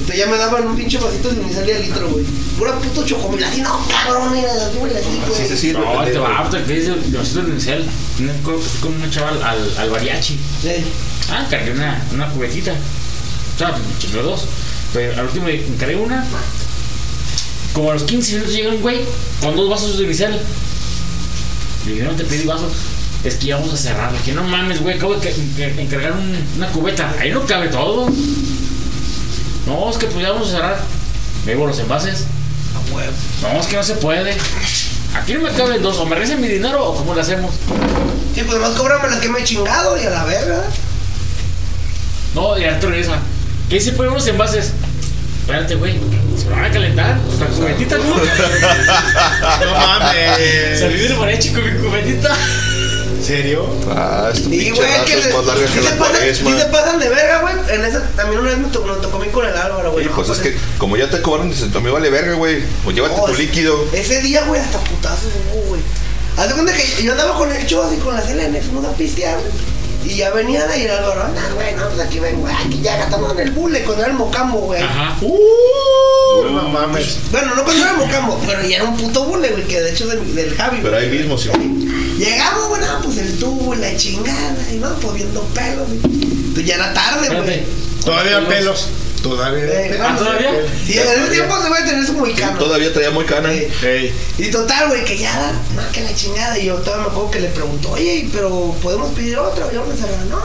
Entonces 0.00 0.18
ya 0.18 0.26
me 0.30 0.36
daban 0.38 0.66
un 0.66 0.76
pinche 0.76 0.98
vasito 0.98 1.28
de 1.30 1.40
unicel 1.40 1.66
de 1.66 1.78
litro, 1.80 2.08
güey. 2.08 2.24
Pura 2.56 2.78
puto 2.78 3.04
chocomil, 3.04 3.42
así, 3.42 3.60
no, 3.60 3.84
cabrón, 3.88 4.32
mira, 4.32 4.50
súbele 4.72 4.98
así, 4.98 5.20
güey. 5.26 5.40
Sí 5.40 5.48
se 5.48 5.56
sirve. 5.56 5.80
No, 5.80 6.04
te 6.04 6.18
va, 6.18 6.48
que 6.50 6.72
dice 6.72 6.94
Diosito 7.06 7.42
de 7.42 7.50
Unicel. 7.52 7.84
Me 8.18 8.30
acuerdo 8.32 8.60
que 8.60 8.66
fui 8.66 8.80
con 8.80 8.94
una 9.00 9.10
chaval 9.10 9.42
al, 9.42 9.72
al 9.78 9.90
mariachi. 9.90 10.38
Sí. 10.62 10.70
Ah, 11.30 11.46
cargué 11.50 11.72
una, 11.72 12.02
una 12.12 12.28
cubetita. 12.30 12.72
O 12.72 13.58
sea, 13.58 13.70
me 13.76 14.22
dos. 14.22 14.44
Pero 14.92 15.12
al 15.18 15.26
último 15.26 15.46
me 15.46 15.54
encargué 15.56 15.96
una. 15.96 16.24
Como 17.72 17.90
a 17.90 17.94
los 17.94 18.04
15 18.04 18.32
minutos 18.34 18.54
llega 18.54 18.70
un 18.70 18.80
güey 18.80 19.00
con 19.40 19.56
dos 19.56 19.68
vasos 19.68 19.98
de 19.98 20.04
unicel. 20.04 20.38
Le 21.86 21.92
dije, 21.92 22.04
no 22.04 22.12
te 22.12 22.24
pedí 22.24 22.44
vasos. 22.44 22.72
Es 23.24 23.34
que 23.34 23.48
íbamos 23.48 23.72
a 23.72 23.76
cerrar. 23.76 24.12
Que 24.24 24.32
no 24.32 24.42
mames, 24.44 24.80
güey. 24.80 24.96
Acabo 24.96 25.14
de 25.16 25.20
que- 25.28 25.34
que- 25.56 25.82
encargar 25.82 26.12
un- 26.12 26.36
una 26.56 26.68
cubeta. 26.68 27.14
Ahí 27.20 27.30
no 27.32 27.44
cabe 27.46 27.68
todo. 27.68 28.08
No, 29.68 29.90
es 29.90 29.98
que 29.98 30.06
pues 30.06 30.24
ya 30.24 30.32
vamos 30.32 30.48
a 30.48 30.52
cerrar. 30.52 30.78
Me 31.44 31.52
llevo 31.52 31.66
los 31.66 31.78
envases. 31.78 32.24
A 32.74 32.94
huevo. 32.94 33.12
No, 33.42 33.60
es 33.60 33.66
que 33.66 33.76
no 33.76 33.82
se 33.82 33.94
puede. 33.96 34.34
Aquí 35.14 35.34
no 35.34 35.40
me 35.40 35.50
caben 35.50 35.82
dos. 35.82 35.98
O 35.98 36.06
me 36.06 36.14
regresan 36.16 36.40
mi 36.40 36.48
dinero 36.48 36.84
o 36.84 36.96
cómo 36.96 37.14
lo 37.14 37.20
hacemos. 37.20 37.54
Sí, 38.34 38.42
pues 38.42 38.58
nomás 38.58 38.76
cóbrame 38.76 39.08
la 39.08 39.20
que 39.20 39.28
me 39.28 39.40
he 39.40 39.44
chingado 39.44 40.00
y 40.00 40.06
a 40.06 40.10
la 40.10 40.24
verga. 40.24 40.64
No, 42.34 42.58
y 42.58 42.64
Arturo 42.64 42.92
regresa. 42.92 43.18
¿Qué 43.68 43.80
se 43.80 43.92
ponen 43.92 44.12
unos 44.12 44.26
envases? 44.26 44.72
Espérate, 45.40 45.74
güey. 45.74 45.98
Se 46.36 46.48
van 46.48 46.64
a 46.64 46.70
calentar. 46.70 47.16
La 47.38 47.46
cubetita, 47.46 47.96
¿no? 47.98 48.04
No 49.64 49.70
mames. 49.72 50.78
Salí 50.78 50.98
del 50.98 51.16
con 51.16 51.26
mi 51.26 51.82
cubetita. 51.82 52.34
Serio? 53.28 53.66
Ah, 53.90 54.30
Y 54.34 54.40
pinche 54.40 54.72
güey, 54.72 54.88
raza 54.90 55.04
que 55.04 55.18
es 55.18 55.34
más 55.34 55.46
larga 55.46 55.66
que 55.66 55.80
la 55.80 55.90
pasan- 55.90 55.98
cuaresma. 55.98 56.50
sí 56.50 56.58
se 56.58 56.64
pasan 56.66 56.98
de 56.98 57.08
verga, 57.08 57.40
güey. 57.42 57.54
En 57.74 57.84
esa 57.84 58.02
también 58.16 58.40
una 58.40 58.50
vez 58.50 58.58
me, 58.58 58.68
to- 58.68 58.82
me 58.84 58.94
tocó 59.00 59.16
a 59.18 59.20
mí 59.20 59.28
con 59.28 59.46
el 59.46 59.56
Álvaro, 59.56 59.92
güey. 59.92 60.04
Y 60.04 60.08
No, 60.08 60.14
pues 60.16 60.28
es 60.30 60.38
pues, 60.38 60.54
que 60.54 60.60
como 60.78 60.96
ya 60.96 61.08
te 61.08 61.22
cobraron, 61.22 61.50
dices, 61.50 61.72
mí 61.72 61.90
vale 61.90 62.10
verga, 62.10 62.34
güey. 62.34 62.62
Pues 62.82 62.96
llévate 62.96 63.16
No, 63.16 63.24
tu 63.24 63.32
es- 63.32 63.38
líquido. 63.38 63.84
Ese 63.92 64.20
día, 64.22 64.44
güey, 64.46 64.60
hasta 64.60 64.78
putazos 64.80 65.30
hubo, 65.54 65.60
güey. 65.68 65.80
Haz 66.36 66.48
de 66.48 66.54
cuenta 66.54 66.72
que 66.72 67.02
yo 67.02 67.12
andaba 67.12 67.36
con 67.36 67.50
el 67.54 67.66
Chos 67.66 67.92
y 67.96 68.00
con 68.00 68.14
la 68.14 68.22
Selene, 68.22 68.60
fuimos 68.60 68.84
a 68.84 68.92
pistear, 68.92 69.38
güey. 69.38 69.52
Y 70.08 70.16
ya 70.16 70.30
venían 70.30 70.70
ahí 70.70 70.84
el 70.84 70.90
Álvaro, 70.90 71.22
anda, 71.22 71.42
güey, 71.54 71.74
no, 71.74 71.86
pues 71.90 72.00
aquí 72.00 72.18
ven, 72.18 72.40
güey, 72.40 72.54
aquí 72.54 72.80
ya 72.82 73.04
estamos 73.04 73.30
en 73.32 73.40
el 73.40 73.50
bule 73.50 73.84
con 73.84 74.00
el 74.02 74.14
mocambo, 74.14 74.60
güey. 74.60 74.80
Ajá. 74.82 75.14
Uh, 75.20 76.50
no 76.50 76.62
mames. 76.70 77.18
Bueno, 77.30 77.54
no 77.54 77.62
con 77.62 77.76
el 77.76 77.96
mocambo, 77.98 78.40
pero 78.46 78.66
ya 78.66 78.76
era 78.76 78.84
un 78.84 78.96
puto 78.96 79.24
bule, 79.24 79.50
güey, 79.50 79.64
que 79.64 79.82
de 79.82 79.90
hecho 79.90 80.04
es 80.04 80.10
del, 80.10 80.34
del 80.34 80.56
Javi, 80.56 80.78
Pero 80.82 80.96
ahí 80.96 81.10
mismo, 81.10 81.36
sí. 81.36 81.50
Llegamos, 82.18 82.68
güey, 82.68 82.80
no, 82.80 83.02
pues 83.02 83.18
el 83.18 83.38
tubo 83.38 83.74
y 83.74 83.76
la 83.76 83.94
chingada, 83.98 84.72
y 84.72 84.76
no, 84.76 84.94
pues 84.94 85.14
viendo 85.14 85.42
pelos, 85.42 85.86
güey. 85.86 86.00
Entonces 86.02 86.64
ya 86.64 86.74
era 86.76 86.94
tarde, 86.94 87.28
güey. 87.42 87.64
Todavía 88.02 88.48
pelos. 88.48 88.88
Todavía. 89.22 89.64
Eh. 89.64 89.98
¿Ah, 90.00 90.16
todavía? 90.16 90.50
Sí, 90.86 90.98
en 90.98 91.08
ese 91.08 91.30
tiempo 91.32 91.62
se 91.62 91.68
va 91.68 91.78
a 91.78 91.84
tener 91.84 92.06
su 92.06 92.12
moicano. 92.14 92.58
Todavía 92.58 92.92
traía 92.92 93.10
muy 93.10 93.24
cana. 93.24 93.52
Ey. 93.52 94.14
Y 94.38 94.50
total, 94.50 94.88
güey, 94.88 95.04
que 95.04 95.18
ya, 95.18 95.52
más 95.74 95.86
que 95.88 96.02
la 96.02 96.14
chingada. 96.14 96.58
Y 96.58 96.66
yo 96.66 96.74
todavía 96.76 97.06
me 97.06 97.10
acuerdo 97.10 97.30
que 97.30 97.40
le 97.40 97.48
preguntó, 97.48 97.90
oye, 97.92 98.28
pero 98.32 98.74
¿podemos 98.82 99.12
pedir 99.12 99.38
otra? 99.38 99.66
Y 99.70 99.74
yo 99.74 99.84
me 99.84 99.96
cerrar. 99.96 100.24
No, 100.26 100.40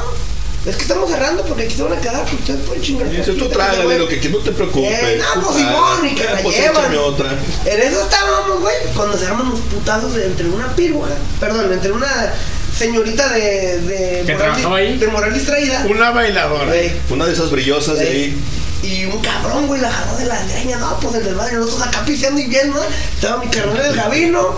es 0.66 0.76
que 0.78 0.82
estamos 0.84 1.10
cerrando 1.10 1.44
porque 1.44 1.64
aquí 1.64 1.76
se 1.76 1.84
van 1.84 1.94
a 1.94 2.00
quedar, 2.00 2.22
pues 2.24 2.34
ustedes 2.36 2.62
pueden 2.62 2.82
chingar. 2.82 3.10
Dice, 3.10 3.34
tú 3.34 3.50
trágale 3.50 3.84
güey". 3.84 4.00
lo 4.00 4.08
que 4.08 4.30
no 4.30 4.38
te 4.38 4.52
preocupes. 4.52 4.98
Eh, 4.98 5.22
no, 5.36 5.42
pues. 5.42 5.58
Simón, 5.58 6.08
y 6.10 6.16
que 6.16 6.24
la 6.24 6.38
pues 6.38 6.56
llevan. 6.58 6.84
échame 6.84 6.98
otra. 6.98 7.38
En 7.66 7.82
eso 7.82 8.02
estábamos, 8.02 8.62
güey, 8.62 8.76
cuando 8.96 9.18
se 9.18 9.26
arman 9.28 9.50
los 9.50 9.60
putazos 9.60 10.16
entre 10.16 10.48
una 10.48 10.74
piruja, 10.76 11.10
perdón, 11.40 11.74
entre 11.74 11.92
una 11.92 12.34
señorita 12.78 13.30
de, 13.30 13.80
de, 13.82 14.24
¿Que 14.26 14.36
trabajaba 14.36 14.78
ahí? 14.78 14.98
de 14.98 15.08
moral 15.08 15.34
distraída. 15.34 15.86
Una 15.90 16.12
bailadora. 16.12 16.66
güey, 16.66 16.92
Una 17.10 17.26
de 17.26 17.34
esas 17.34 17.52
brillosas 17.52 18.00
de 18.00 18.08
ahí. 18.08 18.44
y 18.82 19.06
un 19.06 19.22
cabrón, 19.22 19.68
güey, 19.68 19.80
la 19.82 19.92
jaló 19.92 20.18
de 20.18 20.26
la 20.26 20.42
greña, 20.46 20.78
no, 20.78 21.00
pues 21.00 21.16
el 21.16 21.24
del 21.24 21.36
barrio, 21.36 21.60
nosotros 21.60 21.88
acá 21.88 22.04
piseando 22.06 22.40
y 22.42 22.48
bien, 22.48 22.72
¿no? 22.72 22.82
Estaba 22.84 23.44
mi 23.44 23.50
carnal 23.50 23.78
del 23.82 23.96
Gabino, 23.96 24.56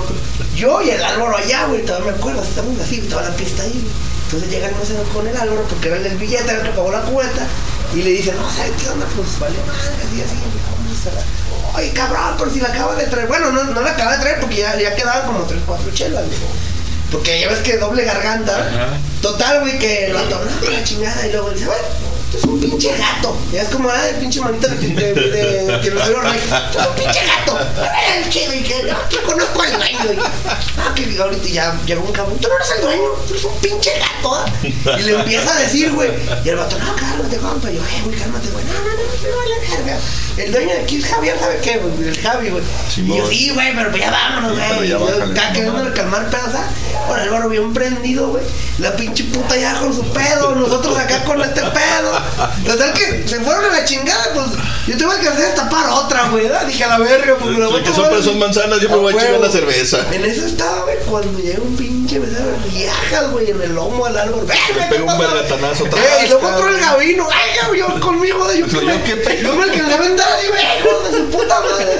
yo 0.55 0.81
y 0.81 0.89
el 0.89 1.03
Álvaro 1.03 1.37
allá, 1.37 1.65
güey, 1.67 1.83
todavía 1.85 2.11
me 2.11 2.17
acuerdo, 2.17 2.41
estábamos 2.41 2.79
así, 2.81 2.99
estaba 2.99 3.21
la 3.23 3.35
pista 3.35 3.63
ahí, 3.63 3.71
güey. 3.73 3.93
Entonces 4.25 4.49
llega 4.49 4.67
el 4.67 4.73
con 5.13 5.27
el 5.27 5.37
Álvaro, 5.37 5.63
porque 5.69 5.87
era 5.87 5.97
el 5.97 6.17
billete, 6.17 6.43
era 6.43 6.57
el 6.57 6.63
que 6.63 6.69
pagó 6.69 6.91
la 6.91 7.01
cuenta, 7.01 7.45
y 7.93 8.01
le 8.01 8.09
dice, 8.11 8.33
no, 8.33 8.49
¿sabes 8.51 8.71
qué 8.81 8.89
onda? 8.89 9.05
Pues 9.15 9.39
valió 9.39 9.59
madre, 9.67 9.93
así, 10.01 10.21
así, 10.21 10.35
güey, 10.35 10.63
vamos 10.65 11.05
a. 11.05 11.77
Oye, 11.77 11.91
cabrón, 11.91 12.35
pero 12.39 12.51
si 12.51 12.59
la 12.61 12.69
acaba 12.69 12.95
de 12.95 13.05
traer, 13.05 13.27
bueno, 13.27 13.51
no, 13.51 13.63
no 13.65 13.81
la 13.81 13.91
acaba 13.91 14.13
de 14.13 14.19
traer 14.21 14.39
porque 14.39 14.57
ya, 14.57 14.79
ya 14.79 14.95
quedaban 14.95 15.27
como 15.27 15.43
tres, 15.43 15.61
cuatro 15.65 15.91
chelas, 15.93 16.25
güey. 16.25 16.39
Porque 17.11 17.39
ya 17.39 17.49
ves 17.49 17.59
que 17.59 17.77
doble 17.77 18.03
garganta. 18.03 18.97
Total, 19.21 19.61
güey, 19.61 19.77
que 19.79 20.09
lo 20.11 20.19
atornó 20.19 20.51
la 20.69 20.83
chingada 20.83 21.27
y 21.27 21.31
luego 21.31 21.49
dice, 21.51 21.65
bueno, 21.65 21.83
eres 22.35 22.43
un 22.45 22.59
pinche 22.59 22.91
gato. 22.97 23.35
Ya 23.51 23.61
es 23.61 23.69
como 23.69 23.87
la 23.89 24.01
de 24.05 24.13
pinche 24.13 24.39
manita 24.41 24.67
de, 24.67 24.75
de, 24.87 25.13
de, 25.13 25.65
de 25.65 25.77
Tiranosaurio 25.79 26.21
Rex. 26.21 26.43
Tú 26.71 26.79
eres 26.79 26.87
un 26.87 26.95
pinche 26.95 27.19
gato. 27.25 27.59
El 28.17 28.29
chido 28.29 28.53
y 28.53 28.63
que 28.63 28.83
no, 28.83 28.97
yo 29.09 29.23
conozco 29.23 29.61
al 29.61 29.73
dueño. 29.77 29.99
Y, 30.13 30.19
ah, 30.79 30.93
que 30.95 31.17
ahorita 31.21 31.47
ya 31.47 31.75
llegó 31.85 32.03
un 32.05 32.11
cabrón. 32.11 32.37
Tú 32.39 32.47
no 32.47 32.55
eres 32.55 32.71
el 32.77 32.81
dueño, 32.81 33.09
tú 33.27 33.33
eres 33.33 33.43
un 33.45 33.57
pinche 33.59 33.91
gato. 33.99 34.35
¿ah?". 34.35 34.45
Y 34.99 35.03
le 35.03 35.13
empieza 35.13 35.55
a 35.55 35.59
decir, 35.61 35.91
güey. 35.93 36.09
Y 36.43 36.49
el 36.49 36.55
vato, 36.55 36.77
no, 36.79 36.95
cálmate, 36.95 37.37
compa. 37.37 37.71
Y 37.71 37.75
yo, 37.75 37.81
eh, 37.81 38.01
güey, 38.03 38.17
cálmate, 38.17 38.49
güey. 38.49 38.65
No, 38.65 38.73
no, 38.73 38.79
no, 38.79 38.91
no, 38.91 39.37
vale 39.37 39.55
verga. 39.69 39.99
El 40.37 40.51
dueño 40.51 40.73
de 40.73 40.81
aquí 40.81 40.97
es 40.97 41.05
Javier, 41.05 41.39
¿sabe 41.39 41.59
qué? 41.63 41.73
El 41.75 42.19
Javi, 42.21 42.49
güey. 42.49 42.63
Y 42.97 43.07
yo, 43.17 43.27
sí, 43.27 43.51
güey, 43.53 43.73
pero 43.73 43.89
pues 43.89 44.01
ya 44.03 44.11
vámonos, 44.11 44.51
güey. 44.51 44.89
ya 44.89 44.97
Y 44.97 45.53
queriéndole 45.53 45.83
mames. 45.85 45.93
calmar 45.99 46.29
pedos, 46.29 46.49
¿ah? 46.55 46.67
Ahora 47.07 47.23
el 47.23 47.29
barro 47.29 47.49
bien 47.49 47.73
prendido, 47.73 48.27
güey. 48.29 48.43
La 48.79 48.93
pinche 48.97 49.23
puta 49.25 49.55
ya 49.55 49.79
con 49.79 49.93
su 49.95 50.03
pedo, 50.11 50.53
nosotros 50.55 50.97
acá 50.97 51.23
con 51.23 51.41
este 51.41 51.61
pedo. 51.61 52.19
Total 52.65 52.93
que 52.93 53.27
se 53.27 53.39
fueron 53.41 53.65
a 53.65 53.69
la 53.69 53.85
chingada, 53.85 54.31
pues 54.33 54.47
yo 54.87 54.97
tuve 54.97 55.19
que 55.19 55.27
hacer 55.27 55.55
tapar 55.55 55.89
otra, 55.89 56.29
güey. 56.29 56.43
¿verdad? 56.43 56.65
Dije 56.65 56.83
a 56.83 56.87
la 56.89 56.99
verga, 56.99 57.35
pues 57.39 57.51
me 57.51 57.59
la 57.59 57.67
voy 57.67 57.81
a 57.81 57.83
Que 57.83 57.93
son, 57.93 58.23
son 58.23 58.39
manzanas, 58.39 58.79
yo 58.79 58.89
me 58.89 58.97
voy 58.97 59.13
a 59.13 59.17
chingar 59.17 59.39
la 59.39 59.49
cerveza. 59.49 60.05
En 60.11 60.25
eso 60.25 60.45
estaba, 60.45 60.83
güey, 60.83 60.97
cuando 61.09 61.39
llega 61.39 61.61
un 61.61 61.75
pinche 61.75 62.19
mesero, 62.19 62.45
viajas, 62.71 63.31
güey, 63.31 63.51
en 63.51 63.61
el 63.61 63.73
lomo 63.75 64.05
al 64.05 64.17
árbol. 64.17 64.45
Me 64.45 64.53
¡Verga, 64.53 64.89
pega 64.89 65.05
qué 65.05 65.11
un 65.11 65.17
vergatanazo. 65.17 65.85
Eh, 65.85 66.25
y 66.25 66.29
luego 66.29 66.47
otro 66.47 66.69
el 66.69 66.79
gabino. 66.79 67.27
Ay, 67.31 67.59
Gabi, 67.61 67.79
yo 67.79 67.99
conmigo, 67.99 68.47
de 68.47 68.59
yo 68.59 68.67
que 68.67 68.81
me, 68.81 69.01
¿Qué 69.03 69.15
pedo? 69.17 69.41
yo 69.41 69.55
me 69.55 69.63
alcancé 69.63 69.93
a 69.93 69.97
aventar 69.97 70.27
así, 70.33 70.47
güey, 70.47 71.11
de 71.11 71.17
su 71.17 71.25
puta 71.31 71.59
madre. 71.61 71.99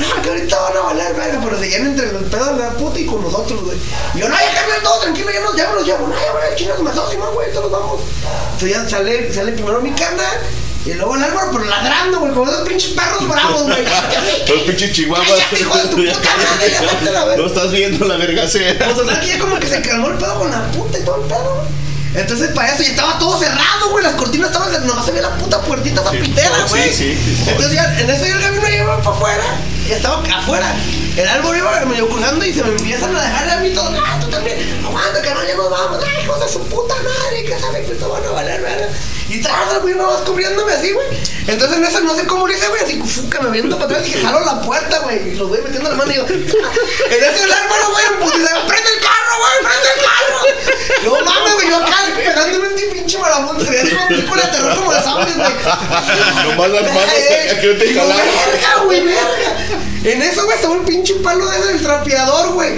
No, 0.00 0.22
que 0.22 0.28
ahorita 0.30 0.60
van 0.60 0.76
a 0.76 0.80
valer, 0.80 1.14
verga, 1.14 1.40
pero 1.44 1.58
seguían 1.58 1.86
entre 1.86 2.12
los 2.12 2.22
pedos 2.24 2.56
de 2.56 2.64
la 2.64 2.70
puta 2.70 2.98
y 2.98 3.06
con 3.06 3.22
nosotros, 3.22 3.62
güey. 3.62 3.76
Y 4.14 4.18
yo, 4.18 4.28
no, 4.28 4.34
ya 4.34 4.54
carnal, 4.54 4.82
todo 4.82 5.00
tranquilo, 5.00 5.30
ya 5.30 5.40
nos, 5.40 5.56
ya 5.56 5.68
me 5.68 5.74
los 5.74 5.86
llevo. 5.86 6.08
No, 6.08 6.14
ya, 6.14 6.32
güey, 6.32 6.56
chingas, 6.56 6.80
me 6.80 6.90
dos 6.90 7.14
y 7.14 7.16
más, 7.18 7.30
güey, 7.32 7.52
todos 7.52 7.70
vamos. 7.70 8.00
Entonces 8.54 8.70
ya 8.70 8.88
sale, 8.88 9.32
sale 9.32 9.52
primero 9.62 9.80
mi 9.80 9.92
carnal. 9.92 10.38
Y 10.84 10.94
luego 10.94 11.14
el 11.14 11.22
Álvaro, 11.22 11.50
pero 11.52 11.64
ladrando, 11.64 12.18
güey, 12.18 12.32
como 12.32 12.50
esos 12.50 12.68
pinches 12.68 12.90
perros 12.90 13.28
bravos, 13.28 13.62
güey. 13.62 13.84
Los 14.48 14.62
pinches 14.62 14.92
chihuahuas. 14.92 15.28
Cállate, 15.28 15.60
hijo 15.60 15.76
de 15.76 15.82
tu 15.84 15.96
puta 15.96 16.36
madre, 16.50 16.70
ya 16.72 16.80
vete 16.80 17.08
a 17.08 17.12
la 17.12 17.24
verga. 17.24 17.42
No 17.42 17.46
estás 17.46 17.70
viendo 17.70 18.04
la 18.04 18.16
vergacera. 18.16 18.84
Pues 18.84 18.96
total 18.96 19.20
que 19.20 19.26
ya 19.28 19.38
como 19.38 19.60
que 19.60 19.66
se 19.68 19.80
calmó 19.80 20.08
el 20.08 20.18
pedo 20.18 20.38
con 20.40 20.50
la 20.50 20.66
puta 20.72 20.98
y 20.98 21.04
todo 21.04 21.22
el 21.22 21.28
pedo, 21.28 21.54
güey. 21.54 21.81
Entonces 22.14 22.50
para 22.52 22.72
eso 22.74 22.82
ya 22.82 22.90
estaba 22.90 23.18
todo 23.18 23.38
cerrado, 23.38 23.90
güey. 23.90 24.04
Las 24.04 24.14
cortinas 24.14 24.50
estaban, 24.50 24.86
nomás 24.86 25.04
se 25.04 25.12
veía 25.12 25.28
la 25.28 25.36
puta 25.36 25.60
puertita 25.62 26.02
tapitera, 26.02 26.66
Sí, 26.66 26.70
güey. 26.70 26.92
sí, 26.92 27.18
sí, 27.24 27.36
sí. 27.36 27.44
Entonces 27.50 27.72
ya, 27.72 28.00
en 28.00 28.10
eso 28.10 28.26
ya 28.26 28.36
el 28.36 28.42
camino 28.42 28.68
llevaba 28.68 29.02
para 29.02 29.16
afuera. 29.16 29.44
Ya 29.88 29.96
estaba 29.96 30.22
afuera. 30.22 30.74
El 31.16 31.28
árbol 31.28 31.56
iba 31.56 31.84
medio 31.84 32.08
cruzando 32.08 32.44
y 32.44 32.52
se 32.54 32.62
me 32.62 32.70
empiezan 32.70 33.14
a 33.14 33.20
dejar 33.22 33.48
a 33.50 33.56
mí 33.58 33.70
todo. 33.70 33.90
Ah, 34.06 34.18
tú 34.20 34.28
también. 34.28 34.58
Aguanta, 34.84 35.20
que 35.20 35.30
no, 35.30 35.42
nos 35.62 35.70
vamos. 35.70 36.04
Ay, 36.04 36.24
hijos 36.24 36.40
de 36.40 36.48
su 36.48 36.60
puta 36.68 36.94
madre. 36.96 37.44
Que 37.44 37.58
saben 37.58 37.84
que 37.84 37.92
esto 37.92 38.08
van 38.08 38.24
a 38.24 38.30
valer, 38.30 38.60
verga. 38.62 38.88
Y 39.28 39.40
tras, 39.40 39.80
güey, 39.80 39.94
no 39.94 40.06
vas 40.06 40.20
cubriéndome 40.22 40.72
así, 40.72 40.92
güey. 40.92 41.06
Entonces 41.46 41.78
en 41.78 41.84
eso 41.84 42.00
no 42.00 42.14
sé 42.14 42.26
cómo 42.26 42.46
le 42.46 42.54
hice, 42.54 42.68
güey. 42.68 42.82
Así, 42.82 43.02
fu, 43.02 43.28
que 43.28 43.40
me 43.40 43.50
viendo 43.50 43.76
para 43.78 43.90
atrás 43.96 44.08
y 44.08 44.12
jalo 44.22 44.40
la 44.44 44.60
puerta, 44.62 44.98
güey. 45.00 45.30
Y 45.30 45.34
los 45.36 45.48
voy 45.48 45.60
metiendo 45.62 45.90
la 45.90 45.96
mano 45.96 46.10
y 46.10 46.14
digo, 46.14 46.26
en 46.28 46.42
ese 46.44 47.44
el 47.44 47.52
árbol, 47.52 47.78
güey, 47.92 48.04
pues 48.20 48.34
dice, 48.38 48.50
prende 48.68 48.90
el 48.96 49.00
carro, 49.02 49.21
güey, 49.38 49.54
prende 49.62 49.88
el 49.94 50.00
carro. 50.06 50.38
No 51.04 51.24
mames, 51.24 51.54
güey, 51.54 51.68
yo 51.68 51.76
acá 51.76 51.96
pegándome 52.16 52.68
un 52.68 52.92
pinche 52.92 53.18
marabón. 53.18 53.64
Se 53.64 53.70
veía 53.70 53.96
como 53.96 54.08
película 54.08 54.42
de 54.42 54.48
terror 54.48 54.76
como 54.76 54.92
de 54.92 55.02
zombies, 55.02 55.36
güey. 55.36 55.52
Nomás 56.48 56.70
las 56.70 56.94
manos 56.94 57.14
que 57.60 57.66
no 57.66 57.78
te 57.78 57.94
yo, 57.94 58.00
jalaron. 58.00 58.26
Verga, 58.26 58.84
güey, 58.84 59.00
verga. 59.00 59.56
En 60.04 60.22
eso, 60.22 60.44
güey, 60.44 60.56
estaba 60.56 60.74
el 60.76 60.82
pinche 60.82 61.14
palo 61.16 61.46
de 61.48 61.58
ese 61.58 61.68
del 61.68 61.82
trapeador, 61.82 62.52
güey. 62.54 62.72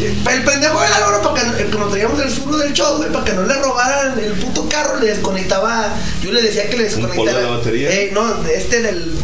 El 0.00 0.44
pendejo 0.44 0.80
del 0.80 0.92
Álvaro, 0.92 1.22
para 1.22 1.56
que, 1.56 1.64
como 1.70 1.86
traíamos 1.86 2.20
el 2.20 2.32
sur 2.32 2.56
del 2.56 2.72
show, 2.72 2.98
güey, 2.98 3.10
para 3.10 3.24
que 3.24 3.32
no 3.32 3.42
le 3.42 3.54
robaran 3.54 4.16
el 4.18 4.32
puto 4.34 4.68
carro, 4.68 5.00
le 5.00 5.06
desconectaba. 5.06 5.92
Yo 6.22 6.30
le 6.30 6.40
decía 6.42 6.70
que 6.70 6.76
le 6.76 6.84
desconectara. 6.84 7.40
de 7.40 7.46
batería? 7.46 7.90
Eh, 7.90 8.10
no, 8.12 8.44
este 8.44 8.80
del. 8.82 9.18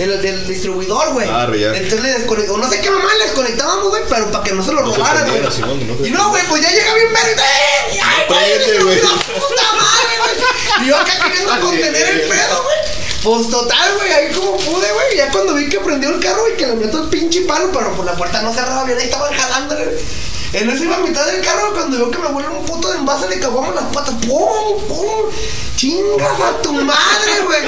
Del, 0.00 0.22
del 0.22 0.46
distribuidor, 0.46 1.12
güey. 1.12 1.28
Ah, 1.28 1.46
ya. 1.54 1.74
Entonces 1.76 2.00
le 2.00 2.12
desconectó. 2.12 2.56
No 2.56 2.68
sé 2.70 2.80
qué 2.80 2.90
mamá 2.90 3.10
le 3.18 3.24
desconectábamos, 3.24 3.88
güey, 3.90 4.02
pero 4.08 4.30
para 4.30 4.44
que 4.44 4.52
no 4.52 4.62
se 4.62 4.72
lo 4.72 4.80
No 4.80 4.94
robaran, 4.94 5.28
güey. 5.28 5.42
no 5.42 6.06
y 6.06 6.10
no, 6.10 6.30
güey, 6.30 6.42
pues 6.48 6.62
ya 6.62 6.70
llega 6.70 6.94
bien 6.94 7.12
verga. 7.12 7.42
¡Eh! 7.44 8.00
¡Ay, 8.02 8.24
güey! 8.28 8.58
distribuidor, 8.58 9.18
puta 9.18 9.62
madre, 9.76 10.16
güey! 10.18 10.84
Y 10.84 10.88
yo 10.88 10.96
acá 10.96 11.12
queriendo 11.22 11.60
contener 11.60 12.08
el 12.08 12.20
pedo, 12.28 12.62
güey. 12.62 12.76
Pues 13.22 13.50
total, 13.50 13.94
güey, 13.98 14.10
ahí 14.12 14.32
como 14.32 14.56
pude, 14.56 14.90
güey. 14.92 15.16
Ya 15.16 15.30
cuando 15.30 15.52
vi 15.54 15.68
que 15.68 15.78
prendió 15.80 16.08
el 16.08 16.20
carro 16.20 16.48
y 16.48 16.56
que 16.56 16.66
le 16.66 16.74
meto 16.76 17.02
el 17.02 17.08
pinche 17.10 17.42
palo, 17.42 17.70
pero 17.70 17.94
por 17.94 18.06
la 18.06 18.16
puerta 18.16 18.40
no 18.40 18.54
cerraba 18.54 18.84
bien, 18.84 18.96
ahí 18.98 19.04
estaban 19.04 19.32
jalándole. 19.34 19.84
güey. 19.84 20.29
En 20.52 20.68
eso 20.68 20.82
iba 20.82 20.96
a 20.96 21.00
mitad 21.00 21.24
del 21.26 21.40
carro 21.42 21.72
cuando 21.72 21.96
veo 21.96 22.10
que 22.10 22.18
me 22.18 22.28
vuelve 22.28 22.50
un 22.50 22.64
puto 22.66 22.90
de 22.90 22.98
envase, 22.98 23.28
le 23.28 23.38
cagamos 23.38 23.72
las 23.74 23.84
patas. 23.84 24.14
¡Pum! 24.26 24.80
¡Pum! 24.88 25.30
¡Chingas 25.76 26.40
a 26.40 26.60
tu 26.60 26.72
madre, 26.72 27.40
güey! 27.44 27.60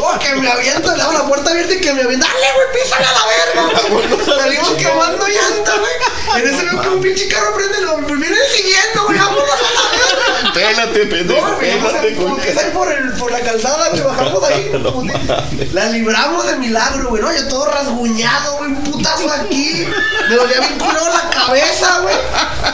Oh, 0.00 0.18
que 0.18 0.34
me 0.36 0.48
aviento, 0.48 0.94
le 0.94 1.02
hago 1.02 1.12
la 1.12 1.26
puerta 1.26 1.50
abierta 1.50 1.74
y 1.74 1.80
que 1.80 1.92
me 1.92 2.02
avienta. 2.02 2.26
¡Dale, 2.26 2.46
güey, 2.54 2.82
písale 2.82 3.04
a 3.04 3.12
la 3.12 3.26
verga! 3.26 4.24
Salimos 4.24 4.70
quemando 4.70 5.26
llanta, 5.26 5.72
güey. 5.76 6.42
En 6.42 6.54
ese 6.54 6.64
veo 6.64 6.80
que 6.80 6.88
un 6.88 7.00
pinche 7.00 7.28
carro 7.28 7.54
prende, 7.54 7.80
lo 7.80 7.96
viene 7.98 8.36
siguiendo, 8.54 9.04
güey. 9.06 9.18
¡Vámonos 9.18 9.44
a 9.44 9.74
la 9.74 9.90
verga! 9.90 10.54
Pélate, 10.54 11.06
pendejo. 11.06 11.46
No, 11.46 11.56
güey, 11.56 11.78
Pélate, 11.78 12.16
como 12.16 12.36
que 12.36 12.48
ahí 12.50 12.70
por, 12.72 12.92
el, 12.92 13.12
por 13.14 13.32
la 13.32 13.40
calzada, 13.40 13.88
güey, 13.90 14.02
bajamos 14.02 14.44
ahí. 14.44 14.70
No 14.78 15.72
la 15.72 15.90
libramos 15.90 16.46
de 16.46 16.56
milagro, 16.56 17.08
güey, 17.10 17.22
¿no? 17.22 17.32
Yo 17.32 17.48
todo 17.48 17.66
rasguñado, 17.66 18.56
güey, 18.58 18.70
un 18.70 18.84
putazo 18.84 19.30
aquí. 19.30 19.86
Me 20.28 20.36
dolía 20.36 20.60
bien 20.60 20.78
culero 20.78 21.08
la 21.12 21.28
cabeza, 21.30 22.00
güey. 22.00 22.14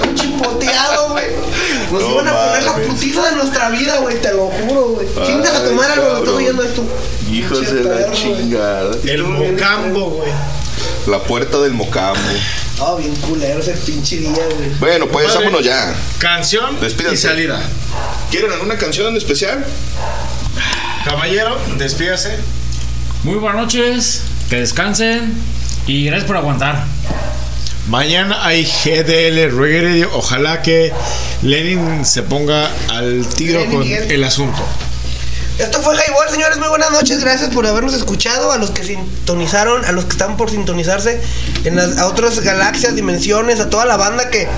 Un 0.08 0.14
chipoteado, 0.14 1.10
güey. 1.10 1.26
Nos 1.92 2.02
No 2.02 2.10
iban 2.12 2.28
a 2.28 2.32
poner 2.32 2.62
la 2.64 2.74
putiza 2.74 3.30
de 3.30 3.36
nuestra 3.36 3.70
vida, 3.70 3.98
güey, 3.98 4.20
te 4.20 4.32
lo 4.32 4.46
juro, 4.46 4.88
güey. 4.90 5.06
Chingas 5.26 5.54
a 5.54 5.64
tomar 5.64 5.90
algo, 5.90 6.08
lo 6.08 6.18
estoy 6.18 6.34
oyendo 6.44 6.62
esto. 6.62 6.84
Hijos 7.30 7.72
de 7.72 7.84
la 7.84 8.10
chingada. 8.12 8.96
El 9.04 9.22
mocambo, 9.24 10.10
güey. 10.10 10.32
La 11.06 11.18
puerta 11.22 11.58
del 11.60 11.72
mocambo. 11.72 12.18
Ah, 12.80 12.96
bien 12.98 13.14
culero 13.16 13.60
ese 13.60 13.72
pinche 13.72 14.16
día, 14.16 14.30
güey. 14.32 14.70
Bueno, 14.80 15.06
pues 15.06 15.26
Compadre. 15.26 15.46
vámonos 15.46 15.64
ya. 15.66 15.94
Canción 16.18 16.80
Despídanse. 16.80 17.14
y 17.14 17.30
salida. 17.30 17.60
¿Quieren 18.30 18.50
alguna 18.52 18.76
canción 18.76 19.08
en 19.08 19.16
especial? 19.16 19.64
Caballero, 21.04 21.56
despídase. 21.78 22.36
Muy 23.22 23.36
buenas 23.36 23.62
noches, 23.62 24.22
que 24.50 24.56
descansen 24.56 25.34
y 25.86 26.06
gracias 26.06 26.26
por 26.26 26.36
aguantar. 26.36 26.84
Mañana 27.88 28.46
hay 28.46 28.64
GDL 28.64 29.56
Reggae 29.56 29.82
Radio. 29.82 30.10
Ojalá 30.14 30.62
que 30.62 30.92
Lenin 31.42 32.04
se 32.04 32.22
ponga 32.22 32.70
al 32.88 33.26
tiro 33.26 33.60
Lenin 33.60 33.70
con 33.70 33.80
Miguel. 33.80 34.10
el 34.10 34.24
asunto. 34.24 34.62
Esto 35.58 35.82
fue 35.82 35.94
Highball, 35.94 36.30
señores. 36.30 36.58
Muy 36.58 36.68
buenas 36.68 36.90
noches. 36.90 37.20
Gracias 37.20 37.50
por 37.50 37.66
habernos 37.66 37.92
escuchado. 37.92 38.52
A 38.52 38.58
los 38.58 38.70
que 38.70 38.82
sintonizaron, 38.82 39.84
a 39.84 39.92
los 39.92 40.06
que 40.06 40.12
están 40.12 40.36
por 40.36 40.50
sintonizarse 40.50 41.20
en 41.64 41.76
las 41.76 41.98
a 41.98 42.06
otras 42.06 42.40
galaxias, 42.40 42.96
dimensiones, 42.96 43.60
a 43.60 43.68
toda 43.68 43.84
la 43.84 43.96
banda 43.96 44.30
que 44.30 44.48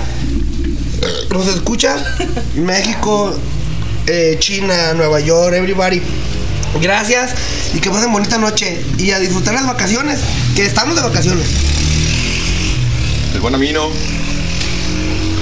nos 1.29 1.47
escucha. 1.47 1.97
México, 2.55 3.37
eh, 4.07 4.37
China, 4.39 4.93
Nueva 4.93 5.19
York, 5.19 5.53
everybody. 5.53 6.01
Gracias 6.81 7.31
y 7.73 7.79
que 7.79 7.89
pasen 7.89 8.11
bonita 8.13 8.37
noche. 8.37 8.81
Y 8.97 9.11
a 9.11 9.19
disfrutar 9.19 9.53
las 9.53 9.67
vacaciones, 9.67 10.19
que 10.55 10.65
estamos 10.65 10.95
de 10.95 11.01
vacaciones. 11.01 11.45
El 13.37 13.41
buen 13.41 13.53
amino. 13.53 13.87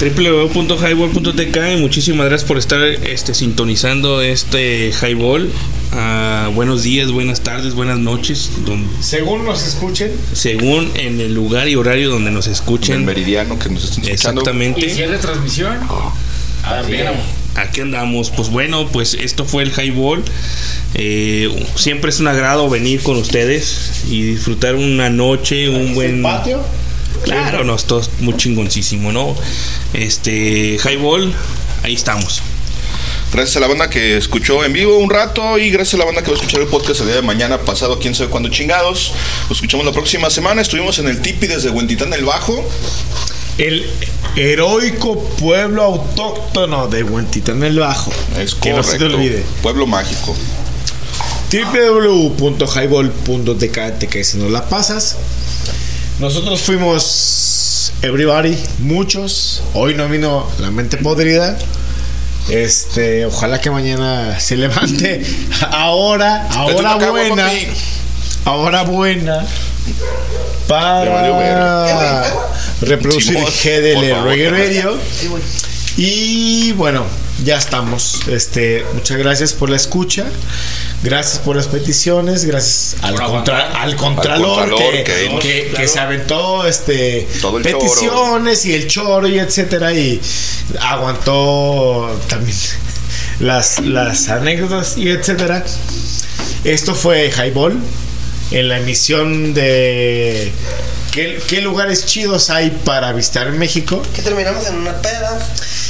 www.highball.tk 0.00 1.56
y 1.72 1.80
muchísimas 1.80 2.26
gracias 2.26 2.46
por 2.46 2.58
estar 2.58 2.82
este, 2.82 3.32
sintonizando 3.32 4.20
este 4.20 4.90
Highball. 4.92 5.50
Ah, 5.92 6.50
buenos 6.54 6.82
días, 6.82 7.10
buenas 7.10 7.40
tardes, 7.40 7.72
buenas 7.72 7.98
noches. 7.98 8.50
don- 8.66 8.86
Según 9.00 9.46
nos 9.46 9.66
escuchen. 9.66 10.12
según 10.34 10.90
en 10.96 11.20
el 11.22 11.32
lugar 11.34 11.68
y 11.68 11.76
horario 11.76 12.10
donde 12.10 12.30
nos 12.30 12.46
escuchen. 12.48 12.96
El 12.96 13.02
meridiano 13.04 13.58
que 13.58 13.70
nos 13.70 13.84
estén 13.84 14.04
escuchando. 14.04 14.42
Exactamente. 14.42 14.84
¿Y 14.84 14.90
si 14.90 15.02
es 15.02 15.10
de 15.10 15.16
transmisión? 15.18 15.78
También. 16.62 17.06
Aquí 17.54 17.80
andamos. 17.80 18.28
Pues 18.30 18.50
bueno, 18.50 18.88
pues 18.88 19.14
esto 19.14 19.46
fue 19.46 19.62
el 19.62 19.70
Highball. 19.72 20.22
Eh, 20.92 21.48
siempre 21.76 22.10
es 22.10 22.20
un 22.20 22.26
agrado 22.28 22.68
venir 22.68 23.00
con 23.00 23.16
ustedes 23.16 24.02
y 24.10 24.22
disfrutar 24.22 24.74
una 24.74 25.08
noche, 25.08 25.70
un 25.70 25.94
buen 25.94 26.22
patio? 26.22 26.60
Claro, 27.22 27.64
no, 27.64 27.74
esto 27.74 28.00
es 28.00 28.10
muy 28.20 28.36
chingoncísimo, 28.36 29.12
¿no? 29.12 29.34
Este 29.92 30.78
Highball, 30.84 31.34
ahí 31.82 31.94
estamos. 31.94 32.42
Gracias 33.32 33.56
a 33.56 33.60
la 33.60 33.66
banda 33.66 33.90
que 33.90 34.16
escuchó 34.16 34.64
en 34.64 34.72
vivo 34.72 34.96
un 34.98 35.10
rato 35.10 35.58
y 35.58 35.70
gracias 35.70 35.94
a 35.94 35.96
la 35.98 36.04
banda 36.04 36.22
que 36.22 36.30
va 36.30 36.36
a 36.36 36.40
escuchar 36.40 36.60
el 36.60 36.68
podcast 36.68 37.00
el 37.00 37.06
día 37.08 37.16
de 37.16 37.22
mañana 37.22 37.58
pasado, 37.58 37.98
quién 37.98 38.14
sabe 38.14 38.30
cuándo 38.30 38.48
chingados. 38.50 39.12
Nos 39.48 39.58
escuchamos 39.58 39.84
la 39.84 39.90
próxima 39.92 40.30
semana. 40.30 40.62
Estuvimos 40.62 40.98
en 41.00 41.08
el 41.08 41.20
Tipi 41.20 41.48
desde 41.48 41.70
Huentitán 41.70 42.12
el 42.14 42.24
Bajo. 42.24 42.64
El 43.58 43.90
heroico 44.36 45.18
pueblo 45.40 45.82
autóctono 45.82 46.86
de 46.88 47.02
Huentitán 47.02 47.62
el 47.64 47.78
Bajo. 47.80 48.12
Es 48.38 48.54
que 48.54 48.72
no 48.72 48.82
se 48.82 48.92
te 48.92 48.98
correcto. 48.98 49.16
olvide. 49.16 49.44
Pueblo 49.62 49.86
mágico. 49.86 50.36
www.highball.tk 51.52 54.08
que 54.08 54.24
si 54.24 54.38
nos 54.38 54.50
la 54.50 54.68
pasas. 54.68 55.16
Nosotros 56.18 56.62
fuimos 56.62 57.92
everybody, 58.00 58.56
muchos. 58.78 59.62
Hoy 59.74 59.92
no 59.94 60.08
vino 60.08 60.50
la 60.60 60.70
mente 60.70 60.96
podrida. 60.96 61.58
Este, 62.48 63.26
ojalá 63.26 63.60
que 63.60 63.70
mañana 63.70 64.40
se 64.40 64.56
levante. 64.56 65.20
Ahora, 65.70 66.48
ahora 66.52 66.96
buena. 67.10 67.50
Ahora 68.46 68.82
buena. 68.84 69.46
Para 70.66 72.24
reproducir 72.80 73.36
GDL. 73.36 74.24
Reggae 74.24 74.50
Radio. 74.50 74.98
Y 75.98 76.72
bueno, 76.72 77.04
ya 77.44 77.58
estamos. 77.58 78.26
Este, 78.28 78.86
muchas 78.94 79.18
gracias 79.18 79.52
por 79.52 79.68
la 79.68 79.76
escucha. 79.76 80.24
Gracias 81.02 81.38
por 81.38 81.56
las 81.56 81.68
peticiones. 81.68 82.44
Gracias 82.46 82.96
al, 83.02 83.14
contra- 83.14 83.80
al 83.82 83.94
contralor, 83.96 84.62
Al 84.62 84.70
contralor 84.70 84.92
que, 84.92 85.04
que- 85.04 85.38
que- 85.40 85.72
que 85.76 85.88
se 85.88 85.98
aventó 86.00 86.66
este, 86.66 87.28
Todo 87.40 87.58
el 87.58 87.62
peticiones 87.64 88.64
y 88.66 88.74
el 88.74 88.86
choro 88.88 89.28
y 89.28 89.38
etcétera. 89.38 89.92
Y 89.92 90.20
aguantó 90.80 92.18
también 92.28 92.56
las, 93.40 93.80
las 93.80 94.28
anécdotas 94.28 94.96
y 94.96 95.08
etcétera. 95.10 95.64
Esto 96.64 96.94
fue 96.94 97.30
Highball 97.30 97.78
en 98.50 98.68
la 98.68 98.78
emisión 98.78 99.54
de 99.54 100.50
¿qué, 101.12 101.40
qué 101.48 101.60
lugares 101.60 102.06
chidos 102.06 102.50
hay 102.50 102.70
para 102.84 103.12
visitar 103.12 103.46
en 103.46 103.58
México. 103.58 104.02
Que 104.14 104.22
terminamos 104.22 104.66
en 104.66 104.76
una 104.76 104.94
peda. 105.00 105.38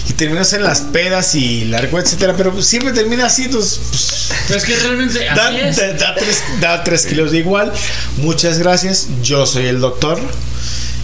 Y 0.09 0.12
terminas 0.12 0.52
en 0.52 0.62
las 0.62 0.81
pedas 0.83 1.35
y 1.35 1.65
largo, 1.65 1.99
etcétera, 1.99 2.35
pero 2.36 2.62
siempre 2.62 2.93
termina 2.93 3.26
así, 3.26 3.44
entonces, 3.44 3.81
pues, 3.91 4.28
Pero 4.47 4.59
es 4.59 4.65
que 4.65 4.76
realmente 4.76 5.18
da, 5.35 5.59
es. 5.59 5.76
da- 5.76 5.93
da 5.94 6.15
tres, 6.15 6.43
da 6.60 6.85
tres 6.85 7.07
kilos 7.07 7.33
de 7.33 7.39
igual. 7.39 7.73
Muchas 8.18 8.59
gracias, 8.59 9.09
yo 9.23 9.47
soy 9.47 9.67
el 9.67 9.81
doctor. 9.81 10.18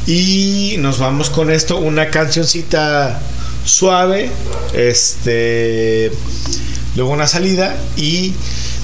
Y 0.06 0.76
nos 0.78 0.98
vamos 0.98 1.31
con 1.31 1.50
esto, 1.50 1.78
una 1.78 2.10
cancioncita 2.10 3.20
suave, 3.64 4.31
este, 4.74 6.10
luego 6.97 7.12
una 7.12 7.26
salida 7.28 7.76
y 7.97 8.34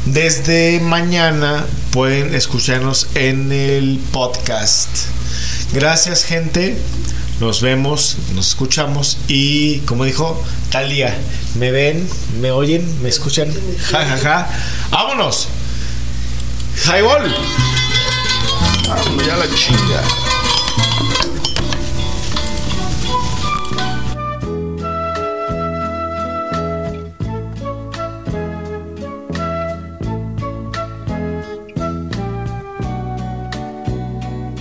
desde 0.06 0.80
mañana 0.80 1.64
pueden 1.90 2.34
escucharnos 2.34 3.08
en 3.14 3.50
el 3.52 3.98
podcast. 4.12 4.88
Gracias 5.72 6.24
gente, 6.24 6.76
nos 7.41 7.60
vemos, 7.60 8.17
nos 8.34 8.49
escuchamos 8.49 9.18
y 9.28 9.78
como 9.81 10.05
dijo 10.05 10.42
Talia, 10.70 11.17
me 11.55 11.70
ven, 11.70 12.08
me 12.41 12.50
oyen, 12.50 12.84
me 13.02 13.08
escuchan, 13.08 13.49
ja 13.91 14.05
ja 14.05 14.18
ja, 14.18 14.50
vámonos. 14.91 15.49
Highball. 16.84 17.34
Ya 19.26 19.36
la 19.36 19.47
chinga. 19.55 20.02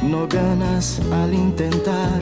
No 0.03 0.27
ganas 0.27 0.99
al 1.11 1.33
intentar 1.33 2.21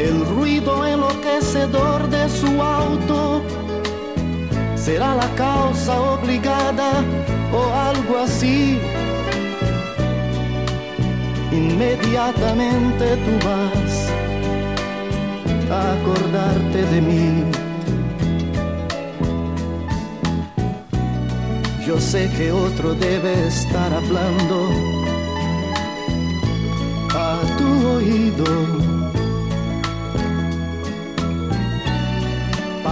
El 0.00 0.24
ruido 0.24 0.86
enloquecedor 0.86 2.08
de 2.08 2.26
su 2.30 2.62
auto 2.62 3.42
será 4.74 5.14
la 5.14 5.28
causa 5.34 6.00
obligada 6.00 7.04
o 7.52 7.60
algo 7.90 8.18
así. 8.24 8.78
Inmediatamente 11.52 13.04
tú 13.24 13.32
vas 13.46 13.92
a 15.70 15.92
acordarte 15.92 16.82
de 16.92 17.00
mí. 17.02 17.44
Yo 21.86 22.00
sé 22.00 22.30
que 22.38 22.50
otro 22.52 22.94
debe 22.94 23.48
estar 23.48 23.92
hablando 23.92 24.70
a 27.14 27.38
tu 27.58 27.88
oído. 27.96 28.89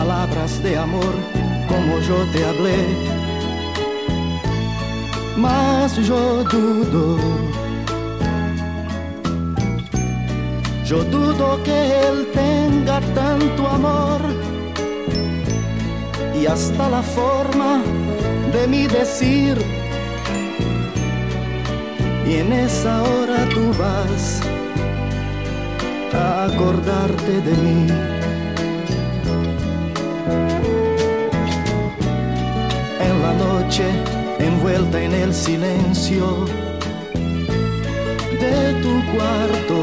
Palabras 0.00 0.62
de 0.62 0.78
amor 0.78 1.14
como 1.68 1.98
yo 2.08 2.18
te 2.32 2.44
hablé, 2.44 2.80
mas 5.36 5.96
yo 6.06 6.44
dudo 6.44 7.18
Yo 10.88 11.02
dudo 11.04 11.62
que 11.64 11.78
él 12.06 12.28
tenga 12.32 13.00
tanto 13.12 13.68
amor 13.68 14.20
y 16.40 16.46
hasta 16.46 16.88
la 16.88 17.02
forma 17.02 17.82
de 18.52 18.66
mi 18.68 18.86
decir. 18.86 19.58
Y 22.26 22.36
en 22.36 22.52
esa 22.52 23.02
hora 23.02 23.46
tú 23.52 23.64
vas 23.78 24.40
a 26.14 26.44
acordarte 26.44 27.32
de 27.42 27.54
mí. 27.64 28.17
Noche, 33.68 33.90
envuelta 34.38 35.02
en 35.02 35.12
el 35.12 35.34
silencio 35.34 36.46
de 38.40 38.72
tu 38.82 38.92
cuarto. 39.12 39.76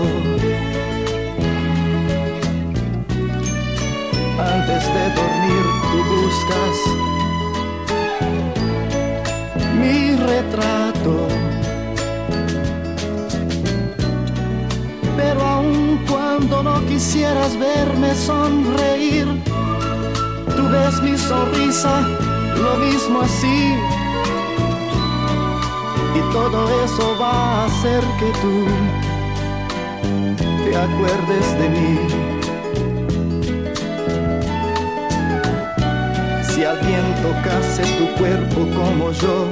Antes 4.39 4.83
de 4.95 5.03
dormir 5.19 5.65
tú 5.91 5.97
buscas 6.15 6.77
mi 9.79 10.15
retrato. 10.15 11.27
Pero 15.15 15.41
aun 15.41 15.99
cuando 16.09 16.63
no 16.63 16.85
quisieras 16.87 17.57
verme 17.59 18.15
sonreír, 18.15 19.27
tú 20.55 20.69
ves 20.69 21.01
mi 21.03 21.17
sonrisa 21.17 22.24
lo 22.61 22.77
mismo 22.77 23.21
así. 23.21 23.75
Y 26.15 26.21
todo 26.31 26.83
eso 26.83 27.17
va 27.19 27.31
a 27.31 27.65
hacer 27.65 28.01
que 28.19 28.29
tú 28.41 28.65
te 30.63 30.75
acuerdes 30.75 31.59
de 31.59 31.69
mí. 31.69 31.99
Si 36.49 36.63
alguien 36.63 37.05
tocase 37.21 37.83
tu 37.97 38.07
cuerpo 38.17 38.61
como 38.79 39.11
yo, 39.11 39.47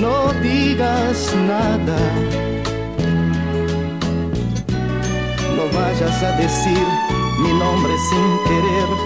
no 0.00 0.32
digas 0.42 1.34
nada. 1.46 1.98
No 5.56 5.78
vayas 5.78 6.22
a 6.22 6.32
decir 6.38 6.86
mi 7.38 7.52
nombre 7.52 7.92
sin 8.08 8.38
querer 8.48 9.05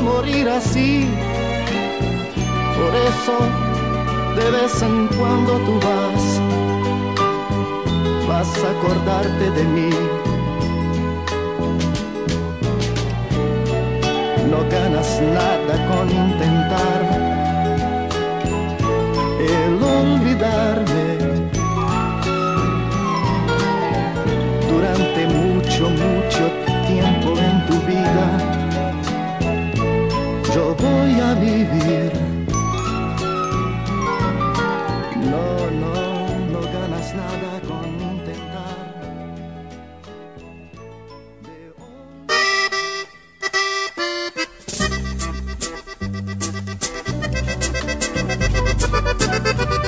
morir 0.00 0.48
así. 0.48 1.08
Por 2.76 2.94
eso, 3.10 3.36
de 4.36 4.50
vez 4.50 4.82
en 4.82 5.06
cuando 5.18 5.52
tú 5.66 5.74
vas, 5.86 6.24
vas 8.28 8.64
a 8.64 8.70
acordarte 8.70 9.50
de 9.50 9.64
mí. 9.64 9.90
no 14.54 14.62
ganas 14.70 15.20
nada 15.20 15.74
con 15.88 16.08
intentar 16.10 17.00
el 19.40 19.82
olvidarme. 19.82 20.73
Voy 30.84 31.20
a 31.20 31.34
vivir. 31.34 32.12
No, 35.30 35.46
no, 35.82 35.94
no 36.52 36.60
ganas 36.60 37.14
nada 37.14 37.50
con 37.68 37.86
intentar. 38.12 38.76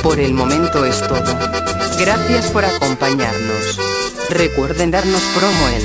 Por 0.02 0.18
el 0.18 0.34
momento 0.34 0.84
es 0.84 1.00
todo. 1.00 1.38
Gracias 1.98 2.50
por 2.50 2.64
acompañarnos. 2.64 3.78
Recuerden 4.30 4.90
darnos 4.90 5.22
promo 5.34 5.68
en 5.68 5.82